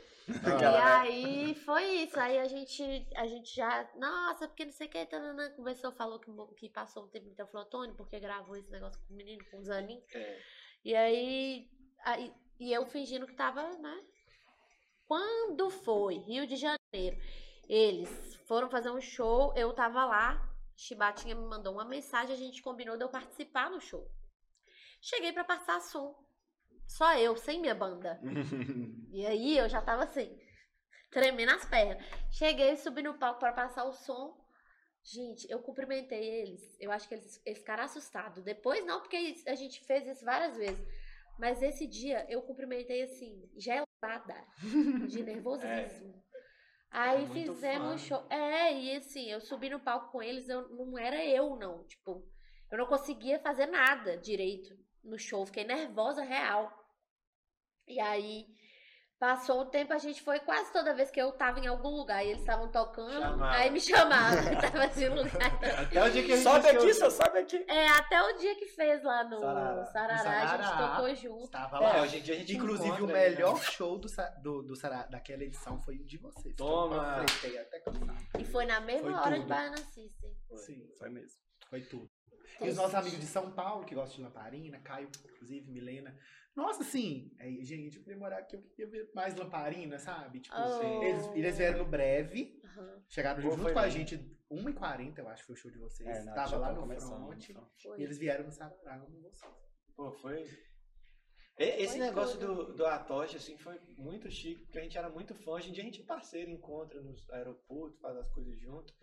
E 0.61 0.65
aí 0.65 1.55
foi 1.55 1.83
isso. 2.03 2.19
Aí 2.19 2.39
a 2.39 2.47
gente, 2.47 3.07
a 3.15 3.27
gente 3.27 3.55
já. 3.55 3.89
Nossa, 3.95 4.47
porque 4.47 4.65
não 4.65 4.71
sei 4.71 4.87
o 4.87 4.89
que. 4.89 5.05
Tanana, 5.05 5.49
conversou, 5.51 5.91
falou 5.91 6.19
que, 6.19 6.31
que 6.57 6.69
passou 6.69 7.05
um 7.05 7.09
tempo 7.09 7.27
em 7.27 7.33
Teoflotone, 7.33 7.93
porque 7.95 8.19
gravou 8.19 8.55
esse 8.55 8.69
negócio 8.71 8.99
com 9.07 9.13
o 9.13 9.17
menino, 9.17 9.43
com 9.49 9.59
o 9.59 9.63
Zanin. 9.63 10.01
É. 10.13 10.39
E 10.85 10.95
aí, 10.95 11.69
aí. 12.03 12.33
E 12.59 12.71
eu 12.71 12.85
fingindo 12.85 13.25
que 13.25 13.33
tava, 13.33 13.69
né? 13.77 14.03
Quando 15.07 15.69
foi? 15.69 16.17
Rio 16.17 16.45
de 16.47 16.55
Janeiro. 16.55 17.17
Eles 17.67 18.35
foram 18.47 18.69
fazer 18.69 18.91
um 18.91 19.01
show, 19.01 19.53
eu 19.55 19.73
tava 19.73 20.05
lá. 20.05 20.49
Chibatinha 20.75 21.35
me 21.35 21.45
mandou 21.45 21.73
uma 21.73 21.85
mensagem, 21.85 22.35
a 22.35 22.37
gente 22.37 22.61
combinou 22.61 22.97
de 22.97 23.03
eu 23.03 23.09
participar 23.09 23.69
no 23.69 23.79
show. 23.79 24.09
Cheguei 25.01 25.31
pra 25.31 25.43
passar 25.43 25.79
som. 25.81 26.15
Só 26.97 27.17
eu, 27.17 27.35
sem 27.37 27.59
minha 27.61 27.75
banda. 27.75 28.19
E 29.13 29.25
aí 29.25 29.57
eu 29.57 29.67
já 29.67 29.81
tava 29.81 30.03
assim, 30.03 30.29
tremendo 31.11 31.51
as 31.51 31.65
pernas. 31.65 32.01
Cheguei, 32.31 32.75
subi 32.77 33.01
no 33.03 33.17
palco 33.19 33.39
para 33.41 33.51
passar 33.53 33.83
o 33.83 33.91
som. 33.93 34.39
Gente, 35.03 35.49
eu 35.51 35.59
cumprimentei 35.61 36.23
eles. 36.23 36.61
Eu 36.79 36.91
acho 36.91 37.07
que 37.09 37.15
eles, 37.15 37.41
eles 37.45 37.59
ficaram 37.59 37.83
assustados. 37.83 38.43
Depois 38.43 38.85
não, 38.85 39.01
porque 39.01 39.17
a 39.47 39.55
gente 39.55 39.83
fez 39.85 40.07
isso 40.07 40.23
várias 40.23 40.55
vezes. 40.55 40.85
Mas 41.37 41.61
esse 41.61 41.87
dia 41.87 42.25
eu 42.29 42.41
cumprimentei 42.43 43.01
assim, 43.03 43.49
gelada, 43.57 44.45
de 45.09 45.23
nervosíssimo. 45.23 46.23
Aí 46.89 47.23
É 47.23 47.27
muito 47.27 47.53
fizemos 47.53 48.01
fã. 48.01 48.07
show. 48.19 48.27
É, 48.29 48.73
e 48.73 48.95
assim, 48.95 49.29
eu 49.29 49.41
subi 49.41 49.69
no 49.69 49.79
palco 49.79 50.11
com 50.11 50.21
eles, 50.21 50.47
eu 50.47 50.69
não 50.69 50.97
era 50.97 51.23
eu, 51.25 51.55
não. 51.57 51.83
Tipo, 51.85 52.23
eu 52.71 52.77
não 52.77 52.85
conseguia 52.85 53.39
fazer 53.39 53.65
nada 53.65 54.17
direito 54.17 54.73
no 55.03 55.17
show. 55.17 55.45
Fiquei 55.45 55.63
nervosa 55.63 56.21
real. 56.23 56.71
E 57.91 57.99
aí, 57.99 58.45
passou 59.19 59.61
o 59.61 59.65
tempo, 59.65 59.93
a 59.93 59.97
gente 59.99 60.21
foi 60.23 60.39
quase 60.39 60.71
toda 60.73 60.93
vez 60.95 61.11
que 61.11 61.21
eu 61.21 61.31
tava 61.33 61.59
em 61.59 61.67
algum 61.67 61.89
lugar 61.89 62.25
e 62.25 62.29
eles 62.29 62.39
estavam 62.41 62.71
tocando, 62.71 63.11
Chamava. 63.19 63.51
aí 63.51 63.69
me 63.69 63.79
chamavam, 63.79 64.39
eu 64.51 64.59
tava 64.61 64.83
assim 64.85 65.09
no 65.09 65.17
lugar. 65.23 65.59
Até 65.79 66.03
o 66.03 66.09
dia 66.09 66.23
que 66.25 66.31
a 66.31 66.35
gente 66.37 66.43
Sobe 66.43 66.67
aqui, 66.69 66.93
só 66.93 67.09
sobe 67.09 67.37
aqui. 67.39 67.65
É, 67.67 67.87
até 67.89 68.21
o 68.23 68.37
dia 68.37 68.55
que 68.55 68.65
fez 68.67 69.03
lá 69.03 69.23
no 69.25 69.39
Sarará. 69.39 69.85
Sarará, 69.85 70.41
a 70.41 70.57
gente 70.57 70.65
Sarará. 70.69 70.95
tocou 70.95 71.15
junto. 71.15 71.43
Estava 71.45 71.77
É, 71.77 71.79
lá. 71.81 72.01
hoje 72.01 72.17
em 72.17 72.21
dia 72.23 72.33
a 72.33 72.37
gente 72.37 72.55
Inclusive, 72.55 72.89
o 72.89 72.95
encontra, 72.95 73.15
melhor 73.15 73.53
né? 73.55 73.61
show 73.65 73.99
do, 73.99 74.07
do, 74.41 74.61
do 74.63 74.75
Sará, 74.75 75.03
daquela 75.03 75.43
edição 75.43 75.79
foi 75.81 75.97
o 75.97 76.05
de 76.05 76.17
vocês. 76.17 76.55
Toma! 76.55 76.95
Eu 76.95 77.25
panfletei 77.25 77.59
até 77.59 77.79
cansar. 77.79 78.15
E 78.39 78.45
foi 78.45 78.65
na 78.65 78.79
mesma 78.79 79.11
Foi 79.11 79.19
hora 79.19 79.35
tudo. 79.35 79.41
de 79.43 79.47
Baiana 79.49 79.77
System. 79.77 80.31
Sim, 80.55 80.87
Foi 80.97 81.09
mesmo. 81.09 81.37
foi 81.69 81.81
tudo. 81.81 82.09
E 82.59 82.69
os 82.69 82.75
nossos 82.75 82.93
amigos 82.95 83.19
de 83.19 83.25
São 83.25 83.51
Paulo, 83.51 83.85
que 83.85 83.95
gostam 83.95 84.17
de 84.17 84.21
lamparina, 84.23 84.79
Caio, 84.79 85.09
inclusive, 85.33 85.69
Milena. 85.71 86.15
Nossa, 86.55 86.81
assim, 86.81 87.31
aí, 87.39 87.63
gente, 87.63 87.97
eu 87.97 88.03
queria 88.03 88.19
morar 88.19 88.39
aqui, 88.39 88.55
eu 88.55 88.61
queria 88.61 88.87
ver 88.87 89.09
mais 89.15 89.35
lamparina, 89.35 89.97
sabe? 89.97 90.41
Tipo, 90.41 90.55
Oh. 90.57 91.03
eles, 91.03 91.25
eles 91.33 91.57
vieram 91.57 91.79
no 91.79 91.85
breve, 91.85 92.59
Aham, 92.65 93.03
chegaram 93.07 93.41
Pô, 93.41 93.51
junto 93.51 93.71
com 93.73 93.79
a 93.79 93.87
gente, 93.89 94.17
1h40, 94.51 95.17
eu 95.19 95.29
acho 95.29 95.43
que 95.43 95.47
foi 95.47 95.53
o 95.55 95.57
show 95.57 95.71
de 95.71 95.77
vocês. 95.77 96.07
É, 96.09 96.23
na- 96.23 96.33
Tava 96.33 96.57
lá 96.57 96.73
no 96.73 96.85
front. 96.99 97.49
E 97.49 98.03
eles 98.03 98.17
vieram 98.17 98.43
no 98.45 98.51
Sarará, 98.51 98.95
amo 98.95 99.21
vocês. 99.21 99.51
Pô, 99.95 100.11
foi. 100.11 100.43
Esse 101.57 101.97
Foi 101.97 102.05
negócio 102.07 102.39
tudo. 102.39 102.65
do, 102.67 102.73
do 102.75 102.85
Atocha, 102.87 103.37
assim, 103.37 103.55
foi 103.57 103.79
muito 103.97 104.29
chique, 104.31 104.63
porque 104.65 104.79
a 104.79 104.81
gente 104.83 104.97
era 104.97 105.09
muito 105.09 105.35
fã. 105.35 105.51
Hoje 105.51 105.69
em 105.69 105.73
dia 105.73 105.83
a 105.83 105.85
gente 105.85 106.01
é 106.01 106.05
parceiro, 106.05 106.49
encontra 106.49 106.99
nos 107.01 107.29
aeroportos, 107.29 107.99
faz 107.99 108.17
as 108.17 108.29
coisas 108.31 108.57
junto. 108.59 108.93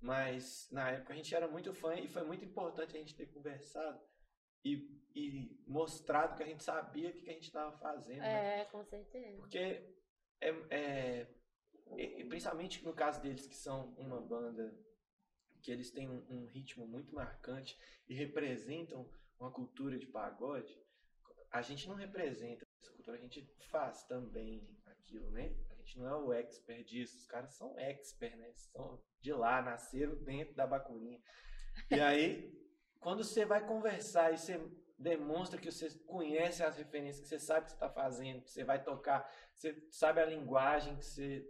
Mas 0.00 0.68
na 0.70 0.90
época 0.90 1.12
a 1.12 1.16
gente 1.16 1.34
era 1.34 1.48
muito 1.48 1.72
fã 1.72 1.94
e 1.94 2.06
foi 2.08 2.24
muito 2.24 2.44
importante 2.44 2.94
a 2.96 2.98
gente 3.00 3.16
ter 3.16 3.26
conversado 3.26 3.98
e, 4.64 5.00
e 5.14 5.62
mostrado 5.66 6.36
que 6.36 6.42
a 6.42 6.46
gente 6.46 6.62
sabia 6.64 7.10
o 7.10 7.12
que, 7.12 7.22
que 7.22 7.30
a 7.30 7.34
gente 7.34 7.44
estava 7.46 7.76
fazendo. 7.78 8.18
né? 8.20 8.60
É, 8.60 8.64
com 8.66 8.84
certeza. 8.84 9.36
Porque 9.36 9.58
é, 10.40 10.48
é- 10.70 11.26
e 11.96 12.24
principalmente 12.26 12.84
no 12.84 12.92
caso 12.92 13.20
deles 13.22 13.46
que 13.46 13.56
são 13.56 13.94
uma 13.96 14.20
banda 14.20 14.76
que 15.62 15.70
eles 15.72 15.90
têm 15.90 16.08
um, 16.08 16.24
um 16.30 16.46
ritmo 16.46 16.86
muito 16.86 17.14
marcante 17.14 17.78
e 18.08 18.14
representam 18.14 19.08
uma 19.40 19.50
cultura 19.50 19.98
de 19.98 20.06
pagode, 20.06 20.76
a 21.50 21.62
gente 21.62 21.88
não 21.88 21.94
representa 21.94 22.66
essa 22.82 22.92
cultura, 22.92 23.16
a 23.16 23.20
gente 23.20 23.42
faz 23.70 24.04
também 24.04 24.68
aquilo, 24.86 25.30
né? 25.30 25.56
A 25.70 25.74
gente 25.76 25.98
não 25.98 26.06
é 26.08 26.14
o 26.16 26.32
expert 26.32 26.84
disso, 26.84 27.16
os 27.16 27.26
caras 27.26 27.54
são 27.54 27.78
expert, 27.78 28.36
né? 28.36 28.52
São 28.54 29.02
de 29.20 29.32
lá, 29.32 29.62
nasceram 29.62 30.14
dentro 30.22 30.54
da 30.54 30.66
bacurinha. 30.66 31.20
E 31.90 32.00
aí, 32.00 32.52
quando 33.00 33.24
você 33.24 33.44
vai 33.44 33.64
conversar 33.66 34.32
e 34.32 34.38
você 34.38 34.60
demonstra 34.98 35.60
que 35.60 35.70
você 35.70 35.90
conhece 36.06 36.62
as 36.62 36.76
referências, 36.76 37.20
que 37.20 37.28
você 37.28 37.38
sabe 37.38 37.60
o 37.60 37.64
que 37.64 37.70
você 37.70 37.76
está 37.76 37.88
fazendo, 37.88 38.42
que 38.42 38.50
você 38.50 38.64
vai 38.64 38.82
tocar, 38.82 39.30
você 39.54 39.86
sabe 39.90 40.20
a 40.20 40.26
linguagem, 40.26 40.96
que 40.96 41.04
você 41.04 41.48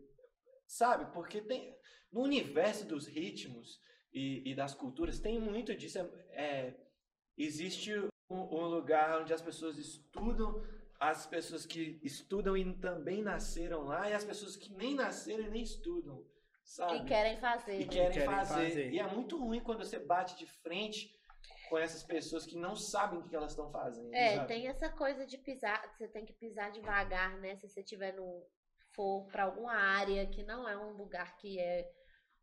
sabe, 0.67 1.11
porque 1.13 1.41
tem 1.41 1.75
no 2.13 2.23
universo 2.23 2.87
dos 2.87 3.07
ritmos 3.07 3.81
e, 4.13 4.51
e 4.51 4.55
das 4.55 4.75
culturas 4.75 5.19
tem 5.19 5.41
muito 5.41 5.75
disso. 5.75 5.99
É, 5.99 6.05
é, 6.33 6.81
existe 7.37 7.95
um, 7.97 8.11
um 8.31 8.67
lugar 8.67 9.23
onde 9.23 9.33
as 9.33 9.41
pessoas 9.41 9.79
estudam, 9.79 10.63
as 11.01 11.27
pessoas 11.27 11.65
que 11.65 11.99
estudam 12.03 12.57
e 12.57 12.75
também 12.75 13.23
nasceram 13.23 13.85
lá, 13.85 14.11
e 14.11 14.13
as 14.13 14.25
pessoas 14.25 14.57
que 14.57 14.73
nem 14.75 14.95
nasceram 14.95 15.45
e 15.45 15.51
nem 15.51 15.63
estudam, 15.63 16.23
sabe? 16.63 16.99
E 16.99 17.05
querem 17.07 17.39
fazer. 17.39 17.81
E 17.81 17.85
né? 17.87 17.93
querem, 17.93 18.13
querem 18.13 18.27
fazer. 18.27 18.69
fazer. 18.69 18.93
E 18.93 18.99
é 18.99 19.07
muito 19.07 19.39
ruim 19.39 19.61
quando 19.61 19.79
você 19.79 19.99
bate 19.99 20.37
de 20.37 20.47
frente 20.47 21.18
com 21.69 21.79
essas 21.79 22.03
pessoas 22.03 22.47
que 22.47 22.57
não 22.57 22.75
sabem 22.75 23.19
o 23.19 23.23
que 23.23 23.35
elas 23.37 23.53
estão 23.53 23.71
fazendo. 23.71 24.15
É, 24.15 24.37
sabe? 24.37 24.49
tem 24.49 24.69
essa 24.69 24.89
coisa 24.89 25.27
de 25.27 25.39
pisar, 25.39 25.83
você 25.97 26.09
tem 26.09 26.25
que 26.25 26.33
pisar 26.33 26.71
devagar, 26.71 27.37
né? 27.39 27.57
Se 27.57 27.69
você 27.69 27.83
tiver 27.83 28.13
no 28.13 28.47
for 28.93 29.27
para 29.27 29.45
alguma 29.45 29.73
área 29.75 30.27
que 30.27 30.43
não 30.43 30.69
é 30.69 30.77
um 30.77 30.93
lugar 30.97 31.37
que 31.37 31.59
é 31.59 31.89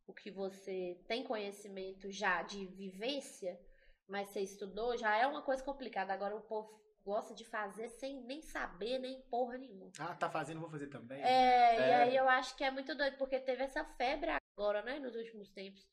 o 0.08 0.14
que 0.14 0.30
você 0.32 0.98
tem 1.08 1.24
conhecimento 1.24 2.12
já 2.12 2.44
de 2.44 2.66
vivência, 2.68 3.60
mas 4.08 4.30
você 4.30 4.42
estudou, 4.42 4.96
já 4.98 5.18
é 5.18 5.26
uma 5.26 5.42
coisa 5.42 5.64
complicada. 5.64 6.14
Agora 6.14 6.36
o 6.36 6.42
povo 6.42 6.80
gosta 7.04 7.34
de 7.34 7.44
fazer 7.46 7.90
sem 7.90 8.22
nem 8.24 8.42
saber 8.42 9.00
nem 9.00 9.22
porra 9.24 9.58
nenhuma. 9.58 9.92
Ah, 10.00 10.16
tá 10.16 10.30
fazendo, 10.30 10.60
vou 10.60 10.70
fazer 10.70 10.88
também. 10.88 11.22
É, 11.22 11.76
e 11.76 11.82
É. 11.82 11.96
aí 11.96 12.16
eu 12.16 12.28
acho 12.30 12.56
que 12.56 12.64
é 12.64 12.72
muito 12.72 12.96
doido, 12.96 13.18
porque 13.18 13.40
teve 13.40 13.64
essa 13.64 13.84
febre 13.96 14.32
agora, 14.58 14.82
né, 14.82 15.00
nos 15.00 15.16
últimos 15.16 15.52
tempos, 15.52 15.86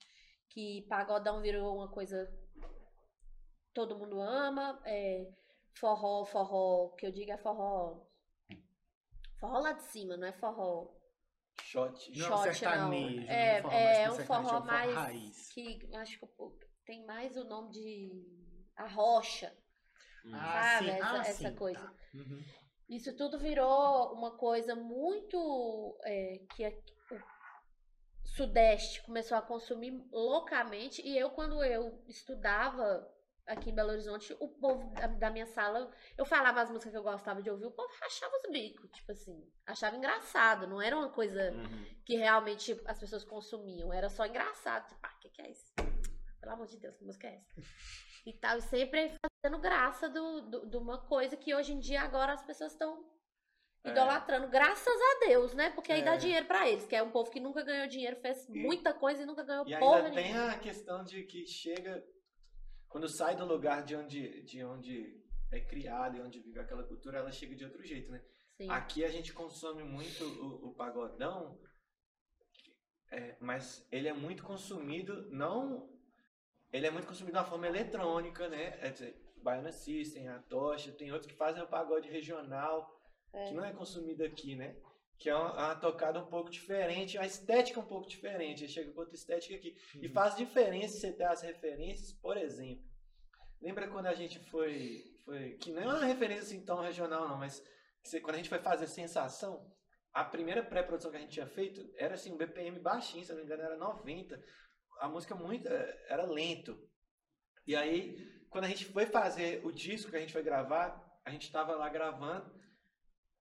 que 0.48 0.82
pagodão 0.88 1.40
virou 1.40 1.74
uma 1.76 1.88
coisa 1.90 2.30
todo 3.74 3.98
mundo 3.98 4.20
ama, 4.20 4.80
é, 4.84 5.32
forró, 5.74 6.24
forró, 6.24 6.90
que 6.96 7.06
eu 7.06 7.12
digo 7.12 7.30
é 7.32 7.38
forró, 7.38 8.06
forró 9.38 9.58
lá 9.60 9.72
de 9.72 9.82
cima, 9.84 10.16
não 10.16 10.26
é 10.26 10.32
forró 10.32 10.88
Shot. 11.62 12.10
Não, 12.18 12.26
é 12.26 12.28
shot, 12.28 12.54
sertanejo, 12.58 13.16
não. 13.16 13.24
não 13.24 13.32
É, 13.32 13.56
é 13.56 13.58
um 13.58 13.62
forró 13.62 13.74
é, 13.76 14.02
é 14.02 14.10
um 14.10 14.16
forró 14.26 14.60
mais 14.60 14.94
raiz. 14.94 15.48
que 15.52 15.96
acho 15.96 16.18
que 16.18 16.26
tem 16.86 17.04
mais 17.06 17.36
o 17.36 17.44
nome 17.44 17.70
de 17.70 18.58
a 18.76 18.86
rocha, 18.88 19.54
Ah, 20.32 20.62
sabe? 20.62 20.84
sim. 20.86 20.90
essa, 20.90 21.12
Ah, 21.14 21.18
essa 21.20 21.48
sim, 21.50 21.54
coisa. 21.54 21.80
tá. 21.80 21.94
Uhum. 22.14 22.42
Isso 22.88 23.16
tudo 23.16 23.38
virou 23.38 24.12
uma 24.14 24.36
coisa 24.36 24.74
muito 24.74 25.98
é, 26.04 26.38
que 26.54 26.64
a- 26.64 26.70
o 27.10 27.20
Sudeste 28.24 29.02
começou 29.02 29.36
a 29.36 29.42
consumir 29.42 29.92
loucamente. 30.10 31.00
E 31.02 31.16
eu, 31.16 31.30
quando 31.30 31.62
eu 31.62 32.02
estudava 32.08 33.06
aqui 33.46 33.70
em 33.70 33.74
Belo 33.74 33.90
Horizonte, 33.90 34.36
o 34.40 34.48
povo 34.48 34.92
da, 34.94 35.06
da 35.08 35.30
minha 35.30 35.46
sala, 35.46 35.90
eu 36.16 36.24
falava 36.24 36.60
as 36.60 36.70
músicas 36.70 36.92
que 36.92 36.98
eu 36.98 37.02
gostava 37.02 37.42
de 37.42 37.50
ouvir, 37.50 37.66
o 37.66 37.70
povo 37.72 37.92
rachava 38.00 38.32
os 38.36 38.50
bicos, 38.50 38.90
tipo 38.90 39.12
assim, 39.12 39.50
achava 39.66 39.96
engraçado, 39.96 40.66
não 40.66 40.80
era 40.80 40.96
uma 40.96 41.10
coisa 41.10 41.50
Uhum. 41.52 41.84
que 42.04 42.16
realmente 42.16 42.80
as 42.86 42.98
pessoas 42.98 43.24
consumiam, 43.24 43.92
era 43.92 44.08
só 44.08 44.24
engraçado, 44.26 44.86
tipo, 44.88 45.00
ah, 45.02 45.12
o 45.16 45.18
que, 45.20 45.28
que 45.30 45.42
é 45.42 45.50
isso? 45.50 45.72
Pelo 46.40 46.52
amor 46.52 46.66
de 46.66 46.76
Deus, 46.78 46.96
que 46.96 47.04
música 47.04 47.26
é 47.28 47.36
essa? 47.36 47.54
E 48.24 48.32
tal, 48.34 48.56
e 48.56 48.62
sempre 48.62 49.12
fazendo 49.42 49.60
graça 49.60 50.08
do, 50.08 50.42
do- 50.42 50.66
de 50.70 50.76
uma 50.76 50.96
coisa 51.08 51.36
que 51.36 51.52
hoje 51.52 51.72
em 51.72 51.80
dia 51.80 52.02
agora 52.02 52.32
as 52.34 52.42
pessoas 52.44 52.70
estão 52.70 53.04
É. 53.84 53.90
idolatrando, 53.90 54.46
graças 54.46 54.86
a 54.94 55.26
Deus, 55.26 55.52
né? 55.54 55.70
Porque 55.70 55.90
aí 55.90 56.04
dá 56.04 56.14
É. 56.14 56.18
dinheiro 56.18 56.46
pra 56.46 56.68
eles, 56.68 56.86
que 56.86 56.94
é 56.94 57.02
um 57.02 57.10
povo 57.10 57.32
que 57.32 57.40
nunca 57.40 57.64
ganhou 57.64 57.88
dinheiro, 57.88 58.14
fez 58.20 58.48
muita 58.48 58.94
coisa 58.94 59.22
e 59.22 59.26
nunca 59.26 59.42
ganhou 59.42 59.66
E 59.66 59.76
porra 59.76 59.96
ainda 59.96 60.10
tem 60.12 60.32
nenhuma. 60.32 60.52
a 60.52 60.58
questão 60.60 61.02
de 61.02 61.24
que 61.24 61.44
chega. 61.44 62.00
Quando 62.92 63.08
sai 63.08 63.34
do 63.34 63.46
lugar 63.46 63.82
de 63.84 63.96
onde, 63.96 64.42
de 64.42 64.62
onde 64.62 65.18
é 65.50 65.58
criada 65.60 66.16
e 66.16 66.20
onde 66.20 66.40
vive 66.40 66.60
aquela 66.60 66.84
cultura, 66.84 67.18
ela 67.18 67.32
chega 67.32 67.56
de 67.56 67.64
outro 67.64 67.82
jeito, 67.82 68.10
né? 68.12 68.22
Sim. 68.58 68.68
Aqui 68.68 69.02
a 69.02 69.08
gente 69.08 69.32
consome 69.32 69.82
muito 69.82 70.22
o, 70.24 70.68
o 70.68 70.74
pagodão, 70.74 71.58
é, 73.10 73.34
mas 73.40 73.86
ele 73.90 74.08
é 74.08 74.12
muito 74.12 74.42
consumido, 74.44 75.30
não. 75.30 75.90
Ele 76.70 76.86
é 76.86 76.90
muito 76.90 77.06
consumido 77.06 77.38
uma 77.38 77.44
forma 77.46 77.66
eletrônica, 77.66 78.46
né? 78.48 78.78
É, 78.80 78.90
dizer, 78.90 79.16
Baiana 79.42 79.72
System, 79.72 80.28
a 80.28 80.38
Tocha, 80.40 80.92
tem 80.92 81.10
outros 81.12 81.30
que 81.30 81.36
fazem 81.36 81.62
o 81.62 81.66
pagode 81.66 82.10
regional, 82.10 82.94
É. 83.32 83.46
que 83.48 83.54
não 83.54 83.64
é 83.64 83.72
consumido 83.72 84.22
aqui, 84.22 84.54
né? 84.54 84.76
Que 85.18 85.28
é 85.30 85.34
uma, 85.34 85.52
uma 85.52 85.76
tocada 85.76 86.18
um 86.20 86.26
pouco 86.26 86.50
diferente, 86.50 87.16
a 87.16 87.24
estética 87.24 87.78
um 87.80 87.86
pouco 87.86 88.08
diferente. 88.08 88.66
Chega 88.68 88.92
com 88.92 89.00
outra 89.00 89.14
estética 89.14 89.54
aqui. 89.54 89.76
E 90.00 90.06
Uhum. 90.08 90.12
faz 90.12 90.34
diferença 90.36 90.98
você 90.98 91.12
ter 91.12 91.24
as 91.24 91.42
referências, 91.42 92.12
por 92.12 92.36
exemplo. 92.36 92.84
Lembra 93.60 93.88
quando 93.88 94.06
a 94.06 94.14
gente 94.14 94.38
foi. 94.50 95.04
foi 95.24 95.52
que 95.58 95.70
não 95.70 95.82
é 95.82 95.86
uma 95.86 96.04
referência 96.04 96.42
assim 96.42 96.64
tão 96.64 96.80
regional, 96.80 97.28
não, 97.28 97.38
mas 97.38 97.62
você- 98.02 98.20
quando 98.20 98.34
a 98.34 98.38
gente 98.38 98.48
foi 98.48 98.58
fazer 98.58 98.88
Sensação, 98.88 99.72
a 100.12 100.24
primeira 100.24 100.64
pré-produção 100.64 101.12
que 101.12 101.16
a 101.16 101.20
gente 101.20 101.32
tinha 101.32 101.46
feito 101.46 101.80
era 101.96 102.14
assim, 102.14 102.32
um 102.32 102.36
BPM 102.36 102.80
baixinho, 102.80 103.24
se 103.24 103.30
eu 103.30 103.36
não 103.36 103.42
me 103.42 103.46
engano, 103.46 103.62
era 103.62 103.76
90. 103.76 104.42
A 104.98 105.08
música 105.08 105.34
muito. 105.36 105.68
eh, 105.68 106.04
era 106.08 106.24
lento. 106.26 106.76
E 107.64 107.76
aí, 107.76 108.18
quando 108.50 108.64
a 108.64 108.68
gente 108.68 108.84
foi 108.86 109.06
fazer 109.06 109.64
o 109.64 109.70
disco 109.70 110.10
que 110.10 110.16
a 110.16 110.20
gente 110.20 110.32
foi 110.32 110.42
gravar, 110.42 111.00
a 111.24 111.30
gente 111.30 111.50
tava 111.52 111.76
lá 111.76 111.88
gravando. 111.88 112.52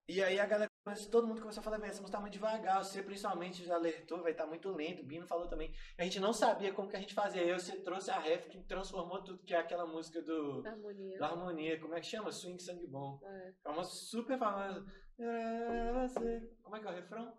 E 0.08 0.22
aí 0.24 0.40
a 0.40 0.46
galera, 0.46 0.71
começou- 0.84 1.12
todo 1.12 1.28
mundo 1.28 1.42
começou 1.42 1.62
a 1.62 1.64
falar, 1.64 1.78
"Véi, 1.78 1.90
essa 1.90 2.02
música 2.02 2.18
tá 2.18 2.22
muito 2.22 2.34
devagar, 2.34 2.84
você 2.84 3.04
principalmente 3.04 3.64
já 3.64 3.76
alertou, 3.76 4.22
vai 4.22 4.32
estar 4.32 4.48
muito 4.48 4.70
lento, 4.72 5.02
o 5.02 5.06
Bino 5.06 5.28
falou 5.28 5.48
também. 5.48 5.74
A 5.98 6.04
gente 6.04 6.20
não 6.20 6.34
sabia 6.34 6.74
como 6.74 6.90
que 6.90 6.96
a 6.96 7.00
gente 7.00 7.14
fazia. 7.14 7.42
Aí 7.42 7.54
você 7.54 7.78
trouxe 7.82 8.10
a 8.10 8.20
ref 8.20 8.48
que 8.50 8.62
transformou 8.64 9.24
tudo, 9.24 9.44
que 9.44 9.54
é 9.54 9.58
aquela 9.58 9.86
música 9.86 10.22
do, 10.22 10.66
Harmonia. 10.66 11.18
da 11.20 11.28
harmonia, 11.28 11.80
como 11.80 11.94
é 11.96 12.00
que 12.00 12.08
chama? 12.08 12.32
Swing 12.32 12.62
Sangue 12.62 12.88
Bom. 12.88 13.20
É. 13.24 13.54
É 13.66 13.70
uma 13.70 13.78
música 13.78 13.96
super 13.98 14.38
famosa. 14.38 14.86
É, 15.20 16.08
Como 16.64 16.76
é 16.76 16.80
que 16.80 16.88
é 16.88 16.90
o 16.92 16.94
refrão? 16.94 17.38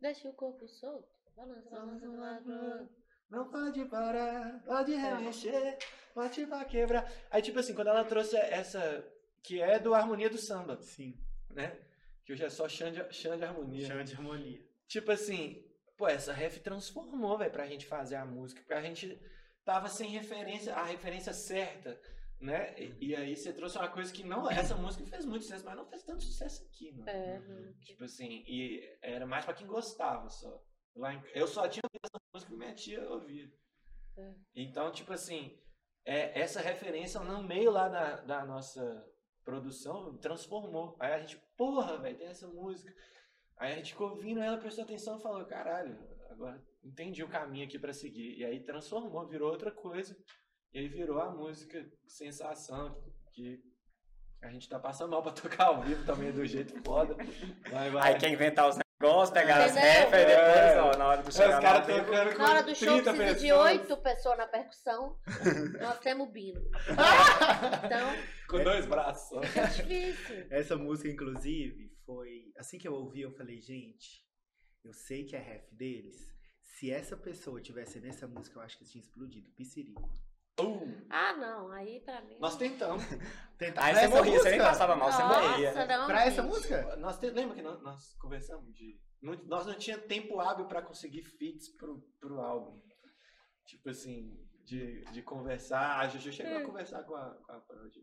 Deixa 0.00 0.28
o 0.28 0.34
corpo 0.34 0.66
solto. 0.66 1.06
Balança, 1.36 1.70
balança, 1.70 2.06
balança. 2.08 2.90
Não 3.30 3.50
pode 3.50 3.84
parar, 3.86 4.62
pode 4.64 4.92
remexer, 4.94 5.78
pode 6.14 6.46
pra 6.46 6.64
quebrar. 6.64 7.10
Aí, 7.30 7.40
tipo 7.40 7.58
assim, 7.58 7.74
quando 7.74 7.88
ela 7.88 8.04
trouxe 8.04 8.36
essa, 8.36 9.02
que 9.42 9.60
é 9.60 9.78
do 9.78 9.94
Harmonia 9.94 10.28
do 10.28 10.36
Samba, 10.38 10.80
Sim. 10.82 11.14
Né? 11.52 11.78
Que 12.24 12.32
hoje 12.32 12.44
é 12.44 12.50
só 12.50 12.68
Xande, 12.68 13.02
Xande 13.12 13.44
Harmonia. 13.44 13.86
Chama 13.86 14.04
de 14.04 14.14
harmonia. 14.14 14.60
Tipo 14.86 15.10
assim, 15.12 15.64
pô, 15.96 16.06
essa 16.08 16.32
ref 16.32 16.58
transformou, 16.60 17.36
velho, 17.38 17.50
pra 17.50 17.66
gente 17.66 17.86
fazer 17.86 18.16
a 18.16 18.24
música. 18.24 18.60
Porque 18.60 18.74
a 18.74 18.82
gente 18.82 19.20
tava 19.64 19.88
sem 19.88 20.10
referência, 20.10 20.74
a 20.74 20.84
referência 20.84 21.32
certa, 21.32 22.00
né? 22.40 22.74
E, 22.78 23.08
e 23.08 23.16
aí 23.16 23.36
você 23.36 23.52
trouxe 23.52 23.78
uma 23.78 23.88
coisa 23.88 24.12
que 24.12 24.22
não. 24.24 24.48
Essa 24.50 24.76
música 24.76 25.04
fez 25.06 25.24
muito 25.24 25.42
sucesso, 25.42 25.64
mas 25.64 25.76
não 25.76 25.86
fez 25.86 26.02
tanto 26.04 26.22
sucesso 26.22 26.64
aqui, 26.64 26.92
mano. 26.92 27.08
É, 27.10 27.40
Tipo 27.84 28.04
assim, 28.04 28.44
e 28.46 28.98
era 29.02 29.26
mais 29.26 29.44
pra 29.44 29.54
quem 29.54 29.66
gostava 29.66 30.28
só. 30.28 30.62
Lá 30.94 31.14
em- 31.14 31.22
eu 31.34 31.46
só 31.46 31.66
tinha 31.68 31.82
ouvido 31.84 32.04
essa 32.04 32.20
música 32.34 32.50
que 32.52 32.56
minha 32.58 32.74
tia 32.74 33.08
ouvia. 33.10 33.50
É. 34.18 34.34
Então, 34.54 34.92
tipo 34.92 35.12
assim, 35.12 35.58
é, 36.04 36.38
essa 36.38 36.60
referência 36.60 37.18
no 37.20 37.42
meio 37.42 37.70
lá 37.70 37.88
da, 37.88 38.16
da 38.20 38.44
nossa 38.44 38.82
produção 39.44 40.16
transformou. 40.18 40.96
Aí 40.98 41.12
a 41.12 41.20
gente, 41.20 41.36
porra, 41.56 41.98
velho, 41.98 42.16
tem 42.16 42.28
essa 42.28 42.46
música. 42.48 42.94
Aí 43.56 43.72
a 43.72 43.76
gente 43.76 43.92
ficou 43.92 44.10
ouvindo 44.10 44.40
ela, 44.40 44.58
prestou 44.58 44.84
atenção 44.84 45.18
e 45.18 45.22
falou, 45.22 45.44
caralho, 45.44 45.98
agora 46.30 46.62
entendi 46.82 47.22
o 47.22 47.28
caminho 47.28 47.64
aqui 47.64 47.78
pra 47.78 47.92
seguir. 47.92 48.38
E 48.38 48.44
aí 48.44 48.60
transformou, 48.60 49.26
virou 49.26 49.50
outra 49.50 49.70
coisa. 49.70 50.16
E 50.72 50.78
aí 50.78 50.88
virou 50.88 51.20
a 51.20 51.30
música 51.30 51.86
Sensação, 52.06 52.96
que 53.32 53.62
a 54.40 54.50
gente 54.50 54.68
tá 54.68 54.78
passando 54.78 55.10
mal 55.10 55.22
pra 55.22 55.32
tocar 55.32 55.66
ao 55.66 55.82
vivo 55.82 56.04
também 56.04 56.32
do 56.32 56.44
jeito 56.44 56.82
foda. 56.82 57.14
Vai, 57.70 57.90
vai. 57.90 58.12
Aí 58.12 58.18
quer 58.18 58.30
inventar 58.30 58.68
os 58.68 58.76
negócios, 59.02 59.30
pegar 59.30 59.64
as 59.64 59.74
refs, 59.74 60.12
aí 60.14 60.26
depois, 60.26 60.94
ó, 60.94 60.98
na 60.98 61.06
hora 61.08 61.22
do 61.22 61.28
Os 61.28 61.34
chegar 61.34 61.60
caras 61.62 61.86
tocando 61.86 62.32
com 62.32 62.38
Na 62.38 62.48
hora 62.50 62.62
do 62.62 62.74
show 62.74 63.02
30 63.02 63.14
precisa 63.14 63.40
de 63.40 63.52
oito 63.52 63.96
pessoas 63.98 64.38
na 64.38 64.46
percussão. 64.46 65.18
Nós 65.80 65.98
temos 66.00 66.28
o 66.28 66.30
Bino. 66.30 66.60
Então, 67.84 68.14
Com 68.48 68.62
dois 68.64 68.86
braços. 68.86 69.38
é 69.56 69.66
difícil. 69.66 70.46
Essa 70.50 70.76
música, 70.76 71.08
inclusive, 71.08 71.92
foi. 72.06 72.52
Assim 72.56 72.78
que 72.78 72.86
eu 72.88 72.94
ouvi, 72.94 73.22
eu 73.22 73.32
falei, 73.32 73.60
gente, 73.60 74.24
eu 74.84 74.92
sei 74.92 75.24
que 75.24 75.36
é 75.36 75.40
ref 75.40 75.64
deles. 75.72 76.16
Se 76.60 76.90
essa 76.90 77.16
pessoa 77.16 77.60
tivesse 77.60 78.00
nessa 78.00 78.26
música, 78.26 78.58
eu 78.58 78.62
acho 78.62 78.78
que 78.78 78.84
tinha 78.84 79.02
explodido. 79.02 79.50
Piscirico. 79.56 80.08
Uh, 80.60 81.06
Ah, 81.10 81.32
não. 81.36 81.70
Aí 81.72 82.00
pra 82.00 82.20
mim. 82.22 82.36
nós 82.40 82.56
tentamos. 82.56 83.02
Tenta... 83.58 83.82
Aí 83.84 83.92
pra 83.92 84.00
você 84.00 84.06
essa 84.06 84.16
morria, 84.16 84.32
você 84.38 84.50
nem 84.50 84.58
música? 84.58 84.64
passava 84.72 84.96
mal, 84.96 85.12
você 85.12 85.22
morria. 85.22 85.72
Nossa, 85.72 85.86
não. 85.86 86.06
Pra 86.06 86.24
essa 86.26 86.42
gente. 86.42 86.50
música? 86.50 86.96
Nós 86.96 87.18
te- 87.18 87.30
lembra 87.30 87.54
que 87.54 87.62
nós, 87.62 87.80
nós 87.82 88.14
conversamos 88.18 88.74
de. 88.74 88.98
não- 89.22 89.34
nós 89.46 89.66
não 89.66 89.74
tinha 89.78 89.96
tempo 89.98 90.40
hábil 90.40 90.66
pra 90.66 90.82
conseguir 90.82 91.22
fits 91.22 91.68
pro, 91.76 92.00
pro 92.20 92.40
álbum. 92.40 92.80
Tipo 93.66 93.90
assim, 93.90 94.36
de, 94.64 95.04
de 95.12 95.22
conversar. 95.22 96.00
A 96.00 96.08
Juju 96.08 96.32
chegou 96.32 96.56
a 96.58 96.62
conversar 96.64 97.02
com 97.04 97.14
a, 97.14 97.30
com 97.46 97.52
a 97.52 97.60
Prod. 97.60 97.94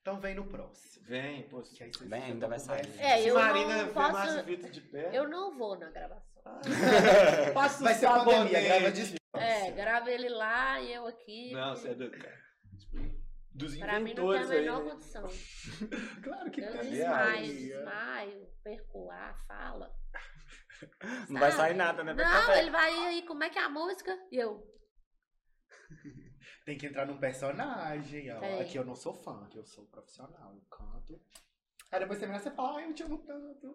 Então 0.00 0.18
vem 0.20 0.34
no 0.34 0.46
próximo. 0.48 1.04
Vem, 1.06 1.48
pô. 1.48 1.62
Que 1.62 1.84
aí 1.84 1.90
ficam 1.96 2.18
ainda 2.20 2.48
vai 2.48 2.58
sair. 2.58 2.86
mais- 2.88 3.00
É, 3.00 3.18
se 3.22 3.28
eu 3.28 3.34
Marina 3.36 3.84
não 3.86 3.94
posso- 3.94 4.12
Márcio 4.12 4.44
Vitor 4.44 4.70
de 4.70 4.80
pé. 4.80 5.10
Eu 5.16 5.28
não 5.28 5.56
vou 5.56 5.78
na 5.78 5.88
gravação. 5.90 6.60
Passa 7.54 7.84
Vai 7.84 7.94
ser 7.94 8.06
pandemia, 8.08 8.60
grava 8.60 8.90
de 8.90 9.21
É, 9.34 9.70
grava 9.70 10.10
ele 10.10 10.28
lá 10.28 10.80
e 10.80 10.92
eu 10.92 11.06
aqui. 11.06 11.52
Não, 11.52 11.74
você 11.74 11.88
é 11.90 11.94
doido, 11.94 12.18
cara. 12.18 12.38
Tipo, 12.78 13.22
Dos 13.54 13.76
Pra 13.76 14.00
mim 14.00 14.14
não 14.14 14.32
tem 14.32 14.38
a 14.38 14.42
inventores 14.42 14.50
aí. 14.50 14.60
menor 14.60 14.82
né? 14.84 14.90
condição. 14.90 15.28
Claro 16.24 16.50
que 16.50 16.60
Eu 16.62 16.72
tem. 16.72 16.90
desmaio, 16.90 17.38
amiga. 17.38 17.76
desmaio, 17.76 18.48
perco 18.64 19.10
ar, 19.10 19.46
fala. 19.46 19.94
Não 21.28 21.38
vai 21.40 21.50
Sabe? 21.52 21.62
sair 21.62 21.74
nada, 21.74 22.02
né? 22.02 22.12
Vai 22.14 22.24
Não, 22.24 22.54
ele 22.56 22.70
vai 22.70 22.90
aí, 23.06 23.22
como 23.26 23.44
é 23.44 23.50
que 23.50 23.58
é 23.58 23.62
a 23.62 23.68
música? 23.68 24.18
E 24.32 24.36
eu, 24.36 24.66
Tem 26.64 26.76
que 26.78 26.86
entrar 26.86 27.06
num 27.06 27.18
personagem. 27.18 28.30
ó. 28.32 28.42
É. 28.42 28.60
Aqui 28.62 28.76
eu 28.78 28.84
não 28.84 28.94
sou 28.96 29.12
fã, 29.14 29.44
aqui 29.44 29.58
eu 29.58 29.64
sou 29.64 29.86
profissional. 29.86 30.54
Eu 30.54 30.62
canto. 30.70 31.20
Aí 31.90 32.00
depois 32.00 32.18
você 32.18 32.26
você 32.26 32.50
fala, 32.50 32.78
ai, 32.78 32.88
eu 32.88 32.94
te 32.94 33.02
amo 33.02 33.18
tanto. 33.18 33.74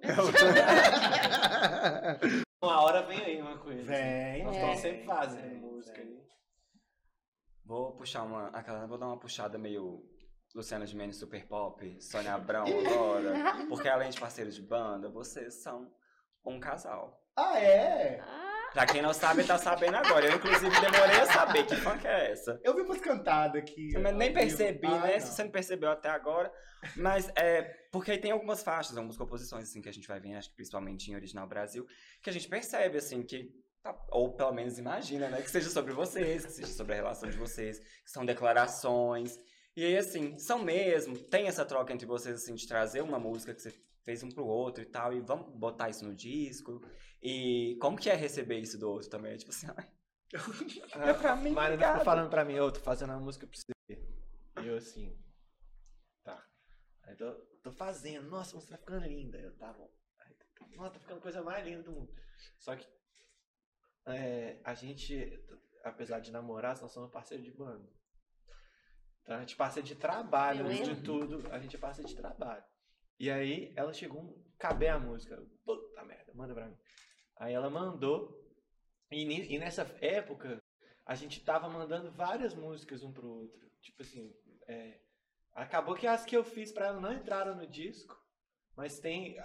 Uma 2.61 2.81
hora 2.81 3.03
vem 3.03 3.21
aí 3.23 3.41
uma 3.41 3.57
coisa. 3.59 3.84
Vem, 3.84 4.43
Nós 4.43 4.55
É. 4.55 4.59
estamos 4.59 4.79
sempre 4.79 5.05
fazendo 5.05 5.49
vem, 5.49 5.59
música 5.59 6.01
vem. 6.01 6.07
aí. 6.17 6.27
Vou 7.63 7.95
puxar 7.95 8.23
uma. 8.23 8.47
Aquela, 8.47 8.88
vou 8.88 8.97
dar 8.97 9.07
uma 9.07 9.19
puxada 9.19 9.57
meio. 9.57 10.03
Luciana 10.55 10.85
Gimenez 10.88 11.17
Super 11.17 11.45
Pop, 11.45 12.01
Sônia 12.01 12.34
Abrão 12.34 12.63
agora. 12.65 13.34
Porque 13.67 13.88
além 13.89 14.09
de 14.09 14.19
parceiros 14.19 14.55
de 14.55 14.61
banda, 14.61 15.09
vocês 15.09 15.55
são 15.55 15.91
um 16.43 16.59
casal. 16.59 17.21
Ah, 17.35 17.59
é? 17.59 18.19
ah, 18.21 18.46
Pra 18.77 18.85
quem 18.85 19.01
não 19.01 19.11
sabe, 19.11 19.43
tá 19.43 19.57
sabendo 19.57 19.95
agora. 19.97 20.27
Eu, 20.27 20.35
inclusive, 20.35 20.69
demorei 20.79 21.19
a 21.19 21.25
saber 21.25 21.65
que 21.65 21.75
funk 21.77 22.05
é 22.05 22.29
essa. 22.31 22.61
Eu 22.63 22.75
vi 22.75 22.81
umas 22.81 23.01
cantadas 23.01 23.59
aqui. 23.59 23.91
Mas 23.97 24.15
nem 24.15 24.31
percebi, 24.31 24.85
Ah, 24.85 24.99
né? 24.99 25.13
não. 25.13 25.19
Se 25.19 25.33
você 25.33 25.43
não 25.43 25.49
percebeu 25.49 25.89
até 25.89 26.09
agora. 26.09 26.53
Mas 26.95 27.27
é. 27.35 27.63
Porque 27.91 28.11
aí 28.11 28.19
tem 28.19 28.29
algumas 28.29 28.61
faixas, 28.61 28.95
algumas 28.95 29.17
composições, 29.17 29.63
assim, 29.67 29.81
que 29.81 29.89
a 29.89 29.91
gente 29.91 30.07
vai 30.07 30.19
ver, 30.19 30.35
acho 30.35 30.49
que 30.51 30.55
principalmente 30.57 31.09
em 31.11 31.15
Original 31.15 31.47
Brasil, 31.47 31.87
que 32.21 32.29
a 32.29 32.33
gente 32.33 32.47
percebe, 32.47 32.99
assim, 32.99 33.23
que. 33.23 33.49
tá- 33.81 33.97
Ou 34.11 34.35
pelo 34.35 34.51
menos 34.51 34.77
imagina, 34.77 35.27
né? 35.27 35.41
Que 35.41 35.49
seja 35.49 35.71
sobre 35.71 35.91
vocês, 35.93 36.45
que 36.45 36.51
seja 36.51 36.67
sobre 36.71 36.93
a 36.93 36.97
relação 36.97 37.27
de 37.31 37.35
vocês, 37.35 37.79
que 37.79 38.11
são 38.11 38.23
declarações. 38.27 39.39
E 39.75 39.83
aí, 39.85 39.97
assim, 39.97 40.37
são 40.37 40.59
mesmo, 40.59 41.17
tem 41.17 41.47
essa 41.47 41.65
troca 41.65 41.91
entre 41.91 42.05
vocês, 42.05 42.35
assim, 42.35 42.53
de 42.53 42.67
trazer 42.67 43.01
uma 43.01 43.17
música 43.17 43.55
que 43.55 43.61
você 43.61 43.73
fez 44.07 44.23
um 44.23 44.31
pro 44.31 44.45
outro 44.45 44.81
e 44.81 44.85
tal, 44.85 45.11
e 45.13 45.19
vamos 45.19 45.53
botar 45.53 45.89
isso 45.89 46.05
no 46.05 46.15
disco. 46.15 46.81
E 47.21 47.77
como 47.81 47.97
que 47.97 48.09
é 48.09 48.15
receber 48.15 48.57
isso 48.57 48.79
do 48.79 48.89
outro 48.89 49.09
também? 49.09 49.35
Tipo 49.35 49.51
assim, 49.51 49.67
ai, 50.95 51.09
É 51.09 51.13
pra 51.13 51.35
mim, 51.35 51.51
obrigado. 51.51 51.91
ficou 51.91 52.05
falando 52.05 52.29
pra 52.29 52.45
mim, 52.45 52.53
eu 52.53 52.71
tô 52.71 52.79
fazendo 52.79 53.11
a 53.11 53.19
música 53.19 53.45
pra 53.45 53.57
você. 53.57 53.73
E 54.63 54.65
eu 54.65 54.77
assim, 54.77 55.13
tá. 56.23 56.41
Aí 57.03 57.17
tô, 57.17 57.34
tô 57.61 57.73
fazendo, 57.73 58.29
nossa, 58.29 58.55
você 58.55 58.69
tá 58.69 58.77
ficando 58.77 59.05
linda. 59.05 59.38
Eu, 59.39 59.53
tá 59.57 59.73
bom. 59.73 59.91
Aí, 60.19 60.34
nossa, 60.77 60.91
tá 60.93 60.99
ficando 61.01 61.17
a 61.17 61.21
coisa 61.21 61.41
mais 61.43 61.65
linda 61.65 61.84
do 61.84 61.91
mundo. 61.91 62.13
Só 62.59 62.77
que 62.77 62.88
é, 64.05 64.61
a 64.63 64.73
gente, 64.73 65.38
apesar 65.84 66.21
de 66.21 66.31
namorar, 66.31 66.79
nós 66.81 66.93
somos 66.93 67.11
parceiros 67.11 67.45
de 67.45 67.51
banda. 67.51 67.91
Então 69.23 69.35
a 69.35 69.39
gente 69.41 69.57
passa 69.57 69.84
de 69.84 69.95
trabalho, 69.95 70.65
antes 70.65 70.88
de 70.88 71.03
tudo, 71.03 71.45
a 71.51 71.59
gente 71.59 71.77
passa 71.77 72.01
de 72.05 72.15
trabalho. 72.15 72.63
E 73.19 73.31
aí 73.31 73.73
ela 73.76 73.94
chegou 73.94 74.22
um 74.22 74.44
caber 74.57 74.91
a 74.91 74.99
música. 74.99 75.41
Puta 75.65 76.03
merda, 76.03 76.34
manda 76.34 76.53
pra 76.53 76.68
mim. 76.68 76.77
Aí 77.38 77.53
ela 77.53 77.69
mandou. 77.69 78.44
E, 79.11 79.23
e 79.23 79.57
nessa 79.57 79.84
época, 80.02 80.61
a 81.06 81.15
gente 81.15 81.44
tava 81.44 81.69
mandando 81.69 82.11
várias 82.11 82.53
músicas 82.53 83.03
um 83.03 83.11
pro 83.11 83.27
outro. 83.27 83.69
Tipo 83.81 84.02
assim, 84.02 84.34
é, 84.68 84.99
acabou 85.53 85.95
que 85.95 86.06
as 86.06 86.26
que 86.26 86.35
eu 86.35 86.44
fiz 86.44 86.72
pra 86.72 86.88
ela 86.88 86.99
não 86.99 87.14
entraram 87.14 87.56
no 87.56 87.65
disco, 87.65 88.15
mas 88.76 88.99
tem, 88.99 89.38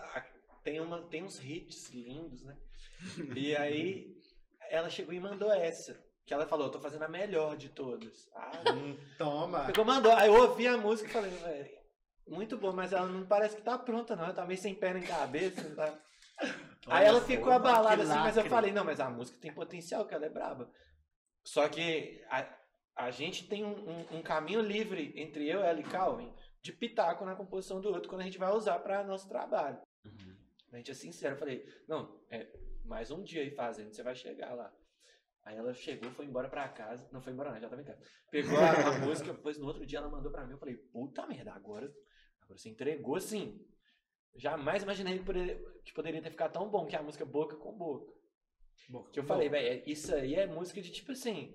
tem, 0.65 0.81
uma, 0.81 1.03
tem 1.09 1.23
uns 1.23 1.43
hits 1.43 1.90
lindos, 1.90 2.43
né? 2.43 2.57
E 3.36 3.57
aí 3.57 4.16
ela 4.70 4.90
chegou 4.90 5.15
e 5.15 5.20
mandou 5.20 5.53
essa. 5.53 6.03
Que 6.24 6.32
ela 6.32 6.47
falou, 6.47 6.66
eu 6.66 6.73
tô 6.73 6.81
fazendo 6.81 7.03
a 7.03 7.09
melhor 7.09 7.57
de 7.57 7.69
todas. 7.69 8.28
Ah, 8.35 8.51
Toma. 9.19 9.66
Pegou, 9.66 9.85
mandou. 9.85 10.12
Aí 10.12 10.28
eu 10.28 10.35
ouvi 10.35 10.66
a 10.66 10.77
música 10.77 11.09
e 11.09 11.12
falei, 11.12 11.31
velho, 11.31 11.81
muito 12.27 12.57
bom, 12.57 12.73
mas 12.73 12.93
ela 12.93 13.07
não 13.07 13.27
parece 13.27 13.57
que 13.57 13.62
tá 13.62 13.78
pronta, 13.78 14.15
não. 14.16 14.24
Ela 14.24 14.35
tá 14.35 14.47
meio 14.47 14.59
sem 14.61 14.74
perna 14.74 15.01
em 15.01 15.07
cabeça. 15.07 15.74
tá- 15.74 15.99
Aí 16.89 17.07
ela 17.07 17.20
ficou 17.20 17.53
abalada 17.53 18.03
assim, 18.03 18.12
mas 18.24 18.36
eu 18.36 18.44
falei, 18.51 18.73
não, 18.73 18.85
mas 18.85 19.01
a 19.01 19.09
música 19.11 19.39
tem 19.40 19.53
potencial, 19.53 20.07
que 20.07 20.15
ela 20.15 20.27
é 20.27 20.31
braba. 20.31 20.70
Só 21.44 21.69
que 21.69 22.24
a, 22.28 22.47
a 22.97 23.11
gente 23.11 23.47
tem 23.49 23.65
um, 23.65 23.89
um- 23.89 24.19
um 24.19 24.23
caminho 24.23 24.61
livre 24.61 25.12
entre 25.16 25.49
eu, 25.49 25.61
ela 25.62 25.78
e 25.81 25.85
Calvin 25.85 26.32
de 26.61 26.73
pitaco 26.73 27.24
na 27.24 27.35
composição 27.35 27.81
do 27.81 27.89
outro 27.89 28.09
quando 28.09 28.20
a 28.23 28.24
gente 28.24 28.39
vai 28.39 28.51
usar 28.53 28.78
para 28.81 29.03
nosso 29.05 29.28
trabalho. 29.28 29.81
A 30.73 30.77
gente 30.77 30.90
é 30.90 30.94
sincero, 30.94 31.35
eu 31.35 31.39
falei, 31.39 31.66
não, 31.89 32.20
é 32.31 32.47
mais 32.85 33.11
um 33.11 33.23
dia 33.23 33.43
aí 33.43 33.51
fazendo, 33.51 33.93
você 33.93 34.03
vai 34.03 34.15
chegar 34.15 34.55
lá. 34.55 34.73
Aí 35.44 35.57
ela 35.57 35.74
chegou, 35.74 36.11
foi 36.12 36.24
embora 36.24 36.49
pra 36.49 36.69
casa. 36.69 37.07
Não 37.12 37.20
foi 37.20 37.32
embora, 37.32 37.51
não, 37.51 37.61
já 37.61 37.69
tava 37.69 37.82
em 37.82 37.85
casa. 37.85 38.01
Pegou 38.31 38.57
a, 38.59 38.70
a 38.70 38.99
música, 39.05 39.32
depois 39.32 39.59
no 39.59 39.66
outro 39.66 39.85
dia 39.85 39.99
ela 39.99 40.09
mandou 40.09 40.31
pra 40.31 40.44
mim. 40.47 40.53
Eu 40.53 40.59
falei, 40.59 40.77
puta 40.77 41.27
merda, 41.27 41.53
agora, 41.53 41.93
agora 42.44 42.59
você 42.59 42.69
entregou 42.69 43.19
sim. 43.20 43.60
Jamais 44.36 44.82
imaginei 44.82 45.19
que 45.19 45.24
poderia, 45.24 45.56
que 45.85 45.93
poderia 45.93 46.23
ter 46.23 46.31
ficado 46.31 46.52
tão 46.52 46.70
bom 46.70 46.86
que 46.86 46.97
é 46.97 46.98
a 46.98 47.02
música 47.02 47.24
boca 47.24 47.56
com 47.56 47.77
boca. 47.77 48.12
Bom, 48.89 49.05
Que 49.05 49.20
eu 49.20 49.24
falei, 49.24 49.48
velho, 49.48 49.82
isso 49.86 50.14
aí 50.14 50.35
é 50.35 50.47
música 50.47 50.81
de 50.81 50.90
tipo 50.90 51.12
assim. 51.12 51.55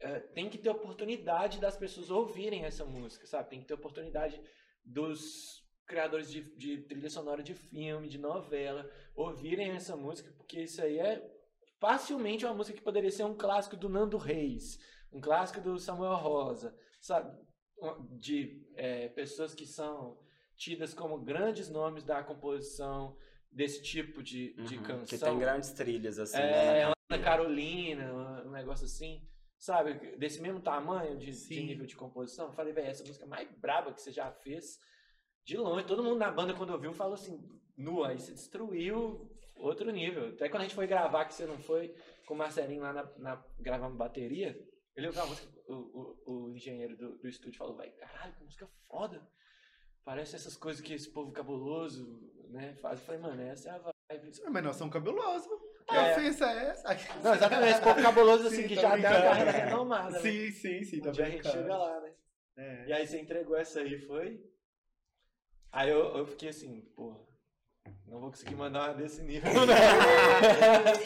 é, 0.00 0.20
tem 0.20 0.48
que 0.48 0.58
ter 0.58 0.70
oportunidade 0.70 1.60
das 1.60 1.76
pessoas 1.76 2.10
ouvirem 2.10 2.64
essa 2.64 2.84
música, 2.84 3.26
sabe? 3.26 3.50
Tem 3.50 3.60
que 3.60 3.66
ter 3.66 3.74
oportunidade 3.74 4.40
dos 4.84 5.66
criadores 5.86 6.30
de, 6.30 6.42
de 6.56 6.82
trilha 6.82 7.10
sonora 7.10 7.42
de 7.42 7.54
filme, 7.54 8.08
de 8.08 8.18
novela, 8.18 8.88
ouvirem 9.14 9.70
essa 9.72 9.96
música, 9.96 10.32
porque 10.36 10.60
isso 10.62 10.82
aí 10.82 10.98
é 10.98 11.22
facilmente 11.80 12.44
uma 12.44 12.54
música 12.54 12.76
que 12.78 12.84
poderia 12.84 13.10
ser 13.10 13.24
um 13.24 13.36
clássico 13.36 13.76
do 13.76 13.88
Nando 13.88 14.16
Reis, 14.18 14.78
um 15.12 15.20
clássico 15.20 15.60
do 15.60 15.78
Samuel 15.78 16.16
Rosa, 16.16 16.76
sabe? 17.00 17.36
De 18.18 18.66
é, 18.74 19.08
pessoas 19.08 19.54
que 19.54 19.66
são 19.66 20.18
tidas 20.56 20.92
como 20.92 21.18
grandes 21.18 21.68
nomes 21.68 22.04
da 22.04 22.22
composição 22.22 23.16
desse 23.50 23.82
tipo 23.82 24.22
de, 24.22 24.52
de 24.64 24.76
Uhum, 24.76 24.82
canção. 24.82 25.06
Que 25.06 25.18
tem 25.24 25.38
grandes 25.38 25.70
trilhas, 25.72 26.18
assim, 26.18 26.36
É, 26.36 26.40
né, 26.40 26.86
na 26.86 26.94
Ana 27.10 27.24
Carolina, 27.24 28.42
um 28.44 28.50
negócio 28.50 28.84
assim, 28.84 29.22
sabe? 29.58 30.16
Desse 30.16 30.40
mesmo 30.40 30.60
tamanho 30.60 31.16
de, 31.16 31.30
de 31.30 31.62
nível 31.62 31.86
de 31.86 31.96
composição. 31.96 32.46
Eu 32.48 32.52
falei, 32.52 32.72
velho, 32.72 32.88
essa 32.88 33.04
música 33.04 33.24
é 33.24 33.28
mais 33.28 33.48
braba 33.58 33.92
que 33.92 34.00
você 34.02 34.12
já 34.12 34.30
fez. 34.30 34.78
De 35.44 35.56
longe, 35.56 35.86
todo 35.86 36.02
mundo 36.02 36.18
na 36.18 36.30
banda, 36.30 36.52
quando 36.52 36.70
ouviu, 36.70 36.92
falou 36.92 37.14
assim, 37.14 37.40
nua, 37.76 38.08
aí 38.08 38.18
você 38.18 38.32
destruiu 38.32 39.30
outro 39.54 39.90
nível. 39.90 40.28
Até 40.28 40.48
quando 40.48 40.60
a 40.62 40.64
gente 40.64 40.74
foi 40.74 40.86
gravar, 40.86 41.24
que 41.24 41.32
você 41.34 41.46
não 41.46 41.58
foi, 41.58 41.94
com 42.26 42.34
o 42.34 42.36
Marcelinho 42.36 42.82
lá 42.82 42.92
na, 42.92 43.04
na 43.16 43.44
gravando 43.58 43.96
bateria, 43.96 44.58
ele 44.94 45.06
ouviu 45.06 45.22
a 45.22 45.26
música, 45.26 45.48
o, 45.68 46.16
o, 46.26 46.32
o 46.46 46.50
engenheiro 46.50 46.96
do, 46.96 47.18
do 47.18 47.28
estúdio 47.28 47.58
falou, 47.58 47.76
vai, 47.76 47.90
caralho, 47.90 48.32
que 48.34 48.42
música 48.44 48.68
foda. 48.88 49.26
Parece 50.04 50.36
essas 50.36 50.56
coisas 50.56 50.80
que 50.80 50.94
esse 50.94 51.10
povo 51.10 51.30
cabuloso, 51.32 52.18
né, 52.48 52.74
faz. 52.76 52.98
Eu 53.00 53.04
falei, 53.06 53.20
mano, 53.20 53.42
essa 53.42 53.68
é 53.68 53.72
a 53.72 53.78
vibe. 53.78 54.32
Mas 54.50 54.64
nós 54.64 54.76
somos 54.76 54.92
cabulosos. 54.92 55.48
Que 55.86 55.94
É. 55.94 56.12
ofensa 56.12 56.50
é 56.50 56.66
essa? 56.70 56.88
Não, 57.22 57.34
exatamente, 57.34 57.72
esse 57.72 57.82
povo 57.82 58.02
cabuloso 58.02 58.46
assim, 58.46 58.62
Sim, 58.62 58.68
que 58.68 58.74
já 58.74 58.96
deu 58.96 59.08
a 59.08 59.12
brincando. 59.12 59.22
carreira 59.28 59.50
renomada, 59.50 60.10
né? 60.10 60.18
Sim, 60.20 60.50
sim, 60.52 60.82
sim. 60.84 61.06
Um 61.06 61.10
dia 61.12 61.26
a 61.26 61.30
gente 61.30 61.48
chega 61.50 61.76
lá, 61.76 62.00
né? 62.00 62.14
É. 62.56 62.86
E 62.88 62.92
aí 62.92 63.06
você 63.06 63.20
entregou 63.20 63.56
essa 63.56 63.80
aí, 63.80 63.98
foi? 64.06 64.42
Aí 65.72 65.90
eu, 65.90 66.16
eu 66.16 66.26
fiquei 66.26 66.48
assim, 66.48 66.80
porra, 66.96 67.18
não 68.06 68.20
vou 68.20 68.30
conseguir 68.30 68.54
mandar 68.54 68.88
uma 68.90 68.94
desse 68.94 69.22
nível, 69.22 69.50
né? 69.66 69.74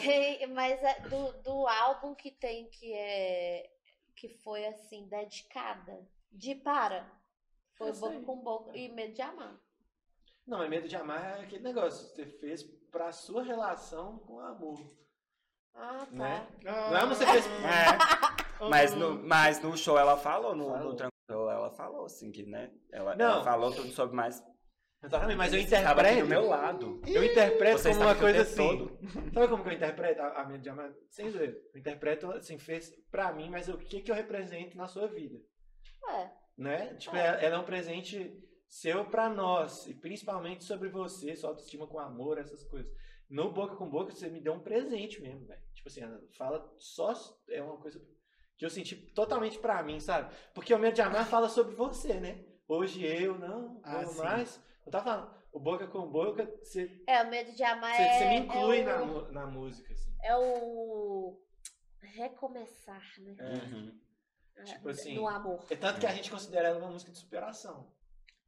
Tem, 0.01 0.47
mas 0.47 0.81
é 0.81 0.99
do, 1.09 1.31
do 1.43 1.67
álbum 1.67 2.15
que 2.15 2.31
tem 2.31 2.69
que 2.69 2.93
é 2.93 3.69
que 4.15 4.29
foi 4.29 4.65
assim 4.65 5.07
dedicada 5.07 6.07
de 6.31 6.55
para 6.55 7.05
foi 7.75 7.89
Eu 7.89 7.95
boca 7.95 8.13
sei. 8.13 8.23
com 8.23 8.37
boca 8.37 8.77
e 8.77 8.89
medo 8.89 9.13
de 9.13 9.21
amar. 9.21 9.59
Não, 10.45 10.57
mas 10.59 10.69
medo 10.69 10.87
de 10.87 10.95
amar 10.95 11.39
é 11.39 11.43
aquele 11.43 11.63
negócio 11.63 12.09
que 12.09 12.15
você 12.15 12.25
fez 12.25 12.63
pra 12.91 13.11
sua 13.11 13.43
relação 13.43 14.19
com 14.19 14.33
o 14.35 14.39
amor, 14.39 14.79
Ah, 15.73 16.05
tá. 16.05 16.11
né? 16.11 16.47
Ah, 16.65 16.89
Não 16.91 16.97
é 16.97 17.05
você 17.07 17.25
fez... 17.25 17.45
É, 18.59 18.69
mas, 18.69 18.93
no, 18.95 19.21
mas 19.23 19.61
no 19.61 19.75
show 19.75 19.97
ela 19.97 20.15
falou, 20.15 20.55
no, 20.55 20.67
Falou. 20.69 20.83
no 20.91 20.95
Tranquilo, 20.95 21.49
ela 21.49 21.69
falou 21.71 22.05
assim 22.05 22.31
que, 22.31 22.43
né? 22.43 22.71
Ela, 22.91 23.15
Não. 23.15 23.25
ela 23.35 23.43
falou 23.43 23.71
tudo 23.73 23.91
sobre 23.91 24.15
mais. 24.15 24.41
Exatamente, 25.03 25.37
mas 25.37 25.53
eu 25.53 25.59
interpreto... 25.59 26.21
do 26.21 26.27
meu 26.27 26.45
lado. 26.47 27.01
Eu 27.05 27.23
interpreto 27.23 27.77
Você 27.79 27.89
como 27.89 28.01
uma 28.01 28.15
coisa 28.15 28.41
assim. 28.41 28.55
todo. 28.55 28.97
Sabe 29.33 29.47
como 29.49 29.63
que 29.63 29.69
eu 29.69 29.73
interpreto 29.73 30.21
a, 30.21 30.41
a 30.41 30.57
de 30.57 30.69
amar? 30.69 30.93
Sem 31.09 31.29
zoeira. 31.29 31.57
Eu 31.73 31.79
interpreto 31.79 32.31
assim, 32.31 32.57
fez 32.57 32.89
pra 33.11 33.33
mim, 33.33 33.49
mas 33.49 33.67
o 33.67 33.77
que 33.77 34.01
que 34.01 34.09
eu 34.09 34.15
represento 34.15 34.77
na 34.77 34.87
sua 34.87 35.07
vida? 35.07 35.39
É. 36.09 36.29
né? 36.57 36.95
Tipo, 36.95 37.15
É. 37.15 37.25
ela 37.27 37.41
ela 37.41 37.55
é 37.55 37.59
um 37.59 37.65
presente 37.65 38.39
seu 38.67 39.05
pra 39.05 39.29
nós, 39.29 39.85
e 39.87 39.93
principalmente 39.93 40.63
sobre 40.63 40.89
você, 40.89 41.35
sua 41.35 41.51
autoestima 41.51 41.85
com 41.85 41.99
amor, 41.99 42.39
essas 42.39 42.63
coisas. 42.63 42.91
No 43.29 43.51
Boca 43.51 43.75
com 43.75 43.89
Boca, 43.89 44.11
você 44.11 44.29
me 44.29 44.41
deu 44.41 44.53
um 44.53 44.59
presente 44.59 45.21
mesmo, 45.21 45.45
velho. 45.45 45.61
Tipo 45.75 45.89
assim, 45.89 46.01
ela 46.01 46.19
fala 46.37 46.73
só, 46.77 47.13
é 47.49 47.61
uma 47.61 47.77
coisa 47.77 48.01
que 48.57 48.65
eu 48.65 48.69
senti 48.69 48.95
totalmente 48.95 49.59
pra 49.59 49.83
mim, 49.83 49.99
sabe? 49.99 50.33
Porque 50.53 50.73
o 50.73 50.79
Medo 50.79 50.95
de 50.95 51.01
Amar 51.01 51.27
fala 51.27 51.49
sobre 51.49 51.75
você, 51.75 52.15
né? 52.15 52.43
Hoje 52.67 53.05
eu 53.05 53.37
não, 53.37 53.79
Ah, 53.83 54.03
mais. 54.17 54.61
Eu 54.85 54.91
tava 54.91 55.03
falando, 55.03 55.33
o 55.51 55.59
Boca 55.59 55.87
com 55.87 56.09
Boca, 56.11 56.45
você, 56.61 57.01
É, 57.07 57.21
o 57.23 57.29
medo 57.29 57.51
de 57.53 57.63
amar 57.63 57.95
você, 57.95 58.01
é, 58.01 58.17
você 58.19 58.25
me 58.29 58.35
inclui 58.39 58.79
é, 58.79 58.83
na, 58.83 59.01
o, 59.03 59.31
na 59.31 59.45
música, 59.45 59.93
assim. 59.93 60.13
é 60.23 60.35
o 60.35 61.39
recomeçar, 62.01 63.01
né? 63.19 63.35
Uhum. 63.39 63.99
Tipo 64.65 64.89
assim, 64.89 65.15
no 65.15 65.27
amor. 65.27 65.65
É 65.69 65.75
tanto 65.75 65.99
que 65.99 66.05
a 66.05 66.11
gente 66.11 66.29
considera 66.29 66.67
ela 66.67 66.77
uma 66.79 66.89
música 66.91 67.11
de 67.11 67.17
superação. 67.17 67.91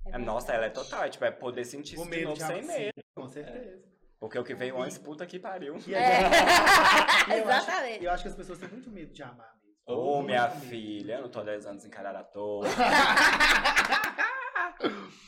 É, 0.05 0.17
nossa, 0.19 0.53
ela 0.53 0.65
é 0.65 0.69
total. 0.69 1.03
É, 1.03 1.09
tipo, 1.09 1.25
é 1.25 1.31
poder 1.31 1.65
sentir 1.65 1.95
O 1.97 2.01
isso 2.01 2.03
de 2.03 2.09
medo 2.11 2.27
novo 2.29 2.37
sem 2.39 2.45
amar, 2.59 2.63
sim, 2.63 2.67
medo. 2.79 2.93
Com 3.15 3.27
certeza. 3.27 3.83
Porque 4.19 4.37
o 4.39 4.43
que 4.43 4.53
veio 4.53 4.79
antes, 4.81 4.97
puta 4.99 5.25
que 5.25 5.39
pariu. 5.39 5.77
E, 5.87 5.93
É. 5.95 6.19
a 6.25 6.29
eu 7.37 7.49
acho- 7.49 7.63
Exatamente. 7.69 8.03
eu 8.05 8.11
acho 8.11 8.23
que 8.23 8.29
as 8.29 8.35
pessoas 8.35 8.59
têm 8.59 8.69
muito 8.69 8.89
medo 8.91 9.11
de 9.13 9.23
amar 9.23 9.55
mesmo. 9.63 9.75
Ô, 9.87 10.15
Muito 10.17 10.27
minha 10.27 10.47
medo. 10.47 10.61
filha, 10.67 11.13
eu 11.15 11.21
não 11.23 11.29
tô 11.29 11.39
há 11.39 11.43
10 11.43 11.65
anos 11.65 11.85
encarada 11.85 12.19
à 12.19 12.23
toa. 12.23 12.65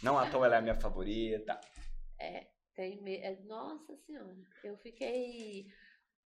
Não 0.04 0.18
à 0.18 0.30
toa 0.30 0.46
ela 0.46 0.56
é 0.56 0.60
a 0.60 0.62
minha 0.62 0.76
favorita. 0.80 1.60
Tem 2.76 3.02
me... 3.02 3.18
é, 3.18 3.36
Nossa 3.46 3.96
senhora, 4.06 4.36
eu 4.64 4.78
fiquei 4.78 5.66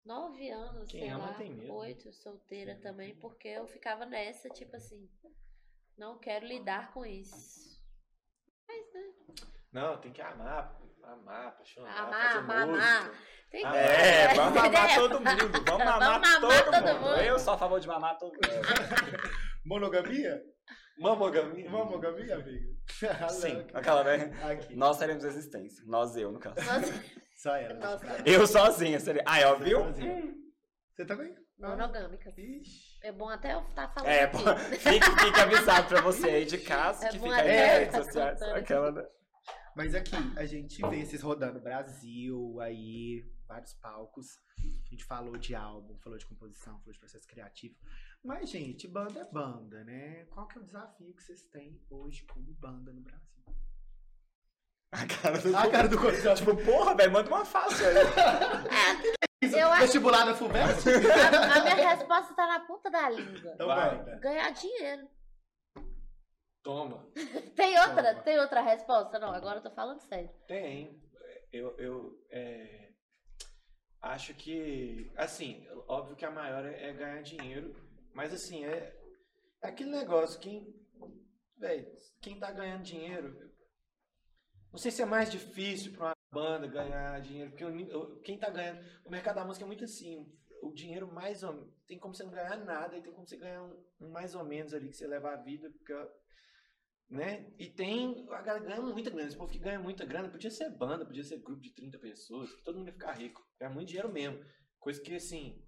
nove 0.04 0.50
anos, 0.50 0.90
Quem 0.90 1.02
sei 1.02 1.10
ama 1.10 1.26
lá, 1.28 1.34
tem 1.34 1.54
medo. 1.54 1.72
oito, 1.74 2.12
solteira 2.12 2.74
também, 2.82 3.14
porque 3.16 3.46
eu 3.48 3.66
ficava 3.68 4.04
nessa, 4.04 4.48
tipo 4.48 4.74
assim, 4.76 5.08
não 5.96 6.18
quero 6.18 6.44
lidar 6.46 6.92
com 6.92 7.04
isso. 7.06 7.80
Mas, 8.66 8.92
né? 8.92 9.12
Não, 9.72 9.96
tem 10.00 10.12
que 10.12 10.20
amar, 10.20 10.76
amar, 11.04 11.48
apaixonar, 11.48 11.96
Amar, 11.98 12.22
fazer 12.32 12.38
amar, 12.38 12.66
música. 12.66 12.86
amar. 12.98 13.22
Tem 13.50 13.64
Ah, 13.64 13.70
que- 13.72 13.76
É, 13.78 14.34
vamos 14.34 14.54
mamar 14.62 14.84
entendeu? 14.90 15.08
todo 15.08 15.20
mundo. 15.20 15.64
Vamos 15.66 15.84
mamar 15.84 16.40
todo, 16.40 16.64
todo 16.64 16.74
mundo. 16.82 17.00
mundo. 17.00 17.20
Eu 17.20 17.38
sou 17.38 17.54
a 17.54 17.58
favor 17.58 17.78
de 17.80 17.86
mamar 17.86 18.18
todo 18.18 18.32
mundo. 18.32 18.40
Monogamia? 19.64 20.42
Mamogamia. 21.00 21.70
Monogamia, 21.70 22.34
amiga? 22.36 22.76
Sim, 23.30 23.66
aquela 23.72 24.02
velha. 24.02 24.30
Aqui. 24.50 24.76
Nós 24.76 24.98
teremos 24.98 25.24
existência. 25.24 25.82
Nós, 25.86 26.14
eu, 26.16 26.30
no 26.30 26.38
caso. 26.38 26.56
Só 27.36 27.56
ela. 27.56 27.74
Nossa. 27.74 28.06
Eu 28.26 28.46
sozinha 28.46 29.00
seria. 29.00 29.22
Ah, 29.26 29.38
ó, 29.50 29.54
viu? 29.56 29.78
Sozinha. 29.84 30.34
Você 30.94 31.04
também? 31.06 31.34
monogâmica. 31.58 32.32
Ixi. 32.36 32.98
É 33.02 33.12
bom 33.12 33.28
até 33.28 33.54
eu 33.54 33.60
estar 33.60 33.88
falando 33.92 34.10
É, 34.10 34.24
aqui. 34.24 34.36
pô, 34.42 34.56
fique, 34.56 35.10
fique 35.24 35.40
avisado 35.40 35.88
pra 35.88 36.00
você 36.00 36.28
aí 36.28 36.44
de 36.46 36.58
casa 36.58 37.06
É 37.06 37.08
que 37.10 37.18
bom 37.18 37.26
fica 37.28 37.36
aí 37.42 37.48
nas 37.48 37.56
eu 37.72 37.78
redes 37.78 37.92
tá 37.92 38.04
sociais. 38.04 38.42
Aquela, 38.42 38.92
né? 38.92 39.06
Mas 39.76 39.94
aqui, 39.94 40.16
a 40.36 40.44
gente 40.46 40.80
vê 40.88 41.00
esses 41.00 41.22
rodando 41.22 41.60
Brasil, 41.60 42.58
aí, 42.60 43.24
vários 43.46 43.72
palcos. 43.74 44.26
A 44.58 44.90
gente 44.90 45.04
falou 45.04 45.36
de 45.36 45.54
álbum, 45.54 45.96
falou 45.98 46.18
de 46.18 46.26
composição, 46.26 46.78
falou 46.80 46.92
de 46.92 46.98
processo 46.98 47.26
criativo. 47.28 47.74
Mas, 48.22 48.50
gente, 48.50 48.86
banda 48.86 49.20
é 49.20 49.24
banda, 49.24 49.82
né? 49.84 50.26
Qual 50.30 50.46
que 50.46 50.58
é 50.58 50.60
o 50.60 50.64
desafio 50.64 51.14
que 51.14 51.22
vocês 51.22 51.42
têm 51.44 51.80
hoje 51.88 52.22
como 52.24 52.52
banda 52.54 52.92
no 52.92 53.00
Brasil? 53.00 53.30
A 54.92 55.06
cara 55.06 55.38
do. 55.38 55.56
A 55.56 55.70
cara 55.70 55.88
do 55.88 55.98
coração. 55.98 56.34
Tipo, 56.36 56.56
porra, 56.56 56.94
velho, 56.94 57.12
manda 57.12 57.28
uma 57.28 57.44
fácil 57.44 57.86
aí. 57.86 57.94
Eu 59.42 59.68
acho 59.68 59.82
Vestibular 59.82 60.26
da 60.26 60.34
FUVEST? 60.34 60.86
a, 60.88 61.54
a 61.54 61.62
minha 61.62 61.88
resposta 61.88 62.34
tá 62.34 62.46
na 62.46 62.60
ponta 62.60 62.90
da 62.90 63.08
língua. 63.08 63.52
Então, 63.54 63.66
Vai. 63.66 64.18
Ganhar 64.18 64.50
dinheiro. 64.50 65.08
Toma. 66.62 67.06
Tem 67.56 67.78
outra, 67.78 68.12
Toma. 68.12 68.22
tem 68.22 68.38
outra 68.38 68.60
resposta? 68.60 69.18
Não, 69.18 69.32
agora 69.32 69.58
eu 69.58 69.62
tô 69.62 69.70
falando 69.70 70.00
sério. 70.00 70.30
Tem. 70.46 71.02
Eu, 71.50 71.74
eu 71.78 72.22
é, 72.30 72.92
acho 74.02 74.34
que, 74.34 75.10
assim, 75.16 75.66
óbvio 75.88 76.16
que 76.16 76.24
a 76.24 76.30
maior 76.30 76.64
é, 76.66 76.90
é 76.90 76.92
ganhar 76.92 77.22
dinheiro, 77.22 77.74
mas 78.14 78.32
assim, 78.32 78.64
é, 78.64 78.96
é 79.62 79.68
aquele 79.68 79.90
negócio, 79.90 80.40
quem, 80.40 80.74
véi, 81.56 81.86
quem 82.20 82.38
tá 82.38 82.50
ganhando 82.50 82.82
dinheiro, 82.82 83.50
não 84.70 84.78
sei 84.78 84.90
se 84.90 85.02
é 85.02 85.06
mais 85.06 85.30
difícil 85.30 85.92
pra 85.92 86.06
uma 86.06 86.14
banda 86.32 86.66
ganhar 86.66 87.20
dinheiro, 87.20 87.50
porque 87.50 88.22
quem 88.24 88.38
tá 88.38 88.50
ganhando, 88.50 88.80
o 89.04 89.10
mercado 89.10 89.36
da 89.36 89.44
música 89.44 89.64
é 89.64 89.66
muito 89.66 89.84
assim, 89.84 90.32
o 90.62 90.72
dinheiro 90.72 91.12
mais 91.12 91.42
ou 91.42 91.72
tem 91.86 91.98
como 91.98 92.14
você 92.14 92.22
não 92.22 92.30
ganhar 92.32 92.56
nada 92.64 92.96
e 92.96 93.02
tem 93.02 93.12
como 93.12 93.26
você 93.26 93.36
ganhar 93.36 93.62
um, 93.62 93.84
um 94.00 94.10
mais 94.10 94.34
ou 94.34 94.44
menos 94.44 94.74
ali 94.74 94.88
que 94.88 94.96
você 94.96 95.06
leva 95.06 95.32
a 95.32 95.36
vida, 95.36 95.70
porque 95.70 95.92
né? 97.10 97.52
E 97.58 97.68
tem. 97.68 98.24
A 98.30 98.40
galera 98.40 98.64
ganha 98.64 98.80
muita 98.80 99.10
grana. 99.10 99.26
Esse 99.26 99.36
povo 99.36 99.50
que 99.50 99.58
ganha 99.58 99.80
muita 99.80 100.06
grana 100.06 100.28
podia 100.28 100.50
ser 100.50 100.70
banda, 100.70 101.04
podia 101.04 101.24
ser 101.24 101.38
grupo 101.38 101.60
de 101.60 101.74
30 101.74 101.98
pessoas, 101.98 102.48
todo 102.62 102.78
mundo 102.78 102.86
ia 102.86 102.92
ficar 102.92 103.12
rico. 103.12 103.44
É 103.58 103.68
muito 103.68 103.88
dinheiro 103.88 104.12
mesmo. 104.12 104.40
Coisa 104.78 105.02
que, 105.02 105.14
assim, 105.16 105.60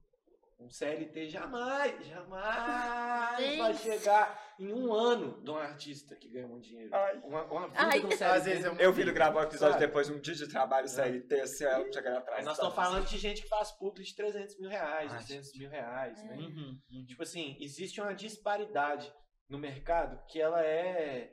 um 0.63 0.71
CLT 0.71 1.29
jamais, 1.29 2.07
jamais 2.07 3.39
Gente. 3.41 3.59
vai 3.59 3.75
chegar 3.75 4.55
em 4.59 4.73
um 4.73 4.93
ano 4.93 5.43
de 5.43 5.51
um 5.51 5.57
artista 5.57 6.15
que 6.17 6.29
ganha 6.29 6.47
muito 6.47 6.65
dinheiro. 6.69 6.95
Ai. 6.95 7.21
Uma, 7.25 7.45
uma 7.45 7.69
vida 7.69 7.81
Ai. 7.81 8.01
de 8.01 8.07
um 8.07 8.11
CLT. 8.11 8.25
Às 8.25 8.45
vezes 8.45 8.65
é 8.65 8.71
um- 8.71 8.77
Eu 8.77 8.93
vi 8.93 9.03
ele 9.03 9.13
gravar 9.13 9.41
o 9.41 9.43
episódio 9.45 9.75
Sabe? 9.75 9.87
depois 9.87 10.07
de 10.07 10.13
um 10.13 10.21
dia 10.21 10.35
de 10.35 10.49
trabalho, 10.49 10.89
CLT, 10.89 11.41
assim, 11.41 11.65
ela 11.65 11.93
chegando 11.93 12.19
atrás. 12.19 12.39
Aí 12.39 12.45
nós 12.45 12.55
estamos 12.55 12.75
falando 12.75 13.07
de 13.07 13.19
gente 13.19 13.43
que 13.43 13.49
faz 13.49 13.73
publi 13.73 14.05
de 14.05 14.15
300 14.15 14.59
mil 14.59 14.71
reais, 14.71 15.13
Ai, 15.13 15.19
200 15.19 15.53
mil 15.59 15.69
reais, 15.71 16.19
É. 16.21 16.25
né? 16.25 16.37
Uhum, 16.37 16.81
uhum. 16.93 17.05
Tipo 17.07 17.23
assim, 17.23 17.57
existe 17.61 18.01
uma 18.01 18.15
disparidade 18.15 19.13
no 19.49 19.59
mercado 19.59 20.25
que 20.27 20.41
ela 20.41 20.65
é, 20.65 21.33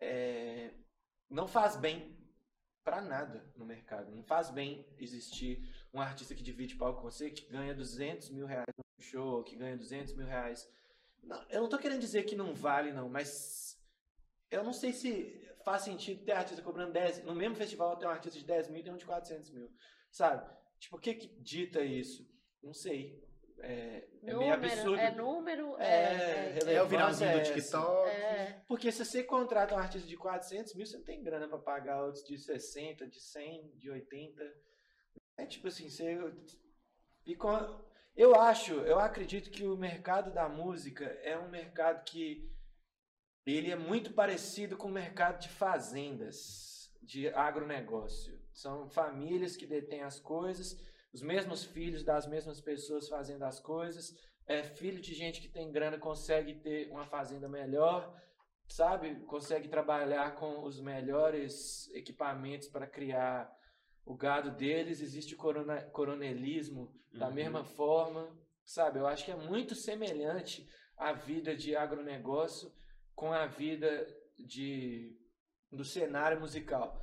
é- 0.00 0.70
não 1.28 1.46
faz 1.48 1.76
bem 1.76 2.16
pra 2.84 3.00
nada 3.00 3.44
no 3.56 3.64
mercado. 3.64 4.14
Não 4.14 4.22
faz 4.22 4.50
bem 4.50 4.86
existir 4.98 5.58
um 5.92 6.00
artista 6.00 6.34
que 6.34 6.42
divide 6.42 6.76
palco 6.76 7.00
com 7.02 7.10
você 7.10 7.30
que 7.30 7.46
ganha 7.50 7.74
200 7.74 8.30
mil 8.30 8.46
reais 8.46 8.66
no 8.76 9.04
show, 9.04 9.42
que 9.44 9.56
ganha 9.56 9.76
200 9.76 10.14
mil 10.14 10.26
reais. 10.26 10.68
Não, 11.22 11.42
eu 11.50 11.62
não 11.62 11.68
tô 11.68 11.78
querendo 11.78 12.00
dizer 12.00 12.24
que 12.24 12.36
não 12.36 12.54
vale, 12.54 12.92
não, 12.92 13.08
mas 13.08 13.76
eu 14.50 14.62
não 14.62 14.72
sei 14.72 14.92
se 14.92 15.42
faz 15.64 15.82
sentido 15.82 16.24
ter 16.24 16.32
artista 16.32 16.62
cobrando 16.62 16.92
10. 16.92 17.24
No 17.24 17.34
mesmo 17.34 17.56
festival 17.56 17.96
tem 17.96 18.06
um 18.08 18.12
artista 18.12 18.38
de 18.38 18.44
10 18.44 18.68
mil 18.68 18.80
e 18.80 18.84
tem 18.84 18.92
um 18.92 18.96
de 18.96 19.06
400 19.06 19.50
mil, 19.50 19.68
sabe? 20.10 20.48
Tipo, 20.78 20.96
o 20.96 21.00
que 21.00 21.14
que 21.14 21.26
dita 21.40 21.80
isso? 21.80 22.24
Não 22.62 22.72
sei. 22.74 23.24
É, 23.58 24.06
é 24.22 24.34
meio 24.34 24.52
absurdo. 24.52 24.98
é 24.98 25.10
número, 25.10 25.76
É, 25.78 26.58
é, 26.58 26.74
É 26.74 26.82
o 26.82 26.86
viralzinho 26.86 27.32
do 27.32 27.38
essa. 27.38 27.54
TikTok. 27.54 28.08
é, 28.10 28.62
Porque 28.68 28.92
se 28.92 29.02
você 29.02 29.24
contrata 29.24 29.74
um 29.74 29.78
artista 29.78 30.06
de 30.06 30.16
400 30.16 30.74
mil, 30.74 30.84
você 30.84 30.98
não 30.98 31.04
tem 31.04 31.22
grana 31.22 31.48
pra 31.48 31.58
pagar 31.58 32.04
outros 32.04 32.22
de 32.22 32.36
60, 32.36 33.06
de 33.06 33.18
100, 33.18 33.72
de 33.78 33.90
80. 33.90 34.44
É 35.38 35.44
tipo 35.44 35.68
assim, 35.68 35.88
você 35.88 36.18
uma- 37.38 37.84
Eu 38.16 38.34
acho, 38.34 38.72
eu 38.72 38.98
acredito 38.98 39.50
que 39.50 39.66
o 39.66 39.76
mercado 39.76 40.32
da 40.32 40.48
música 40.48 41.04
é 41.22 41.36
um 41.36 41.50
mercado 41.50 42.02
que 42.04 42.50
ele 43.44 43.70
é 43.70 43.76
muito 43.76 44.14
parecido 44.14 44.74
com 44.76 44.88
o 44.88 44.92
mercado 44.92 45.38
de 45.40 45.50
fazendas, 45.50 46.90
de 47.02 47.28
agronegócio. 47.28 48.40
São 48.54 48.88
famílias 48.88 49.54
que 49.54 49.66
detêm 49.66 50.02
as 50.02 50.18
coisas, 50.18 50.74
os 51.12 51.20
mesmos 51.20 51.62
filhos 51.62 52.02
das 52.02 52.26
mesmas 52.26 52.58
pessoas 52.60 53.06
fazendo 53.06 53.42
as 53.42 53.60
coisas. 53.60 54.14
É 54.46 54.62
filho 54.62 55.00
de 55.00 55.12
gente 55.14 55.42
que 55.42 55.48
tem 55.48 55.70
grana 55.70 55.98
consegue 55.98 56.54
ter 56.54 56.88
uma 56.90 57.04
fazenda 57.06 57.48
melhor, 57.48 58.18
sabe? 58.66 59.16
Consegue 59.26 59.68
trabalhar 59.68 60.36
com 60.36 60.64
os 60.64 60.80
melhores 60.80 61.88
equipamentos 61.94 62.68
para 62.68 62.86
criar 62.86 63.54
o 64.06 64.14
gado 64.16 64.50
deles. 64.52 65.00
Existe 65.02 65.34
o 65.34 65.36
corona, 65.36 65.82
coronelismo 65.90 66.94
da 67.12 67.28
Uhum. 67.28 67.34
mesma 67.34 67.64
forma, 67.64 68.34
sabe? 68.64 68.98
Eu 69.00 69.06
acho 69.06 69.24
que 69.24 69.30
é 69.32 69.36
muito 69.36 69.74
semelhante 69.74 70.66
a 70.96 71.12
vida 71.12 71.54
de 71.54 71.76
agronegócio 71.76 72.72
com 73.14 73.32
a 73.32 73.46
vida 73.46 74.06
de 74.38 75.14
do 75.70 75.84
cenário 75.84 76.40
musical. 76.40 77.02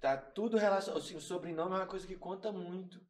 Tá 0.00 0.16
tudo 0.16 0.56
relacionado, 0.58 1.00
assim, 1.00 1.16
o 1.16 1.20
sobrenome 1.20 1.74
é 1.74 1.78
uma 1.78 1.86
coisa 1.86 2.06
que 2.06 2.16
conta 2.16 2.52
muito, 2.52 3.00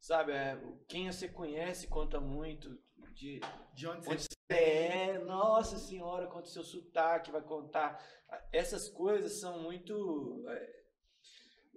sabe? 0.00 0.32
É, 0.32 0.58
quem 0.88 1.10
você 1.10 1.28
conhece 1.28 1.86
conta 1.86 2.18
muito 2.20 2.76
de 3.14 3.40
De 3.74 3.86
onde 3.86 4.08
onde 4.08 4.22
você 4.22 4.28
você 4.50 4.54
é, 4.54 5.18
nossa 5.18 5.76
senhora, 5.78 6.26
conta 6.26 6.48
o 6.48 6.50
seu 6.50 6.64
sotaque, 6.64 7.30
vai 7.30 7.42
contar. 7.42 8.02
Essas 8.50 8.88
coisas 8.88 9.40
são 9.40 9.60
muito. 9.62 10.42
é, 10.48 10.77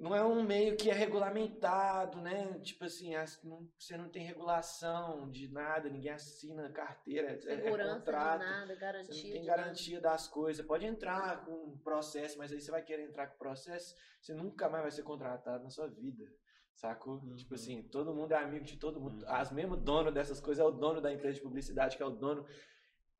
Não 0.02 0.16
é 0.16 0.24
um 0.26 0.42
meio 0.44 0.76
que 0.76 0.90
é 0.90 0.94
regulamentado, 0.94 2.20
né? 2.20 2.58
Tipo 2.64 2.86
assim, 2.86 3.14
as- 3.14 3.40
não- 3.44 3.70
você 3.78 3.96
não 3.96 4.10
tem 4.10 4.24
regulação 4.26 5.30
de 5.30 5.48
nada, 5.52 5.90
ninguém 5.90 6.12
assina 6.12 6.72
carteira, 6.72 7.30
é, 7.30 7.36
é 7.36 7.38
Segurança 7.40 7.96
contrato. 8.00 8.40
de 8.42 8.46
nada, 8.48 8.74
Você 8.74 8.80
garantia. 8.80 9.14
não 9.14 9.22
tem 9.32 9.46
nada. 9.46 9.58
garantia 9.62 10.02
das 10.02 10.28
coisas. 10.28 10.66
Pode 10.66 10.86
entrar 10.88 11.46
com 11.46 11.52
um 11.52 11.78
processo, 11.84 12.36
mas 12.40 12.52
aí 12.52 12.60
você 12.60 12.72
vai 12.72 12.82
querer 12.82 13.04
entrar 13.04 13.28
com 13.28 13.38
processo, 13.38 13.96
você 14.20 14.34
nunca 14.34 14.68
mais 14.68 14.82
vai 14.82 14.92
ser 14.92 15.04
contratado 15.04 15.64
na 15.64 15.70
sua 15.70 15.88
vida. 15.88 16.26
Sacou? 16.74 17.20
Uhum. 17.20 17.36
Tipo 17.36 17.54
assim, 17.54 17.84
todo 17.84 18.16
mundo 18.16 18.32
é 18.32 18.38
amigo 18.38 18.66
de 18.66 18.78
todo 18.78 19.00
mundo. 19.00 19.22
Uhum. 19.24 19.30
As 19.30 19.52
mesmo 19.52 19.78
dono 19.78 20.12
dessas 20.12 20.40
coisas 20.40 20.64
é 20.64 20.68
o 20.68 20.72
dono 20.72 21.00
da 21.00 21.14
empresa 21.14 21.36
de 21.36 21.44
publicidade, 21.44 21.96
que 21.96 22.02
é 22.02 22.06
o 22.08 22.10
dono, 22.10 22.44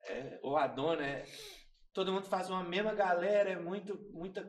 é, 0.08 0.40
ou 0.42 0.56
a 0.56 0.66
dona. 0.66 1.06
É, 1.06 1.24
todo 1.92 2.10
mundo 2.12 2.26
faz 2.26 2.50
uma 2.50 2.64
mesma 2.64 2.92
galera, 2.92 3.50
é 3.50 3.56
muito, 3.56 3.96
muita, 4.10 4.42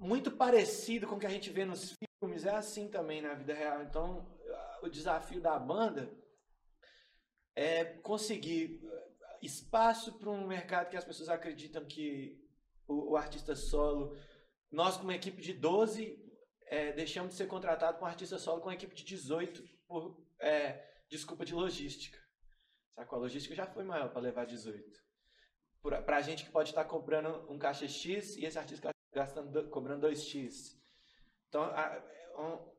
muito 0.00 0.30
parecido 0.30 1.06
com 1.06 1.16
o 1.16 1.18
que 1.18 1.26
a 1.26 1.30
gente 1.30 1.50
vê 1.50 1.64
nos 1.64 1.94
filmes. 2.20 2.46
É 2.46 2.54
assim 2.54 2.88
também 2.88 3.20
na 3.20 3.34
vida 3.34 3.54
real. 3.54 3.82
Então, 3.82 4.26
o 4.82 4.88
desafio 4.88 5.40
da 5.40 5.58
banda 5.58 6.10
é 7.54 7.84
conseguir 7.84 8.80
espaço 9.42 10.18
para 10.18 10.30
um 10.30 10.46
mercado 10.46 10.90
que 10.90 10.96
as 10.96 11.04
pessoas 11.04 11.28
acreditam 11.28 11.84
que 11.84 12.42
o, 12.88 13.12
o 13.12 13.16
artista 13.16 13.54
solo. 13.54 14.16
Nós, 14.70 14.96
com 14.96 15.04
uma 15.04 15.14
equipe 15.14 15.40
de 15.42 15.52
12, 15.52 16.18
é, 16.66 16.92
deixamos 16.92 17.32
de 17.32 17.36
ser 17.36 17.46
contratado 17.46 17.98
com 17.98 18.04
um 18.04 18.08
artista 18.08 18.38
solo 18.38 18.60
com 18.60 18.68
uma 18.68 18.74
equipe 18.74 18.94
de 18.94 19.04
18 19.04 19.62
por 19.86 20.24
é, 20.38 20.84
desculpa 21.08 21.44
de 21.44 21.54
logística. 21.54 22.18
Sacou? 22.94 23.18
A 23.18 23.22
logística 23.22 23.54
já 23.54 23.66
foi 23.66 23.84
maior 23.84 24.10
para 24.10 24.22
levar 24.22 24.46
18. 24.46 25.00
Pra, 25.82 26.02
pra 26.02 26.20
gente 26.20 26.44
que 26.44 26.50
pode 26.50 26.70
estar 26.70 26.84
cobrando 26.84 27.50
um 27.50 27.58
caixa 27.58 27.88
X 27.88 28.36
e 28.36 28.44
esse 28.44 28.58
artista 28.58 28.90
gastando, 29.12 29.50
do- 29.50 29.68
cobrando 29.70 30.06
2X. 30.06 30.78
Então, 31.48 31.62
a- 31.62 32.02
um- 32.38 32.70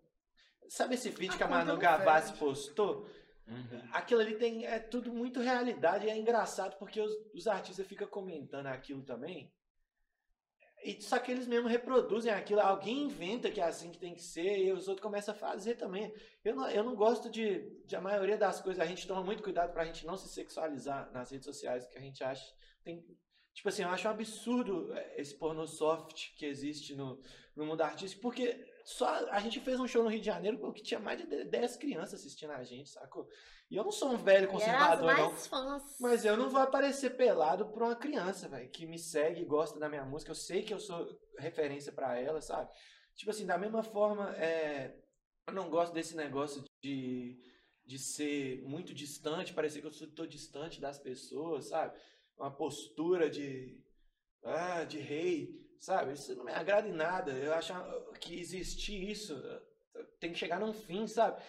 sabe 0.70 0.96
esse 0.96 1.10
vídeo 1.10 1.34
A 1.36 1.38
que 1.38 1.44
a 1.44 1.48
Manu 1.48 1.74
não 1.74 1.80
Gavassi 1.80 2.34
postou? 2.38 3.08
Uhum. 3.48 3.90
Aquilo 3.92 4.22
ali 4.22 4.38
tem 4.38 4.66
é 4.66 4.80
tudo 4.80 5.12
muito 5.12 5.40
realidade 5.42 6.06
e 6.06 6.10
é 6.10 6.18
engraçado 6.18 6.78
porque 6.78 7.02
os, 7.02 7.12
os 7.34 7.48
artistas 7.48 7.86
ficam 7.86 8.08
comentando 8.08 8.68
aquilo 8.68 9.04
também. 9.04 9.52
E 10.84 11.00
só 11.02 11.20
que 11.20 11.32
eles 11.32 11.46
mesmos 11.46 11.72
reproduzem 11.72 12.32
aquilo, 12.32 12.60
alguém 12.60 13.04
inventa 13.04 13.52
que 13.52 13.62
é 13.62 13.64
assim 13.66 13.92
que 13.92 14.00
tem 14.00 14.16
que 14.16 14.24
ser 14.24 14.58
e 14.66 14.72
os 14.72 14.88
outros 14.88 15.04
começam 15.04 15.32
a 15.34 15.38
fazer 15.38 15.76
também. 15.76 16.12
Eu 16.44 16.56
não, 16.56 16.68
eu 16.70 16.84
não 16.84 16.96
gosto 16.96 17.30
de, 17.30 17.70
de 17.86 17.96
a 17.96 18.02
maioria 18.02 18.36
das 18.38 18.60
coisas, 18.62 18.82
a 18.82 18.86
gente 18.88 19.06
toma 19.06 19.24
muito 19.24 19.44
cuidado 19.44 19.72
pra 19.74 19.86
gente 19.86 20.08
não 20.08 20.18
se 20.18 20.28
sexualizar 20.30 21.12
nas 21.12 21.30
redes 21.30 21.46
sociais, 21.46 21.86
que 21.88 21.98
a 21.98 22.02
gente 22.02 22.24
acha 22.24 22.44
tem 22.84 23.06
tipo 23.62 23.70
assim, 23.70 23.84
eu 23.84 23.90
acho 23.90 24.08
um 24.08 24.12
absurdo 24.12 24.92
eh, 24.92 25.22
esse 25.22 25.36
porno 25.36 25.68
soft 25.68 26.36
que 26.36 26.48
existe 26.48 26.96
no, 26.96 27.22
no 27.56 27.64
mundo 27.64 27.82
artístico, 27.82 28.20
porque 28.20 28.60
só 28.84 29.08
a 29.30 29.40
gente 29.40 29.60
fez 29.60 29.80
um 29.80 29.88
show 29.88 30.04
no 30.04 30.10
Rio 30.10 30.20
de 30.20 30.26
Janeiro 30.26 30.74
que 30.74 30.82
tinha 30.82 31.00
mais 31.00 31.20
de 31.20 31.46
10 31.46 31.78
crianças 31.78 32.22
assistindo 32.22 32.54
a 32.54 32.64
gente, 32.64 32.90
sacou? 32.90 33.30
E 33.70 33.76
eu 33.76 33.84
não 33.84 33.92
sou 33.92 34.10
um 34.10 34.18
velho 34.18 34.48
conservador, 34.48 35.16
não. 35.16 35.30
fãs. 35.36 35.96
Mas 36.00 36.26
eu 36.26 36.36
não 36.36 36.50
vou 36.50 36.60
aparecer 36.60 37.16
pelado 37.16 37.70
pra 37.70 37.86
uma 37.86 37.96
criança, 37.96 38.50
velho, 38.50 38.68
que 38.72 38.88
me 38.88 38.98
segue 38.98 39.44
e 39.44 39.46
gosta 39.46 39.78
da 39.78 39.88
minha 39.88 40.06
música. 40.06 40.32
Eu 40.32 40.36
sei 40.36 40.64
que 40.64 40.74
eu 40.74 40.80
sou 40.80 41.08
referência 41.38 41.92
pra 41.92 42.20
ela, 42.20 42.42
sabe? 42.42 42.68
Tipo 43.16 43.30
assim, 43.30 43.46
da 43.46 43.60
mesma 43.60 43.84
forma, 43.84 44.36
é, 44.38 44.98
eu 45.46 45.54
não 45.54 45.70
gosto 45.70 45.94
desse 45.94 46.16
negócio 46.16 46.64
de, 46.82 47.40
de 47.86 48.00
ser 48.00 48.64
muito 48.64 48.92
distante, 48.92 49.54
parecer 49.54 49.82
que 49.82 49.88
eu 49.88 50.16
tô 50.16 50.26
distante 50.26 50.82
das 50.82 50.98
pessoas, 50.98 51.68
sabe? 51.68 51.96
Uma 52.42 52.52
postura 52.52 53.30
de, 53.30 53.80
ah, 54.44 54.84
de 54.84 54.98
rei, 54.98 55.62
sabe? 55.80 56.14
Isso 56.14 56.36
não 56.36 56.44
me 56.44 56.52
agrada 56.52 56.88
em 56.88 56.94
nada. 56.94 57.32
Eu 57.32 57.54
acho 57.54 57.74
que 58.20 58.40
existir 58.40 59.10
isso 59.10 59.40
tem 60.20 60.32
que 60.32 60.40
chegar 60.40 60.60
num 60.60 60.74
fim, 60.74 61.06
sabe? 61.06 61.42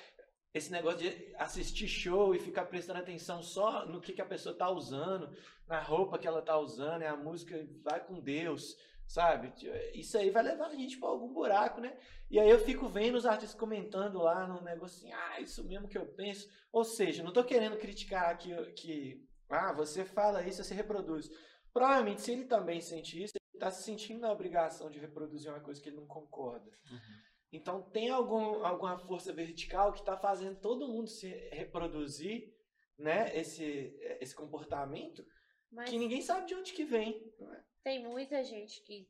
esse 0.54 0.70
negócio 0.70 0.98
de 0.98 1.34
assistir 1.38 1.88
show 1.88 2.34
e 2.34 2.38
ficar 2.38 2.66
prestando 2.66 3.00
atenção 3.00 3.42
só 3.42 3.86
no 3.86 4.00
que, 4.00 4.12
que 4.12 4.20
a 4.20 4.26
pessoa 4.26 4.54
tá 4.54 4.68
usando, 4.70 5.34
na 5.66 5.80
roupa 5.80 6.18
que 6.18 6.28
ela 6.28 6.42
tá 6.42 6.58
usando, 6.58 7.02
é 7.02 7.08
a 7.08 7.16
música, 7.16 7.66
vai 7.82 8.04
com 8.04 8.20
Deus, 8.20 8.76
sabe? 9.06 9.52
Isso 9.94 10.18
aí 10.18 10.30
vai 10.30 10.42
levar 10.42 10.66
a 10.66 10.74
gente 10.74 10.98
pra 10.98 11.08
algum 11.08 11.32
buraco, 11.32 11.80
né? 11.80 11.96
E 12.30 12.38
aí 12.38 12.50
eu 12.50 12.58
fico 12.58 12.86
vendo 12.86 13.14
os 13.14 13.24
artistas 13.24 13.58
comentando 13.58 14.18
lá 14.18 14.46
no 14.46 14.60
negócio 14.60 14.98
assim, 14.98 15.12
ah, 15.12 15.40
isso 15.40 15.64
mesmo 15.64 15.88
que 15.88 15.96
eu 15.96 16.04
penso. 16.04 16.46
Ou 16.70 16.84
seja, 16.84 17.22
não 17.22 17.32
tô 17.32 17.42
querendo 17.42 17.78
criticar 17.78 18.36
que, 18.36 18.54
que 18.72 19.26
ah, 19.52 19.72
você 19.72 20.04
fala 20.04 20.46
isso, 20.46 20.62
você 20.62 20.74
reproduz. 20.74 21.28
Provavelmente, 21.72 22.20
se 22.22 22.32
ele 22.32 22.44
também 22.44 22.80
sente 22.80 23.22
isso, 23.22 23.32
ele 23.36 23.58
tá 23.60 23.70
se 23.70 23.82
sentindo 23.82 24.20
na 24.20 24.32
obrigação 24.32 24.90
de 24.90 24.98
reproduzir 24.98 25.50
uma 25.50 25.60
coisa 25.60 25.80
que 25.80 25.88
ele 25.88 25.96
não 25.96 26.06
concorda. 26.06 26.70
Então 27.52 27.82
tem 27.90 28.10
algum, 28.10 28.64
alguma 28.64 28.98
força 28.98 29.32
vertical 29.32 29.92
que 29.92 30.00
está 30.00 30.16
fazendo 30.16 30.58
todo 30.60 30.88
mundo 30.88 31.08
se 31.08 31.28
reproduzir, 31.50 32.54
né? 32.98 33.36
Esse, 33.36 33.94
esse 34.20 34.34
comportamento 34.34 35.24
Mas 35.70 35.90
que 35.90 35.98
ninguém 35.98 36.22
sabe 36.22 36.46
de 36.46 36.54
onde 36.54 36.72
que 36.72 36.84
vem. 36.84 37.32
não 37.38 37.52
é? 37.52 37.64
tem 37.82 38.02
muita 38.02 38.42
gente 38.42 38.82
que, 38.82 39.08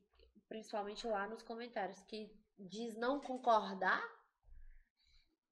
principalmente 0.48 1.06
lá 1.06 1.28
nos 1.28 1.42
comentários, 1.42 2.02
que 2.02 2.32
diz 2.58 2.96
não 2.96 3.20
concordar, 3.20 4.02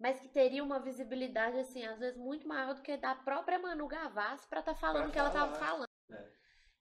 mas 0.01 0.19
que 0.19 0.29
teria 0.29 0.65
uma 0.65 0.81
visibilidade, 0.81 1.59
assim, 1.59 1.85
às 1.85 1.99
vezes 1.99 2.19
muito 2.19 2.49
maior 2.49 2.75
do 2.75 2.81
que 2.81 2.97
da 2.97 3.15
própria 3.15 3.59
Manu 3.59 3.87
Gavassi 3.87 4.49
pra 4.49 4.61
estar 4.61 4.75
falando 4.75 5.09
o 5.09 5.13
que 5.13 5.19
ela 5.19 5.31
tava 5.31 5.53
falar. 5.53 5.67
falando. 5.67 5.89
É. 6.11 6.33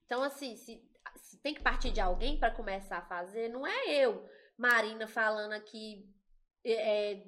Então, 0.06 0.24
assim, 0.24 0.56
se, 0.56 0.82
se 1.18 1.38
tem 1.42 1.54
que 1.54 1.62
partir 1.62 1.92
de 1.92 2.00
alguém 2.00 2.40
pra 2.40 2.50
começar 2.50 3.00
a 3.00 3.06
fazer, 3.06 3.50
não 3.50 3.68
é 3.68 3.94
eu, 3.94 4.26
Marina, 4.58 5.06
falando 5.06 5.52
aqui 5.52 6.10
é, 6.64 7.12
é, 7.12 7.24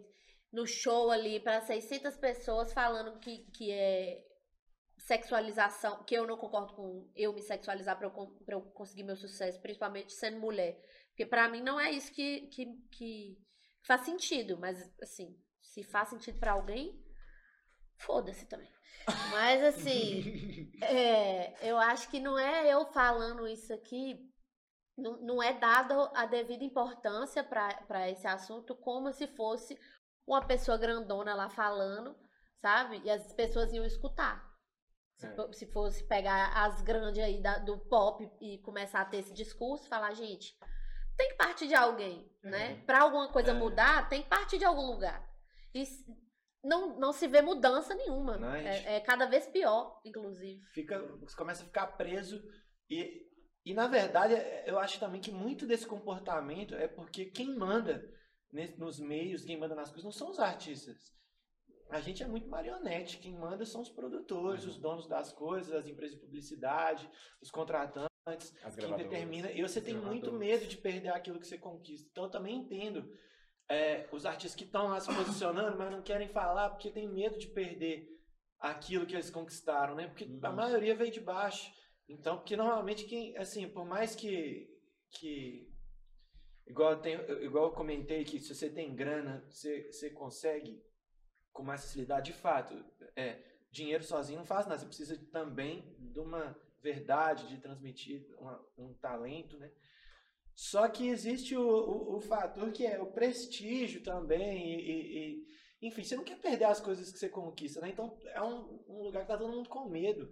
no 0.50 0.66
show 0.66 1.12
ali 1.12 1.42
para 1.42 1.60
600 1.60 2.16
pessoas 2.16 2.72
falando 2.72 3.20
que, 3.20 3.40
que 3.52 3.70
é 3.70 4.26
sexualização, 4.98 6.06
que 6.06 6.16
eu 6.16 6.26
não 6.26 6.38
concordo 6.38 6.74
com 6.74 7.12
eu 7.18 7.34
me 7.34 7.42
sexualizar 7.42 7.98
pra 7.98 8.08
eu, 8.08 8.28
pra 8.46 8.56
eu 8.56 8.62
conseguir 8.62 9.04
meu 9.04 9.18
sucesso, 9.18 9.62
principalmente 9.62 10.14
sendo 10.14 10.40
mulher. 10.40 10.82
Porque 11.10 11.26
pra 11.26 11.50
mim 11.50 11.62
não 11.62 11.78
é 11.78 11.92
isso 11.92 12.14
que, 12.14 12.48
que, 12.48 12.66
que 12.90 13.38
faz 13.84 14.02
sentido, 14.02 14.58
mas 14.58 14.90
assim, 15.02 15.38
se 15.72 15.84
faz 15.84 16.10
sentido 16.10 16.38
pra 16.40 16.52
alguém, 16.54 17.02
foda-se 17.98 18.46
também. 18.46 18.70
Mas 19.32 19.64
assim, 19.64 20.70
é, 20.84 21.70
eu 21.70 21.78
acho 21.78 22.10
que 22.10 22.20
não 22.20 22.38
é 22.38 22.68
eu 22.68 22.86
falando 22.92 23.48
isso 23.48 23.74
aqui, 23.74 24.20
não, 24.98 25.18
não 25.22 25.44
é 25.44 25.54
dado 25.54 25.94
a 26.14 26.26
devida 26.26 26.64
importância 26.64 27.44
para 27.44 28.10
esse 28.10 28.28
assunto, 28.28 28.76
como 28.76 29.12
se 29.14 29.28
fosse 29.28 29.78
uma 30.28 30.46
pessoa 30.46 30.78
grandona 30.78 31.34
lá 31.34 31.50
falando, 31.50 32.16
sabe? 32.62 33.02
E 33.04 33.10
as 33.10 33.34
pessoas 33.34 33.72
iam 33.74 33.86
escutar. 33.86 34.46
Se, 35.18 35.26
É. 35.28 35.54
se 35.54 35.66
fosse 35.72 36.04
pegar 36.08 36.52
as 36.66 36.82
grandes 36.82 37.24
aí 37.24 37.42
da- 37.42 37.60
do 37.60 37.78
pop 37.88 38.30
e 38.42 38.58
começar 38.60 39.02
a 39.02 39.06
ter 39.06 39.18
esse 39.18 39.34
discurso, 39.34 39.88
falar, 39.88 40.14
gente, 40.14 40.54
tem 41.18 41.30
que 41.30 41.36
partir 41.36 41.68
de 41.68 41.76
alguém, 41.76 42.30
né? 42.44 42.76
Pra 42.86 43.02
alguma 43.04 43.30
coisa 43.32 43.52
É. 43.52 43.54
mudar, 43.54 44.10
tem 44.10 44.24
que 44.24 44.30
partir 44.30 44.58
de 44.58 44.66
algum 44.66 44.86
lugar. 44.92 45.31
E 45.74 45.84
não, 46.64 47.00
não 47.00 47.12
se 47.12 47.28
vê 47.28 47.42
mudança 47.42 47.96
nenhuma. 47.96 48.38
Não, 48.38 48.52
gente. 48.54 48.88
é, 48.88 48.96
é 48.96 49.00
cada 49.00 49.26
vez 49.26 49.48
pior, 49.48 50.00
inclusive. 50.06 50.62
Fica, 50.74 51.00
você 51.18 51.36
começa 51.36 51.64
a 51.64 51.66
ficar 51.66 51.88
preso 51.88 52.42
e, 52.90 53.28
e 53.66 53.74
na 53.74 53.88
verdade 53.88 54.36
eu 54.66 54.78
acho 54.78 55.00
também 55.00 55.22
que 55.22 55.32
muito 55.32 55.66
desse 55.66 55.88
comportamento 55.88 56.76
é 56.76 56.88
porque 56.88 57.26
quem 57.26 57.56
manda 57.56 58.04
nos 58.78 59.00
meios, 59.00 59.44
quem 59.44 59.58
manda 59.58 59.74
nas 59.76 59.90
coisas 59.90 60.04
não 60.04 60.12
são 60.12 60.30
os 60.30 60.40
artistas. 60.40 60.98
a 61.90 62.00
gente 62.00 62.22
é 62.22 62.28
muito 62.28 62.50
marionete. 62.50 63.18
Quem 63.18 63.34
manda 63.34 63.66
são 63.66 63.82
os 63.82 63.90
produtores, 63.90 64.66
os 64.66 64.78
donos 64.78 65.08
das 65.08 65.32
coisas, 65.34 65.74
as 65.74 65.88
empresas 65.88 66.16
de 66.16 66.22
publicidade, 66.22 67.10
os 67.42 67.50
contratantes, 67.50 68.12
As 68.64 68.76
quem 68.76 68.96
determina. 68.96 69.52
E 69.52 69.62
você 69.62 69.82
tem 69.82 69.96
muito 69.96 70.32
medo 70.32 70.68
de 70.68 70.78
perder 70.78 71.10
aquilo 71.10 71.40
que 71.40 71.48
você 71.48 71.58
conquista. 71.58 72.08
Então 72.12 72.26
eu 72.26 72.30
também 72.30 72.58
entendo 72.58 73.10
é, 73.72 74.08
os 74.12 74.26
artistas 74.26 74.56
que 74.56 74.66
estão 74.66 74.88
lá 74.90 75.00
se 75.00 75.14
posicionando, 75.14 75.78
mas 75.78 75.92
não 75.92 76.02
querem 76.02 76.28
falar 76.28 76.70
porque 76.72 76.92
tem 76.92 77.08
medo 77.08 77.38
de 77.38 77.48
perder 77.48 78.08
aquilo 78.60 79.06
que 79.06 79.14
eles 79.16 79.30
conquistaram, 79.30 79.96
né? 79.96 80.08
Porque 80.08 80.26
a 80.44 80.50
Uhum. 80.50 80.56
maioria 80.56 80.96
veio 80.96 81.12
de 81.12 81.22
baixo. 81.22 81.72
Então, 82.08 82.38
porque 82.38 82.58
normalmente 82.58 83.06
quem, 83.06 83.36
assim, 83.38 83.68
por 83.70 83.86
mais 83.86 84.16
que 84.16 84.68
que 85.14 85.70
igual 86.66 86.92
eu 86.92 87.02
tenho, 87.02 87.44
igual 87.44 87.66
eu 87.66 87.72
comentei 87.72 88.24
que 88.24 88.40
se 88.40 88.54
você 88.56 88.70
tem 88.70 88.96
grana, 88.96 89.44
você, 89.50 89.92
você 89.92 90.10
consegue 90.10 90.82
com 91.52 91.64
mais 91.64 91.82
facilidade, 91.84 92.32
de 92.32 92.38
fato. 92.38 92.74
É, 93.16 93.42
dinheiro 93.72 94.04
sozinho 94.04 94.40
não 94.40 94.46
faz 94.46 94.66
nada, 94.68 94.80
você 94.80 94.86
precisa 94.86 95.18
também 95.32 95.96
de 96.00 96.20
uma 96.20 96.58
verdade, 96.82 97.48
de 97.48 97.58
transmitir 97.62 98.26
uma- 98.38 98.66
um 98.78 98.94
talento, 98.96 99.58
né? 99.58 99.70
Só 100.56 100.88
que 100.88 101.08
existe 101.08 101.56
o, 101.56 101.62
o, 101.68 102.18
o 102.18 102.22
fator 102.22 102.72
que 102.72 102.86
é 102.86 103.02
o 103.02 103.12
prestígio 103.12 104.04
também 104.04 104.76
e, 104.76 104.92
e- 104.92 105.18
e- 105.18 105.88
enfim, 105.88 106.04
você 106.04 106.16
não 106.16 106.24
quer 106.24 106.40
perder 106.40 106.66
as 106.66 106.80
coisas 106.80 107.12
que 107.12 107.18
você 107.18 107.28
conquista, 107.30 107.82
né? 107.82 107.90
Então 107.90 108.16
é 108.36 108.42
um, 108.42 108.84
um 108.88 109.04
lugar 109.04 109.24
que 109.24 109.28
tá 109.30 109.38
todo 109.38 109.52
mundo 109.52 109.68
com 109.70 109.90
medo. 109.90 110.32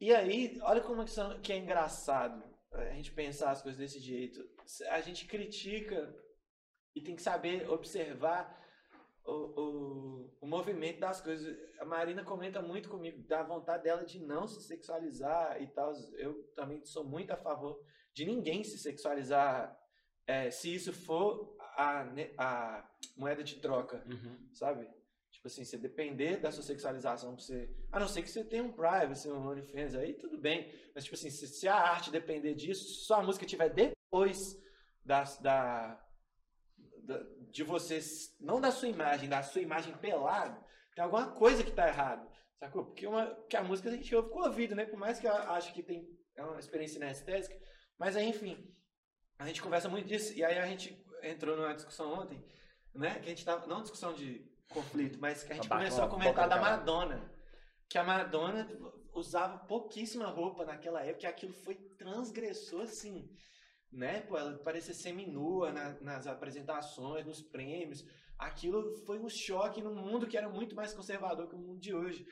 E 0.00 0.12
aí, 0.12 0.58
olha 0.62 0.80
como 0.80 1.04
que 1.40 1.52
é 1.52 1.56
engraçado 1.56 2.42
a 2.72 2.90
gente 2.94 3.12
pensar 3.12 3.52
as 3.52 3.62
coisas 3.62 3.78
desse 3.78 4.00
jeito. 4.00 4.40
A 4.90 5.00
gente 5.00 5.26
critica 5.26 6.12
e 6.94 7.00
tem 7.00 7.14
que 7.14 7.22
saber 7.22 7.70
observar 7.70 8.60
o, 9.24 9.32
o, 9.32 10.38
o 10.42 10.46
movimento 10.46 10.98
das 10.98 11.20
coisas. 11.20 11.56
A 11.78 11.84
Marina 11.84 12.24
comenta 12.24 12.60
muito 12.60 12.88
comigo 12.88 13.22
da 13.28 13.42
vontade 13.44 13.84
dela 13.84 14.04
de 14.04 14.18
não 14.18 14.48
se 14.48 14.60
sexualizar 14.62 15.62
e 15.62 15.68
tal. 15.68 15.92
Eu 16.18 16.42
também 16.56 16.84
sou 16.84 17.04
muito 17.04 17.30
a 17.30 17.36
favor 17.36 17.78
de 18.14 18.24
ninguém 18.24 18.62
se 18.64 18.78
sexualizar 18.78 19.76
é, 20.26 20.50
se 20.50 20.72
isso 20.74 20.92
for 20.92 21.54
a, 21.76 22.06
a 22.38 22.88
moeda 23.16 23.42
de 23.42 23.56
troca, 23.56 24.02
Uhum. 24.06 24.38
sabe? 24.54 24.88
Tipo 25.30 25.48
assim, 25.48 25.64
você 25.64 25.76
depender 25.76 26.36
da 26.38 26.50
sua 26.52 26.62
sexualização 26.62 27.34
pra 27.34 27.44
você. 27.44 27.68
A 27.92 27.98
não 28.00 28.06
ser 28.08 28.22
que 28.22 28.30
você 28.30 28.42
tenha 28.44 28.62
um 28.62 28.72
privacy, 28.72 29.28
um 29.28 29.46
OnlyFans 29.48 29.94
aí, 29.96 30.14
tudo 30.14 30.38
bem. 30.38 30.72
Mas, 30.94 31.04
tipo 31.04 31.16
assim, 31.16 31.28
se, 31.28 31.46
se 31.48 31.66
a 31.68 31.74
arte 31.76 32.10
depender 32.10 32.54
disso, 32.54 32.84
se 32.84 33.04
sua 33.04 33.20
música 33.22 33.44
tiver 33.44 33.68
depois 33.68 34.56
da, 35.04 35.24
da, 35.40 36.00
da- 37.02 37.26
de 37.50 37.62
você, 37.64 37.98
não 38.40 38.60
da 38.60 38.70
sua 38.70 38.88
imagem, 38.88 39.28
da 39.28 39.42
sua 39.42 39.60
imagem 39.60 39.94
pelada, 39.98 40.58
tem 40.94 41.02
alguma 41.04 41.32
coisa 41.32 41.62
que 41.64 41.72
tá 41.72 41.88
errado. 41.88 42.26
Sacou? 42.58 42.84
Porque, 42.86 43.06
uma, 43.06 43.26
porque 43.26 43.56
a 43.56 43.62
música 43.64 43.88
a 43.90 43.92
gente 43.92 44.14
ouve 44.14 44.30
com 44.30 44.38
o 44.40 44.44
ouvido, 44.46 44.74
né? 44.76 44.86
Por 44.86 44.98
mais 44.98 45.18
que 45.18 45.26
eu 45.26 45.32
acho 45.32 45.74
que 45.74 45.82
tem 45.82 46.08
é 46.36 46.42
uma 46.42 46.58
experiência 46.58 46.96
inestética. 46.96 47.54
Mas 47.98 48.16
aí, 48.16 48.28
enfim, 48.28 48.74
a 49.38 49.46
gente 49.46 49.62
conversa 49.62 49.88
muito 49.88 50.06
disso. 50.06 50.32
E 50.34 50.44
aí 50.44 50.58
a 50.58 50.66
gente 50.66 51.04
entrou 51.22 51.56
numa 51.56 51.74
discussão 51.74 52.12
ontem, 52.12 52.44
né? 52.94 53.18
Que 53.20 53.26
a 53.26 53.28
gente 53.30 53.44
tava. 53.44 53.66
Não 53.66 53.82
discussão 53.82 54.12
de 54.12 54.50
conflito, 54.68 55.18
mas 55.20 55.44
que 55.44 55.52
a 55.52 55.56
gente 55.56 55.68
começou 55.68 56.04
a 56.04 56.08
comentar 56.08 56.48
da. 56.48 56.60
Madonna. 56.60 57.32
Que 57.88 57.98
a 57.98 58.04
Madonna 58.04 58.68
usava 59.14 59.58
pouquíssima 59.58 60.26
roupa 60.26 60.64
naquela 60.64 61.02
época, 61.02 61.26
e 61.26 61.28
aquilo 61.28 61.52
foi 61.52 61.74
transgressor, 61.96 62.82
assim. 62.82 63.30
Né? 63.92 64.22
Pô, 64.22 64.36
ela 64.36 64.58
parecia 64.58 64.92
seminua 64.92 65.70
na, 65.72 66.00
nas 66.00 66.26
apresentações, 66.26 67.24
nos 67.24 67.40
prêmios. 67.40 68.04
Aquilo 68.36 68.96
foi 69.06 69.20
um 69.20 69.28
choque 69.28 69.80
num 69.80 69.94
mundo 69.94 70.26
que 70.26 70.36
era 70.36 70.48
muito 70.48 70.74
mais 70.74 70.92
conservador 70.92 71.48
que 71.48 71.54
o 71.54 71.58
mundo 71.58 71.78
de 71.78 71.94
hoje. 71.94 72.26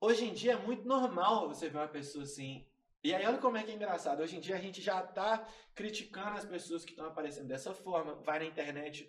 Hoje 0.00 0.24
em 0.24 0.34
dia 0.34 0.54
é 0.54 0.56
muito 0.56 0.84
normal 0.84 1.46
você 1.46 1.68
ver 1.68 1.78
uma 1.78 1.86
pessoa 1.88 2.24
assim. 2.24 2.66
E 3.04 3.12
aí 3.12 3.26
olha 3.26 3.38
como 3.38 3.56
é 3.56 3.64
que 3.64 3.70
é 3.70 3.74
engraçado. 3.74 4.22
Hoje 4.22 4.36
em 4.36 4.40
dia 4.40 4.54
a 4.56 4.60
gente 4.60 4.80
já 4.80 5.02
tá 5.02 5.46
criticando 5.74 6.38
as 6.38 6.44
pessoas 6.44 6.84
que 6.84 6.92
estão 6.92 7.06
aparecendo 7.06 7.48
dessa 7.48 7.74
forma. 7.74 8.14
Vai 8.22 8.38
na 8.38 8.44
internet. 8.44 9.08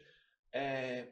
é, 0.51 1.07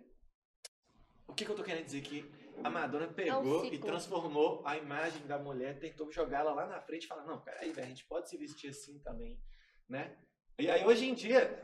O 1.27 1.33
que, 1.33 1.45
que 1.45 1.51
eu 1.51 1.55
tô 1.55 1.63
querendo 1.63 1.85
dizer 1.85 1.99
aqui? 1.99 2.29
A 2.63 2.69
Madonna 2.69 3.07
pegou 3.07 3.65
e 3.65 3.77
transformou 3.77 4.61
a 4.65 4.77
imagem 4.77 5.25
da 5.25 5.37
mulher, 5.37 5.79
tentou 5.79 6.11
jogar 6.11 6.39
ela 6.39 6.53
lá 6.53 6.67
na 6.67 6.81
frente 6.81 7.05
e 7.05 7.07
falar, 7.07 7.25
não, 7.25 7.39
peraí, 7.39 7.71
velho, 7.71 7.85
a 7.85 7.89
gente 7.89 8.05
pode 8.05 8.29
se 8.29 8.37
vestir 8.37 8.69
assim 8.69 8.99
também, 8.99 9.39
né? 9.87 10.17
E 10.59 10.69
aí 10.69 10.85
hoje 10.85 11.05
em 11.07 11.13
dia 11.13 11.63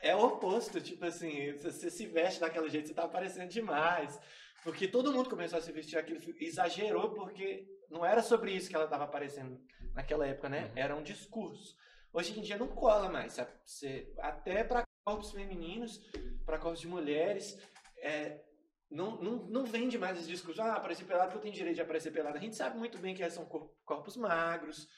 é 0.00 0.14
o 0.14 0.24
oposto, 0.24 0.80
tipo 0.80 1.04
assim, 1.04 1.52
você 1.58 1.90
se 1.90 2.06
veste 2.06 2.40
daquele 2.40 2.70
jeito, 2.70 2.88
você 2.88 2.94
tá 2.94 3.04
aparecendo 3.04 3.48
demais. 3.50 4.18
Porque 4.62 4.86
todo 4.86 5.12
mundo 5.12 5.28
começou 5.30 5.58
a 5.58 5.62
se 5.62 5.72
vestir 5.72 5.98
aquilo, 5.98 6.20
exagerou, 6.40 7.14
porque 7.14 7.66
não 7.90 8.04
era 8.04 8.22
sobre 8.22 8.52
isso 8.52 8.68
que 8.68 8.74
ela 8.74 8.84
estava 8.84 9.04
aparecendo 9.04 9.60
naquela 9.94 10.26
época, 10.26 10.48
né? 10.48 10.70
Era 10.76 10.94
um 10.96 11.02
discurso. 11.02 11.76
Hoje 12.12 12.38
em 12.38 12.42
dia 12.42 12.56
não 12.56 12.68
cola 12.68 13.08
mais, 13.08 13.34
sabe? 13.34 13.50
Você, 13.64 14.12
até 14.18 14.64
para 14.64 14.82
corpos 15.04 15.30
femininos, 15.32 15.98
para 16.44 16.58
corpos 16.58 16.80
de 16.80 16.88
mulheres, 16.88 17.58
é, 17.98 18.42
não, 18.90 19.20
não, 19.22 19.36
não 19.46 19.64
vende 19.64 19.98
mais 19.98 20.18
esse 20.18 20.28
discurso. 20.28 20.62
Ah, 20.62 20.74
aparecer 20.74 21.04
pelado 21.04 21.30
que 21.30 21.36
eu 21.36 21.40
tenho 21.42 21.54
direito 21.54 21.76
de 21.76 21.82
aparecer 21.82 22.10
pelado. 22.12 22.36
A 22.36 22.40
gente 22.40 22.56
sabe 22.56 22.78
muito 22.78 22.98
bem 22.98 23.14
que 23.14 23.28
são 23.30 23.44
cor- 23.44 23.70
corpos 23.84 24.16
magros, 24.16 24.88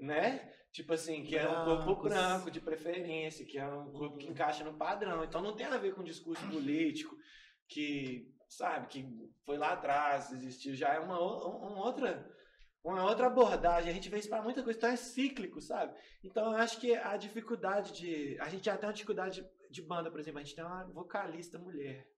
né? 0.00 0.52
Tipo 0.72 0.92
assim, 0.92 1.24
que 1.24 1.36
é 1.36 1.48
um 1.48 1.64
corpo 1.64 1.84
Brancos. 1.84 2.08
branco 2.10 2.50
de 2.50 2.60
preferência, 2.60 3.44
que 3.44 3.58
é 3.58 3.66
um 3.66 3.90
corpo 3.90 4.18
que 4.18 4.28
encaixa 4.28 4.62
no 4.62 4.74
padrão. 4.74 5.24
Então 5.24 5.40
não 5.42 5.56
tem 5.56 5.66
a 5.66 5.76
ver 5.78 5.94
com 5.94 6.02
discurso 6.04 6.46
político, 6.48 7.16
que, 7.66 8.32
sabe, 8.50 8.88
que 8.88 9.08
foi 9.46 9.56
lá 9.56 9.72
atrás, 9.72 10.32
existiu. 10.32 10.74
Já 10.74 10.94
é 10.94 10.98
uma, 10.98 11.18
uma 11.18 11.84
outra 11.84 12.28
uma 12.82 13.04
outra 13.04 13.26
abordagem. 13.26 13.90
A 13.90 13.94
gente 13.94 14.08
vê 14.08 14.18
isso 14.18 14.28
para 14.28 14.42
muita 14.42 14.62
coisa, 14.62 14.78
então 14.78 14.90
é 14.90 14.96
cíclico, 14.96 15.60
sabe? 15.60 15.94
Então 16.24 16.52
eu 16.52 16.58
acho 16.58 16.80
que 16.80 16.94
a 16.94 17.16
dificuldade 17.16 17.92
de. 17.92 18.38
A 18.40 18.48
gente 18.48 18.64
já 18.64 18.76
tem 18.76 18.88
uma 18.88 18.94
dificuldade 18.94 19.46
de, 19.70 19.82
banda, 19.82 20.10
por 20.10 20.18
exemplo, 20.18 20.40
a 20.40 20.42
gente 20.42 20.56
tem 20.56 20.64
uma 20.64 20.84
vocalista 20.86 21.58
mulher. 21.58 22.08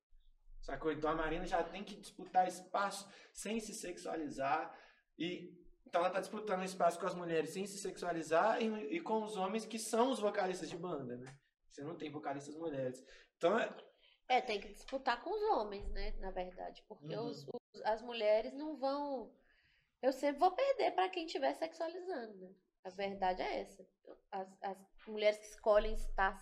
Sacou? 0.60 0.92
Então 0.92 1.10
a 1.10 1.14
Marina 1.14 1.44
já 1.44 1.62
tem 1.62 1.82
que 1.84 1.96
disputar 1.96 2.46
espaço 2.46 3.08
sem 3.32 3.58
se 3.60 3.74
sexualizar. 3.74 4.72
E 5.18 5.50
então 5.86 6.00
ela 6.00 6.10
tá 6.10 6.20
disputando 6.20 6.62
espaço 6.62 6.98
com 6.98 7.06
as 7.06 7.14
mulheres 7.14 7.50
sem 7.50 7.66
se 7.66 7.78
sexualizar 7.78 8.62
e, 8.62 8.96
e 8.96 9.00
com 9.00 9.24
os 9.24 9.36
homens 9.36 9.66
que 9.66 9.78
são 9.78 10.10
os 10.10 10.20
vocalistas 10.20 10.70
de 10.70 10.76
banda, 10.76 11.16
né? 11.16 11.36
Você 11.70 11.82
não 11.82 11.96
tem 11.96 12.10
vocalistas 12.10 12.54
mulheres. 12.54 13.04
Então 13.36 13.58
é, 14.32 14.40
tem 14.40 14.60
que 14.60 14.68
disputar 14.72 15.22
com 15.22 15.30
os 15.30 15.42
homens, 15.58 15.88
né? 15.90 16.12
Na 16.18 16.30
verdade. 16.30 16.82
Porque 16.88 17.14
Uhum. 17.14 17.26
os, 17.26 17.46
os- 17.48 17.82
as 17.84 18.02
mulheres 18.02 18.52
não 18.54 18.76
vão. 18.76 19.32
Eu 20.00 20.12
sempre 20.12 20.38
vou 20.40 20.50
perder 20.52 20.92
pra 20.92 21.08
quem 21.08 21.26
estiver 21.26 21.54
sexualizando, 21.54 22.36
né? 22.38 22.50
A 22.84 22.90
verdade 22.90 23.42
é 23.42 23.60
essa. 23.60 23.86
As, 24.30 24.48
as 24.62 24.78
mulheres 25.06 25.38
que 25.38 25.46
escolhem 25.46 25.94
estar 25.94 26.36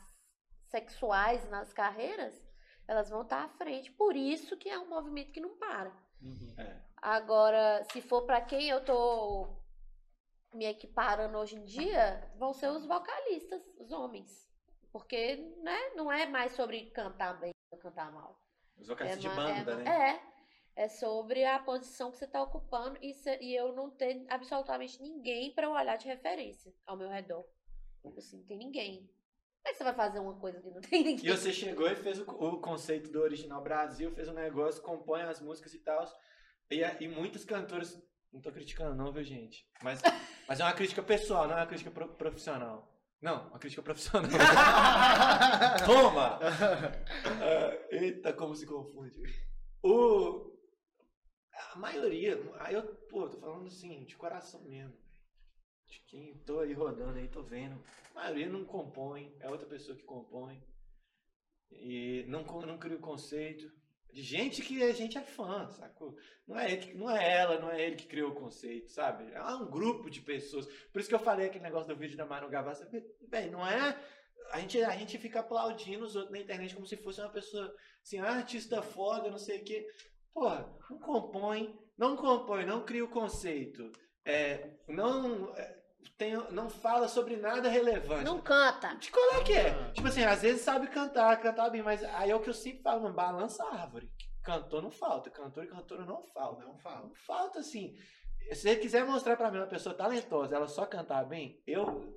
sexuais 0.68 1.48
nas 1.50 1.72
carreiras, 1.72 2.40
elas 2.88 3.10
vão 3.10 3.22
estar 3.22 3.44
à 3.44 3.48
frente. 3.48 3.90
Por 3.92 4.16
isso 4.16 4.56
que 4.56 4.68
é 4.68 4.78
um 4.78 4.88
movimento 4.88 5.32
que 5.32 5.40
não 5.40 5.56
para. 5.58 5.92
é. 6.58 6.80
Agora, 7.02 7.82
se 7.92 8.00
for 8.02 8.22
pra 8.26 8.40
quem 8.40 8.68
eu 8.68 8.84
tô 8.84 9.56
me 10.54 10.64
equiparando 10.66 11.38
hoje 11.38 11.56
em 11.56 11.64
dia, 11.64 12.30
vão 12.36 12.52
ser 12.52 12.68
os 12.68 12.84
vocalistas, 12.86 13.62
os 13.78 13.90
homens. 13.92 14.48
Porque, 14.92 15.36
né, 15.62 15.90
não 15.94 16.10
é 16.10 16.26
mais 16.26 16.52
sobre 16.52 16.90
cantar 16.90 17.38
bem 17.40 17.52
cantar 17.78 18.10
mal. 18.12 18.40
os 18.78 18.86
vocalistas 18.88 19.20
de 19.22 19.28
banda, 19.28 19.72
é, 19.72 19.76
né? 19.76 20.16
É. 20.26 20.30
É 20.76 20.88
sobre 20.88 21.44
a 21.44 21.58
posição 21.58 22.10
que 22.10 22.16
você 22.16 22.26
tá 22.26 22.40
ocupando 22.42 22.96
e, 23.02 23.12
se- 23.12 23.38
e 23.40 23.54
eu 23.54 23.74
não 23.74 23.90
ter 23.90 24.24
absolutamente 24.30 25.02
ninguém 25.02 25.52
pra 25.52 25.66
eu 25.66 25.72
olhar 25.72 25.96
de 25.96 26.06
referência 26.06 26.72
ao 26.86 26.96
meu 26.96 27.08
redor. 27.08 27.44
Assim, 28.16 28.38
não 28.38 28.46
tem 28.46 28.56
ninguém. 28.56 29.00
Como 29.00 29.68
é 29.68 29.70
que 29.72 29.76
você 29.76 29.84
vai 29.84 29.92
fazer 29.94 30.20
uma 30.20 30.38
coisa 30.38 30.60
que 30.62 30.70
não 30.70 30.80
tem 30.80 31.02
ninguém? 31.04 31.26
E 31.26 31.36
você 31.36 31.52
chegou 31.52 31.86
e 31.88 31.96
fez 31.96 32.18
o, 32.20 32.22
o 32.24 32.60
conceito 32.60 33.10
do 33.10 33.20
Original 33.20 33.60
Brasil, 33.62 34.10
fez 34.14 34.28
um 34.28 34.32
negócio, 34.32 34.80
compõe 34.80 35.22
as 35.22 35.40
músicas 35.40 35.74
e 35.74 35.80
tal. 35.80 36.04
E, 36.70 36.80
e 37.04 37.08
muitos 37.08 37.44
cantores. 37.44 38.00
Não 38.32 38.40
tô 38.40 38.52
criticando, 38.52 38.94
não, 38.94 39.12
viu, 39.12 39.24
gente? 39.24 39.68
Mas, 39.82 40.00
mas 40.46 40.60
é 40.60 40.64
uma 40.64 40.72
crítica 40.72 41.02
pessoal, 41.02 41.48
não 41.48 41.54
é 41.58 41.60
uma 41.62 41.66
crítica 41.66 41.90
pro- 41.90 42.14
profissional. 42.14 42.88
Não, 43.20 43.48
uma 43.48 43.58
crítica 43.58 43.82
profissional. 43.82 44.30
Toma! 45.84 46.38
Ah, 46.40 47.86
eita, 47.90 48.32
como 48.32 48.54
se 48.54 48.66
confunde. 48.66 49.20
O, 49.82 50.56
a 51.72 51.78
maioria, 51.78 52.40
aí 52.58 52.74
eu, 52.74 52.82
pô, 53.10 53.28
tô 53.28 53.38
falando 53.38 53.66
assim, 53.66 54.04
de 54.04 54.16
coração 54.16 54.62
mesmo. 54.62 54.96
De 55.86 56.00
quem 56.06 56.38
tô 56.44 56.60
aí 56.60 56.72
rodando 56.72 57.18
aí, 57.18 57.28
tô 57.28 57.42
vendo. 57.42 57.82
A 58.12 58.14
maioria 58.14 58.48
não 58.48 58.64
compõe, 58.64 59.36
é 59.40 59.50
outra 59.50 59.68
pessoa 59.68 59.96
que 59.96 60.04
compõe. 60.04 60.62
E 61.70 62.24
não, 62.26 62.42
não 62.42 62.78
cria 62.78 62.96
o 62.96 63.00
conceito. 63.00 63.70
De 64.12 64.22
gente 64.22 64.62
que 64.62 64.82
a 64.82 64.92
gente 64.92 65.16
é 65.16 65.22
fã, 65.22 65.68
sacou? 65.70 66.16
Não 66.46 66.58
é, 66.58 66.72
ele 66.72 66.94
não 66.94 67.10
é 67.10 67.36
ela, 67.36 67.60
não 67.60 67.70
é 67.70 67.80
ele 67.80 67.96
que 67.96 68.06
criou 68.06 68.30
o 68.30 68.34
conceito, 68.34 68.90
sabe? 68.90 69.32
É 69.32 69.42
um 69.54 69.70
grupo 69.70 70.10
de 70.10 70.20
pessoas. 70.20 70.66
Por 70.92 71.00
isso 71.00 71.08
que 71.08 71.14
eu 71.14 71.20
falei 71.20 71.46
aquele 71.46 71.64
negócio 71.64 71.88
do 71.88 71.98
vídeo 71.98 72.16
da 72.16 72.26
Manu 72.26 72.48
Gavassi. 72.48 72.84
Bem, 73.28 73.50
não 73.50 73.66
é. 73.66 73.96
A 74.52 74.58
gente, 74.58 74.82
a 74.82 74.96
gente 74.96 75.16
fica 75.18 75.40
aplaudindo 75.40 76.04
os 76.04 76.16
outros 76.16 76.32
na 76.32 76.40
internet 76.40 76.74
como 76.74 76.86
se 76.86 76.96
fosse 76.96 77.20
uma 77.20 77.30
pessoa, 77.30 77.72
assim, 78.02 78.18
ah, 78.18 78.32
artista 78.32 78.82
foda, 78.82 79.30
não 79.30 79.38
sei 79.38 79.60
o 79.60 79.64
quê. 79.64 79.86
Porra, 80.34 80.68
não 80.90 80.98
compõe, 80.98 81.78
não 81.96 82.16
compõe, 82.16 82.64
não 82.64 82.84
cria 82.84 83.04
o 83.04 83.10
conceito. 83.10 83.92
É, 84.24 84.70
não, 84.88 85.54
é, 85.56 85.79
tem, 86.16 86.34
não 86.52 86.68
fala 86.68 87.08
sobre 87.08 87.36
nada 87.36 87.68
relevante. 87.68 88.24
Não 88.24 88.40
canta. 88.40 88.94
De 88.96 89.10
qual 89.10 89.34
é 89.34 89.42
que 89.42 89.52
é? 89.52 89.90
Tipo 89.92 90.08
assim, 90.08 90.22
às 90.22 90.42
vezes 90.42 90.62
sabe 90.62 90.86
cantar, 90.88 91.40
cantar 91.40 91.70
bem, 91.70 91.82
mas 91.82 92.02
aí 92.04 92.30
é 92.30 92.36
o 92.36 92.40
que 92.40 92.50
eu 92.50 92.54
sempre 92.54 92.82
falo, 92.82 93.02
mano, 93.02 93.14
balança 93.14 93.64
a 93.64 93.82
árvore. 93.82 94.10
Cantor 94.42 94.82
não 94.82 94.90
falta, 94.90 95.30
cantor 95.30 95.64
e 95.64 95.68
cantora 95.68 96.04
não 96.04 96.22
falta. 96.22 96.64
Não 96.64 96.76
fala. 96.78 97.06
Não 97.06 97.14
falta 97.14 97.60
assim. 97.60 97.96
Se 98.52 98.62
você 98.62 98.76
quiser 98.76 99.04
mostrar 99.04 99.36
pra 99.36 99.50
mim 99.50 99.58
uma 99.58 99.66
pessoa 99.66 99.94
talentosa, 99.94 100.56
ela 100.56 100.66
só 100.66 100.84
cantar 100.84 101.24
bem, 101.24 101.62
eu 101.66 102.16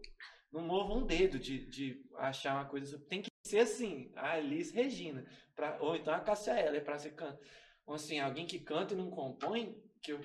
não 0.51 0.61
movo 0.61 0.95
um 0.95 1.05
dedo 1.05 1.37
de, 1.37 1.65
de 1.67 2.05
achar 2.17 2.55
uma 2.55 2.65
coisa. 2.65 2.99
Tem 3.09 3.21
que 3.21 3.29
ser 3.45 3.59
assim, 3.59 4.11
a 4.15 4.39
Elis 4.39 4.71
Regina. 4.71 5.25
Pra, 5.55 5.77
ou 5.79 5.95
então 5.95 6.13
a 6.13 6.19
Cássia 6.19 6.59
Eller, 6.59 6.83
pra 6.83 6.97
ser 6.97 7.11
canta. 7.11 7.39
Ou 7.85 7.95
assim, 7.95 8.19
alguém 8.19 8.45
que 8.45 8.59
canta 8.59 8.93
e 8.93 8.97
não 8.97 9.09
compõe, 9.09 9.75
que 10.01 10.13
eu, 10.13 10.19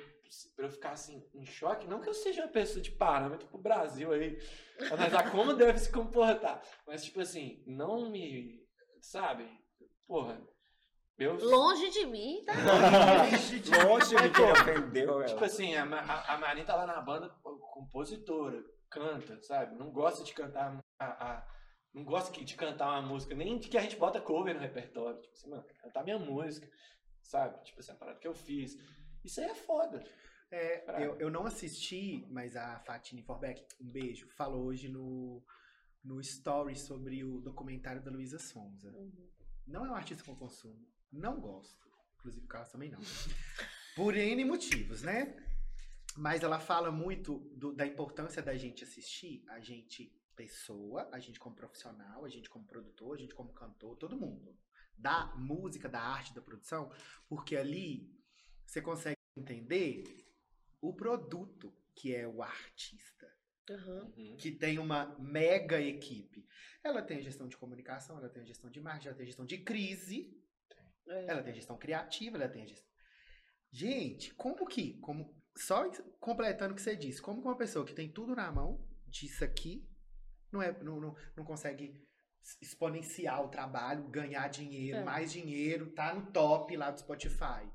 pra 0.56 0.66
eu 0.66 0.70
ficar 0.70 0.90
assim, 0.92 1.24
em 1.34 1.44
choque, 1.44 1.86
não 1.86 2.00
que 2.00 2.09
eu 2.09 2.14
seja 2.14 2.42
uma 2.42 2.48
pessoa 2.52 2.80
de 2.82 2.90
parâmetro 2.92 3.46
pro 3.48 3.59
Brasil 3.59 4.12
aí, 4.12 4.38
analisar 4.90 5.30
como 5.30 5.55
deve 5.55 5.78
se 5.78 5.90
comportar. 5.92 6.62
Mas, 6.86 7.05
tipo 7.05 7.20
assim, 7.20 7.62
não 7.66 8.10
me. 8.10 8.60
Sabe? 9.00 9.48
Porra. 10.06 10.40
Eu, 11.18 11.34
Longe 11.36 11.90
de 11.90 12.06
mim, 12.06 12.44
tá? 12.46 12.52
Longe 13.84 14.16
de 14.16 14.30
quem 14.30 14.50
ofendeu 14.52 15.24
Tipo 15.24 15.38
ela. 15.38 15.46
assim, 15.46 15.74
a, 15.74 15.82
a, 15.84 16.34
a 16.34 16.38
Marina 16.38 16.64
tá 16.66 16.76
lá 16.76 16.86
na 16.86 17.00
banda 17.00 17.28
compositora, 17.72 18.62
canta, 18.90 19.40
sabe? 19.42 19.74
Não 19.76 19.90
gosta 19.90 20.22
de 20.24 20.32
cantar 20.32 20.80
a, 21.00 21.06
a- 21.06 21.46
não 21.92 22.05
gosta 22.05 22.30
que- 22.30 22.44
de 22.44 22.55
cantar 22.55 22.88
uma 22.90 23.02
música, 23.02 23.34
nem 23.34 23.59
de 23.59 23.68
que 23.68 23.76
a 23.76 23.80
gente 23.80 23.96
bota 23.96 24.20
cover 24.20 24.55
no 24.55 24.60
repertório. 24.60 25.20
Tipo 25.20 25.32
assim, 25.34 25.50
mano, 25.50 25.64
cantar 25.82 26.05
minha 26.05 26.18
música, 26.18 26.68
sabe? 27.22 27.64
Tipo 27.64 27.80
assim, 27.80 27.92
a 27.92 27.96
parada 27.96 28.18
que 28.20 28.28
eu 28.28 28.34
fiz. 28.34 28.76
Isso 29.28 29.42
aí 29.42 29.46
é 29.46 29.55
foda. 29.55 30.02
É, 30.50 31.05
eu, 31.05 31.20
eu 31.20 31.30
não 31.30 31.44
assisti, 31.44 32.26
mas 32.30 32.56
a 32.56 32.78
Fatine 32.80 33.22
Forbeck, 33.22 33.62
um 33.78 33.90
beijo, 33.90 34.26
falou 34.30 34.64
hoje 34.64 34.88
no, 34.88 35.44
no 36.02 36.18
story 36.22 36.74
sobre 36.74 37.22
o 37.22 37.38
documentário 37.42 38.02
da 38.02 38.10
Luísa 38.10 38.38
Sonza. 38.38 38.90
Uhum. 38.90 39.28
Não 39.66 39.84
é 39.84 39.90
um 39.90 39.94
artista 39.94 40.24
eu 40.26 40.34
consumo. 40.34 40.82
Não 41.12 41.38
gosto. 41.38 41.86
Inclusive 42.16 42.46
o 42.46 42.48
Carlos 42.48 42.72
também 42.72 42.88
não. 42.88 43.00
Por 43.94 44.16
N 44.16 44.42
motivos, 44.46 45.02
né? 45.02 45.36
Mas 46.16 46.42
ela 46.42 46.59
fala 46.59 46.90
muito 46.90 47.40
do- 47.55 47.74
da 47.74 47.86
importância 47.86 48.40
da 48.42 48.56
gente 48.56 48.82
assistir, 48.82 49.44
a 49.50 49.60
gente 49.60 50.10
pessoa, 50.34 51.06
a 51.12 51.18
gente 51.18 51.38
como 51.38 51.55
profissional, 51.55 52.24
a 52.24 52.30
gente 52.30 52.48
como 52.48 52.64
produtor, 52.64 53.14
a 53.14 53.20
gente 53.20 53.34
como 53.34 53.52
cantor, 53.52 53.94
todo 53.98 54.16
mundo. 54.16 54.56
Da 54.96 55.26
música, 55.36 55.86
da 55.86 56.00
arte, 56.00 56.34
da 56.34 56.40
produção, 56.40 56.90
porque 57.28 57.55
ali 57.55 58.10
você 58.64 58.80
consegue 58.80 59.17
entender 59.39 60.05
o 60.81 60.93
produto 60.94 61.74
que 61.94 62.15
é 62.15 62.27
o 62.27 62.43
artista 62.43 63.27
Uhum. 63.70 64.36
que 64.39 64.51
tem 64.51 64.78
uma 64.78 65.15
mega 65.19 65.78
equipe. 65.78 66.47
Ela 66.82 67.02
tem 67.02 67.19
a 67.19 67.23
gestão 67.23 67.47
de 67.47 67.56
comunicação, 67.59 68.16
ela 68.16 68.28
tem 68.31 68.43
a 68.43 68.47
gestão 68.47 68.70
de 68.70 68.81
marketing, 68.81 69.09
ela 69.09 69.16
tem 69.16 69.24
a 69.24 69.27
gestão 69.27 69.44
de 69.44 69.59
crise, 69.59 70.35
É. 71.06 71.27
ela 71.31 71.43
tem 71.43 71.52
a 71.52 71.56
gestão 71.56 71.77
criativa, 71.77 72.39
ela 72.39 72.48
tem 72.48 72.62
a 72.62 72.66
gestão. 72.66 72.90
Gente, 73.70 74.32
como 74.35 74.65
que, 74.66 74.94
como 75.01 75.36
só 75.55 75.90
completando 76.19 76.73
o 76.73 76.77
que 76.77 76.81
você 76.81 76.97
disse, 76.97 77.20
como 77.20 77.43
que 77.43 77.47
uma 77.48 77.59
pessoa 77.59 77.85
que 77.85 77.93
tem 77.94 78.10
tudo 78.10 78.35
na 78.35 78.51
mão 78.51 78.82
disso 79.06 79.44
aqui 79.44 79.86
não 80.51 80.62
é 80.62 80.73
não, 80.82 80.98
não, 80.98 81.15
não 81.36 81.44
consegue 81.44 82.01
exponenciar 82.62 83.44
o 83.44 83.48
trabalho, 83.51 84.09
ganhar 84.09 84.48
dinheiro, 84.48 84.98
É. 84.98 85.05
mais 85.05 85.31
dinheiro, 85.31 85.90
tá 85.90 86.15
no 86.15 86.32
top 86.32 86.74
lá 86.77 86.90
do 86.90 87.01
Spotify. 87.01 87.69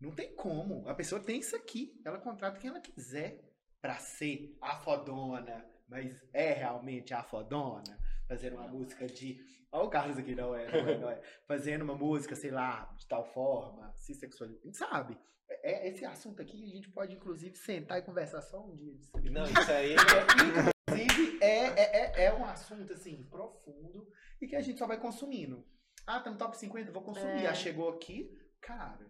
Não 0.00 0.10
tem 0.10 0.34
como. 0.34 0.86
A 0.88 0.94
pessoa 0.94 1.20
tem 1.20 1.40
isso 1.40 1.56
aqui, 1.56 2.00
ela 2.04 2.18
contrata 2.18 2.58
quem 2.58 2.70
ela 2.70 2.80
quiser 2.80 3.40
pra 3.80 3.98
ser 3.98 4.56
a 4.60 4.76
fodona, 4.76 5.64
mas 5.88 6.24
é 6.32 6.52
realmente 6.52 7.14
a 7.14 7.22
fodona, 7.22 7.98
fazendo 8.28 8.56
uma 8.56 8.68
música 8.68 9.06
de. 9.06 9.38
Olha 9.72 9.84
o 9.84 9.90
Carlos 9.90 10.18
aqui, 10.18 10.34
não 10.34 10.54
é, 10.54 10.66
não 10.70 10.88
é, 10.88 10.98
não 10.98 11.10
é. 11.10 11.22
Fazendo 11.46 11.82
uma 11.82 11.94
música, 11.94 12.34
sei 12.34 12.50
lá, 12.50 12.92
de 12.98 13.06
tal 13.06 13.24
forma, 13.24 13.92
se 13.96 14.14
sexualizando. 14.14 14.62
A 14.62 14.66
gente 14.66 14.76
sabe. 14.76 15.18
É, 15.48 15.88
esse 15.88 16.04
assunto 16.04 16.42
aqui 16.42 16.64
a 16.64 16.74
gente 16.76 16.90
pode, 16.90 17.14
inclusive, 17.14 17.56
sentar 17.56 17.98
e 17.98 18.02
conversar 18.02 18.42
só 18.42 18.64
um 18.64 18.74
dia 18.74 18.94
disso. 18.94 19.16
aqui. 19.16 19.30
Não, 19.30 19.44
isso 19.44 19.70
aí 19.70 19.94
Inclusive, 20.88 21.38
é, 21.40 21.66
é, 21.66 21.96
é, 21.96 22.24
é 22.24 22.34
um 22.34 22.44
assunto, 22.44 22.92
assim, 22.92 23.24
profundo 23.30 24.08
e 24.40 24.46
que 24.46 24.56
a 24.56 24.60
gente 24.60 24.78
só 24.78 24.86
vai 24.86 24.98
consumindo. 24.98 25.64
Ah, 26.06 26.20
tá 26.20 26.30
no 26.30 26.38
top 26.38 26.56
50, 26.56 26.92
vou 26.92 27.02
consumir. 27.02 27.44
É. 27.44 27.46
Ah, 27.46 27.54
chegou 27.54 27.88
aqui, 27.88 28.30
cara, 28.60 29.06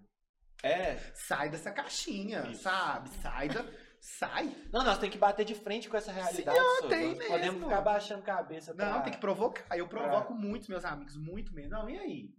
é. 0.62 0.96
sai 1.14 1.48
dessa 1.50 1.70
caixinha, 1.70 2.46
Isso. 2.50 2.62
sabe? 2.62 3.08
Sai 3.22 3.48
da. 3.48 3.64
Sai. 4.00 4.54
Não, 4.72 4.84
nós 4.84 4.98
temos 4.98 5.12
que 5.12 5.18
bater 5.18 5.44
de 5.44 5.54
frente 5.54 5.88
com 5.88 5.96
essa 5.96 6.12
realidade. 6.12 6.56
Sim, 6.58 6.64
só. 6.82 6.88
tem 6.88 7.08
nós 7.08 7.18
mesmo. 7.18 7.32
podemos 7.32 7.62
ficar 7.64 7.80
baixando 7.80 8.22
cabeça. 8.22 8.72
Não, 8.74 8.92
pra- 8.92 9.00
tem 9.02 9.12
que 9.12 9.18
provocar. 9.18 9.76
Eu 9.76 9.88
provoco 9.88 10.32
muito 10.34 10.70
meus 10.70 10.84
amigos, 10.84 11.16
muito 11.16 11.52
mesmo. 11.54 11.70
Não, 11.70 11.90
e 11.90 11.98
aí? 11.98 12.30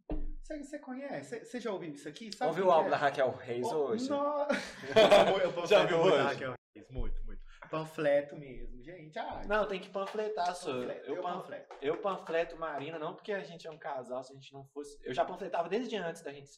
Você, 0.41 0.63
você 0.63 0.79
conhece? 0.79 1.43
Você- 1.43 1.59
já 1.59 1.71
ouviu 1.71 1.91
isso 1.91 2.07
aqui? 2.07 2.33
Sabe 2.33 2.49
Ouviu 2.51 2.67
o 2.67 2.71
álbum 2.71 2.87
é? 2.87 2.91
da 2.91 2.97
Raquel 2.97 3.31
Reis 3.31 3.65
Oh, 3.67 3.87
hoje? 3.87 4.09
no- 4.09 4.47
Eu 5.59 5.67
Já 5.67 5.83
viu 5.85 5.97
muito 5.99 6.13
hoje? 6.15 6.23
Raquel 6.23 6.53
Reis, 6.75 6.89
Muito, 6.89 7.23
muito. 7.25 7.41
Panfleto 7.69 8.37
mesmo, 8.37 8.81
gente. 8.81 9.19
Ah, 9.19 9.41
Não, 9.45 9.67
tem 9.67 9.81
que 9.81 9.89
panfletar, 9.89 10.55
só. 10.55 10.71
panfleto, 10.71 11.05
Eu, 11.09 11.15
eu 11.17 11.21
pan- 11.21 11.33
panfleto. 11.33 11.75
eu 11.81 11.97
panfleto 11.97 12.57
Marina, 12.57 12.97
não 12.97 13.13
porque 13.13 13.33
a 13.33 13.43
gente 13.43 13.67
é 13.67 13.71
um 13.71 13.77
casal, 13.77 14.23
se 14.23 14.31
a 14.31 14.35
gente 14.35 14.53
não 14.53 14.63
fosse. 14.67 14.97
Eu 15.03 15.13
já 15.13 15.25
panfletava 15.25 15.67
desde 15.67 15.97
antes 15.97 16.21
da 16.21 16.31
gente. 16.31 16.49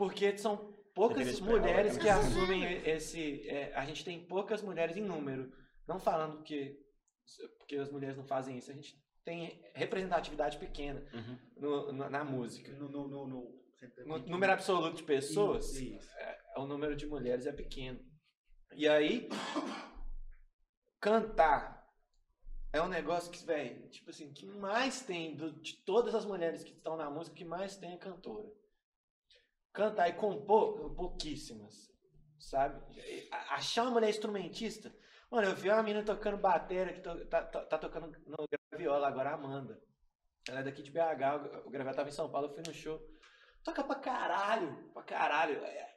Porque 0.00 0.38
são 0.38 0.56
poucas 0.94 1.38
mulheres 1.40 1.98
que 1.98 2.08
assumem 2.08 2.64
esse. 2.88 3.46
é, 3.46 3.70
a 3.74 3.84
gente 3.84 4.02
tem 4.02 4.26
poucas 4.26 4.62
mulheres 4.62 4.96
em 4.96 5.02
número. 5.02 5.52
Não 5.86 6.00
falando 6.00 6.42
que 6.42 6.74
porque 7.58 7.76
as 7.76 7.90
mulheres 7.90 8.16
não 8.16 8.24
fazem 8.24 8.56
isso. 8.56 8.70
A 8.70 8.74
gente 8.74 8.96
tem 9.22 9.60
representatividade 9.74 10.56
pequena 10.56 11.06
Uhum. 11.12 11.38
no- 11.58 11.92
no- 11.92 12.08
na 12.10 12.24
música. 12.24 12.72
No, 12.72 12.88
no, 12.88 13.06
no, 13.08 13.26
no, 13.28 13.60
No 14.06 14.18
número 14.20 14.52
absoluto 14.54 14.96
de 14.96 15.02
pessoas, 15.02 15.74
Isso, 15.74 15.96
isso. 15.96 16.08
o 16.56 16.66
número 16.66 16.96
de 16.96 17.06
mulheres 17.06 17.46
é 17.46 17.52
pequeno. 17.52 18.00
E 18.74 18.88
aí, 18.88 19.28
cantar 21.00 21.86
é 22.72 22.80
um 22.80 22.88
negócio 22.88 23.30
que, 23.30 23.44
velho, 23.44 23.88
tipo 23.90 24.10
assim, 24.10 24.32
que 24.32 24.46
mais 24.46 25.02
tem 25.02 25.36
do- 25.36 25.60
de 25.60 25.76
todas 25.84 26.14
as 26.14 26.24
mulheres 26.24 26.62
que 26.62 26.72
estão 26.72 26.96
na 26.96 27.10
música, 27.10 27.36
que 27.36 27.44
mais 27.44 27.76
tem 27.76 27.92
é 27.92 27.96
cantora. 27.98 28.48
Cantar 29.72 30.08
e 30.08 30.14
compor, 30.14 30.94
pouquíssimas, 30.94 31.90
sabe? 32.38 32.80
Achar 33.50 33.82
uma 33.82 33.92
mulher 33.92 34.10
instrumentista. 34.10 34.92
Mano, 35.30 35.48
eu 35.48 35.54
vi 35.54 35.68
uma 35.70 35.82
menina 35.82 36.04
tocando 36.04 36.36
bateria, 36.36 36.92
que 36.92 37.00
to- 37.00 37.24
tá, 37.26 37.42
tá- 37.44 37.64
tá 37.64 37.78
tocando 37.78 38.08
no 38.26 38.36
graviola 38.70 39.06
agora, 39.06 39.30
a 39.30 39.34
Amanda. 39.34 39.80
Ela 40.48 40.60
é 40.60 40.62
daqui 40.64 40.82
de 40.82 40.90
BH, 40.90 41.62
o- 41.66 41.70
graviola 41.70 41.96
tava 41.96 42.08
em 42.08 42.12
São 42.12 42.28
Paulo, 42.30 42.48
eu 42.48 42.54
fui 42.54 42.62
no 42.66 42.74
show. 42.74 43.00
Toca 43.62 43.84
pra 43.84 43.94
caralho, 43.96 44.90
pra 44.92 45.02
caralho. 45.04 45.62
É, 45.64 45.88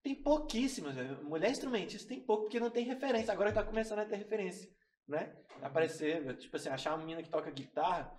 Tem 0.00 0.14
pouquíssimas. 0.22 0.94
Mulher 1.24 1.50
instrumentista 1.50 2.08
tem 2.08 2.24
pouco, 2.24 2.44
porque 2.44 2.60
não 2.60 2.70
tem 2.70 2.84
referência. 2.84 3.32
Agora 3.32 3.52
tá 3.52 3.64
começando 3.64 3.98
a 3.98 4.04
ter 4.04 4.14
referência, 4.16 4.70
né? 5.08 5.36
Aparecer, 5.60 6.36
tipo 6.36 6.54
assim, 6.56 6.68
achar 6.68 6.92
uma 6.92 6.98
menina 6.98 7.20
que 7.22 7.28
toca 7.28 7.50
guitarra, 7.50 8.16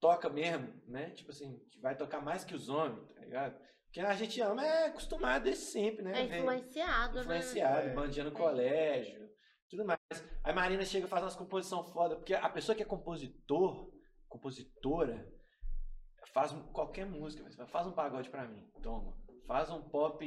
toca 0.00 0.28
mesmo, 0.28 0.82
né? 0.88 1.10
Tipo 1.10 1.30
assim, 1.30 1.56
que 1.70 1.78
vai 1.80 1.96
tocar 1.96 2.20
mais 2.20 2.44
que 2.44 2.56
os 2.56 2.68
homens, 2.68 3.08
tá 3.14 3.20
ligado? 3.20 3.56
Porque 3.92 4.00
a 4.00 4.14
gente 4.14 4.40
ama, 4.40 4.64
é 4.64 4.86
acostumado 4.86 5.44
desde 5.44 5.64
sempre, 5.64 6.02
né? 6.02 6.22
É 6.22 6.26
Ver- 6.26 6.38
influenciado, 6.38 7.20
influenciado, 7.20 7.88
É. 7.88 7.92
bandinha 7.92 8.24
no 8.24 8.32
colégio, 8.32 9.28
tudo 9.68 9.84
mais. 9.84 9.98
Aí 10.42 10.54
Marina 10.54 10.82
chega 10.82 11.04
e 11.04 11.08
faz 11.10 11.22
umas 11.22 11.36
composições 11.36 11.90
foda, 11.92 12.16
porque 12.16 12.32
a 12.32 12.48
pessoa 12.48 12.74
que 12.74 12.82
é 12.82 12.86
compositor, 12.86 13.92
compositora, 14.30 15.30
faz 16.32 16.52
qualquer 16.72 17.04
música, 17.04 17.42
mas 17.44 17.70
faz 17.70 17.86
um 17.86 17.92
pagode 17.92 18.30
pra 18.30 18.48
mim, 18.48 18.66
toma. 18.82 19.14
Faz 19.46 19.68
um 19.68 19.82
pop 19.82 20.24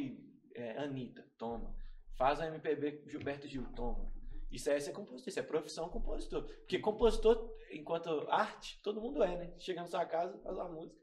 é, 0.53 0.77
Anitta, 0.77 1.27
toma. 1.35 1.75
Faz 2.15 2.39
um 2.39 2.43
MPB 2.43 3.05
Gilberto 3.07 3.47
Gil, 3.47 3.65
toma. 3.75 4.13
Isso 4.51 4.69
é 4.69 4.79
ser 4.79 4.91
compositor, 4.93 5.27
isso 5.29 5.39
é 5.39 5.43
profissão 5.43 5.89
compositor. 5.89 6.43
Porque 6.43 6.77
compositor, 6.77 7.51
enquanto 7.71 8.27
arte, 8.29 8.79
todo 8.83 9.01
mundo 9.01 9.23
é, 9.23 9.35
né? 9.35 9.55
Chega 9.57 9.81
na 9.81 9.87
sua 9.87 10.05
casa, 10.05 10.37
faz 10.43 10.55
uma 10.55 10.69
música, 10.69 11.01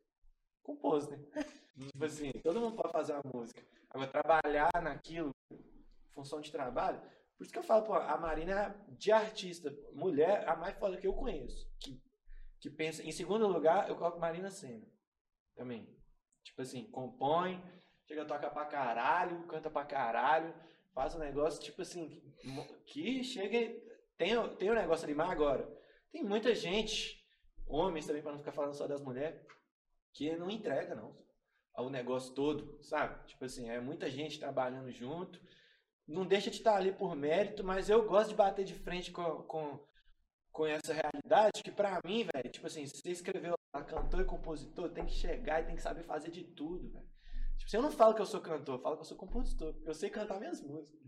compôs, 0.62 1.08
né? 1.08 1.18
tipo 1.76 2.04
assim, 2.04 2.30
todo 2.42 2.60
mundo 2.60 2.76
pode 2.76 2.92
fazer 2.92 3.12
uma 3.12 3.32
música. 3.34 3.62
Agora, 3.90 4.10
trabalhar 4.10 4.70
naquilo, 4.82 5.34
função 6.14 6.40
de 6.40 6.50
trabalho, 6.50 7.00
por 7.42 7.44
isso 7.44 7.52
que 7.52 7.58
eu 7.58 7.64
falo, 7.64 7.84
pô, 7.84 7.94
a 7.94 8.16
Marina 8.16 8.52
é 8.52 8.92
de 8.94 9.10
artista, 9.10 9.74
mulher, 9.92 10.48
a 10.48 10.54
mais 10.54 10.78
foda 10.78 10.96
que 10.96 11.06
eu 11.06 11.12
conheço. 11.12 11.68
Que, 11.80 12.00
que 12.60 12.70
pensa. 12.70 13.02
Em 13.02 13.10
segundo 13.10 13.48
lugar, 13.48 13.88
eu 13.88 13.96
coloco 13.96 14.20
Marina 14.20 14.48
Senna. 14.48 14.86
Também. 15.56 15.88
Tipo 16.44 16.62
assim, 16.62 16.88
compõe, 16.90 17.60
chega, 18.06 18.24
toca 18.24 18.48
pra 18.48 18.64
caralho, 18.66 19.44
canta 19.46 19.68
pra 19.68 19.84
caralho, 19.84 20.54
faz 20.94 21.16
um 21.16 21.18
negócio, 21.18 21.60
tipo 21.60 21.82
assim, 21.82 22.22
que 22.86 23.24
chega. 23.24 23.58
Tem, 24.16 24.56
tem 24.56 24.70
um 24.70 24.74
negócio 24.74 25.04
ali, 25.04 25.14
mas 25.14 25.30
agora. 25.30 25.68
Tem 26.12 26.22
muita 26.22 26.54
gente, 26.54 27.26
homens 27.66 28.06
também, 28.06 28.22
pra 28.22 28.30
não 28.30 28.38
ficar 28.38 28.52
falando 28.52 28.74
só 28.74 28.86
das 28.86 29.00
mulheres, 29.00 29.44
que 30.12 30.36
não 30.36 30.50
entrega, 30.50 30.94
não. 30.94 31.16
o 31.78 31.90
negócio 31.90 32.34
todo, 32.34 32.82
sabe? 32.82 33.26
Tipo 33.26 33.44
assim, 33.44 33.68
é 33.68 33.80
muita 33.80 34.10
gente 34.10 34.38
trabalhando 34.38 34.90
junto. 34.90 35.40
Não 36.06 36.26
deixa 36.26 36.50
de 36.50 36.56
estar 36.56 36.76
ali 36.76 36.92
por 36.92 37.14
mérito, 37.14 37.64
mas 37.64 37.88
eu 37.88 38.06
gosto 38.06 38.30
de 38.30 38.34
bater 38.34 38.64
de 38.64 38.74
frente 38.74 39.10
com, 39.10 39.42
com, 39.44 39.86
com 40.50 40.66
essa 40.66 40.92
realidade 40.92 41.62
que 41.62 41.70
pra 41.70 42.00
mim, 42.04 42.26
velho, 42.34 42.50
tipo 42.50 42.66
assim, 42.66 42.86
se 42.86 42.96
você 42.96 43.10
escreveu 43.10 43.54
lá 43.74 43.84
cantor 43.84 44.20
e 44.20 44.24
compositor, 44.24 44.90
tem 44.90 45.06
que 45.06 45.12
chegar 45.12 45.62
e 45.62 45.66
tem 45.66 45.76
que 45.76 45.82
saber 45.82 46.02
fazer 46.02 46.30
de 46.30 46.44
tudo, 46.44 46.90
velho. 46.90 47.11
Tipo, 47.64 47.66
assim, 47.68 47.76
eu 47.76 47.82
não 47.82 47.90
falo 47.92 48.14
que 48.14 48.20
eu 48.20 48.26
sou 48.26 48.40
cantor, 48.40 48.74
eu 48.76 48.82
falo 48.82 48.96
que 48.96 49.02
eu 49.02 49.06
sou 49.06 49.16
compositor, 49.16 49.72
porque 49.74 49.88
eu 49.88 49.94
sei 49.94 50.10
cantar 50.10 50.38
minhas 50.38 50.60
músicas. 50.62 51.00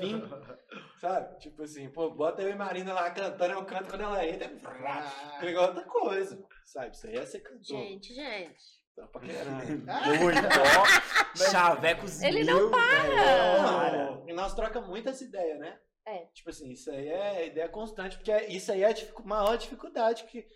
Fim. 0.00 0.22
Sabe? 1.00 1.38
Tipo 1.38 1.62
assim, 1.62 1.88
pô, 1.90 2.10
bota 2.10 2.42
eu 2.42 2.50
e 2.50 2.54
Marina 2.54 2.92
lá 2.92 3.10
cantando, 3.10 3.54
eu 3.54 3.64
canto 3.64 3.88
quando 3.88 4.02
ela 4.02 4.26
entra, 4.26 4.50
Ah. 4.64 5.38
é 5.42 5.48
igual 5.48 5.68
outra 5.68 5.84
coisa. 5.84 6.44
Sabe? 6.64 6.90
Isso 6.94 7.06
aí 7.06 7.14
é 7.16 7.24
ser 7.26 7.40
cantor. 7.40 7.62
Gente, 7.62 8.12
gente. 8.14 8.76
Tá 8.96 9.06
pra 9.08 9.20
caralho. 9.20 9.78
Muito, 10.18 10.38
ó. 10.48 11.50
Chavecos 11.50 12.22
Ele 12.22 12.44
mil, 12.44 12.70
não 12.70 12.70
velho. 12.70 13.62
Não, 13.62 14.28
e 14.28 14.32
nós 14.32 14.54
trocamos 14.54 14.88
muito 14.88 15.08
essa 15.08 15.22
ideia, 15.22 15.56
né? 15.58 15.78
É. 16.06 16.24
Tipo 16.34 16.50
assim, 16.50 16.70
isso 16.70 16.90
aí 16.90 17.08
é 17.08 17.46
ideia 17.48 17.68
constante, 17.68 18.16
porque 18.16 18.32
é- 18.32 18.46
isso 18.50 18.72
aí 18.72 18.82
é 18.82 18.90
a 18.90 19.22
maior 19.24 19.56
dificuldade 19.56 20.24
que. 20.24 20.46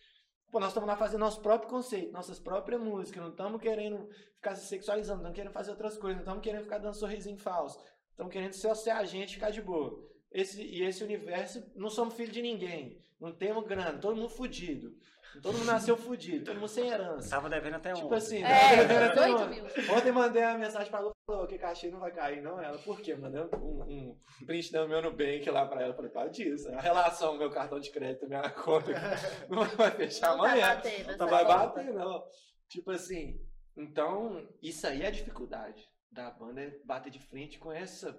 Pô, 0.51 0.59
nós 0.59 0.71
estamos 0.71 0.89
lá 0.89 0.97
fazendo 0.97 1.21
nosso 1.21 1.41
próprio 1.41 1.71
conceito, 1.71 2.13
nossas 2.13 2.41
próprias 2.41 2.81
músicas, 2.81 3.23
não 3.23 3.31
estamos 3.31 3.61
querendo 3.61 4.09
ficar 4.35 4.57
se 4.57 4.67
sexualizando, 4.67 5.23
não 5.23 5.31
estamos 5.31 5.37
querendo 5.37 5.53
fazer 5.53 5.71
outras 5.71 5.97
coisas, 5.97 6.17
não 6.17 6.23
estamos 6.23 6.43
querendo 6.43 6.63
ficar 6.65 6.79
dando 6.79 6.95
sorrisinho 6.95 7.39
falso, 7.39 7.79
estamos 8.11 8.33
querendo 8.33 8.53
só 8.55 8.75
ser 8.75 8.91
a 8.91 9.05
gente 9.05 9.31
e 9.31 9.35
ficar 9.35 9.51
de 9.51 9.63
boa. 9.63 10.05
Esse, 10.33 10.61
e 10.61 10.83
esse 10.83 11.05
universo, 11.05 11.65
não 11.77 11.89
somos 11.89 12.15
filhos 12.15 12.33
de 12.33 12.43
ninguém, 12.43 13.01
não 13.21 13.33
temos 13.33 13.65
grana, 13.65 13.99
todo 13.99 14.17
mundo 14.17 14.29
fudido. 14.29 14.97
Todo 15.43 15.55
mundo 15.59 15.67
nasceu 15.67 15.97
fudido, 15.97 16.45
todo 16.47 16.57
mundo 16.57 16.69
sem 16.69 16.89
herança. 16.89 17.31
Tava 17.31 17.49
devendo 17.49 17.77
até 17.77 17.93
Tipo 17.93 18.07
ontem. 18.07 18.17
assim, 18.17 18.43
É, 18.43 18.71
tá 18.71 18.83
devendo 18.83 19.03
até 19.05 19.15
18 19.25 19.43
ontem. 19.43 19.63
mil. 19.63 19.95
Ontem 19.97 20.13
mandei 20.13 20.43
uma 20.43 20.59
mensagem 20.59 20.91
pra 20.91 21.01
Lu, 21.01 21.13
falou 21.27 21.47
que 21.47 21.57
cachê 21.59 21.91
não 21.91 22.01
vai 22.01 22.11
cair, 22.13 22.43
não. 22.43 22.61
Ela, 22.61 22.79
por 22.79 23.01
quê? 23.01 23.15
Mandei 23.15 23.41
um, 23.41 23.83
um 23.83 24.19
print 24.45 24.73
do 24.73 24.89
meu 24.89 25.01
Nubank 25.03 25.49
lá 25.51 25.67
pra 25.67 25.83
ela. 25.83 25.95
Falei, 25.95 26.11
para 26.11 26.29
disso. 26.29 26.69
A 26.73 26.81
relação, 26.81 27.37
meu 27.39 27.51
cartão 27.51 27.79
de 27.79 27.91
crédito, 27.91 28.27
minha 28.27 28.49
conta, 28.51 28.91
não 29.49 29.65
vai 29.65 29.91
fechar 29.93 30.37
Não 30.37 30.45
amanhã. 30.45 30.81
Não 31.19 31.29
vai 31.29 31.45
conta. 31.45 31.59
bater, 31.67 31.93
não. 31.93 32.25
Tipo 32.69 32.91
assim, 32.91 33.41
então, 33.77 34.47
isso 34.63 34.87
aí 34.87 35.03
é 35.03 35.07
a 35.07 35.11
dificuldade 35.13 35.83
da 36.11 36.31
banda, 36.31 36.61
é 36.61 36.77
bater 36.85 37.11
de 37.11 37.21
frente 37.21 37.59
com 37.59 37.71
essa, 37.73 38.19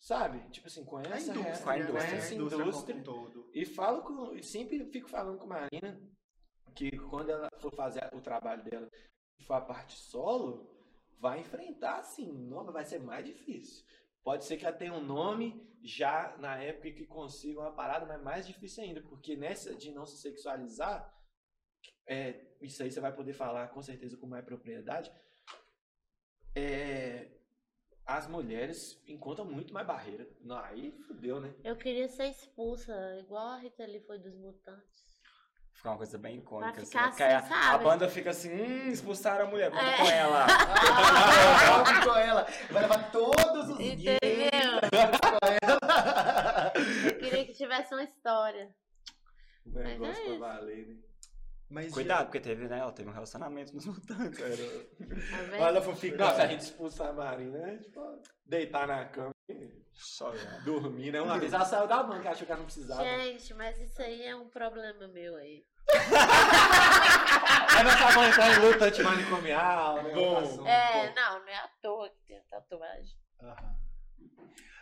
sabe? 0.00 0.48
Tipo 0.50 0.66
assim, 0.66 0.84
com 0.84 0.96
A 0.96 1.02
indústria, 1.02 1.32
a 1.32 1.36
né? 1.36 1.80
indústria, 1.80 2.00
A 2.00 2.16
essa 2.16 2.34
indústria 2.34 2.62
indústria. 2.64 3.02
todo. 3.02 3.50
E 3.54 3.64
falo 3.64 4.02
com. 4.02 4.34
e 4.34 4.42
Sempre 4.42 4.84
fico 4.86 5.08
falando 5.08 5.38
com 5.38 5.44
a 5.44 5.60
Marina 5.60 6.00
que 6.74 6.98
quando 6.98 7.30
ela 7.30 7.48
for 7.58 7.72
fazer 7.74 8.08
o 8.12 8.20
trabalho 8.20 8.64
dela 8.64 8.88
e 9.38 9.44
for 9.44 9.54
a 9.54 9.60
parte 9.60 9.96
solo, 9.98 10.68
vai 11.18 11.40
enfrentar 11.40 11.98
assim, 11.98 12.32
nova, 12.32 12.72
vai 12.72 12.84
ser 12.84 12.98
mais 13.00 13.24
difícil. 13.24 13.84
Pode 14.22 14.44
ser 14.44 14.56
que 14.56 14.64
ela 14.66 14.76
tenha 14.76 14.92
um 14.92 15.04
nome 15.04 15.68
já 15.82 16.36
na 16.38 16.56
época 16.58 16.90
que 16.92 17.06
consiga 17.06 17.60
uma 17.60 17.72
parada, 17.72 18.06
mas 18.06 18.22
mais 18.22 18.46
difícil 18.46 18.84
ainda, 18.84 19.02
porque 19.02 19.34
nessa 19.36 19.74
de 19.74 19.90
não 19.92 20.04
se 20.06 20.18
sexualizar, 20.18 21.12
é, 22.06 22.54
isso 22.60 22.82
aí 22.82 22.90
você 22.90 23.00
vai 23.00 23.14
poder 23.14 23.32
falar 23.32 23.68
com 23.68 23.82
certeza 23.82 24.16
com 24.16 24.26
mais 24.26 24.44
propriedade. 24.44 25.10
É, 26.54 27.30
as 28.16 28.26
mulheres 28.26 29.00
encontram 29.06 29.44
muito 29.44 29.72
mais 29.72 29.86
barreira. 29.86 30.28
Não, 30.40 30.58
aí 30.58 30.92
fudeu, 31.06 31.40
né? 31.40 31.54
Eu 31.62 31.76
queria 31.76 32.08
ser 32.08 32.26
expulsa, 32.28 32.92
igual 33.20 33.46
a 33.48 33.58
Rita 33.58 33.84
Lee 33.86 34.00
foi 34.00 34.18
dos 34.18 34.34
mutantes. 34.34 35.00
Fica 35.72 35.90
uma 35.90 35.96
coisa 35.96 36.18
bem 36.18 36.38
icônica. 36.38 36.82
Assim, 36.82 36.86
ficar 36.90 37.06
assim, 37.08 37.22
a- 37.54 37.72
a, 37.74 37.78
banda 37.78 38.08
fica 38.08 38.30
assim, 38.30 38.50
hum, 38.52 38.88
expulsaram 38.90 39.46
a 39.46 39.48
mulher, 39.50 39.70
vamos 39.70 39.86
É. 39.86 39.96
com 39.96 40.06
ela. 40.10 40.46
Vamos 41.84 42.04
com 42.04 42.16
ela. 42.18 42.46
Vai 42.70 42.82
levar 42.82 43.10
todos 43.12 43.68
os. 43.70 43.80
Entendeu? 43.80 44.18
com 44.20 45.46
ela. 45.62 46.72
Eu 47.06 47.18
queria 47.18 47.46
que 47.46 47.54
tivesse 47.54 47.94
uma 47.94 48.02
história. 48.02 48.74
O 49.64 49.70
negócio 49.78 50.22
é 50.34 50.38
pra 50.38 50.48
valer, 50.54 50.86
né? 50.88 50.96
Mas, 51.70 51.92
Cuidado, 51.92 52.24
porque 52.26 52.40
teve, 52.40 52.66
né? 52.66 52.80
Ela 52.80 52.90
teve 52.92 53.08
um 53.08 53.12
relacionamento 53.12 53.72
nos 53.74 53.86
mutantes. 53.86 54.38
Tá 54.40 54.46
vendo? 54.46 55.62
Olha 55.62 55.78
a 55.78 55.82
fofica. 55.82 56.16
Nossa, 56.18 56.42
a 56.42 56.46
gente 56.48 56.62
expulsar 56.62 57.08
a 57.08 57.12
Marina 57.12 57.58
é 57.58 57.76
tipo 57.78 58.20
deitar 58.44 58.88
na 58.88 59.04
cama 59.04 59.30
e 59.48 59.70
Só 59.94 60.32
dormir, 60.64 61.12
né? 61.12 61.20
Uma 61.20 61.38
vez 61.38 61.52
ela 61.52 61.64
saiu 61.64 61.86
da 61.86 62.02
banca, 62.02 62.30
achou 62.30 62.44
que 62.44 62.50
ela 62.50 62.58
não 62.58 62.66
precisava. 62.66 63.04
Gente, 63.04 63.54
mas 63.54 63.78
isso 63.80 64.02
aí 64.02 64.22
é 64.24 64.34
um 64.34 64.48
problema 64.48 65.06
meu 65.08 65.36
aí. 65.36 65.64
Aí 67.76 67.84
nós 67.84 67.98
tava 67.98 68.26
entrar 68.26 68.52
em 68.52 68.58
luta 68.58 68.84
antimanicomial, 68.86 70.02
né? 70.02 70.12
Bom. 70.12 70.66
É, 70.66 71.14
não, 71.14 71.40
não 71.40 71.48
é 71.48 71.56
à 71.56 71.68
toa 71.80 72.10
que 72.10 72.20
tem 72.26 72.42
tatuagem. 72.50 73.16
Aham. 73.42 73.76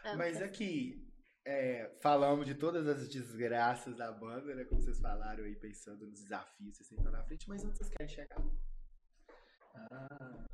É, 0.05 0.17
Mas 0.17 0.41
aqui, 0.41 1.07
é, 1.49 1.89
falamos 2.03 2.47
de 2.47 2.55
todas 2.55 2.87
as 2.87 3.09
desgraças 3.09 3.97
da 3.97 4.13
banda, 4.13 4.55
né? 4.55 4.65
Como 4.65 4.83
vocês 4.83 5.01
falaram 5.01 5.45
aí, 5.45 5.57
pensando 5.57 6.07
nos 6.07 6.21
desafios 6.21 6.77
que 6.77 6.85
vocês 6.85 6.99
estão 6.99 7.11
na 7.11 7.25
frente, 7.25 7.49
mas 7.49 7.65
onde 7.65 7.79
vocês 7.79 7.89
querem 7.89 8.09
chegar? 8.09 8.39
Ah. 9.75 10.47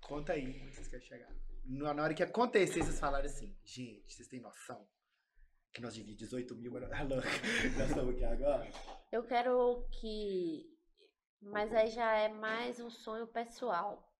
Conta 0.00 0.32
aí 0.32 0.62
onde 0.62 0.74
vocês 0.74 0.88
querem 0.88 1.06
chegar. 1.06 1.28
Na 1.66 2.02
hora 2.02 2.14
que 2.14 2.22
acontecer, 2.22 2.82
vocês 2.82 2.98
falaram 2.98 3.26
assim, 3.26 3.54
gente, 3.62 4.14
vocês 4.14 4.26
têm 4.26 4.40
noção 4.40 4.88
que 5.70 5.82
nós 5.82 5.94
dividimos 5.94 6.30
18 6.30 6.56
mil, 6.56 6.76
ah, 6.78 7.02
louca, 7.02 7.28
nós 7.78 7.88
estamos 7.90 8.14
aqui 8.14 8.24
agora? 8.24 8.70
Eu 9.12 9.22
quero 9.24 9.86
que. 9.90 10.66
Mas 11.42 11.74
aí 11.74 11.90
já 11.90 12.10
é 12.16 12.28
mais 12.28 12.80
um 12.80 12.88
sonho 12.88 13.26
pessoal. 13.26 14.10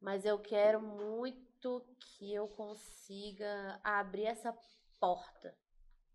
Mas 0.00 0.24
eu 0.24 0.38
quero 0.38 0.80
muito 0.80 1.51
que 2.00 2.32
eu 2.32 2.48
consiga 2.48 3.80
abrir 3.82 4.26
essa 4.26 4.56
porta 5.00 5.56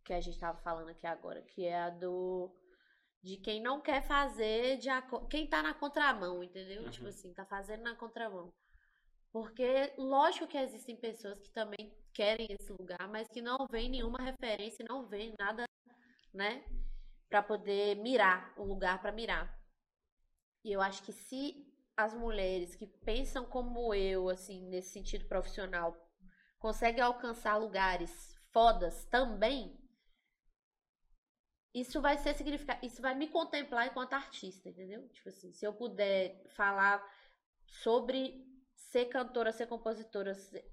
que 0.03 0.13
a 0.13 0.21
gente 0.21 0.35
estava 0.35 0.57
falando 0.59 0.89
aqui 0.89 1.05
agora, 1.05 1.41
que 1.41 1.65
é 1.65 1.77
a 1.77 1.89
do 1.89 2.55
de 3.21 3.37
quem 3.37 3.61
não 3.61 3.81
quer 3.81 4.01
fazer 4.01 4.77
de 4.77 4.87
quem 5.29 5.47
tá 5.47 5.61
na 5.61 5.73
contramão, 5.73 6.43
entendeu? 6.43 6.83
Uhum. 6.83 6.89
Tipo 6.89 7.07
assim, 7.07 7.33
tá 7.33 7.45
fazendo 7.45 7.83
na 7.83 7.95
contramão. 7.95 8.53
Porque 9.31 9.93
lógico 9.97 10.47
que 10.47 10.57
existem 10.57 10.95
pessoas 10.95 11.39
que 11.39 11.51
também 11.51 11.93
querem 12.13 12.47
esse 12.49 12.71
lugar, 12.71 13.07
mas 13.09 13.27
que 13.27 13.41
não 13.41 13.67
vem 13.69 13.89
nenhuma 13.89 14.19
referência, 14.19 14.85
não 14.87 15.07
vem 15.07 15.33
nada, 15.37 15.65
né, 16.33 16.63
Pra 17.29 17.43
poder 17.43 17.95
mirar, 17.97 18.53
um 18.57 18.63
lugar 18.63 19.01
pra 19.01 19.11
mirar. 19.11 19.53
E 20.63 20.71
eu 20.71 20.79
acho 20.79 21.03
que 21.03 21.11
se 21.11 21.66
as 21.97 22.13
mulheres 22.13 22.75
que 22.75 22.87
pensam 22.87 23.45
como 23.45 23.93
eu, 23.93 24.29
assim, 24.29 24.65
nesse 24.69 24.91
sentido 24.91 25.25
profissional, 25.25 25.95
conseguem 26.59 27.01
alcançar 27.03 27.57
lugares 27.57 28.35
fodas 28.53 29.05
também, 29.07 29.77
isso 31.73 32.01
vai 32.01 32.17
ser 32.17 32.33
significar, 32.33 32.77
isso 32.83 33.01
vai 33.01 33.13
me 33.15 33.27
contemplar 33.27 33.87
enquanto 33.87 34.13
artista, 34.13 34.67
entendeu? 34.69 35.07
Tipo 35.09 35.29
assim, 35.29 35.51
se 35.53 35.65
eu 35.65 35.73
puder 35.73 36.43
falar 36.49 37.01
sobre 37.67 38.45
ser 38.75 39.05
cantora, 39.05 39.51
ser 39.51 39.67
compositora, 39.67 40.33
ser- 40.33 40.65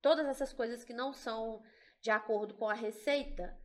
todas 0.00 0.26
essas 0.26 0.52
coisas 0.54 0.84
que 0.84 0.92
não 0.94 1.12
são 1.12 1.62
de 2.00 2.10
acordo 2.10 2.54
com 2.54 2.68
a 2.68 2.74
receita, 2.74 3.58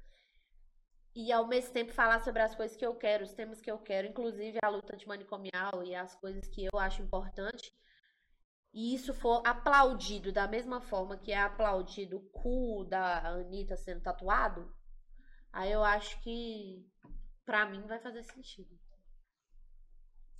e 1.15 1.31
ao 1.31 1.47
mesmo 1.47 1.73
tempo 1.73 1.91
falar 1.93 2.21
sobre 2.21 2.41
as 2.41 2.55
coisas 2.55 2.75
que 2.77 2.85
eu 2.85 2.95
quero, 2.95 3.23
os 3.23 3.33
temas 3.33 3.59
que 3.59 3.69
eu 3.69 3.77
quero, 3.77 4.07
inclusive 4.07 4.57
a 4.63 4.69
luta 4.69 4.93
antimanicomial 4.93 5.83
e 5.83 5.93
as 5.93 6.15
coisas 6.15 6.47
que 6.47 6.65
eu 6.65 6.79
acho 6.79 7.01
importante, 7.01 7.73
e 8.73 8.95
isso 8.95 9.13
for 9.13 9.41
aplaudido 9.45 10.31
da 10.31 10.47
mesma 10.47 10.79
forma 10.79 11.17
que 11.17 11.31
é 11.31 11.37
aplaudido 11.37 12.17
o 12.17 12.29
cu 12.29 12.85
da 12.85 13.27
Anitta 13.27 13.75
sendo 13.75 14.01
tatuado, 14.01 14.73
aí 15.51 15.71
eu 15.71 15.83
acho 15.83 16.19
que 16.21 16.87
pra 17.45 17.65
mim 17.65 17.81
vai 17.85 17.99
fazer 17.99 18.23
sentido. 18.23 18.79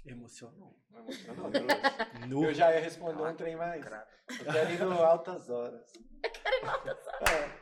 Emocionou. 0.06 0.80
Emocionou, 0.95 1.51
trouxe. 1.51 1.67
Nu. 2.27 2.45
Eu 2.45 2.53
já 2.53 2.74
ia 2.74 2.80
responder 2.80 3.22
um 3.22 3.35
trem 3.35 3.56
mais. 3.56 3.85
Eu 3.85 4.51
quero 4.51 4.72
ir 4.72 4.80
no 4.80 4.93
altas 4.93 5.50
horas. 5.50 5.91
Eu 6.24 6.32
quero 6.32 6.56
ir 6.56 6.64
no 6.64 6.69
altas 6.69 7.08
horas. 7.08 7.61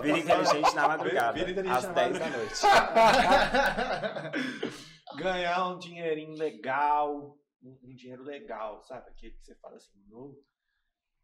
Vida 0.00 0.18
inteligente 0.18 0.74
na 0.74 0.88
madrugada. 0.88 1.32
Vida 1.32 1.50
inteligente 1.50 1.76
às 1.78 1.84
na 1.86 1.92
10 1.92 2.18
da 2.18 2.30
noite. 2.30 2.54
Ganhar 5.16 5.68
um 5.68 5.78
dinheirinho 5.78 6.36
legal. 6.36 7.36
Um, 7.62 7.78
um 7.82 7.94
dinheiro 7.94 8.22
legal, 8.22 8.82
sabe? 8.82 9.10
Aquele 9.10 9.34
que 9.34 9.44
você 9.44 9.54
fala 9.56 9.76
assim, 9.76 10.02
novo. 10.08 10.36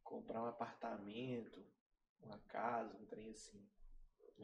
Comprar 0.02 0.42
um 0.42 0.46
apartamento, 0.46 1.64
uma 2.20 2.38
casa, 2.48 2.94
um 2.96 3.06
trem 3.06 3.30
assim. 3.30 3.64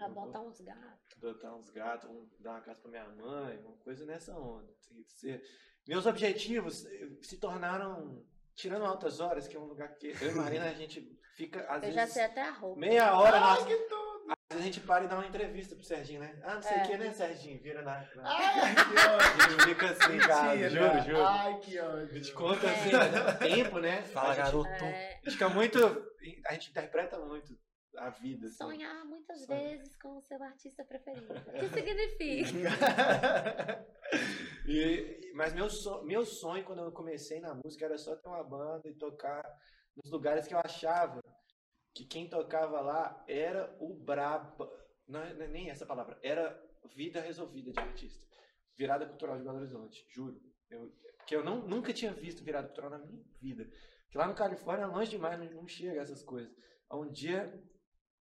Adotar 0.01 0.43
uns 0.43 0.59
gatos. 0.61 1.17
adotar 1.19 1.55
uns 1.55 1.69
gatos, 1.71 2.09
um- 2.09 2.27
dar 2.41 2.53
uma 2.53 2.61
casa 2.63 2.81
pra 2.81 2.91
minha 2.91 3.09
mãe, 3.11 3.59
uma 3.59 3.77
coisa 3.77 4.07
nessa 4.07 4.35
onda. 4.35 4.73
Ser- 5.07 5.43
Meus 5.87 6.07
objetivos 6.07 6.87
eh, 6.87 7.09
se 7.21 7.39
tornaram, 7.39 8.25
tirando 8.55 8.87
altas 8.87 9.21
horas, 9.21 9.47
que 9.47 9.55
é 9.57 9.61
um 9.61 9.67
lugar 9.67 9.95
que 9.97 10.07
eu 10.09 10.31
e 10.31 10.35
Marina 10.35 10.71
a 10.71 10.73
gente 10.73 11.03
fica, 11.37 11.61
às 11.69 11.83
Eu 11.83 11.93
já 11.93 12.01
vezes, 12.03 12.15
sei 12.15 12.25
até 12.25 12.41
a 12.43 12.53
roupa. 12.53 12.81
meia 12.81 13.19
hora, 13.19 13.37
Ai, 13.37 13.41
nós, 13.57 13.65
que 13.67 13.77
tudo. 13.77 14.12
A 14.57 14.61
gente 14.61 14.81
para 14.81 15.05
e 15.05 15.09
dá 15.09 15.15
uma 15.17 15.27
entrevista 15.27 15.75
pro 15.75 15.85
Serginho, 15.85 16.21
né? 16.21 16.39
Ah, 16.43 16.55
não 16.55 16.63
sei 16.63 16.77
o 16.77 16.81
É. 16.81 16.87
que, 16.87 16.97
né, 16.99 17.13
Serginho? 17.13 17.63
Vira 17.63 17.83
na. 17.83 18.01
na... 18.17 18.23
Ai, 18.25 18.75
que 18.75 18.99
ódio. 18.99 19.53
Ele 19.55 19.75
fica 19.75 19.91
assim, 19.91 20.19
cara. 20.19 20.71
Juro, 20.71 21.01
juro. 21.05 21.25
Ai, 21.27 21.59
que 21.61 21.79
A 21.79 21.89
ódio. 21.89 22.15
gente 22.15 22.33
conta 22.33 22.67
assim, 22.71 22.93
né? 22.93 23.33
tempo, 23.49 23.79
né? 23.79 24.03
Fala, 24.03 24.33
a 24.33 24.37
garoto. 24.37 24.69
É, 24.85 25.09
a 25.11 25.15
gente 25.25 25.33
fica 25.33 25.49
muito. 25.49 25.79
A 26.47 26.53
gente 26.55 26.71
interpreta 26.71 27.19
muito 27.19 27.55
a 27.97 28.09
vida. 28.11 28.47
Assim. 28.47 28.57
sonhar 28.57 29.05
muitas 29.05 29.45
Sonhar. 29.45 29.61
vezes 29.63 29.97
com 29.97 30.17
o 30.17 30.23
seu 30.23 30.43
artista 30.43 30.85
preferido. 30.85 31.35
O 31.35 31.53
que 31.61 31.69
significa? 31.75 32.71
E- 34.67 35.33
mas 35.35 35.53
meu, 35.55 35.69
so- 35.69 36.03
meu 36.05 36.25
sonho 36.25 36.65
quando 36.65 36.83
eu 36.83 36.93
comecei 36.93 37.41
na 37.41 37.55
música 37.55 37.85
era 37.85 37.99
só 37.99 38.15
ter 38.17 38.29
uma 38.29 38.45
banda 38.45 38.89
e 38.89 38.95
tocar 38.95 39.43
nos 39.97 40.11
lugares 40.11 40.47
que 40.47 40.55
eu 40.55 40.61
achava 40.65 41.23
que 41.95 42.05
quem 42.05 42.29
tocava 42.29 42.81
lá 42.81 43.25
era 43.29 43.77
o 43.81 43.95
braba. 43.95 44.71
Não 45.07 45.21
é 45.21 45.31
é 45.33 45.49
nem 45.49 45.71
essa 45.71 45.87
palavra. 45.87 46.19
Era 46.23 46.59
vida 46.95 47.21
resolvida 47.21 47.73
de 47.73 47.81
artista. 47.81 48.27
Virada 48.77 49.07
cultural 49.07 49.37
de 49.37 49.45
Belo 49.45 49.59
Horizonte, 49.59 50.07
juro. 50.11 50.41
Eu, 50.71 50.91
que 51.27 51.37
eu 51.37 51.45
não, 51.45 51.67
nunca 51.69 51.93
tinha 51.93 52.13
visto 52.13 52.43
virada 52.43 52.69
cultural 52.69 52.91
na 52.91 52.99
minha 52.99 53.23
vida. 53.41 53.71
Que 54.11 54.19
lá 54.19 54.27
no 54.27 54.35
Califórnia 54.35 54.85
é 54.85 54.87
longe 54.87 55.11
demais, 55.11 55.39
não, 55.39 55.63
não 55.63 55.69
chega 55.69 56.01
essas 56.01 56.23
coisas. 56.23 56.53
Um 56.91 57.11
dia, 57.11 57.53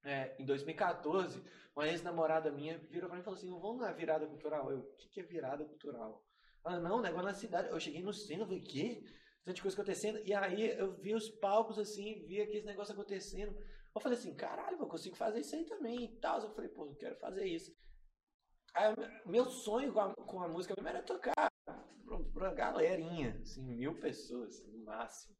é, 0.03 0.35
em 0.39 0.45
2014, 0.45 1.43
uma 1.75 1.87
ex-namorada 1.87 2.51
minha 2.51 2.77
virou 2.77 3.09
pra 3.09 3.15
mim 3.15 3.21
e 3.21 3.23
falou 3.23 3.37
assim: 3.37 3.49
vamos 3.49 3.81
na 3.81 3.91
virada 3.91 4.25
cultural. 4.27 4.71
Eu, 4.71 4.79
o 4.79 4.95
que, 4.95 5.09
que 5.09 5.19
é 5.19 5.23
virada 5.23 5.65
cultural? 5.65 6.23
Ela, 6.65 6.79
não, 6.79 7.01
negócio 7.01 7.27
na 7.27 7.33
cidade. 7.33 7.69
Eu 7.69 7.79
cheguei 7.79 8.01
no 8.01 8.13
centro, 8.13 8.43
eu 8.43 8.47
falei, 8.47 8.61
quê? 8.61 9.03
Tanta 9.45 9.61
coisa 9.61 9.77
acontecendo. 9.77 10.19
E 10.25 10.33
aí 10.33 10.75
eu 10.77 10.91
vi 10.97 11.13
os 11.13 11.29
palcos 11.29 11.77
assim, 11.77 12.25
vi 12.25 12.41
aqueles 12.41 12.65
negócios 12.65 12.97
acontecendo. 12.97 13.55
Eu 13.95 14.01
falei 14.01 14.17
assim, 14.17 14.35
caralho, 14.35 14.77
eu 14.79 14.87
consigo 14.87 15.15
fazer 15.15 15.39
isso 15.39 15.55
aí 15.55 15.63
também 15.65 16.03
e 16.03 16.19
tal. 16.19 16.41
Eu 16.41 16.53
falei, 16.53 16.69
pô, 16.69 16.87
eu 16.87 16.95
quero 16.95 17.15
fazer 17.17 17.45
isso. 17.45 17.71
Aí, 18.73 18.93
meu 19.25 19.45
sonho 19.45 19.93
com 19.93 19.99
a, 19.99 20.13
com 20.15 20.41
a 20.41 20.47
música 20.47 20.73
mesmo 20.75 20.89
era 20.89 21.03
tocar 21.03 21.49
pra, 21.63 22.19
pra 22.33 22.53
galerinha, 22.53 23.39
assim, 23.41 23.63
mil 23.63 23.97
pessoas, 23.99 24.65
no 24.67 24.83
máximo. 24.83 25.35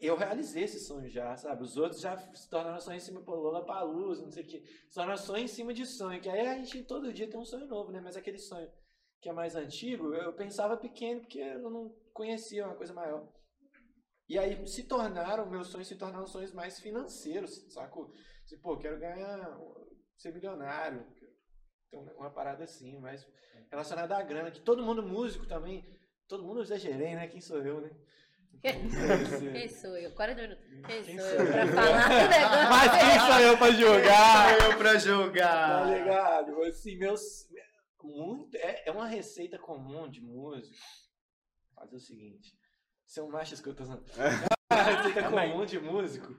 Eu 0.00 0.16
realizei 0.16 0.64
esse 0.64 0.80
sonho 0.80 1.08
já, 1.08 1.36
sabe? 1.36 1.62
Os 1.62 1.76
outros 1.76 2.00
já 2.00 2.16
se 2.34 2.48
tornaram 2.48 2.80
sonho 2.80 2.96
em 2.96 3.00
cima 3.00 3.20
do 3.20 3.30
Lola 3.30 3.64
Palusa, 3.64 4.24
não 4.24 4.32
sei 4.32 4.42
o 4.42 4.46
quê. 4.46 4.64
Se 4.88 4.94
tornaram 4.94 5.18
sonho 5.18 5.44
em 5.44 5.48
cima 5.48 5.72
de 5.72 5.86
sonho. 5.86 6.20
Que 6.20 6.28
aí 6.28 6.46
a 6.46 6.56
gente 6.56 6.82
todo 6.84 7.12
dia 7.12 7.28
tem 7.28 7.38
um 7.38 7.44
sonho 7.44 7.66
novo, 7.66 7.92
né? 7.92 8.00
Mas 8.00 8.16
aquele 8.16 8.38
sonho 8.38 8.68
que 9.20 9.28
é 9.28 9.32
mais 9.32 9.54
antigo, 9.54 10.12
eu 10.14 10.32
pensava 10.32 10.76
pequeno 10.76 11.20
porque 11.20 11.38
eu 11.38 11.70
não 11.70 11.94
conhecia 12.12 12.66
uma 12.66 12.74
coisa 12.76 12.92
maior. 12.92 13.28
E 14.28 14.38
aí 14.38 14.66
se 14.66 14.84
tornaram, 14.84 15.48
meus 15.50 15.68
sonhos 15.68 15.88
se 15.88 15.96
tornaram 15.96 16.26
sonhos 16.26 16.52
mais 16.52 16.78
financeiros, 16.80 17.66
saco? 17.72 18.12
Assim, 18.44 18.58
pô, 18.58 18.76
quero 18.78 18.98
ganhar, 18.98 19.58
ser 20.16 20.32
milionário, 20.32 21.04
ter 21.90 21.98
uma 22.16 22.30
parada 22.30 22.64
assim, 22.64 22.98
mais 22.98 23.26
relacionada 23.70 24.16
à 24.16 24.22
grana, 24.22 24.50
que 24.50 24.60
todo 24.60 24.82
mundo 24.82 25.02
músico 25.02 25.46
também, 25.46 25.84
todo 26.28 26.42
mundo 26.44 26.60
eu 26.60 26.62
exagerei, 26.64 27.14
né? 27.14 27.28
Quem 27.28 27.40
sou 27.40 27.58
eu, 27.62 27.80
né? 27.80 27.90
Quem 28.62 29.68
sou 29.68 29.96
eu? 29.96 30.12
40 30.14 30.40
minutos. 30.42 30.64
Quem, 30.86 31.02
Quem 31.04 31.18
sou 31.18 31.28
sou 31.28 31.38
eu 31.38 31.46
eu? 31.46 31.52
pra 31.52 31.66
falar 31.66 32.08
do 32.08 32.28
negócio? 32.30 32.68
Mas 32.70 32.92
quem 33.02 33.20
sou 33.20 33.40
eu 33.40 33.58
pra 33.58 33.70
julgar? 33.72 34.52
eu 34.60 34.78
pra 34.78 34.92
Tá 34.92 34.98
julgar. 34.98 35.86
ligado? 35.98 36.62
Assim, 36.62 36.96
meus. 36.96 37.46
Muito, 38.04 38.56
é, 38.56 38.82
é 38.86 38.90
uma 38.90 39.06
receita 39.06 39.58
comum 39.58 40.08
de 40.10 40.20
músico. 40.20 40.74
Fazer 41.82 41.96
o 41.96 42.00
seguinte. 42.00 42.52
Você 43.06 43.20
é 43.20 43.22
um 43.24 43.30
macho 43.30 43.54
escutando. 43.54 44.02
É 44.18 44.74
uma 44.74 44.82
receita 44.82 45.28
comum 45.30 45.66
de 45.66 45.78
músico. 45.80 46.34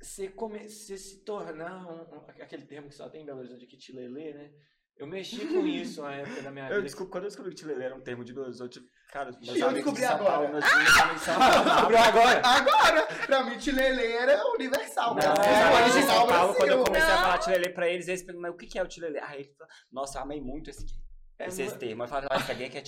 Você, 0.00 0.28
come, 0.28 0.68
você 0.68 0.96
se 0.96 1.24
tornar 1.24 1.84
um, 1.88 2.02
um- 2.02 2.24
aquele 2.40 2.64
termo 2.66 2.88
que 2.88 2.94
só 2.94 3.08
tem 3.08 3.22
em 3.22 3.26
Belo 3.26 3.40
Horizonte 3.40 3.64
aqui, 3.64 3.76
tilelê, 3.76 4.32
né? 4.32 4.50
Eu 4.96 5.06
mexi 5.08 5.44
com 5.46 5.66
isso 5.66 6.02
na 6.02 6.14
época 6.16 6.42
da 6.42 6.50
minha 6.52 6.66
Eu 6.66 6.76
vida. 6.76 6.82
desculpa, 6.82 7.12
quando 7.12 7.24
eu 7.24 7.28
descobri 7.30 7.50
que 7.52 7.56
Tilelê 7.58 7.84
era 7.84 7.94
um 7.96 8.00
termo 8.00 8.24
de 8.24 8.32
Belo 8.32 8.46
Horizonte, 8.46 8.80
cara, 9.12 9.30
meus 9.40 9.56
eu 9.56 9.72
descobri 9.72 10.00
de 10.02 10.06
São 10.06 10.16
agora. 10.16 10.30
Paulo, 10.32 10.48
meus 10.52 10.64
amigos 10.64 10.92
de 11.14 11.20
São 11.20 11.38
Paulo. 11.38 11.64
Descobriu 11.64 11.98
agora? 11.98 12.42
Agora, 12.44 13.06
pra 13.26 13.44
mim, 13.44 13.58
Tilelê 13.58 14.12
era 14.12 14.44
universal. 14.54 15.14
Não, 15.14 15.22
meus 15.22 15.38
amigos 15.38 15.92
de 15.92 15.98
original 15.98 16.16
São 16.18 16.26
Paulo, 16.28 16.54
quando 16.54 16.70
eu 16.70 16.84
comecei 16.84 17.08
a 17.10 17.14
Não. 17.16 17.22
falar 17.22 17.38
Tilelê 17.38 17.68
pra 17.70 17.88
eles, 17.88 18.08
eles 18.08 18.22
perguntam, 18.22 18.42
mas 18.50 18.54
o 18.54 18.58
que 18.58 18.66
que 18.66 18.78
é 18.78 18.82
o 18.82 18.88
Tilelê? 18.88 19.18
Ah, 19.20 19.34
ele 19.36 19.44
falou, 19.44 19.72
nossa, 19.92 20.18
eu 20.18 20.22
amei 20.22 20.40
muito 20.40 20.68
esse, 20.70 20.84
É 21.38 21.46
esse, 21.46 21.62
esse 21.62 21.74
mu- 21.74 21.78
termo. 21.80 22.04
Eu 22.08 22.08
mas 22.30 22.50
alguém 22.50 22.70
que 22.70 22.78
é. 22.78 22.82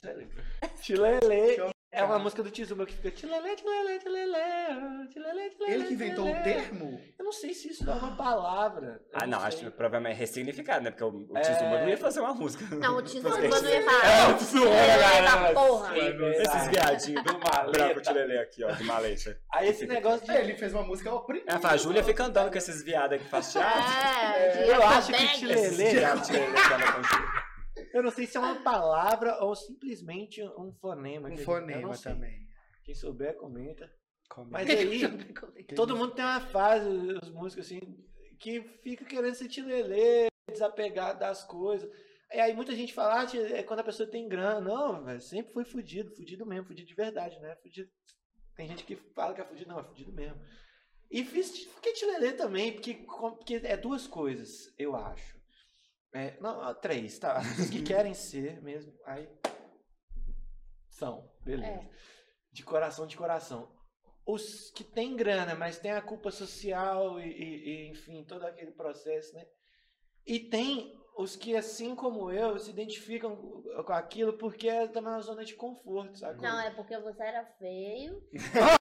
Tilelê. 0.82 1.54
Chocado. 1.56 1.70
É 1.92 2.04
uma 2.04 2.20
música 2.20 2.40
do 2.40 2.50
Tizuma 2.52 2.86
que 2.86 2.92
fica 2.94 3.10
tilelê, 3.10 3.56
tilelê, 3.56 3.98
tilelê, 3.98 5.08
tilelê, 5.12 5.50
tilelê. 5.50 5.74
Ele 5.74 5.84
que 5.88 5.94
inventou 5.94 6.30
o 6.30 6.42
termo? 6.44 7.00
Eu 7.18 7.24
não 7.24 7.32
sei 7.32 7.52
se 7.52 7.68
isso 7.70 7.84
dá 7.84 7.96
uma 7.96 8.14
palavra. 8.16 9.02
Ah, 9.12 9.26
não, 9.26 9.40
acho 9.40 9.56
que 9.58 9.70
provavelmente 9.72 10.14
é 10.14 10.18
ressignificado, 10.20 10.84
né? 10.84 10.92
Porque 10.92 11.02
o, 11.02 11.26
o 11.28 11.36
É. 11.36 11.40
Tizuma 11.40 11.80
não 11.80 11.88
ia 11.88 11.96
fazer 11.98 12.20
uma 12.20 12.32
música. 12.32 12.64
Não, 12.76 12.96
o 12.96 13.02
Tizuma 13.02 13.36
não 13.36 13.42
ia 13.42 13.78
É, 13.78 13.82
falar. 13.82 14.30
o 14.30 14.38
Tizuma, 14.38 14.66
galera. 14.66 15.52
porra. 15.52 15.98
Esses 15.98 16.68
viadinhos 16.68 17.24
do 17.24 17.38
branco 17.72 18.00
Tilelê 18.00 18.38
aqui, 18.38 18.62
ó, 18.62 18.70
de 18.70 18.84
maleta. 18.84 19.40
Aí 19.52 19.68
esse 19.70 19.84
negócio 19.84 20.24
de. 20.24 20.32
Ele 20.32 20.54
fez 20.54 20.72
uma 20.72 20.84
música 20.84 21.12
oprimida. 21.12 21.50
Ela 21.50 21.58
fala, 21.60 21.74
a 21.74 21.76
Júlia 21.76 22.04
fica 22.04 22.22
andando 22.24 22.52
com 22.52 22.56
esses 22.58 22.84
viados 22.84 23.20
faz 23.24 23.50
teatro. 23.50 23.80
É, 23.82 24.48
de 24.64 24.68
Eu 24.70 24.82
acho 24.86 25.06
que 25.12 25.12
bag. 25.12 25.38
Tilelê- 25.40 25.70
Eu 27.92 28.02
não 28.02 28.10
sei 28.10 28.26
se 28.26 28.36
é 28.36 28.40
uma 28.40 28.62
palavra 28.62 29.42
ou 29.42 29.54
simplesmente 29.54 30.42
um 30.42 30.72
fonema. 30.80 31.28
Um 31.28 31.36
fonema 31.36 31.96
também. 31.98 32.48
Quem 32.84 32.94
souber, 32.94 33.36
comenta. 33.36 33.90
Comenta. 34.28 34.52
Mas 34.52 34.70
aí, 34.70 35.00
todo 35.74 35.96
mundo 35.96 36.14
tem 36.14 36.24
uma 36.24 36.40
fase, 36.40 36.88
os 36.88 37.30
músicos 37.30 37.66
assim, 37.66 37.80
que 38.38 38.62
fica 38.82 39.04
querendo 39.04 39.34
ser 39.34 39.48
tilelê, 39.48 40.28
desapegado 40.48 41.18
das 41.18 41.44
coisas. 41.44 41.90
E 42.32 42.38
aí 42.38 42.54
muita 42.54 42.74
gente 42.76 42.94
fala, 42.94 43.22
ah, 43.22 43.36
é 43.36 43.62
quando 43.64 43.80
a 43.80 43.84
pessoa 43.84 44.08
tem 44.08 44.28
grana. 44.28 44.60
Não, 44.60 45.04
velho, 45.04 45.20
sempre 45.20 45.52
foi 45.52 45.64
fudido, 45.64 46.14
fudido 46.14 46.46
mesmo, 46.46 46.66
fudido 46.66 46.86
de 46.86 46.94
verdade, 46.94 47.40
né? 47.40 47.56
Fudido. 47.56 47.90
Tem 48.54 48.68
gente 48.68 48.84
que 48.84 48.94
fala 48.94 49.34
que 49.34 49.40
é 49.40 49.44
fudido, 49.44 49.68
não, 49.68 49.80
é 49.80 49.84
fudido 49.84 50.12
mesmo. 50.12 50.40
E 51.10 51.24
fiz 51.24 51.66
porque 51.66 51.92
tilelê 51.92 52.32
também, 52.32 52.72
porque, 52.72 52.94
porque 52.94 53.60
é 53.64 53.76
duas 53.76 54.06
coisas, 54.06 54.72
eu 54.78 54.94
acho. 54.94 55.39
É, 56.12 56.38
não, 56.40 56.60
ah, 56.62 56.74
três, 56.74 57.18
tá? 57.18 57.34
Pessoas 57.40 57.70
que 57.70 57.82
querem 57.82 58.14
ser 58.14 58.60
mesmo, 58.62 58.92
aí 59.06 59.28
são, 60.88 61.30
beleza. 61.40 61.72
É. 61.72 61.90
De 62.52 62.64
coração, 62.64 63.06
de 63.06 63.16
coração. 63.16 63.70
Os 64.26 64.70
que 64.72 64.84
têm 64.84 65.16
grana, 65.16 65.54
mas 65.54 65.78
tem 65.78 65.92
a 65.92 66.02
culpa 66.02 66.30
social 66.30 67.18
e, 67.20 67.26
e- 67.28 67.68
e, 67.86 67.88
enfim, 67.90 68.24
todo 68.24 68.44
aquele 68.44 68.72
processo, 68.72 69.34
né? 69.34 69.46
E 70.26 70.38
tem 70.40 70.98
os 71.16 71.36
que, 71.36 71.56
assim 71.56 71.94
como 71.94 72.30
eu, 72.30 72.58
se 72.58 72.70
identificam 72.70 73.36
com 73.84 73.92
aquilo 73.92 74.36
porque 74.38 74.68
é 74.68 74.86
também 74.88 75.12
uma 75.12 75.20
zona 75.20 75.44
de 75.44 75.54
conforto, 75.54 76.18
sabe? 76.18 76.40
Não, 76.42 76.60
é 76.60 76.70
porque 76.70 76.96
você 76.98 77.22
era 77.22 77.44
feio 77.58 78.22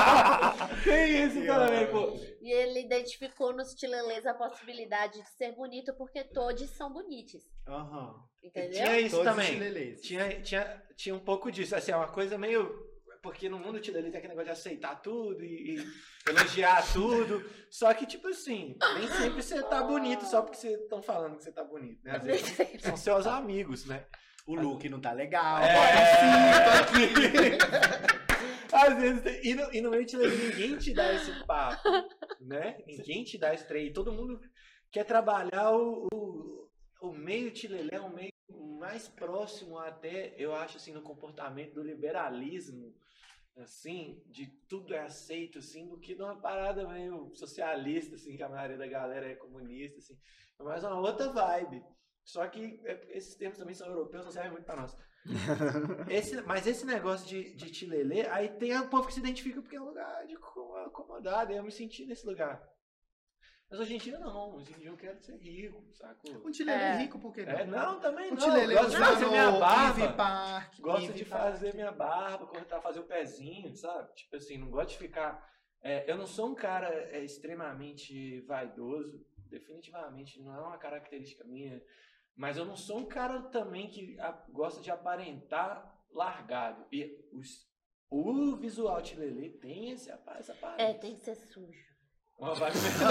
Que 0.82 1.04
isso, 1.04 1.44
cara, 1.46 1.86
pô. 1.88 2.16
e 2.40 2.50
ele 2.50 2.80
identificou 2.80 3.52
nos 3.52 3.74
tilelês 3.74 4.24
a 4.26 4.32
possibilidade 4.34 5.20
de 5.20 5.28
ser 5.36 5.52
bonito 5.52 5.92
porque 5.94 6.24
todos 6.24 6.70
são 6.70 6.90
bonitos. 6.92 7.42
Aham. 7.68 8.14
Entendeu? 8.42 8.72
Tinha 8.72 8.98
isso 9.00 9.16
Todos 9.16 9.30
os 9.32 9.36
também. 9.36 9.52
tilelês. 9.52 10.00
Tinha, 10.00 10.40
tinha, 10.40 10.82
tinha 10.96 11.14
um 11.14 11.18
pouco 11.20 11.52
disso, 11.52 11.76
assim, 11.76 11.92
é 11.92 11.96
uma 11.96 12.08
coisa 12.08 12.38
meio. 12.38 12.88
Porque 13.22 13.50
no 13.50 13.58
mundo 13.58 13.78
tilelê 13.80 14.08
tem 14.10 14.16
aquele 14.16 14.28
negócio 14.34 14.46
de 14.46 14.58
aceitar 14.58 14.94
tudo 15.02 15.44
e, 15.44 15.76
e 15.76 15.86
elogiar 16.26 16.82
tudo. 16.90 17.44
Só 17.70 17.92
que, 17.92 18.06
tipo 18.06 18.28
assim, 18.28 18.78
nem 18.94 19.08
sempre 19.08 19.42
você 19.42 19.62
tá 19.62 19.82
bonito 19.82 20.24
só 20.24 20.40
porque 20.40 20.56
vocês 20.56 20.80
estão 20.80 21.02
falando 21.02 21.36
que 21.36 21.44
você 21.44 21.52
tá 21.52 21.62
bonito, 21.62 22.02
né? 22.02 22.16
Às 22.16 22.22
vezes 22.24 22.56
são 22.80 22.96
seus 22.96 23.26
amigos, 23.26 23.84
né? 23.84 24.06
O 24.46 24.54
look 24.54 24.88
não 24.88 24.98
tá 25.02 25.12
legal. 25.12 25.58
É, 25.58 25.74
Às 28.72 28.96
vezes, 28.96 29.44
e 29.44 29.54
no, 29.54 29.74
e 29.74 29.80
no 29.80 29.90
meio 29.90 30.06
tilelê 30.06 30.36
ninguém 30.36 30.78
te 30.78 30.92
dá 30.94 31.12
esse 31.12 31.44
papo, 31.44 31.88
né? 32.40 32.78
Ninguém 32.86 33.24
te 33.24 33.38
dá 33.38 33.52
esse 33.54 33.66
trem. 33.66 33.86
E 33.86 33.92
todo 33.92 34.12
mundo 34.12 34.40
quer 34.90 35.04
trabalhar 35.04 35.72
o, 35.72 36.06
o, 36.12 36.70
o 37.02 37.12
meio 37.12 37.50
tilelê, 37.50 37.90
é 37.92 38.00
um 38.00 38.14
meio 38.14 38.30
mais 38.78 39.08
próximo 39.08 39.78
até, 39.78 40.34
eu 40.38 40.54
acho, 40.54 40.76
assim, 40.78 40.92
no 40.92 41.02
comportamento 41.02 41.74
do 41.74 41.82
liberalismo, 41.82 42.94
assim, 43.56 44.22
de 44.26 44.46
tudo 44.68 44.94
é 44.94 45.00
aceito, 45.00 45.58
assim, 45.58 45.86
do 45.86 45.98
que 45.98 46.14
de 46.14 46.22
uma 46.22 46.40
parada 46.40 46.88
meio 46.88 47.30
socialista, 47.34 48.14
assim, 48.16 48.36
que 48.36 48.42
a 48.42 48.48
maioria 48.48 48.78
da 48.78 48.86
galera 48.86 49.26
é 49.26 49.34
comunista, 49.34 49.98
assim. 49.98 50.18
É 50.58 50.62
mais 50.62 50.82
uma 50.82 50.98
outra 50.98 51.30
vibe. 51.32 51.84
Só 52.24 52.46
que 52.46 52.80
é, 52.84 53.16
esses 53.16 53.34
termos 53.34 53.58
também 53.58 53.74
são 53.74 53.88
europeus, 53.88 54.24
não 54.24 54.32
servem 54.32 54.52
muito 54.52 54.64
pra 54.64 54.76
nós. 54.76 54.96
Esse, 56.08 56.40
mas 56.42 56.66
esse 56.66 56.84
negócio 56.86 57.26
de, 57.28 57.54
de 57.54 57.70
tilelê, 57.70 58.26
aí 58.28 58.48
tem 58.48 58.76
o 58.78 58.88
povo 58.88 59.06
que 59.06 59.12
se 59.14 59.20
identifica 59.20 59.60
porque 59.60 59.76
é 59.76 59.80
um 59.80 59.86
lugar 59.86 60.26
de 60.26 60.36
co- 60.36 60.76
acomodado, 60.86 61.52
e 61.52 61.56
eu 61.56 61.62
me 61.62 61.70
senti 61.70 62.06
nesse 62.06 62.26
lugar. 62.26 62.62
Mas 63.70 63.78
hoje 63.78 63.94
em 63.94 63.98
dia 63.98 64.18
não, 64.18 64.56
hoje 64.56 64.72
em 64.72 64.78
dia 64.78 64.88
eu 64.88 64.96
quero 64.96 65.20
ser 65.20 65.36
rico, 65.36 65.84
saco? 65.92 66.28
Um 66.44 66.50
tilelê 66.50 66.76
É. 66.82 66.96
rico, 66.96 67.20
por 67.20 67.32
que 67.32 67.44
não? 67.44 67.52
É, 67.52 67.64
não, 67.64 68.00
também 68.00 68.26
Um 68.32 68.34
não. 68.34 68.36
tilelê 68.38 68.74
gosto 68.74 68.90
de 68.90 68.96
fazer 68.96 69.24
no 69.26 69.30
minha 69.30 69.50
barba. 69.52 70.12
Park. 70.14 70.80
Gosto 70.80 71.12
de 71.12 71.24
Park. 71.24 71.42
fazer 71.44 71.74
minha 71.74 71.92
barba, 71.92 72.46
cortar, 72.46 72.80
fazer 72.80 72.98
o 72.98 73.04
pezinho, 73.04 73.72
sabe? 73.76 74.12
Tipo 74.14 74.36
assim, 74.36 74.58
não 74.58 74.70
gosto 74.70 74.90
de 74.90 74.98
ficar. 74.98 75.48
é, 75.82 76.10
eu 76.10 76.16
não 76.16 76.26
sou 76.26 76.48
um 76.50 76.54
cara 76.54 76.88
é, 76.88 77.22
extremamente 77.24 78.40
vaidoso. 78.40 79.24
definitivamente 79.48 80.40
não 80.42 80.52
é 80.54 80.60
uma 80.60 80.78
característica 80.78 81.44
minha. 81.44 81.80
Mas 82.40 82.56
eu 82.56 82.64
não 82.64 82.74
sou 82.74 82.96
um 83.00 83.04
cara 83.04 83.42
também 83.50 83.86
que 83.90 84.18
a- 84.18 84.32
gosta 84.48 84.80
de 84.80 84.90
aparentar 84.90 85.94
largado. 86.10 86.86
E 86.90 87.28
os, 87.34 87.68
o 88.10 88.56
visual 88.56 89.02
Tilelê 89.02 89.50
tem 89.50 89.90
esse, 89.90 90.10
essa 90.10 90.54
parada. 90.54 90.82
É, 90.82 90.94
tem 90.94 91.14
que 91.16 91.20
ser 91.20 91.34
sujo. 91.34 91.90
Uma 92.38 92.54
vibe- 92.54 92.76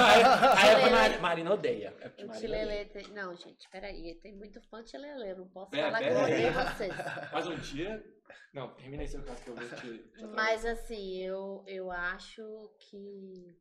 aí- 0.57 0.71
é 0.71 0.75
porque 0.79 0.89
Mari- 0.89 1.19
Marina 1.19 1.53
odeia. 1.53 1.95
É 1.99 2.09
porque 2.09 2.25
O. 2.25 2.31
Tilelê 2.31 2.85
tem... 2.85 3.07
Não, 3.09 3.35
gente, 3.35 3.69
peraí. 3.69 4.15
Tem 4.15 4.35
muito 4.35 4.59
fã 4.67 4.81
de 4.83 4.89
Tilelê. 4.89 5.33
Eu 5.33 5.37
não 5.37 5.47
posso 5.49 5.75
É, 5.75 5.83
falar 5.83 5.99
que 5.99 6.07
eu 6.07 6.23
odeio 6.23 6.51
vocês. 6.53 6.93
Mas 7.31 7.47
um 7.47 7.55
dia. 7.57 8.03
Não, 8.51 8.73
termina 8.73 9.07
seu 9.07 9.23
caso 9.23 9.43
que 9.43 9.49
eu 9.51 9.55
vou 9.55 9.69
te. 9.77 9.97
te 10.17 10.25
Mas 10.25 10.65
assim, 10.65 11.17
eu, 11.23 11.63
eu 11.67 11.91
acho 11.91 12.41
que. 12.79 13.55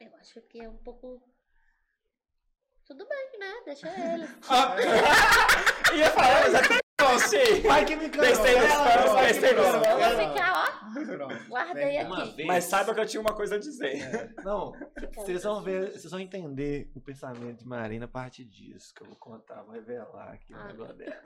Eu 0.00 0.16
acho 0.16 0.42
que 0.48 0.60
é 0.60 0.68
um 0.68 0.78
pouco. 0.78 1.22
Tudo 2.90 3.06
bem, 3.08 3.38
né? 3.38 3.52
Deixa 3.64 3.88
ele. 3.88 4.24
Ia 5.96 6.10
falar, 6.10 6.40
mas 6.42 6.54
até 6.56 6.80
não 7.00 7.18
sei. 7.20 7.60
Vai 7.62 7.84
que 7.84 7.94
me 7.94 8.08
cantou. 8.08 8.26
Testei 8.28 8.54
nos 8.60 8.72
fãs, 8.72 9.26
testei 9.26 9.54
fãs. 9.54 9.72
Vou 9.72 10.28
ficar, 10.28 10.52
ó. 10.66 11.04
Pronto. 11.16 11.48
Guardei. 11.48 12.02
Uma 12.02 12.22
aqui. 12.24 12.34
vez. 12.36 12.48
Mas 12.48 12.64
saiba 12.64 12.92
que 12.92 13.00
eu 13.00 13.06
tinha 13.06 13.20
uma 13.20 13.32
coisa 13.32 13.54
a 13.54 13.58
dizer. 13.58 14.34
Não, 14.44 14.72
Fica 14.98 15.20
vocês 15.20 15.42
vão 15.44 15.62
ver, 15.62 15.92
vocês 15.92 16.10
vão 16.10 16.18
entender 16.18 16.90
o 16.94 17.00
pensamento 17.00 17.60
de 17.60 17.66
Marina 17.68 18.06
a 18.06 18.08
partir 18.08 18.44
disso, 18.44 18.92
que 18.92 19.02
eu 19.02 19.06
vou 19.06 19.16
contar, 19.16 19.62
vou 19.62 19.72
revelar 19.72 20.32
aqui 20.32 20.52
o 20.52 20.56
Ah. 20.58 20.64
negócio 20.64 20.94
dela. 20.96 21.22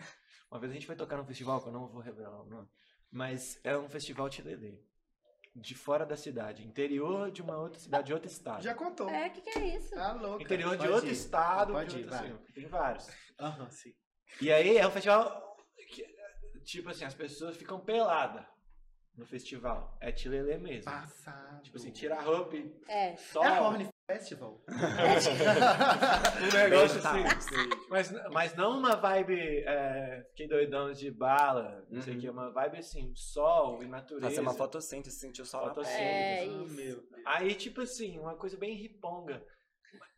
Uma 0.51 0.61
vez 0.61 0.71
a 0.71 0.75
gente 0.75 0.87
foi 0.87 0.97
tocar 0.97 1.17
num 1.17 1.25
festival, 1.25 1.63
que 1.63 1.69
eu 1.69 1.73
não 1.73 1.89
vou 1.89 2.03
revelar 2.03 2.43
o 2.43 2.45
nome, 2.47 2.69
mas 3.11 3.59
é 3.65 3.75
um 3.75 3.89
festival 3.89 4.29
Tilelê. 4.29 4.79
De 5.57 5.75
fora 5.75 6.05
da 6.05 6.17
cidade, 6.17 6.67
interior 6.67 7.31
de 7.31 7.41
uma 7.41 7.57
outra 7.57 7.79
cidade, 7.79 8.07
de 8.09 8.13
outro 8.13 8.29
estado. 8.29 8.61
Já 8.63 8.75
contou. 8.75 9.09
É, 9.09 9.29
o 9.29 9.31
que, 9.31 9.41
que 9.41 9.57
é 9.59 9.77
isso? 9.77 9.95
Tá 9.95 10.13
louco. 10.13 10.43
Interior 10.43 10.77
de 10.77 10.89
outro 10.89 11.09
ir. 11.09 11.13
estado, 11.13 11.73
Pode 11.73 11.91
de 11.91 11.97
ir, 12.01 12.05
outro- 12.05 12.19
vai. 12.19 12.27
assim, 12.29 12.53
tem 12.53 12.67
vários. 12.67 13.09
Aham, 13.39 13.71
sim. 13.71 13.95
E 14.41 14.51
aí 14.53 14.77
é 14.77 14.85
um 14.87 14.91
festival 14.91 15.57
que, 15.91 16.05
tipo 16.65 16.91
assim, 16.91 17.05
as 17.05 17.15
pessoas 17.15 17.57
ficam 17.57 17.79
peladas 17.79 18.45
no 19.17 19.25
festival. 19.25 19.97
É 20.01 20.11
Tilelê 20.11 20.59
mesmo. 20.59 20.91
Passado. 20.91 21.63
Tipo 21.63 21.77
assim, 21.77 21.93
tira 21.93 22.17
a 22.17 22.21
roupa 22.23 22.57
e 22.57 22.75
É. 22.89 23.17
só 23.17 23.45
É 23.45 23.47
a 23.57 23.61
Festival. 24.07 24.63
um 24.69 26.53
negócio 26.53 27.01
Tá. 27.01 27.13
assim. 27.37 27.55
Mas, 27.89 28.13
mas 28.33 28.55
não 28.55 28.79
uma 28.79 28.97
vibe 28.97 29.35
é, 29.67 30.27
fiquei 30.31 30.47
doidão 30.47 30.93
de 30.93 31.11
bala, 31.11 31.83
não 31.91 32.03
sei 32.03 32.13
o 32.13 32.17
Uhum. 32.17 32.21
que, 32.21 32.29
uma 32.31 32.51
vibe 32.53 32.79
assim, 32.79 33.13
sol 33.15 33.83
e 33.83 33.87
natureza. 33.87 34.29
Fazer 34.29 34.41
uma 34.43 34.53
fotossíntese, 34.55 35.17
sentir 35.19 35.41
o 35.41 35.47
sol 35.47 35.63
na 35.67 35.69
Fotossíntese. 35.75 35.99
pele. 36.01 36.11
É 36.11 36.45
isso. 36.65 36.75
meu. 36.75 37.03
Aí, 37.25 37.55
tipo 37.55 37.81
assim, 37.81 38.19
uma 38.19 38.37
coisa 38.37 38.59
bem 38.59 38.75
riponga. 38.75 39.43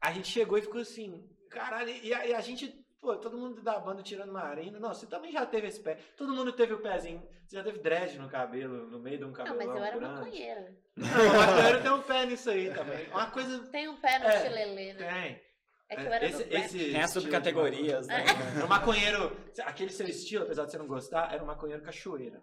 A 0.00 0.12
gente 0.12 0.28
chegou 0.28 0.58
e 0.58 0.62
ficou 0.62 0.80
assim, 0.80 1.24
caralho, 1.48 1.90
e 1.90 2.12
a, 2.12 2.26
e 2.26 2.34
a 2.34 2.40
gente, 2.40 2.74
pô, 3.06 3.16
todo 3.16 3.38
mundo 3.38 3.62
da 3.62 3.78
banda 3.78 4.02
tirando 4.02 4.32
Marina. 4.32 4.80
Não, 4.80 4.92
você 4.92 5.06
também 5.06 5.30
já 5.30 5.46
teve 5.46 5.68
esse 5.68 5.78
pé. 5.80 5.96
Todo 6.16 6.34
mundo 6.34 6.52
teve 6.52 6.74
o 6.74 6.80
pezinho. 6.80 7.22
Você 7.46 7.54
já 7.54 7.62
teve 7.62 7.78
dread 7.78 8.18
no 8.18 8.28
cabelo, 8.28 8.88
no 8.88 8.98
meio 8.98 9.18
de 9.18 9.24
um 9.24 9.28
Não, 9.28 9.34
cabelo 9.34 9.56
mas 9.56 9.68
eu 9.68 9.84
era 9.84 9.96
grande. 9.96 10.14
maconheira. 10.14 10.76
Não, 10.96 11.06
o 11.06 11.36
maconheiro 11.36 11.82
tem 11.82 11.90
um 11.92 12.02
pé 12.02 12.26
nisso 12.26 12.50
aí 12.50 12.74
também. 12.74 13.06
Uma 13.10 13.30
coisa. 13.30 13.58
Tem 13.70 13.88
um 13.88 13.96
pé 14.00 14.18
no 14.18 14.24
É, 14.24 14.42
Tilelê, 14.42 14.92
né? 14.94 14.98
Tem. 15.22 15.46
É 15.88 15.94
que 15.94 16.02
eu 16.02 16.12
era 16.12 16.26
esse, 16.26 16.44
do 16.44 16.56
esse 16.56 16.78
Tem 16.78 17.00
as 17.00 17.10
subcategorias, 17.12 18.08
de 18.08 18.12
né? 18.12 18.24
maconheiro. 18.24 18.64
O 18.64 18.68
maconheiro, 18.68 19.36
aquele 19.64 19.90
seu 19.92 20.08
estilo, 20.08 20.42
apesar 20.44 20.64
de 20.64 20.72
você 20.72 20.78
não 20.78 20.88
gostar, 20.88 21.32
era 21.32 21.40
um 21.44 21.46
maconheiro 21.46 21.80
cachoeira. 21.84 22.42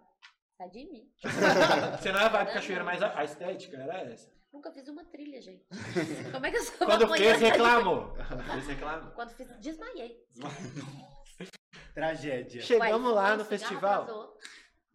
Sai 0.56 0.70
de 0.70 0.84
mim. 0.86 1.02
Você 2.00 2.12
não 2.12 2.20
é 2.20 2.28
vibe 2.28 2.52
cachoeira, 2.52 2.84
mas 2.84 3.02
a, 3.02 3.18
a 3.18 3.24
estética 3.24 3.76
era 3.76 4.00
essa. 4.02 4.30
Nunca 4.54 4.70
fiz 4.70 4.86
uma 4.86 5.04
trilha, 5.04 5.42
gente. 5.42 5.66
Como 6.30 6.46
é 6.46 6.50
que 6.52 6.56
eu 6.58 6.62
sou 6.62 6.86
Quando 6.86 7.08
fez, 7.08 7.40
reclamou. 7.40 8.14
Quando 8.14 8.44
fez, 8.44 8.66
reclamou. 8.68 9.10
Quando 9.10 9.30
fiz, 9.30 9.48
desmaiei. 9.58 10.24
Tragédia. 11.92 12.62
Chegamos 12.62 13.12
Uai, 13.12 13.14
lá 13.14 13.36
no 13.36 13.44
festival, 13.44 14.02
atrasou. 14.02 14.38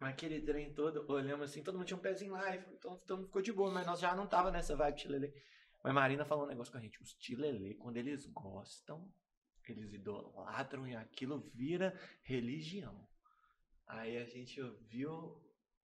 naquele 0.00 0.40
trem 0.40 0.72
todo, 0.72 1.04
olhamos 1.12 1.50
assim, 1.50 1.62
todo 1.62 1.76
mundo 1.76 1.86
tinha 1.86 1.96
um 1.98 2.00
pezinho 2.00 2.32
lá, 2.32 2.56
então 2.56 2.98
mundo 3.10 3.26
ficou 3.26 3.42
de 3.42 3.52
boa, 3.52 3.70
mas 3.70 3.86
nós 3.86 4.00
já 4.00 4.14
não 4.14 4.26
tava 4.26 4.50
nessa 4.50 4.74
vibe 4.74 4.96
tilelê. 4.96 5.34
Mas 5.84 5.94
Marina 5.94 6.24
falou 6.24 6.46
um 6.46 6.48
negócio 6.48 6.72
com 6.72 6.78
a 6.78 6.80
gente, 6.80 7.00
os 7.02 7.12
tilelê, 7.12 7.74
quando 7.74 7.98
eles 7.98 8.24
gostam, 8.26 9.12
eles 9.68 9.92
idolatram 9.92 10.88
e 10.88 10.96
aquilo 10.96 11.50
vira 11.54 11.94
religião. 12.22 13.06
Aí 13.86 14.16
a 14.16 14.24
gente 14.24 14.60
ouviu 14.60 15.38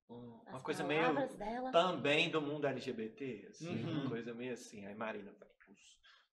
um- 0.09 0.41
uma 0.47 0.57
As 0.59 0.63
coisa 0.63 0.85
meio 0.85 1.13
dela. 1.37 1.71
também 1.73 2.31
do 2.31 2.41
mundo 2.41 2.67
LGBT, 2.67 3.47
assim, 3.51 3.85
Uhum. 3.85 4.01
uma 4.03 4.09
coisa 4.11 4.33
meio 4.35 4.53
assim. 4.53 4.87
Aí 4.87 4.95
Marina, 4.95 5.33
vai, 5.39 5.49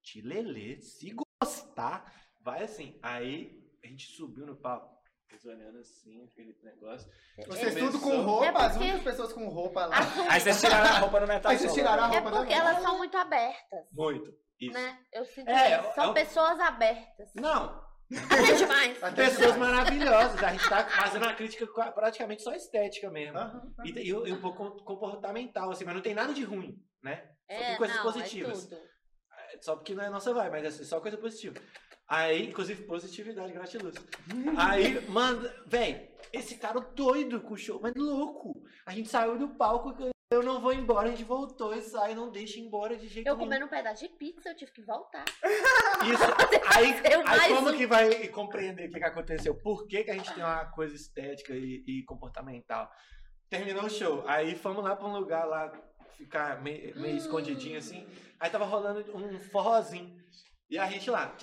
tilelê, 0.01 0.79
se 0.81 1.13
gostar, 1.41 2.13
vai 2.41 2.63
assim. 2.63 2.99
Aí 3.01 3.61
a 3.83 3.87
gente 3.87 4.07
subiu 4.11 4.45
no 4.45 4.55
palco, 4.55 4.93
eles 5.29 5.45
olhando 5.45 5.79
assim, 5.79 6.23
aquele 6.25 6.55
negócio. 6.63 7.09
Vocês 7.47 7.73
Começou- 7.73 7.91
tudo 7.91 7.99
com 8.01 8.21
roupa, 8.21 8.45
É 8.45 8.49
as 8.49 8.71
porque- 8.73 8.83
únicas 8.83 9.03
pessoas 9.03 9.33
com 9.33 9.47
roupa 9.47 9.85
lá. 9.85 9.97
Aí 10.29 10.39
vocês 10.39 10.59
tiraram 10.61 10.89
a 10.89 10.99
roupa 10.99 11.19
no 11.19 11.27
metal. 11.27 11.51
Aí 11.51 11.57
vocês 11.57 11.73
tiraram 11.73 12.03
a 12.03 12.07
É 12.07 12.19
roupa 12.19 12.31
porque 12.37 12.53
da 12.53 12.59
elas 12.59 12.81
são 12.81 12.97
muito 12.97 13.17
abertas, 13.17 13.87
Muito. 13.91 14.33
Isso. 14.59 14.73
né? 14.73 14.99
Eu 15.11 15.25
sinto 15.25 15.49
É, 15.49 15.71
é 15.73 15.93
São 15.93 16.11
um- 16.11 16.13
pessoas 16.13 16.59
abertas. 16.59 17.31
Não, 17.35 17.83
Até 18.11 18.53
demais. 18.55 19.03
Até 19.03 19.25
pessoas 19.29 19.53
demais. 19.53 19.71
maravilhosas. 19.71 20.43
A 20.43 20.51
gente 20.51 20.69
tá 20.69 20.85
fazendo 20.85 21.23
uma 21.23 21.33
crítica 21.33 21.65
praticamente 21.91 22.41
só 22.43 22.53
estética 22.53 23.09
mesmo. 23.09 23.37
Aham. 23.37 23.71
E, 23.85 23.91
e, 23.91 24.09
e 24.09 24.31
um 24.31 24.41
pouco 24.41 24.83
comportamental, 24.83 25.71
assim, 25.71 25.85
mas 25.85 25.95
não 25.95 26.01
tem 26.01 26.13
nada 26.13 26.33
de 26.33 26.43
ruim, 26.43 26.81
né? 27.01 27.23
Só 27.49 27.55
É, 27.55 27.67
tem 27.67 27.77
coisas 27.77 27.95
não, 27.97 28.03
positivas. 28.03 28.71
É 28.71 28.75
tudo. 28.75 28.93
Só 29.61 29.75
porque 29.75 29.93
não 29.93 30.03
é 30.03 30.09
nossa 30.09 30.33
vibe, 30.33 30.51
mas 30.51 30.79
é 30.81 30.83
só 30.83 30.99
coisa 30.99 31.17
positiva. 31.17 31.55
Aí, 32.07 32.49
inclusive, 32.49 32.83
positividade, 32.83 33.53
gratiluz. 33.53 33.95
Aí, 34.57 34.99
manda, 35.07 35.55
véi, 35.65 36.11
esse 36.31 36.57
cara 36.57 36.79
doido 36.79 37.41
com 37.41 37.53
o 37.53 37.57
show, 37.57 37.79
mas 37.81 37.93
louco. 37.95 38.61
A 38.85 38.91
gente 38.91 39.09
saiu 39.09 39.37
do 39.37 39.49
palco, 39.55 39.93
eu 40.31 40.41
não 40.41 40.59
vou 40.59 40.73
embora, 40.73 41.07
a 41.07 41.11
gente 41.11 41.23
voltou 41.23 41.75
e 41.75 41.81
sai, 41.81 42.15
não 42.15 42.31
deixa 42.31 42.59
embora 42.59 42.97
de 42.97 43.07
jeito 43.07 43.27
Eu 43.27 43.35
nenhum. 43.35 43.45
comendo 43.47 43.65
um 43.65 43.69
pedaço 43.69 44.01
de 44.07 44.09
pizza, 44.15 44.49
eu 44.49 44.55
tive 44.55 44.71
que 44.71 44.81
voltar. 44.81 45.25
Isso. 46.03 46.23
Aí, 46.75 46.91
aí 47.27 47.53
como 47.53 47.69
um. 47.69 47.77
que 47.77 47.85
vai 47.85 48.27
compreender 48.29 48.89
o 48.89 48.91
que, 48.91 48.97
que 48.99 49.05
aconteceu? 49.05 49.53
Por 49.55 49.85
que, 49.87 50.03
que 50.03 50.09
a 50.11 50.15
gente 50.15 50.33
tem 50.33 50.43
uma 50.43 50.65
coisa 50.71 50.95
estética 50.95 51.53
e, 51.53 51.83
e 51.87 52.03
comportamental? 52.05 52.89
Terminou 53.47 53.83
o 53.85 53.89
show. 53.89 54.23
Aí 54.27 54.55
fomos 54.55 54.83
lá 54.83 54.95
pra 54.95 55.07
um 55.07 55.13
lugar 55.13 55.45
lá, 55.45 55.71
ficar 56.17 56.59
meio, 56.63 56.99
meio 56.99 57.13
Hum. 57.13 57.17
escondidinho 57.17 57.77
assim. 57.77 58.07
Aí 58.39 58.49
tava 58.49 58.65
rolando 58.65 59.05
um 59.15 59.39
forrozinho. 59.39 60.17
E 60.67 60.79
a 60.79 60.89
gente 60.89 61.11
lá. 61.11 61.35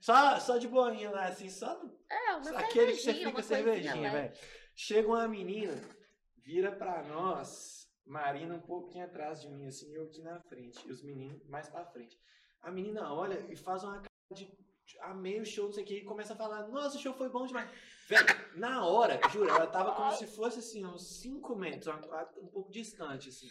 Só, 0.00 0.38
só 0.40 0.58
de 0.58 0.68
boinha 0.68 1.10
lá, 1.10 1.26
assim, 1.26 1.48
só 1.48 1.80
É, 2.10 2.34
uma 2.36 2.58
aquele 2.58 2.92
que 2.92 2.98
você 2.98 3.14
fica 3.14 3.42
cervejinha, 3.42 3.94
leve. 3.94 4.16
velho. 4.16 4.32
Chega 4.74 5.08
uma 5.08 5.28
menina, 5.28 5.80
vira 6.36 6.72
pra 6.72 7.02
nós, 7.02 7.88
Marina 8.04 8.54
um 8.54 8.60
pouquinho 8.60 9.04
atrás 9.04 9.40
de 9.40 9.48
mim, 9.48 9.66
assim, 9.66 9.92
eu 9.94 10.04
aqui 10.04 10.22
na 10.22 10.40
frente, 10.40 10.86
e 10.86 10.90
os 10.90 11.02
meninos 11.02 11.44
mais 11.46 11.68
pra 11.68 11.84
frente. 11.86 12.18
A 12.60 12.70
menina 12.70 13.12
olha 13.12 13.38
e 13.50 13.56
faz 13.56 13.84
uma 13.84 13.94
cara 13.94 14.08
de 14.32 14.50
amei 15.00 15.40
o 15.40 15.44
show, 15.44 15.66
não 15.66 15.72
sei 15.72 15.84
o 15.84 15.86
que, 15.86 15.96
e 15.98 16.04
começa 16.04 16.32
a 16.32 16.36
falar, 16.36 16.68
nossa, 16.68 16.96
o 16.96 17.00
show 17.00 17.14
foi 17.14 17.28
bom 17.28 17.46
demais. 17.46 17.70
Velho, 18.08 18.26
na 18.56 18.84
hora, 18.84 19.20
juro, 19.30 19.48
ela 19.48 19.66
tava 19.66 19.94
como 19.94 20.12
se 20.12 20.26
fosse 20.26 20.58
assim, 20.58 20.84
uns 20.84 21.20
5 21.20 21.54
metros, 21.56 21.94
um 22.38 22.46
pouco 22.48 22.70
distante, 22.70 23.28
assim. 23.28 23.48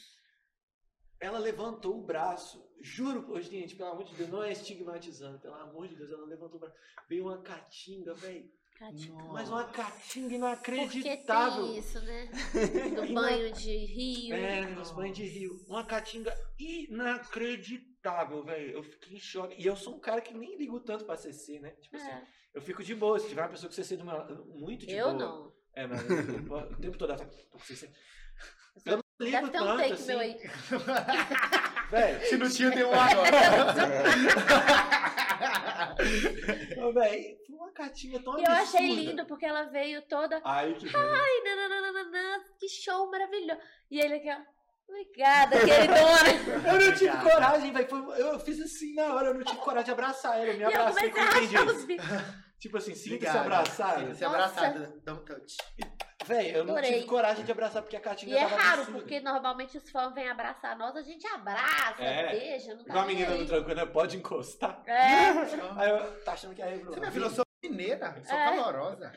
Ela 1.20 1.40
levantou 1.40 1.98
o 1.98 2.04
braço, 2.04 2.68
juro, 2.82 3.24
pô, 3.24 3.40
gente, 3.40 3.76
pelo 3.76 3.92
amor 3.92 4.04
de 4.04 4.16
Deus, 4.16 4.30
não 4.30 4.44
é 4.44 4.52
estigmatizando, 4.52 5.40
pelo 5.40 5.56
amor 5.56 5.88
de 5.88 5.96
Deus, 5.96 6.12
ela 6.12 6.26
levantou 6.26 6.58
o 6.58 6.60
braço. 6.60 6.76
Veio 7.08 7.26
uma 7.26 7.42
caatinga, 7.42 8.14
velho. 8.16 8.52
Mas 9.32 9.48
uma 9.50 9.66
caatinga 9.66 10.28
Porque 10.58 10.72
inacreditável. 10.74 11.64
tem 11.68 11.78
isso, 11.78 12.02
né? 12.02 12.30
Do 12.96 13.02
uma- 13.04 13.22
banho 13.22 13.54
de 13.54 13.78
rio. 13.86 14.36
É, 14.36 14.62
nos 14.68 14.92
banhos 14.92 15.16
de 15.18 15.24
rio. 15.26 15.52
Uma 15.68 15.86
caatinga 15.86 16.36
inacreditável, 16.60 18.44
velho. 18.44 18.72
Eu 18.78 18.84
fiquei 18.84 19.18
em 19.18 19.20
choque. 19.20 19.56
E 19.62 19.66
eu 19.66 19.76
sou 19.76 19.96
um 19.96 20.00
cara 20.00 20.20
que 20.22 20.34
nem 20.34 20.58
ligo 20.58 20.80
tanto 20.80 21.06
pra 21.06 21.16
CC, 21.16 21.60
né? 21.60 21.72
Tipo 21.82 21.96
assim, 21.98 22.10
É. 22.10 22.24
eu 22.56 22.62
fico 22.62 22.84
de 22.84 22.96
boa. 22.96 23.20
Se 23.20 23.28
tiver 23.30 23.42
uma 23.42 23.50
pessoa 23.50 23.70
com 23.70 23.76
CC 23.76 23.96
do 23.98 24.04
meu 24.06 24.16
lado, 24.18 24.46
muito 24.48 24.86
de 24.88 24.94
Eu 24.96 25.12
boa. 25.14 25.18
não. 25.18 25.54
É, 25.76 25.86
mas 25.88 26.02
eu- 26.10 26.18
o 26.54 26.76
tempo 26.82 26.98
todo 26.98 27.14
eu 27.14 27.18
tô 27.18 27.26
com 27.50 27.60
CC. 27.60 27.90
Eu 28.86 28.98
não 28.98 29.04
ligo 29.20 29.38
Deve 29.38 29.50
ter 29.52 29.62
um 29.62 29.66
tanto, 29.66 29.78
take 29.78 29.94
assim. 29.94 30.08
meu 30.08 30.20
aí. 30.20 30.38
Velho, 31.92 32.26
Se 32.26 32.38
não 32.38 32.50
tinha, 32.50 32.72
tem 32.72 32.84
um 32.86 32.92
agora. 32.96 33.30
Ô, 36.78 36.94
velho, 36.94 37.38
foi 37.46 37.56
uma 37.56 37.72
tão 38.24 38.40
E 38.40 38.44
eu 38.44 38.52
achei 38.52 38.80
absurda. 38.86 39.02
lindo 39.02 39.26
porque 39.26 39.46
ela 39.46 39.64
veio 39.64 40.02
toda. 40.04 40.42
Ai, 40.44 40.74
que. 40.74 40.88
Ai, 40.96 41.44
nananana, 41.44 42.44
que 42.60 42.68
show 42.68 43.10
maravilhoso. 43.10 43.60
E 43.90 44.00
ele 44.00 44.16
aqui, 44.16 44.30
ó. 44.30 44.38
Obrigada, 44.90 45.58
queridona. 45.58 46.68
Eu 46.68 46.74
não 46.74 46.80
tive 46.94 47.10
Obrigado. 47.10 47.24
coragem, 47.24 47.72
velho. 47.72 48.14
Eu 48.14 48.40
fiz 48.42 48.60
assim 48.60 48.94
na 48.94 49.14
hora, 49.16 49.30
eu 49.30 49.34
não 49.36 49.44
tive 49.44 49.60
coragem 49.62 49.86
de 49.86 49.92
abraçar 49.92 50.42
ele. 50.42 50.52
Eu 50.52 50.56
me 50.56 50.60
E 50.60 50.64
eu 50.64 50.82
abracei 50.82 51.10
a 51.10 51.14
com 51.14 51.86
bicos. 51.86 52.06
Tipo 52.60 52.78
assim, 52.78 52.94
sinta-se 52.94 53.36
abraçado. 53.38 54.02
Sinta-se 54.02 54.24
Nossa. 54.24 54.36
abraçado. 54.36 55.02
Dá 55.04 55.14
um 55.14 55.26
touch. 55.26 55.58
Véi, 56.26 56.56
eu 56.56 56.64
não 56.64 56.74
Adorei. 56.76 56.94
tive 56.94 57.06
coragem 57.06 57.44
de 57.44 57.52
abraçar 57.52 57.82
porque 57.82 57.96
a 57.96 58.00
E 58.00 58.02
Catinga 58.02 58.38
é 58.38 58.48
tava 58.48 58.56
raro, 58.62 58.86
porque 58.92 59.20
normalmente 59.20 59.78
os 59.78 59.90
fãs 59.90 60.14
vêm 60.14 60.30
abraçar 60.30 60.78
nós, 60.78 60.96
a 60.96 61.02
gente 61.02 61.26
abraça, 61.28 62.02
É. 62.04 62.30
beija, 62.32 62.76
não 62.76 62.84
tá 62.84 62.90
Igual 62.90 63.04
a 63.04 63.08
nem 63.08 63.16
menina 63.16 63.38
do 63.38 63.46
tranco, 63.48 63.74
né? 63.74 63.86
Pode 63.86 64.18
encostar. 64.18 64.82
É. 64.86 65.32
Aí 65.78 65.90
eu, 65.90 66.24
tá 66.24 66.34
achando 66.34 66.54
que 66.56 66.62
é 66.62 66.78
Você 66.78 67.00
me 67.00 67.06
falou, 67.12 67.28
eu 67.28 67.30
sou 67.30 67.46
mineira, 67.64 68.14
sou 68.26 68.38
É. 68.38 68.44
calorosa. 68.46 69.12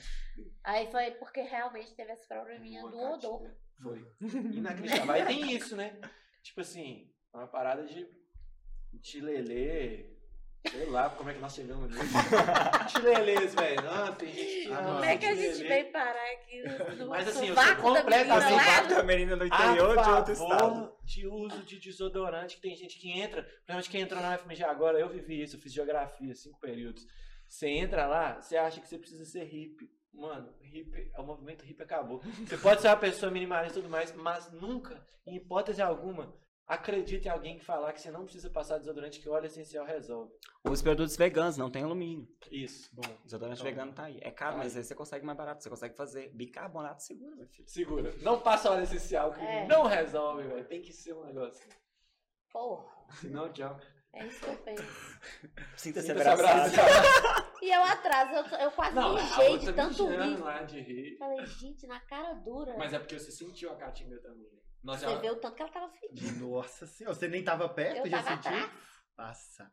Aí 0.62 0.90
foi 0.90 1.10
porque 1.12 1.40
realmente 1.42 1.94
teve 1.94 2.12
esse 2.12 2.26
probleminha 2.26 2.82
do 2.82 2.98
odor. 2.98 3.50
Foi. 3.82 4.06
Inacreditável. 4.20 5.12
Aí 5.12 5.26
tem 5.26 5.52
isso, 5.52 5.76
né? 5.76 5.98
Tipo 6.42 6.60
assim, 6.62 7.10
uma 7.32 7.46
parada 7.46 7.84
de 7.84 8.08
chilelê. 9.02 10.13
Sei 10.70 10.86
lá 10.86 11.10
como 11.10 11.28
é 11.30 11.34
que 11.34 11.40
nós 11.40 11.54
chegamos 11.54 11.90
nisso. 11.90 12.02
Chilelês, 12.88 13.54
velho. 13.54 13.82
Não, 13.82 14.14
tem 14.14 14.28
gente 14.32 14.66
que 14.66 14.72
Ah, 14.72 14.76
Como 14.82 15.04
é 15.04 15.16
que 15.18 15.26
a 15.26 15.34
gente 15.34 15.62
veio 15.68 15.92
parar 15.92 16.32
aqui 16.32 16.62
no 16.96 17.08
Mas, 17.08 17.28
assim, 17.28 17.48
eu 17.48 17.54
sou 17.54 17.64
da 17.64 17.76
completamente 17.76 18.44
menina 18.44 18.56
lá? 18.56 18.80
Assim, 18.80 18.94
a 18.94 19.02
menina 19.02 19.36
do 19.36 19.46
interior 19.46 20.02
de 20.02 20.10
outro 20.10 20.32
estado. 20.32 20.96
de 21.04 21.26
uso 21.26 21.62
de 21.64 21.78
desodorante, 21.78 22.56
que 22.56 22.62
tem 22.62 22.74
gente 22.76 22.98
que 22.98 23.10
entra, 23.10 23.42
principalmente 23.42 23.90
quem 23.90 24.00
entrou 24.00 24.22
na 24.22 24.38
FMG 24.38 24.64
agora, 24.64 24.98
eu 24.98 25.08
vivi 25.08 25.42
isso, 25.42 25.56
eu 25.56 25.60
fiz 25.60 25.72
geografia, 25.72 26.34
cinco 26.34 26.58
períodos. 26.60 27.06
Você 27.48 27.68
entra 27.68 28.06
lá, 28.06 28.40
você 28.40 28.56
acha 28.56 28.80
que 28.80 28.88
você 28.88 28.98
precisa 28.98 29.24
ser 29.24 29.44
hippie. 29.44 29.88
Mano, 30.12 30.48
hippie, 30.62 31.10
o 31.18 31.22
movimento 31.24 31.64
hippie 31.64 31.82
acabou. 31.82 32.20
Você 32.46 32.56
pode 32.56 32.80
ser 32.80 32.88
uma 32.88 32.96
pessoa 32.96 33.30
minimalista 33.30 33.78
e 33.78 33.82
tudo 33.82 33.90
mais, 33.90 34.14
mas 34.14 34.50
nunca, 34.52 35.04
em 35.26 35.36
hipótese 35.36 35.82
alguma, 35.82 36.34
acredite 36.66 37.26
em 37.26 37.30
alguém 37.30 37.58
que 37.58 37.64
falar 37.64 37.92
que 37.92 38.00
você 38.00 38.10
não 38.10 38.24
precisa 38.24 38.48
passar 38.50 38.78
desodorante, 38.78 39.20
que 39.20 39.28
o 39.28 39.32
óleo 39.32 39.46
essencial 39.46 39.84
resolve. 39.84 40.32
Os 40.64 40.80
produtos 40.82 41.16
veganos 41.16 41.56
não 41.56 41.70
tem 41.70 41.82
alumínio. 41.82 42.26
Isso. 42.50 42.88
Bom, 42.94 43.02
Desodorante 43.24 43.60
Então, 43.60 43.70
vegano 43.70 43.92
tá 43.92 44.04
aí. 44.04 44.18
É 44.22 44.30
caro, 44.30 44.52
tá 44.52 44.58
mas 44.58 44.76
aí 44.76 44.82
você 44.84 44.94
consegue 44.94 45.24
mais 45.26 45.36
barato. 45.36 45.62
Você 45.62 45.68
consegue 45.70 45.94
fazer 45.96 46.30
bicarbonato 46.34 47.02
seguro, 47.02 47.36
meu 47.36 47.46
filho. 47.48 47.68
segura. 47.68 48.14
Não 48.22 48.40
passa 48.40 48.70
óleo 48.70 48.82
essencial, 48.84 49.32
que 49.32 49.40
É. 49.40 49.66
não 49.66 49.84
resolve, 49.84 50.44
velho. 50.48 50.64
Tem 50.66 50.80
que 50.80 50.92
ser 50.92 51.12
um 51.14 51.24
negócio. 51.24 51.66
Porra, 52.50 52.86
Senão, 53.20 53.52
tchau. 53.52 53.78
é 54.12 54.26
isso 54.26 54.40
que 54.40 54.48
eu 54.48 54.56
penso. 54.58 54.82
Sinta-se 55.76 56.06
Sinta-se 56.06 56.10
abraçado. 56.12 56.80
abraçado. 56.80 57.54
E 57.62 57.70
eu 57.74 57.82
atrás, 57.82 58.30
eu, 58.52 58.58
eu 58.58 58.70
quase 58.72 58.94
Não, 58.94 59.10
outra 59.14 59.58
de 59.58 59.72
tanto 59.72 60.08
mijando 60.08 60.36
rir. 60.36 60.40
lá 60.42 60.62
de 60.62 60.80
rir. 60.80 61.16
Falei, 61.18 61.44
gente, 61.46 61.86
na 61.86 61.98
cara 62.00 62.34
dura. 62.34 62.76
Mas 62.78 62.92
é 62.92 62.98
porque 62.98 63.18
você 63.18 63.30
sentiu 63.32 63.70
a 63.72 63.76
Caatinga 63.76 64.18
também. 64.20 64.50
né? 64.52 64.58
Nós 64.84 65.00
Você 65.00 65.06
já... 65.06 65.16
vê 65.16 65.30
o 65.30 65.36
tanto 65.36 65.54
que 65.56 65.62
ela 65.62 65.72
tava 65.72 65.88
fedida. 65.92 66.46
Nossa 66.46 66.86
senhora, 66.86 67.16
você 67.16 67.26
nem 67.26 67.42
tava 67.42 67.66
perto, 67.70 68.04
Eu 68.04 68.10
já 68.10 68.22
tava 68.22 68.42
sentiu? 68.42 68.50
atrás. 68.50 68.70
Passa. 69.16 69.72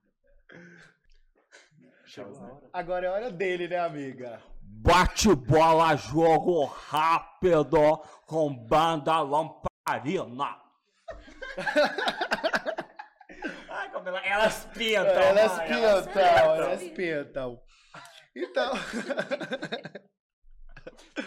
Chegou 2.05 2.37
a 2.37 2.43
hora. 2.53 2.69
Agora 2.71 3.07
é 3.07 3.09
hora 3.09 3.29
dele, 3.29 3.67
né, 3.67 3.77
amiga? 3.77 4.41
Bate 4.61 5.35
bola, 5.35 5.97
jogo 5.97 6.63
rápido 6.63 7.97
com 8.25 8.55
banda 8.55 9.19
lamparina. 9.19 10.61
Ai, 13.69 13.91
como 13.91 14.07
ela... 14.07 14.25
Elas 14.25 14.65
pintam. 14.73 15.05
elas 15.05 15.59
ai, 15.59 15.67
pintam, 15.67 16.03
pintam. 16.05 16.55
elas 16.55 16.83
pintam. 16.83 17.61
Então. 18.33 18.71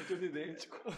Tudo 0.09 0.25
idêntico. 0.25 0.79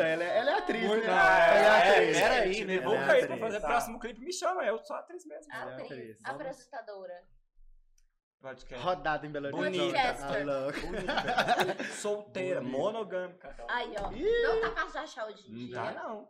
ela, 0.00 0.24
é- 0.24 0.38
ela 0.38 0.50
é 0.52 0.58
atriz, 0.58 0.86
Muito- 0.86 1.06
né? 1.06 1.12
Ah, 1.12 1.46
ela 1.46 1.84
é 1.84 1.88
é, 1.88 1.92
atriz. 1.92 2.18
peraí, 2.20 2.64
né? 2.64 2.74
Ela 2.76 2.84
Vamos 2.84 3.00
é 3.02 3.06
cair 3.06 3.26
pra 3.26 3.34
atriz. 3.34 3.40
fazer 3.40 3.58
o 3.58 3.60
próximo 3.68 3.98
clipe, 3.98 4.20
me 4.20 4.32
chama. 4.32 4.64
Eu 4.64 4.78
sou 4.78 4.96
atriz 4.96 5.26
mesmo. 5.26 5.52
Ela 5.52 5.70
é 5.70 5.74
Atriz, 5.74 5.90
atriz. 5.90 6.18
apresentadora. 6.24 7.22
Podcast. 8.40 8.84
Rodada 8.84 9.26
em 9.26 9.30
Belo 9.30 9.56
Horizonte. 9.56 9.78
Podcaster. 9.92 10.42
Alô. 10.48 11.84
Solteira, 11.94 12.60
monogâmica. 12.60 13.54
Aí, 13.68 13.94
ó. 14.00 14.10
Ih. 14.12 14.42
Não 14.42 14.60
tá 14.62 14.70
fácil 14.72 14.92
de 14.92 14.98
achar 14.98 15.26
hoje 15.28 15.48
em 15.48 15.52
Não 15.52 15.66
dia. 15.66 15.74
dá, 15.76 15.92
não. 15.92 16.28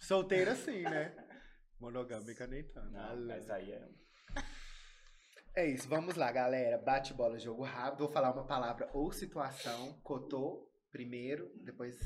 Solteira 0.00 0.54
sim, 0.54 0.82
né? 0.82 1.14
Monogâmica 1.80 2.46
nem 2.46 2.62
tanto. 2.64 2.90
Não, 2.90 3.16
mas 3.26 3.48
aí 3.50 3.72
é... 3.72 3.88
É 5.54 5.66
isso, 5.66 5.88
vamos 5.88 6.16
lá, 6.16 6.30
galera. 6.30 6.76
Bate 6.76 7.14
bola, 7.14 7.38
jogo 7.38 7.62
rápido. 7.62 8.00
Vou 8.00 8.12
falar 8.12 8.30
uma 8.32 8.46
palavra 8.46 8.90
ou 8.92 9.10
situação. 9.10 9.98
Cotô 10.02 10.70
primeiro, 10.90 11.50
depois 11.64 11.96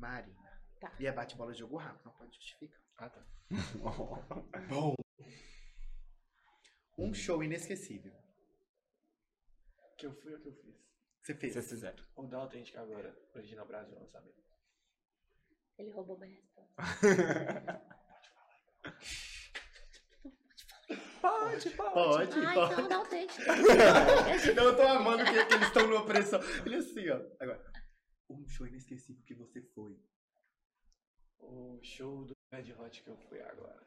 Marina. 0.00 0.60
Tá. 0.80 0.92
E 0.98 1.06
é 1.06 1.12
bate 1.12 1.36
bola, 1.36 1.52
jogo 1.52 1.76
rápido, 1.76 2.06
não 2.06 2.12
pode 2.12 2.34
justificar. 2.34 2.80
Ah, 2.96 3.10
tá. 3.10 3.22
Bom. 4.68 4.94
Um 6.98 7.12
show 7.14 7.42
inesquecível. 7.42 8.12
Que 9.98 10.06
eu 10.06 10.14
fui 10.14 10.32
ou 10.34 10.40
que 10.40 10.48
eu 10.48 10.54
fiz? 10.54 10.74
Você 11.22 11.34
fez? 11.34 11.52
Vocês 11.52 11.68
fizeram. 11.68 12.02
O 12.16 12.26
da 12.26 12.38
Autêntica 12.38 12.80
agora, 12.80 13.14
Original 13.34 13.66
Brasil, 13.66 13.98
lançamento. 13.98 14.40
Ele 15.78 15.90
roubou 15.90 16.18
minha 16.18 16.34
resposta. 16.34 16.74
Pode, 21.20 21.70
pode. 21.70 21.92
Pode, 21.94 22.46
Ah, 22.46 22.54
pode. 22.54 22.72
então 22.72 22.88
dá 22.88 23.00
o 23.00 23.06
texto. 23.06 23.38
Não, 24.56 24.64
eu 24.64 24.76
tô 24.76 24.82
amando 24.82 25.24
que, 25.24 25.44
que 25.46 25.54
eles 25.54 25.66
estão 25.68 25.86
numa 25.86 26.04
pressão. 26.04 26.40
Ele 26.64 26.76
assim, 26.76 27.08
ó. 27.10 27.20
Agora. 27.38 27.69
Um 28.30 28.46
show 28.48 28.66
inesquecível 28.66 29.22
que 29.24 29.34
você 29.34 29.60
foi. 29.60 29.98
O 31.40 31.80
show 31.82 32.24
do 32.24 32.34
Red 32.52 32.72
Hot 32.78 33.02
que 33.02 33.10
eu 33.10 33.16
fui 33.16 33.40
agora. 33.40 33.86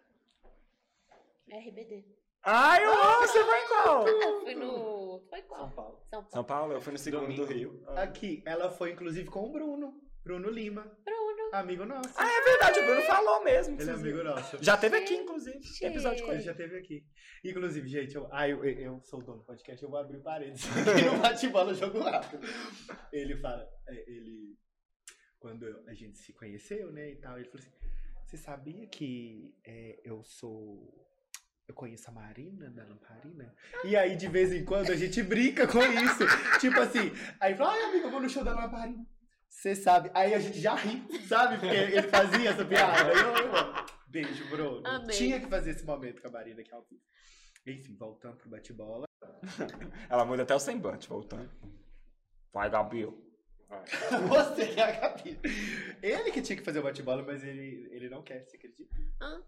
RBD. 1.49 2.03
Ai, 2.45 2.83
eu 2.83 2.91
amo, 2.91 3.27
você 3.27 3.43
vai 3.43 3.67
qual? 3.67 4.07
Eu 4.07 4.41
fui 4.41 4.55
no. 4.55 5.19
Foi 5.29 5.41
qual? 5.43 5.59
São 5.61 5.71
Paulo. 5.71 5.99
São 6.09 6.19
Paulo. 6.21 6.29
São 6.29 6.43
Paulo, 6.43 6.73
eu 6.73 6.81
fui 6.81 6.91
no 6.91 6.99
segundo 6.99 7.21
Domingo. 7.21 7.45
do 7.45 7.53
Rio. 7.53 7.83
Aqui, 7.97 8.43
ela 8.45 8.69
foi 8.69 8.91
inclusive 8.91 9.29
com 9.29 9.47
o 9.47 9.51
Bruno. 9.51 9.97
Bruno 10.23 10.49
Lima. 10.49 10.83
Bruno. 11.03 11.49
Amigo 11.53 11.85
nosso. 11.85 12.13
Ah, 12.15 12.27
é 12.27 12.41
verdade, 12.41 12.79
o 12.79 12.85
Bruno 12.85 13.01
falou 13.01 13.43
mesmo. 13.43 13.79
Ele 13.79 13.89
é 13.89 13.93
amigo 13.93 14.23
nosso. 14.23 14.57
Já 14.63 14.77
teve 14.77 14.97
aqui, 14.97 15.15
inclusive. 15.15 15.59
Episódio 15.81 16.25
com 16.25 16.31
Ele 16.31 16.39
ele. 16.39 16.45
já 16.45 16.53
teve 16.53 16.77
aqui. 16.77 17.05
Inclusive, 17.43 17.87
gente, 17.87 18.15
eu, 18.15 18.27
ah, 18.31 18.47
eu, 18.47 18.63
eu 18.63 19.01
sou 19.03 19.19
o 19.19 19.23
dono 19.23 19.39
do 19.39 19.45
podcast, 19.45 19.83
eu 19.83 19.89
vou 19.89 19.99
abrir 19.99 20.19
parênteses 20.21 20.65
aqui 20.65 21.05
no 21.11 21.19
bate-bola 21.19 21.73
jogo 21.73 21.99
rápido. 21.99 22.47
Ele 23.11 23.37
fala, 23.37 23.67
é, 23.87 24.09
ele. 24.09 24.57
Quando 25.39 25.65
a 25.87 25.93
gente 25.93 26.17
se 26.17 26.31
conheceu, 26.31 26.89
né, 26.93 27.11
e 27.11 27.15
tal, 27.17 27.37
ele 27.37 27.49
falou 27.49 27.59
assim: 27.59 27.71
Você 28.25 28.37
sabia 28.37 28.87
que 28.87 29.53
é, 29.65 29.99
eu 30.05 30.23
sou. 30.23 30.99
Eu 31.67 31.75
conheço 31.75 32.09
a 32.09 32.13
Marina 32.13 32.69
da 32.69 32.83
Lamparina? 32.83 33.53
E 33.85 33.95
aí, 33.95 34.15
de 34.15 34.27
vez 34.27 34.51
em 34.53 34.65
quando, 34.65 34.89
a 34.91 34.95
gente 34.95 35.21
brinca 35.21 35.67
com 35.67 35.79
isso. 35.79 36.23
tipo 36.59 36.79
assim, 36.79 37.11
aí 37.39 37.55
fala, 37.55 37.73
ai, 37.73 37.83
amigo, 37.83 38.07
eu 38.07 38.11
vou 38.11 38.21
no 38.21 38.29
show 38.29 38.43
da 38.43 38.53
Lamparina. 38.53 39.05
Você 39.53 39.75
sabe. 39.75 40.09
Aí 40.13 40.33
a 40.33 40.39
gente 40.39 40.59
já 40.59 40.75
ri, 40.75 41.01
sabe? 41.27 41.57
Porque 41.57 41.75
ele 41.75 42.01
fazia 42.09 42.49
essa 42.49 42.65
piada. 42.65 43.13
Eu, 43.13 43.35
eu, 43.37 43.85
beijo, 44.07 44.49
Bruno. 44.49 44.85
Amei. 44.85 45.15
Tinha 45.15 45.39
que 45.39 45.47
fazer 45.47 45.71
esse 45.71 45.85
momento 45.85 46.21
com 46.21 46.27
a 46.27 46.31
Marina, 46.31 46.61
que 46.63 46.71
é 46.71 46.75
ao 46.75 46.83
vivo. 46.89 47.01
Enfim, 47.65 47.95
voltando 47.95 48.35
pro 48.35 48.49
bate-bola. 48.49 49.05
Ela 50.09 50.25
muda 50.25 50.43
até 50.43 50.53
o 50.53 50.59
semblante, 50.59 51.07
voltando. 51.07 51.49
Vai, 52.51 52.69
Gabriel. 52.69 53.17
Você 54.29 54.67
que 54.67 54.79
é 54.79 54.83
a 54.83 54.99
Gabi. 54.99 55.39
Ele 56.01 56.31
que 56.31 56.41
tinha 56.41 56.57
que 56.57 56.63
fazer 56.63 56.79
o 56.79 56.83
bate-bola, 56.83 57.23
mas 57.23 57.43
ele, 57.43 57.87
ele 57.91 58.09
não 58.09 58.21
quer, 58.21 58.43
você 58.45 58.57
acredita? 58.57 58.95
Hã? 59.21 59.41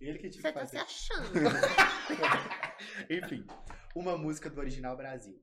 Ele 0.00 0.18
que 0.18 0.28
tinha 0.28 0.42
Você 0.42 0.52
que 0.52 0.58
tá 0.58 0.66
se 0.66 0.76
fazer. 0.76 0.78
achando. 0.78 1.30
Enfim, 3.08 3.46
uma 3.94 4.18
música 4.18 4.50
do 4.50 4.58
Original 4.60 4.96
Brasil. 4.96 5.40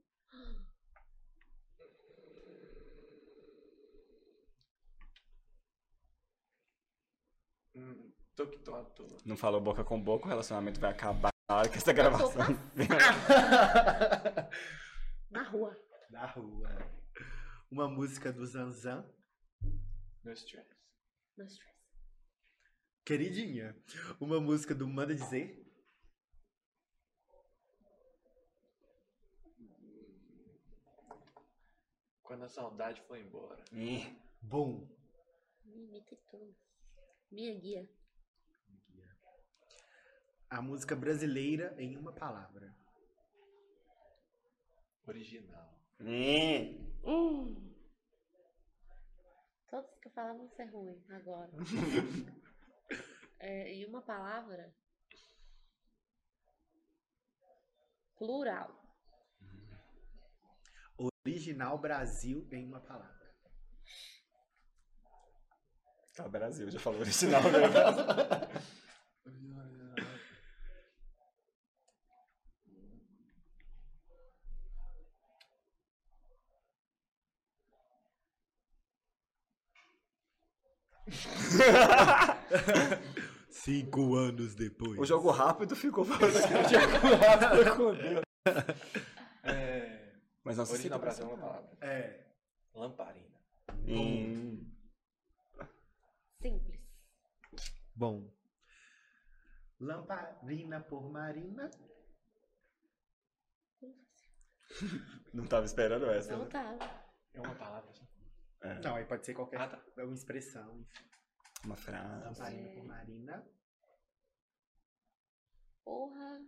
Hum, 8.37 8.37
tô 8.37 8.47
que 8.47 8.59
tô 8.59 8.75
à 8.75 8.83
toa. 8.83 9.17
Não 9.25 9.35
falou 9.35 9.59
boca 9.59 9.83
com 9.83 9.99
boca, 9.99 10.25
o 10.25 10.29
relacionamento 10.29 10.79
vai 10.79 10.91
acabar 10.91 11.31
na 11.49 11.57
hora 11.57 11.69
que 11.69 11.77
essa 11.77 11.91
gravação. 11.91 12.45
Na 15.31 15.43
rua. 15.43 15.75
Na 16.09 16.25
rua. 16.27 16.69
Uma 17.69 17.89
música 17.89 18.31
do 18.31 18.45
Zanzan. 18.45 19.03
No 20.23 20.31
stress. 20.33 20.69
No 21.35 21.43
stress. 21.45 21.75
Queridinha. 23.05 23.75
Uma 24.19 24.39
música 24.39 24.75
do 24.75 24.87
Manda 24.87 25.15
Dizer. 25.15 25.65
Quando 32.23 32.43
a 32.43 32.49
saudade 32.49 33.01
foi 33.07 33.21
embora. 33.21 33.63
Ih, 33.71 34.15
Bom. 34.41 34.87
Minha 37.31 37.59
guia. 37.59 37.89
A 40.49 40.61
música 40.61 40.95
brasileira 40.95 41.75
em 41.77 41.97
uma 41.97 42.13
palavra. 42.13 42.73
Original. 45.05 45.77
ih. 45.99 46.79
Hum. 47.03 47.73
Todos 49.69 49.99
que 49.99 50.07
eu 50.07 50.11
falar 50.11 50.33
vão 50.33 50.49
ser 50.49 50.65
ruim 50.65 51.03
agora. 51.09 51.51
é, 53.39 53.75
e 53.75 53.85
uma 53.85 54.01
palavra. 54.01 54.73
Plural. 58.17 58.73
Original 60.97 61.77
Brasil 61.77 62.47
em 62.51 62.65
uma 62.65 62.79
palavra. 62.79 63.17
Tá, 66.15 66.27
Brasil, 66.27 66.71
já 66.71 66.79
falou 66.79 67.01
original, 67.01 67.43
né? 67.43 68.77
Cinco 83.49 84.15
anos 84.15 84.55
depois. 84.55 84.99
O 84.99 85.05
jogo 85.05 85.31
rápido 85.31 85.75
ficou 85.75 86.03
falando 86.05 86.35
aqui. 86.37 86.53
O 86.53 86.69
jogo 86.69 87.15
rápido 87.15 87.75
com 87.75 87.93
Deus. 87.95 88.23
É, 89.43 90.13
Mas 90.43 90.57
não 90.57 90.65
se 90.65 90.73
original 90.73 90.99
Brasil 90.99 91.25
é 91.25 91.27
uma 91.27 91.37
palavra. 91.37 91.69
É. 91.81 92.27
Lamparina. 92.73 93.37
Hum. 93.87 94.71
Simples. 96.41 96.79
Bom. 97.95 98.29
Lamparina 99.79 100.79
por 100.81 101.09
Marina. 101.11 101.69
Não 105.33 105.45
tava 105.45 105.65
esperando 105.65 106.09
essa. 106.09 106.31
Não 106.35 106.43
né? 106.45 106.49
tava. 106.49 106.79
É 107.33 107.39
uma 107.41 107.55
palavra. 107.55 107.89
assim. 107.89 108.06
Não, 108.83 108.95
aí 108.95 109.05
pode 109.05 109.25
ser 109.25 109.33
qualquer 109.33 109.61
Ah, 109.61 109.67
tá. 109.69 109.83
é 109.97 110.03
uma 110.03 110.13
expressão. 110.15 110.85
Uma 111.63 111.75
frase. 111.75 112.23
Lamparina 112.25 112.67
É. 112.69 112.73
por 112.75 112.83
Marina. 112.85 113.47
Porra. 115.83 116.41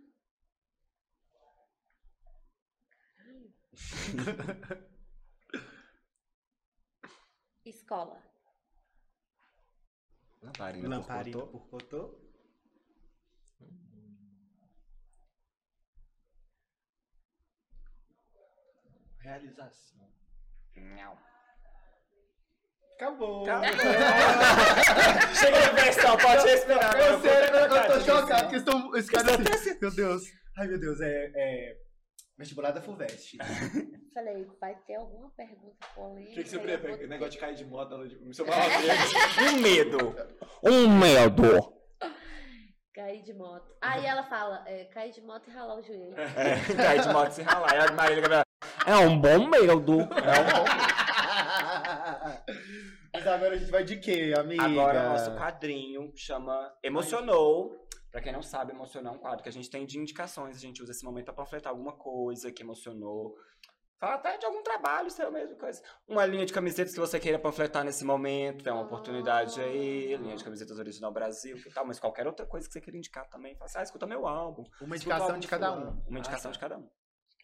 Caralho. 3.16 3.54
Escola. 7.64 8.22
Lamparina. 10.42 10.88
Lamparina 10.88 11.38
por 11.46 11.48
por 11.48 11.68
Cotô. 11.70 12.18
Realização. 19.18 20.10
Acabou. 23.00 23.46
Chega 25.34 25.58
de 25.58 25.74
versão, 25.82 26.18
pode 26.18 26.46
respirar. 26.46 26.94
Eu 26.98 27.16
agora, 27.16 27.20
sei, 27.20 27.30
agora 27.48 27.68
que 27.68 27.74
eu 27.74 27.94
tô 27.94 28.00
chocado, 28.04 28.42
porque 28.42 28.56
estão. 28.56 28.94
Esse 28.94 29.10
cara 29.10 29.30
assim. 29.54 29.78
Meu 29.80 29.90
Deus. 29.90 30.22
Ai, 30.58 30.66
meu 30.66 30.78
Deus, 30.78 31.00
é. 31.00 31.32
é 31.34 31.76
vestibular 32.36 32.72
da 32.72 32.82
FUVEST. 32.82 33.38
Falei, 34.12 34.46
vai 34.60 34.74
ter 34.86 34.96
alguma 34.96 35.30
pergunta 35.30 35.76
O 35.92 35.94
polêmica? 35.94 36.34
que, 36.34 36.42
que 36.42 36.48
você 36.50 36.56
eu 36.56 36.60
prefere? 36.60 37.04
O 37.04 37.08
negócio 37.08 37.32
de 37.32 37.38
cair 37.38 37.54
de 37.54 37.64
moto 37.64 37.96
no 37.96 38.04
no 38.04 38.34
seu 38.34 38.44
barraco. 38.46 38.82
Um 39.48 39.60
medo. 39.62 40.16
Um 40.62 40.88
medo. 40.98 41.72
Cair 42.94 43.22
de 43.22 43.32
moto. 43.32 43.74
Aí 43.80 44.04
ela 44.04 44.24
fala, 44.24 44.62
é, 44.66 44.84
cair 44.84 45.12
de 45.12 45.22
moto 45.22 45.48
e 45.48 45.50
ralar 45.50 45.78
o 45.78 45.82
joelho. 45.82 46.14
É, 46.18 46.74
cair 46.76 47.00
de 47.00 47.08
moto 47.08 47.30
se 47.30 47.40
ralar. 47.40 47.74
E 47.74 47.78
a 47.78 47.92
Marília 47.92 48.20
Gabriela. 48.20 48.44
É 48.86 48.96
um 48.96 49.18
bom 49.18 49.48
medo. 49.48 49.70
É 49.70 49.74
um 49.74 49.80
bom. 49.80 50.89
Mas 53.20 53.26
agora 53.26 53.54
a 53.54 53.58
gente 53.58 53.70
vai 53.70 53.84
de 53.84 53.98
quê, 53.98 54.32
amiga? 54.36 54.62
Agora, 54.64 55.00
o 55.00 55.08
nosso 55.10 55.30
quadrinho 55.36 56.10
chama 56.16 56.72
Emocionou. 56.82 57.86
Pra 58.10 58.20
quem 58.20 58.32
não 58.32 58.42
sabe, 58.42 58.72
Emocionou 58.72 59.12
é 59.12 59.16
um 59.16 59.20
quadro 59.20 59.42
que 59.42 59.48
a 59.48 59.52
gente 59.52 59.68
tem 59.68 59.84
de 59.84 59.98
indicações. 59.98 60.56
A 60.56 60.60
gente 60.60 60.82
usa 60.82 60.92
esse 60.92 61.04
momento 61.04 61.26
pra 61.26 61.34
panfletar 61.34 61.70
alguma 61.70 61.92
coisa 61.92 62.50
que 62.50 62.62
emocionou. 62.62 63.34
Fala 63.98 64.14
até 64.14 64.38
de 64.38 64.46
algum 64.46 64.62
trabalho 64.62 65.10
seu 65.10 65.30
mesmo, 65.30 65.56
coisa. 65.58 65.82
Uma 66.08 66.24
linha 66.24 66.46
de 66.46 66.52
camisetas 66.54 66.94
que 66.94 66.98
você 66.98 67.20
queira 67.20 67.38
panfletar 67.38 67.84
nesse 67.84 68.02
momento. 68.02 68.66
É 68.66 68.72
uma 68.72 68.82
oportunidade 68.82 69.60
aí. 69.60 70.16
Linha 70.16 70.36
de 70.36 70.42
camisetas 70.42 70.78
original 70.78 71.12
Brasil, 71.12 71.56
que 71.62 71.68
tal. 71.70 71.84
Mas 71.86 72.00
qualquer 72.00 72.26
outra 72.26 72.46
coisa 72.46 72.66
que 72.66 72.72
você 72.72 72.80
queira 72.80 72.96
indicar 72.96 73.28
também. 73.28 73.54
Fala 73.56 73.66
assim, 73.66 73.78
ah, 73.78 73.82
escuta 73.82 74.06
meu 74.06 74.26
álbum. 74.26 74.64
Uma 74.80 74.96
indicação 74.96 75.26
álbum 75.26 75.38
de 75.38 75.46
cada 75.46 75.72
um. 75.74 76.02
Uma 76.08 76.18
indicação 76.18 76.50
Ah, 76.50 76.52
de 76.52 76.58
tá. 76.58 76.68
cada 76.68 76.80
um. 76.80 76.88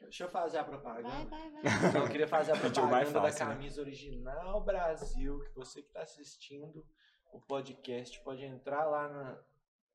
Deixa 0.01 0.25
eu 0.25 0.29
fazer 0.29 0.59
a 0.59 0.65
propaganda. 0.65 1.09
Vai, 1.09 1.51
vai, 1.51 1.63
vai. 1.63 1.89
Então, 1.89 2.03
eu 2.05 2.09
queria 2.11 2.29
fazer 2.29 2.53
a 2.53 2.57
propaganda 2.61 3.05
fácil, 3.05 3.13
da 3.15 3.23
né? 3.47 3.55
camisa 3.55 3.81
original 3.81 4.61
Brasil, 4.63 5.41
que 5.41 5.55
você 5.55 5.83
que 5.83 5.89
está 5.89 6.03
assistindo 6.03 6.85
o 7.33 7.41
podcast 7.41 8.19
pode 8.23 8.45
entrar 8.45 8.85
lá 8.85 9.09
na, 9.09 9.39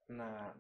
na 0.10 0.56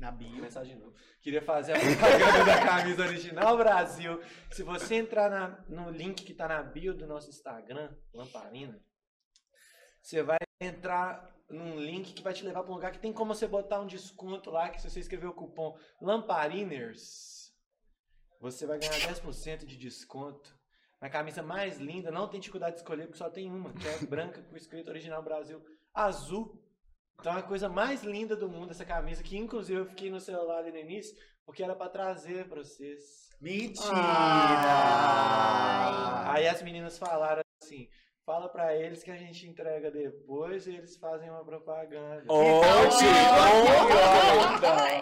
Na 0.00 0.10
bio. 0.10 0.42
mensagem 0.42 0.76
não. 0.78 0.92
Queria 1.20 1.40
fazer 1.42 1.72
a 1.74 1.78
propaganda 1.78 2.44
da 2.44 2.66
camisa 2.66 3.02
original 3.02 3.56
Brasil. 3.56 4.20
Se 4.50 4.62
você 4.62 4.96
entrar 4.96 5.30
na- 5.30 5.64
no 5.68 5.90
link 5.90 6.24
que 6.24 6.32
está 6.32 6.48
na 6.48 6.62
bio 6.62 6.92
do 6.94 7.06
nosso 7.06 7.30
Instagram, 7.30 7.94
Lamparina, 8.12 8.78
você 10.02 10.22
vai 10.22 10.38
entrar 10.60 11.30
num 11.48 11.78
link 11.78 12.14
que 12.14 12.22
vai 12.22 12.32
te 12.32 12.44
levar 12.44 12.62
para 12.62 12.72
um 12.72 12.74
lugar 12.74 12.90
que 12.92 12.98
tem 12.98 13.12
como 13.12 13.34
você 13.34 13.46
botar 13.46 13.80
um 13.80 13.86
desconto 13.86 14.50
lá, 14.50 14.70
que 14.70 14.80
se 14.80 14.90
você 14.90 15.00
escrever 15.00 15.26
o 15.26 15.34
cupom 15.34 15.78
Lampariners, 16.00 17.41
você 18.42 18.66
vai 18.66 18.76
ganhar 18.76 18.92
10% 18.94 19.64
de 19.64 19.76
desconto. 19.76 20.52
Na 21.00 21.08
camisa 21.08 21.44
mais 21.44 21.78
linda, 21.78 22.10
não 22.10 22.26
tem 22.26 22.40
dificuldade 22.40 22.74
de 22.74 22.80
escolher, 22.80 23.04
porque 23.04 23.18
só 23.18 23.30
tem 23.30 23.48
uma, 23.48 23.72
que 23.72 23.86
é 23.86 23.98
branca 24.04 24.42
com 24.42 24.56
escrito 24.56 24.88
original 24.88 25.22
Brasil 25.22 25.64
azul. 25.94 26.60
Então 27.20 27.36
é 27.36 27.38
a 27.38 27.42
coisa 27.42 27.68
mais 27.68 28.02
linda 28.02 28.34
do 28.34 28.48
mundo 28.48 28.72
essa 28.72 28.84
camisa, 28.84 29.22
que 29.22 29.36
inclusive 29.36 29.78
eu 29.78 29.86
fiquei 29.86 30.10
no 30.10 30.18
celular 30.18 30.58
ali 30.58 30.72
no 30.72 30.78
início, 30.78 31.16
porque 31.46 31.62
era 31.62 31.76
pra 31.76 31.88
trazer 31.88 32.48
pra 32.48 32.58
vocês. 32.58 33.30
Mentira! 33.40 33.92
Aí 36.26 36.48
as 36.48 36.60
meninas 36.62 36.98
falaram 36.98 37.42
assim: 37.62 37.88
fala 38.24 38.48
pra 38.48 38.74
eles 38.76 39.02
que 39.02 39.10
a 39.10 39.16
gente 39.16 39.46
entrega 39.48 39.90
depois 39.90 40.66
e 40.66 40.76
eles 40.76 40.96
fazem 40.96 41.28
uma 41.30 41.44
propaganda. 41.44 42.24
Ó, 42.28 42.60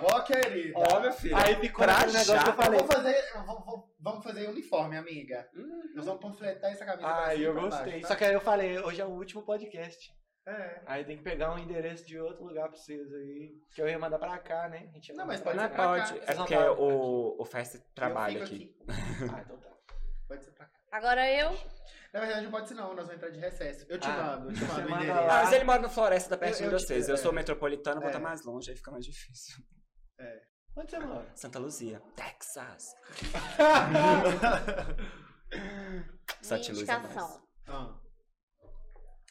ó, 0.03 0.21
querida. 0.23 0.79
Ó, 0.79 1.01
meu 1.01 1.13
filho. 1.13 1.37
Aí 1.37 1.57
ficou 1.57 1.85
Pra 1.85 1.97
aquele 1.99 2.13
negócio 2.13 2.43
que 2.45 2.49
eu 2.51 2.55
falei. 2.55 2.79
Vamos 2.81 2.95
fazer, 2.95 3.33
vamos- 3.35 3.65
vamos- 3.65 3.85
vamos 4.01 4.25
fazer 4.25 4.49
uniforme, 4.49 4.97
amiga. 4.97 5.49
Nós 5.95 6.07
vamos 6.07 6.21
panfletar 6.21 6.71
essa 6.73 6.85
camisa. 6.85 7.09
Ah, 7.09 7.35
eu 7.37 7.55
gostei. 7.55 7.85
baixo, 7.93 8.01
tá? 8.03 8.09
Só 8.09 8.15
que 8.17 8.25
aí 8.25 8.35
eu 8.35 8.41
falei, 8.41 8.79
hoje 8.81 9.01
é 9.01 9.05
o 9.05 9.11
último 9.11 9.43
podcast. 9.43 10.13
É. 10.47 10.81
Aí 10.87 11.05
tem 11.05 11.19
que 11.19 11.23
pegar 11.23 11.55
um 11.55 11.59
endereço 11.59 12.05
de 12.07 12.19
outro 12.19 12.45
lugar 12.45 12.69
pra 12.69 12.77
vocês 12.77 13.13
aí. 13.13 13.53
Que 13.75 13.83
eu 13.83 13.89
ia 13.89 13.99
mandar 13.99 14.19
pra 14.19 14.39
cá, 14.39 14.69
né? 14.69 14.89
A 14.91 14.95
gente 14.95 15.13
Não, 15.13 15.27
mas 15.27 15.41
pode 15.41 15.57
Não 15.57 15.65
é 15.65 15.69
pode, 15.69 16.19
é 16.27 16.35
porque 16.35 16.57
o, 16.57 17.37
o 17.39 17.45
Fest 17.45 17.77
trabalha 17.95 18.39
Eu 18.39 18.47
fico 18.47 18.55
aqui. 18.55 18.77
Ah, 19.33 19.41
então 19.43 19.59
tá. 19.59 19.71
Pode 20.31 20.45
ser 20.45 20.53
pra 20.53 20.67
cá. 20.67 20.79
Agora 20.93 21.29
eu. 21.29 21.51
Na 22.13 22.21
verdade, 22.21 22.43
não 22.45 22.51
pode 22.53 22.69
ser 22.69 22.75
não, 22.75 22.89
nós 22.95 23.07
vamos 23.07 23.15
entrar 23.15 23.31
de 23.31 23.41
recesso. 23.41 23.85
Eu 23.89 23.99
te 23.99 24.07
Ah, 24.07 24.37
mando, 24.39 24.51
eu 24.51 24.55
te 24.55 24.65
mando. 24.65 25.13
Ah, 25.13 25.27
mas 25.43 25.53
ele 25.53 25.65
mora 25.65 25.83
no 25.83 25.91
Floresta 25.91 26.31
da 26.31 26.39
perto 26.39 26.61
Eu- 26.63 26.71
de 26.71 26.75
vocês. 26.85 27.09
Eu 27.09 27.15
é. 27.15 27.19
sou 27.19 27.33
metropolitano, 27.33 28.01
vou 28.01 28.09
É. 28.09 28.11
estar 28.13 28.21
mais 28.21 28.45
longe, 28.45 28.71
aí 28.71 28.77
fica 28.77 28.91
mais 28.93 29.05
difícil. 29.05 29.57
Onde 30.77 30.91
você 30.91 30.99
mora? 31.01 31.27
Santa 31.37 31.59
Luzia, 31.59 32.01
Texas. 32.15 32.95
A 33.71 33.89
mais. 36.49 36.69
indicação. 36.69 37.43
Ah, 37.67 37.99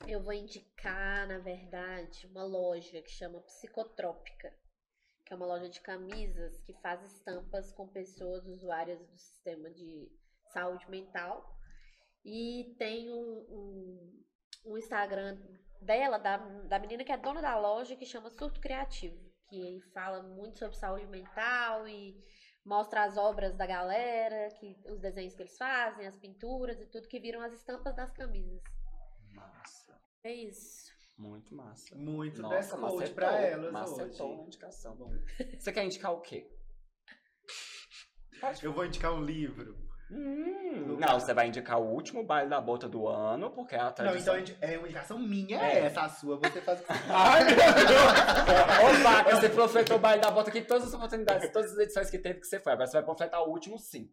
Eu 0.07 0.21
vou 0.23 0.33
indicar, 0.33 1.27
na 1.27 1.39
verdade, 1.39 2.25
uma 2.27 2.43
loja 2.43 3.01
que 3.01 3.09
chama 3.11 3.41
Psicotrópica, 3.41 4.53
que 5.25 5.33
é 5.33 5.35
uma 5.35 5.45
loja 5.45 5.69
de 5.69 5.79
camisas 5.81 6.57
que 6.61 6.73
faz 6.81 7.01
estampas 7.13 7.71
com 7.73 7.87
pessoas 7.87 8.45
usuárias 8.47 8.99
do 8.99 9.17
sistema 9.17 9.69
de 9.69 10.09
saúde 10.51 10.89
mental. 10.89 11.57
E 12.23 12.75
tem 12.77 13.11
um, 13.11 13.45
um, 13.49 14.23
um 14.65 14.77
Instagram 14.77 15.37
dela, 15.81 16.17
da, 16.17 16.37
da 16.37 16.79
menina 16.79 17.03
que 17.03 17.11
é 17.11 17.17
dona 17.17 17.41
da 17.41 17.57
loja, 17.57 17.95
que 17.95 18.05
chama 18.05 18.29
Surto 18.29 18.59
Criativo, 18.59 19.17
que 19.47 19.79
fala 19.93 20.21
muito 20.21 20.59
sobre 20.59 20.75
saúde 20.77 21.07
mental 21.07 21.87
e 21.87 22.21
mostra 22.65 23.03
as 23.03 23.17
obras 23.17 23.55
da 23.55 23.65
galera, 23.65 24.49
que, 24.59 24.75
os 24.91 24.99
desenhos 24.99 25.33
que 25.33 25.43
eles 25.43 25.57
fazem, 25.57 26.05
as 26.05 26.17
pinturas 26.17 26.79
e 26.79 26.85
tudo, 26.85 27.07
que 27.07 27.19
viram 27.19 27.41
as 27.41 27.53
estampas 27.53 27.95
das 27.95 28.11
camisas. 28.11 28.61
Massa. 29.33 29.99
É 30.23 30.33
isso. 30.33 30.91
Muito 31.17 31.53
massa. 31.53 31.95
muito 31.97 32.41
dress 32.41 32.71
Nossa, 32.71 32.77
code 32.77 32.93
macetou, 32.93 33.15
pra 33.15 33.41
elas 33.41 33.71
macetou 33.73 34.31
hoje. 34.31 34.47
indicação. 34.47 34.97
Você 35.59 35.71
quer 35.73 35.83
indicar 35.83 36.13
o 36.13 36.21
quê? 36.21 36.49
Eu 38.63 38.71
vou 38.71 38.85
indicar 38.85 39.13
um 39.13 39.23
livro. 39.23 39.88
Hum, 40.11 40.97
não, 40.99 41.19
você 41.19 41.33
vai 41.33 41.47
indicar 41.47 41.79
o 41.79 41.85
último 41.85 42.23
baile 42.23 42.49
da 42.49 42.59
bota 42.59 42.89
do 42.89 43.07
ano, 43.07 43.51
porque 43.51 43.75
é 43.75 43.79
a 43.79 43.85
Não, 43.85 43.91
tradição. 43.93 44.37
então 44.39 44.55
é 44.61 44.77
uma 44.77 44.87
indicação 44.87 45.19
minha, 45.19 45.59
É. 45.61 45.73
é 45.73 45.85
essa, 45.85 46.01
a 46.01 46.09
sua, 46.09 46.37
você 46.37 46.59
faz 46.61 46.79
o 46.79 46.83
que 46.83 46.93
você 46.93 46.99
Ai, 47.13 47.43
meu 47.43 47.55
Deus! 47.55 47.59
Ô, 48.99 49.03
vaca, 49.03 49.35
você 49.35 49.49
panfletou 49.49 49.97
o 49.97 49.99
baile 49.99 50.21
da 50.21 50.31
bota 50.31 50.49
aqui 50.49 50.59
em 50.59 50.65
todas 50.65 50.87
as 50.87 50.93
oportunidades, 50.93 51.51
todas 51.51 51.71
as 51.73 51.77
edições 51.77 52.09
que 52.09 52.17
teve 52.17 52.39
que 52.39 52.47
você 52.47 52.59
foi. 52.59 52.73
Agora 52.73 52.87
você 52.87 52.97
vai 52.97 53.05
panfletar 53.05 53.41
o 53.43 53.49
último 53.51 53.77
sim. 53.77 54.11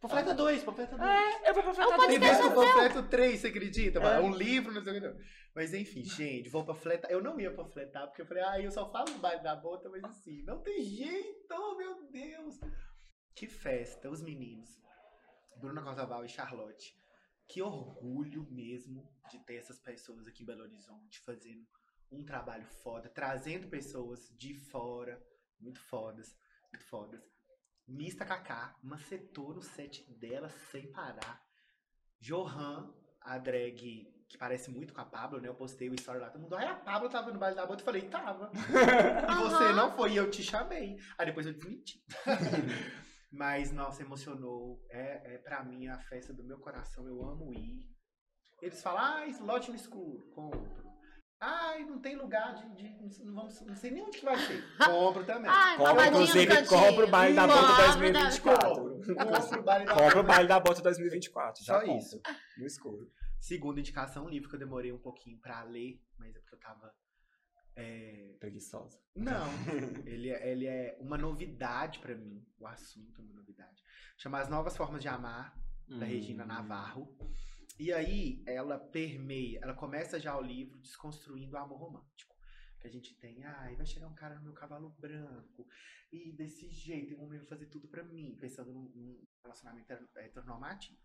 Panfleta 0.00 0.34
2, 0.34 0.64
panfleta 0.64 0.96
2. 0.96 1.10
É, 1.10 1.50
eu 1.50 1.54
vou 1.54 1.62
dois. 1.62 2.18
vezes 2.18 2.36
que 2.38 2.46
eu 2.46 2.54
panfleto 2.54 3.02
três, 3.04 3.40
você 3.40 3.46
acredita? 3.48 4.00
É. 4.00 4.20
Um 4.20 4.32
livro, 4.34 4.72
não 4.72 4.82
sei 4.82 4.92
o 4.92 5.00
que. 5.00 5.06
não. 5.08 5.16
Mas 5.54 5.74
enfim, 5.74 6.02
gente, 6.02 6.48
vou 6.48 6.64
panfletar. 6.64 7.10
Eu 7.10 7.22
não 7.22 7.38
ia 7.38 7.52
panfletar, 7.52 8.06
porque 8.06 8.22
eu 8.22 8.26
falei, 8.26 8.42
ah, 8.42 8.60
eu 8.60 8.70
só 8.70 8.90
falo 8.90 9.10
o 9.10 9.18
baile 9.18 9.42
da 9.42 9.54
bota, 9.54 9.88
mas 9.88 10.02
assim, 10.04 10.42
não 10.44 10.58
tem 10.58 10.82
jeito, 10.82 11.76
meu 11.76 12.02
Deus. 12.10 12.58
Que 13.34 13.46
festa, 13.46 14.10
os 14.10 14.22
meninos. 14.22 14.80
Bruna 15.56 15.82
Cordoval 15.82 16.24
e 16.24 16.28
Charlotte 16.28 17.02
que 17.52 17.60
orgulho 17.60 18.46
mesmo 18.50 19.06
de 19.30 19.38
ter 19.40 19.56
essas 19.56 19.78
pessoas 19.78 20.26
aqui 20.26 20.42
em 20.42 20.46
Belo 20.46 20.62
Horizonte 20.62 21.20
fazendo 21.20 21.66
um 22.10 22.24
trabalho 22.24 22.66
foda, 22.82 23.10
trazendo 23.10 23.68
pessoas 23.68 24.30
de 24.38 24.54
fora, 24.54 25.22
muito 25.60 25.78
fodas, 25.78 26.34
muito 26.72 26.84
fodas. 26.86 27.22
Mista 27.86 28.24
Kaká 28.24 28.74
macetou 28.82 29.54
no 29.54 29.60
set 29.60 30.02
dela 30.14 30.48
sem 30.70 30.90
parar. 30.92 31.42
Johan, 32.20 32.90
a 33.20 33.36
drag 33.36 34.10
que 34.28 34.38
parece 34.38 34.70
muito 34.70 34.94
com 34.94 35.00
a 35.02 35.04
Pablo, 35.04 35.38
né? 35.38 35.48
Eu 35.48 35.54
postei 35.54 35.90
o 35.90 35.94
story 35.94 36.20
lá, 36.20 36.30
todo 36.30 36.40
mundo, 36.40 36.56
ai, 36.56 36.66
a 36.66 36.74
Pablo 36.74 37.10
tava 37.10 37.30
no 37.30 37.38
baile 37.38 37.56
da 37.56 37.66
bota. 37.66 37.82
Eu 37.82 37.84
falei, 37.84 38.08
tava. 38.08 38.50
E 39.30 39.34
você 39.34 39.72
não 39.74 39.94
foi, 39.94 40.12
e 40.12 40.16
eu 40.16 40.30
te 40.30 40.42
chamei. 40.42 40.96
Aí 41.18 41.26
depois 41.26 41.46
eu 41.46 41.52
desmenti. 41.52 42.02
Mas, 43.32 43.72
nossa, 43.72 44.02
emocionou. 44.02 44.78
É, 44.90 45.34
é 45.34 45.38
pra 45.38 45.64
mim 45.64 45.88
a 45.88 45.98
festa 45.98 46.32
do 46.32 46.44
meu 46.44 46.58
coração. 46.58 47.06
Eu 47.06 47.24
amo 47.24 47.52
ir. 47.52 47.88
Eles 48.60 48.82
falam, 48.82 49.00
ai, 49.00 49.32
lote 49.40 49.70
no 49.70 49.76
escuro. 49.76 50.30
Compro. 50.34 50.82
Ai, 51.40 51.84
não 51.84 51.98
tem 52.00 52.14
lugar 52.14 52.54
de. 52.54 52.68
de- 52.76 53.24
não, 53.24 53.34
vamos, 53.34 53.60
não 53.62 53.74
sei 53.74 53.90
nem 53.90 54.04
onde 54.04 54.18
que 54.18 54.24
vai 54.24 54.36
ser. 54.38 54.62
Compro 54.86 55.24
também. 55.24 55.50
Ai, 55.50 55.76
no 55.76 56.04
inclusive, 56.06 56.66
compra 56.66 57.04
o 57.04 57.10
baile 57.10 57.34
da 57.34 57.46
Bota 57.48 57.66
da- 57.66 57.86
2024. 57.86 58.68
Compro. 58.68 58.92
Compro 59.16 59.58
o 59.58 59.62
baile 59.64 59.84
da 59.86 59.94
Compra 59.94 60.20
o 60.20 60.22
baile 60.22 60.48
da 60.48 60.60
Bota 60.60 60.82
2024. 60.82 61.64
Já 61.64 61.74
Só 61.74 61.80
compra. 61.80 61.96
isso. 61.98 62.20
No 62.58 62.66
escuro. 62.66 63.10
Segunda 63.40 63.80
indicação, 63.80 64.26
um 64.26 64.28
livro 64.28 64.48
que 64.48 64.54
eu 64.54 64.60
demorei 64.60 64.92
um 64.92 65.00
pouquinho 65.00 65.36
pra 65.40 65.64
ler, 65.64 66.00
mas 66.16 66.30
é 66.36 66.38
porque 66.38 66.54
eu 66.54 66.60
tava. 66.60 66.94
É, 67.76 68.36
Preguiçosa. 68.40 68.98
Não, 69.14 69.46
ele, 70.06 70.30
é- 70.30 70.50
ele 70.52 70.66
é 70.66 70.96
uma 71.00 71.16
novidade 71.18 71.98
pra 72.00 72.14
mim. 72.14 72.44
O 72.58 72.66
assunto 72.66 73.20
é 73.20 73.24
uma 73.24 73.34
novidade. 73.34 73.82
Chama 74.16 74.40
As 74.40 74.48
Novas 74.48 74.76
Formas 74.76 75.00
de 75.02 75.08
Amar, 75.08 75.56
da 75.88 76.04
Regina 76.06 76.44
Navarro. 76.44 77.16
E 77.78 77.92
aí 77.92 78.42
ela 78.46 78.78
permeia, 78.78 79.58
ela 79.62 79.74
começa 79.74 80.20
já 80.20 80.36
o 80.36 80.42
livro 80.42 80.78
desconstruindo 80.78 81.54
o 81.54 81.58
amor 81.58 81.78
romântico. 81.78 82.36
Que 82.80 82.86
a 82.86 82.90
gente 82.90 83.14
tem, 83.18 83.44
ai, 83.44 83.76
vai 83.76 83.86
chegar 83.86 84.08
um 84.08 84.14
cara 84.14 84.34
no 84.36 84.42
meu 84.42 84.52
cavalo 84.52 84.90
branco, 84.98 85.66
e 86.12 86.32
desse 86.32 86.68
jeito, 86.68 87.14
um 87.16 87.24
homem 87.24 87.38
vai 87.38 87.46
fazer 87.48 87.66
tudo 87.66 87.86
pra 87.88 88.02
mim, 88.02 88.36
pensando 88.40 88.72
num, 88.72 88.88
num 88.94 89.24
relacionamento 89.42 89.90
heter- 89.92 90.08
heteronormativo. 90.16 90.98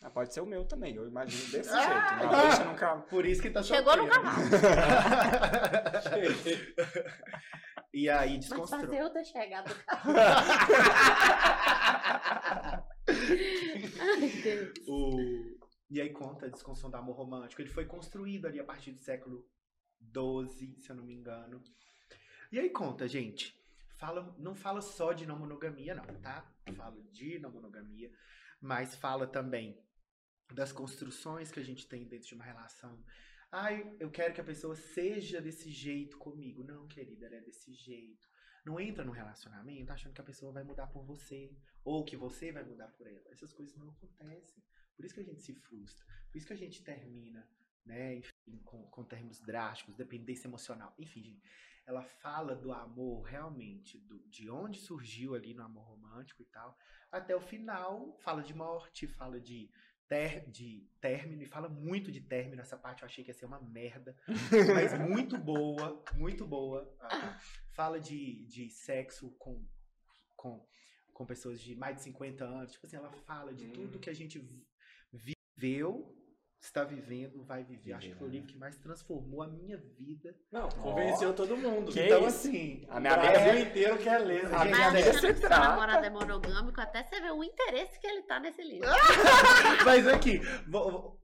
Ah, 0.00 0.10
pode 0.10 0.32
ser 0.32 0.40
o 0.40 0.46
meu 0.46 0.64
também, 0.64 0.94
eu 0.94 1.06
imagino 1.08 1.50
desse 1.50 1.70
Ah! 1.74 2.18
jeito. 2.18 2.32
Não 2.32 2.42
deixa 2.42 2.64
nunca. 2.64 2.96
Por 3.10 3.26
isso 3.26 3.42
que 3.42 3.50
tá 3.50 3.62
Chegou 3.62 3.96
no 3.96 4.08
cavalo. 4.08 4.38
e 7.92 8.08
aí 8.08 8.30
Mas 8.36 8.40
desconstrói. 8.40 8.80
fazer 8.82 9.00
eu 9.02 9.10
ter 9.10 9.24
chegado. 9.24 9.74
Ai, 14.00 14.28
Deus. 14.42 14.72
O... 14.86 15.58
E 15.90 16.00
aí 16.00 16.10
conta 16.10 16.46
a 16.46 16.50
desconstrução 16.50 16.90
do 16.90 16.96
amor 16.96 17.16
romântico. 17.16 17.62
Ele 17.62 17.70
foi 17.70 17.86
construído 17.86 18.46
ali 18.46 18.60
a 18.60 18.64
partir 18.64 18.92
do 18.92 19.00
século 19.00 19.44
XII, 20.14 20.78
se 20.78 20.90
eu 20.90 20.96
não 20.96 21.04
me 21.04 21.14
engano. 21.14 21.62
E 22.52 22.58
aí 22.58 22.70
conta, 22.70 23.08
gente. 23.08 23.56
Fala, 23.96 24.34
não 24.38 24.54
fala 24.54 24.80
só 24.80 25.12
de 25.12 25.26
não 25.26 25.38
monogamia, 25.38 25.94
não, 25.94 26.04
tá? 26.20 26.44
Fala 26.76 26.96
de 27.10 27.38
não 27.40 27.50
monogamia, 27.50 28.10
mas 28.60 28.94
fala 28.96 29.26
também 29.26 29.82
das 30.52 30.72
construções 30.72 31.50
que 31.50 31.60
a 31.60 31.64
gente 31.64 31.86
tem 31.86 32.06
dentro 32.06 32.28
de 32.28 32.34
uma 32.34 32.44
relação. 32.44 33.04
Ai, 33.50 33.96
eu 33.98 34.10
quero 34.10 34.34
que 34.34 34.40
a 34.40 34.44
pessoa 34.44 34.74
seja 34.74 35.40
desse 35.40 35.70
jeito 35.70 36.18
comigo. 36.18 36.62
Não, 36.62 36.86
querida, 36.86 37.26
ela 37.26 37.36
é 37.36 37.40
desse 37.40 37.72
jeito. 37.72 38.28
Não 38.64 38.78
entra 38.78 39.04
no 39.04 39.12
relacionamento 39.12 39.92
achando 39.92 40.12
que 40.12 40.20
a 40.20 40.24
pessoa 40.24 40.52
vai 40.52 40.64
mudar 40.64 40.86
por 40.88 41.04
você. 41.04 41.56
Ou 41.84 42.04
que 42.04 42.16
você 42.16 42.52
vai 42.52 42.64
mudar 42.64 42.88
por 42.88 43.06
ela. 43.06 43.30
Essas 43.30 43.52
coisas 43.52 43.76
não 43.76 43.90
acontecem. 43.90 44.62
Por 44.94 45.04
isso 45.04 45.14
que 45.14 45.20
a 45.20 45.24
gente 45.24 45.42
se 45.42 45.54
frustra. 45.54 46.04
Por 46.30 46.36
isso 46.36 46.46
que 46.46 46.52
a 46.52 46.56
gente 46.56 46.82
termina, 46.82 47.48
né? 47.86 48.16
Enfim, 48.16 48.58
com, 48.64 48.82
com 48.90 49.04
termos 49.04 49.40
drásticos, 49.40 49.96
dependência 49.96 50.48
emocional. 50.48 50.94
Enfim, 50.98 51.22
gente, 51.22 51.42
ela 51.88 52.02
fala 52.02 52.54
do 52.54 52.70
amor 52.70 53.22
realmente, 53.22 53.98
do, 54.00 54.18
de 54.28 54.50
onde 54.50 54.78
surgiu 54.78 55.34
ali 55.34 55.54
no 55.54 55.62
amor 55.62 55.84
romântico 55.84 56.42
e 56.42 56.44
tal. 56.44 56.76
Até 57.10 57.34
o 57.34 57.40
final, 57.40 58.14
fala 58.18 58.42
de 58.42 58.52
morte, 58.54 59.06
fala 59.06 59.40
de, 59.40 59.70
ter, 60.06 60.46
de 60.50 60.86
término, 61.00 61.42
e 61.42 61.46
fala 61.46 61.66
muito 61.68 62.12
de 62.12 62.20
término. 62.20 62.60
Essa 62.60 62.76
parte 62.76 63.02
eu 63.02 63.06
achei 63.06 63.24
que 63.24 63.30
ia 63.30 63.34
ser 63.34 63.46
uma 63.46 63.58
merda. 63.60 64.14
Mas 64.74 64.92
muito 65.00 65.38
boa, 65.38 66.04
muito 66.14 66.46
boa. 66.46 66.94
Fala 67.72 67.98
de, 67.98 68.44
de 68.46 68.68
sexo 68.68 69.30
com, 69.38 69.66
com, 70.36 70.62
com 71.14 71.24
pessoas 71.24 71.58
de 71.58 71.74
mais 71.74 71.96
de 71.96 72.02
50 72.02 72.44
anos. 72.44 72.72
Tipo 72.72 72.84
assim, 72.86 72.96
ela 72.96 73.10
fala 73.10 73.54
de 73.54 73.66
tudo 73.68 73.98
que 73.98 74.10
a 74.10 74.14
gente 74.14 74.38
vi- 74.38 74.68
viveu, 75.10 76.14
está 76.60 76.84
vivendo, 76.84 77.44
vai 77.44 77.64
viver. 77.64 77.92
Acho 77.92 78.08
que 78.08 78.14
foi 78.14 78.28
o 78.28 78.30
livro 78.30 78.48
que 78.48 78.56
mais 78.56 78.76
transformou 78.78 79.42
a 79.42 79.46
minha 79.48 79.76
vida. 79.76 80.34
Não, 80.50 80.68
convenceu 80.68 81.32
todo 81.34 81.56
mundo. 81.56 81.92
Então, 81.96 82.24
assim, 82.26 82.84
A 82.88 82.98
minha 83.00 83.14
amiga 83.14 83.38
é- 83.38 83.60
inteiro 83.60 83.98
quer 83.98 84.18
ler. 84.18 84.46
A 84.46 84.64
né? 84.64 84.72
minha 84.72 84.90
Mas 84.90 85.06
amiga 85.06 85.12
se 85.20 85.34
trata. 85.40 85.68
namorado 85.68 86.04
é 86.06 86.10
monogâmico, 86.10 86.80
até 86.80 87.02
você 87.04 87.20
vê 87.20 87.30
o 87.30 87.44
interesse 87.44 87.98
que 88.00 88.06
ele 88.06 88.22
tá 88.22 88.40
nesse 88.40 88.62
livro. 88.62 88.88
Mas 89.84 90.06
aqui, 90.08 90.40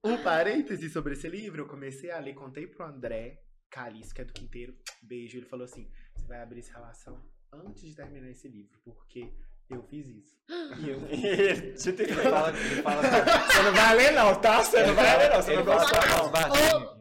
um 0.05 0.23
parêntese 0.23 0.89
sobre 0.91 1.15
esse 1.15 1.29
livro. 1.29 1.63
Eu 1.63 1.69
comecei 1.69 2.11
a 2.11 2.19
ler, 2.19 2.35
contei 2.35 2.67
pro 2.67 2.85
André 2.87 3.41
Calice, 3.71 4.15
que 4.15 4.21
é 4.21 4.25
do 4.25 4.33
Quinteiro. 4.33 4.75
Beijo. 5.03 5.37
Ele 5.39 5.47
falou 5.47 5.65
assim: 5.65 5.91
você 6.15 6.27
vai 6.27 6.41
abrir 6.41 6.61
essa 6.61 6.73
relação 6.75 7.21
antes 7.53 7.83
de 7.83 7.95
terminar 7.95 8.31
esse 8.31 8.49
livro, 8.49 8.79
porque 8.85 9.33
eu 9.71 9.83
fiz 9.85 10.07
isso. 10.09 10.35
E 10.79 10.91
eu 10.91 11.01
Você 11.77 11.93
tem 11.93 12.07
que 12.07 12.13
Ele 12.13 12.23
falar. 12.23 12.53
fala 12.83 13.03
Você 13.03 13.63
não 13.63 13.73
vai 13.75 13.97
ler, 13.97 14.13
não, 14.13 14.41
tá? 14.41 14.63
Você 14.63 14.87
não 14.87 14.95
vai 14.95 15.19
ler, 15.19 15.31
não. 15.31 15.43
Você 15.43 15.57
não 15.57 15.65
gostou, 15.65 16.01
não. 16.07 16.95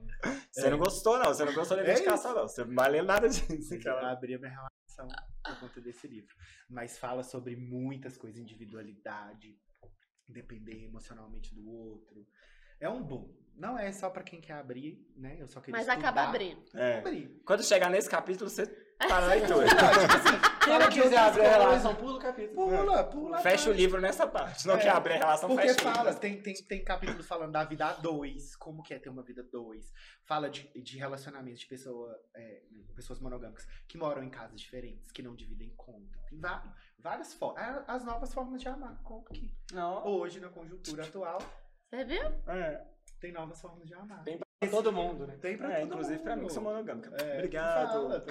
Você 0.51 0.69
não 0.69 0.77
gostou, 0.77 1.19
não. 1.19 1.25
Você 1.25 1.45
não 1.45 1.53
gostou 1.53 1.77
da 1.77 1.83
É 1.83 1.91
indicação, 1.91 2.33
não. 2.35 2.47
Você 2.47 2.63
não 2.63 2.73
vai 2.75 2.89
ler 2.89 3.03
nada 3.03 3.27
disso. 3.29 3.73
eu 3.73 3.97
abri 4.05 4.35
a 4.35 4.39
minha 4.39 4.51
relação 4.51 5.07
por 5.43 5.59
conta 5.59 5.81
desse 5.81 6.07
livro. 6.07 6.33
Mas 6.69 6.97
fala 6.97 7.23
sobre 7.23 7.55
muitas 7.55 8.17
coisas, 8.17 8.39
individualidade, 8.39 9.57
depender 10.27 10.85
emocionalmente 10.85 11.53
do 11.53 11.67
outro. 11.69 12.25
É 12.79 12.87
um 12.89 13.03
boom. 13.03 13.33
Não 13.55 13.77
é 13.77 13.91
só 13.91 14.09
pra 14.09 14.23
quem 14.23 14.41
quer 14.41 14.53
abrir, 14.53 15.05
né? 15.15 15.37
Eu 15.39 15.47
só 15.47 15.59
queria 15.59 15.77
Mas 15.79 15.87
estudar. 15.87 16.09
acaba 16.09 16.29
abrindo. 16.29 16.63
É. 16.75 17.01
Quando 17.45 17.63
chegar 17.63 17.89
nesse 17.89 18.09
capítulo, 18.09 18.49
você 18.49 18.65
para 19.07 19.21
na 19.21 19.27
leitura. 19.27 19.65
Quem 20.63 20.79
não 20.79 20.89
de 20.89 21.01
quiser 21.01 21.17
abrir 21.17 21.45
a 21.45 21.49
relação, 21.57 21.95
pula 21.95 22.15
o 22.17 22.19
capítulo. 22.19 22.55
Pula, 22.69 23.03
pula. 23.03 23.37
Fecha 23.39 23.69
o 23.69 23.73
livro 23.73 23.99
nessa 23.99 24.25
parte. 24.25 24.65
Não 24.65 24.75
É. 24.75 24.79
quer 24.79 24.89
abrir 24.89 25.13
a 25.13 25.17
relação, 25.17 25.49
Porque 25.49 25.67
fecha 25.67 25.79
o 25.81 25.83
fala, 25.93 26.03
livro. 26.09 26.19
tem, 26.21 26.41
tem, 26.41 26.53
tem 26.53 26.83
capítulos 26.83 27.27
falando 27.27 27.51
da 27.51 27.63
vida 27.65 27.85
a 27.85 27.93
dois, 27.93 28.55
como 28.55 28.81
que 28.81 28.93
é 28.93 28.99
ter 28.99 29.09
uma 29.09 29.21
vida 29.23 29.41
a 29.41 29.45
dois. 29.51 29.91
Fala 30.25 30.49
de, 30.49 30.69
de 30.81 30.97
relacionamentos 30.97 31.59
de 31.59 31.67
pessoa, 31.67 32.17
é, 32.35 32.61
pessoas 32.95 33.19
monogâmicas 33.19 33.67
que 33.87 33.97
moram 33.97 34.23
em 34.23 34.29
casas 34.29 34.59
diferentes, 34.61 35.11
que 35.11 35.21
não 35.21 35.35
dividem 35.35 35.69
conta. 35.75 36.17
Tem 36.29 36.39
va- 36.39 36.63
várias 36.97 37.33
formas. 37.33 37.83
As 37.87 38.03
novas 38.05 38.33
formas 38.33 38.61
de 38.61 38.69
amar. 38.69 38.99
Como 39.03 39.23
que 39.25 39.53
Não. 39.73 40.05
hoje, 40.07 40.39
na 40.39 40.47
conjuntura 40.49 41.03
atual, 41.03 41.39
Você 41.89 42.05
viu? 42.05 42.23
É, 42.47 42.85
tem 43.19 43.31
novas 43.33 43.59
formas 43.59 43.85
de 43.87 43.93
amar. 43.93 44.23
Tem 44.23 44.39
todo 44.69 44.91
mundo, 44.91 45.27
né? 45.27 45.37
Tem 45.37 45.57
pra 45.57 45.71
é 45.71 45.79
todo 45.81 45.87
inclusive 45.93 46.19
pra 46.23 46.35
mim 46.35 46.41
mundo. 46.41 46.47
que 46.49 46.53
sou 46.53 46.63
monogâmica. 46.63 47.15
É, 47.23 47.35
Obrigado. 47.37 47.87
fala. 47.91 48.25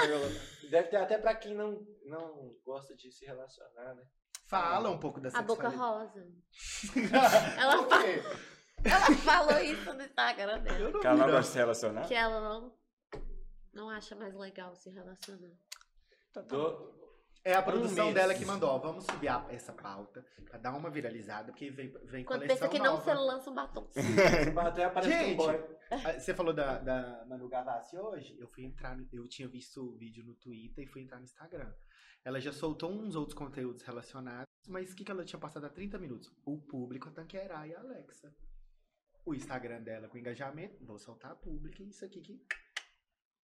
Deve 0.71 0.89
ter 0.89 0.97
até 0.97 1.19
pra 1.19 1.35
quem 1.35 1.55
não, 1.55 1.87
não 2.05 2.55
gosta 2.65 2.95
de 2.95 3.11
se 3.13 3.25
relacionar, 3.25 3.95
né? 3.95 4.03
Fala 4.47 4.91
um 4.91 4.99
pouco 4.99 5.21
da 5.21 5.31
A 5.33 5.43
boca 5.43 5.69
rosa. 5.69 6.27
Ela, 7.59 7.75
ela 8.85 9.17
falou 9.17 9.59
isso 9.61 9.95
no 9.95 10.03
Instagram 10.03 10.59
dela. 10.61 11.01
Que 11.01 11.07
ela 11.07 11.17
não 11.17 11.27
gosta 11.27 11.41
de 11.43 11.47
se 11.49 11.59
relacionar. 11.59 12.03
Que 12.09 12.15
ela 12.15 12.41
não, 12.41 12.75
não 13.73 13.89
acha 13.91 14.15
mais 14.17 14.35
legal 14.35 14.75
se 14.75 14.91
relacionar. 14.91 15.53
Do- 16.49 16.93
É 17.45 17.55
a 17.55 17.61
Um 17.61 17.65
produção 17.65 18.05
mês. 18.07 18.15
dela 18.15 18.35
que 18.35 18.45
mandou, 18.45 18.69
ó, 18.71 18.79
vamos 18.79 19.05
subir 19.05 19.27
a- 19.29 19.45
essa 19.51 19.73
pauta 19.73 20.25
pra 20.49 20.59
dar 20.59 20.75
uma 20.77 20.89
viralizada, 20.91 21.51
porque 21.51 21.71
vem, 21.71 21.89
vem 22.05 22.25
Quando 22.25 22.41
coleção 22.43 22.57
pensa 22.57 22.69
que 22.69 22.79
não, 22.79 22.97
você 22.97 23.13
lança 23.15 23.51
um 23.51 23.55
batom. 23.55 23.89
Um 24.99 25.03
Gente, 25.03 25.37
boy. 25.37 25.61
Você 26.19 26.35
falou 26.35 26.53
da, 26.55 26.79
da 26.79 27.25
Manu 27.27 27.49
Gavassi 27.49 27.97
hoje? 27.99 28.37
Eu 28.39 28.47
fui 28.49 28.65
entrar, 28.65 28.97
eu 29.13 29.27
tinha 29.29 29.49
visto 29.49 29.83
o 29.83 29.97
vídeo 29.97 30.25
no 30.25 30.35
Twitter 30.35 30.85
e 30.85 30.87
fui 30.87 31.03
entrar 31.03 31.19
no 31.19 31.25
Instagram. 31.25 31.73
Ela 32.25 32.41
já 32.41 32.53
soltou 32.53 32.93
uns 32.93 33.17
outros 33.17 33.35
conteúdos 33.37 33.83
relacionados, 33.83 34.47
mas 34.69 34.93
o 34.93 34.97
que, 34.97 35.05
que 35.05 35.11
ela 35.11 35.25
tinha 35.25 35.41
passado 35.41 35.65
há 35.67 35.69
30 35.69 35.99
minutos? 35.99 36.31
O 36.47 36.57
público, 36.61 37.09
a 37.09 37.13
Tanqueray 37.13 37.71
e 37.71 37.75
a 37.75 37.81
Alexa. 37.81 38.33
O 39.27 39.35
Instagram 39.35 39.83
dela 39.83 40.09
com 40.09 40.17
engajamento, 40.19 40.85
vou 40.85 40.99
soltar 40.99 41.35
público 41.37 41.83
e 41.83 41.89
isso 41.89 42.05
aqui 42.05 42.21
que. 42.21 42.41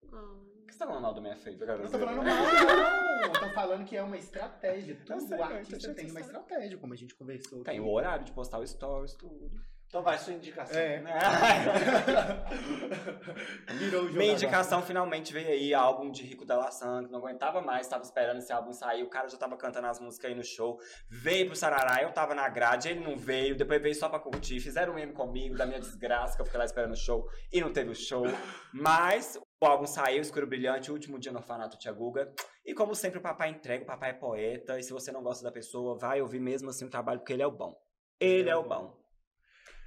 Por 0.08 0.66
que 0.66 0.72
você 0.72 0.78
tá 0.78 0.86
falando 0.86 1.02
mal 1.02 1.14
do 1.14 1.20
minha 1.22 1.36
feita, 1.36 1.64
Eu 1.64 1.78
não 1.78 1.90
tô 1.90 1.98
falando 1.98 2.16
mal, 2.22 2.26
não. 2.26 3.22
Eu 3.22 3.32
tô 3.32 3.48
falando 3.50 3.84
que 3.84 3.96
é 3.96 4.02
uma 4.02 4.16
estratégia. 4.16 4.96
Tudo 5.04 5.20
sei, 5.20 5.36
o 5.38 5.42
artista 5.42 5.94
tem 5.94 6.10
uma 6.10 6.20
história. 6.20 6.40
estratégia, 6.42 6.78
como 6.78 6.94
a 6.94 6.96
gente 6.96 7.14
conversou. 7.14 7.62
Tem 7.64 7.78
aqui. 7.78 7.86
o 7.86 7.90
horário 7.92 8.24
de 8.24 8.32
postar 8.32 8.58
o 8.58 8.66
stories, 8.66 9.14
tudo. 9.14 9.50
Então 9.88 10.02
vai, 10.04 10.16
sua 10.18 10.32
indicação. 10.34 10.78
É. 10.80 11.02
Virou 13.74 14.02
o 14.02 14.06
jogo 14.06 14.18
Minha 14.18 14.30
agora. 14.30 14.32
indicação 14.34 14.82
finalmente 14.82 15.32
veio 15.32 15.48
aí, 15.48 15.74
álbum 15.74 16.12
de 16.12 16.22
Rico 16.22 16.44
da 16.44 16.56
Laçã, 16.56 17.02
que 17.04 17.10
não 17.10 17.18
aguentava 17.18 17.60
mais, 17.60 17.88
tava 17.88 18.04
esperando 18.04 18.38
esse 18.38 18.52
álbum 18.52 18.72
sair, 18.72 19.02
o 19.02 19.10
cara 19.10 19.26
já 19.28 19.36
tava 19.36 19.56
cantando 19.56 19.88
as 19.88 19.98
músicas 19.98 20.30
aí 20.30 20.36
no 20.36 20.44
show, 20.44 20.78
veio 21.08 21.46
pro 21.46 21.56
Sarará, 21.56 22.02
eu 22.04 22.12
tava 22.12 22.36
na 22.36 22.48
grade, 22.48 22.88
ele 22.88 23.00
não 23.00 23.16
veio, 23.16 23.56
depois 23.56 23.82
veio 23.82 23.94
só 23.96 24.08
pra 24.08 24.20
curtir, 24.20 24.60
fizeram 24.60 24.92
um 24.92 24.96
meme 24.96 25.12
comigo 25.12 25.56
da 25.56 25.66
minha 25.66 25.80
desgraça, 25.80 26.36
que 26.36 26.42
eu 26.42 26.46
fiquei 26.46 26.58
lá 26.58 26.64
esperando 26.64 26.92
o 26.92 26.96
show 26.96 27.28
e 27.52 27.60
não 27.60 27.72
teve 27.72 27.90
o 27.90 27.94
show, 27.96 28.22
mas 28.72 29.40
o 29.60 29.66
álbum 29.66 29.86
saiu, 29.86 30.22
Escuro 30.22 30.46
Brilhante, 30.46 30.90
o 30.90 30.94
último 30.94 31.18
dia 31.18 31.30
no 31.30 31.38
orfanato 31.38 31.78
Tia 31.78 31.92
Guga, 31.92 32.32
e 32.64 32.72
como 32.72 32.94
sempre 32.94 33.18
o 33.18 33.22
papai 33.22 33.50
entrega, 33.50 33.84
o 33.84 33.86
papai 33.86 34.10
é 34.10 34.14
poeta, 34.14 34.78
e 34.78 34.82
se 34.82 34.92
você 34.92 35.12
não 35.12 35.22
gosta 35.22 35.44
da 35.44 35.52
pessoa, 35.52 35.98
vai 35.98 36.22
ouvir 36.22 36.40
mesmo 36.40 36.70
assim 36.70 36.86
o 36.86 36.90
trabalho, 36.90 37.20
porque 37.20 37.34
ele 37.34 37.42
é 37.42 37.46
o 37.46 37.50
bom. 37.50 37.74
Ele 38.18 38.48
é 38.48 38.56
o 38.56 38.62
bom. 38.66 38.98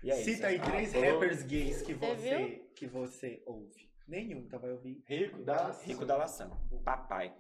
E 0.04 0.12
é 0.12 0.16
Cita 0.16 0.48
aí 0.48 0.58
isso. 0.58 0.66
três 0.66 0.92
Falou. 0.94 1.12
rappers 1.14 1.44
gays 1.44 1.82
que 1.82 1.94
Você 1.94 2.16
você, 2.16 2.62
que 2.76 2.88
você 2.88 3.44
ouve. 3.48 3.92
Nenhum, 4.08 4.40
então 4.40 4.60
vai 4.60 4.72
ouvir. 4.72 5.02
Rico 5.08 5.42
da 5.44 5.72
Rico 5.72 6.06
da 6.06 6.18
Laçã, 6.18 6.52
papai. 6.84 7.34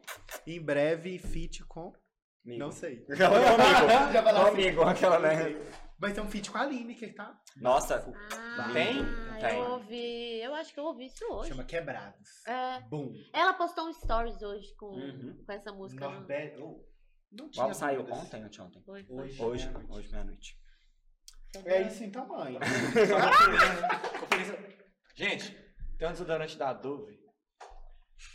Em 0.48 0.62
breve, 0.62 1.20
feat 1.20 1.64
com. 1.66 1.94
Amigo. 2.46 2.60
Não 2.60 2.72
sei. 2.72 2.98
Comigo. 3.06 3.16
Já 4.14 4.24
falou 4.24 4.42
assim. 4.44 4.52
Comigo, 4.52 4.82
aquela, 4.84 5.20
Não 5.20 5.28
né? 5.30 5.56
Vai 6.00 6.12
ter 6.12 6.20
um 6.22 6.30
feat 6.30 6.52
com 6.52 6.58
a 6.58 6.66
Lineker, 6.66 7.16
tá? 7.16 7.40
Nossa, 7.56 8.14
Ah, 8.58 8.70
Tem? 8.74 8.96
Tem. 9.40 9.60
Eu 9.60 9.72
ouvi. 9.72 10.42
Eu 10.42 10.54
acho 10.56 10.74
que 10.74 10.80
eu 10.80 10.84
ouvi 10.86 11.06
isso 11.06 11.24
hoje. 11.32 11.50
Chama 11.50 11.64
Quebrados. 11.64 12.46
É. 12.46 12.82
Boom. 12.90 13.14
Ela 13.34 13.54
postou 13.54 13.88
um 13.88 13.94
stories 13.94 14.42
hoje 14.42 14.76
com, 14.76 14.88
Uhum. 14.88 15.42
com 15.46 15.52
essa 15.54 15.72
música. 15.72 16.10
Norberto. 16.10 16.62
Oh, 16.62 16.86
não 17.32 17.46
o 17.46 17.50
tinha 17.50 17.64
álbum 17.64 17.74
saiu 17.76 18.02
ontem 18.02 18.44
ou? 18.44 18.82
Foi, 18.86 19.04
foi. 19.06 19.16
Hoje. 19.16 19.42
Hoje, 19.42 19.66
meia-noite. 19.70 19.98
hoje, 19.98 20.12
meia-noite. 20.12 20.58
É 21.66 21.82
isso 21.84 22.04
então, 22.04 22.28
mãe. 22.28 22.58
Só 23.08 23.20
conferência- 23.46 24.20
conferência- 24.20 24.84
Gente, 25.16 25.58
tem 25.98 26.08
um 26.08 26.12
desodorante 26.12 26.58
da 26.58 26.74
Dove. 26.74 27.23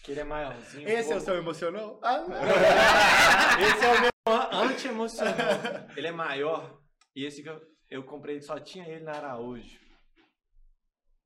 Que 0.02 0.12
ele 0.12 0.20
é 0.20 0.24
maiorzinho. 0.24 0.88
Esse 0.88 1.12
é 1.12 1.16
o 1.16 1.20
seu 1.20 1.34
emocional? 1.36 1.98
Ah, 2.02 2.18
não. 2.20 2.36
Esse 3.66 3.84
é 3.84 3.92
o 3.92 4.00
meu 4.00 4.10
an- 4.34 4.48
anti-emocional. 4.70 5.34
Ele 5.96 6.06
é 6.06 6.12
maior. 6.12 6.80
E 7.14 7.24
esse 7.24 7.42
que 7.42 7.48
eu, 7.48 7.60
eu 7.90 8.02
comprei, 8.04 8.40
só 8.40 8.58
tinha 8.60 8.86
ele 8.88 9.04
na 9.04 9.12
Araújo. 9.12 9.78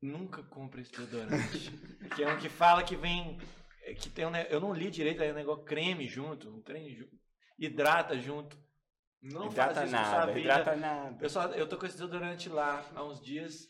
Nunca 0.00 0.42
compre 0.44 0.80
esse 0.82 0.90
desodorante. 0.90 1.70
que 2.16 2.22
é 2.24 2.28
um 2.32 2.38
que 2.38 2.48
fala 2.48 2.82
que 2.82 2.96
vem. 2.96 3.38
é, 3.82 3.94
Que 3.94 4.08
tem 4.10 4.26
um, 4.26 4.34
eu 4.34 4.58
não 4.60 4.72
li 4.72 4.90
direito, 4.90 5.22
aí 5.22 5.30
um 5.30 5.34
negócio 5.34 5.64
creme 5.64 6.08
junto. 6.08 6.48
Um 6.48 6.60
trem 6.62 6.94
junto. 6.94 7.16
Hidrata 7.58 8.18
junto. 8.18 8.56
Não 9.22 9.46
hidrata 9.46 9.74
faz 9.74 9.88
isso 9.88 9.96
com 9.98 10.04
sua 10.04 10.12
nada, 10.18 10.32
vida. 10.32 10.40
hidrata 10.40 10.76
nada. 10.76 11.18
Eu, 11.24 11.30
só, 11.30 11.44
eu 11.52 11.68
tô 11.68 11.76
com 11.78 11.86
esse 11.86 11.94
desodorante 11.94 12.48
lá 12.48 12.84
há 12.94 13.04
uns 13.04 13.20
dias. 13.20 13.68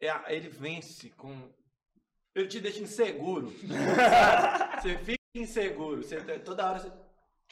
É, 0.00 0.34
ele 0.34 0.48
vence 0.48 1.10
com. 1.10 1.52
Ele 2.36 2.46
te 2.48 2.60
deixa 2.60 2.80
inseguro. 2.80 3.46
você 4.78 4.98
fica 4.98 5.18
inseguro. 5.34 6.02
Você, 6.02 6.20
toda 6.40 6.68
hora 6.68 6.78
você. 6.78 6.88
Deixa 6.90 7.00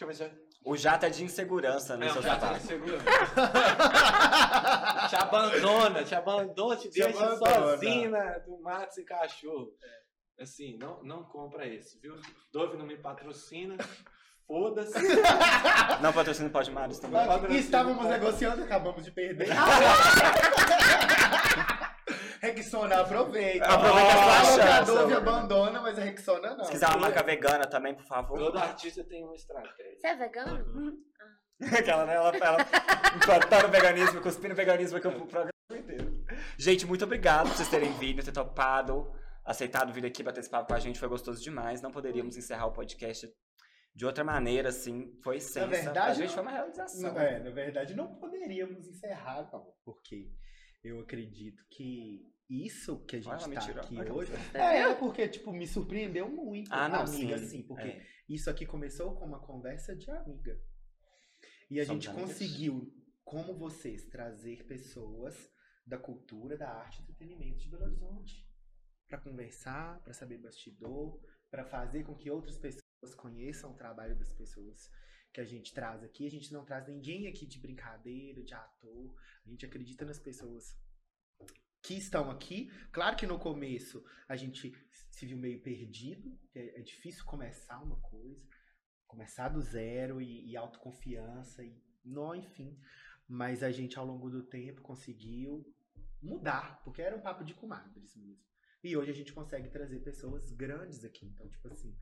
eu 0.02 0.06
ver 0.06 0.14
se 0.14 0.22
eu. 0.24 0.30
O 0.66 0.76
jato 0.76 1.06
é 1.06 1.10
de 1.10 1.24
insegurança 1.24 1.96
no 1.96 2.04
Não, 2.06 2.12
seu 2.12 2.22
já 2.22 2.36
tá 2.36 2.40
sapato. 2.40 2.64
inseguro. 2.64 2.98
te 5.08 5.16
abandona, 5.16 6.04
te 6.04 6.14
abandona, 6.14 6.76
te, 6.76 6.88
Te 6.88 7.00
deixa 7.00 7.24
abandona. 7.24 7.54
sozinho 7.54 8.10
na, 8.10 8.38
do 8.38 8.58
mato 8.60 8.94
sem 8.94 9.04
cachorro. 9.04 9.72
Assim, 10.38 10.76
não, 10.78 11.02
não 11.02 11.22
compra 11.24 11.66
esse, 11.66 11.98
viu? 11.98 12.14
Dove 12.52 12.76
não 12.76 12.84
me 12.86 12.96
patrocina. 12.96 13.76
Foda-se. 14.46 14.92
Não 16.02 16.12
patrocina 16.12 16.50
Pode 16.50 16.70
Maris 16.70 16.98
também. 16.98 17.18
Estávamos 17.56 18.02
tá? 18.04 18.10
negociando, 18.10 18.62
acabamos 18.62 19.02
de 19.02 19.10
perder. 19.10 19.48
Rexona 22.54 23.00
aproveita. 23.00 23.64
Aproveita 23.66 24.12
a 24.12 24.16
Fala 24.16 24.44
sua 24.44 24.64
a 24.64 24.84
chance, 24.86 25.12
abandona, 25.14 25.80
mas 25.80 25.98
a 25.98 26.02
Rexona 26.02 26.54
não. 26.56 26.64
Se 26.64 26.72
quiser 26.72 26.88
uma 26.88 26.98
marca 26.98 27.22
vegana 27.22 27.66
também, 27.66 27.94
por 27.94 28.04
favor. 28.04 28.38
Todo 28.38 28.58
artista 28.58 29.02
tem 29.04 29.24
uma 29.24 29.34
estratégia. 29.34 29.98
Você 29.98 30.06
é 30.06 30.16
vegano? 30.16 30.98
Aquela, 31.78 32.04
né? 32.04 32.14
Ela, 32.14 32.36
ela 32.36 32.56
implantando 33.16 33.66
o 33.68 33.70
veganismo, 33.70 34.20
cuspindo 34.20 34.52
o 34.52 34.56
veganismo 34.56 34.98
aqui 34.98 35.06
o 35.08 35.12
programa 35.26 35.50
inteiro. 35.72 36.24
Gente, 36.58 36.86
muito 36.86 37.04
obrigado 37.04 37.48
por 37.48 37.56
vocês 37.56 37.68
terem 37.68 37.92
vindo, 37.94 38.22
ter 38.24 38.32
topado, 38.32 39.10
aceitado 39.44 39.92
vir 39.92 40.04
aqui 40.04 40.22
bater 40.22 40.40
esse 40.40 40.50
papo 40.50 40.68
com 40.68 40.74
a 40.74 40.80
gente. 40.80 40.98
Foi 40.98 41.08
gostoso 41.08 41.42
demais. 41.42 41.80
Não 41.80 41.90
poderíamos 41.90 42.36
encerrar 42.36 42.66
o 42.66 42.72
podcast 42.72 43.28
de 43.94 44.04
outra 44.04 44.24
maneira, 44.24 44.68
assim. 44.70 45.12
Foi 45.22 45.38
sensa. 45.40 45.66
verdade, 45.68 46.10
a 46.10 46.14
gente 46.14 46.26
não- 46.26 46.34
foi 46.34 46.42
uma 46.42 46.50
realização. 46.50 47.12
Não, 47.12 47.20
é, 47.20 47.38
na 47.38 47.50
verdade, 47.50 47.94
não 47.94 48.14
poderíamos 48.16 48.88
encerrar, 48.88 49.48
não, 49.52 49.64
porque 49.84 50.30
eu 50.82 51.00
acredito 51.00 51.62
que 51.70 52.20
isso 52.48 52.98
que 53.06 53.16
a 53.16 53.20
gente 53.20 53.50
tá 53.54 53.60
tirou. 53.60 53.82
aqui 53.84 54.10
hoje. 54.10 54.32
É, 54.54 54.88
viu? 54.88 54.96
porque, 54.98 55.28
tipo, 55.28 55.52
me 55.52 55.66
surpreendeu 55.66 56.28
muito, 56.28 56.72
Ah, 56.72 56.88
não, 56.88 57.00
amiga, 57.00 57.38
sim. 57.38 57.44
assim, 57.44 57.62
porque 57.62 57.88
É. 57.88 58.06
isso 58.28 58.50
aqui 58.50 58.66
começou 58.66 59.14
com 59.16 59.24
uma 59.24 59.40
conversa 59.40 59.94
de 59.96 60.10
amiga. 60.10 60.60
E 61.70 61.80
a 61.80 61.86
Somos 61.86 62.04
gente 62.04 62.10
amigas. 62.14 62.28
conseguiu, 62.32 62.92
como 63.24 63.54
vocês, 63.54 64.04
trazer 64.04 64.64
pessoas 64.66 65.50
da 65.86 65.98
cultura, 65.98 66.56
da 66.56 66.68
arte 66.70 67.00
e 67.00 67.04
do 67.04 67.12
entretenimento 67.12 67.58
de 67.58 67.68
Belo 67.70 67.84
Horizonte. 67.84 68.46
Pra 69.08 69.18
conversar, 69.18 70.00
pra 70.02 70.12
saber 70.12 70.38
bastidor, 70.38 71.20
pra 71.50 71.64
fazer 71.64 72.04
com 72.04 72.14
que 72.14 72.30
outras 72.30 72.56
pessoas 72.58 73.14
conheçam 73.16 73.70
o 73.72 73.76
trabalho 73.76 74.16
das 74.18 74.32
pessoas 74.32 74.90
que 75.32 75.40
a 75.40 75.44
gente 75.44 75.72
traz 75.74 76.02
aqui. 76.02 76.26
A 76.26 76.30
gente 76.30 76.52
não 76.52 76.64
traz 76.64 76.86
ninguém 76.88 77.26
aqui 77.26 77.46
de 77.46 77.58
brincadeira, 77.58 78.42
de 78.42 78.54
ator. 78.54 79.14
A 79.44 79.48
gente 79.50 79.64
acredita 79.66 80.04
nas 80.04 80.18
pessoas 80.18 80.74
que 81.84 81.94
estão 81.94 82.30
aqui. 82.30 82.70
Claro 82.90 83.14
que 83.14 83.26
no 83.26 83.38
começo 83.38 84.02
a 84.26 84.34
gente 84.34 84.72
se 85.10 85.26
viu 85.26 85.36
meio 85.36 85.60
perdido. 85.60 86.36
É, 86.54 86.80
é 86.80 86.82
difícil 86.82 87.24
começar 87.26 87.78
uma 87.82 88.00
coisa, 88.00 88.42
começar 89.06 89.50
do 89.50 89.60
zero 89.60 90.20
e, 90.20 90.50
e 90.50 90.56
autoconfiança 90.56 91.62
e 91.62 91.78
não, 92.02 92.34
enfim. 92.34 92.76
Mas 93.28 93.62
a 93.62 93.70
gente 93.70 93.98
ao 93.98 94.06
longo 94.06 94.30
do 94.30 94.42
tempo 94.42 94.80
conseguiu 94.80 95.62
mudar, 96.22 96.82
porque 96.84 97.02
era 97.02 97.16
um 97.16 97.20
papo 97.20 97.44
de 97.44 97.52
comadres 97.52 98.16
mesmo. 98.16 98.42
E 98.82 98.96
hoje 98.96 99.10
a 99.10 99.14
gente 99.14 99.32
consegue 99.34 99.68
trazer 99.68 100.00
pessoas 100.00 100.50
grandes 100.52 101.04
aqui. 101.04 101.26
Então, 101.26 101.46
tipo 101.48 101.68
assim, 101.68 101.94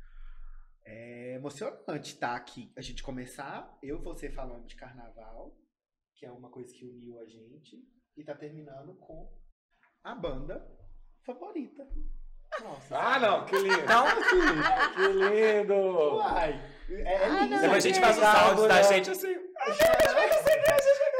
é 0.84 1.34
emocionante 1.34 2.14
estar 2.14 2.36
aqui. 2.36 2.72
A 2.76 2.80
gente 2.80 3.02
começar, 3.02 3.76
eu 3.82 3.98
e 3.98 4.02
você 4.02 4.30
falando 4.30 4.66
de 4.66 4.76
carnaval, 4.76 5.56
que 6.14 6.24
é 6.24 6.30
uma 6.30 6.50
coisa 6.50 6.72
que 6.72 6.84
uniu 6.84 7.18
a 7.18 7.26
gente, 7.26 7.84
e 8.16 8.22
tá 8.22 8.34
terminando 8.34 8.94
com 8.94 9.41
a 10.04 10.14
banda 10.14 10.66
favorita. 11.24 11.86
Nossa. 12.62 12.98
Ah, 12.98 13.18
não, 13.18 13.46
que 13.46 13.56
lindo. 13.56 13.82
Calma, 13.84 14.10
Felipe. 14.24 14.62
Que 14.94 15.08
lindo. 15.62 15.74
Uai. 16.16 16.52
É, 16.90 17.02
é 17.02 17.24
Ah, 17.24 17.28
lindo. 17.28 17.54
não, 17.54 17.60
Depois 17.62 17.84
a 17.84 17.88
gente 17.88 18.00
faz 18.00 18.16
os 18.16 18.22
Legal, 18.22 18.36
áudios 18.48 18.68
da 18.68 18.74
legal. 18.74 18.92
gente 18.92 19.10
assim. 19.10 19.34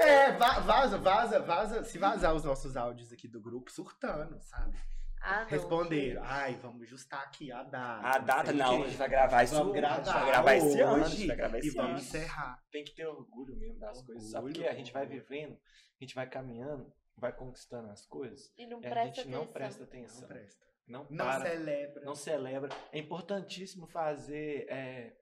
É, 0.01 0.33
va- 0.33 0.59
vaza, 0.61 0.99
vaza, 0.99 1.41
vaza. 1.41 1.85
Se 1.85 1.99
vazar 1.99 2.35
os 2.35 2.45
nossos 2.45 2.77
áudios 2.77 3.13
aqui 3.13 3.29
do 3.29 3.41
grupo, 3.41 3.71
surtando, 3.71 4.39
sabe? 4.43 4.77
Ah. 5.23 5.45
Responderam. 5.45 6.21
Ai, 6.25 6.57
vamos 6.61 6.83
ajustar 6.83 7.23
aqui 7.23 7.53
a 7.53 7.63
data. 7.63 8.09
A 8.09 8.19
data 8.19 8.51
o 8.51 8.55
não, 8.55 8.83
a 8.83 8.87
gente 8.89 8.97
vai 8.97 9.09
gravar 9.09 9.45
isso. 9.45 9.55
Vamos 9.55 9.73
a 9.73 9.77
gente 9.77 9.81
gravar, 10.05 10.13
vai 10.21 10.27
gravar 10.33 10.55
esse 10.57 10.81
ano. 10.81 10.93
A 10.93 11.07
hoje 11.07 11.17
gente 11.17 11.27
vai 11.29 11.37
gravar 11.37 11.57
e 11.57 11.61
esse 11.61 11.71
vamos 11.77 11.91
ano. 11.93 12.01
encerrar. 12.01 12.59
Tem 12.73 12.85
que 12.85 12.95
ter 12.97 13.07
orgulho 13.07 13.57
mesmo 13.57 13.79
das 13.79 14.03
coisas. 14.03 14.25
Sabe 14.31 14.47
Orgulho, 14.47 14.55
porque 14.55 14.69
a 14.69 14.75
gente 14.77 14.93
vai 14.93 15.03
orgulho. 15.05 15.23
vivendo, 15.29 15.53
a 15.53 16.05
gente 16.05 16.15
vai 16.17 16.29
caminhando, 16.29 16.93
vai 17.17 17.33
conquistando 17.35 17.91
as 17.91 18.05
coisas. 18.07 18.53
E 18.57 18.67
não 18.67 18.81
E 18.83 18.87
a 18.87 18.91
presta 18.91 19.23
gente 19.23 19.29
não 19.31 19.39
atenção. 19.43 19.53
presta 19.53 19.81
Não 19.81 19.89
atenção. 19.89 20.29
presta. 20.29 20.67
Não, 20.87 21.07
Não 21.11 21.25
para, 21.27 21.49
celebra. 21.51 22.05
não 22.05 22.15
celebra. 22.15 22.69
É 22.91 22.99
importantíssimo 22.99 23.87
fazer 23.87 24.67
é, 24.69 25.17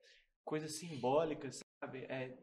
coisas 0.44 0.72
simbólicas, 0.76 1.60
sabe? 1.82 2.04
É, 2.08 2.36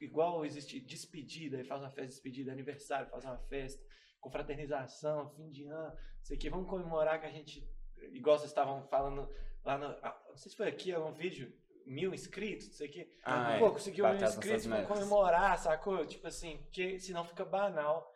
igual 0.00 0.44
existe 0.44 0.80
despedida, 0.80 1.62
faz 1.64 1.80
uma 1.82 1.90
festa 1.90 2.06
de 2.06 2.12
despedida, 2.14 2.52
aniversário, 2.52 3.10
faz 3.10 3.24
uma 3.24 3.38
festa, 3.38 3.84
confraternização, 4.20 5.28
fim 5.34 5.50
de 5.50 5.66
ano, 5.66 5.96
sei 6.22 6.36
que 6.36 6.48
vamos 6.48 6.68
comemorar 6.70 7.20
que 7.20 7.26
a 7.26 7.30
gente, 7.30 7.68
igual 8.12 8.38
vocês 8.38 8.50
estavam 8.50 8.86
falando 8.88 9.28
lá 9.64 9.76
no, 9.76 9.86
ah, 10.02 10.24
não 10.30 10.36
sei 10.36 10.50
se 10.50 10.56
foi 10.56 10.68
aqui, 10.68 10.90
é 10.92 10.98
um 10.98 11.12
vídeo, 11.12 11.52
mil 11.84 12.14
inscritos, 12.14 12.68
não 12.68 12.74
sei 12.74 12.88
o 12.88 12.92
que, 12.92 13.12
Ah, 13.24 13.54
é. 13.54 13.58
pô, 13.58 13.72
conseguiu 13.72 14.06
mil 14.08 14.22
inscritos, 14.24 14.66
vamos 14.66 14.86
comemorar, 14.88 15.58
sacou? 15.58 16.04
Tipo 16.06 16.26
assim, 16.28 16.58
porque 16.58 16.98
senão 16.98 17.24
fica 17.24 17.44
banal. 17.44 18.14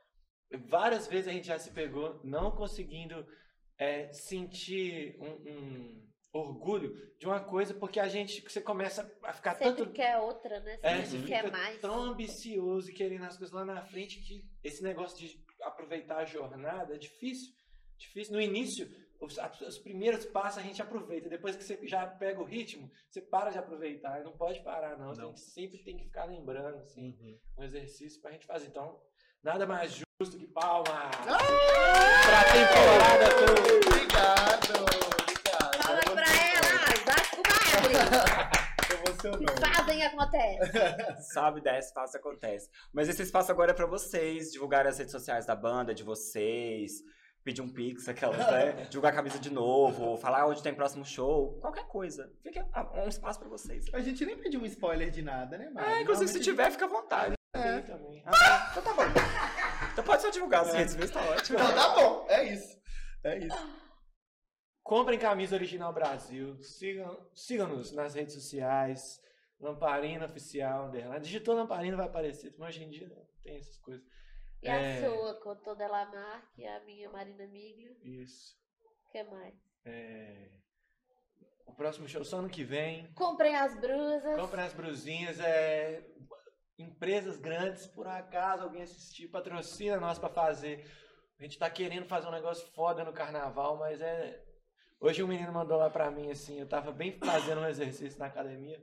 Várias 0.68 1.06
vezes 1.06 1.28
a 1.28 1.32
gente 1.32 1.47
já 1.47 1.58
se 1.58 1.70
pegou 1.70 2.20
não 2.24 2.50
conseguindo 2.50 3.26
é, 3.78 4.12
sentir 4.12 5.16
um, 5.20 5.50
um 5.50 6.08
orgulho 6.32 6.94
de 7.18 7.26
uma 7.26 7.40
coisa, 7.40 7.74
porque 7.74 8.00
a 8.00 8.08
gente, 8.08 8.40
você 8.42 8.60
começa 8.60 9.02
a 9.22 9.32
ficar 9.32 9.55
Sempre 9.55 9.76
tanto 9.84 9.92
quer 9.92 10.18
outra, 10.18 10.60
né? 10.60 10.78
é, 10.82 11.05
você 11.05 11.22
quer 11.22 11.44
fica 11.44 11.56
mais. 11.56 11.81
tão 11.81 11.94
ambicioso 12.02 12.90
e 12.90 12.94
querendo 12.94 13.24
as 13.24 13.36
coisas 13.36 13.55
lá 13.55 13.64
na 13.64 13.84
frente 13.84 14.20
que 14.20 14.42
esse 14.64 14.82
negócio 14.82 15.18
de 15.18 15.39
aproveitar 15.62 16.18
a 16.18 16.24
jornada 16.24 16.94
é 16.94 16.98
difícil. 16.98 17.52
Difícil. 17.98 18.32
No 18.34 18.40
início, 18.40 18.89
os, 19.20 19.39
a- 19.39 19.52
os 19.68 19.78
primeiros 19.78 20.24
passos 20.26 20.58
a 20.58 20.62
gente 20.62 20.81
aproveita. 20.82 21.28
Depois 21.28 21.55
que 21.55 21.62
você 21.62 21.78
já 21.86 22.06
pega 22.06 22.40
o 22.40 22.44
ritmo, 22.44 22.90
você 23.10 23.20
para 23.20 23.50
de 23.50 23.58
aproveitar. 23.58 24.20
E 24.20 24.24
não 24.24 24.36
pode 24.36 24.60
parar, 24.64 24.97
não. 24.98 25.08
Não. 25.12 25.14
Tem 25.26 25.32
que- 25.34 25.40
sempre 25.40 25.78
tem 25.84 25.97
que 25.97 26.05
ficar 26.05 26.24
lembrando, 26.24 26.78
assim, 26.78 27.10
Uhum. 27.20 27.39
um 27.58 27.62
exercício 27.62 28.20
pra 28.20 28.32
gente 28.32 28.47
fazer. 28.47 28.66
Então, 28.68 28.98
nada 29.42 29.66
mais 29.66 30.02
justo 30.23 30.39
que 30.39 30.47
palma. 30.47 31.10
Ah! 31.26 31.39
Pra 32.26 32.44
temporada 32.52 33.26
toda. 33.34 33.60
Obrigado, 33.89 34.70
obrigado. 35.18 35.78
Palmas 35.83 36.05
pra 36.15 36.31
ela, 36.47 36.70
das 37.05 37.26
comadres. 37.31 37.99
Fazem 39.60 40.05
acontece. 40.05 41.33
Sabe, 41.33 41.60
10 41.60 41.86
espaço 41.86 42.17
acontece. 42.17 42.70
Mas 42.92 43.09
esse 43.09 43.23
espaço 43.23 43.51
agora 43.51 43.73
é 43.73 43.75
pra 43.75 43.86
vocês, 43.86 44.52
divulgar 44.52 44.86
as 44.86 44.99
redes 44.99 45.10
sociais 45.10 45.44
da 45.44 45.57
banda, 45.57 45.92
de 45.92 46.05
vocês, 46.05 47.02
pedir 47.42 47.60
um 47.60 47.68
pix, 47.68 48.09
aquelas, 48.09 48.39
né? 48.39 48.86
Divulgar 48.91 49.12
a 49.12 49.17
camisa 49.17 49.41
de 49.41 49.51
novo, 49.51 50.17
falar 50.18 50.47
onde 50.47 50.62
tem 50.62 50.73
próximo 50.73 51.05
show, 51.05 51.59
qualquer 51.60 51.89
coisa. 51.89 52.33
Fica 52.44 52.65
um 53.05 53.09
espaço 53.09 53.41
pra 53.41 53.49
vocês. 53.49 53.86
A 53.92 53.99
gente 53.99 54.25
nem 54.25 54.39
pediu 54.39 54.60
um 54.60 54.67
spoiler 54.67 55.10
de 55.10 55.20
nada, 55.23 55.59
né, 55.59 55.68
Mari? 55.70 55.92
É, 55.94 56.02
inclusive, 56.02 56.31
se 56.31 56.39
tiver, 56.39 56.70
fica 56.70 56.84
à 56.84 56.89
vontade. 56.89 57.34
É. 57.55 57.78
Eu 57.78 57.83
também. 57.83 58.23
Ah, 58.26 58.68
então 58.70 58.83
tá 58.83 58.94
bom. 58.94 59.02
Então 59.92 60.04
pode 60.04 60.22
só 60.22 60.30
divulgar 60.30 60.62
as 60.62 60.72
redes 60.72 60.96
mesmo, 60.96 61.14
tá 61.14 61.24
ótimo. 61.30 61.58
Então 61.58 61.74
tá 61.74 61.94
bom, 61.94 62.26
é 62.28 62.44
isso. 62.52 62.80
É 63.24 63.38
isso. 63.38 63.82
Comprem 64.82 65.18
camisa 65.18 65.54
original 65.54 65.92
Brasil. 65.92 66.60
Sigam- 66.62 67.30
Sigam-nos 67.34 67.92
nas 67.92 68.14
redes 68.14 68.34
sociais. 68.34 69.20
Lamparina 69.60 70.24
Oficial. 70.24 70.86
underline. 70.86 71.20
Digitou 71.20 71.54
Lamparina 71.54 71.96
vai 71.96 72.06
aparecer. 72.06 72.52
Mas 72.58 72.74
hoje 72.74 72.84
em 72.84 72.90
dia 72.90 73.08
não 73.08 73.24
tem 73.44 73.58
essas 73.58 73.78
coisas. 73.78 74.04
E 74.60 74.68
É. 74.68 74.98
a 74.98 75.08
sua, 75.10 75.40
com 75.40 75.54
toda 75.56 75.84
ela 75.84 76.04
marca, 76.06 76.48
e 76.56 76.66
a 76.66 76.80
minha 76.84 77.08
Marina 77.10 77.46
Miglio. 77.46 77.96
Isso. 78.02 78.56
O 79.06 79.10
que 79.12 79.22
mais? 79.24 79.54
É, 79.84 80.48
O 81.66 81.74
próximo 81.74 82.08
show 82.08 82.24
só 82.24 82.38
ano 82.38 82.50
que 82.50 82.64
vem. 82.64 83.10
Comprem 83.14 83.54
as 83.56 83.74
brusas. 83.80 84.36
Comprem 84.40 84.64
as 84.64 84.72
brusinhas. 84.74 85.38
É... 85.40 86.04
Empresas 86.83 87.39
grandes, 87.39 87.86
por 87.86 88.07
acaso 88.07 88.65
alguém 88.65 88.83
assistir, 88.83 89.28
patrocina 89.28 89.99
nós 89.99 90.19
pra 90.19 90.28
fazer. 90.28 90.85
A 91.39 91.43
gente 91.43 91.59
tá 91.59 91.69
querendo 91.70 92.07
fazer 92.07 92.28
um 92.28 92.33
negócio 92.33 92.67
foda 92.75 93.05
no 93.05 93.12
carnaval, 93.12 93.77
mas 93.77 94.01
é. 94.01 94.44
Hoje 95.01 95.23
um 95.23 95.27
menino 95.27 95.52
mandou 95.52 95.78
lá 95.78 95.91
pra 95.91 96.11
mim 96.11 96.31
assim, 96.31 96.61
eu 96.61 96.69
tava 96.69 96.93
bem 96.93 97.19
fazendo 97.19 97.61
um 97.61 97.67
exercício 97.67 98.19
na 98.19 98.27
academia. 98.27 98.81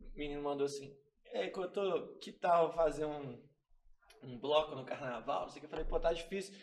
O 0.00 0.18
menino 0.18 0.42
mandou 0.42 0.66
assim: 0.66 0.96
Ei, 1.32 1.50
Cotô, 1.50 2.16
que 2.20 2.32
tal 2.32 2.72
fazer 2.72 3.04
um, 3.04 3.42
um 4.22 4.38
bloco 4.38 4.74
no 4.74 4.84
carnaval? 4.84 5.42
Não 5.42 5.48
sei 5.48 5.58
o 5.58 5.60
que. 5.60 5.66
Eu 5.66 5.70
falei, 5.70 5.84
pô, 5.84 6.00
tá 6.00 6.12
difícil. 6.12 6.54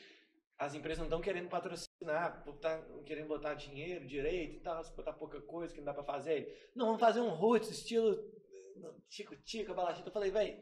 As 0.57 0.73
empresas 0.73 0.99
não 0.99 1.05
estão 1.05 1.21
querendo 1.21 1.49
patrocinar, 1.49 2.43
tá 2.61 2.81
querendo 3.05 3.27
botar 3.27 3.53
dinheiro 3.53 4.07
direito 4.07 4.57
e 4.57 4.59
tal, 4.59 4.83
botar 4.95 5.13
pouca 5.13 5.41
coisa 5.41 5.73
que 5.73 5.79
não 5.79 5.85
dá 5.85 5.93
pra 5.93 6.03
fazer. 6.03 6.71
Não, 6.75 6.85
vamos 6.85 7.01
fazer 7.01 7.21
um 7.21 7.29
roots, 7.29 7.69
estilo 7.69 8.17
tico-tico, 9.09 9.73
balachita. 9.73 10.09
Eu 10.09 10.13
falei, 10.13 10.31
velho, 10.31 10.57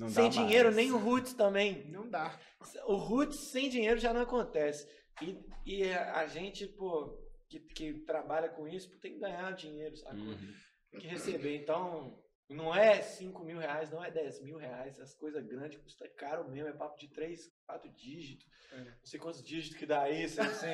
Não 0.00 0.08
sem 0.08 0.24
mais. 0.24 0.34
dinheiro 0.34 0.70
nem 0.70 0.90
o 0.90 0.96
roots 0.96 1.34
também. 1.34 1.84
Não 1.90 2.08
dá. 2.08 2.40
O 2.86 2.94
roots 2.94 3.38
sem 3.38 3.68
dinheiro 3.68 4.00
já 4.00 4.14
não 4.14 4.22
acontece. 4.22 4.88
E, 5.20 5.38
e 5.66 5.92
a 5.92 6.26
gente, 6.26 6.66
pô, 6.66 7.22
que, 7.50 7.60
que 7.60 7.92
trabalha 8.00 8.48
com 8.48 8.66
isso, 8.66 8.88
tem 8.98 9.12
que 9.12 9.20
ganhar 9.20 9.52
dinheiro, 9.52 9.94
sabe? 9.98 10.18
Uhum. 10.22 10.54
Tem 10.90 11.00
que 11.00 11.06
receber. 11.06 11.54
Então, 11.54 12.18
não 12.48 12.74
é 12.74 13.02
5 13.02 13.44
mil 13.44 13.58
reais, 13.58 13.90
não 13.90 14.02
é 14.02 14.10
10 14.10 14.42
mil 14.42 14.56
reais. 14.56 14.98
As 14.98 15.14
coisas 15.14 15.46
grandes 15.46 15.78
custam 15.78 16.08
caro 16.16 16.48
mesmo. 16.48 16.70
É 16.70 16.72
papo 16.72 16.98
de 16.98 17.08
3, 17.08 17.52
4 17.66 17.92
dígitos. 17.92 18.46
Não 18.72 19.04
sei 19.04 19.20
quantos 19.20 19.42
dígitos 19.42 19.78
que 19.78 19.84
dá 19.84 20.08
isso. 20.08 20.40
Assim, 20.40 20.66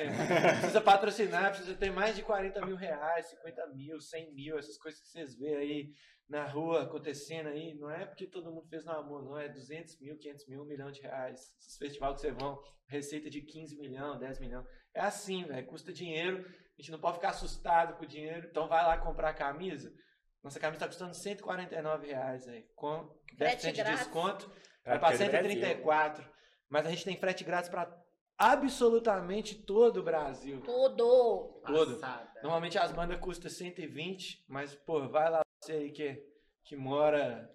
precisa 0.61 0.79
patrocinar, 0.79 1.49
precisa 1.49 1.75
ter 1.75 1.91
mais 1.91 2.15
de 2.15 2.23
40 2.23 2.65
mil 2.65 2.77
reais, 2.77 3.25
50 3.25 3.67
mil, 3.75 3.99
100 3.99 4.33
mil. 4.33 4.57
Essas 4.57 4.77
coisas 4.77 5.01
que 5.01 5.09
vocês 5.09 5.35
vê 5.35 5.53
aí 5.53 5.93
na 6.29 6.45
rua 6.45 6.83
acontecendo 6.83 7.47
aí. 7.47 7.73
Não 7.75 7.89
é 7.89 8.05
porque 8.05 8.27
todo 8.27 8.51
mundo 8.51 8.67
fez 8.67 8.83
no 8.85 8.91
amor, 8.91 9.23
não. 9.23 9.37
É 9.37 9.47
200 9.49 9.99
mil, 9.99 10.17
500 10.17 10.47
mil, 10.47 10.61
1 10.63 10.65
milhão 10.65 10.91
de 10.91 11.01
reais. 11.01 11.53
Esses 11.59 11.77
festivais 11.77 12.15
que 12.15 12.21
vocês 12.21 12.35
vão, 12.35 12.59
receita 12.87 13.29
de 13.29 13.41
15 13.41 13.77
milhões, 13.77 14.19
10 14.19 14.39
milhões. 14.39 14.65
É 14.93 15.01
assim, 15.01 15.43
velho. 15.45 15.65
Custa 15.67 15.93
dinheiro. 15.93 16.45
A 16.77 16.81
gente 16.81 16.91
não 16.91 16.99
pode 16.99 17.15
ficar 17.15 17.29
assustado 17.29 17.95
com 17.97 18.03
o 18.03 18.07
dinheiro. 18.07 18.47
Então 18.49 18.67
vai 18.67 18.83
lá 18.85 18.97
comprar 18.97 19.29
a 19.29 19.33
camisa. 19.33 19.91
Nossa 20.43 20.59
camisa 20.59 20.81
tá 20.81 20.87
custando 20.87 21.13
149 21.13 22.07
reais 22.07 22.47
aí. 22.47 22.63
Com 22.75 23.09
10% 23.37 23.71
de 23.71 23.81
grátis. 23.81 23.99
desconto. 23.99 24.49
Pra 24.83 24.97
Vai 24.97 24.99
pra 24.99 25.09
aquele 25.09 25.23
É 25.23 25.29
Brasil. 25.29 25.51
134. 25.51 26.37
Mas 26.69 26.85
a 26.85 26.89
gente 26.89 27.03
tem 27.05 27.17
frete 27.17 27.43
grátis 27.43 27.69
pra 27.69 27.91
absolutamente 28.37 29.55
todo 29.55 29.97
o 29.97 30.03
Brasil. 30.03 30.61
Tudo. 30.61 31.61
Todo. 31.65 31.99
Passada. 31.99 32.31
Normalmente 32.41 32.77
as 32.77 32.91
bandas 32.91 33.19
custam 33.19 33.49
120, 33.49 34.45
mas, 34.47 34.75
pô, 34.75 35.07
vai 35.09 35.29
lá 35.29 35.41
você 35.67 35.73
aí 35.73 35.91
que, 35.91 36.23
que 36.63 36.75
mora 36.75 37.49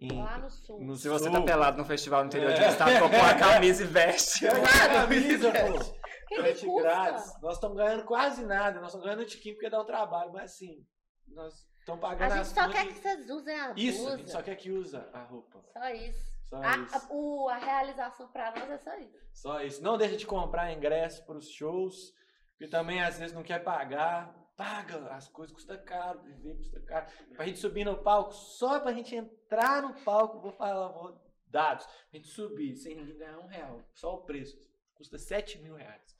em. 0.00 0.20
Lá 0.22 0.38
no 0.38 0.50
sul. 0.50 0.80
no 0.80 0.96
Se 0.96 1.08
você 1.08 1.24
sul. 1.24 1.32
tá 1.32 1.42
pelado 1.42 1.76
no 1.78 1.84
festival 1.84 2.20
no 2.22 2.26
interior 2.28 2.52
de 2.52 2.62
É. 2.62 2.66
um 2.66 2.70
estado, 2.70 2.98
compra 3.00 3.18
uma 3.18 3.34
camisa 3.38 3.82
e 3.82 3.86
veste. 3.86 4.40
Pega 4.46 4.84
a 4.84 4.88
camisa, 5.06 5.50
pô. 5.52 6.00
Que 6.28 6.80
grátis. 6.82 7.32
Nós 7.42 7.54
estamos 7.54 7.76
ganhando 7.76 8.04
quase 8.04 8.44
nada. 8.46 8.78
Nós 8.80 8.88
estamos 8.90 9.04
ganhando 9.04 9.22
um 9.22 9.26
tiquinho 9.26 9.54
porque 9.56 9.68
dá 9.70 9.80
um 9.80 9.84
trabalho, 9.86 10.32
mas 10.32 10.52
assim, 10.52 10.86
nós 11.28 11.52
estamos 11.80 12.00
pagando 12.00 12.32
A 12.32 12.36
gente 12.36 12.40
as 12.42 12.48
só 12.48 12.68
quer 12.68 12.86
que 12.86 12.94
vocês 12.94 13.28
usem 13.30 13.60
a 13.60 13.74
Isso, 13.76 14.08
a 14.08 14.16
gente 14.16 14.30
só 14.30 14.42
quer 14.42 14.54
que 14.56 14.70
usa 14.70 15.08
a 15.12 15.22
roupa. 15.24 15.60
Só 15.72 15.88
isso. 15.90 16.30
Só 16.48 16.56
A, 16.62 16.76
isso. 16.78 16.96
a- 16.96 17.08
o- 17.10 17.48
a 17.48 17.56
realização 17.56 18.28
pra 18.28 18.50
nós 18.52 18.70
é 18.70 18.78
só 18.78 18.96
isso. 18.98 19.18
Só 19.32 19.60
isso. 19.62 19.82
Não 19.82 19.96
deixa 19.98 20.16
de 20.16 20.26
comprar 20.26 20.72
ingresso 20.72 21.24
para 21.24 21.36
os 21.38 21.48
shows, 21.50 22.12
que 22.58 22.68
também 22.68 23.02
às 23.02 23.18
vezes 23.18 23.34
não 23.34 23.42
quer 23.42 23.60
pagar. 23.64 24.32
Paga, 24.64 25.06
as 25.14 25.26
coisas 25.26 25.54
custam 25.54 25.82
caro, 25.84 26.20
viver 26.20 26.54
custa 26.56 26.78
caro. 26.82 27.06
Pra 27.34 27.46
gente 27.46 27.58
subir 27.58 27.82
no 27.82 27.96
palco, 27.96 28.34
só 28.34 28.78
pra 28.78 28.92
gente 28.92 29.16
entrar 29.16 29.80
no 29.80 29.94
palco, 30.04 30.38
vou 30.38 30.52
falar, 30.52 30.88
vou 30.88 31.18
dados. 31.46 31.86
Pra 31.86 31.94
gente 32.18 32.28
subir 32.28 32.76
sem 32.76 32.94
ninguém 32.94 33.16
ganhar 33.16 33.38
um 33.38 33.46
real, 33.46 33.82
só 33.94 34.14
o 34.16 34.22
preço, 34.22 34.58
custa 34.94 35.16
7 35.16 35.58
mil 35.60 35.76
reais. 35.76 36.14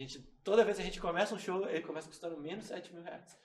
A 0.00 0.02
gente, 0.02 0.18
toda 0.42 0.64
vez 0.64 0.78
que 0.78 0.82
a 0.82 0.86
gente 0.86 0.98
começa 0.98 1.34
um 1.34 1.38
show, 1.38 1.68
ele 1.68 1.82
começa 1.82 2.08
custando 2.08 2.38
menos 2.40 2.64
7 2.64 2.90
mil 2.94 3.02
reais. 3.02 3.38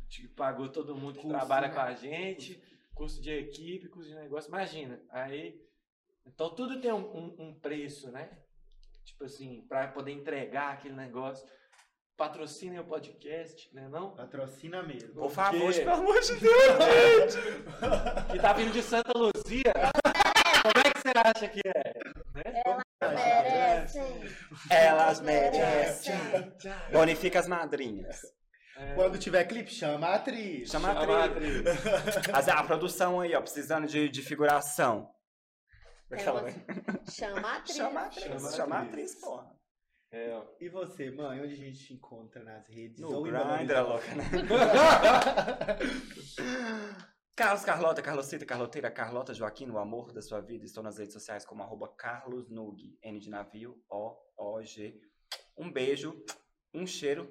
A 0.00 0.02
gente 0.02 0.26
pagou 0.30 0.68
todo 0.68 0.96
mundo 0.96 1.14
que 1.14 1.22
Custo, 1.22 1.28
trabalha 1.36 1.68
né? 1.68 1.74
com 1.74 1.80
a 1.80 1.92
gente, 1.94 2.60
custo 2.92 3.22
de 3.22 3.30
equipe, 3.30 3.88
custo 3.88 4.08
de 4.08 4.16
negócio. 4.16 4.48
Imagina, 4.48 5.00
aí 5.10 5.64
então 6.26 6.52
tudo 6.52 6.80
tem 6.80 6.92
um, 6.92 7.06
um- 7.16 7.36
um 7.38 7.54
preço, 7.60 8.10
né? 8.10 8.36
Tipo 9.04 9.22
assim, 9.26 9.64
para 9.68 9.86
poder 9.86 10.10
entregar 10.10 10.72
aquele 10.74 10.96
negócio. 10.96 11.48
Patrocinem 12.16 12.78
o 12.80 12.84
podcast, 12.84 13.68
né? 13.74 13.88
Não? 13.90 14.10
Patrocina 14.16 14.82
mesmo. 14.82 15.12
Por 15.20 15.30
favor, 15.30 15.60
Porque- 15.60 15.80
pelo 15.80 15.92
amor 15.96 16.20
de 16.20 16.34
Deus. 16.36 17.34
Que 18.32 18.38
tá 18.40 18.52
vindo 18.54 18.72
de 18.72 18.82
Santa 18.82 19.12
Luzia. 19.16 19.72
Como 20.62 20.86
é 20.86 20.90
que 20.90 21.00
você 21.00 21.12
acha 21.14 21.48
que 21.48 21.60
é? 21.66 21.92
Merecem. 23.06 24.02
Elas 24.70 25.20
merecem. 25.20 26.14
Bonifica 26.90 27.38
as 27.40 27.46
madrinhas. 27.46 28.20
É, 28.78 28.94
Quando 28.94 29.18
tiver 29.18 29.44
clipe, 29.44 29.70
chama 29.70 30.06
a 30.08 30.14
atriz. 30.16 30.70
Chama 30.70 30.90
a 30.90 30.94
chama 31.00 31.18
a 31.18 31.24
atriz. 31.24 31.66
atriz. 31.66 32.34
As- 32.34 32.48
A 32.48 32.62
produção 32.64 33.20
aí, 33.20 33.34
ó, 33.34 33.40
precisando 33.40 33.86
de, 33.86 34.08
de 34.08 34.22
figuração. 34.22 35.10
Aquela- 36.10 36.44
Chama 37.10 37.48
a 37.48 37.56
atriz. 37.56 37.76
Chama 37.76 38.00
a 38.00 38.06
atriz, 38.06 38.54
Chama 38.54 38.76
a 38.76 38.82
atriz, 38.82 39.14
porra. 39.20 39.54
É. 40.10 40.42
E 40.60 40.68
você, 40.68 41.10
mãe, 41.10 41.40
onde 41.40 41.54
a 41.54 41.56
gente 41.56 41.78
te 41.78 41.94
encontra 41.94 42.42
nas 42.42 42.66
redes? 42.68 43.00
No 43.00 43.22
Grindr, 43.22 43.80
louca, 43.82 44.14
né? 44.14 44.24
Carlos 47.36 47.64
Carlota, 47.64 48.00
Carlosita, 48.00 48.46
Carloteira, 48.46 48.90
Carlota 48.90 49.34
Joaquim, 49.34 49.68
o 49.68 49.78
amor 49.78 50.12
da 50.12 50.22
sua 50.22 50.40
vida. 50.40 50.64
Estou 50.64 50.82
nas 50.82 50.96
redes 50.96 51.12
sociais 51.12 51.44
como 51.44 51.62
arroba 51.62 51.88
Carlos 51.88 52.48
Nug, 52.48 52.98
N 53.02 53.20
de 53.20 53.28
navio, 53.28 53.78
O, 53.90 54.16
O, 54.38 54.62
G. 54.62 54.98
Um 55.54 55.70
beijo, 55.70 56.24
um 56.72 56.86
cheiro 56.86 57.30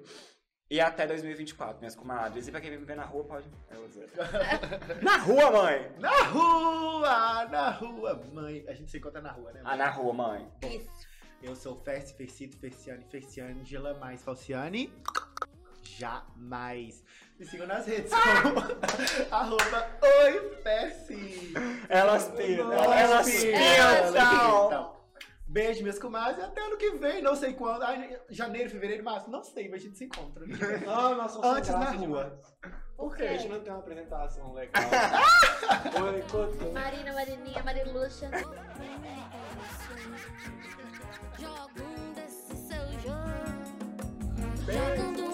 e 0.68 0.80
até 0.80 1.06
2024, 1.06 1.78
minhas 1.78 1.94
comadres. 1.94 2.48
E 2.48 2.50
pra 2.50 2.60
quem 2.60 2.70
me 2.70 2.84
ver 2.84 2.96
na 2.96 3.04
rua, 3.04 3.24
pode. 3.24 3.48
Dizer. 3.88 4.10
na 5.02 5.16
rua, 5.18 5.50
mãe! 5.50 5.92
Na 5.98 6.22
rua, 6.22 7.44
na 7.46 7.70
rua, 7.70 8.14
mãe. 8.32 8.64
A 8.68 8.74
gente 8.74 8.90
se 8.90 8.98
encontra 8.98 9.20
na 9.20 9.30
rua, 9.30 9.52
né? 9.52 9.62
mãe? 9.62 9.72
Ah, 9.72 9.76
na 9.76 9.90
rua, 9.90 10.12
mãe. 10.12 10.52
Isso. 10.62 11.06
Eu 11.46 11.54
sou 11.54 11.76
Ferci, 11.76 12.12
Fercito, 12.12 12.56
Ferciane, 12.58 13.04
Ferciangela, 13.08 13.94
mais 13.94 14.20
Falciane. 14.20 14.92
Jamais. 15.80 17.04
Me 17.38 17.46
sigam 17.46 17.68
nas 17.68 17.86
redes 17.86 18.10
como 18.12 18.58
arroba 19.30 19.88
Oi 20.24 20.56
Ferci. 20.64 21.54
Elas 21.88 22.24
pintam, 22.30 22.72
Elas 22.72 23.26
pintam. 23.30 24.96
Beijo, 25.46 25.84
meus 25.84 26.00
comadres. 26.00 26.42
Até 26.42 26.60
ano 26.60 26.76
que 26.76 26.90
vem, 26.96 27.22
não 27.22 27.36
sei 27.36 27.54
quando. 27.54 27.84
Ai, 27.84 28.20
janeiro, 28.28 28.68
fevereiro, 28.68 29.04
março. 29.04 29.30
Não 29.30 29.44
sei, 29.44 29.68
mas 29.68 29.80
a 29.82 29.84
gente 29.84 29.96
se 29.98 30.04
encontra. 30.06 30.44
Ah, 30.88 31.14
nós 31.14 31.30
somos 31.30 31.46
Antes 31.46 31.70
na 31.70 31.90
rua. 31.92 32.40
Por 32.96 33.14
A 33.14 33.18
gente 33.18 33.42
quê? 33.44 33.48
não 33.48 33.60
tem 33.60 33.72
uma 33.72 33.78
apresentação 33.78 34.52
legal. 34.52 34.82
Oi. 36.02 36.72
Marina, 36.72 37.12
Marininha, 37.12 37.62
Mariluxa. 37.62 38.30
Joga 41.38 41.82
um 41.82 42.12
desse 42.14 42.56
seu 42.56 42.86
jogo. 43.00 43.26
Jogando 44.66 45.25